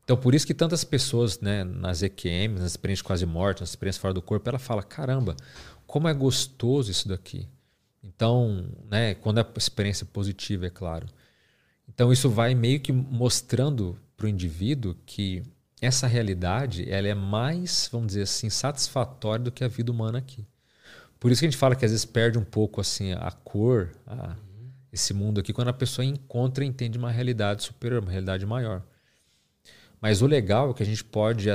Então, 0.03 0.17
por 0.17 0.35
isso 0.35 0.47
que 0.47 0.55
tantas 0.55 0.83
pessoas, 0.83 1.39
né, 1.41 1.63
nas 1.63 2.03
EQMs, 2.03 2.61
nas 2.61 2.73
experiências 2.73 3.07
quase 3.07 3.27
mortas, 3.27 3.61
nas 3.61 3.71
experiências 3.71 4.01
fora 4.01 4.15
do 4.15 4.23
corpo, 4.23 4.49
ela 4.49 4.59
fala: 4.59 4.83
caramba, 4.83 5.37
como 5.87 6.09
é 6.09 6.15
gostoso 6.15 6.91
isso 6.91 7.07
daqui. 7.07 7.47
Então, 8.03 8.65
né, 8.91 9.15
quando 9.15 9.39
é 9.39 9.47
experiência 9.57 10.07
positiva, 10.07 10.67
é 10.67 10.71
claro. 10.71 11.07
Então, 11.89 12.13
isso 12.13 12.31
vai 12.31 12.55
meio 12.55 12.81
que 12.81 12.91
mostrando 12.91 13.99
para 14.17 14.27
o 14.27 14.29
indivíduo 14.29 14.97
que 15.05 15.43
essa 15.81 16.07
realidade 16.07 16.91
ela 16.91 17.09
é 17.09 17.15
mais, 17.15 17.89
vamos 17.91 18.09
dizer 18.09 18.23
assim, 18.23 18.51
satisfatória 18.51 19.45
do 19.45 19.53
que 19.53 19.65
a 19.65 19.69
vida 19.69 19.91
humana 19.91 20.19
aqui. 20.19 20.47
Por 21.19 21.31
isso 21.31 21.41
que 21.41 21.47
a 21.47 21.51
gente 21.51 21.59
fala 21.59 21.75
que 21.75 21.85
às 21.85 21.91
vezes 21.91 22.05
perde 22.05 22.39
um 22.39 22.45
pouco 22.45 22.81
assim 22.81 23.13
a 23.13 23.31
cor, 23.31 23.91
a, 24.07 24.37
esse 24.93 25.15
mundo 25.15 25.41
aqui, 25.41 25.53
quando 25.53 25.69
a 25.69 25.73
pessoa 25.73 26.05
encontra 26.05 26.65
e 26.65 26.67
entende 26.69 26.99
uma 26.99 27.11
realidade 27.11 27.63
superior, 27.63 28.03
uma 28.03 28.11
realidade 28.11 28.45
maior. 28.45 28.83
Mas 30.01 30.23
o 30.23 30.27
legal 30.27 30.71
é 30.71 30.75
que 30.75 30.83
a 30.83 30.87
gente 30.87 31.05
pode, 31.05 31.49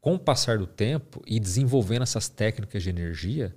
com 0.00 0.14
o 0.14 0.18
passar 0.18 0.58
do 0.58 0.66
tempo 0.66 1.22
e 1.26 1.38
desenvolvendo 1.38 2.02
essas 2.02 2.28
técnicas 2.28 2.82
de 2.82 2.88
energia, 2.88 3.54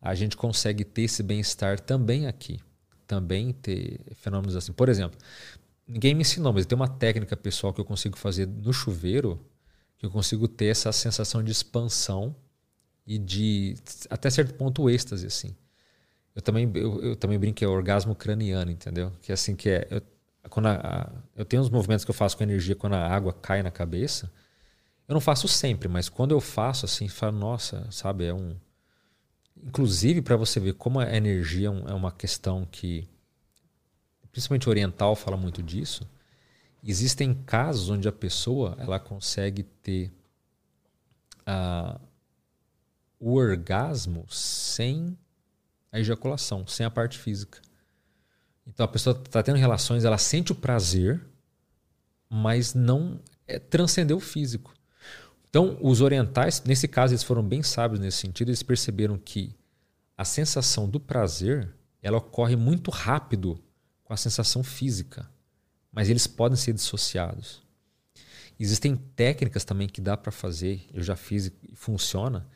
a 0.00 0.14
gente 0.14 0.36
consegue 0.36 0.84
ter 0.84 1.02
esse 1.02 1.22
bem-estar 1.22 1.80
também 1.80 2.26
aqui. 2.26 2.60
Também 3.06 3.52
ter 3.52 4.00
fenômenos 4.16 4.56
assim. 4.56 4.72
Por 4.72 4.88
exemplo, 4.88 5.18
ninguém 5.86 6.14
me 6.14 6.22
ensinou, 6.22 6.52
mas 6.52 6.66
tem 6.66 6.76
uma 6.76 6.88
técnica 6.88 7.36
pessoal 7.36 7.72
que 7.72 7.80
eu 7.80 7.84
consigo 7.84 8.16
fazer 8.16 8.46
no 8.46 8.72
chuveiro, 8.72 9.44
que 9.98 10.06
eu 10.06 10.10
consigo 10.10 10.48
ter 10.48 10.66
essa 10.66 10.90
sensação 10.92 11.42
de 11.42 11.52
expansão 11.52 12.34
e 13.06 13.18
de, 13.18 13.74
até 14.10 14.30
certo 14.30 14.54
ponto, 14.54 14.88
êxtase, 14.88 15.26
assim. 15.26 15.54
Eu 16.34 16.42
também, 16.42 16.70
eu, 16.74 17.02
eu 17.02 17.16
também 17.16 17.38
brinco 17.38 17.56
que 17.56 17.64
é 17.64 17.68
orgasmo 17.68 18.14
craniano, 18.14 18.70
entendeu? 18.70 19.12
Que 19.22 19.30
é 19.30 19.34
assim 19.34 19.54
que 19.54 19.70
é. 19.70 19.86
Eu, 19.90 20.02
quando 20.50 20.66
a, 20.66 20.74
a, 20.74 21.10
eu 21.36 21.44
tenho 21.44 21.62
uns 21.62 21.70
movimentos 21.70 22.04
que 22.04 22.10
eu 22.10 22.14
faço 22.14 22.36
com 22.36 22.42
energia 22.42 22.74
quando 22.74 22.94
a 22.94 23.06
água 23.06 23.32
cai 23.32 23.62
na 23.62 23.70
cabeça. 23.70 24.30
Eu 25.06 25.12
não 25.14 25.20
faço 25.20 25.46
sempre, 25.46 25.86
mas 25.88 26.08
quando 26.08 26.32
eu 26.32 26.40
faço 26.40 26.86
assim, 26.86 27.08
falo, 27.08 27.38
nossa, 27.38 27.86
sabe, 27.90 28.24
é 28.24 28.34
um. 28.34 28.56
Inclusive, 29.62 30.22
para 30.22 30.36
você 30.36 30.58
ver 30.58 30.74
como 30.74 30.98
a 30.98 31.16
energia 31.16 31.68
é, 31.68 31.90
é 31.90 31.94
uma 31.94 32.10
questão 32.10 32.66
que, 32.70 33.08
principalmente 34.34 34.68
oriental, 34.68 35.14
fala 35.14 35.36
muito 35.36 35.62
disso. 35.62 36.04
Existem 36.82 37.32
casos 37.32 37.88
onde 37.88 38.08
a 38.08 38.12
pessoa 38.12 38.74
ela 38.80 38.98
consegue 38.98 39.62
ter 39.62 40.10
uh, 41.42 42.00
o 43.20 43.34
orgasmo 43.34 44.26
sem 44.28 45.16
a 45.92 46.00
ejaculação, 46.00 46.66
sem 46.66 46.84
a 46.84 46.90
parte 46.90 47.16
física. 47.16 47.60
Então 48.66 48.84
a 48.84 48.88
pessoa 48.88 49.16
está 49.24 49.40
tendo 49.40 49.56
relações, 49.56 50.04
ela 50.04 50.18
sente 50.18 50.50
o 50.50 50.56
prazer, 50.56 51.24
mas 52.28 52.74
não 52.74 53.20
é, 53.46 53.60
transcendeu 53.60 54.16
o 54.16 54.20
físico. 54.20 54.74
Então 55.48 55.78
os 55.80 56.00
orientais, 56.00 56.60
nesse 56.64 56.88
caso, 56.88 57.12
eles 57.12 57.22
foram 57.22 57.42
bem 57.44 57.62
sábios 57.62 58.00
nesse 58.00 58.18
sentido, 58.18 58.48
eles 58.48 58.64
perceberam 58.64 59.16
que 59.16 59.54
a 60.18 60.24
sensação 60.24 60.88
do 60.88 60.98
prazer 60.98 61.72
ela 62.02 62.18
ocorre 62.18 62.56
muito 62.56 62.90
rápido 62.90 63.62
com 64.04 64.12
a 64.12 64.16
sensação 64.16 64.62
física, 64.62 65.28
mas 65.90 66.08
eles 66.08 66.26
podem 66.26 66.56
ser 66.56 66.72
dissociados. 66.72 67.62
Existem 68.58 68.96
técnicas 68.96 69.64
também 69.64 69.88
que 69.88 70.00
dá 70.00 70.16
para 70.16 70.30
fazer, 70.30 70.86
eu 70.92 71.02
já 71.02 71.16
fiz 71.16 71.46
e 71.46 71.74
funciona, 71.74 72.46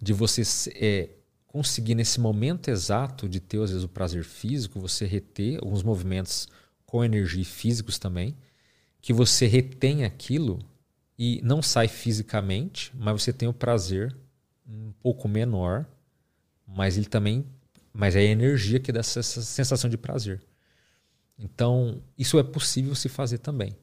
de 0.00 0.12
você 0.12 0.42
é, 0.74 1.10
conseguir 1.46 1.94
nesse 1.94 2.20
momento 2.20 2.68
exato 2.68 3.28
de 3.28 3.40
ter 3.40 3.60
às 3.60 3.70
vezes 3.70 3.84
o 3.84 3.88
prazer 3.88 4.24
físico, 4.24 4.80
você 4.80 5.06
reter 5.06 5.58
alguns 5.62 5.82
movimentos 5.82 6.48
com 6.84 7.04
energia 7.04 7.44
físicos 7.44 7.98
também, 7.98 8.36
que 9.00 9.12
você 9.12 9.46
retém 9.46 10.04
aquilo 10.04 10.58
e 11.18 11.40
não 11.42 11.62
sai 11.62 11.88
fisicamente, 11.88 12.92
mas 12.94 13.22
você 13.22 13.32
tem 13.32 13.48
o 13.48 13.52
prazer 13.52 14.14
um 14.66 14.92
pouco 15.02 15.26
menor, 15.26 15.86
mas 16.66 16.96
ele 16.96 17.06
também, 17.06 17.46
mas 17.92 18.14
é 18.14 18.20
a 18.20 18.24
energia 18.24 18.78
que 18.78 18.92
dá 18.92 19.00
essa 19.00 19.22
sensação 19.22 19.88
de 19.88 19.96
prazer. 19.96 20.42
Então, 21.38 22.02
isso 22.16 22.38
é 22.38 22.42
possível 22.42 22.94
se 22.94 23.08
fazer 23.08 23.38
também. 23.38 23.76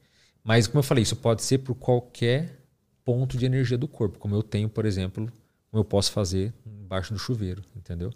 Mas 0.44 0.66
como 0.66 0.78
eu 0.78 0.82
falei, 0.82 1.02
isso 1.02 1.16
pode 1.16 1.42
ser 1.42 1.58
por 1.58 1.74
qualquer 1.74 2.60
ponto 3.04 3.38
de 3.38 3.46
energia 3.46 3.78
do 3.78 3.88
corpo, 3.88 4.18
como 4.18 4.34
eu 4.34 4.42
tenho, 4.42 4.68
por 4.68 4.84
exemplo, 4.84 5.32
como 5.70 5.80
eu 5.80 5.84
posso 5.84 6.12
fazer 6.12 6.52
embaixo 6.66 7.12
do 7.12 7.18
chuveiro, 7.18 7.62
entendeu? 7.74 8.10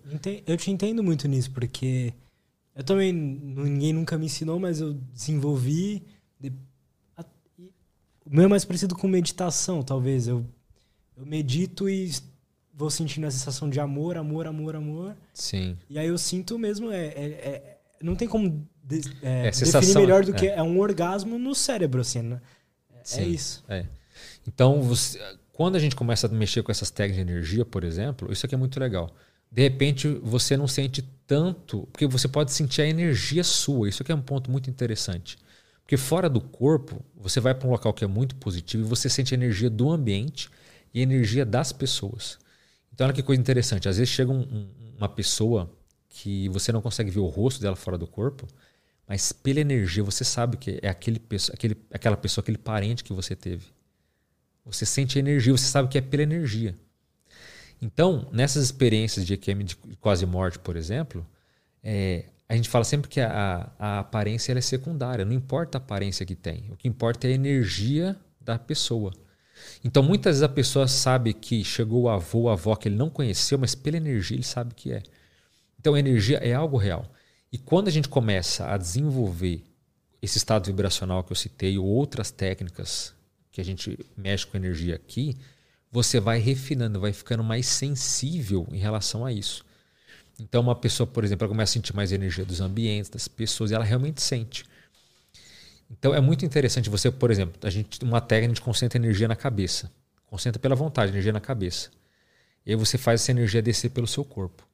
Eu 0.47 0.57
te 0.57 0.71
entendo 0.71 1.03
muito 1.03 1.27
nisso, 1.27 1.51
porque 1.51 2.13
eu 2.75 2.85
também, 2.85 3.13
ninguém 3.13 3.93
nunca 3.93 4.17
me 4.17 4.27
ensinou, 4.27 4.59
mas 4.59 4.81
eu 4.81 4.95
desenvolvi. 4.95 6.03
O 8.25 8.35
meu 8.35 8.45
é 8.45 8.49
mais 8.49 8.65
parecido 8.65 8.95
com 8.95 9.09
meditação, 9.09 9.83
talvez. 9.83 10.29
Eu, 10.29 10.47
eu 11.17 11.27
medito 11.27 11.89
e 11.89 12.13
vou 12.73 12.91
sentindo 12.91 13.27
a 13.27 13.31
sensação 13.31 13.69
de 13.69 13.81
amor, 13.81 14.17
amor, 14.17 14.47
amor, 14.47 14.77
amor. 14.77 15.17
Sim. 15.35 15.77
E 15.89 15.99
aí 15.99 16.07
eu 16.07 16.17
sinto 16.17 16.59
mesmo, 16.59 16.91
é, 16.91 17.07
é, 17.07 17.25
é 17.25 17.81
não 18.03 18.17
tem 18.17 18.29
como 18.29 18.67
de, 18.83 19.01
é, 19.23 19.49
é, 19.49 19.51
definir 19.51 19.95
melhor 19.95 20.25
do 20.25 20.33
que 20.33 20.47
é. 20.47 20.57
é 20.57 20.63
um 20.63 20.79
orgasmo 20.79 21.39
no 21.39 21.55
cérebro, 21.55 22.01
assim, 22.01 22.23
né? 22.23 22.41
É, 22.95 23.01
Sim, 23.05 23.31
isso. 23.31 23.65
É. 23.69 23.87
Então, 24.47 24.83
você, 24.83 25.19
quando 25.53 25.77
a 25.77 25.79
gente 25.79 25.95
começa 25.95 26.27
a 26.27 26.31
mexer 26.31 26.63
com 26.63 26.73
essas 26.73 26.91
técnicas 26.91 27.25
de 27.25 27.33
energia, 27.33 27.65
por 27.65 27.85
exemplo, 27.85 28.33
isso 28.33 28.47
aqui 28.47 28.55
é 28.55 28.59
muito 28.59 28.79
legal. 28.81 29.15
De 29.51 29.63
repente, 29.63 30.09
você 30.23 30.57
não 30.57 30.69
sente 30.69 31.03
tanto, 31.27 31.89
porque 31.93 32.07
você 32.07 32.29
pode 32.29 32.53
sentir 32.53 32.83
a 32.83 32.87
energia 32.87 33.43
sua. 33.43 33.89
Isso 33.89 34.03
aqui 34.03 34.13
é 34.13 34.15
um 34.15 34.23
ponto 34.23 34.51
muito 34.51 34.71
interessante. 34.71 35.39
Porque 35.83 35.97
fora 35.97 36.29
do 36.29 36.41
corpo, 36.41 37.05
você 37.17 37.41
vai 37.41 37.53
para 37.53 37.67
um 37.67 37.73
local 37.73 37.93
que 37.93 38.05
é 38.05 38.07
muito 38.07 38.37
positivo 38.37 38.85
e 38.85 38.87
você 38.87 39.09
sente 39.09 39.35
a 39.35 39.37
energia 39.37 39.69
do 39.69 39.91
ambiente 39.91 40.49
e 40.95 41.01
a 41.01 41.03
energia 41.03 41.45
das 41.45 41.73
pessoas. 41.73 42.39
Então, 42.93 43.07
olha 43.07 43.15
que 43.15 43.23
coisa 43.23 43.41
interessante. 43.41 43.89
Às 43.89 43.97
vezes 43.97 44.13
chega 44.13 44.31
um, 44.31 44.41
um, 44.41 44.69
uma 44.99 45.09
pessoa 45.09 45.69
que 46.09 46.49
você 46.49 46.71
não 46.71 46.81
consegue 46.81 47.11
ver 47.11 47.21
o 47.21 47.27
rosto 47.27 47.61
dela 47.61 47.77
fora 47.77 47.99
do 47.99 48.07
corpo, 48.07 48.47
mas 49.11 49.33
pela 49.33 49.59
energia 49.59 50.05
você 50.05 50.23
sabe 50.23 50.57
que 50.57 50.79
é 50.81 50.89
aquele, 50.89 51.21
aquele, 51.53 51.77
aquela 51.93 52.17
pessoa, 52.17 52.43
aquele 52.43 52.57
parente 52.57 53.03
que 53.03 53.13
você 53.13 53.35
teve. 53.35 53.67
Você 54.65 54.87
sente 54.87 55.19
energia, 55.19 55.51
você 55.51 55.67
sabe 55.67 55.89
que 55.89 55.99
é 55.99 56.01
pela 56.01 56.23
energia. 56.23 56.77
Então, 57.83 58.29
nessas 58.31 58.63
experiências 58.63 59.27
de 59.27 59.35
EQM 59.35 59.65
de 59.65 59.75
quase 60.01 60.25
morte, 60.25 60.61
por 60.61 60.77
exemplo, 60.77 61.27
é, 61.83 62.27
a 62.49 62.55
gente 62.55 62.69
fala 62.69 62.85
sempre 62.85 63.11
que 63.11 63.21
a, 63.21 63.73
a 63.81 63.99
aparência 63.99 64.53
é 64.53 64.61
secundária, 64.61 65.25
não 65.25 65.33
importa 65.33 65.79
a 65.79 65.81
aparência 65.81 66.25
que 66.25 66.37
tem. 66.37 66.71
O 66.71 66.77
que 66.77 66.87
importa 66.87 67.27
é 67.27 67.33
a 67.33 67.35
energia 67.35 68.17
da 68.41 68.61
pessoa. 68.61 69.13
Então, 69.83 70.05
muitas 70.05 70.37
vezes 70.37 70.45
a 70.45 70.49
pessoa 70.49 70.87
sabe 70.87 71.35
que 71.35 71.65
chegou 71.65 72.03
o 72.03 72.09
avô, 72.09 72.49
a 72.49 72.53
avó 72.53 72.77
que 72.77 72.87
ele 72.87 72.97
não 72.97 73.11
conheceu, 73.11 73.59
mas 73.59 73.75
pela 73.75 73.97
energia 73.97 74.37
ele 74.37 74.45
sabe 74.45 74.73
que 74.73 74.93
é. 74.93 75.03
Então, 75.81 75.95
a 75.95 75.99
energia 75.99 76.39
é 76.39 76.55
algo 76.55 76.77
real. 76.77 77.11
E 77.53 77.59
quando 77.59 77.89
a 77.89 77.91
gente 77.91 78.09
começa 78.09 78.67
a 78.67 78.77
desenvolver 78.77 79.65
esse 80.23 80.39
estado 80.39 80.67
vibracional 80.67 81.25
que 81.25 81.33
eu 81.33 81.37
citei, 81.37 81.79
ou 81.79 81.87
outras 81.87 82.31
técnicas 82.31 83.15
que 83.51 83.61
a 83.61 83.65
gente 83.65 83.99
mexe 84.17 84.47
com 84.47 84.57
energia 84.57 84.95
aqui, 84.95 85.37
você 85.91 86.21
vai 86.21 86.39
refinando, 86.39 87.01
vai 87.01 87.13
ficando 87.13 87.43
mais 87.43 87.67
sensível 87.67 88.67
em 88.71 88.79
relação 88.79 89.25
a 89.25 89.33
isso. 89.33 89.65
Então, 90.39 90.63
uma 90.63 90.75
pessoa, 90.75 91.07
por 91.07 91.25
exemplo, 91.25 91.45
ela 91.45 91.53
começa 91.53 91.73
a 91.73 91.75
sentir 91.75 91.95
mais 91.95 92.13
energia 92.13 92.45
dos 92.45 92.61
ambientes, 92.61 93.11
das 93.11 93.27
pessoas, 93.27 93.71
e 93.71 93.75
ela 93.75 93.85
realmente 93.85 94.23
sente. 94.23 94.65
Então 95.91 96.15
é 96.15 96.21
muito 96.21 96.45
interessante 96.45 96.89
você, 96.89 97.11
por 97.11 97.31
exemplo, 97.31 97.59
a 97.63 97.71
gente 97.71 98.03
uma 98.05 98.21
técnica 98.21 98.55
de 98.55 98.61
concentra 98.61 98.97
energia 98.97 99.27
na 99.27 99.35
cabeça. 99.35 99.91
Concentra 100.27 100.61
pela 100.61 100.77
vontade, 100.77 101.11
energia 101.11 101.33
na 101.33 101.41
cabeça. 101.41 101.91
E 102.65 102.71
aí 102.71 102.77
você 102.77 102.97
faz 102.97 103.21
essa 103.21 103.33
energia 103.33 103.61
descer 103.61 103.91
pelo 103.91 104.07
seu 104.07 104.25
corpo. 104.25 104.67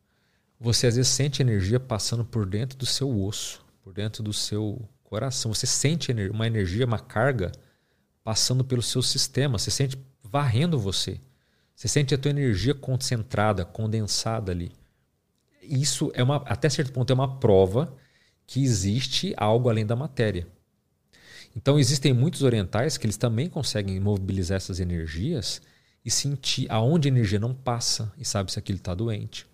Você 0.58 0.86
às 0.86 0.96
vezes 0.96 1.10
sente 1.12 1.42
energia 1.42 1.78
passando 1.78 2.24
por 2.24 2.46
dentro 2.46 2.78
do 2.78 2.86
seu 2.86 3.10
osso, 3.22 3.64
por 3.82 3.92
dentro 3.92 4.22
do 4.22 4.32
seu 4.32 4.88
coração. 5.04 5.52
Você 5.52 5.66
sente 5.66 6.12
uma 6.30 6.46
energia, 6.46 6.86
uma 6.86 6.98
carga 6.98 7.52
passando 8.24 8.64
pelo 8.64 8.82
seu 8.82 9.02
sistema. 9.02 9.58
Você 9.58 9.70
sente 9.70 9.98
varrendo 10.22 10.78
você. 10.78 11.20
Você 11.74 11.88
sente 11.88 12.14
a 12.14 12.18
tua 12.18 12.30
energia 12.30 12.74
concentrada, 12.74 13.64
condensada 13.64 14.50
ali. 14.50 14.72
Isso 15.62 16.10
é 16.14 16.22
uma, 16.22 16.36
até 16.36 16.68
certo 16.70 16.92
ponto, 16.92 17.10
é 17.10 17.14
uma 17.14 17.38
prova 17.38 17.94
que 18.46 18.62
existe 18.62 19.34
algo 19.36 19.68
além 19.68 19.84
da 19.84 19.94
matéria. 19.94 20.46
Então 21.54 21.78
existem 21.78 22.12
muitos 22.12 22.42
orientais 22.42 22.96
que 22.96 23.06
eles 23.06 23.16
também 23.16 23.48
conseguem 23.48 23.98
mobilizar 23.98 24.56
essas 24.56 24.80
energias 24.80 25.60
e 26.04 26.10
sentir 26.10 26.70
aonde 26.70 27.08
a 27.08 27.10
energia 27.10 27.40
não 27.40 27.54
passa 27.54 28.12
e 28.16 28.24
sabe 28.24 28.52
se 28.52 28.58
aquilo 28.58 28.78
está 28.78 28.94
doente. 28.94 29.46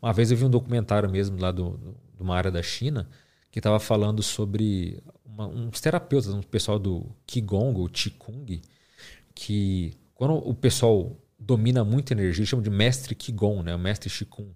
Uma 0.00 0.12
vez 0.12 0.30
eu 0.30 0.36
vi 0.36 0.44
um 0.44 0.50
documentário 0.50 1.08
mesmo 1.10 1.38
lá 1.40 1.50
do, 1.50 1.76
do, 1.76 1.96
de 2.16 2.22
uma 2.22 2.36
área 2.36 2.50
da 2.50 2.62
China 2.62 3.08
que 3.50 3.58
estava 3.58 3.78
falando 3.80 4.22
sobre 4.22 5.02
uma, 5.24 5.46
uns 5.46 5.80
terapeutas, 5.80 6.32
um 6.32 6.42
pessoal 6.42 6.78
do 6.78 7.06
Qigong 7.26 7.78
ou 7.80 7.88
Qigong, 7.88 8.62
que 9.34 9.94
quando 10.14 10.34
o 10.34 10.54
pessoal 10.54 11.16
domina 11.38 11.82
muita 11.82 12.12
energia, 12.12 12.44
chamam 12.44 12.62
de 12.62 12.70
mestre 12.70 13.14
Qigong, 13.14 13.62
né? 13.62 13.74
o 13.74 13.78
mestre 13.78 14.08
Qigong. 14.10 14.52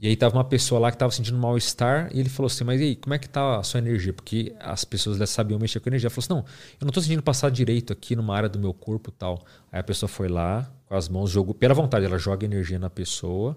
E 0.00 0.06
aí 0.06 0.14
tava 0.14 0.36
uma 0.36 0.44
pessoa 0.44 0.80
lá 0.80 0.92
que 0.92 0.94
estava 0.94 1.10
sentindo 1.10 1.36
mal-estar 1.36 2.08
e 2.14 2.20
ele 2.20 2.28
falou 2.28 2.46
assim, 2.46 2.62
mas 2.62 2.80
e 2.80 2.84
aí, 2.84 2.96
como 2.96 3.14
é 3.14 3.18
que 3.18 3.28
tá 3.28 3.58
a 3.58 3.62
sua 3.64 3.78
energia? 3.78 4.12
Porque 4.12 4.54
as 4.60 4.84
pessoas 4.84 5.28
sabiam 5.28 5.58
mexer 5.58 5.80
com 5.80 5.88
energia. 5.88 6.06
Ela 6.06 6.14
falou 6.14 6.40
assim, 6.40 6.46
não, 6.48 6.54
eu 6.80 6.84
não 6.84 6.88
estou 6.88 7.02
sentindo 7.02 7.22
passar 7.22 7.50
direito 7.50 7.92
aqui 7.92 8.14
numa 8.14 8.36
área 8.36 8.48
do 8.48 8.60
meu 8.60 8.72
corpo 8.72 9.10
tal. 9.10 9.44
Aí 9.72 9.80
a 9.80 9.82
pessoa 9.82 10.08
foi 10.08 10.28
lá, 10.28 10.72
com 10.86 10.94
as 10.94 11.08
mãos, 11.08 11.30
jogou, 11.30 11.52
pela 11.52 11.74
vontade, 11.74 12.04
ela 12.04 12.16
joga 12.16 12.44
energia 12.44 12.78
na 12.78 12.88
pessoa. 12.88 13.56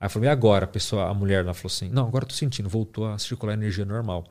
Aí 0.00 0.08
falou, 0.08 0.26
e 0.26 0.30
agora? 0.30 0.64
A 0.64 0.68
pessoa, 0.68 1.10
a 1.10 1.14
mulher 1.14 1.44
lá 1.44 1.52
falou 1.52 1.66
assim, 1.66 1.90
não, 1.90 2.06
agora 2.06 2.24
estou 2.24 2.36
sentindo, 2.36 2.70
voltou 2.70 3.06
a 3.06 3.18
circular 3.18 3.52
energia 3.52 3.84
normal. 3.84 4.24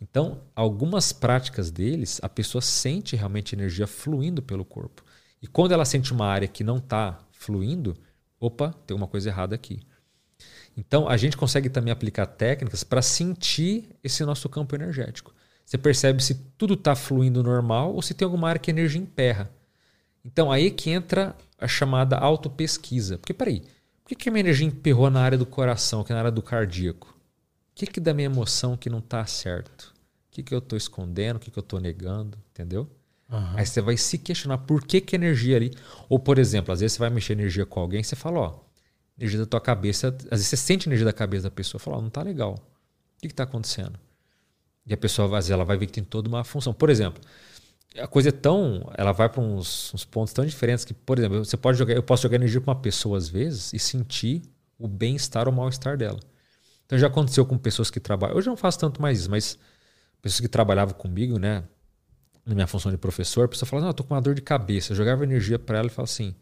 Então, 0.00 0.42
algumas 0.56 1.12
práticas 1.12 1.70
deles, 1.70 2.18
a 2.24 2.28
pessoa 2.28 2.60
sente 2.60 3.14
realmente 3.14 3.54
energia 3.54 3.86
fluindo 3.86 4.42
pelo 4.42 4.64
corpo. 4.64 5.04
E 5.40 5.46
quando 5.46 5.72
ela 5.72 5.84
sente 5.84 6.12
uma 6.12 6.26
área 6.26 6.48
que 6.48 6.64
não 6.64 6.78
está 6.78 7.20
fluindo, 7.30 7.96
opa, 8.40 8.74
tem 8.84 8.96
uma 8.96 9.06
coisa 9.06 9.28
errada 9.28 9.54
aqui. 9.54 9.86
Então, 10.76 11.08
a 11.08 11.16
gente 11.16 11.36
consegue 11.36 11.70
também 11.70 11.92
aplicar 11.92 12.26
técnicas 12.26 12.82
para 12.82 13.00
sentir 13.00 13.90
esse 14.02 14.24
nosso 14.24 14.48
campo 14.48 14.74
energético. 14.74 15.32
Você 15.64 15.78
percebe 15.78 16.20
se 16.20 16.34
tudo 16.58 16.74
está 16.74 16.96
fluindo 16.96 17.44
normal 17.44 17.94
ou 17.94 18.02
se 18.02 18.12
tem 18.12 18.26
alguma 18.26 18.48
área 18.48 18.58
que 18.58 18.70
a 18.70 18.74
energia 18.74 19.00
emperra. 19.00 19.50
Então, 20.24 20.50
aí 20.50 20.70
que 20.70 20.90
entra 20.90 21.36
a 21.58 21.68
chamada 21.68 22.16
autopesquisa. 22.16 23.18
Porque, 23.18 23.32
peraí, 23.32 23.62
por 24.02 24.08
que, 24.08 24.14
que 24.14 24.28
a 24.28 24.32
minha 24.32 24.40
energia 24.40 24.66
emperrou 24.66 25.10
na 25.10 25.20
área 25.20 25.38
do 25.38 25.46
coração, 25.46 26.02
que 26.02 26.12
é 26.12 26.14
na 26.14 26.20
área 26.20 26.30
do 26.30 26.42
cardíaco? 26.42 27.08
O 27.08 27.74
que, 27.74 27.86
que 27.86 28.00
da 28.00 28.12
minha 28.12 28.26
emoção 28.26 28.76
que 28.76 28.90
não 28.90 28.98
está 28.98 29.24
certo? 29.26 29.92
O 30.28 30.32
que, 30.32 30.42
que 30.42 30.54
eu 30.54 30.58
estou 30.58 30.76
escondendo? 30.76 31.36
O 31.36 31.40
que, 31.40 31.50
que 31.50 31.58
eu 31.58 31.62
estou 31.62 31.80
negando? 31.80 32.38
Entendeu? 32.50 32.88
Uhum. 33.30 33.56
Aí 33.56 33.64
você 33.64 33.80
vai 33.80 33.96
se 33.96 34.18
questionar 34.18 34.58
por 34.58 34.84
que, 34.84 35.00
que 35.00 35.16
a 35.16 35.18
energia 35.18 35.56
ali. 35.56 35.70
Ou, 36.08 36.18
por 36.18 36.38
exemplo, 36.38 36.72
às 36.72 36.80
vezes 36.80 36.94
você 36.94 36.98
vai 36.98 37.10
mexer 37.10 37.32
energia 37.32 37.64
com 37.64 37.80
alguém 37.80 38.00
e 38.00 38.04
você 38.04 38.14
fala, 38.14 38.40
ó, 38.40 38.60
energia 39.18 39.38
da 39.40 39.46
tua 39.46 39.60
cabeça. 39.60 40.08
Às 40.08 40.40
vezes 40.40 40.48
você 40.48 40.56
sente 40.56 40.88
energia 40.88 41.06
da 41.06 41.12
cabeça 41.12 41.44
da 41.44 41.50
pessoa 41.50 41.78
fala, 41.78 41.96
oh, 41.96 42.02
não 42.02 42.10
tá 42.10 42.22
legal. 42.22 42.54
O 42.54 43.20
que 43.20 43.28
está 43.28 43.44
acontecendo? 43.44 43.98
E 44.84 44.92
a 44.92 44.96
pessoa 44.96 45.26
às 45.26 45.32
vezes, 45.32 45.50
ela 45.50 45.64
vai 45.64 45.78
ver 45.78 45.86
que 45.86 45.92
tem 45.92 46.04
toda 46.04 46.28
uma 46.28 46.44
função. 46.44 46.74
Por 46.74 46.90
exemplo, 46.90 47.22
a 47.98 48.06
coisa 48.06 48.30
é 48.30 48.32
tão. 48.32 48.90
Ela 48.96 49.12
vai 49.12 49.28
para 49.28 49.40
uns, 49.40 49.92
uns, 49.94 50.04
pontos 50.04 50.32
tão 50.32 50.44
diferentes 50.44 50.84
que, 50.84 50.94
por 50.94 51.18
exemplo, 51.18 51.44
você 51.44 51.56
pode 51.56 51.78
jogar. 51.78 51.94
Eu 51.94 52.02
posso 52.02 52.22
jogar 52.22 52.36
energia 52.36 52.60
para 52.60 52.72
uma 52.72 52.80
pessoa 52.80 53.18
às 53.18 53.28
vezes 53.28 53.72
e 53.72 53.78
sentir 53.78 54.42
o 54.78 54.88
bem-estar 54.88 55.46
ou 55.46 55.54
mal-estar 55.54 55.96
dela. 55.96 56.18
Então 56.86 56.98
já 56.98 57.06
aconteceu 57.06 57.44
com 57.46 57.56
pessoas 57.56 57.90
que 57.90 58.00
trabalham. 58.00 58.36
Hoje 58.36 58.48
eu 58.48 58.52
não 58.52 58.56
faço 58.56 58.78
tanto 58.78 59.00
mais 59.00 59.20
isso, 59.20 59.30
mas 59.30 59.58
pessoas 60.20 60.40
que 60.40 60.48
trabalhavam 60.48 60.94
comigo, 60.94 61.38
né? 61.38 61.64
Na 62.44 62.54
minha 62.54 62.66
função 62.66 62.90
de 62.90 62.98
professor, 62.98 63.44
a 63.44 63.48
pessoa 63.48 63.68
fala, 63.68 63.82
não, 63.82 63.88
eu 63.88 63.94
tô 63.94 64.02
com 64.02 64.14
uma 64.14 64.20
dor 64.20 64.34
de 64.34 64.42
cabeça. 64.42 64.92
Eu 64.92 64.96
jogava 64.96 65.22
energia 65.22 65.58
para 65.58 65.78
ela 65.78 65.86
e 65.86 65.90
falava 65.90 66.10
assim: 66.10 66.34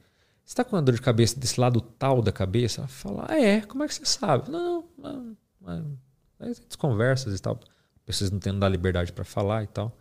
você 0.45 0.53
está 0.53 0.65
com 0.65 0.75
uma 0.75 0.83
dor 0.83 0.95
de 0.95 1.03
cabeça 1.03 1.39
desse 1.39 1.61
lado 1.61 1.81
tal 1.81 2.23
da 2.23 2.33
cabeça? 2.33 2.81
Ela 2.81 2.89
fala, 2.89 3.27
ah, 3.29 3.41
é, 3.41 3.61
como 3.61 3.85
é 3.85 3.89
que 3.89 3.95
você 3.95 4.05
sabe? 4.05 4.51
Não, 4.51 4.89
não, 4.97 5.37
não. 5.61 5.99
Aí 6.41 6.55
conversas 6.79 7.39
e 7.39 7.43
tal. 7.43 7.61
Pessoas 8.07 8.31
não 8.31 8.39
tendo 8.41 8.59
da 8.59 8.69
liberdade 8.69 9.13
para 9.13 9.25
falar 9.25 9.63
e 9.63 9.67
tal. 9.67 9.97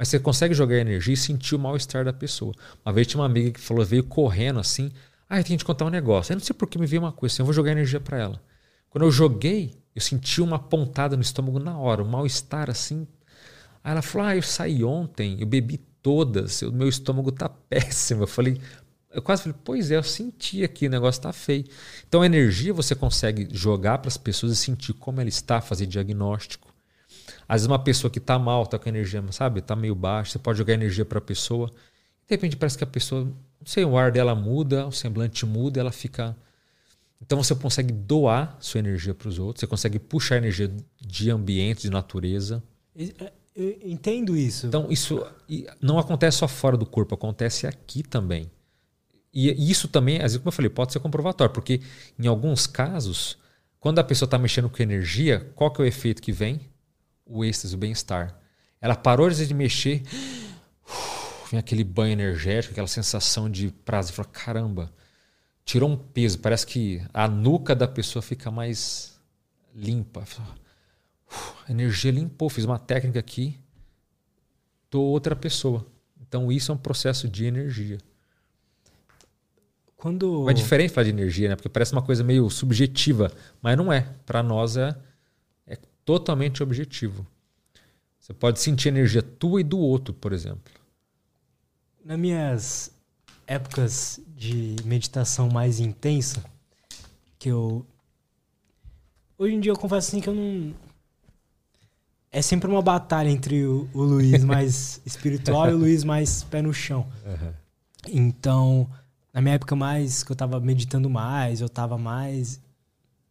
Mas 0.00 0.08
você 0.08 0.18
consegue 0.18 0.54
jogar 0.54 0.78
energia 0.78 1.12
e 1.12 1.16
sentir 1.16 1.54
o 1.54 1.58
mal-estar 1.58 2.06
da 2.06 2.12
pessoa. 2.12 2.54
Uma 2.82 2.90
vez 2.90 3.06
tinha 3.06 3.20
uma 3.20 3.26
amiga 3.26 3.50
que 3.50 3.60
falou, 3.60 3.84
veio 3.84 4.02
correndo 4.02 4.58
assim. 4.58 4.90
Ah, 5.28 5.38
eu 5.38 5.44
tenho 5.44 5.58
que 5.58 5.62
te 5.62 5.66
contar 5.66 5.84
um 5.84 5.90
negócio. 5.90 6.32
Eu 6.32 6.38
não 6.38 6.42
sei 6.42 6.56
por 6.56 6.66
que 6.66 6.78
me 6.78 6.86
veio 6.86 7.02
uma 7.02 7.12
coisa 7.12 7.34
assim, 7.34 7.42
eu 7.42 7.44
vou 7.44 7.52
jogar 7.52 7.72
energia 7.72 8.00
para 8.00 8.16
ela. 8.16 8.42
Quando 8.88 9.04
eu 9.04 9.10
joguei, 9.10 9.74
eu 9.94 10.00
senti 10.00 10.40
uma 10.40 10.58
pontada 10.58 11.16
no 11.16 11.22
estômago 11.22 11.58
na 11.58 11.76
hora, 11.76 12.02
um 12.02 12.08
mal-estar 12.08 12.70
assim. 12.70 13.06
Aí 13.84 13.92
ela 13.92 14.00
falou: 14.00 14.28
Ah, 14.28 14.34
eu 14.36 14.40
saí 14.42 14.82
ontem, 14.82 15.36
eu 15.38 15.46
bebi 15.46 15.76
todas, 16.02 16.62
o 16.62 16.72
meu 16.72 16.88
estômago 16.88 17.30
tá 17.30 17.50
péssimo. 17.68 18.22
Eu 18.22 18.26
falei: 18.26 18.58
eu 19.12 19.20
quase 19.20 19.42
falei, 19.42 19.58
pois 19.62 19.90
é, 19.90 19.96
eu 19.96 20.02
senti 20.02 20.64
aqui, 20.64 20.86
o 20.86 20.90
negócio 20.90 21.18
está 21.18 21.30
feio. 21.30 21.66
Então, 22.08 22.22
a 22.22 22.26
energia 22.26 22.72
você 22.72 22.94
consegue 22.94 23.48
jogar 23.50 23.98
para 23.98 24.08
as 24.08 24.16
pessoas 24.16 24.50
e 24.50 24.56
sentir 24.56 24.94
como 24.94 25.20
ela 25.20 25.28
está, 25.28 25.60
fazer 25.60 25.84
diagnóstico. 25.84 26.69
Às 27.50 27.62
vezes, 27.62 27.66
uma 27.66 27.80
pessoa 27.80 28.08
que 28.08 28.20
está 28.20 28.38
mal, 28.38 28.62
está 28.62 28.78
com 28.78 28.88
energia, 28.88 29.20
sabe, 29.32 29.58
está 29.58 29.74
meio 29.74 29.92
baixa, 29.92 30.30
você 30.30 30.38
pode 30.38 30.56
jogar 30.56 30.72
energia 30.72 31.04
para 31.04 31.18
a 31.18 31.20
pessoa. 31.20 31.66
De 31.66 31.74
repente, 32.28 32.56
parece 32.56 32.78
que 32.78 32.84
a 32.84 32.86
pessoa, 32.86 33.24
não 33.24 33.66
sei, 33.66 33.84
o 33.84 33.98
ar 33.98 34.12
dela 34.12 34.36
muda, 34.36 34.86
o 34.86 34.92
semblante 34.92 35.44
muda, 35.44 35.80
ela 35.80 35.90
fica. 35.90 36.36
Então, 37.20 37.42
você 37.42 37.52
consegue 37.56 37.92
doar 37.92 38.56
sua 38.60 38.78
energia 38.78 39.12
para 39.12 39.28
os 39.28 39.40
outros, 39.40 39.62
você 39.62 39.66
consegue 39.66 39.98
puxar 39.98 40.36
energia 40.36 40.70
de 41.00 41.28
ambiente, 41.28 41.82
de 41.82 41.90
natureza. 41.90 42.62
É, 42.96 43.32
eu 43.56 43.80
entendo 43.82 44.36
isso. 44.36 44.68
Então, 44.68 44.86
isso 44.88 45.20
não 45.80 45.98
acontece 45.98 46.36
só 46.36 46.46
fora 46.46 46.76
do 46.76 46.86
corpo, 46.86 47.16
acontece 47.16 47.66
aqui 47.66 48.04
também. 48.04 48.48
E 49.34 49.68
isso 49.68 49.88
também, 49.88 50.18
às 50.18 50.22
vezes, 50.22 50.36
como 50.36 50.50
eu 50.50 50.52
falei, 50.52 50.70
pode 50.70 50.92
ser 50.92 51.00
comprovatório, 51.00 51.52
porque 51.52 51.80
em 52.16 52.28
alguns 52.28 52.68
casos, 52.68 53.36
quando 53.80 53.98
a 53.98 54.04
pessoa 54.04 54.28
está 54.28 54.38
mexendo 54.38 54.70
com 54.70 54.80
energia, 54.80 55.50
qual 55.56 55.72
que 55.72 55.82
é 55.82 55.84
o 55.84 55.88
efeito 55.88 56.22
que 56.22 56.30
vem? 56.30 56.69
O 57.30 57.44
êxtase, 57.44 57.76
o 57.76 57.78
bem-estar. 57.78 58.36
Ela 58.80 58.96
parou 58.96 59.30
de 59.30 59.54
mexer, 59.54 60.02
vem 61.48 61.60
aquele 61.60 61.84
banho 61.84 62.12
energético, 62.12 62.72
aquela 62.72 62.88
sensação 62.88 63.48
de 63.48 63.70
prazer. 63.70 64.12
Fala, 64.12 64.28
caramba, 64.28 64.92
tirou 65.64 65.88
um 65.88 65.96
peso. 65.96 66.40
Parece 66.40 66.66
que 66.66 67.00
a 67.14 67.28
nuca 67.28 67.72
da 67.72 67.86
pessoa 67.86 68.20
fica 68.20 68.50
mais 68.50 69.16
limpa. 69.72 70.24
A 71.68 71.70
energia 71.70 72.10
limpou, 72.10 72.50
fiz 72.50 72.64
uma 72.64 72.80
técnica 72.80 73.20
aqui, 73.20 73.60
tô 74.90 75.00
outra 75.00 75.36
pessoa. 75.36 75.86
Então 76.20 76.50
isso 76.50 76.72
é 76.72 76.74
um 76.74 76.78
processo 76.78 77.28
de 77.28 77.44
energia. 77.44 77.98
Quando... 79.96 80.50
É 80.50 80.52
diferente 80.52 80.92
falar 80.92 81.04
de 81.04 81.10
energia, 81.10 81.50
né? 81.50 81.54
Porque 81.54 81.68
parece 81.68 81.92
uma 81.92 82.02
coisa 82.02 82.24
meio 82.24 82.50
subjetiva, 82.50 83.30
mas 83.62 83.76
não 83.76 83.92
é. 83.92 84.08
Para 84.26 84.42
nós 84.42 84.76
é 84.76 84.96
totalmente 86.10 86.60
objetivo. 86.60 87.24
Você 88.18 88.34
pode 88.34 88.58
sentir 88.58 88.88
energia 88.88 89.22
tua 89.22 89.60
e 89.60 89.64
do 89.64 89.78
outro, 89.78 90.12
por 90.12 90.32
exemplo. 90.32 90.72
Nas 92.04 92.18
minhas 92.18 92.90
épocas 93.46 94.20
de 94.36 94.74
meditação 94.84 95.48
mais 95.48 95.78
intensa, 95.78 96.42
que 97.38 97.48
eu. 97.48 97.86
Hoje 99.38 99.54
em 99.54 99.60
dia 99.60 99.70
eu 99.70 99.76
confesso 99.76 100.08
assim 100.08 100.20
que 100.20 100.28
eu 100.28 100.34
não. 100.34 100.74
É 102.32 102.42
sempre 102.42 102.68
uma 102.68 102.82
batalha 102.82 103.28
entre 103.28 103.64
o, 103.64 103.88
o 103.94 104.02
Luiz 104.02 104.42
mais 104.42 105.00
espiritual 105.06 105.70
e 105.70 105.74
o 105.74 105.78
Luiz 105.78 106.02
mais 106.02 106.42
pé 106.42 106.60
no 106.60 106.74
chão. 106.74 107.06
Uhum. 107.24 107.52
Então, 108.08 108.90
na 109.32 109.40
minha 109.40 109.54
época 109.54 109.76
mais, 109.76 110.24
que 110.24 110.32
eu 110.32 110.36
tava 110.36 110.58
meditando 110.58 111.08
mais, 111.08 111.60
eu 111.60 111.68
tava 111.68 111.96
mais 111.96 112.60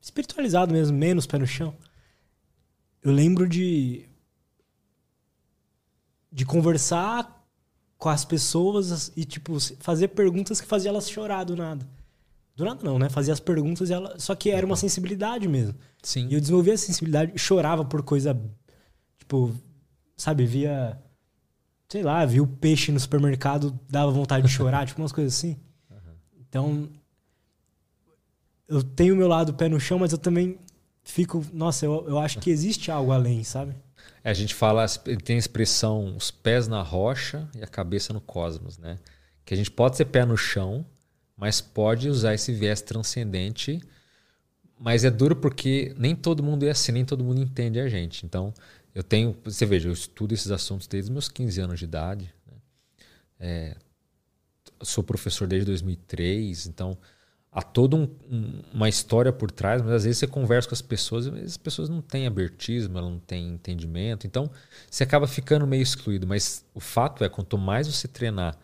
espiritualizado 0.01 0.71
mesmo, 0.71 0.97
menos 0.97 1.25
pé 1.25 1.37
no 1.37 1.47
chão. 1.47 1.75
Eu 3.01 3.11
lembro 3.11 3.47
de 3.47 4.05
de 6.31 6.45
conversar 6.45 7.43
com 7.97 8.07
as 8.07 8.23
pessoas 8.23 9.11
e 9.15 9.25
tipo 9.25 9.57
fazer 9.79 10.09
perguntas 10.09 10.61
que 10.61 10.67
faziam 10.67 10.91
elas 10.91 11.09
chorar 11.09 11.43
do 11.43 11.55
nada. 11.55 11.87
Do 12.55 12.65
nada 12.65 12.83
não, 12.83 12.99
né? 12.99 13.09
Fazia 13.09 13.33
as 13.33 13.39
perguntas 13.39 13.89
e 13.89 13.93
ela, 13.93 14.19
só 14.19 14.35
que 14.35 14.51
era 14.51 14.65
uma 14.65 14.75
sensibilidade 14.75 15.47
mesmo. 15.47 15.75
Sim. 16.03 16.27
E 16.27 16.33
eu 16.33 16.39
desenvolvia 16.39 16.73
a 16.73 16.77
sensibilidade, 16.77 17.37
chorava 17.37 17.83
por 17.83 18.03
coisa 18.03 18.39
tipo, 19.17 19.55
sabe, 20.15 20.45
via 20.45 21.01
sei 21.89 22.03
lá, 22.03 22.23
via 22.23 22.43
o 22.43 22.47
peixe 22.47 22.91
no 22.91 22.99
supermercado, 22.99 23.77
dava 23.89 24.11
vontade 24.11 24.45
de 24.45 24.53
chorar, 24.53 24.85
tipo 24.87 25.01
umas 25.01 25.11
coisas 25.11 25.33
assim. 25.33 25.57
Então, 26.39 26.89
eu 28.67 28.83
tenho 28.83 29.13
o 29.13 29.17
meu 29.17 29.27
lado 29.27 29.53
pé 29.53 29.67
no 29.67 29.79
chão, 29.79 29.99
mas 29.99 30.11
eu 30.11 30.17
também 30.17 30.59
fico, 31.11 31.45
nossa, 31.53 31.85
eu, 31.85 32.05
eu 32.07 32.19
acho 32.19 32.39
que 32.39 32.49
existe 32.49 32.91
algo 32.91 33.11
além, 33.11 33.43
sabe? 33.43 33.75
É, 34.23 34.29
a 34.29 34.33
gente 34.33 34.53
fala, 34.53 34.85
tem 35.23 35.35
a 35.35 35.39
expressão 35.39 36.15
os 36.15 36.31
pés 36.31 36.67
na 36.67 36.81
rocha 36.81 37.47
e 37.55 37.63
a 37.63 37.67
cabeça 37.67 38.13
no 38.13 38.21
cosmos, 38.21 38.77
né? 38.77 38.97
Que 39.45 39.53
a 39.53 39.57
gente 39.57 39.71
pode 39.71 39.97
ser 39.97 40.05
pé 40.05 40.25
no 40.25 40.37
chão, 40.37 40.85
mas 41.35 41.61
pode 41.61 42.09
usar 42.09 42.33
esse 42.33 42.53
viés 42.53 42.81
transcendente. 42.81 43.81
Mas 44.77 45.03
é 45.03 45.09
duro 45.09 45.35
porque 45.35 45.93
nem 45.97 46.15
todo 46.15 46.43
mundo 46.43 46.65
é 46.65 46.71
assim, 46.71 46.91
nem 46.91 47.03
todo 47.03 47.23
mundo 47.23 47.41
entende 47.41 47.79
a 47.79 47.89
gente. 47.89 48.25
Então, 48.25 48.53
eu 48.93 49.03
tenho, 49.03 49.35
você 49.43 49.65
veja, 49.65 49.89
eu 49.89 49.93
estudo 49.93 50.33
esses 50.33 50.51
assuntos 50.51 50.87
desde 50.87 51.11
meus 51.11 51.27
15 51.27 51.61
anos 51.61 51.79
de 51.79 51.85
idade. 51.85 52.33
Né? 52.47 52.57
É, 53.39 53.75
sou 54.81 55.03
professor 55.03 55.47
desde 55.47 55.65
2003, 55.65 56.67
então 56.67 56.97
há 57.51 57.61
toda 57.61 57.95
um, 57.95 58.03
um, 58.29 58.61
uma 58.73 58.87
história 58.87 59.31
por 59.33 59.49
trás, 59.51 59.81
mas 59.81 59.91
às 59.91 60.03
vezes 60.03 60.19
você 60.19 60.27
conversa 60.27 60.69
com 60.69 60.75
as 60.75 60.81
pessoas 60.81 61.25
e 61.25 61.29
as 61.39 61.57
pessoas 61.57 61.89
não 61.89 62.01
têm 62.01 62.27
abertismo, 62.27 62.97
elas 62.97 63.09
não 63.09 63.19
têm 63.19 63.49
entendimento, 63.49 64.27
então 64.27 64.49
você 64.89 65.03
acaba 65.03 65.27
ficando 65.27 65.65
meio 65.65 65.81
excluído. 65.81 66.27
Mas 66.27 66.63
o 66.73 66.79
fato 66.79 67.23
é, 67.23 67.29
quanto 67.29 67.57
mais 67.57 67.87
você 67.87 68.07
treinar 68.07 68.57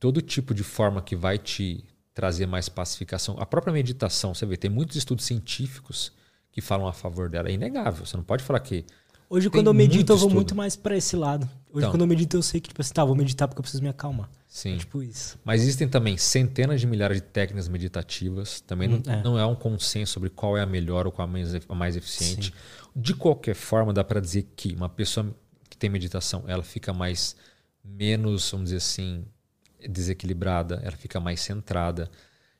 todo 0.00 0.20
tipo 0.20 0.54
de 0.54 0.64
forma 0.64 1.02
que 1.02 1.14
vai 1.14 1.38
te 1.38 1.84
trazer 2.14 2.46
mais 2.46 2.68
pacificação, 2.68 3.36
a 3.38 3.46
própria 3.46 3.72
meditação, 3.72 4.34
você 4.34 4.46
vê, 4.46 4.56
tem 4.56 4.70
muitos 4.70 4.96
estudos 4.96 5.24
científicos 5.24 6.12
que 6.52 6.60
falam 6.60 6.86
a 6.86 6.92
favor 6.92 7.28
dela, 7.28 7.48
é 7.48 7.52
inegável. 7.52 8.06
Você 8.06 8.16
não 8.16 8.24
pode 8.24 8.44
falar 8.44 8.60
que 8.60 8.84
Hoje, 9.28 9.50
quando 9.50 9.66
eu 9.66 9.74
medito, 9.74 10.12
eu 10.12 10.16
vou 10.16 10.28
estudo. 10.28 10.34
muito 10.34 10.54
mais 10.54 10.76
para 10.76 10.96
esse 10.96 11.16
lado. 11.16 11.44
Hoje, 11.72 11.78
então, 11.78 11.90
quando 11.90 12.02
eu 12.02 12.06
medito, 12.06 12.36
eu 12.36 12.42
sei 12.42 12.60
que, 12.60 12.68
tipo 12.68 12.80
assim, 12.80 12.92
tá, 12.92 13.04
vou 13.04 13.16
meditar 13.16 13.48
porque 13.48 13.58
eu 13.58 13.62
preciso 13.62 13.82
me 13.82 13.88
acalmar. 13.88 14.30
Sim. 14.54 14.76
É 14.76 14.78
tipo 14.78 15.02
isso. 15.02 15.36
Mas 15.44 15.62
existem 15.62 15.88
também 15.88 16.16
centenas 16.16 16.80
de 16.80 16.86
milhares 16.86 17.16
de 17.16 17.26
técnicas 17.26 17.66
meditativas. 17.66 18.60
Também 18.60 18.88
hum, 18.88 19.02
não, 19.04 19.12
é. 19.12 19.22
não 19.24 19.38
é 19.38 19.44
um 19.44 19.56
consenso 19.56 20.12
sobre 20.12 20.30
qual 20.30 20.56
é 20.56 20.62
a 20.62 20.66
melhor 20.66 21.06
ou 21.06 21.12
qual 21.12 21.26
é 21.26 21.28
a 21.28 21.32
mais, 21.32 21.54
a 21.68 21.74
mais 21.74 21.96
eficiente. 21.96 22.52
Sim. 22.52 22.90
De 22.94 23.14
qualquer 23.14 23.56
forma, 23.56 23.92
dá 23.92 24.04
para 24.04 24.20
dizer 24.20 24.46
que 24.54 24.72
uma 24.72 24.88
pessoa 24.88 25.34
que 25.68 25.76
tem 25.76 25.90
meditação, 25.90 26.44
ela 26.46 26.62
fica 26.62 26.92
mais, 26.92 27.34
menos, 27.84 28.48
vamos 28.48 28.66
dizer 28.66 28.76
assim, 28.76 29.24
desequilibrada, 29.88 30.80
ela 30.84 30.96
fica 30.96 31.18
mais 31.18 31.40
centrada, 31.40 32.08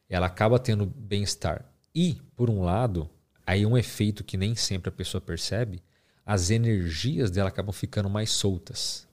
ela 0.08 0.26
acaba 0.26 0.58
tendo 0.58 0.86
bem-estar. 0.86 1.64
E, 1.94 2.20
por 2.34 2.50
um 2.50 2.64
lado, 2.64 3.08
aí 3.46 3.64
um 3.64 3.78
efeito 3.78 4.24
que 4.24 4.36
nem 4.36 4.56
sempre 4.56 4.88
a 4.88 4.92
pessoa 4.92 5.20
percebe, 5.20 5.80
as 6.26 6.50
energias 6.50 7.30
dela 7.30 7.50
acabam 7.50 7.72
ficando 7.72 8.10
mais 8.10 8.30
soltas. 8.30 9.06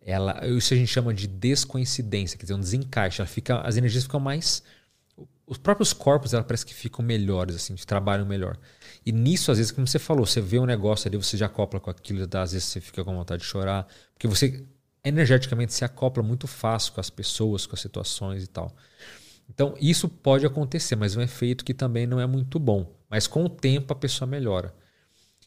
Ela, 0.00 0.46
isso 0.46 0.72
a 0.72 0.76
gente 0.76 0.88
chama 0.88 1.12
de 1.12 1.26
descoincidência, 1.26 2.38
quer 2.38 2.44
dizer, 2.44 2.54
um 2.54 2.60
desencaixe. 2.60 3.20
Ela 3.20 3.28
fica, 3.28 3.60
as 3.60 3.76
energias 3.76 4.04
ficam 4.04 4.20
mais. 4.20 4.62
Os 5.46 5.58
próprios 5.58 5.92
corpos, 5.92 6.34
ela 6.34 6.44
parece 6.44 6.64
que 6.64 6.74
ficam 6.74 7.04
melhores, 7.04 7.56
assim, 7.56 7.74
trabalham 7.74 8.26
melhor. 8.26 8.56
E 9.04 9.12
nisso, 9.12 9.50
às 9.50 9.58
vezes, 9.58 9.72
como 9.72 9.86
você 9.86 9.98
falou, 9.98 10.26
você 10.26 10.40
vê 10.40 10.58
um 10.58 10.66
negócio 10.66 11.08
ali, 11.08 11.16
você 11.16 11.36
já 11.36 11.46
acopla 11.46 11.80
com 11.80 11.90
aquilo, 11.90 12.22
às 12.22 12.52
vezes 12.52 12.68
você 12.68 12.80
fica 12.80 13.04
com 13.04 13.14
vontade 13.14 13.42
de 13.42 13.48
chorar, 13.48 13.86
porque 14.12 14.28
você 14.28 14.64
energeticamente 15.04 15.72
se 15.72 15.84
acopla 15.84 16.22
muito 16.22 16.46
fácil 16.46 16.92
com 16.92 17.00
as 17.00 17.10
pessoas, 17.10 17.66
com 17.66 17.74
as 17.74 17.80
situações 17.80 18.44
e 18.44 18.46
tal. 18.46 18.74
Então, 19.48 19.74
isso 19.80 20.08
pode 20.08 20.44
acontecer, 20.44 20.96
mas 20.96 21.16
é 21.16 21.18
um 21.18 21.22
efeito 21.22 21.64
que 21.64 21.72
também 21.72 22.06
não 22.06 22.20
é 22.20 22.26
muito 22.26 22.58
bom. 22.58 22.94
Mas 23.08 23.26
com 23.26 23.44
o 23.44 23.48
tempo 23.48 23.92
a 23.92 23.96
pessoa 23.96 24.28
melhora. 24.28 24.74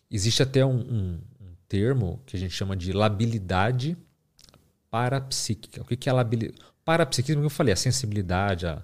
Existe 0.10 0.42
até 0.42 0.66
um, 0.66 0.80
um, 0.80 1.22
um 1.40 1.56
termo 1.68 2.22
que 2.26 2.36
a 2.36 2.40
gente 2.40 2.54
chama 2.54 2.76
de 2.76 2.92
labilidade 2.92 3.96
parapsíquica. 4.92 5.82
O 5.82 5.86
que 5.86 6.10
é 6.10 6.14
labilidade? 6.14 6.60
Parapsiquismo, 6.84 7.42
que 7.42 7.46
eu 7.46 7.50
falei, 7.50 7.74
a 7.74 7.78
sensibilidade, 7.78 8.68
a, 8.68 8.84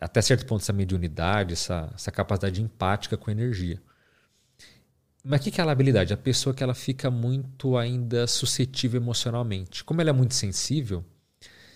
até 0.00 0.22
certo 0.22 0.46
ponto 0.46 0.62
essa 0.62 0.72
mediunidade, 0.72 1.52
essa, 1.52 1.92
essa 1.94 2.10
capacidade 2.10 2.62
empática 2.62 3.16
com 3.16 3.30
energia. 3.30 3.80
Mas 5.22 5.40
o 5.40 5.44
que 5.50 5.60
é 5.60 5.64
a 5.64 5.66
labilidade? 5.66 6.12
A 6.12 6.16
pessoa 6.16 6.54
que 6.54 6.62
ela 6.62 6.74
fica 6.74 7.10
muito 7.10 7.76
ainda 7.76 8.26
suscetível 8.26 9.00
emocionalmente. 9.00 9.84
Como 9.84 10.00
ela 10.00 10.10
é 10.10 10.12
muito 10.12 10.34
sensível, 10.34 11.04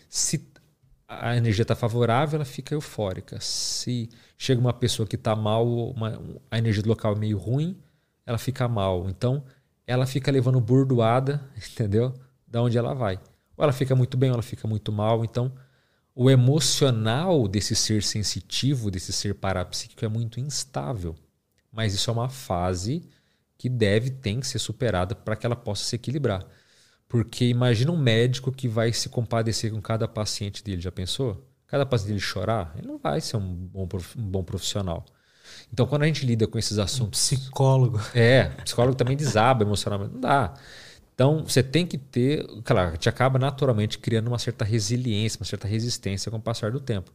se 0.08 0.46
a 1.06 1.36
energia 1.36 1.62
está 1.62 1.74
favorável, 1.74 2.36
ela 2.36 2.44
fica 2.44 2.74
eufórica. 2.74 3.38
Se 3.40 4.10
chega 4.36 4.60
uma 4.60 4.72
pessoa 4.74 5.06
que 5.06 5.16
está 5.16 5.34
mal, 5.34 5.66
uma, 5.66 6.20
a 6.50 6.58
energia 6.58 6.82
do 6.82 6.88
local 6.90 7.14
é 7.14 7.18
meio 7.18 7.38
ruim, 7.38 7.78
ela 8.26 8.36
fica 8.36 8.68
mal. 8.68 9.08
Então, 9.08 9.42
ela 9.86 10.06
fica 10.06 10.30
levando 10.30 10.60
burdoada, 10.60 11.42
entendeu? 11.72 12.14
Da 12.46 12.62
onde 12.62 12.76
ela 12.76 12.92
vai. 12.94 13.18
Ou 13.58 13.64
ela 13.64 13.72
fica 13.72 13.96
muito 13.96 14.16
bem, 14.16 14.30
ou 14.30 14.34
ela 14.34 14.42
fica 14.42 14.68
muito 14.68 14.92
mal. 14.92 15.24
Então, 15.24 15.52
o 16.14 16.30
emocional 16.30 17.46
desse 17.48 17.74
ser 17.74 18.02
sensitivo, 18.02 18.90
desse 18.90 19.12
ser 19.12 19.34
parapsíquico, 19.34 20.04
é 20.04 20.08
muito 20.08 20.38
instável. 20.38 21.16
Mas 21.72 21.92
isso 21.92 22.08
é 22.08 22.12
uma 22.12 22.28
fase 22.28 23.02
que 23.58 23.68
deve, 23.68 24.10
tem 24.10 24.38
que 24.38 24.46
ser 24.46 24.60
superada 24.60 25.14
para 25.14 25.34
que 25.34 25.44
ela 25.44 25.56
possa 25.56 25.84
se 25.84 25.96
equilibrar. 25.96 26.46
Porque 27.08 27.46
imagina 27.46 27.90
um 27.90 27.96
médico 27.98 28.52
que 28.52 28.68
vai 28.68 28.92
se 28.92 29.08
compadecer 29.08 29.72
com 29.72 29.82
cada 29.82 30.06
paciente 30.06 30.62
dele, 30.62 30.80
já 30.80 30.92
pensou? 30.92 31.44
Cada 31.66 31.84
paciente 31.84 32.08
dele 32.08 32.20
chorar, 32.20 32.72
ele 32.78 32.86
não 32.86 32.98
vai 32.98 33.20
ser 33.20 33.36
um 33.36 33.54
bom, 33.54 33.88
um 34.16 34.30
bom 34.30 34.44
profissional. 34.44 35.04
Então, 35.72 35.86
quando 35.86 36.02
a 36.02 36.06
gente 36.06 36.24
lida 36.24 36.46
com 36.46 36.58
esses 36.58 36.78
assuntos. 36.78 37.32
Um 37.32 37.36
psicólogo. 37.36 38.00
É, 38.14 38.44
psicólogo 38.62 38.96
também 38.96 39.16
desaba 39.16 39.64
emocionalmente. 39.64 40.14
Não 40.14 40.20
dá. 40.20 40.54
Então, 41.18 41.42
você 41.44 41.64
tem 41.64 41.84
que 41.84 41.98
ter. 41.98 42.46
Claro, 42.62 42.96
te 42.96 43.08
acaba 43.08 43.40
naturalmente 43.40 43.98
criando 43.98 44.28
uma 44.28 44.38
certa 44.38 44.64
resiliência, 44.64 45.40
uma 45.40 45.44
certa 45.44 45.66
resistência 45.66 46.30
com 46.30 46.36
o 46.36 46.40
passar 46.40 46.70
do 46.70 46.78
tempo. 46.78 47.10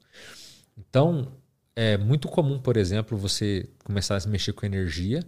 Então, 0.77 1.31
é 1.73 1.97
muito 1.97 2.27
comum, 2.27 2.59
por 2.59 2.75
exemplo, 2.75 3.17
você 3.17 3.65
começar 3.81 4.17
a 4.17 4.19
se 4.19 4.27
mexer 4.27 4.51
com 4.51 4.65
energia. 4.65 5.23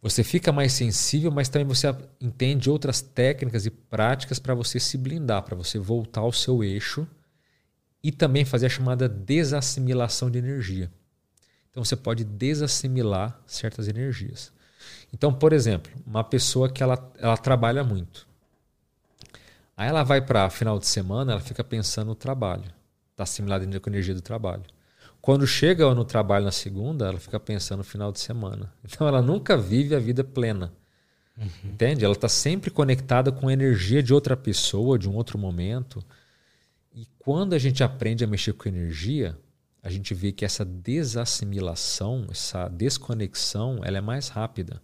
Você 0.00 0.22
fica 0.22 0.52
mais 0.52 0.74
sensível, 0.74 1.32
mas 1.32 1.48
também 1.48 1.66
você 1.66 1.92
entende 2.20 2.70
outras 2.70 3.00
técnicas 3.00 3.66
e 3.66 3.70
práticas 3.72 4.38
para 4.38 4.54
você 4.54 4.78
se 4.78 4.96
blindar, 4.96 5.42
para 5.42 5.56
você 5.56 5.76
voltar 5.76 6.20
ao 6.20 6.30
seu 6.30 6.62
eixo 6.62 7.04
e 8.00 8.12
também 8.12 8.44
fazer 8.44 8.66
a 8.66 8.68
chamada 8.68 9.08
desassimilação 9.08 10.30
de 10.30 10.38
energia. 10.38 10.88
Então 11.72 11.84
você 11.84 11.96
pode 11.96 12.22
desassimilar 12.22 13.42
certas 13.44 13.88
energias. 13.88 14.52
Então, 15.12 15.32
por 15.32 15.52
exemplo, 15.52 15.90
uma 16.06 16.24
pessoa 16.24 16.68
que 16.68 16.82
ela, 16.82 17.12
ela 17.18 17.36
trabalha 17.36 17.82
muito. 17.82 18.26
Aí 19.76 19.88
ela 19.88 20.02
vai 20.02 20.20
para 20.20 20.48
final 20.50 20.78
de 20.78 20.86
semana, 20.86 21.32
ela 21.32 21.40
fica 21.40 21.62
pensando 21.62 22.08
no 22.08 22.14
trabalho. 22.14 22.64
Está 23.12 23.24
assimilada 23.24 23.64
com 23.80 23.90
a 23.90 23.92
energia 23.92 24.14
do 24.14 24.22
trabalho. 24.22 24.62
Quando 25.20 25.46
chega 25.46 25.92
no 25.94 26.04
trabalho 26.04 26.44
na 26.44 26.52
segunda, 26.52 27.08
ela 27.08 27.18
fica 27.18 27.40
pensando 27.40 27.78
no 27.78 27.84
final 27.84 28.12
de 28.12 28.20
semana. 28.20 28.72
Então 28.84 29.08
ela 29.08 29.20
nunca 29.20 29.56
vive 29.56 29.94
a 29.94 29.98
vida 29.98 30.22
plena. 30.22 30.72
Uhum. 31.36 31.48
Entende? 31.64 32.04
Ela 32.04 32.14
está 32.14 32.28
sempre 32.28 32.70
conectada 32.70 33.30
com 33.30 33.48
a 33.48 33.52
energia 33.52 34.02
de 34.02 34.14
outra 34.14 34.36
pessoa, 34.36 34.98
de 34.98 35.08
um 35.08 35.14
outro 35.14 35.38
momento. 35.38 36.02
E 36.94 37.06
quando 37.18 37.54
a 37.54 37.58
gente 37.58 37.82
aprende 37.82 38.24
a 38.24 38.26
mexer 38.26 38.54
com 38.54 38.68
energia, 38.68 39.36
a 39.82 39.90
gente 39.90 40.14
vê 40.14 40.32
que 40.32 40.44
essa 40.44 40.64
desassimilação, 40.64 42.26
essa 42.30 42.68
desconexão, 42.68 43.80
ela 43.84 43.98
é 43.98 44.00
mais 44.00 44.28
rápida. 44.28 44.80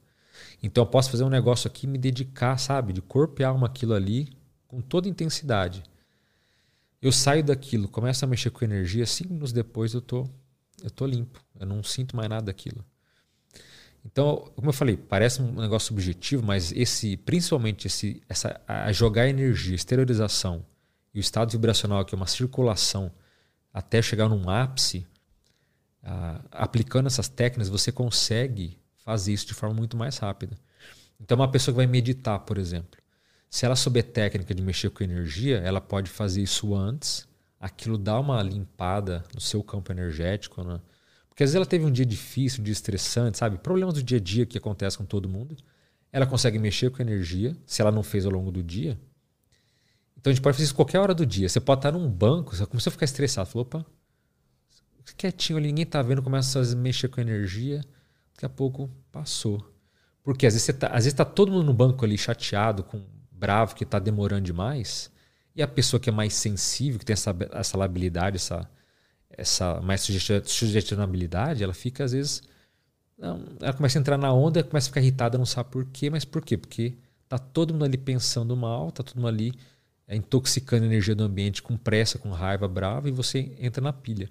Então 0.62 0.84
eu 0.84 0.86
posso 0.86 1.10
fazer 1.10 1.24
um 1.24 1.28
negócio 1.28 1.66
aqui 1.66 1.86
me 1.86 1.98
dedicar, 1.98 2.56
sabe, 2.56 2.92
de 2.92 3.02
corpo 3.02 3.42
e 3.42 3.44
alma 3.44 3.66
aquilo 3.66 3.94
ali 3.94 4.28
com 4.68 4.80
toda 4.80 5.08
intensidade. 5.08 5.82
Eu 7.00 7.10
saio 7.10 7.42
daquilo, 7.42 7.88
começo 7.88 8.24
a 8.24 8.28
mexer 8.28 8.50
com 8.50 8.64
energia, 8.64 9.04
cinco 9.04 9.32
minutos 9.32 9.52
depois 9.52 9.92
eu 9.92 10.00
tô, 10.00 10.28
eu 10.82 10.90
tô 10.90 11.04
limpo, 11.04 11.42
eu 11.58 11.66
não 11.66 11.82
sinto 11.82 12.16
mais 12.16 12.28
nada 12.28 12.46
daquilo. 12.46 12.84
Então, 14.04 14.50
como 14.54 14.68
eu 14.68 14.72
falei, 14.72 14.96
parece 14.96 15.42
um 15.42 15.52
negócio 15.52 15.88
subjetivo, 15.88 16.44
mas 16.44 16.72
esse, 16.72 17.16
principalmente 17.16 17.86
esse, 17.86 18.22
essa, 18.28 18.60
a 18.66 18.90
jogar 18.92 19.28
energia, 19.28 19.74
exteriorização 19.74 20.64
e 21.14 21.18
o 21.18 21.20
estado 21.20 21.50
vibracional, 21.50 22.04
que 22.04 22.14
é 22.14 22.16
uma 22.16 22.26
circulação 22.26 23.12
até 23.72 24.02
chegar 24.02 24.28
num 24.28 24.48
ápice, 24.48 25.06
uh, 26.02 26.44
aplicando 26.50 27.06
essas 27.06 27.28
técnicas, 27.28 27.68
você 27.68 27.92
consegue 27.92 28.78
fazer 29.04 29.32
isso 29.32 29.46
de 29.46 29.54
forma 29.54 29.74
muito 29.74 29.96
mais 29.96 30.18
rápida. 30.18 30.56
Então, 31.20 31.36
uma 31.36 31.50
pessoa 31.50 31.72
que 31.72 31.76
vai 31.76 31.86
meditar, 31.86 32.40
por 32.40 32.58
exemplo, 32.58 33.00
se 33.48 33.64
ela 33.64 33.76
souber 33.76 34.04
técnica 34.04 34.54
de 34.54 34.62
mexer 34.62 34.90
com 34.90 35.04
energia, 35.04 35.58
ela 35.58 35.80
pode 35.80 36.10
fazer 36.10 36.42
isso 36.42 36.74
antes, 36.74 37.28
aquilo 37.60 37.98
dá 37.98 38.18
uma 38.18 38.42
limpada 38.42 39.24
no 39.34 39.40
seu 39.40 39.62
campo 39.62 39.92
energético, 39.92 40.64
né? 40.64 40.80
Porque 41.28 41.44
às 41.44 41.50
vezes 41.50 41.56
ela 41.56 41.66
teve 41.66 41.84
um 41.84 41.90
dia 41.90 42.04
difícil, 42.04 42.60
um 42.60 42.64
dia 42.64 42.72
estressante, 42.72 43.38
sabe? 43.38 43.58
Problemas 43.58 43.94
do 43.94 44.02
dia 44.02 44.18
a 44.18 44.20
dia 44.20 44.44
que 44.44 44.58
acontecem 44.58 44.98
com 44.98 45.04
todo 45.04 45.28
mundo. 45.28 45.56
Ela 46.10 46.26
consegue 46.26 46.58
mexer 46.58 46.90
com 46.90 47.00
energia, 47.00 47.56
se 47.66 47.80
ela 47.80 47.90
não 47.92 48.02
fez 48.02 48.26
ao 48.26 48.32
longo 48.32 48.50
do 48.50 48.62
dia, 48.62 48.98
então 50.22 50.30
a 50.30 50.34
gente 50.34 50.42
pode 50.42 50.56
fazer 50.56 50.66
isso 50.66 50.74
qualquer 50.76 51.00
hora 51.00 51.12
do 51.12 51.26
dia. 51.26 51.48
Você 51.48 51.60
pode 51.60 51.80
estar 51.80 51.90
num 51.90 52.08
banco, 52.08 52.54
você 52.54 52.64
começou 52.64 52.90
a 52.90 52.92
ficar 52.92 53.04
estressado. 53.04 53.48
Falou, 53.48 53.66
opa, 53.66 53.84
quietinho 55.16 55.58
ali, 55.58 55.66
ninguém 55.66 55.84
tá 55.84 56.00
vendo, 56.00 56.22
começa 56.22 56.60
a 56.60 56.76
mexer 56.76 57.08
com 57.08 57.20
energia. 57.20 57.84
Daqui 58.34 58.46
a 58.46 58.48
pouco 58.48 58.90
passou. 59.10 59.64
Porque 60.22 60.46
às 60.46 60.54
vezes, 60.54 60.66
você 60.66 60.72
tá, 60.72 60.88
às 60.88 61.04
vezes 61.04 61.14
tá 61.14 61.24
todo 61.24 61.52
mundo 61.52 61.64
no 61.64 61.74
banco 61.74 62.04
ali 62.04 62.16
chateado, 62.16 62.82
com 62.82 63.02
bravo, 63.30 63.74
que 63.74 63.84
está 63.84 63.98
demorando 63.98 64.42
demais. 64.42 65.10
E 65.54 65.62
a 65.62 65.68
pessoa 65.68 66.00
que 66.00 66.08
é 66.08 66.12
mais 66.12 66.34
sensível, 66.34 66.98
que 66.98 67.04
tem 67.04 67.14
essa, 67.14 67.34
essa 67.52 67.76
labilidade, 67.76 68.36
essa, 68.36 68.70
essa 69.30 69.80
mais 69.80 70.00
sugestionabilidade, 70.44 71.62
ela 71.62 71.74
fica 71.74 72.04
às 72.04 72.12
vezes 72.12 72.42
ela 73.60 73.72
começa 73.72 73.98
a 73.98 74.00
entrar 74.00 74.18
na 74.18 74.32
onda, 74.32 74.62
começa 74.64 74.86
a 74.86 74.90
ficar 74.90 75.00
irritada, 75.00 75.38
não 75.38 75.46
sabe 75.46 75.70
por 75.70 75.84
quê, 75.86 76.10
mas 76.10 76.24
por 76.24 76.42
quê? 76.44 76.56
Porque 76.56 76.96
tá 77.28 77.38
todo 77.38 77.72
mundo 77.72 77.84
ali 77.84 77.96
pensando 77.96 78.56
mal, 78.56 78.90
tá 78.90 79.02
todo 79.02 79.16
mundo 79.16 79.28
ali 79.28 79.54
é, 80.08 80.16
intoxicando 80.16 80.84
a 80.84 80.86
energia 80.86 81.14
do 81.14 81.22
ambiente 81.22 81.62
com 81.62 81.76
pressa, 81.76 82.18
com 82.18 82.30
raiva, 82.30 82.66
brava, 82.66 83.08
e 83.08 83.12
você 83.12 83.54
entra 83.60 83.80
na 83.80 83.92
pilha. 83.92 84.28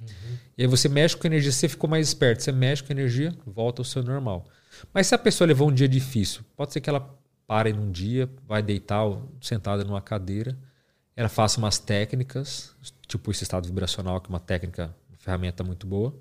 Uhum. 0.00 0.38
E 0.56 0.62
aí 0.62 0.66
você 0.66 0.88
mexe 0.88 1.16
com 1.16 1.26
a 1.26 1.30
energia, 1.30 1.52
você 1.52 1.68
ficou 1.68 1.88
mais 1.88 2.08
esperto, 2.08 2.42
você 2.42 2.52
mexe 2.52 2.82
com 2.82 2.92
a 2.92 2.96
energia, 2.96 3.34
volta 3.46 3.80
ao 3.80 3.84
seu 3.84 4.02
normal. 4.02 4.46
Mas 4.92 5.06
se 5.06 5.14
a 5.14 5.18
pessoa 5.18 5.46
levou 5.46 5.68
um 5.68 5.72
dia 5.72 5.88
difícil, 5.88 6.42
pode 6.56 6.72
ser 6.72 6.80
que 6.80 6.90
ela 6.90 7.18
pare 7.46 7.72
num 7.72 7.90
dia, 7.90 8.28
vai 8.46 8.62
deitar 8.62 9.04
sentada 9.40 9.84
numa 9.84 10.00
cadeira, 10.00 10.56
ela 11.16 11.28
faça 11.28 11.58
umas 11.58 11.78
técnicas, 11.78 12.74
tipo 13.06 13.30
esse 13.30 13.44
estado 13.44 13.66
vibracional, 13.66 14.20
que 14.20 14.28
é 14.28 14.30
uma 14.30 14.40
técnica, 14.40 14.94
uma 15.08 15.18
ferramenta 15.18 15.62
muito 15.62 15.86
boa, 15.86 16.14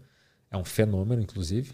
é 0.52 0.58
um 0.58 0.64
fenômeno, 0.64 1.22
inclusive. 1.22 1.74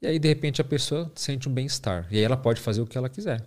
E 0.00 0.06
aí, 0.06 0.18
de 0.18 0.26
repente, 0.26 0.60
a 0.60 0.64
pessoa 0.64 1.10
sente 1.14 1.48
um 1.48 1.52
bem-estar. 1.52 2.08
E 2.10 2.16
aí 2.16 2.22
ela 2.24 2.36
pode 2.36 2.60
fazer 2.60 2.80
o 2.80 2.86
que 2.86 2.98
ela 2.98 3.08
quiser. 3.08 3.46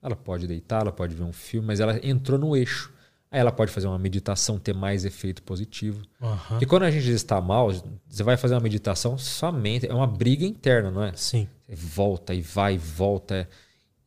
Ela 0.00 0.14
pode 0.14 0.46
deitar, 0.46 0.82
ela 0.82 0.92
pode 0.92 1.12
ver 1.12 1.24
um 1.24 1.32
filme, 1.32 1.66
mas 1.66 1.80
ela 1.80 1.98
entrou 2.06 2.38
no 2.38 2.56
eixo. 2.56 2.92
Aí 3.30 3.40
ela 3.40 3.52
pode 3.52 3.70
fazer 3.70 3.86
uma 3.86 3.98
meditação, 3.98 4.58
ter 4.58 4.74
mais 4.74 5.04
efeito 5.04 5.42
positivo. 5.42 6.02
Uhum. 6.20 6.58
E 6.60 6.66
quando 6.66 6.84
a 6.84 6.90
gente 6.90 7.10
está 7.10 7.40
mal, 7.40 7.70
você 8.08 8.22
vai 8.22 8.38
fazer 8.38 8.54
uma 8.54 8.60
meditação 8.60 9.18
somente. 9.18 9.86
É 9.86 9.92
uma 9.92 10.06
briga 10.06 10.46
interna, 10.46 10.90
não 10.90 11.04
é? 11.04 11.12
Sim. 11.14 11.46
Você 11.66 11.74
volta 11.74 12.32
e 12.32 12.40
vai 12.40 12.74
e 12.74 12.78
volta. 12.78 13.48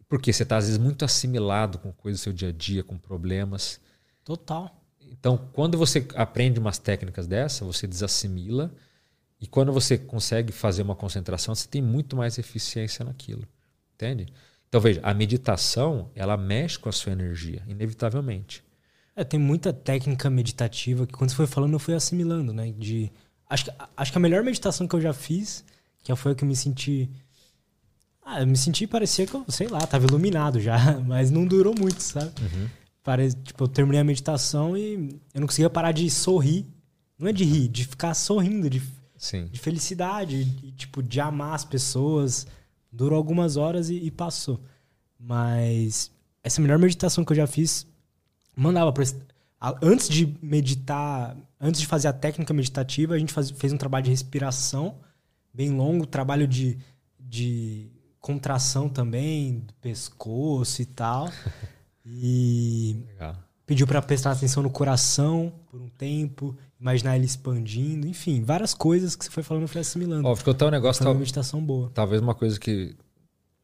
Porque 0.10 0.34
você 0.34 0.42
está, 0.42 0.58
às 0.58 0.66
vezes, 0.66 0.80
muito 0.80 1.06
assimilado 1.06 1.78
com 1.78 1.92
coisas 1.92 2.20
do 2.20 2.24
seu 2.24 2.34
dia 2.34 2.50
a 2.50 2.52
dia, 2.52 2.84
com 2.84 2.98
problemas. 2.98 3.80
Total. 4.26 4.76
Então, 5.00 5.38
quando 5.54 5.78
você 5.78 6.06
aprende 6.16 6.60
umas 6.60 6.80
técnicas 6.80 7.28
dessa, 7.28 7.64
você 7.64 7.86
desassimila. 7.86 8.74
E 9.40 9.46
quando 9.46 9.72
você 9.72 10.00
consegue 10.00 10.52
fazer 10.52 10.82
uma 10.82 10.96
concentração, 10.96 11.54
você 11.54 11.68
tem 11.68 11.82
muito 11.82 12.16
mais 12.16 12.40
eficiência 12.40 13.06
naquilo. 13.06 13.48
Entende? 13.94 14.28
Então, 14.68 14.82
veja, 14.82 15.00
a 15.04 15.14
meditação, 15.14 16.10
ela 16.16 16.36
mexe 16.36 16.80
com 16.80 16.90
a 16.90 16.92
sua 16.92 17.12
energia, 17.12 17.62
inevitavelmente. 17.68 18.64
É, 19.16 19.24
tem 19.24 19.40
muita 19.40 19.74
técnica 19.74 20.30
meditativa 20.30 21.06
que 21.06 21.14
quando 21.14 21.30
você 21.30 21.36
foi 21.36 21.48
falando 21.48 21.74
eu 21.74 21.80
fui 21.80 21.94
assimilando, 21.94 22.54
né? 22.54 22.72
De, 22.78 23.12
acho, 23.50 23.66
que, 23.66 23.72
acho 23.98 24.12
que 24.12 24.18
a 24.18 24.22
melhor 24.22 24.44
meditação 24.44 24.88
que 24.88 24.96
eu 24.96 25.02
já 25.02 25.14
fiz, 25.14 25.64
que 26.04 26.16
foi 26.16 26.32
a 26.32 26.36
que 26.36 26.44
eu 26.44 26.48
me 26.48 26.56
senti... 26.56 27.10
Ah, 28.24 28.42
eu 28.42 28.48
me 28.48 28.56
senti, 28.56 28.86
parecia 28.88 29.26
que 29.26 29.34
eu, 29.34 29.44
sei 29.50 29.68
lá, 29.68 29.80
tava 29.80 30.06
iluminado 30.06 30.60
já, 30.60 30.78
mas 31.06 31.32
não 31.32 31.46
durou 31.46 31.76
muito, 31.78 32.02
sabe? 32.02 32.32
Uhum. 32.42 32.68
Pare, 33.04 33.34
tipo, 33.34 33.64
eu 33.64 33.68
terminei 33.68 34.00
a 34.00 34.04
meditação 34.04 34.78
e 34.78 35.20
eu 35.34 35.42
não 35.42 35.48
conseguia 35.48 35.70
parar 35.70 35.92
de 35.92 36.10
sorrir. 36.10 36.66
Não 37.18 37.28
é 37.28 37.34
de 37.34 37.44
rir, 37.44 37.68
de 37.68 37.86
ficar 37.86 38.14
sorrindo, 38.14 38.70
de, 38.70 38.82
Sim. 39.18 39.48
de 39.52 39.60
felicidade, 39.60 40.46
de, 40.46 40.72
tipo, 40.72 41.04
de 41.04 41.20
amar 41.20 41.56
as 41.56 41.66
pessoas 41.66 42.48
Durou 42.92 43.18
algumas 43.18 43.56
horas 43.56 43.90
e, 43.90 43.96
e 43.96 44.12
passou. 44.12 44.60
Mas 45.18 46.12
essa 46.44 46.62
melhor 46.62 46.78
meditação 46.78 47.24
que 47.24 47.32
eu 47.32 47.38
já 47.38 47.48
fiz, 47.48 47.88
mandava 48.62 48.92
pra, 48.94 49.04
antes 49.82 50.08
de 50.08 50.38
meditar, 50.42 51.36
antes 51.60 51.82
de 51.82 51.88
fazer 51.88 52.08
a 52.08 52.14
técnica 52.14 52.54
meditativa, 52.54 53.16
a 53.16 53.18
gente 53.18 53.34
faz, 53.34 53.50
fez 53.52 53.74
um 53.74 53.78
trabalho 53.78 54.06
de 54.06 54.12
respiração 54.12 54.96
bem 55.54 55.72
longo, 55.72 56.06
trabalho 56.06 56.48
de, 56.48 56.78
de 57.20 57.90
contração 58.20 58.88
também, 58.88 59.60
do 59.60 59.74
pescoço 59.76 60.82
e 60.82 60.86
tal. 60.86 61.30
E 62.04 63.06
Legal. 63.10 63.38
pediu 63.64 63.86
para 63.86 64.02
prestar 64.02 64.32
atenção 64.32 64.64
no 64.64 64.72
coração 64.72 65.54
por 65.70 65.80
um 65.80 65.88
tempo, 65.88 66.58
imaginar 66.80 67.16
ele 67.16 67.28
expandindo, 67.28 68.08
enfim, 68.08 68.44
várias 68.44 68.74
coisas 68.74 69.16
que 69.16 69.24
você 69.24 69.30
foi 69.30 69.44
falando, 69.44 69.62
eu 69.62 69.68
fui 69.68 69.82
assimilando. 69.82 70.28
Ó, 70.28 70.36
ficou 70.36 70.56
tão 70.56 70.70
um 70.70 70.72
negócio. 70.72 71.04
Foi 71.04 71.12
uma 71.12 71.20
meditação 71.20 71.64
boa. 71.64 71.92
Talvez 71.94 72.20
uma 72.20 72.34
coisa 72.34 72.60
que 72.60 72.96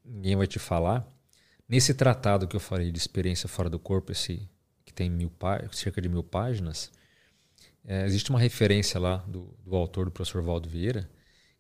ninguém 0.06 0.36
vai 0.36 0.46
te 0.46 0.60
falar. 0.60 1.04
Nesse 1.68 1.96
tratado 1.96 2.48
que 2.48 2.56
eu 2.56 2.60
falei 2.60 2.92
de 2.92 3.00
experiência 3.00 3.50
fora 3.50 3.72
do 3.72 3.80
corpo, 3.80 4.12
esse 4.12 4.48
tem 4.98 5.12
mil 5.12 5.32
cerca 5.72 6.02
de 6.02 6.10
mil 6.10 6.24
páginas, 6.24 6.92
é, 7.86 8.04
existe 8.04 8.32
uma 8.32 8.40
referência 8.40 9.00
lá 9.00 9.18
do, 9.18 9.56
do 9.64 9.76
autor, 9.76 10.06
do 10.06 10.12
professor 10.12 10.42
Valdo 10.42 10.68
Vieira, 10.68 11.08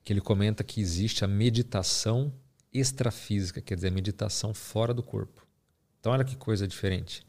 que 0.03 0.11
ele 0.11 0.19
comenta 0.19 0.63
que 0.63 0.81
existe 0.81 1.23
a 1.23 1.27
meditação 1.27 2.33
extrafísica, 2.73 3.61
quer 3.61 3.75
dizer, 3.75 3.89
a 3.89 3.91
meditação 3.91 4.55
fora 4.55 4.91
do 4.91 5.03
corpo. 5.03 5.45
Então, 5.99 6.13
olha 6.13 6.25
que 6.25 6.35
coisa 6.35 6.67
diferente. 6.67 7.21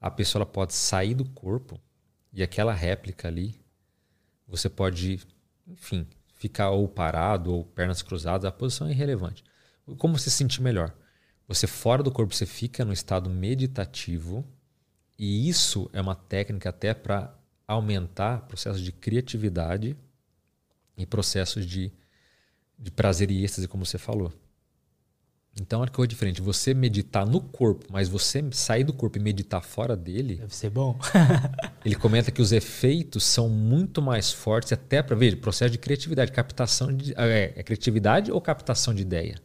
A 0.00 0.10
pessoa 0.10 0.44
pode 0.44 0.74
sair 0.74 1.14
do 1.14 1.24
corpo 1.24 1.80
e 2.32 2.42
aquela 2.42 2.72
réplica 2.72 3.28
ali, 3.28 3.54
você 4.48 4.68
pode, 4.68 5.20
enfim, 5.64 6.08
ficar 6.34 6.70
ou 6.70 6.88
parado 6.88 7.54
ou 7.54 7.64
pernas 7.64 8.02
cruzadas, 8.02 8.44
a 8.44 8.52
posição 8.52 8.88
é 8.88 8.90
irrelevante. 8.90 9.44
Como 9.96 10.18
você 10.18 10.28
se 10.28 10.38
sentir 10.38 10.60
melhor? 10.60 10.92
Você 11.46 11.68
fora 11.68 12.02
do 12.02 12.10
corpo, 12.10 12.34
você 12.34 12.46
fica 12.46 12.84
no 12.84 12.92
estado 12.92 13.30
meditativo 13.30 14.44
e 15.18 15.48
isso 15.48 15.88
é 15.92 16.00
uma 16.00 16.14
técnica 16.14 16.70
até 16.70 16.92
para 16.92 17.34
aumentar 17.66 18.42
processos 18.42 18.80
de 18.80 18.92
criatividade 18.92 19.96
e 20.96 21.06
processos 21.06 21.66
de, 21.66 21.92
de 22.78 22.90
prazer 22.90 23.30
e 23.30 23.42
êxtase, 23.42 23.66
como 23.66 23.84
você 23.84 23.98
falou. 23.98 24.32
Então, 25.58 25.80
olha 25.80 25.88
que 25.88 25.96
coisa 25.96 26.08
diferente. 26.08 26.42
Você 26.42 26.74
meditar 26.74 27.24
no 27.24 27.40
corpo, 27.40 27.86
mas 27.90 28.10
você 28.10 28.44
sair 28.52 28.84
do 28.84 28.92
corpo 28.92 29.16
e 29.16 29.20
meditar 29.20 29.62
fora 29.62 29.96
dele. 29.96 30.36
Deve 30.36 30.54
ser 30.54 30.68
bom. 30.68 30.98
ele 31.82 31.94
comenta 31.94 32.30
que 32.30 32.42
os 32.42 32.52
efeitos 32.52 33.24
são 33.24 33.48
muito 33.48 34.02
mais 34.02 34.30
fortes, 34.30 34.72
até 34.72 35.02
para 35.02 35.16
ver, 35.16 35.40
processo 35.40 35.70
de 35.70 35.78
criatividade, 35.78 36.30
captação 36.30 36.94
de. 36.94 37.14
É, 37.16 37.54
é 37.56 37.62
criatividade 37.62 38.30
ou 38.30 38.38
captação 38.38 38.92
de 38.92 39.00
ideia? 39.00 39.40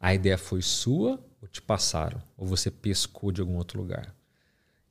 A 0.00 0.12
ideia 0.12 0.36
foi 0.36 0.60
sua 0.60 1.24
ou 1.40 1.46
te 1.46 1.62
passaram? 1.62 2.20
Ou 2.36 2.44
você 2.44 2.68
pescou 2.68 3.30
de 3.30 3.40
algum 3.40 3.56
outro 3.56 3.80
lugar? 3.80 4.17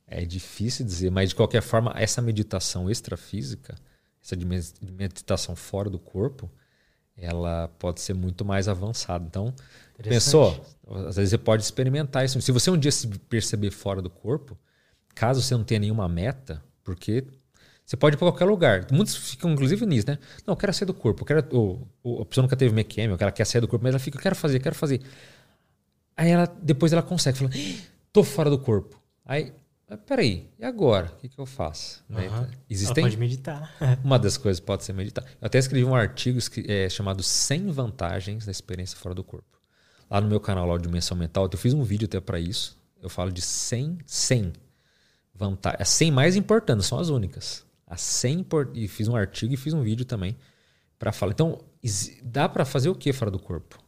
É 0.08 0.24
difícil 0.24 0.86
dizer, 0.86 1.12
mas 1.12 1.30
de 1.30 1.36
qualquer 1.36 1.62
forma, 1.62 1.94
essa 1.96 2.22
meditação 2.22 2.90
extrafísica, 2.90 3.76
essa 4.24 4.36
meditação 4.82 5.56
fora 5.56 5.90
do 5.90 6.00
corpo, 6.00 6.50
ela 7.18 7.68
pode 7.80 8.00
ser 8.00 8.14
muito 8.14 8.46
mais 8.46 8.68
avançada. 8.70 9.26
Então, 9.28 9.54
pensou? 10.02 10.66
Às 11.08 11.18
vezes 11.18 11.32
você 11.32 11.38
pode 11.38 11.64
experimentar 11.64 12.24
isso. 12.24 12.40
Se 12.42 12.52
você 12.52 12.72
um 12.72 12.78
dia 12.78 12.92
se 12.92 13.08
perceber 13.08 13.72
fora 13.72 14.02
do 14.02 14.10
corpo, 14.10 14.58
caso 15.14 15.42
você 15.42 15.56
não 15.56 15.64
tenha 15.64 15.80
nenhuma 15.80 16.08
meta, 16.08 16.64
porque 16.84 17.26
você 17.84 17.98
pode 17.98 18.16
ir 18.16 18.20
para 18.20 18.28
qualquer 18.32 18.46
lugar. 18.46 18.88
Muitos 18.92 19.16
ficam, 19.16 19.52
inclusive, 19.52 19.86
nisso, 19.86 20.08
né? 20.08 20.20
Não, 20.46 20.54
eu 20.54 20.58
quero 20.58 20.74
sair 20.74 20.86
do 20.86 20.94
corpo. 20.94 21.24
Eu 21.24 21.26
quero, 21.26 21.48
ou, 21.52 21.88
ou 22.04 22.22
a 22.22 22.26
pessoa 22.26 22.44
nunca 22.44 22.56
teve 22.56 22.74
MQM, 22.74 23.18
ela 23.20 23.32
quer 23.32 23.46
sair 23.46 23.62
do 23.62 23.68
corpo, 23.68 23.84
mas 23.84 23.92
ela 23.92 24.00
fica, 24.00 24.18
eu 24.18 24.22
quero 24.22 24.36
fazer, 24.36 24.58
eu 24.58 24.62
quero 24.62 24.76
fazer. 24.76 25.02
Aí 26.16 26.30
ela, 26.30 26.46
depois 26.62 26.94
ela 26.94 27.02
consegue, 27.02 27.38
fala, 27.38 27.52
tô 28.14 28.24
fora 28.24 28.50
do 28.50 28.60
corpo. 28.60 29.02
Aí 29.26 29.54
mas 29.90 30.00
peraí, 30.06 30.50
e 30.60 30.66
agora? 30.66 31.08
O 31.08 31.16
que, 31.16 31.30
que 31.30 31.40
eu 31.40 31.46
faço? 31.46 32.04
Uhum. 32.10 32.18
Né? 32.18 32.52
Existem... 32.70 33.02
Ela 33.04 33.10
pode 33.10 33.18
meditar. 33.18 33.74
Uma 34.04 34.20
das 34.20 34.38
coisas 34.38 34.60
pode 34.60 34.84
ser 34.84 34.92
meditar. 34.92 35.24
Eu 35.40 35.48
até 35.48 35.58
escrevi 35.58 35.86
um 35.86 35.96
artigo 35.96 36.40
é, 36.68 36.90
chamado 36.90 37.24
100 37.24 37.72
vantagens 37.72 38.46
da 38.46 38.52
experiência 38.52 38.98
fora 38.98 39.16
do 39.16 39.24
corpo. 39.24 39.58
Lá 40.10 40.20
no 40.20 40.28
meu 40.28 40.42
canal, 40.42 40.66
lá, 40.66 40.78
Dimensão 40.78 41.16
Mental, 41.16 41.50
eu 41.52 41.58
fiz 41.58 41.74
um 41.74 41.84
vídeo 41.84 42.06
até 42.06 42.20
para 42.20 42.38
isso. 42.40 42.78
Eu 43.02 43.10
falo 43.10 43.32
de 43.32 43.42
100, 43.42 44.00
100 44.06 44.54
vantagens. 45.34 45.82
As 45.82 45.90
100 45.90 46.12
mais 46.12 46.36
importantes, 46.36 46.86
são 46.86 47.00
as 47.00 47.08
únicas. 47.08 47.66
As 47.86 48.02
100 48.02 48.46
E 48.74 48.88
fiz 48.90 49.08
um 49.08 49.16
artigo 49.16 49.54
e 49.54 49.58
fiz 49.58 49.74
um 49.74 49.82
vídeo 49.82 50.06
também 50.06 50.36
para 51.00 51.14
falar. 51.14 51.32
Então, 51.32 51.60
dá 52.24 52.50
para 52.50 52.66
fazer 52.66 52.90
o 52.90 52.96
que 52.96 53.14
fora 53.14 53.32
do 53.32 53.40
corpo? 53.40 53.80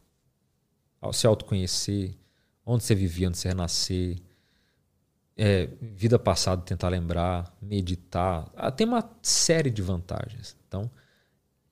Se 1.12 1.26
autoconhecer, 1.26 2.14
onde 2.64 2.84
você 2.84 2.94
vivia, 2.94 3.28
onde 3.28 3.36
você 3.36 3.48
renascer 3.48 4.16
é, 5.36 5.68
vida 5.80 6.18
passada 6.18 6.62
tentar 6.62 6.88
lembrar, 6.88 7.52
meditar. 7.60 8.50
Ah, 8.56 8.70
tem 8.70 8.86
uma 8.86 9.08
série 9.22 9.70
de 9.70 9.82
vantagens. 9.82 10.56
Então, 10.66 10.90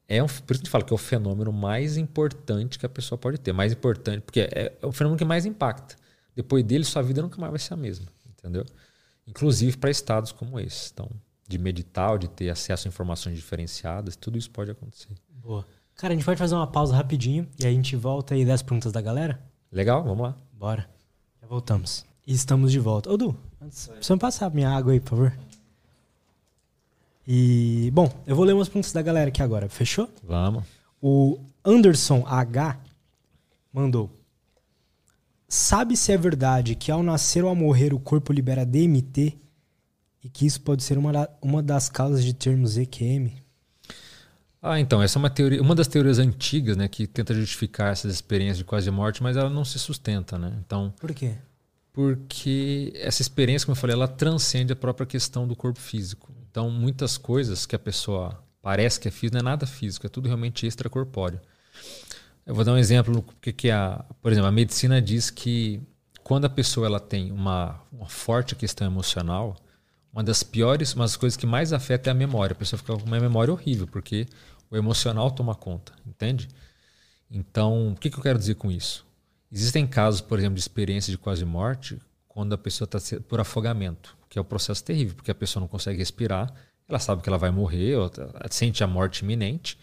é 0.08 0.22
um, 0.22 0.26
por 0.26 0.32
isso 0.32 0.44
que 0.44 0.52
a 0.52 0.56
gente 0.56 0.70
fala 0.70 0.84
que 0.84 0.92
é 0.92 0.94
o 0.94 0.98
fenômeno 0.98 1.52
mais 1.52 1.96
importante 1.96 2.78
que 2.78 2.86
a 2.86 2.88
pessoa 2.88 3.18
pode 3.18 3.38
ter. 3.38 3.52
Mais 3.52 3.72
importante, 3.72 4.22
porque 4.22 4.40
é, 4.40 4.76
é 4.80 4.86
o 4.86 4.92
fenômeno 4.92 5.18
que 5.18 5.24
mais 5.24 5.44
impacta. 5.44 5.96
Depois 6.34 6.64
dele, 6.64 6.84
sua 6.84 7.02
vida 7.02 7.20
nunca 7.20 7.38
mais 7.40 7.50
vai 7.50 7.58
ser 7.58 7.74
a 7.74 7.76
mesma. 7.76 8.06
Entendeu? 8.26 8.64
Inclusive 9.26 9.76
para 9.76 9.90
estados 9.90 10.32
como 10.32 10.58
esse. 10.58 10.90
Então, 10.92 11.10
de 11.46 11.58
meditar, 11.58 12.18
de 12.18 12.28
ter 12.28 12.48
acesso 12.48 12.86
a 12.86 12.88
informações 12.88 13.36
diferenciadas, 13.36 14.16
tudo 14.16 14.38
isso 14.38 14.50
pode 14.50 14.70
acontecer. 14.70 15.14
Boa. 15.28 15.66
Cara, 15.96 16.14
a 16.14 16.16
gente 16.16 16.24
pode 16.24 16.38
fazer 16.38 16.54
uma 16.54 16.66
pausa 16.66 16.94
rapidinho 16.94 17.48
e 17.58 17.66
a 17.66 17.70
gente 17.70 17.96
volta 17.96 18.34
aí 18.34 18.44
das 18.44 18.62
perguntas 18.62 18.92
da 18.92 19.00
galera? 19.00 19.42
Legal, 19.70 20.04
vamos 20.04 20.22
lá. 20.22 20.36
Bora. 20.52 20.88
Já 21.40 21.46
voltamos. 21.46 22.06
E 22.26 22.32
estamos 22.32 22.70
de 22.70 22.78
volta. 22.78 23.10
Ô, 23.10 23.16
Du, 23.16 23.36
precisa 23.66 24.14
me 24.14 24.20
passar 24.20 24.50
minha 24.50 24.70
água 24.70 24.92
aí, 24.92 25.00
por 25.00 25.10
favor. 25.10 25.32
E, 27.26 27.90
bom, 27.92 28.10
eu 28.26 28.34
vou 28.34 28.44
ler 28.44 28.54
umas 28.54 28.68
perguntas 28.68 28.92
da 28.92 29.02
galera 29.02 29.28
aqui 29.28 29.42
agora. 29.42 29.68
Fechou? 29.68 30.08
Vamos. 30.22 30.64
O 31.00 31.38
Anderson 31.64 32.24
H 32.26 32.78
mandou. 33.72 34.10
Sabe 35.46 35.96
se 35.96 36.12
é 36.12 36.16
verdade 36.16 36.74
que 36.74 36.90
ao 36.90 37.02
nascer 37.02 37.42
ou 37.42 37.50
ao 37.50 37.56
morrer 37.56 37.92
o 37.92 37.98
corpo 37.98 38.32
libera 38.32 38.64
DMT 38.64 39.36
e 40.24 40.28
que 40.28 40.46
isso 40.46 40.60
pode 40.60 40.82
ser 40.82 40.98
uma, 40.98 41.28
uma 41.40 41.62
das 41.62 41.88
causas 41.88 42.24
de 42.24 42.34
termos 42.34 42.76
EQM? 42.76 43.32
Ah, 44.60 44.80
então, 44.80 45.00
essa 45.02 45.18
é 45.18 45.20
uma 45.20 45.30
teoria, 45.30 45.62
uma 45.62 45.74
das 45.74 45.86
teorias 45.86 46.18
antigas, 46.18 46.76
né, 46.76 46.88
que 46.88 47.06
tenta 47.06 47.32
justificar 47.32 47.92
essas 47.92 48.12
experiências 48.12 48.58
de 48.58 48.64
quase 48.64 48.90
morte, 48.90 49.22
mas 49.22 49.36
ela 49.36 49.48
não 49.48 49.64
se 49.64 49.78
sustenta, 49.78 50.36
né? 50.36 50.52
Então, 50.64 50.92
Por 50.98 51.14
quê? 51.14 51.36
Porque 51.92 52.92
essa 52.94 53.23
experiência, 53.23 53.67
como 53.67 53.76
eu 53.76 53.81
falei, 53.81 53.94
ela 53.94 54.08
transcende 54.08 54.73
a 54.73 54.76
própria 54.76 55.07
questão 55.07 55.47
do 55.47 55.57
corpo 55.57 55.81
físico. 55.81 56.33
Então, 56.50 56.70
muitas 56.70 57.17
coisas 57.17 57.67
que 57.67 57.75
a 57.75 57.78
pessoa 57.78 58.42
parece 58.62 59.00
que 59.00 59.08
é 59.08 59.10
físico, 59.10 59.34
não 59.34 59.41
é 59.41 59.42
nada 59.42 59.67
físico, 59.67 60.07
é 60.07 60.08
tudo 60.08 60.26
realmente 60.26 60.67
extracorpóreo. 60.67 61.41
Eu 62.47 62.55
vou 62.55 62.65
dar 62.65 62.73
um 62.73 62.78
exemplo 62.78 63.23
porque 63.23 63.52
que 63.52 63.70
a, 63.70 64.05
por 64.23 64.33
exemplo, 64.33 64.49
a 64.49 64.52
medicina 64.52 65.02
diz 65.02 65.31
que 65.31 65.83
quando 66.23 66.44
a 66.44 66.50
pessoa 66.50 66.86
ela 66.86 67.00
tem 67.00 67.33
uma, 67.33 67.81
uma 67.92 68.08
forte 68.08 68.55
questão 68.55 68.86
emocional, 68.86 69.57
uma 70.12 70.23
das 70.23 70.42
piores, 70.42 70.94
uma 70.94 71.05
das 71.05 71.17
coisas 71.17 71.36
que 71.36 71.47
mais 71.47 71.73
afeta 71.73 72.10
é 72.10 72.12
a 72.12 72.15
memória. 72.15 72.52
A 72.52 72.57
pessoa 72.57 72.78
fica 72.78 72.97
com 72.97 73.07
uma 73.07 73.20
memória 73.20 73.52
horrível, 73.52 73.86
porque 73.86 74.26
o 74.70 74.76
emocional 74.76 75.31
toma 75.31 75.55
conta, 75.55 75.92
entende? 76.07 76.49
Então, 77.31 77.92
o 77.92 77.97
que, 77.97 78.10
que 78.10 78.18
eu 78.18 78.23
quero 78.23 78.39
dizer 78.39 78.55
com 78.57 78.70
isso? 78.70 79.07
Existem 79.51 79.86
casos, 79.86 80.20
por 80.20 80.39
exemplo, 80.39 80.55
de 80.55 80.60
experiência 80.60 81.10
de 81.10 81.18
quase 81.18 81.44
morte, 81.44 81.99
quando 82.27 82.52
a 82.52 82.59
pessoa 82.59 82.89
está 82.91 83.20
por 83.20 83.41
afogamento, 83.41 84.17
que 84.28 84.39
é 84.39 84.43
um 84.43 84.44
processo 84.44 84.85
terrível, 84.85 85.15
porque 85.17 85.31
a 85.31 85.35
pessoa 85.35 85.60
não 85.60 85.68
consegue 85.68 85.99
respirar, 85.99 86.52
ela 86.89 86.99
sabe 86.99 87.23
que 87.23 87.28
ela 87.28 87.39
vai 87.39 87.51
morrer, 87.51 87.97
ou 87.97 88.10
sente 88.51 88.85
a 88.85 88.86
morte 88.86 89.25
iminente. 89.25 89.78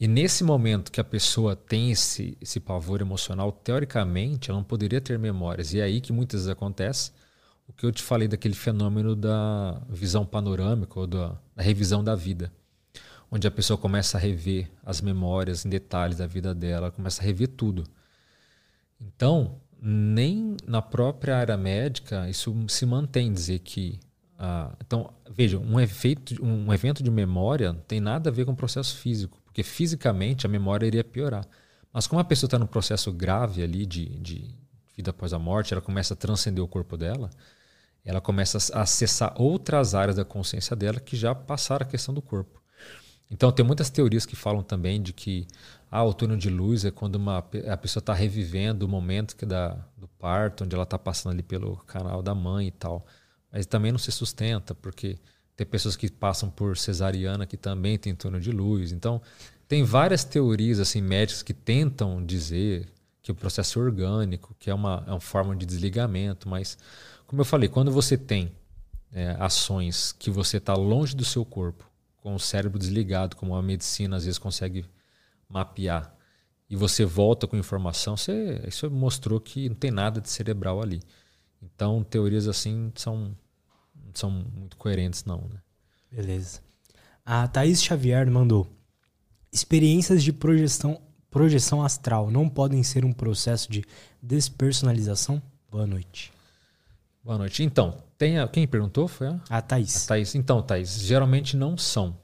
E 0.00 0.08
nesse 0.08 0.42
momento 0.42 0.90
que 0.90 1.00
a 1.00 1.04
pessoa 1.04 1.54
tem 1.54 1.90
esse, 1.90 2.36
esse 2.40 2.58
pavor 2.58 3.00
emocional, 3.00 3.52
teoricamente, 3.52 4.50
ela 4.50 4.58
não 4.58 4.64
poderia 4.64 5.00
ter 5.00 5.18
memórias. 5.18 5.72
E 5.72 5.80
é 5.80 5.84
aí 5.84 6.00
que 6.00 6.12
muitas 6.12 6.40
vezes 6.40 6.48
acontece 6.48 7.12
o 7.68 7.72
que 7.72 7.86
eu 7.86 7.92
te 7.92 8.02
falei 8.02 8.26
daquele 8.26 8.54
fenômeno 8.54 9.14
da 9.14 9.80
visão 9.88 10.26
panorâmica 10.26 10.98
ou 10.98 11.06
da, 11.06 11.38
da 11.54 11.62
revisão 11.62 12.02
da 12.02 12.14
vida, 12.14 12.52
onde 13.30 13.46
a 13.46 13.50
pessoa 13.50 13.78
começa 13.78 14.18
a 14.18 14.20
rever 14.20 14.70
as 14.84 15.00
memórias 15.00 15.64
em 15.64 15.68
detalhes 15.68 16.18
da 16.18 16.26
vida 16.26 16.54
dela, 16.54 16.90
começa 16.90 17.22
a 17.22 17.24
rever 17.24 17.48
tudo. 17.48 17.84
Então, 19.02 19.60
nem 19.80 20.56
na 20.66 20.80
própria 20.80 21.36
área 21.36 21.56
médica 21.56 22.28
isso 22.30 22.54
se 22.68 22.86
mantém 22.86 23.32
dizer 23.32 23.58
que 23.58 23.98
ah, 24.38 24.72
então 24.84 25.12
veja 25.28 25.58
um 25.58 25.80
efeito 25.80 26.44
um 26.44 26.72
evento 26.72 27.02
de 27.02 27.10
memória 27.10 27.74
tem 27.88 28.00
nada 28.00 28.30
a 28.30 28.32
ver 28.32 28.44
com 28.44 28.52
o 28.52 28.56
processo 28.56 28.96
físico 28.96 29.40
porque 29.44 29.64
fisicamente 29.64 30.46
a 30.46 30.48
memória 30.48 30.86
iria 30.86 31.02
piorar 31.02 31.44
mas 31.92 32.06
como 32.06 32.20
a 32.20 32.24
pessoa 32.24 32.46
está 32.46 32.60
num 32.60 32.66
processo 32.66 33.12
grave 33.12 33.60
ali 33.60 33.84
de, 33.84 34.06
de 34.20 34.54
vida 34.96 35.10
após 35.10 35.32
a 35.32 35.38
morte 35.38 35.74
ela 35.74 35.82
começa 35.82 36.14
a 36.14 36.16
transcender 36.16 36.62
o 36.62 36.68
corpo 36.68 36.96
dela 36.96 37.28
ela 38.04 38.20
começa 38.20 38.58
a 38.76 38.82
acessar 38.82 39.34
outras 39.40 39.94
áreas 39.94 40.16
da 40.16 40.24
consciência 40.24 40.74
dela 40.74 41.00
que 41.00 41.16
já 41.16 41.34
passaram 41.34 41.86
a 41.86 41.88
questão 41.88 42.12
do 42.12 42.20
corpo. 42.20 42.61
Então, 43.32 43.50
tem 43.50 43.64
muitas 43.64 43.88
teorias 43.88 44.26
que 44.26 44.36
falam 44.36 44.62
também 44.62 45.00
de 45.00 45.14
que 45.14 45.46
ah, 45.90 46.04
o 46.04 46.12
túnel 46.12 46.36
de 46.36 46.50
luz 46.50 46.84
é 46.84 46.90
quando 46.90 47.16
uma, 47.16 47.38
a 47.38 47.76
pessoa 47.78 48.00
está 48.00 48.12
revivendo 48.12 48.84
o 48.84 48.88
momento 48.88 49.34
que 49.34 49.46
da, 49.46 49.70
do 49.96 50.06
parto, 50.06 50.64
onde 50.64 50.74
ela 50.74 50.84
está 50.84 50.98
passando 50.98 51.32
ali 51.32 51.42
pelo 51.42 51.78
canal 51.78 52.22
da 52.22 52.34
mãe 52.34 52.68
e 52.68 52.70
tal. 52.70 53.06
Mas 53.50 53.64
também 53.64 53.90
não 53.90 53.98
se 53.98 54.12
sustenta, 54.12 54.74
porque 54.74 55.18
tem 55.56 55.66
pessoas 55.66 55.96
que 55.96 56.10
passam 56.10 56.50
por 56.50 56.76
cesariana 56.76 57.46
que 57.46 57.56
também 57.56 57.98
tem 57.98 58.14
túnel 58.14 58.38
de 58.38 58.52
luz. 58.52 58.92
Então, 58.92 59.20
tem 59.66 59.82
várias 59.82 60.24
teorias 60.24 60.78
assim 60.78 61.00
médicas 61.00 61.42
que 61.42 61.54
tentam 61.54 62.22
dizer 62.24 62.86
que 63.22 63.32
o 63.32 63.34
processo 63.34 63.78
é 63.78 63.82
orgânico, 63.82 64.54
que 64.58 64.68
é 64.68 64.74
uma, 64.74 65.04
é 65.06 65.10
uma 65.10 65.20
forma 65.20 65.56
de 65.56 65.64
desligamento, 65.64 66.48
mas 66.48 66.76
como 67.26 67.40
eu 67.40 67.46
falei, 67.46 67.68
quando 67.68 67.90
você 67.90 68.18
tem 68.18 68.52
é, 69.10 69.36
ações 69.38 70.12
que 70.12 70.30
você 70.30 70.58
está 70.58 70.74
longe 70.74 71.16
do 71.16 71.24
seu 71.24 71.46
corpo, 71.46 71.90
com 72.22 72.34
o 72.34 72.40
cérebro 72.40 72.78
desligado, 72.78 73.36
como 73.36 73.54
a 73.54 73.60
medicina 73.60 74.16
às 74.16 74.24
vezes 74.24 74.38
consegue 74.38 74.86
mapear, 75.48 76.14
e 76.70 76.76
você 76.76 77.04
volta 77.04 77.46
com 77.46 77.56
informação, 77.56 78.16
você, 78.16 78.62
isso 78.66 78.90
mostrou 78.90 79.38
que 79.38 79.68
não 79.68 79.76
tem 79.76 79.90
nada 79.90 80.22
de 80.22 80.30
cerebral 80.30 80.80
ali. 80.80 81.02
Então, 81.60 82.02
teorias 82.02 82.48
assim 82.48 82.90
são, 82.94 83.36
são 84.14 84.30
muito 84.30 84.76
coerentes, 84.78 85.24
não. 85.24 85.38
Né? 85.52 85.60
Beleza. 86.10 86.60
A 87.26 87.46
Thaís 87.46 87.82
Xavier 87.82 88.30
mandou: 88.30 88.66
experiências 89.52 90.22
de 90.22 90.32
projeção, 90.32 91.02
projeção 91.30 91.84
astral 91.84 92.30
não 92.30 92.48
podem 92.48 92.82
ser 92.82 93.04
um 93.04 93.12
processo 93.12 93.70
de 93.70 93.84
despersonalização? 94.22 95.42
Boa 95.70 95.86
noite. 95.86 96.32
Boa 97.24 97.38
noite. 97.38 97.62
Então, 97.62 98.02
tem 98.18 98.40
a, 98.40 98.48
quem 98.48 98.66
perguntou 98.66 99.06
foi 99.06 99.28
a? 99.28 99.40
A 99.48 99.62
Thaís. 99.62 100.04
A 100.04 100.08
Thaís. 100.08 100.34
Então, 100.34 100.60
Thaís, 100.60 101.00
geralmente 101.02 101.56
não 101.56 101.78
são. 101.78 102.18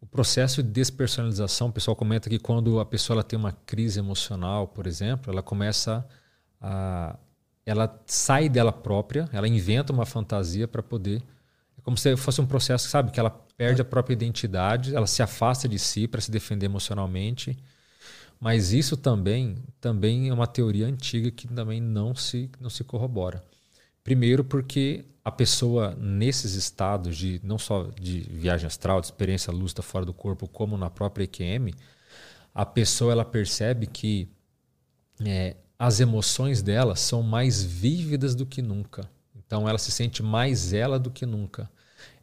O 0.00 0.06
processo 0.06 0.64
de 0.64 0.68
despersonalização, 0.68 1.68
o 1.68 1.72
pessoal 1.72 1.94
comenta 1.94 2.28
que 2.28 2.40
quando 2.40 2.80
a 2.80 2.84
pessoa 2.84 3.14
ela 3.14 3.22
tem 3.22 3.38
uma 3.38 3.52
crise 3.52 4.00
emocional, 4.00 4.66
por 4.66 4.88
exemplo, 4.88 5.32
ela 5.32 5.42
começa 5.42 6.04
a. 6.60 7.16
Ela 7.64 8.02
sai 8.04 8.48
dela 8.48 8.72
própria, 8.72 9.28
ela 9.32 9.46
inventa 9.46 9.92
uma 9.92 10.04
fantasia 10.04 10.66
para 10.66 10.82
poder. 10.82 11.22
É 11.78 11.80
como 11.80 11.96
se 11.96 12.16
fosse 12.16 12.40
um 12.40 12.46
processo, 12.46 12.88
sabe? 12.88 13.12
Que 13.12 13.20
ela 13.20 13.30
perde 13.56 13.80
a 13.80 13.84
própria 13.84 14.14
identidade, 14.14 14.92
ela 14.92 15.06
se 15.06 15.22
afasta 15.22 15.68
de 15.68 15.78
si 15.78 16.08
para 16.08 16.20
se 16.20 16.32
defender 16.32 16.66
emocionalmente. 16.66 17.56
Mas 18.40 18.72
isso 18.72 18.96
também, 18.96 19.54
também 19.80 20.30
é 20.30 20.34
uma 20.34 20.48
teoria 20.48 20.86
antiga 20.88 21.30
que 21.30 21.46
também 21.46 21.80
não 21.80 22.12
se, 22.16 22.50
não 22.60 22.68
se 22.68 22.82
corrobora. 22.82 23.40
Primeiro 24.04 24.44
porque 24.44 25.04
a 25.24 25.30
pessoa 25.30 25.94
nesses 25.96 26.54
estados 26.54 27.16
de 27.16 27.40
não 27.44 27.58
só 27.58 27.84
de 28.00 28.20
viagem 28.20 28.66
astral, 28.66 29.00
de 29.00 29.06
experiência 29.06 29.52
lúcida 29.52 29.82
fora 29.82 30.04
do 30.04 30.12
corpo, 30.12 30.48
como 30.48 30.76
na 30.76 30.90
própria 30.90 31.24
EQM, 31.24 31.72
a 32.54 32.66
pessoa 32.66 33.12
ela 33.12 33.24
percebe 33.24 33.86
que 33.86 34.28
é, 35.24 35.56
as 35.78 36.00
emoções 36.00 36.62
dela 36.62 36.96
são 36.96 37.22
mais 37.22 37.62
vívidas 37.62 38.34
do 38.34 38.44
que 38.44 38.60
nunca. 38.60 39.08
Então 39.34 39.68
ela 39.68 39.78
se 39.78 39.90
sente 39.90 40.22
mais 40.22 40.72
ela 40.72 40.98
do 40.98 41.10
que 41.10 41.24
nunca. 41.24 41.70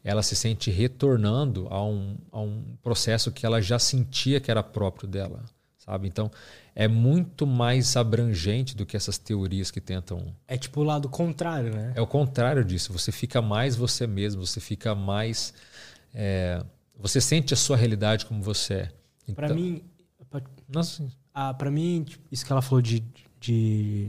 Ela 0.04 0.22
se 0.22 0.36
sente 0.36 0.70
retornando 0.70 1.66
a 1.70 1.82
um, 1.84 2.16
a 2.30 2.40
um 2.40 2.76
processo 2.82 3.32
que 3.32 3.46
ela 3.46 3.60
já 3.60 3.78
sentia 3.78 4.40
que 4.40 4.50
era 4.50 4.62
próprio 4.62 5.08
dela, 5.08 5.44
sabe? 5.78 6.06
Então 6.06 6.30
é 6.74 6.88
muito 6.88 7.46
mais 7.46 7.96
abrangente 7.96 8.76
do 8.76 8.86
que 8.86 8.96
essas 8.96 9.18
teorias 9.18 9.70
que 9.70 9.80
tentam. 9.80 10.34
É 10.46 10.56
tipo 10.56 10.80
o 10.80 10.84
lado 10.84 11.08
contrário, 11.08 11.74
né? 11.74 11.92
É 11.94 12.00
o 12.00 12.06
contrário 12.06 12.64
disso. 12.64 12.92
Você 12.92 13.10
fica 13.12 13.42
mais 13.42 13.76
você 13.76 14.06
mesmo, 14.06 14.46
você 14.46 14.60
fica 14.60 14.94
mais. 14.94 15.52
É, 16.14 16.64
você 16.98 17.20
sente 17.20 17.54
a 17.54 17.56
sua 17.56 17.76
realidade 17.76 18.26
como 18.26 18.42
você 18.42 18.74
é. 18.74 18.92
Então, 19.24 19.34
para 19.34 19.54
mim. 19.54 19.82
Nossa. 20.68 21.06
Ah, 21.34 21.54
para 21.54 21.70
mim, 21.70 22.06
isso 22.30 22.44
que 22.44 22.52
ela 22.52 22.62
falou 22.62 22.82
de, 22.82 23.04
de 23.40 24.08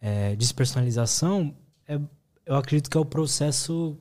é, 0.00 0.34
despersonalização, 0.36 1.54
é, 1.86 1.98
eu 2.44 2.56
acredito 2.56 2.90
que 2.90 2.96
é 2.96 3.00
o 3.00 3.04
processo 3.04 3.96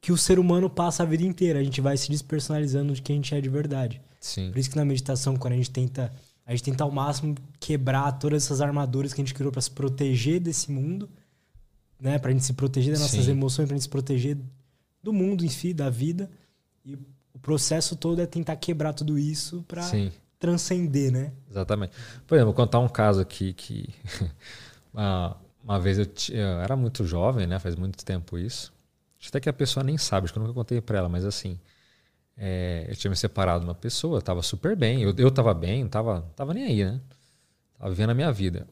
que 0.00 0.12
o 0.12 0.18
ser 0.18 0.38
humano 0.38 0.68
passa 0.68 1.02
a 1.02 1.06
vida 1.06 1.24
inteira. 1.24 1.58
A 1.58 1.64
gente 1.64 1.80
vai 1.80 1.96
se 1.96 2.10
despersonalizando 2.10 2.92
de 2.92 3.00
quem 3.00 3.14
a 3.14 3.16
gente 3.16 3.34
é 3.34 3.40
de 3.40 3.48
verdade. 3.48 4.02
Sim. 4.20 4.50
Por 4.50 4.58
isso 4.58 4.70
que 4.70 4.76
na 4.76 4.84
meditação, 4.84 5.36
quando 5.36 5.54
a 5.54 5.56
gente 5.56 5.70
tenta 5.70 6.12
a 6.46 6.52
gente 6.52 6.62
tenta 6.62 6.84
ao 6.84 6.90
máximo 6.90 7.34
quebrar 7.58 8.12
todas 8.12 8.44
essas 8.44 8.60
armaduras 8.60 9.12
que 9.12 9.20
a 9.20 9.24
gente 9.24 9.34
criou 9.34 9.50
para 9.50 9.62
se 9.62 9.70
proteger 9.70 10.40
desse 10.40 10.70
mundo, 10.70 11.08
né? 11.98 12.18
Pra 12.18 12.30
gente 12.30 12.44
se 12.44 12.52
proteger 12.52 12.92
das 12.92 13.00
nossas 13.00 13.24
Sim. 13.24 13.30
emoções, 13.30 13.66
pra 13.66 13.76
gente 13.76 13.84
se 13.84 13.88
proteger 13.88 14.36
do 15.02 15.12
mundo 15.12 15.44
em 15.44 15.48
si, 15.48 15.72
da 15.72 15.88
vida. 15.88 16.30
E 16.84 16.94
o 17.32 17.38
processo 17.40 17.96
todo 17.96 18.20
é 18.20 18.26
tentar 18.26 18.56
quebrar 18.56 18.92
tudo 18.92 19.18
isso 19.18 19.64
para 19.66 19.82
transcender, 20.38 21.10
né? 21.10 21.32
Exatamente. 21.50 21.94
Por 22.26 22.34
exemplo, 22.34 22.52
vou 22.52 22.54
contar 22.54 22.78
um 22.78 22.88
caso 22.88 23.20
aqui 23.20 23.54
que 23.54 23.88
uma, 24.92 25.36
uma 25.62 25.80
vez 25.80 25.98
eu, 25.98 26.06
eu, 26.30 26.60
era 26.60 26.76
muito 26.76 27.06
jovem, 27.06 27.46
né? 27.46 27.58
Faz 27.58 27.74
muito 27.74 28.04
tempo 28.04 28.36
isso. 28.36 28.72
Até 29.26 29.40
que 29.40 29.48
a 29.48 29.54
pessoa 29.54 29.82
nem 29.82 29.96
sabe, 29.96 30.24
acho 30.24 30.34
que 30.34 30.38
eu 30.38 30.42
nunca 30.42 30.54
contei 30.54 30.82
para 30.82 30.98
ela, 30.98 31.08
mas 31.08 31.24
assim, 31.24 31.58
é, 32.36 32.86
eu 32.88 32.96
tinha 32.96 33.10
me 33.10 33.16
separado 33.16 33.60
de 33.60 33.66
uma 33.66 33.74
pessoa, 33.74 34.20
tava 34.20 34.42
super 34.42 34.76
bem, 34.76 35.02
eu, 35.02 35.14
eu 35.16 35.30
tava 35.30 35.54
bem, 35.54 35.82
não 35.82 35.90
tava, 35.90 36.22
tava 36.34 36.52
nem 36.52 36.64
aí, 36.64 36.84
né? 36.84 37.00
Tava 37.78 37.90
vivendo 37.90 38.10
a 38.10 38.14
minha 38.14 38.32
vida. 38.32 38.66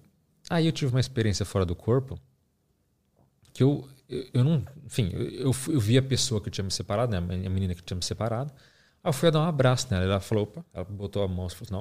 Aí 0.51 0.67
eu 0.67 0.73
tive 0.73 0.93
uma 0.93 1.01
experiência 1.01 1.45
fora 1.45 1.65
do 1.65 1.75
corpo 1.75 2.19
que 3.53 3.63
eu, 3.63 3.89
eu, 4.09 4.27
eu 4.35 4.45
não. 4.45 4.65
Enfim, 4.85 5.11
eu, 5.13 5.29
eu, 5.31 5.53
eu, 5.69 5.81
vi 5.81 5.99
a 5.99 6.03
pessoa 6.03 6.41
que 6.41 6.49
eu 6.49 6.53
tinha 6.53 6.65
me 6.65 6.71
separado, 6.71 7.13
né? 7.13 7.19
A 7.19 7.51
menina 7.51 7.75
que 7.75 7.83
tinha 7.83 7.97
me 7.97 8.05
separado. 8.05 8.53
Aí 9.03 9.09
eu 9.09 9.13
fui 9.13 9.31
dar 9.31 9.41
um 9.41 9.45
abraço 9.45 9.89
nela. 9.91 10.05
Ela 10.05 10.21
falou, 10.21 10.45
opa, 10.45 10.65
ela 10.73 10.85
botou 10.85 11.23
a 11.23 11.29
mão 11.29 11.47
e 11.47 11.51
falou 11.51 11.63
assim, 11.63 11.73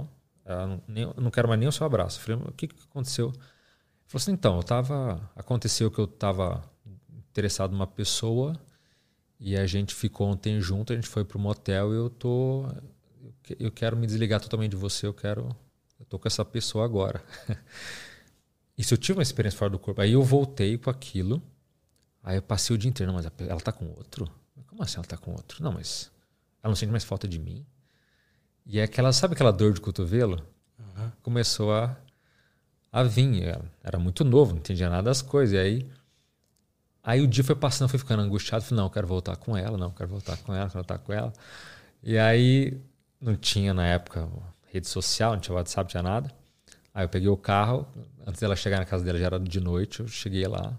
não, 0.46 0.68
não, 0.68 0.84
nem, 0.88 1.04
eu 1.04 1.16
não 1.18 1.32
quero 1.32 1.48
mais 1.48 1.60
nem 1.60 1.70
o 1.70 1.72
seu 1.72 1.86
abraço. 1.86 2.20
Eu 2.20 2.24
falei, 2.24 2.50
o 2.50 2.52
que, 2.52 2.68
que 2.68 2.76
aconteceu? 2.90 3.28
Ela 3.28 3.34
falou 3.34 4.22
assim, 4.22 4.32
então, 4.34 4.58
eu 4.58 4.64
tava. 4.64 5.30
Aconteceu 5.36 5.90
que 5.90 6.00
eu 6.00 6.08
tava 6.08 6.64
interessado 7.32 7.72
numa 7.72 7.88
pessoa 7.88 8.60
e 9.44 9.58
a 9.58 9.66
gente 9.66 9.96
ficou 9.96 10.28
ontem 10.28 10.62
junto, 10.62 10.94
a 10.94 10.96
gente 10.96 11.08
foi 11.08 11.26
para 11.26 11.36
o 11.36 11.42
motel 11.42 11.92
e 11.92 11.98
eu 11.98 12.12
tô. 12.12 12.68
Eu 13.60 13.72
quero 13.72 13.98
me 13.98 14.06
desligar 14.06 14.40
totalmente 14.40 14.70
de 14.70 14.78
você, 14.78 15.08
eu 15.08 15.14
quero. 15.16 15.50
Eu 16.00 16.06
tô 16.06 16.20
com 16.20 16.28
essa 16.28 16.46
pessoa 16.46 16.86
agora. 16.86 17.24
Isso 18.78 18.94
eu 18.94 19.00
tive 19.00 19.18
uma 19.18 19.24
experiência 19.24 19.58
fora 19.58 19.72
do 19.72 19.80
corpo. 19.80 20.00
Aí 20.00 20.12
eu 20.12 20.22
voltei 20.22 20.78
com 20.78 20.92
aquilo. 20.92 21.42
Aí 22.24 22.38
eu 22.38 22.42
passei 22.44 22.76
o 22.76 22.78
dia 22.78 22.88
inteiro, 22.88 23.12
não, 23.12 23.20
mas 23.20 23.32
ela 23.40 23.60
tá 23.60 23.72
com 23.72 23.88
outro? 23.90 24.30
Como 24.68 24.84
assim 24.84 24.98
ela 24.98 25.08
tá 25.08 25.18
com 25.18 25.32
outro? 25.32 25.64
Não, 25.64 25.72
mas 25.72 26.12
ela 26.62 26.70
não 26.70 26.76
sente 26.76 26.92
mais 26.92 27.04
falta 27.04 27.28
de 27.28 27.40
mim. 27.40 27.66
E 28.64 28.80
é 28.80 28.84
aquela, 28.84 29.12
sabe 29.12 29.34
aquela 29.34 29.52
dor 29.52 29.74
de 29.74 29.82
cotovelo? 29.82 30.40
Uhum. 30.78 31.12
Começou 31.24 31.74
a, 31.74 31.98
a 32.92 33.02
vir. 33.02 33.42
Era, 33.42 33.66
era 33.84 33.98
muito 33.98 34.24
novo, 34.24 34.52
não 34.52 34.60
entendia 34.60 34.88
nada 34.88 35.04
das 35.04 35.24
coisas. 35.24 35.56
E 35.56 35.58
aí, 35.58 35.90
aí 37.04 37.22
o 37.22 37.28
dia 37.28 37.44
foi 37.44 37.56
passando, 37.56 37.90
fui 37.90 38.00
ficando 38.00 38.22
angustiado. 38.22 38.64
Falei, 38.64 38.78
não, 38.78 38.86
eu 38.86 38.92
quero 38.92 39.08
voltar 39.08 39.36
com 39.38 39.58
ela, 39.58 39.78
não, 39.78 39.92
quero 39.92 40.10
voltar 40.10 40.38
com 40.38 40.54
ela, 40.54 40.66
quero 40.66 40.74
voltar 40.74 40.98
com 41.00 41.14
ela. 41.14 41.34
E 42.04 42.18
aí, 42.18 42.80
não 43.20 43.36
tinha 43.36 43.74
na 43.74 43.86
época 43.88 44.28
rede 44.72 44.88
social, 44.88 45.34
não 45.34 45.40
tinha 45.40 45.56
WhatsApp, 45.56 45.84
não 45.84 45.90
tinha 45.90 46.04
nada. 46.04 46.32
Aí 46.94 47.06
eu 47.06 47.10
peguei 47.10 47.30
o 47.30 47.38
carro, 47.38 47.88
antes 48.26 48.42
dela 48.42 48.56
chegar 48.56 48.80
na 48.80 48.86
casa 48.86 49.04
dela, 49.04 49.18
já 49.18 49.26
era 49.26 49.40
de 49.40 49.60
noite, 49.60 50.02
eu 50.02 50.08
cheguei 50.08 50.46
lá. 50.48 50.78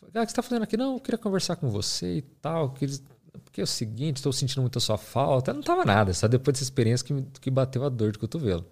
Falei, 0.00 0.12
ah, 0.14 0.22
o 0.22 0.26
que 0.26 0.26
você 0.26 0.32
está 0.32 0.42
fazendo 0.42 0.62
aqui? 0.62 0.76
Não, 0.76 0.94
eu 0.94 1.00
queria 1.00 1.18
conversar 1.18 1.56
com 1.56 1.68
você 1.68 2.18
e 2.18 2.22
tal. 2.22 2.70
Porque 2.70 3.60
é 3.60 3.64
o 3.64 3.66
seguinte, 3.66 4.16
estou 4.16 4.32
sentindo 4.32 4.62
muito 4.62 4.78
a 4.78 4.80
sua 4.80 4.96
falta. 4.96 5.52
Não 5.52 5.60
estava 5.60 5.84
nada, 5.84 6.14
só 6.14 6.26
depois 6.26 6.54
dessa 6.54 6.64
experiência 6.64 7.06
que, 7.06 7.22
que 7.40 7.50
bateu 7.50 7.84
a 7.84 7.88
dor 7.88 8.12
de 8.12 8.18
cotovelo. 8.18 8.66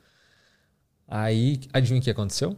Aí, 1.07 1.61
adivinha 1.73 2.01
o 2.01 2.03
que 2.03 2.11
aconteceu? 2.11 2.57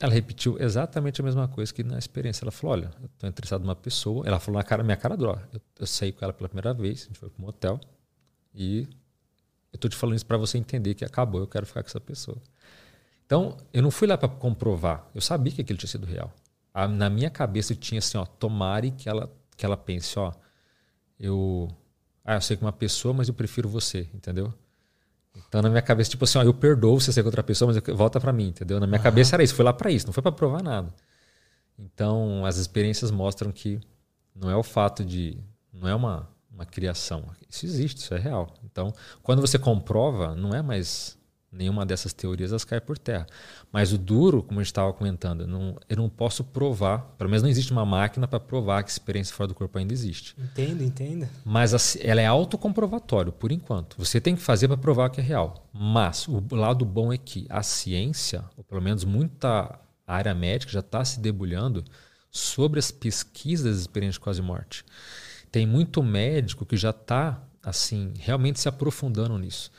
Ela 0.00 0.12
repetiu 0.12 0.60
exatamente 0.60 1.20
a 1.20 1.24
mesma 1.24 1.46
coisa 1.46 1.72
que 1.72 1.84
na 1.84 1.98
experiência. 1.98 2.44
Ela 2.44 2.50
falou: 2.50 2.72
Olha, 2.72 2.90
eu 3.00 3.06
estou 3.06 3.28
interessado 3.28 3.62
numa 3.62 3.76
pessoa. 3.76 4.26
Ela 4.26 4.40
falou 4.40 4.58
na 4.58 4.64
cara, 4.64 4.82
minha 4.82 4.96
cara 4.96 5.16
droga. 5.16 5.48
Eu, 5.52 5.60
eu 5.80 5.86
saí 5.86 6.12
com 6.12 6.24
ela 6.24 6.32
pela 6.32 6.48
primeira 6.48 6.74
vez, 6.74 7.02
a 7.02 7.06
gente 7.06 7.18
foi 7.18 7.30
para 7.30 7.44
um 7.44 7.48
hotel. 7.48 7.80
E 8.54 8.88
eu 9.72 9.76
estou 9.76 9.90
te 9.90 9.96
falando 9.96 10.16
isso 10.16 10.26
para 10.26 10.36
você 10.36 10.58
entender 10.58 10.94
que 10.94 11.04
acabou, 11.04 11.40
eu 11.40 11.46
quero 11.46 11.66
ficar 11.66 11.82
com 11.82 11.88
essa 11.88 12.00
pessoa. 12.00 12.40
Então, 13.26 13.56
eu 13.72 13.82
não 13.82 13.90
fui 13.90 14.06
lá 14.06 14.16
para 14.16 14.28
comprovar. 14.28 15.08
Eu 15.14 15.20
sabia 15.20 15.52
que 15.52 15.62
aquilo 15.62 15.78
tinha 15.78 15.88
sido 15.88 16.06
real. 16.06 16.32
A, 16.72 16.86
na 16.86 17.08
minha 17.10 17.30
cabeça 17.30 17.74
tinha 17.74 17.98
assim, 17.98 18.18
ó, 18.18 18.24
tomare 18.24 18.90
que 18.90 19.08
ela, 19.08 19.32
que 19.56 19.64
ela 19.64 19.76
pense, 19.76 20.18
ó, 20.18 20.32
eu, 21.18 21.68
ah, 22.24 22.34
eu 22.34 22.40
sei 22.40 22.56
que 22.56 22.64
é 22.64 22.66
uma 22.66 22.72
pessoa, 22.72 23.14
mas 23.14 23.28
eu 23.28 23.34
prefiro 23.34 23.68
você, 23.68 24.08
entendeu? 24.14 24.52
Então, 25.36 25.60
na 25.60 25.68
minha 25.68 25.82
cabeça, 25.82 26.10
tipo 26.10 26.24
assim, 26.24 26.38
ó, 26.38 26.42
eu 26.42 26.54
perdoo 26.54 27.00
você 27.00 27.12
ser 27.12 27.22
com 27.22 27.28
outra 27.28 27.42
pessoa, 27.42 27.72
mas 27.72 27.96
volta 27.96 28.20
para 28.20 28.32
mim, 28.32 28.48
entendeu? 28.48 28.78
Na 28.78 28.86
minha 28.86 28.98
uhum. 28.98 29.02
cabeça 29.02 29.34
era 29.34 29.42
isso, 29.42 29.54
foi 29.54 29.64
lá 29.64 29.72
para 29.72 29.90
isso, 29.90 30.06
não 30.06 30.12
foi 30.12 30.22
para 30.22 30.32
provar 30.32 30.62
nada. 30.62 30.94
Então, 31.78 32.46
as 32.46 32.56
experiências 32.56 33.10
mostram 33.10 33.50
que 33.50 33.80
não 34.34 34.50
é 34.50 34.56
o 34.56 34.62
fato 34.62 35.04
de, 35.04 35.36
não 35.72 35.88
é 35.88 35.94
uma, 35.94 36.28
uma 36.52 36.64
criação, 36.64 37.24
isso 37.48 37.66
existe, 37.66 37.98
isso 37.98 38.14
é 38.14 38.18
real. 38.18 38.54
Então, 38.64 38.92
quando 39.22 39.40
você 39.40 39.58
comprova, 39.58 40.34
não 40.34 40.54
é 40.54 40.62
mais 40.62 41.18
nenhuma 41.54 41.86
dessas 41.86 42.12
teorias 42.12 42.50
elas 42.50 42.64
caem 42.64 42.82
por 42.82 42.98
terra. 42.98 43.26
Mas 43.72 43.92
o 43.92 43.98
duro, 43.98 44.42
como 44.42 44.60
a 44.60 44.62
gente 44.62 44.70
estava 44.70 44.92
comentando, 44.92 45.46
não, 45.46 45.76
eu 45.88 45.96
não 45.96 46.08
posso 46.08 46.44
provar, 46.44 47.14
pelo 47.16 47.30
menos 47.30 47.42
não 47.42 47.48
existe 47.48 47.72
uma 47.72 47.86
máquina 47.86 48.26
para 48.26 48.40
provar 48.40 48.82
que 48.82 48.90
experiência 48.90 49.34
fora 49.34 49.48
do 49.48 49.54
corpo 49.54 49.78
ainda 49.78 49.92
existe. 49.92 50.34
Entendo, 50.38 50.82
entendo. 50.82 51.28
Mas 51.44 51.74
a, 51.74 51.98
ela 52.00 52.20
é 52.20 52.26
autocomprovatório, 52.26 53.32
por 53.32 53.52
enquanto. 53.52 53.96
Você 53.98 54.20
tem 54.20 54.34
que 54.34 54.42
fazer 54.42 54.68
para 54.68 54.76
provar 54.76 55.10
que 55.10 55.20
é 55.20 55.24
real. 55.24 55.68
Mas 55.72 56.26
o 56.28 56.42
lado 56.50 56.84
bom 56.84 57.12
é 57.12 57.18
que 57.18 57.46
a 57.48 57.62
ciência, 57.62 58.44
ou 58.56 58.64
pelo 58.64 58.82
menos 58.82 59.04
muita 59.04 59.78
área 60.06 60.34
médica, 60.34 60.72
já 60.72 60.80
está 60.80 61.04
se 61.04 61.20
debulhando 61.20 61.84
sobre 62.30 62.78
as 62.80 62.90
pesquisas 62.90 63.72
das 63.72 63.80
experiências 63.82 64.14
de 64.14 64.20
quase 64.20 64.42
morte. 64.42 64.84
Tem 65.50 65.66
muito 65.66 66.02
médico 66.02 66.66
que 66.66 66.76
já 66.76 66.90
está 66.90 67.40
assim 67.62 68.12
realmente 68.18 68.60
se 68.60 68.68
aprofundando 68.68 69.38
nisso. 69.38 69.70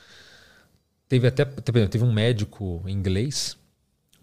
Teve 1.07 1.27
até 1.27 1.45
teve 1.45 2.03
um 2.03 2.11
médico 2.11 2.83
inglês, 2.87 3.57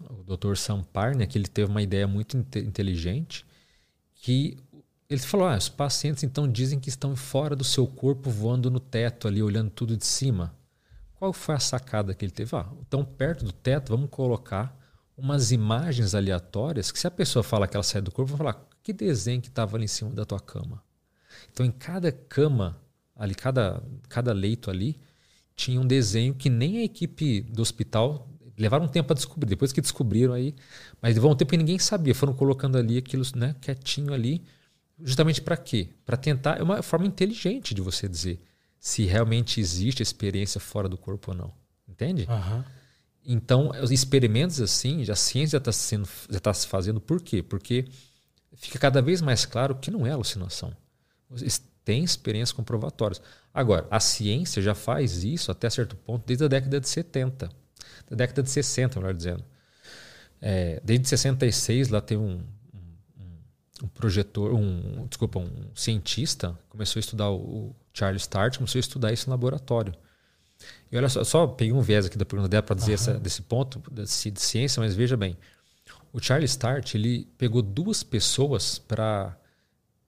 o 0.09 0.35
Dr. 0.35 0.55
Sampar, 0.55 1.15
né, 1.15 1.25
que 1.25 1.37
ele 1.37 1.47
teve 1.47 1.71
uma 1.71 1.81
ideia 1.81 2.07
muito 2.07 2.37
inteligente, 2.37 3.45
que 4.15 4.57
ele 5.09 5.21
falou: 5.21 5.47
ah, 5.47 5.57
os 5.57 5.69
pacientes 5.69 6.23
então 6.23 6.47
dizem 6.47 6.79
que 6.79 6.89
estão 6.89 7.15
fora 7.15 7.55
do 7.55 7.63
seu 7.63 7.87
corpo, 7.87 8.29
voando 8.29 8.69
no 8.69 8.79
teto 8.79 9.27
ali, 9.27 9.41
olhando 9.41 9.69
tudo 9.69 9.95
de 9.95 10.05
cima. 10.05 10.53
Qual 11.15 11.31
foi 11.31 11.55
a 11.55 11.59
sacada 11.59 12.13
que 12.13 12.25
ele 12.25 12.31
teve? 12.31 12.55
Ah, 12.55 12.69
então 12.85 13.05
perto 13.05 13.45
do 13.45 13.51
teto, 13.53 13.95
vamos 13.95 14.09
colocar 14.09 14.77
umas 15.15 15.51
imagens 15.51 16.15
aleatórias 16.15 16.91
que 16.91 16.99
se 16.99 17.07
a 17.07 17.11
pessoa 17.11 17.43
fala 17.43 17.67
que 17.67 17.77
ela 17.77 17.83
sai 17.83 18.01
do 18.01 18.11
corpo, 18.11 18.31
vai 18.31 18.37
falar: 18.37 18.67
que 18.81 18.91
desenho 18.91 19.41
que 19.41 19.47
estava 19.47 19.77
ali 19.77 19.85
em 19.85 19.87
cima 19.87 20.11
da 20.11 20.25
tua 20.25 20.39
cama? 20.39 20.83
Então 21.51 21.65
em 21.65 21.71
cada 21.71 22.11
cama 22.11 22.77
ali, 23.15 23.35
cada, 23.35 23.81
cada 24.09 24.33
leito 24.33 24.69
ali, 24.69 24.99
tinha 25.55 25.79
um 25.79 25.85
desenho 25.85 26.33
que 26.33 26.49
nem 26.49 26.79
a 26.79 26.83
equipe 26.83 27.41
do 27.41 27.61
hospital 27.61 28.27
levaram 28.57 28.85
um 28.85 28.87
tempo 28.87 29.07
para 29.07 29.15
descobrir. 29.15 29.49
Depois 29.49 29.71
que 29.71 29.81
descobriram 29.81 30.33
aí, 30.33 30.55
mas 31.01 31.15
levou 31.15 31.31
um 31.31 31.35
tempo 31.35 31.51
que 31.51 31.57
ninguém 31.57 31.79
sabia. 31.79 32.13
Foram 32.13 32.33
colocando 32.33 32.77
ali 32.77 32.97
aquilo, 32.97 33.23
né, 33.35 33.55
quietinho 33.61 34.13
ali, 34.13 34.43
justamente 34.99 35.41
para 35.41 35.57
quê? 35.57 35.89
Para 36.05 36.17
tentar 36.17 36.59
é 36.59 36.63
uma 36.63 36.81
forma 36.81 37.05
inteligente 37.05 37.73
de 37.73 37.81
você 37.81 38.07
dizer 38.07 38.41
se 38.79 39.05
realmente 39.05 39.61
existe 39.61 40.03
experiência 40.03 40.59
fora 40.59 40.89
do 40.89 40.97
corpo 40.97 41.31
ou 41.31 41.37
não. 41.37 41.53
Entende? 41.87 42.27
Uhum. 42.29 42.63
Então, 43.25 43.71
os 43.81 43.91
experimentos 43.91 44.59
assim, 44.59 45.09
a 45.09 45.15
ciência 45.15 45.57
está 45.57 45.71
sendo 45.71 46.07
já 46.29 46.37
está 46.37 46.53
se 46.53 46.67
fazendo 46.67 46.99
por 46.99 47.21
quê? 47.21 47.41
Porque 47.41 47.85
fica 48.55 48.77
cada 48.77 49.01
vez 49.01 49.21
mais 49.21 49.45
claro 49.45 49.75
que 49.75 49.89
não 49.89 50.05
é 50.05 50.11
alucinação. 50.11 50.75
Tem 51.85 52.03
experiências 52.03 52.51
comprovatórias. 52.51 53.21
Agora, 53.53 53.87
a 53.91 53.99
ciência 53.99 54.61
já 54.61 54.73
faz 54.73 55.23
isso 55.23 55.51
até 55.51 55.69
certo 55.69 55.95
ponto 55.95 56.25
desde 56.25 56.43
a 56.45 56.47
década 56.47 56.79
de 56.79 56.89
70. 56.89 57.49
Da 58.09 58.15
década 58.15 58.41
de 58.41 58.49
60, 58.49 58.99
melhor 58.99 59.13
dizendo. 59.13 59.43
É, 60.41 60.81
desde 60.83 61.07
66 61.07 61.89
lá 61.89 62.01
tem 62.01 62.17
um, 62.17 62.41
um, 62.73 63.83
um, 63.83 63.87
projetor, 63.87 64.53
um, 64.53 65.05
desculpa, 65.07 65.39
um 65.39 65.69
cientista 65.75 66.57
começou 66.67 66.99
a 66.99 67.01
estudar 67.01 67.29
o, 67.29 67.35
o 67.37 67.75
Charles 67.93 68.23
Start, 68.23 68.57
começou 68.57 68.79
a 68.79 68.81
estudar 68.81 69.13
isso 69.13 69.29
no 69.29 69.31
laboratório. 69.31 69.93
E 70.91 70.97
olha 70.97 71.07
só, 71.07 71.23
só 71.23 71.47
peguei 71.47 71.71
um 71.71 71.81
viés 71.81 72.05
aqui 72.05 72.17
da 72.17 72.25
pergunta 72.25 72.49
dela 72.49 72.63
para 72.63 72.75
dizer 72.75 72.91
uhum. 72.91 72.95
essa, 72.95 73.13
desse 73.19 73.41
ponto 73.41 73.81
de, 73.91 74.31
de 74.31 74.41
ciência, 74.41 74.81
mas 74.81 74.95
veja 74.95 75.15
bem, 75.15 75.37
o 76.11 76.19
Charles 76.19 76.51
Start 76.51 76.95
ele 76.95 77.25
pegou 77.37 77.61
duas 77.61 78.03
pessoas 78.03 78.79
para 78.79 79.37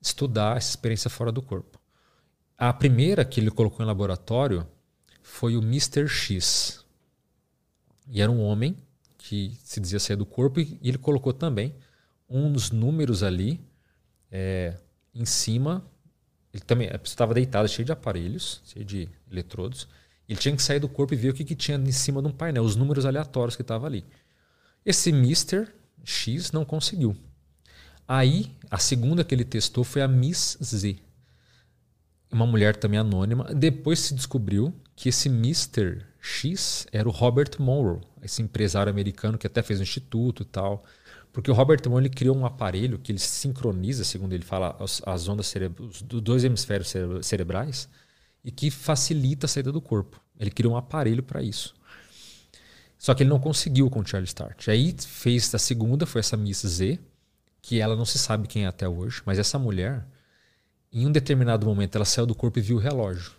estudar 0.01 0.57
essa 0.57 0.69
experiência 0.69 1.09
fora 1.09 1.31
do 1.31 1.41
corpo. 1.41 1.79
A 2.57 2.71
primeira 2.71 3.25
que 3.25 3.41
ele 3.41 3.51
colocou 3.51 3.83
em 3.83 3.87
laboratório 3.87 4.65
foi 5.21 5.57
o 5.57 5.61
Mr. 5.61 6.07
X. 6.07 6.85
E 8.07 8.21
era 8.21 8.31
um 8.31 8.41
homem 8.41 8.77
que 9.17 9.57
se 9.61 9.79
dizia 9.79 9.99
sair 9.99 10.15
do 10.15 10.25
corpo 10.25 10.61
e 10.61 10.79
ele 10.81 10.97
colocou 10.97 11.33
também 11.33 11.75
uns 12.29 12.71
números 12.71 13.23
ali 13.23 13.59
é, 14.31 14.77
em 15.13 15.25
cima. 15.25 15.85
Ele 16.53 16.63
também 16.63 16.89
estava 17.03 17.33
deitado, 17.33 17.67
cheio 17.67 17.85
de 17.85 17.91
aparelhos, 17.91 18.61
cheio 18.65 18.85
de 18.85 19.09
eletrodos. 19.29 19.85
Ele 20.27 20.39
tinha 20.39 20.55
que 20.55 20.63
sair 20.63 20.79
do 20.79 20.87
corpo 20.87 21.13
e 21.13 21.17
ver 21.17 21.31
o 21.31 21.33
que, 21.33 21.43
que 21.43 21.55
tinha 21.55 21.77
em 21.77 21.91
cima 21.91 22.21
de 22.21 22.29
um 22.29 22.31
painel, 22.31 22.63
os 22.63 22.77
números 22.77 23.05
aleatórios 23.05 23.57
que 23.57 23.63
estavam 23.63 23.87
ali. 23.87 24.05
Esse 24.85 25.09
Mr. 25.09 25.67
X 26.05 26.53
não 26.53 26.63
conseguiu. 26.63 27.17
Aí, 28.07 28.55
a 28.71 28.77
segunda 28.77 29.25
que 29.25 29.35
ele 29.35 29.43
testou 29.43 29.83
foi 29.83 30.01
a 30.01 30.07
Miss 30.07 30.57
Z 30.63 30.97
uma 32.31 32.45
mulher 32.45 32.75
também 32.75 32.99
anônima. 32.99 33.45
Depois 33.53 33.99
se 33.99 34.13
descobriu 34.13 34.73
que 34.95 35.09
esse 35.09 35.29
Mr. 35.29 36.01
X 36.19 36.87
era 36.91 37.07
o 37.07 37.11
Robert 37.11 37.51
Monroe, 37.59 38.01
esse 38.23 38.41
empresário 38.41 38.91
americano 38.91 39.37
que 39.37 39.47
até 39.47 39.61
fez 39.61 39.79
um 39.79 39.83
instituto 39.83 40.43
e 40.43 40.45
tal. 40.45 40.83
Porque 41.31 41.51
o 41.51 41.53
Robert 41.53 41.81
Monroe 41.85 42.03
ele 42.03 42.09
criou 42.09 42.35
um 42.35 42.45
aparelho 42.45 42.97
que 42.97 43.11
ele 43.11 43.19
sincroniza, 43.19 44.03
segundo 44.03 44.33
ele 44.33 44.43
fala, 44.43 44.75
as, 44.79 45.01
as 45.05 45.27
ondas 45.27 45.53
dos 46.03 46.21
dois 46.21 46.43
hemisférios 46.43 46.93
cerebrais 47.21 47.89
e 48.43 48.51
que 48.51 48.71
facilita 48.71 49.45
a 49.45 49.49
saída 49.49 49.71
do 49.71 49.81
corpo. 49.81 50.21
Ele 50.39 50.51
criou 50.51 50.73
um 50.73 50.77
aparelho 50.77 51.23
para 51.23 51.41
isso. 51.41 51.75
Só 52.97 53.13
que 53.13 53.23
ele 53.23 53.29
não 53.29 53.39
conseguiu 53.39 53.89
com 53.89 53.99
o 53.99 54.05
Charlie 54.05 54.27
Start. 54.27 54.67
Aí 54.67 54.95
fez 54.97 55.53
a 55.53 55.59
segunda, 55.59 56.05
foi 56.05 56.19
essa 56.19 56.37
Miss 56.37 56.61
Z, 56.65 56.99
que 57.61 57.81
ela 57.81 57.95
não 57.95 58.05
se 58.05 58.17
sabe 58.17 58.47
quem 58.47 58.63
é 58.65 58.67
até 58.67 58.87
hoje, 58.87 59.21
mas 59.25 59.37
essa 59.37 59.59
mulher, 59.59 60.07
em 61.01 61.05
um 61.05 61.11
determinado 61.11 61.65
momento, 61.65 61.95
ela 61.95 62.05
saiu 62.05 62.25
do 62.25 62.33
corpo 62.33 62.59
e 62.59 62.61
viu 62.61 62.77
o 62.77 62.79
relógio. 62.79 63.33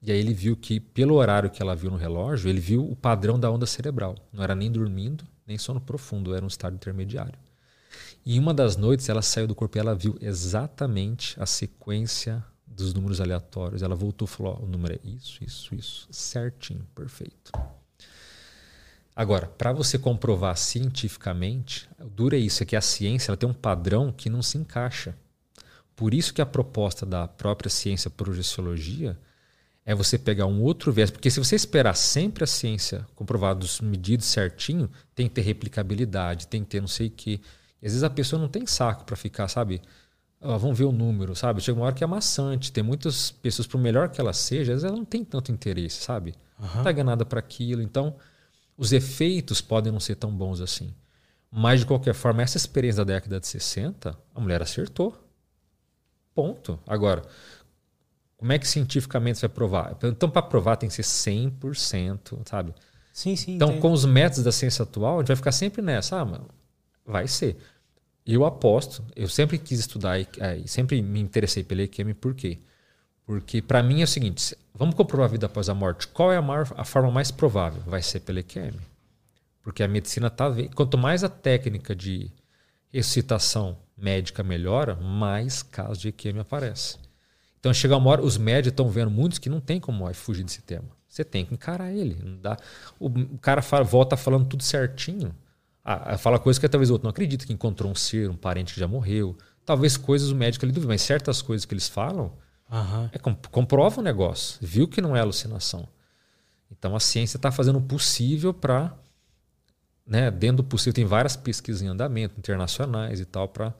E 0.00 0.10
aí 0.10 0.18
ele 0.18 0.34
viu 0.34 0.56
que, 0.56 0.80
pelo 0.80 1.14
horário 1.14 1.50
que 1.50 1.62
ela 1.62 1.76
viu 1.76 1.90
no 1.90 1.96
relógio, 1.96 2.48
ele 2.48 2.60
viu 2.60 2.88
o 2.88 2.96
padrão 2.96 3.38
da 3.38 3.50
onda 3.50 3.66
cerebral. 3.66 4.16
Não 4.32 4.42
era 4.42 4.54
nem 4.54 4.70
dormindo, 4.70 5.24
nem 5.46 5.58
sono 5.58 5.80
profundo, 5.80 6.34
era 6.34 6.44
um 6.44 6.48
estado 6.48 6.74
intermediário. 6.74 7.38
E 8.24 8.36
em 8.36 8.38
uma 8.38 8.54
das 8.54 8.76
noites, 8.76 9.08
ela 9.08 9.22
saiu 9.22 9.46
do 9.46 9.54
corpo 9.54 9.76
e 9.76 9.80
ela 9.80 9.94
viu 9.94 10.16
exatamente 10.20 11.40
a 11.40 11.46
sequência 11.46 12.44
dos 12.66 12.94
números 12.94 13.20
aleatórios. 13.20 13.82
Ela 13.82 13.94
voltou 13.94 14.26
e 14.26 14.30
falou: 14.30 14.58
oh, 14.60 14.64
o 14.64 14.68
número 14.68 14.94
é 14.94 15.08
isso, 15.08 15.42
isso, 15.42 15.74
isso. 15.74 16.08
Certinho, 16.10 16.86
perfeito. 16.94 17.52
Agora, 19.14 19.46
para 19.46 19.72
você 19.72 19.98
comprovar 19.98 20.56
cientificamente, 20.56 21.88
o 22.00 22.08
duro 22.08 22.34
é 22.34 22.38
isso, 22.38 22.62
é 22.62 22.66
que 22.66 22.76
a 22.76 22.80
ciência 22.80 23.30
ela 23.30 23.36
tem 23.36 23.48
um 23.48 23.54
padrão 23.54 24.10
que 24.10 24.30
não 24.30 24.40
se 24.40 24.56
encaixa. 24.56 25.14
Por 25.94 26.14
isso 26.14 26.32
que 26.32 26.40
a 26.40 26.46
proposta 26.46 27.04
da 27.04 27.28
própria 27.28 27.70
ciência 27.70 28.10
projeciologia 28.10 29.18
é 29.84 29.94
você 29.94 30.16
pegar 30.18 30.46
um 30.46 30.62
outro 30.62 30.92
viés, 30.92 31.10
porque 31.10 31.30
se 31.30 31.40
você 31.40 31.56
esperar 31.56 31.94
sempre 31.94 32.44
a 32.44 32.46
ciência 32.46 33.06
comprovados 33.14 33.80
medidos 33.80 34.26
certinho, 34.26 34.88
tem 35.14 35.28
que 35.28 35.34
ter 35.34 35.42
replicabilidade, 35.42 36.46
tem 36.46 36.62
que 36.62 36.70
ter 36.70 36.80
não 36.80 36.88
sei 36.88 37.08
o 37.08 37.10
quê. 37.10 37.40
E 37.80 37.86
às 37.86 37.92
vezes 37.92 38.04
a 38.04 38.10
pessoa 38.10 38.40
não 38.40 38.48
tem 38.48 38.64
saco 38.66 39.04
para 39.04 39.16
ficar, 39.16 39.48
sabe, 39.48 39.82
ah, 40.42 40.56
vamos 40.56 40.76
ver 40.76 40.84
o 40.84 40.92
número, 40.92 41.36
sabe? 41.36 41.60
Chega 41.60 41.78
uma 41.78 41.86
hora 41.86 41.94
que 41.94 42.02
é 42.02 42.06
maçante. 42.06 42.72
Tem 42.72 42.82
muitas 42.82 43.30
pessoas, 43.30 43.66
por 43.66 43.78
melhor 43.78 44.08
que 44.08 44.20
ela 44.20 44.32
seja, 44.32 44.72
às 44.72 44.82
vezes 44.82 44.84
ela 44.84 44.96
não 44.96 45.04
tem 45.04 45.24
tanto 45.24 45.52
interesse, 45.52 46.02
sabe? 46.02 46.34
Uhum. 46.58 46.66
Não 46.76 46.82
tá 46.82 46.90
ganhada 46.90 47.24
para 47.24 47.38
aquilo. 47.38 47.80
Então, 47.80 48.16
os 48.76 48.92
efeitos 48.92 49.60
podem 49.60 49.92
não 49.92 50.00
ser 50.00 50.16
tão 50.16 50.32
bons 50.32 50.60
assim. 50.60 50.92
Mas, 51.50 51.80
de 51.80 51.86
qualquer 51.86 52.14
forma, 52.14 52.42
essa 52.42 52.56
experiência 52.56 53.04
da 53.04 53.14
década 53.14 53.38
de 53.38 53.46
60, 53.46 54.18
a 54.34 54.40
mulher 54.40 54.62
acertou. 54.62 55.16
Ponto. 56.34 56.78
Agora, 56.86 57.22
como 58.36 58.52
é 58.52 58.58
que 58.58 58.66
cientificamente 58.66 59.38
você 59.38 59.46
vai 59.46 59.54
provar? 59.54 59.96
Então, 60.02 60.28
para 60.28 60.42
provar, 60.42 60.76
tem 60.76 60.88
que 60.88 60.94
ser 60.94 61.02
100%, 61.02 62.40
sabe? 62.44 62.74
Sim, 63.12 63.36
sim. 63.36 63.54
Então, 63.54 63.68
entendo. 63.68 63.82
com 63.82 63.92
os 63.92 64.04
métodos 64.04 64.42
da 64.42 64.50
ciência 64.50 64.82
atual, 64.82 65.16
a 65.16 65.18
gente 65.20 65.28
vai 65.28 65.36
ficar 65.36 65.52
sempre 65.52 65.82
nessa. 65.82 66.18
Ah, 66.18 66.24
mano, 66.24 66.48
vai 67.06 67.28
ser. 67.28 67.56
Eu 68.26 68.44
aposto, 68.44 69.04
eu 69.14 69.28
sempre 69.28 69.58
quis 69.58 69.80
estudar 69.80 70.18
e 70.18 70.26
é, 70.38 70.60
sempre 70.66 71.02
me 71.02 71.20
interessei 71.20 71.62
pela 71.62 71.82
EQM, 71.82 72.14
por 72.14 72.34
quê? 72.34 72.58
Porque 73.26 73.60
para 73.60 73.82
mim 73.82 74.00
é 74.00 74.04
o 74.04 74.08
seguinte: 74.08 74.56
vamos 74.74 74.94
comprovar 74.94 75.26
a 75.28 75.30
vida 75.30 75.46
após 75.46 75.68
a 75.68 75.74
morte. 75.74 76.08
Qual 76.08 76.32
é 76.32 76.36
a, 76.36 76.42
maior, 76.42 76.72
a 76.76 76.84
forma 76.84 77.10
mais 77.10 77.30
provável? 77.30 77.82
Vai 77.86 78.02
ser 78.02 78.20
pela 78.20 78.40
EQM. 78.40 78.74
Porque 79.62 79.82
a 79.82 79.88
medicina 79.88 80.28
está. 80.28 80.50
Quanto 80.74 80.98
mais 80.98 81.22
a 81.22 81.28
técnica 81.28 81.94
de 81.94 82.30
ressuscitação 82.92 83.78
médica 84.02 84.42
melhora, 84.42 84.96
mais 84.96 85.62
casos 85.62 85.98
de 85.98 86.08
EQM 86.08 86.40
aparece. 86.40 86.98
Então 87.58 87.72
chega 87.72 87.96
uma 87.96 88.10
hora, 88.10 88.22
os 88.22 88.36
médicos 88.36 88.72
estão 88.72 88.88
vendo 88.88 89.10
muitos 89.10 89.38
que 89.38 89.48
não 89.48 89.60
tem 89.60 89.78
como 89.78 90.12
fugir 90.12 90.42
desse 90.42 90.60
tema. 90.60 90.88
Você 91.08 91.24
tem 91.24 91.44
que 91.44 91.54
encarar 91.54 91.92
ele. 91.92 92.18
Não 92.24 92.38
dá. 92.38 92.56
O, 92.98 93.06
o 93.06 93.38
cara 93.38 93.62
fala, 93.62 93.84
volta 93.84 94.16
falando 94.16 94.46
tudo 94.46 94.62
certinho. 94.62 95.34
Ah, 95.84 96.16
fala 96.16 96.38
coisas 96.38 96.58
que 96.58 96.68
talvez 96.68 96.90
o 96.90 96.94
outro 96.94 97.04
não 97.04 97.10
acredita, 97.10 97.46
que 97.46 97.52
encontrou 97.52 97.90
um 97.90 97.94
ser, 97.94 98.28
um 98.30 98.36
parente 98.36 98.74
que 98.74 98.80
já 98.80 98.88
morreu. 98.88 99.36
Talvez 99.64 99.96
coisas 99.96 100.30
o 100.30 100.34
médico 100.34 100.64
ele 100.64 100.72
duvida, 100.72 100.92
mas 100.92 101.02
certas 101.02 101.40
coisas 101.40 101.64
que 101.64 101.74
eles 101.74 101.88
falam 101.88 102.32
uhum. 102.70 103.10
é, 103.12 103.18
comprova 103.50 104.00
o 104.00 104.02
negócio. 104.02 104.58
Viu 104.60 104.88
que 104.88 105.00
não 105.00 105.14
é 105.14 105.20
alucinação. 105.20 105.86
Então 106.70 106.96
a 106.96 107.00
ciência 107.00 107.36
está 107.36 107.52
fazendo 107.52 107.78
o 107.78 107.82
possível 107.82 108.52
para 108.52 108.96
né, 110.06 110.30
dentro 110.30 110.58
do 110.58 110.64
possível, 110.64 110.94
tem 110.94 111.04
várias 111.04 111.36
pesquisas 111.36 111.82
em 111.82 111.86
andamento, 111.86 112.34
internacionais 112.38 113.20
e 113.20 113.24
tal, 113.24 113.48
para 113.48 113.72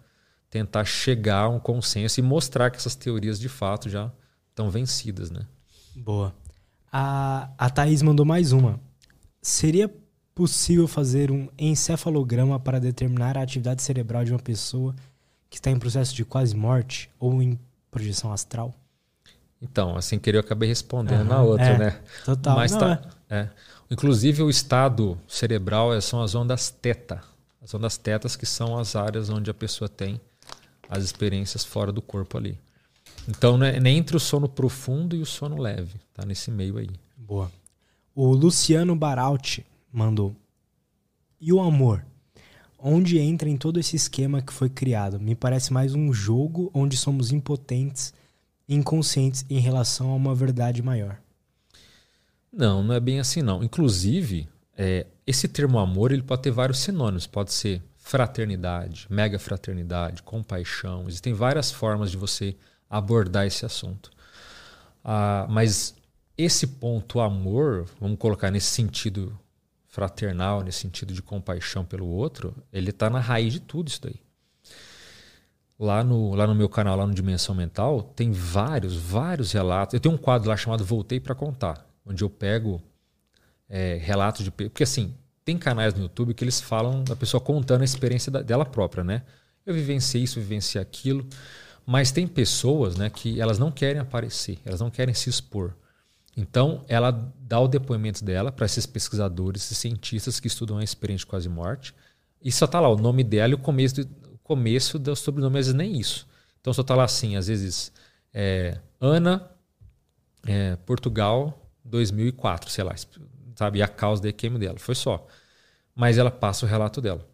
tentar 0.53 0.85
chegar 0.85 1.45
a 1.45 1.49
um 1.49 1.59
consenso 1.59 2.21
e 2.21 2.23
mostrar 2.23 2.71
que 2.71 2.77
essas 2.77 2.95
teorias 2.95 3.41
de 3.41 3.49
fato 3.49 3.89
já 3.89 4.13
estão 4.51 4.71
vencidas. 4.71 5.31
Né? 5.31 5.47
Boa. 5.97 6.35
A, 6.93 7.49
a 7.57 7.71
Thaís 7.71 8.03
mandou 8.03 8.27
mais 8.27 8.53
uma. 8.53 8.79
Seria 9.41 9.91
possível 10.35 10.87
fazer 10.87 11.31
um 11.31 11.49
encefalograma 11.59 12.61
para 12.61 12.79
determinar 12.79 13.39
a 13.39 13.43
atividade 13.43 13.81
cerebral 13.81 14.27
de 14.27 14.33
uma 14.33 14.39
pessoa 14.39 14.95
que 15.49 15.57
está 15.57 15.71
em 15.71 15.79
processo 15.79 16.15
de 16.15 16.23
quase 16.23 16.55
morte 16.55 17.11
ou 17.19 17.43
em 17.43 17.59
projeção 17.91 18.31
astral? 18.31 18.75
Então, 19.61 19.97
assim 19.97 20.19
querer 20.19 20.37
eu 20.37 20.43
acabei 20.43 20.69
respondendo 20.69 21.23
uhum, 21.23 21.29
na 21.29 21.41
outra, 21.41 21.65
é, 21.65 21.79
né? 21.79 22.01
Total. 22.27 22.57
Mas 22.57 22.73
Não, 22.73 22.79
tá, 22.79 23.03
é. 23.31 23.37
É. 23.39 23.51
Inclusive, 23.91 24.43
o 24.43 24.51
estado 24.51 25.19
cerebral 25.27 25.95
é, 25.95 26.01
são 26.03 26.23
as 26.23 26.35
ondas 26.35 26.69
teta. 26.69 27.23
As 27.63 27.73
ondas 27.73 27.97
tetas 27.97 28.37
que 28.37 28.45
são 28.45 28.79
as 28.79 28.95
áreas 28.95 29.31
onde 29.31 29.51
a 29.51 29.55
pessoa 29.55 29.89
tem 29.89 30.21
as 30.93 31.03
experiências 31.03 31.65
fora 31.65 31.91
do 31.91 32.03
corpo 32.03 32.37
ali. 32.37 32.59
Então, 33.27 33.57
né, 33.57 33.81
nem 33.81 33.97
entre 33.97 34.15
o 34.15 34.21
sono 34.21 34.47
profundo 34.47 35.17
e 35.17 35.23
o 35.23 35.27
sono 35.27 35.57
leve. 35.57 35.99
Tá 36.13 36.27
nesse 36.27 36.51
meio 36.51 36.77
aí. 36.77 36.91
Boa. 37.17 37.51
O 38.15 38.35
Luciano 38.35 38.95
Baralti 38.95 39.65
mandou. 39.91 40.37
E 41.41 41.51
o 41.51 41.61
amor? 41.61 42.05
Onde 42.79 43.19
entra 43.19 43.49
em 43.49 43.57
todo 43.57 43.81
esse 43.81 43.97
esquema 43.97 44.43
que 44.43 44.53
foi 44.53 44.69
criado? 44.69 45.19
Me 45.19 45.35
parece 45.35 45.73
mais 45.73 45.95
um 45.95 46.13
jogo 46.13 46.71
onde 46.75 46.95
somos 46.97 47.33
impotentes 47.33 48.13
inconscientes 48.69 49.47
em 49.49 49.59
relação 49.59 50.11
a 50.11 50.15
uma 50.15 50.35
verdade 50.35 50.83
maior. 50.83 51.19
Não, 52.53 52.83
não 52.83 52.95
é 52.95 53.01
bem 53.01 53.19
assim 53.19 53.41
não. 53.41 53.65
Inclusive, 53.65 54.47
é, 54.77 55.07
esse 55.27 55.49
termo 55.49 55.79
amor 55.79 56.13
ele 56.13 56.23
pode 56.23 56.43
ter 56.43 56.51
vários 56.51 56.81
sinônimos. 56.81 57.27
Pode 57.27 57.51
ser 57.51 57.83
fraternidade, 58.03 59.07
mega 59.09 59.39
fraternidade, 59.39 60.23
compaixão. 60.23 61.09
Existem 61.09 61.33
várias 61.33 61.71
formas 61.71 62.11
de 62.11 62.17
você 62.17 62.57
abordar 62.91 63.47
esse 63.47 63.65
assunto. 63.65 64.11
Ah, 65.03 65.47
mas 65.49 65.95
esse 66.37 66.67
ponto 66.67 67.21
amor, 67.21 67.87
vamos 68.01 68.19
colocar 68.19 68.51
nesse 68.51 68.67
sentido 68.67 69.39
fraternal, 69.87 70.63
nesse 70.63 70.81
sentido 70.81 71.15
de 71.15 71.23
compaixão 71.23 71.85
pelo 71.85 72.07
outro, 72.07 72.55
ele 72.73 72.91
está 72.91 73.09
na 73.09 73.21
raiz 73.21 73.53
de 73.53 73.61
tudo 73.61 73.89
isso 73.89 74.03
daí. 74.03 74.21
Lá 75.79 76.05
no, 76.05 76.35
lá 76.35 76.47
no 76.47 76.55
meu 76.55 76.69
canal, 76.69 76.97
lá 76.97 77.07
no 77.07 77.15
Dimensão 77.15 77.55
Mental, 77.55 78.03
tem 78.03 78.31
vários, 78.31 78.95
vários 78.95 79.53
relatos. 79.53 79.95
Eu 79.95 80.01
tenho 80.01 80.15
um 80.15 80.19
quadro 80.19 80.49
lá 80.49 80.57
chamado 80.57 80.85
Voltei 80.85 81.19
para 81.19 81.35
Contar 81.35 81.87
onde 82.05 82.23
eu 82.23 82.31
pego 82.31 82.83
é, 83.69 83.99
relatos 84.01 84.45
de. 84.45 84.51
Porque 84.51 84.83
assim, 84.83 85.15
tem 85.45 85.59
canais 85.59 85.95
no 85.95 86.03
YouTube 86.03 86.35
que 86.35 86.45
eles 86.45 86.61
falam 86.61 87.03
da 87.05 87.17
pessoa 87.17 87.41
contando 87.41 87.83
a 87.83 87.85
experiência 87.85 88.31
dela 88.31 88.65
própria, 88.65 89.03
né? 89.03 89.23
Eu 89.65 89.75
vivenciei 89.75 90.25
isso, 90.25 90.41
vivenciei 90.41 90.81
aquilo. 90.81 91.27
Mas 91.85 92.13
tem 92.13 92.27
pessoas 92.27 92.97
né, 92.97 93.11
que 93.11 93.41
elas 93.41 93.59
não 93.59 93.71
querem 93.71 94.01
aparecer, 94.01 94.59
elas 94.65 94.81
não 94.81 94.91
querem 94.91 95.15
se 95.15 95.29
expor. 95.29 95.75
Então, 96.37 96.85
ela 96.89 97.11
dá 97.41 97.61
o 97.61 97.69
depoimento 97.69 98.25
dela 98.25 98.51
para 98.51 98.65
esses 98.65 98.87
pesquisadores, 98.87 99.65
esses 99.65 99.79
cientistas 99.79 100.41
que 100.41 100.47
estudam 100.47 100.79
a 100.79 100.85
experiência 100.85 101.25
de 101.25 101.27
quase 101.27 101.49
morte. 101.49 101.95
E 102.43 102.51
só 102.51 102.65
está 102.65 102.81
lá 102.81 102.89
o 102.89 102.97
nome 102.97 103.23
dela 103.23 103.53
e 103.53 103.55
o 103.55 103.59
começo 103.59 103.97
do, 103.97 104.33
o 104.33 104.39
começo 104.39 104.99
do 104.99 105.15
sobrenome, 105.15 105.59
às 105.59 105.67
vezes 105.67 105.77
nem 105.77 105.99
isso. 105.99 106.27
Então, 106.61 106.73
só 106.73 106.83
está 106.83 106.95
lá 106.95 107.05
assim, 107.05 107.37
às 107.37 107.49
vezes, 107.49 107.93
é, 108.33 108.79
Ana, 109.01 109.51
é, 110.47 110.77
Portugal, 110.87 111.71
2004, 111.85 112.71
sei 112.71 112.85
lá, 112.85 112.95
sabe? 113.63 113.79
E 113.79 113.83
a 113.83 113.89
causa 113.89 114.23
da 114.23 114.29
EQM 114.29 114.59
dela. 114.59 114.79
Foi 114.79 114.95
só. 114.95 115.27
Mas 115.95 116.19
ela 116.19 116.31
passa 116.31 116.67
o 116.67 116.69
relato 116.69 117.01
dela. 117.01 117.27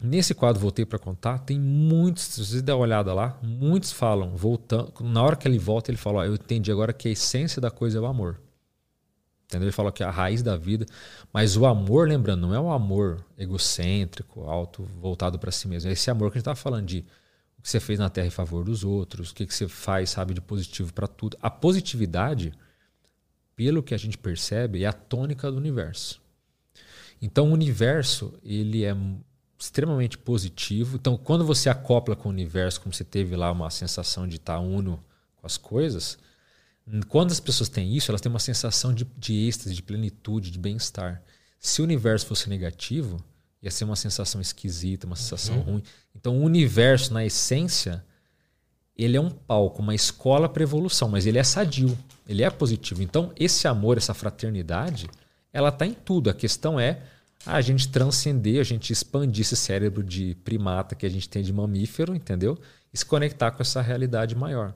Nesse 0.00 0.34
quadro, 0.34 0.60
voltei 0.60 0.86
para 0.86 0.98
contar, 0.98 1.38
tem 1.38 1.58
muitos, 1.58 2.22
se 2.22 2.44
você 2.44 2.62
der 2.62 2.72
uma 2.72 2.82
olhada 2.82 3.12
lá, 3.12 3.36
muitos 3.42 3.90
falam, 3.90 4.36
voltando, 4.36 4.92
na 5.00 5.20
hora 5.20 5.34
que 5.34 5.48
ele 5.48 5.58
volta, 5.58 5.90
ele 5.90 5.98
fala: 5.98 6.20
ó, 6.20 6.24
Eu 6.24 6.34
entendi 6.34 6.70
agora 6.70 6.92
que 6.92 7.08
a 7.08 7.10
essência 7.10 7.60
da 7.60 7.70
coisa 7.70 7.98
é 7.98 8.00
o 8.00 8.06
amor. 8.06 8.40
Entendeu? 9.46 9.66
Ele 9.66 9.72
fala 9.72 9.90
que 9.90 10.02
é 10.02 10.06
a 10.06 10.10
raiz 10.10 10.42
da 10.42 10.56
vida. 10.56 10.84
Mas 11.32 11.56
o 11.56 11.64
amor, 11.66 12.06
lembrando, 12.06 12.42
não 12.42 12.54
é 12.54 12.60
um 12.60 12.70
amor 12.70 13.24
egocêntrico, 13.36 14.42
alto, 14.42 14.84
voltado 15.00 15.38
para 15.38 15.50
si 15.50 15.66
mesmo. 15.66 15.88
É 15.88 15.94
esse 15.94 16.10
amor 16.10 16.30
que 16.30 16.36
a 16.36 16.38
gente 16.38 16.42
está 16.42 16.54
falando 16.54 16.86
de 16.86 17.04
o 17.58 17.62
que 17.62 17.70
você 17.70 17.80
fez 17.80 17.98
na 17.98 18.10
terra 18.10 18.26
em 18.26 18.30
favor 18.30 18.62
dos 18.62 18.84
outros, 18.84 19.30
o 19.30 19.34
que, 19.34 19.46
que 19.46 19.54
você 19.54 19.66
faz, 19.66 20.10
sabe, 20.10 20.34
de 20.34 20.40
positivo 20.40 20.92
para 20.92 21.08
tudo. 21.08 21.36
A 21.40 21.50
positividade 21.50 22.52
pelo 23.58 23.82
que 23.82 23.92
a 23.92 23.98
gente 23.98 24.16
percebe, 24.16 24.84
é 24.84 24.86
a 24.86 24.92
tônica 24.92 25.50
do 25.50 25.56
universo. 25.56 26.22
Então, 27.20 27.50
o 27.50 27.52
universo 27.52 28.32
ele 28.44 28.84
é 28.84 28.96
extremamente 29.58 30.16
positivo. 30.16 30.96
Então, 30.96 31.16
quando 31.16 31.44
você 31.44 31.68
acopla 31.68 32.14
com 32.14 32.28
o 32.28 32.32
universo, 32.32 32.80
como 32.80 32.94
você 32.94 33.02
teve 33.02 33.34
lá 33.34 33.50
uma 33.50 33.68
sensação 33.68 34.28
de 34.28 34.36
estar 34.36 34.60
uno 34.60 35.04
com 35.34 35.44
as 35.44 35.56
coisas, 35.56 36.16
quando 37.08 37.32
as 37.32 37.40
pessoas 37.40 37.68
têm 37.68 37.96
isso, 37.96 38.12
elas 38.12 38.20
têm 38.20 38.30
uma 38.30 38.38
sensação 38.38 38.94
de, 38.94 39.04
de 39.16 39.48
êxtase, 39.48 39.74
de 39.74 39.82
plenitude, 39.82 40.52
de 40.52 40.58
bem-estar. 40.60 41.20
Se 41.58 41.80
o 41.80 41.84
universo 41.84 42.26
fosse 42.26 42.48
negativo, 42.48 43.20
ia 43.60 43.72
ser 43.72 43.82
uma 43.82 43.96
sensação 43.96 44.40
esquisita, 44.40 45.04
uma 45.04 45.16
sensação 45.16 45.56
uhum. 45.56 45.62
ruim. 45.62 45.82
Então, 46.14 46.38
o 46.38 46.44
universo, 46.44 47.12
na 47.12 47.26
essência, 47.26 48.04
ele 48.98 49.16
é 49.16 49.20
um 49.20 49.30
palco, 49.30 49.80
uma 49.80 49.94
escola 49.94 50.48
para 50.48 50.64
evolução, 50.64 51.08
mas 51.08 51.24
ele 51.24 51.38
é 51.38 51.44
sadio, 51.44 51.96
ele 52.26 52.42
é 52.42 52.50
positivo. 52.50 53.00
Então, 53.00 53.32
esse 53.38 53.68
amor, 53.68 53.96
essa 53.96 54.12
fraternidade, 54.12 55.08
ela 55.52 55.68
está 55.68 55.86
em 55.86 55.94
tudo. 55.94 56.28
A 56.28 56.34
questão 56.34 56.80
é 56.80 57.00
a 57.46 57.60
gente 57.60 57.88
transcender, 57.88 58.60
a 58.60 58.64
gente 58.64 58.92
expandir 58.92 59.42
esse 59.42 59.54
cérebro 59.54 60.02
de 60.02 60.34
primata 60.44 60.96
que 60.96 61.06
a 61.06 61.08
gente 61.08 61.28
tem 61.28 61.44
de 61.44 61.52
mamífero, 61.52 62.14
entendeu? 62.14 62.58
E 62.92 62.98
se 62.98 63.06
conectar 63.06 63.52
com 63.52 63.62
essa 63.62 63.80
realidade 63.80 64.34
maior. 64.34 64.74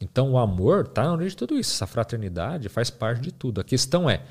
Então, 0.00 0.32
o 0.32 0.38
amor 0.38 0.86
está 0.86 1.04
na 1.04 1.12
origem 1.12 1.30
de 1.30 1.36
tudo 1.36 1.56
isso. 1.56 1.72
Essa 1.72 1.86
fraternidade 1.86 2.68
faz 2.68 2.90
parte 2.90 3.20
de 3.20 3.30
tudo. 3.30 3.60
A 3.60 3.64
questão 3.64 4.10
é 4.10 4.24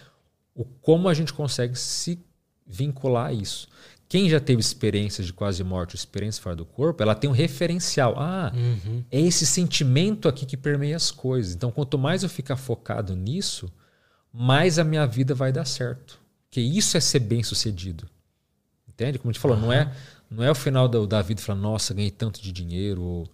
o 0.53 0.65
como 0.65 1.07
a 1.07 1.13
gente 1.13 1.31
consegue 1.31 1.77
se 1.77 2.19
vincular 2.67 3.27
a 3.27 3.33
isso. 3.33 3.69
Quem 4.09 4.27
já 4.27 4.39
teve 4.39 4.59
experiências 4.59 5.27
de 5.27 5.31
quase 5.31 5.63
morte, 5.63 5.95
experiência 5.95 6.41
fora 6.41 6.55
do 6.55 6.65
corpo, 6.65 7.03
ela 7.03 7.13
tem 7.13 7.29
um 7.29 7.33
referencial. 7.33 8.15
Ah, 8.17 8.51
uhum. 8.55 9.03
é 9.11 9.21
esse 9.21 9.45
sentimento 9.45 10.27
aqui 10.27 10.47
que 10.47 10.57
permeia 10.57 10.95
as 10.95 11.11
coisas. 11.11 11.53
Então, 11.53 11.69
quanto 11.69 11.95
mais 11.95 12.23
eu 12.23 12.29
ficar 12.29 12.55
focado 12.55 13.15
nisso, 13.15 13.71
mais 14.33 14.79
a 14.79 14.83
minha 14.83 15.05
vida 15.05 15.35
vai 15.35 15.51
dar 15.51 15.65
certo. 15.65 16.19
Porque 16.47 16.59
isso 16.59 16.97
é 16.97 16.99
ser 16.99 17.19
bem 17.19 17.43
sucedido. 17.43 18.09
Entende? 18.87 19.19
Como 19.19 19.29
a 19.29 19.31
gente 19.31 19.39
falou, 19.39 19.55
uhum. 19.55 19.65
não, 19.65 19.71
é, 19.71 19.93
não 20.27 20.43
é 20.43 20.49
o 20.49 20.55
final 20.55 20.87
da, 20.87 21.05
da 21.05 21.21
vida 21.21 21.39
falar, 21.39 21.59
nossa, 21.59 21.93
ganhei 21.93 22.09
tanto 22.09 22.41
de 22.41 22.51
dinheiro, 22.51 23.03
ou 23.03 23.29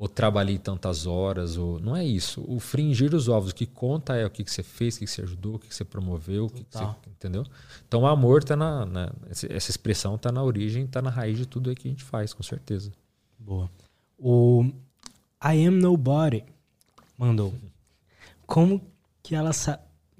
ou 0.00 0.08
trabalhei 0.08 0.56
tantas 0.56 1.06
horas, 1.06 1.58
ou 1.58 1.78
não 1.78 1.94
é 1.94 2.02
isso. 2.02 2.42
O 2.48 2.58
fringir 2.58 3.14
os 3.14 3.28
ovos, 3.28 3.50
o 3.50 3.54
que 3.54 3.66
conta 3.66 4.16
é 4.16 4.24
o 4.24 4.30
que, 4.30 4.42
que 4.42 4.50
você 4.50 4.62
fez, 4.62 4.96
o 4.96 5.00
que, 5.00 5.04
que 5.04 5.10
você 5.10 5.20
ajudou, 5.20 5.56
o 5.56 5.58
que, 5.58 5.68
que 5.68 5.74
você 5.74 5.84
promoveu, 5.84 6.46
o 6.46 6.50
que, 6.50 6.64
que 6.64 6.72
você, 6.72 6.84
entendeu? 7.06 7.44
Então 7.86 8.00
o 8.00 8.06
amor 8.06 8.42
tá 8.42 8.56
na, 8.56 8.86
na 8.86 9.12
essa 9.28 9.70
expressão 9.70 10.14
está 10.14 10.32
na 10.32 10.42
origem, 10.42 10.86
está 10.86 11.02
na 11.02 11.10
raiz 11.10 11.36
de 11.36 11.44
tudo 11.44 11.68
aí 11.68 11.76
que 11.76 11.86
a 11.86 11.90
gente 11.90 12.02
faz, 12.02 12.32
com 12.32 12.42
certeza. 12.42 12.90
Boa. 13.38 13.70
O 14.18 14.64
I 15.44 15.66
Am 15.66 15.78
Nobody 15.78 16.46
mandou. 17.18 17.52
Como 18.46 18.80
que 19.22 19.34
ela 19.34 19.50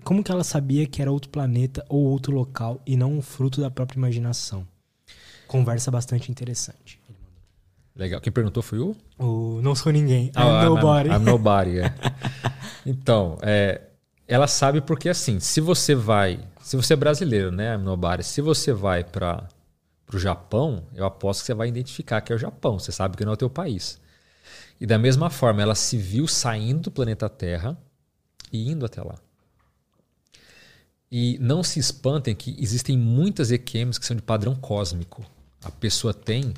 como 0.05 0.23
que 0.23 0.31
ela 0.31 0.44
sabia 0.44 0.86
que 0.86 1.00
era 1.00 1.10
outro 1.10 1.31
planeta 1.31 1.86
ou 1.89 2.05
outro 2.05 2.34
local 2.34 2.83
e 2.84 2.99
não 2.99 3.15
um 3.15 3.23
fruto 3.23 3.62
da 3.62 3.70
própria 3.70 3.97
imaginação? 3.97 4.68
Conversa 5.49 5.91
bastante 5.91 6.31
interessante. 6.31 6.99
Legal. 8.00 8.18
Quem 8.18 8.32
perguntou 8.32 8.62
foi 8.62 8.78
o? 8.78 8.96
O 9.18 9.60
Não 9.60 9.74
Sou 9.74 9.92
Ninguém. 9.92 10.32
Ah, 10.34 10.62
I'm 10.62 10.64
Nobody. 10.70 11.08
I'm, 11.10 11.12
I'm 11.16 11.18
Nobody, 11.28 11.80
é. 11.80 11.94
então, 12.86 13.36
é, 13.42 13.82
ela 14.26 14.46
sabe 14.46 14.80
porque 14.80 15.10
assim, 15.10 15.38
se 15.38 15.60
você 15.60 15.94
vai, 15.94 16.40
se 16.62 16.76
você 16.76 16.94
é 16.94 16.96
brasileiro, 16.96 17.52
né, 17.52 17.74
I'm 17.74 17.82
Nobody, 17.82 18.24
se 18.24 18.40
você 18.40 18.72
vai 18.72 19.04
para 19.04 19.46
o 20.10 20.18
Japão, 20.18 20.82
eu 20.94 21.04
aposto 21.04 21.40
que 21.40 21.46
você 21.48 21.52
vai 21.52 21.68
identificar 21.68 22.22
que 22.22 22.32
é 22.32 22.36
o 22.36 22.38
Japão. 22.38 22.78
Você 22.78 22.90
sabe 22.90 23.18
que 23.18 23.24
não 23.24 23.32
é 23.32 23.34
o 23.34 23.36
teu 23.36 23.50
país. 23.50 24.00
E 24.80 24.86
da 24.86 24.96
mesma 24.96 25.28
forma, 25.28 25.60
ela 25.60 25.74
se 25.74 25.98
viu 25.98 26.26
saindo 26.26 26.84
do 26.84 26.90
planeta 26.90 27.28
Terra 27.28 27.76
e 28.50 28.70
indo 28.70 28.86
até 28.86 29.02
lá. 29.02 29.16
E 31.12 31.36
não 31.38 31.62
se 31.62 31.78
espantem 31.78 32.34
que 32.34 32.56
existem 32.58 32.96
muitas 32.96 33.52
EQMs 33.52 34.00
que 34.00 34.06
são 34.06 34.16
de 34.16 34.22
padrão 34.22 34.54
cósmico. 34.54 35.22
A 35.62 35.70
pessoa 35.70 36.14
tem 36.14 36.54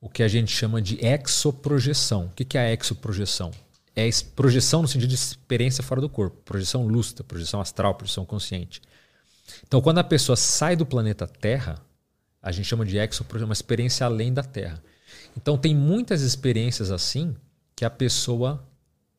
o 0.00 0.08
que 0.08 0.22
a 0.22 0.28
gente 0.28 0.50
chama 0.50 0.80
de 0.80 0.98
exoprojeção. 1.04 2.26
O 2.26 2.30
que 2.30 2.56
é 2.56 2.60
a 2.60 2.72
exoprojeção? 2.72 3.50
É 3.94 4.08
projeção 4.34 4.82
no 4.82 4.88
sentido 4.88 5.08
de 5.08 5.14
experiência 5.14 5.82
fora 5.82 6.00
do 6.00 6.08
corpo, 6.08 6.38
projeção 6.44 6.86
lúcida, 6.86 7.22
projeção 7.22 7.60
astral, 7.60 7.94
projeção 7.94 8.24
consciente. 8.24 8.80
Então, 9.66 9.80
quando 9.82 9.98
a 9.98 10.04
pessoa 10.04 10.36
sai 10.36 10.74
do 10.76 10.86
planeta 10.86 11.26
Terra, 11.26 11.78
a 12.40 12.50
gente 12.50 12.66
chama 12.66 12.86
de 12.86 12.96
exoprojeção, 12.96 13.48
uma 13.48 13.52
experiência 13.52 14.06
além 14.06 14.32
da 14.32 14.42
Terra. 14.42 14.82
Então, 15.36 15.58
tem 15.58 15.74
muitas 15.74 16.22
experiências 16.22 16.90
assim 16.90 17.36
que 17.76 17.84
a 17.84 17.90
pessoa 17.90 18.66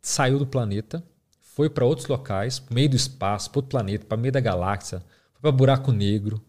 saiu 0.02 0.40
do 0.40 0.48
planeta, 0.48 1.04
foi 1.42 1.70
para 1.70 1.86
outros 1.86 2.08
locais, 2.08 2.60
pro 2.60 2.74
meio 2.74 2.90
do 2.90 2.96
espaço, 2.96 3.52
para 3.52 3.60
outro 3.60 3.70
planeta, 3.70 4.06
para 4.06 4.18
meio 4.18 4.32
da 4.32 4.40
galáxia, 4.40 5.04
para 5.40 5.52
buraco 5.52 5.92
negro, 5.92 6.44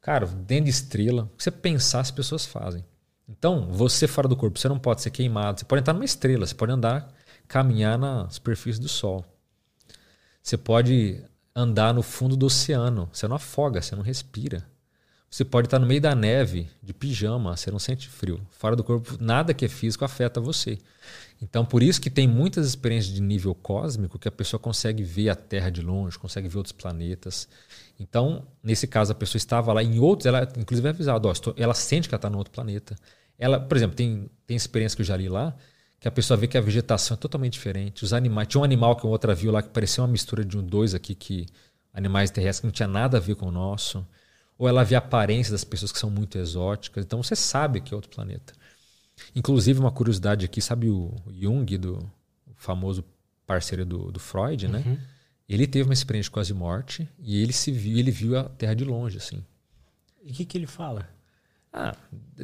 cara, 0.00 0.26
dentro 0.26 0.64
de 0.64 0.70
estrela. 0.70 1.24
O 1.24 1.36
que 1.36 1.44
você 1.44 1.50
pensar, 1.50 2.00
as 2.00 2.10
pessoas 2.10 2.46
fazem. 2.46 2.84
Então, 3.30 3.68
você 3.70 4.08
fora 4.08 4.26
do 4.26 4.36
corpo, 4.36 4.58
você 4.58 4.68
não 4.68 4.78
pode 4.78 5.02
ser 5.02 5.10
queimado. 5.10 5.60
Você 5.60 5.64
pode 5.64 5.80
entrar 5.80 5.94
numa 5.94 6.04
estrela, 6.04 6.44
você 6.44 6.54
pode 6.54 6.72
andar, 6.72 7.14
caminhar 7.46 7.96
na 7.96 8.28
superfície 8.28 8.80
do 8.80 8.88
Sol. 8.88 9.24
Você 10.42 10.56
pode 10.56 11.22
andar 11.54 11.94
no 11.94 12.02
fundo 12.02 12.36
do 12.36 12.46
oceano. 12.46 13.08
Você 13.12 13.28
não 13.28 13.36
afoga, 13.36 13.80
você 13.80 13.94
não 13.94 14.02
respira. 14.02 14.66
Você 15.30 15.44
pode 15.44 15.68
estar 15.68 15.78
no 15.78 15.86
meio 15.86 16.00
da 16.00 16.12
neve, 16.12 16.68
de 16.82 16.92
pijama, 16.92 17.56
você 17.56 17.70
não 17.70 17.78
sente 17.78 18.08
frio. 18.08 18.40
Fora 18.50 18.74
do 18.74 18.82
corpo, 18.82 19.16
nada 19.20 19.54
que 19.54 19.64
é 19.64 19.68
físico 19.68 20.04
afeta 20.04 20.40
você. 20.40 20.76
Então, 21.40 21.64
por 21.64 21.84
isso 21.84 22.00
que 22.00 22.10
tem 22.10 22.26
muitas 22.26 22.66
experiências 22.66 23.14
de 23.14 23.22
nível 23.22 23.54
cósmico 23.54 24.18
que 24.18 24.26
a 24.26 24.32
pessoa 24.32 24.58
consegue 24.58 25.04
ver 25.04 25.28
a 25.28 25.36
Terra 25.36 25.70
de 25.70 25.82
longe, 25.82 26.18
consegue 26.18 26.48
ver 26.48 26.56
outros 26.56 26.72
planetas. 26.72 27.48
Então, 27.98 28.44
nesse 28.60 28.88
caso, 28.88 29.12
a 29.12 29.14
pessoa 29.14 29.38
estava 29.38 29.72
lá, 29.72 29.84
em 29.84 30.00
outros, 30.00 30.26
ela 30.26 30.48
inclusive 30.58 30.88
é 30.88 30.90
avisada, 30.90 31.28
ela 31.56 31.74
sente 31.74 32.08
que 32.08 32.14
ela 32.14 32.18
está 32.18 32.28
no 32.28 32.38
outro 32.38 32.52
planeta. 32.52 32.96
Ela, 33.40 33.58
por 33.58 33.74
exemplo, 33.74 33.96
tem, 33.96 34.30
tem 34.46 34.54
experiência 34.54 34.94
que 34.94 35.00
eu 35.00 35.06
já 35.06 35.16
li 35.16 35.26
lá, 35.26 35.56
que 35.98 36.06
a 36.06 36.10
pessoa 36.10 36.36
vê 36.36 36.46
que 36.46 36.58
a 36.58 36.60
vegetação 36.60 37.14
é 37.14 37.18
totalmente 37.18 37.54
diferente. 37.54 38.04
Os 38.04 38.12
animais, 38.12 38.46
tinha 38.46 38.60
um 38.60 38.64
animal 38.64 38.94
que 38.94 39.06
outra 39.06 39.34
viu 39.34 39.50
lá 39.50 39.62
que 39.62 39.70
parecia 39.70 40.04
uma 40.04 40.08
mistura 40.08 40.44
de 40.44 40.58
um 40.58 40.62
dois 40.62 40.94
aqui 40.94 41.14
que 41.14 41.46
animais 41.92 42.30
terrestres 42.30 42.60
que 42.60 42.66
não 42.66 42.72
tinha 42.72 42.86
nada 42.86 43.16
a 43.16 43.20
ver 43.20 43.34
com 43.36 43.46
o 43.46 43.50
nosso. 43.50 44.06
Ou 44.58 44.68
ela 44.68 44.84
vê 44.84 44.94
a 44.94 44.98
aparência 44.98 45.52
das 45.52 45.64
pessoas 45.64 45.90
que 45.90 45.98
são 45.98 46.10
muito 46.10 46.36
exóticas. 46.36 47.02
Então 47.02 47.22
você 47.22 47.34
sabe 47.34 47.80
que 47.80 47.94
é 47.94 47.96
outro 47.96 48.10
planeta. 48.10 48.52
Inclusive 49.34 49.80
uma 49.80 49.90
curiosidade 49.90 50.44
aqui, 50.44 50.60
sabe 50.60 50.90
o 50.90 51.14
Jung 51.32 51.78
do 51.78 51.96
o 52.46 52.54
famoso 52.56 53.02
parceiro 53.46 53.86
do, 53.86 54.12
do 54.12 54.20
Freud, 54.20 54.68
né? 54.68 54.82
uhum. 54.86 54.98
Ele 55.48 55.66
teve 55.66 55.88
uma 55.88 55.94
experiência 55.94 56.28
de 56.28 56.32
quase 56.32 56.54
morte 56.54 57.08
e 57.18 57.42
ele 57.42 57.52
se 57.52 57.72
viu, 57.72 57.98
ele 57.98 58.10
viu 58.10 58.38
a 58.38 58.44
Terra 58.44 58.74
de 58.74 58.84
longe, 58.84 59.16
assim. 59.16 59.42
E 60.22 60.30
o 60.30 60.34
que, 60.34 60.44
que 60.44 60.56
ele 60.56 60.66
fala? 60.66 61.08
Ah, 61.72 61.94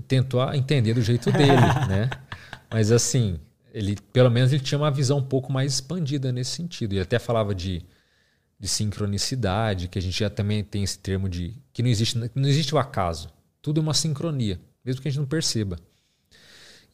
tentou 0.07 0.43
entender 0.55 0.95
do 0.95 1.03
jeito 1.03 1.33
dele, 1.33 1.61
né? 1.89 2.11
Mas 2.71 2.93
assim, 2.93 3.41
ele 3.73 3.97
pelo 4.13 4.31
menos 4.31 4.53
ele 4.53 4.63
tinha 4.63 4.79
uma 4.79 4.91
visão 4.91 5.19
um 5.19 5.25
pouco 5.25 5.53
mais 5.53 5.75
expandida 5.75 6.33
nesse 6.33 6.53
sentido. 6.53 6.93
Ele 6.93 7.03
até 7.03 7.19
falava 7.19 7.55
de, 7.55 7.85
de 8.59 8.69
sincronicidade, 8.69 9.89
que 9.89 9.99
a 9.99 10.03
gente 10.03 10.19
já 10.19 10.31
também 10.31 10.63
tem 10.63 10.83
esse 10.83 10.99
termo 10.99 11.29
de 11.29 11.55
que 11.73 11.83
não 11.83 11.91
existe 11.91 12.19
não 12.35 12.49
existe 12.49 12.75
o 12.75 12.79
acaso. 12.79 13.29
Tudo 13.61 13.81
é 13.81 13.83
uma 13.83 13.95
sincronia, 13.95 14.61
mesmo 14.85 15.03
que 15.03 15.09
a 15.09 15.11
gente 15.11 15.21
não 15.21 15.27
perceba. 15.27 15.77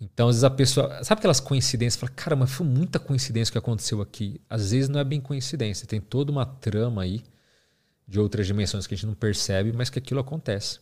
Então, 0.00 0.28
às 0.28 0.34
vezes 0.34 0.44
a 0.44 0.50
pessoa. 0.50 1.04
Sabe 1.04 1.20
aquelas 1.20 1.38
coincidências? 1.38 2.00
Fala, 2.00 2.10
cara, 2.10 2.34
mas 2.34 2.50
foi 2.50 2.66
muita 2.66 2.98
coincidência 2.98 3.52
que 3.52 3.58
aconteceu 3.58 4.00
aqui. 4.00 4.40
Às 4.50 4.72
vezes 4.72 4.88
não 4.88 4.98
é 4.98 5.04
bem 5.04 5.20
coincidência, 5.20 5.86
tem 5.86 6.00
toda 6.00 6.32
uma 6.32 6.44
trama 6.44 7.02
aí 7.02 7.22
de 8.08 8.18
outras 8.18 8.46
dimensões 8.46 8.84
que 8.84 8.94
a 8.94 8.96
gente 8.96 9.06
não 9.06 9.14
percebe, 9.14 9.72
mas 9.72 9.88
que 9.88 10.00
aquilo 10.00 10.18
acontece. 10.18 10.80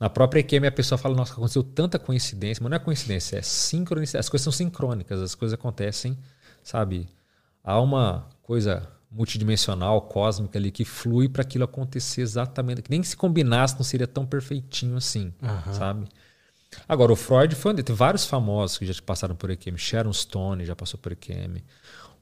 Na 0.00 0.08
própria 0.08 0.40
EQM 0.40 0.66
a 0.66 0.72
pessoa 0.72 0.96
fala, 0.96 1.14
nossa, 1.14 1.34
aconteceu 1.34 1.62
tanta 1.62 1.98
coincidência, 1.98 2.62
mas 2.62 2.70
não 2.70 2.76
é 2.76 2.80
coincidência, 2.80 3.36
é 3.36 3.42
sincronicidade. 3.42 4.20
As 4.20 4.30
coisas 4.30 4.44
são 4.44 4.52
sincrônicas, 4.52 5.20
as 5.20 5.34
coisas 5.34 5.52
acontecem, 5.52 6.18
sabe? 6.62 7.06
Há 7.62 7.78
uma 7.78 8.26
coisa 8.42 8.88
multidimensional, 9.10 10.00
cósmica 10.02 10.58
ali, 10.58 10.70
que 10.70 10.86
flui 10.86 11.28
para 11.28 11.42
aquilo 11.42 11.64
acontecer 11.64 12.22
exatamente. 12.22 12.80
Que 12.80 12.90
nem 12.90 13.02
se 13.02 13.14
combinasse 13.14 13.74
não 13.74 13.82
seria 13.82 14.06
tão 14.06 14.24
perfeitinho 14.24 14.96
assim, 14.96 15.34
uhum. 15.42 15.74
sabe? 15.74 16.08
Agora, 16.88 17.12
o 17.12 17.16
Freud 17.16 17.54
foi 17.54 17.72
um 17.72 17.76
tem 17.76 17.94
vários 17.94 18.24
famosos 18.24 18.78
que 18.78 18.86
já 18.86 18.94
passaram 19.04 19.34
por 19.34 19.50
EQM. 19.50 19.76
Sharon 19.76 20.12
Stone 20.12 20.64
já 20.64 20.74
passou 20.74 20.98
por 20.98 21.12
EQM. 21.12 21.62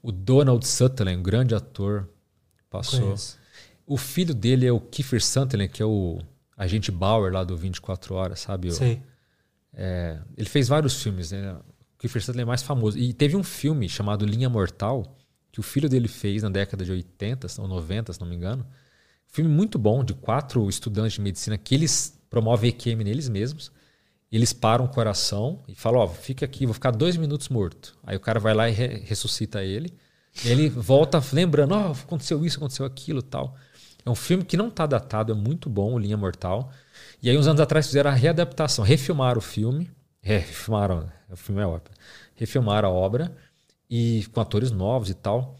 O 0.01 0.11
Donald 0.11 0.67
Sutherland, 0.67 1.19
um 1.19 1.23
grande 1.23 1.55
ator, 1.55 2.09
passou. 2.69 2.99
Conheço. 2.99 3.37
O 3.85 3.95
filho 3.95 4.33
dele 4.33 4.65
é 4.65 4.71
o 4.71 4.79
Kiefer 4.79 5.23
Sutherland, 5.23 5.71
que 5.71 5.81
é 5.81 5.85
o 5.85 6.19
agente 6.59 6.91
Bauer 6.91 7.31
lá 7.31 7.43
do 7.45 7.55
24 7.55 8.13
Horas, 8.13 8.41
sabe? 8.41 8.69
Sei. 8.71 9.01
É, 9.73 10.19
ele 10.37 10.49
fez 10.49 10.67
vários 10.67 11.01
filmes, 11.01 11.31
né? 11.31 11.53
O 11.53 11.99
Kiefer 11.99 12.21
Sutherland 12.21 12.43
é 12.43 12.45
mais 12.45 12.61
famoso. 12.61 12.97
E 12.97 13.13
teve 13.13 13.37
um 13.37 13.43
filme 13.43 13.87
chamado 13.87 14.25
Linha 14.25 14.49
Mortal, 14.49 15.17
que 15.51 15.61
o 15.61 15.63
filho 15.63 15.87
dele 15.87 16.09
fez 16.09 16.43
na 16.43 16.49
década 16.49 16.83
de 16.83 16.91
80 16.91 17.47
ou 17.59 17.67
90, 17.67 18.11
se 18.11 18.19
não 18.19 18.27
me 18.27 18.35
engano. 18.35 18.65
Filme 19.25 19.49
muito 19.49 19.79
bom, 19.79 20.03
de 20.03 20.13
quatro 20.13 20.67
estudantes 20.67 21.13
de 21.13 21.21
medicina 21.21 21.57
que 21.57 21.73
eles 21.73 22.19
promovem 22.29 22.69
EQM 22.69 23.03
neles 23.03 23.29
mesmos. 23.29 23.71
Eles 24.31 24.51
param 24.51 24.85
o 24.85 24.89
coração 24.89 25.63
e 25.67 25.73
falam: 25.73 26.01
Ó, 26.01 26.05
oh, 26.05 26.07
fica 26.09 26.45
aqui, 26.45 26.65
vou 26.65 26.73
ficar 26.73 26.91
dois 26.91 27.15
minutos 27.15 27.47
morto. 27.47 27.97
Aí 28.03 28.17
o 28.17 28.19
cara 28.19 28.39
vai 28.39 28.53
lá 28.53 28.69
e 28.69 28.73
re 28.73 28.87
ressuscita 29.05 29.63
ele. 29.63 29.93
Ele 30.43 30.69
volta 30.69 31.23
lembrando: 31.31 31.73
Ó, 31.73 31.89
oh, 31.89 31.91
aconteceu 31.91 32.45
isso, 32.45 32.57
aconteceu 32.57 32.85
aquilo 32.85 33.21
tal. 33.21 33.55
É 34.09 34.11
um 34.11 34.15
filme 34.15 34.43
que 34.43 34.57
não 34.57 34.69
está 34.69 34.87
datado, 34.87 35.31
é 35.31 35.35
muito 35.35 35.69
bom, 35.69 35.93
o 35.93 35.99
Linha 35.99 36.17
Mortal. 36.17 36.71
E 37.21 37.29
aí, 37.29 37.37
uns 37.37 37.47
anos 37.47 37.61
atrás, 37.61 37.85
fizeram 37.85 38.09
a 38.09 38.13
readaptação, 38.13 38.83
refilmaram 38.83 39.37
o 39.37 39.41
filme. 39.41 39.89
Refilmaram, 40.19 41.07
o 41.29 41.35
filme 41.35 41.61
é 41.61 41.65
ópera. 41.65 41.95
Refilmaram 42.35 42.89
a 42.89 42.91
obra, 42.91 43.35
e 43.89 44.25
com 44.33 44.41
atores 44.41 44.71
novos 44.71 45.09
e 45.11 45.13
tal. 45.13 45.57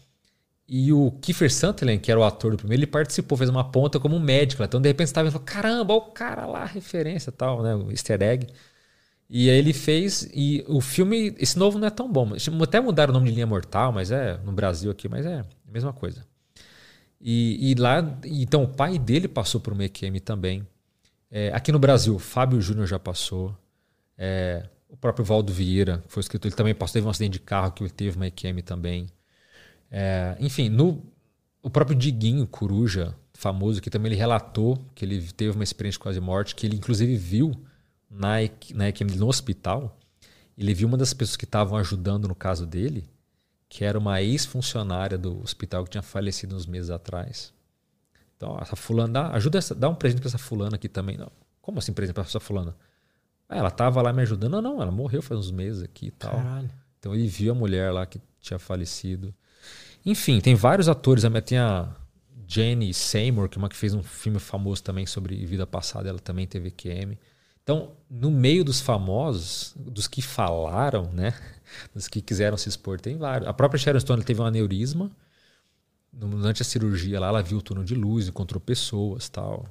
E 0.68 0.92
o 0.92 1.12
Kiefer 1.22 1.52
Sutherland, 1.52 2.00
que 2.00 2.10
era 2.10 2.18
o 2.18 2.24
ator 2.24 2.52
do 2.52 2.56
primeiro, 2.56 2.80
ele 2.80 2.86
participou, 2.88 3.38
fez 3.38 3.48
uma 3.50 3.70
ponta 3.70 4.00
como 4.00 4.18
médico. 4.18 4.64
Então, 4.64 4.80
de 4.80 4.88
repente, 4.88 5.08
você 5.08 5.12
estava 5.12 5.30
vendo, 5.30 5.40
caramba, 5.40 5.94
olha 5.94 6.02
o 6.02 6.06
cara 6.12 6.46
lá, 6.46 6.64
referência 6.64 7.30
tal, 7.30 7.62
né? 7.62 7.74
O 7.74 7.90
easter 7.90 8.20
egg. 8.20 8.48
E 9.28 9.48
aí 9.48 9.58
ele 9.58 9.72
fez, 9.72 10.28
e 10.34 10.64
o 10.68 10.80
filme, 10.80 11.36
esse 11.38 11.56
novo 11.56 11.78
não 11.78 11.86
é 11.86 11.90
tão 11.90 12.10
bom. 12.10 12.32
Até 12.62 12.80
mudaram 12.80 13.12
o 13.12 13.14
nome 13.14 13.28
de 13.28 13.34
Linha 13.34 13.46
Mortal, 13.46 13.92
mas 13.92 14.10
é 14.10 14.38
no 14.38 14.52
Brasil 14.52 14.90
aqui, 14.90 15.08
mas 15.08 15.24
é 15.24 15.40
a 15.40 15.72
mesma 15.72 15.92
coisa. 15.92 16.29
E, 17.20 17.70
e, 17.70 17.74
lá, 17.74 18.18
então 18.24 18.64
o 18.64 18.68
pai 18.68 18.98
dele 18.98 19.28
passou 19.28 19.60
por 19.60 19.72
uma 19.72 19.84
EQM 19.84 20.18
também. 20.20 20.66
É, 21.30 21.52
aqui 21.52 21.70
no 21.70 21.78
Brasil, 21.78 22.18
Fábio 22.18 22.60
Júnior 22.60 22.86
já 22.86 22.98
passou. 22.98 23.54
É, 24.16 24.66
o 24.88 24.96
próprio 24.96 25.24
Valdo 25.24 25.52
Vieira, 25.52 26.02
que 26.06 26.12
foi 26.12 26.20
escritor, 26.20 26.48
ele 26.48 26.56
também 26.56 26.74
passou, 26.74 26.94
teve 26.94 27.06
um 27.06 27.10
acidente 27.10 27.34
de 27.34 27.40
carro 27.40 27.72
que 27.72 27.82
ele 27.82 27.90
teve 27.90 28.16
uma 28.16 28.26
EQM 28.26 28.62
também. 28.62 29.06
É, 29.90 30.36
enfim, 30.40 30.68
no, 30.68 31.02
o 31.62 31.68
próprio 31.68 31.96
Diguinho 31.96 32.46
Coruja, 32.46 33.14
famoso, 33.34 33.80
que 33.80 33.90
também 33.90 34.12
ele 34.12 34.18
relatou 34.18 34.78
que 34.94 35.04
ele 35.04 35.20
teve 35.32 35.54
uma 35.54 35.64
experiência 35.64 35.98
de 35.98 36.02
quase 36.02 36.20
morte, 36.20 36.54
que 36.54 36.66
ele 36.66 36.76
inclusive 36.76 37.14
viu 37.16 37.52
na, 38.10 38.36
na 38.74 38.88
EQM 38.88 39.16
no 39.16 39.28
hospital. 39.28 39.98
Ele 40.56 40.74
viu 40.74 40.88
uma 40.88 40.96
das 40.96 41.14
pessoas 41.14 41.36
que 41.36 41.44
estavam 41.44 41.78
ajudando 41.78 42.26
no 42.26 42.34
caso 42.34 42.66
dele 42.66 43.08
que 43.70 43.84
era 43.84 43.96
uma 43.96 44.20
ex-funcionária 44.20 45.16
do 45.16 45.40
hospital 45.40 45.84
que 45.84 45.90
tinha 45.90 46.02
falecido 46.02 46.56
uns 46.56 46.66
meses 46.66 46.90
atrás. 46.90 47.54
Então, 48.36 48.58
essa 48.60 48.74
fulana, 48.74 49.12
dá, 49.12 49.30
ajuda 49.30 49.58
essa, 49.58 49.74
dá 49.74 49.88
um 49.88 49.94
presente 49.94 50.20
para 50.20 50.28
essa 50.28 50.38
fulana 50.38 50.74
aqui 50.74 50.88
também. 50.88 51.16
Não. 51.16 51.30
Como 51.62 51.78
assim 51.78 51.92
presente 51.92 52.14
para 52.14 52.24
essa 52.24 52.40
fulana? 52.40 52.74
Ah, 53.48 53.56
ela 53.56 53.70
tava 53.70 54.02
lá 54.02 54.12
me 54.12 54.22
ajudando. 54.22 54.50
Não, 54.50 54.60
não, 54.60 54.82
ela 54.82 54.90
morreu 54.90 55.22
faz 55.22 55.38
uns 55.38 55.52
meses 55.52 55.84
aqui 55.84 56.06
e 56.06 56.10
tal. 56.10 56.32
Caralho. 56.32 56.70
Então 56.98 57.14
ele 57.14 57.28
viu 57.28 57.52
a 57.52 57.54
mulher 57.54 57.92
lá 57.92 58.04
que 58.04 58.20
tinha 58.40 58.58
falecido. 58.58 59.32
Enfim, 60.04 60.40
tem 60.40 60.56
vários 60.56 60.88
atores. 60.88 61.22
Tem 61.44 61.58
a 61.58 61.94
Jenny 62.48 62.92
Seymour, 62.92 63.48
que 63.48 63.56
é 63.56 63.60
uma 63.60 63.68
que 63.68 63.76
fez 63.76 63.94
um 63.94 64.02
filme 64.02 64.40
famoso 64.40 64.82
também 64.82 65.06
sobre 65.06 65.46
vida 65.46 65.64
passada, 65.64 66.08
ela 66.08 66.18
também 66.18 66.44
teve 66.44 66.72
QM. 66.72 67.16
Então, 67.70 67.92
no 68.10 68.32
meio 68.32 68.64
dos 68.64 68.80
famosos, 68.80 69.72
dos 69.76 70.08
que 70.08 70.20
falaram, 70.20 71.08
né? 71.12 71.32
Dos 71.94 72.08
que 72.08 72.20
quiseram 72.20 72.56
se 72.56 72.68
expor, 72.68 73.00
tem 73.00 73.16
vários. 73.16 73.48
A 73.48 73.52
própria 73.52 73.78
Sharon 73.78 74.00
Stone 74.00 74.24
teve 74.24 74.40
um 74.42 74.44
aneurisma. 74.44 75.08
Durante 76.12 76.62
a 76.62 76.64
cirurgia 76.64 77.20
lá, 77.20 77.28
ela 77.28 77.40
viu 77.40 77.58
o 77.58 77.62
túnel 77.62 77.84
de 77.84 77.94
luz, 77.94 78.26
encontrou 78.26 78.60
pessoas 78.60 79.28
tal. 79.28 79.68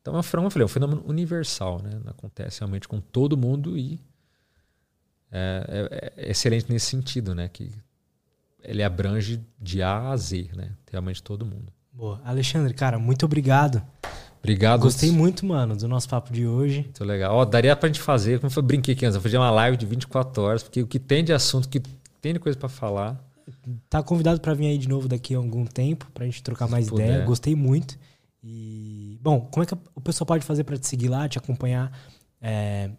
Então, 0.00 0.14
é 0.14 0.18
é 0.18 0.64
um 0.64 0.68
fenômeno 0.68 1.02
universal, 1.04 1.82
né? 1.82 2.00
Acontece 2.06 2.60
realmente 2.60 2.86
com 2.86 3.00
todo 3.00 3.36
mundo 3.36 3.76
e 3.76 3.98
é, 5.32 6.12
é, 6.16 6.28
é 6.28 6.30
excelente 6.30 6.70
nesse 6.70 6.86
sentido, 6.86 7.34
né? 7.34 7.48
Que 7.48 7.72
ele 8.62 8.84
abrange 8.84 9.44
de 9.60 9.82
A 9.82 10.10
a 10.10 10.16
Z, 10.16 10.50
né? 10.54 10.70
Realmente 10.88 11.20
todo 11.20 11.44
mundo. 11.44 11.72
Boa. 11.92 12.20
Alexandre, 12.24 12.72
cara, 12.72 12.96
muito 12.96 13.26
obrigado. 13.26 13.82
Obrigado. 14.44 14.82
Gostei 14.82 15.10
muito, 15.10 15.46
mano, 15.46 15.74
do 15.74 15.88
nosso 15.88 16.06
papo 16.06 16.30
de 16.30 16.46
hoje. 16.46 16.82
Muito 16.82 17.02
legal. 17.02 17.34
Ó, 17.34 17.44
daria 17.46 17.74
pra 17.74 17.88
gente 17.88 18.00
fazer, 18.00 18.38
como 18.38 18.52
eu 18.54 18.62
brinquei 18.62 18.94
aqui 18.94 19.06
antes, 19.06 19.20
fazer 19.20 19.38
uma 19.38 19.50
live 19.50 19.78
de 19.78 19.86
24 19.86 20.42
horas, 20.42 20.62
porque 20.62 20.82
o 20.82 20.86
que 20.86 20.98
tem 20.98 21.24
de 21.24 21.32
assunto, 21.32 21.66
que 21.66 21.80
tem 22.20 22.34
de 22.34 22.38
coisa 22.38 22.58
para 22.58 22.68
falar. 22.68 23.18
Tá 23.88 24.02
convidado 24.02 24.40
para 24.40 24.52
vir 24.52 24.66
aí 24.66 24.76
de 24.76 24.86
novo 24.86 25.08
daqui 25.08 25.34
a 25.34 25.38
algum 25.38 25.64
tempo, 25.64 26.06
pra 26.12 26.26
gente 26.26 26.42
trocar 26.42 26.68
mais 26.68 26.90
puder. 26.90 27.06
ideia. 27.08 27.24
Gostei 27.24 27.56
muito. 27.56 27.98
E, 28.42 29.18
bom, 29.22 29.40
como 29.50 29.62
é 29.62 29.66
que 29.66 29.74
o 29.94 30.00
pessoal 30.02 30.26
pode 30.26 30.44
fazer 30.44 30.64
para 30.64 30.76
te 30.76 30.86
seguir 30.86 31.08
lá, 31.08 31.26
te 31.26 31.38
acompanhar? 31.38 31.90
É, 32.38 32.90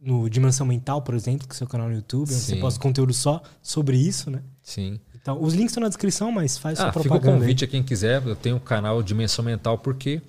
no 0.00 0.30
Dimensão 0.30 0.64
Mental, 0.64 1.02
por 1.02 1.16
exemplo, 1.16 1.48
que 1.48 1.52
é 1.52 1.56
o 1.56 1.58
seu 1.58 1.66
canal 1.66 1.88
no 1.88 1.96
YouTube, 1.96 2.30
onde 2.30 2.40
você 2.40 2.56
posta 2.56 2.78
conteúdo 2.78 3.12
só 3.12 3.42
sobre 3.60 3.96
isso, 3.96 4.30
né? 4.30 4.42
Sim. 4.62 5.00
Então, 5.28 5.42
os 5.42 5.52
links 5.52 5.72
estão 5.72 5.82
na 5.82 5.88
descrição, 5.88 6.32
mas 6.32 6.56
faz 6.56 6.80
ah, 6.80 6.84
sua 6.84 6.92
propaganda. 6.92 7.20
Fica 7.20 7.30
o 7.30 7.38
convite 7.38 7.64
aí. 7.64 7.68
a 7.68 7.70
quem 7.70 7.82
quiser. 7.82 8.26
Eu 8.26 8.34
tenho 8.34 8.56
o 8.56 8.58
um 8.58 8.62
canal 8.62 9.02
Dimensão 9.02 9.44
Mental 9.44 9.76
porque 9.76 10.22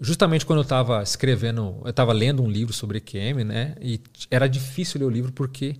justamente 0.00 0.46
quando 0.46 0.60
eu 0.60 0.62
estava 0.62 1.02
escrevendo, 1.02 1.80
eu 1.82 1.90
estava 1.90 2.12
lendo 2.12 2.44
um 2.44 2.48
livro 2.48 2.72
sobre 2.72 2.98
EQM, 2.98 3.42
né? 3.42 3.74
E 3.80 4.00
era 4.30 4.46
difícil 4.48 5.00
ler 5.00 5.06
o 5.06 5.10
livro 5.10 5.32
porque 5.32 5.74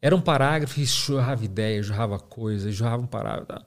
era 0.00 0.14
um 0.14 0.20
parágrafo 0.20 0.78
e 0.78 0.84
jorrava 0.84 1.44
ideia, 1.44 1.82
jorrava 1.82 2.16
coisa, 2.20 2.70
jorrava 2.70 3.02
um 3.02 3.08
parágrafo. 3.08 3.46
Tá? 3.46 3.62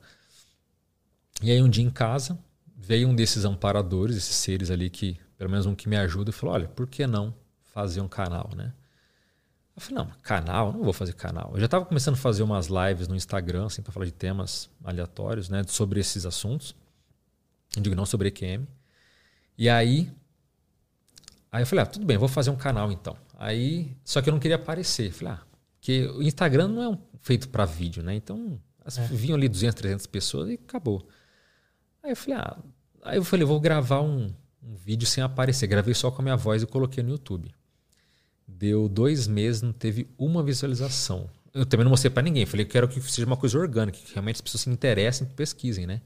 E 1.41 1.51
aí 1.51 1.61
um 1.61 1.67
dia 1.67 1.83
em 1.83 1.89
casa 1.89 2.39
veio 2.77 3.09
um 3.09 3.15
desses 3.15 3.43
amparadores, 3.43 4.15
esses 4.15 4.37
seres 4.37 4.71
ali 4.71 4.89
que, 4.89 5.17
pelo 5.37 5.49
menos 5.49 5.65
um 5.65 5.75
que 5.75 5.89
me 5.89 5.97
ajuda, 5.97 6.29
e 6.29 6.33
falou: 6.33 6.55
olha, 6.55 6.67
por 6.69 6.87
que 6.87 7.05
não 7.05 7.35
fazer 7.73 7.99
um 7.99 8.07
canal, 8.07 8.51
né? 8.55 8.71
Eu 9.75 9.81
falei, 9.81 10.03
não, 10.03 10.11
canal, 10.21 10.71
não 10.71 10.83
vou 10.83 10.93
fazer 10.93 11.13
canal. 11.13 11.51
Eu 11.53 11.59
já 11.59 11.65
estava 11.65 11.83
começando 11.85 12.13
a 12.13 12.17
fazer 12.17 12.43
umas 12.43 12.67
lives 12.67 13.07
no 13.07 13.15
Instagram, 13.15 13.65
assim, 13.65 13.81
para 13.81 13.91
falar 13.91 14.05
de 14.05 14.11
temas 14.11 14.69
aleatórios, 14.83 15.49
né, 15.49 15.63
sobre 15.67 15.99
esses 15.99 16.25
assuntos. 16.25 16.75
Eu 17.75 17.81
digo, 17.81 17.95
não 17.95 18.05
sobre 18.05 18.27
EQM. 18.27 18.67
E 19.57 19.67
aí, 19.67 20.11
aí 21.51 21.63
eu 21.63 21.67
falei, 21.67 21.83
ah, 21.83 21.87
tudo 21.87 22.05
bem, 22.05 22.17
vou 22.17 22.27
fazer 22.27 22.51
um 22.51 22.55
canal 22.55 22.91
então. 22.91 23.17
Aí, 23.37 23.95
só 24.03 24.21
que 24.21 24.29
eu 24.29 24.31
não 24.31 24.39
queria 24.39 24.57
aparecer. 24.57 25.07
Eu 25.07 25.13
falei, 25.13 25.33
ah, 25.33 25.41
porque 25.75 26.07
o 26.07 26.21
Instagram 26.21 26.67
não 26.67 26.83
é 26.83 26.89
um, 26.89 26.97
feito 27.19 27.49
para 27.49 27.65
vídeo, 27.65 28.03
né? 28.03 28.13
Então, 28.13 28.59
as, 28.85 28.99
é. 28.99 29.07
vinham 29.07 29.35
ali 29.35 29.49
200, 29.49 29.75
300 29.75 30.05
pessoas 30.05 30.49
e 30.49 30.53
acabou. 30.53 31.07
Aí 32.03 32.11
eu 32.11 32.15
falei, 32.15 32.39
ah, 32.39 32.57
aí 33.01 33.17
eu 33.17 33.23
falei, 33.23 33.45
vou 33.45 33.59
gravar 33.59 34.01
um, 34.01 34.31
um 34.61 34.75
vídeo 34.75 35.07
sem 35.07 35.23
aparecer. 35.23 35.65
Gravei 35.65 35.93
só 35.95 36.11
com 36.11 36.21
a 36.21 36.23
minha 36.23 36.37
voz 36.37 36.61
e 36.61 36.67
coloquei 36.67 37.01
no 37.01 37.09
YouTube. 37.09 37.51
Deu 38.63 38.87
dois 38.87 39.27
meses, 39.27 39.61
não 39.61 39.73
teve 39.73 40.07
uma 40.17 40.41
visualização. 40.41 41.29
Eu 41.53 41.65
também 41.65 41.83
não 41.83 41.89
mostrei 41.89 42.09
para 42.09 42.23
ninguém. 42.23 42.45
Falei 42.45 42.65
que 42.65 42.71
quero 42.71 42.87
que 42.87 43.01
seja 43.01 43.27
uma 43.27 43.35
coisa 43.35 43.59
orgânica, 43.59 43.97
que 43.97 44.13
realmente 44.13 44.35
as 44.35 44.41
pessoas 44.41 44.61
se 44.61 44.69
interessem 44.69 45.27
e 45.27 45.35
pesquisem, 45.35 45.85
né? 45.85 45.99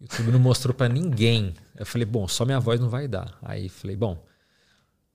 O 0.00 0.04
YouTube 0.04 0.32
não 0.32 0.38
mostrou 0.38 0.72
para 0.72 0.88
ninguém. 0.88 1.52
Eu 1.76 1.84
falei, 1.84 2.06
bom, 2.06 2.26
só 2.26 2.46
minha 2.46 2.58
voz 2.58 2.80
não 2.80 2.88
vai 2.88 3.06
dar. 3.06 3.36
Aí 3.42 3.68
falei, 3.68 3.96
bom, 3.96 4.24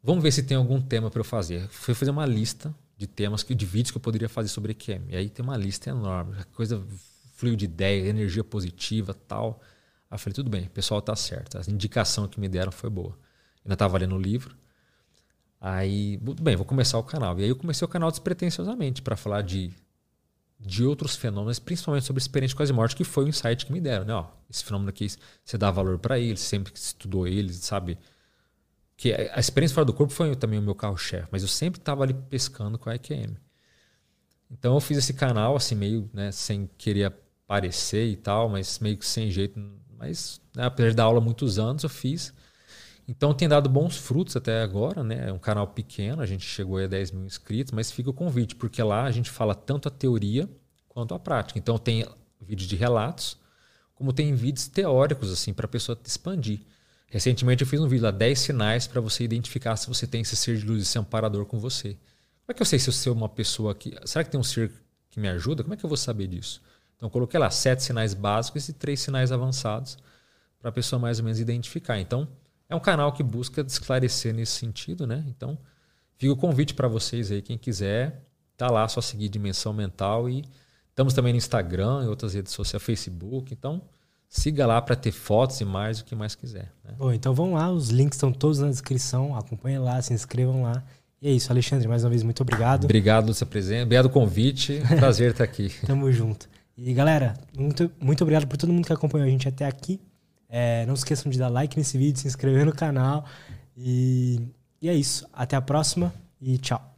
vamos 0.04 0.22
ver 0.22 0.32
se 0.32 0.44
tem 0.44 0.56
algum 0.56 0.80
tema 0.80 1.10
para 1.10 1.22
eu 1.22 1.24
fazer. 1.24 1.68
Fui 1.70 1.96
fazer 1.96 2.12
uma 2.12 2.24
lista 2.24 2.72
de 2.96 3.08
temas, 3.08 3.44
de 3.44 3.66
vídeos 3.66 3.90
que 3.90 3.98
eu 3.98 4.02
poderia 4.02 4.30
fazer 4.30 4.50
sobre 4.50 4.74
EQM. 4.74 5.10
E 5.10 5.16
aí 5.16 5.28
tem 5.28 5.44
uma 5.44 5.58
lista 5.58 5.90
enorme. 5.90 6.36
Coisa 6.54 6.86
fluiu 7.34 7.56
de 7.56 7.66
ideia, 7.66 8.08
energia 8.08 8.44
positiva 8.44 9.16
tal. 9.28 9.60
Aí 10.08 10.14
eu 10.14 10.20
falei, 10.20 10.36
tudo 10.36 10.52
bem, 10.52 10.68
o 10.68 10.70
pessoal 10.70 11.02
tá 11.02 11.16
certo. 11.16 11.58
A 11.58 11.62
indicação 11.68 12.28
que 12.28 12.40
me 12.40 12.48
deram 12.48 12.72
foi 12.72 12.92
boa. 12.92 13.18
Ainda 13.66 13.74
estava 13.74 13.98
lendo 13.98 14.14
o 14.14 14.22
livro. 14.22 14.56
Aí, 15.62 16.18
bem, 16.42 16.56
vou 16.56 16.66
começar 16.66 16.98
o 16.98 17.04
canal. 17.04 17.38
E 17.40 17.44
aí 17.44 17.50
eu 17.50 17.56
comecei 17.56 17.86
o 17.86 17.90
canal 17.90 18.10
despretensiosamente 18.10 19.02
para 19.02 19.18
falar 19.18 19.42
de, 19.42 19.74
de 20.60 20.86
outros 20.86 21.16
fenômenos, 21.16 21.60
principalmente 21.60 22.06
sobre 22.06 22.22
experiência 22.22 22.56
quase 22.56 22.72
morte, 22.72 22.96
que 22.96 23.04
foi 23.04 23.26
o 23.26 23.28
insight 23.28 23.66
que 23.66 23.72
me 23.72 23.82
deram. 23.82 24.06
Né? 24.06 24.14
Ó, 24.14 24.26
esse 24.50 24.64
fenômeno 24.64 24.90
aqui, 24.90 25.08
você 25.44 25.58
dá 25.58 25.70
valor 25.70 26.00
para 26.00 26.18
ele, 26.18 26.38
sempre 26.38 26.72
estudou 26.74 27.28
ele, 27.28 27.52
sabe? 27.54 27.98
Que 28.96 29.14
a 29.14 29.40
experiência 29.40 29.76
fora 29.76 29.86
do 29.86 29.94
corpo 29.94 30.14
foi 30.14 30.36
também 30.36 30.60
o 30.60 30.62
meu 30.62 30.76
carro-chefe, 30.76 31.28
mas 31.32 31.42
eu 31.42 31.48
sempre 31.48 31.80
estava 31.80 32.04
ali 32.04 32.14
pescando 32.14 32.78
com 32.78 32.90
a 32.90 32.96
IQM. 32.96 33.36
Então 34.52 34.74
eu 34.74 34.80
fiz 34.80 34.98
esse 34.98 35.14
canal 35.14 35.56
assim 35.56 35.76
meio, 35.76 36.10
né, 36.14 36.32
sem 36.32 36.70
querer 36.78 37.14
aparecer 37.46 38.08
e 38.08 38.16
tal, 38.16 38.50
mas 38.50 38.80
meio 38.80 38.98
que 38.98 39.06
sem 39.06 39.30
jeito. 39.30 39.60
Mas 39.98 40.42
né, 40.56 40.66
apesar 40.66 40.94
dar 40.94 41.04
aula 41.04 41.22
muitos 41.22 41.60
anos, 41.60 41.84
eu 41.84 41.90
fiz. 41.90 42.34
Então 43.10 43.34
tem 43.34 43.48
dado 43.48 43.68
bons 43.68 43.98
frutos 43.98 44.36
até 44.36 44.62
agora, 44.62 45.04
né? 45.04 45.30
É 45.30 45.34
um 45.34 45.40
canal 45.40 45.66
pequeno, 45.66 46.22
a 46.22 46.28
gente 46.28 46.46
chegou 46.46 46.78
a 46.78 46.86
10 46.86 47.10
mil 47.10 47.26
inscritos, 47.26 47.74
mas 47.74 47.92
fica 47.92 48.12
o 48.12 48.14
convite, 48.14 48.56
porque 48.56 48.84
lá 48.84 49.06
a 49.06 49.10
gente 49.10 49.32
fala 49.32 49.56
tanto 49.56 49.88
a 49.88 49.92
teoria 49.92 50.48
quanto 50.88 51.16
a 51.16 51.20
prática. 51.20 51.58
Então 51.58 51.80
tem 51.80 52.06
vídeos 52.40 52.70
de 52.70 52.76
relatos, 52.76 53.36
como 53.96 54.14
tem 54.14 54.36
vídeos 54.36 54.68
teóricos, 54.68 55.32
assim, 55.32 55.56
para 55.56 55.66
a 55.66 55.68
pessoa 55.68 55.98
expandir. 56.06 56.60
Recentemente 57.08 57.64
eu 57.64 57.68
fiz 57.68 57.80
um 57.80 57.88
vídeo 57.88 58.04
lá, 58.04 58.12
10 58.12 58.38
sinais 58.38 58.86
para 58.86 59.02
você 59.02 59.24
identificar 59.24 59.76
se 59.76 59.88
você 59.88 60.06
tem 60.06 60.22
esse 60.22 60.36
ser 60.36 60.58
de 60.58 60.66
luz, 60.68 60.84
esse 60.84 61.00
amparador 61.00 61.48
com 61.48 61.58
você. 61.58 61.94
Como 62.46 62.52
é 62.52 62.54
que 62.54 62.62
eu 62.62 62.66
sei 62.66 62.78
se 62.78 62.90
eu 62.90 62.94
sou 62.94 63.16
uma 63.16 63.28
pessoa 63.28 63.74
que. 63.74 63.92
Será 64.06 64.24
que 64.24 64.30
tem 64.30 64.40
um 64.40 64.44
ser 64.44 64.72
que 65.10 65.20
me 65.20 65.30
ajuda? 65.30 65.64
Como 65.64 65.74
é 65.74 65.78
que 65.78 65.84
eu 65.84 65.90
vou 65.90 65.98
saber 65.98 66.28
disso? 66.28 66.62
Então 66.96 67.10
coloquei 67.10 67.40
lá 67.40 67.50
sete 67.50 67.82
sinais 67.82 68.14
básicos 68.14 68.70
e 68.70 68.74
três 68.74 69.00
sinais 69.00 69.32
avançados 69.32 69.98
para 70.60 70.70
a 70.70 70.72
pessoa 70.72 71.00
mais 71.00 71.18
ou 71.18 71.26
menos 71.26 71.40
identificar. 71.40 72.00
Então, 72.00 72.28
é 72.70 72.76
um 72.76 72.80
canal 72.80 73.12
que 73.12 73.24
busca 73.24 73.62
esclarecer 73.62 74.34
nesse 74.34 74.54
sentido, 74.54 75.08
né? 75.08 75.26
Então, 75.28 75.58
fica 76.16 76.32
o 76.32 76.38
convite 76.38 76.76
para 76.76 76.88
vocês 76.88 77.32
aí, 77.32 77.42
quem 77.42 77.58
quiser, 77.58 78.24
tá 78.56 78.70
lá, 78.70 78.88
só 78.88 79.02
seguir 79.02 79.28
Dimensão 79.28 79.74
Mental 79.74 80.30
e 80.30 80.46
estamos 80.90 81.14
também 81.14 81.34
no 81.34 81.38
Instagram 81.38 82.04
e 82.04 82.08
outras 82.08 82.36
redes 82.36 82.54
sociais, 82.54 82.84
Facebook. 82.84 83.52
Então, 83.52 83.82
siga 84.30 84.68
lá 84.68 84.80
para 84.80 84.96
ter 84.96 85.12
fotos 85.12 85.60
e 85.60 85.66
mais 85.66 86.00
o 86.00 86.06
que 86.06 86.16
mais 86.16 86.36
quiser. 86.36 86.72
Né? 86.84 86.94
Bom, 86.96 87.12
então 87.12 87.34
vão 87.34 87.54
lá, 87.54 87.72
os 87.72 87.90
links 87.90 88.18
estão 88.18 88.32
todos 88.32 88.60
na 88.60 88.70
descrição, 88.70 89.36
acompanhem 89.36 89.80
lá, 89.80 90.00
se 90.02 90.14
inscrevam 90.14 90.62
lá. 90.62 90.84
E 91.22 91.28
é 91.28 91.32
isso, 91.32 91.52
Alexandre, 91.52 91.88
mais 91.88 92.04
uma 92.04 92.10
vez, 92.12 92.22
muito 92.22 92.42
obrigado. 92.42 92.86
Obrigado, 92.86 93.28
Lúcia 93.28 93.46
Presente. 93.46 93.84
Obrigado 93.84 94.10
pelo 94.10 94.14
convite. 94.14 94.82
Prazer 94.98 95.32
estar 95.32 95.44
aqui. 95.44 95.74
Tamo 95.86 96.10
junto. 96.12 96.48
E 96.78 96.94
galera, 96.94 97.34
muito, 97.58 97.92
muito 98.00 98.22
obrigado 98.22 98.48
por 98.48 98.56
todo 98.56 98.72
mundo 98.72 98.86
que 98.86 98.94
acompanhou 98.94 99.28
a 99.28 99.30
gente 99.30 99.48
até 99.48 99.66
aqui. 99.66 100.00
É, 100.50 100.86
não 100.88 100.96
esqueçam 100.96 101.32
de 101.32 101.38
dar 101.38 101.50
like 101.50 101.78
nesse 101.78 101.98
vídeo, 101.98 102.20
se 102.20 102.28
inscrever 102.28 102.66
no 102.66 102.74
canal. 102.74 103.26
E, 103.78 104.42
e 104.82 104.90
é 104.90 104.94
isso. 104.94 105.28
Até 105.32 105.56
a 105.56 105.62
próxima 105.62 106.14
e 106.42 106.58
tchau. 106.58 106.89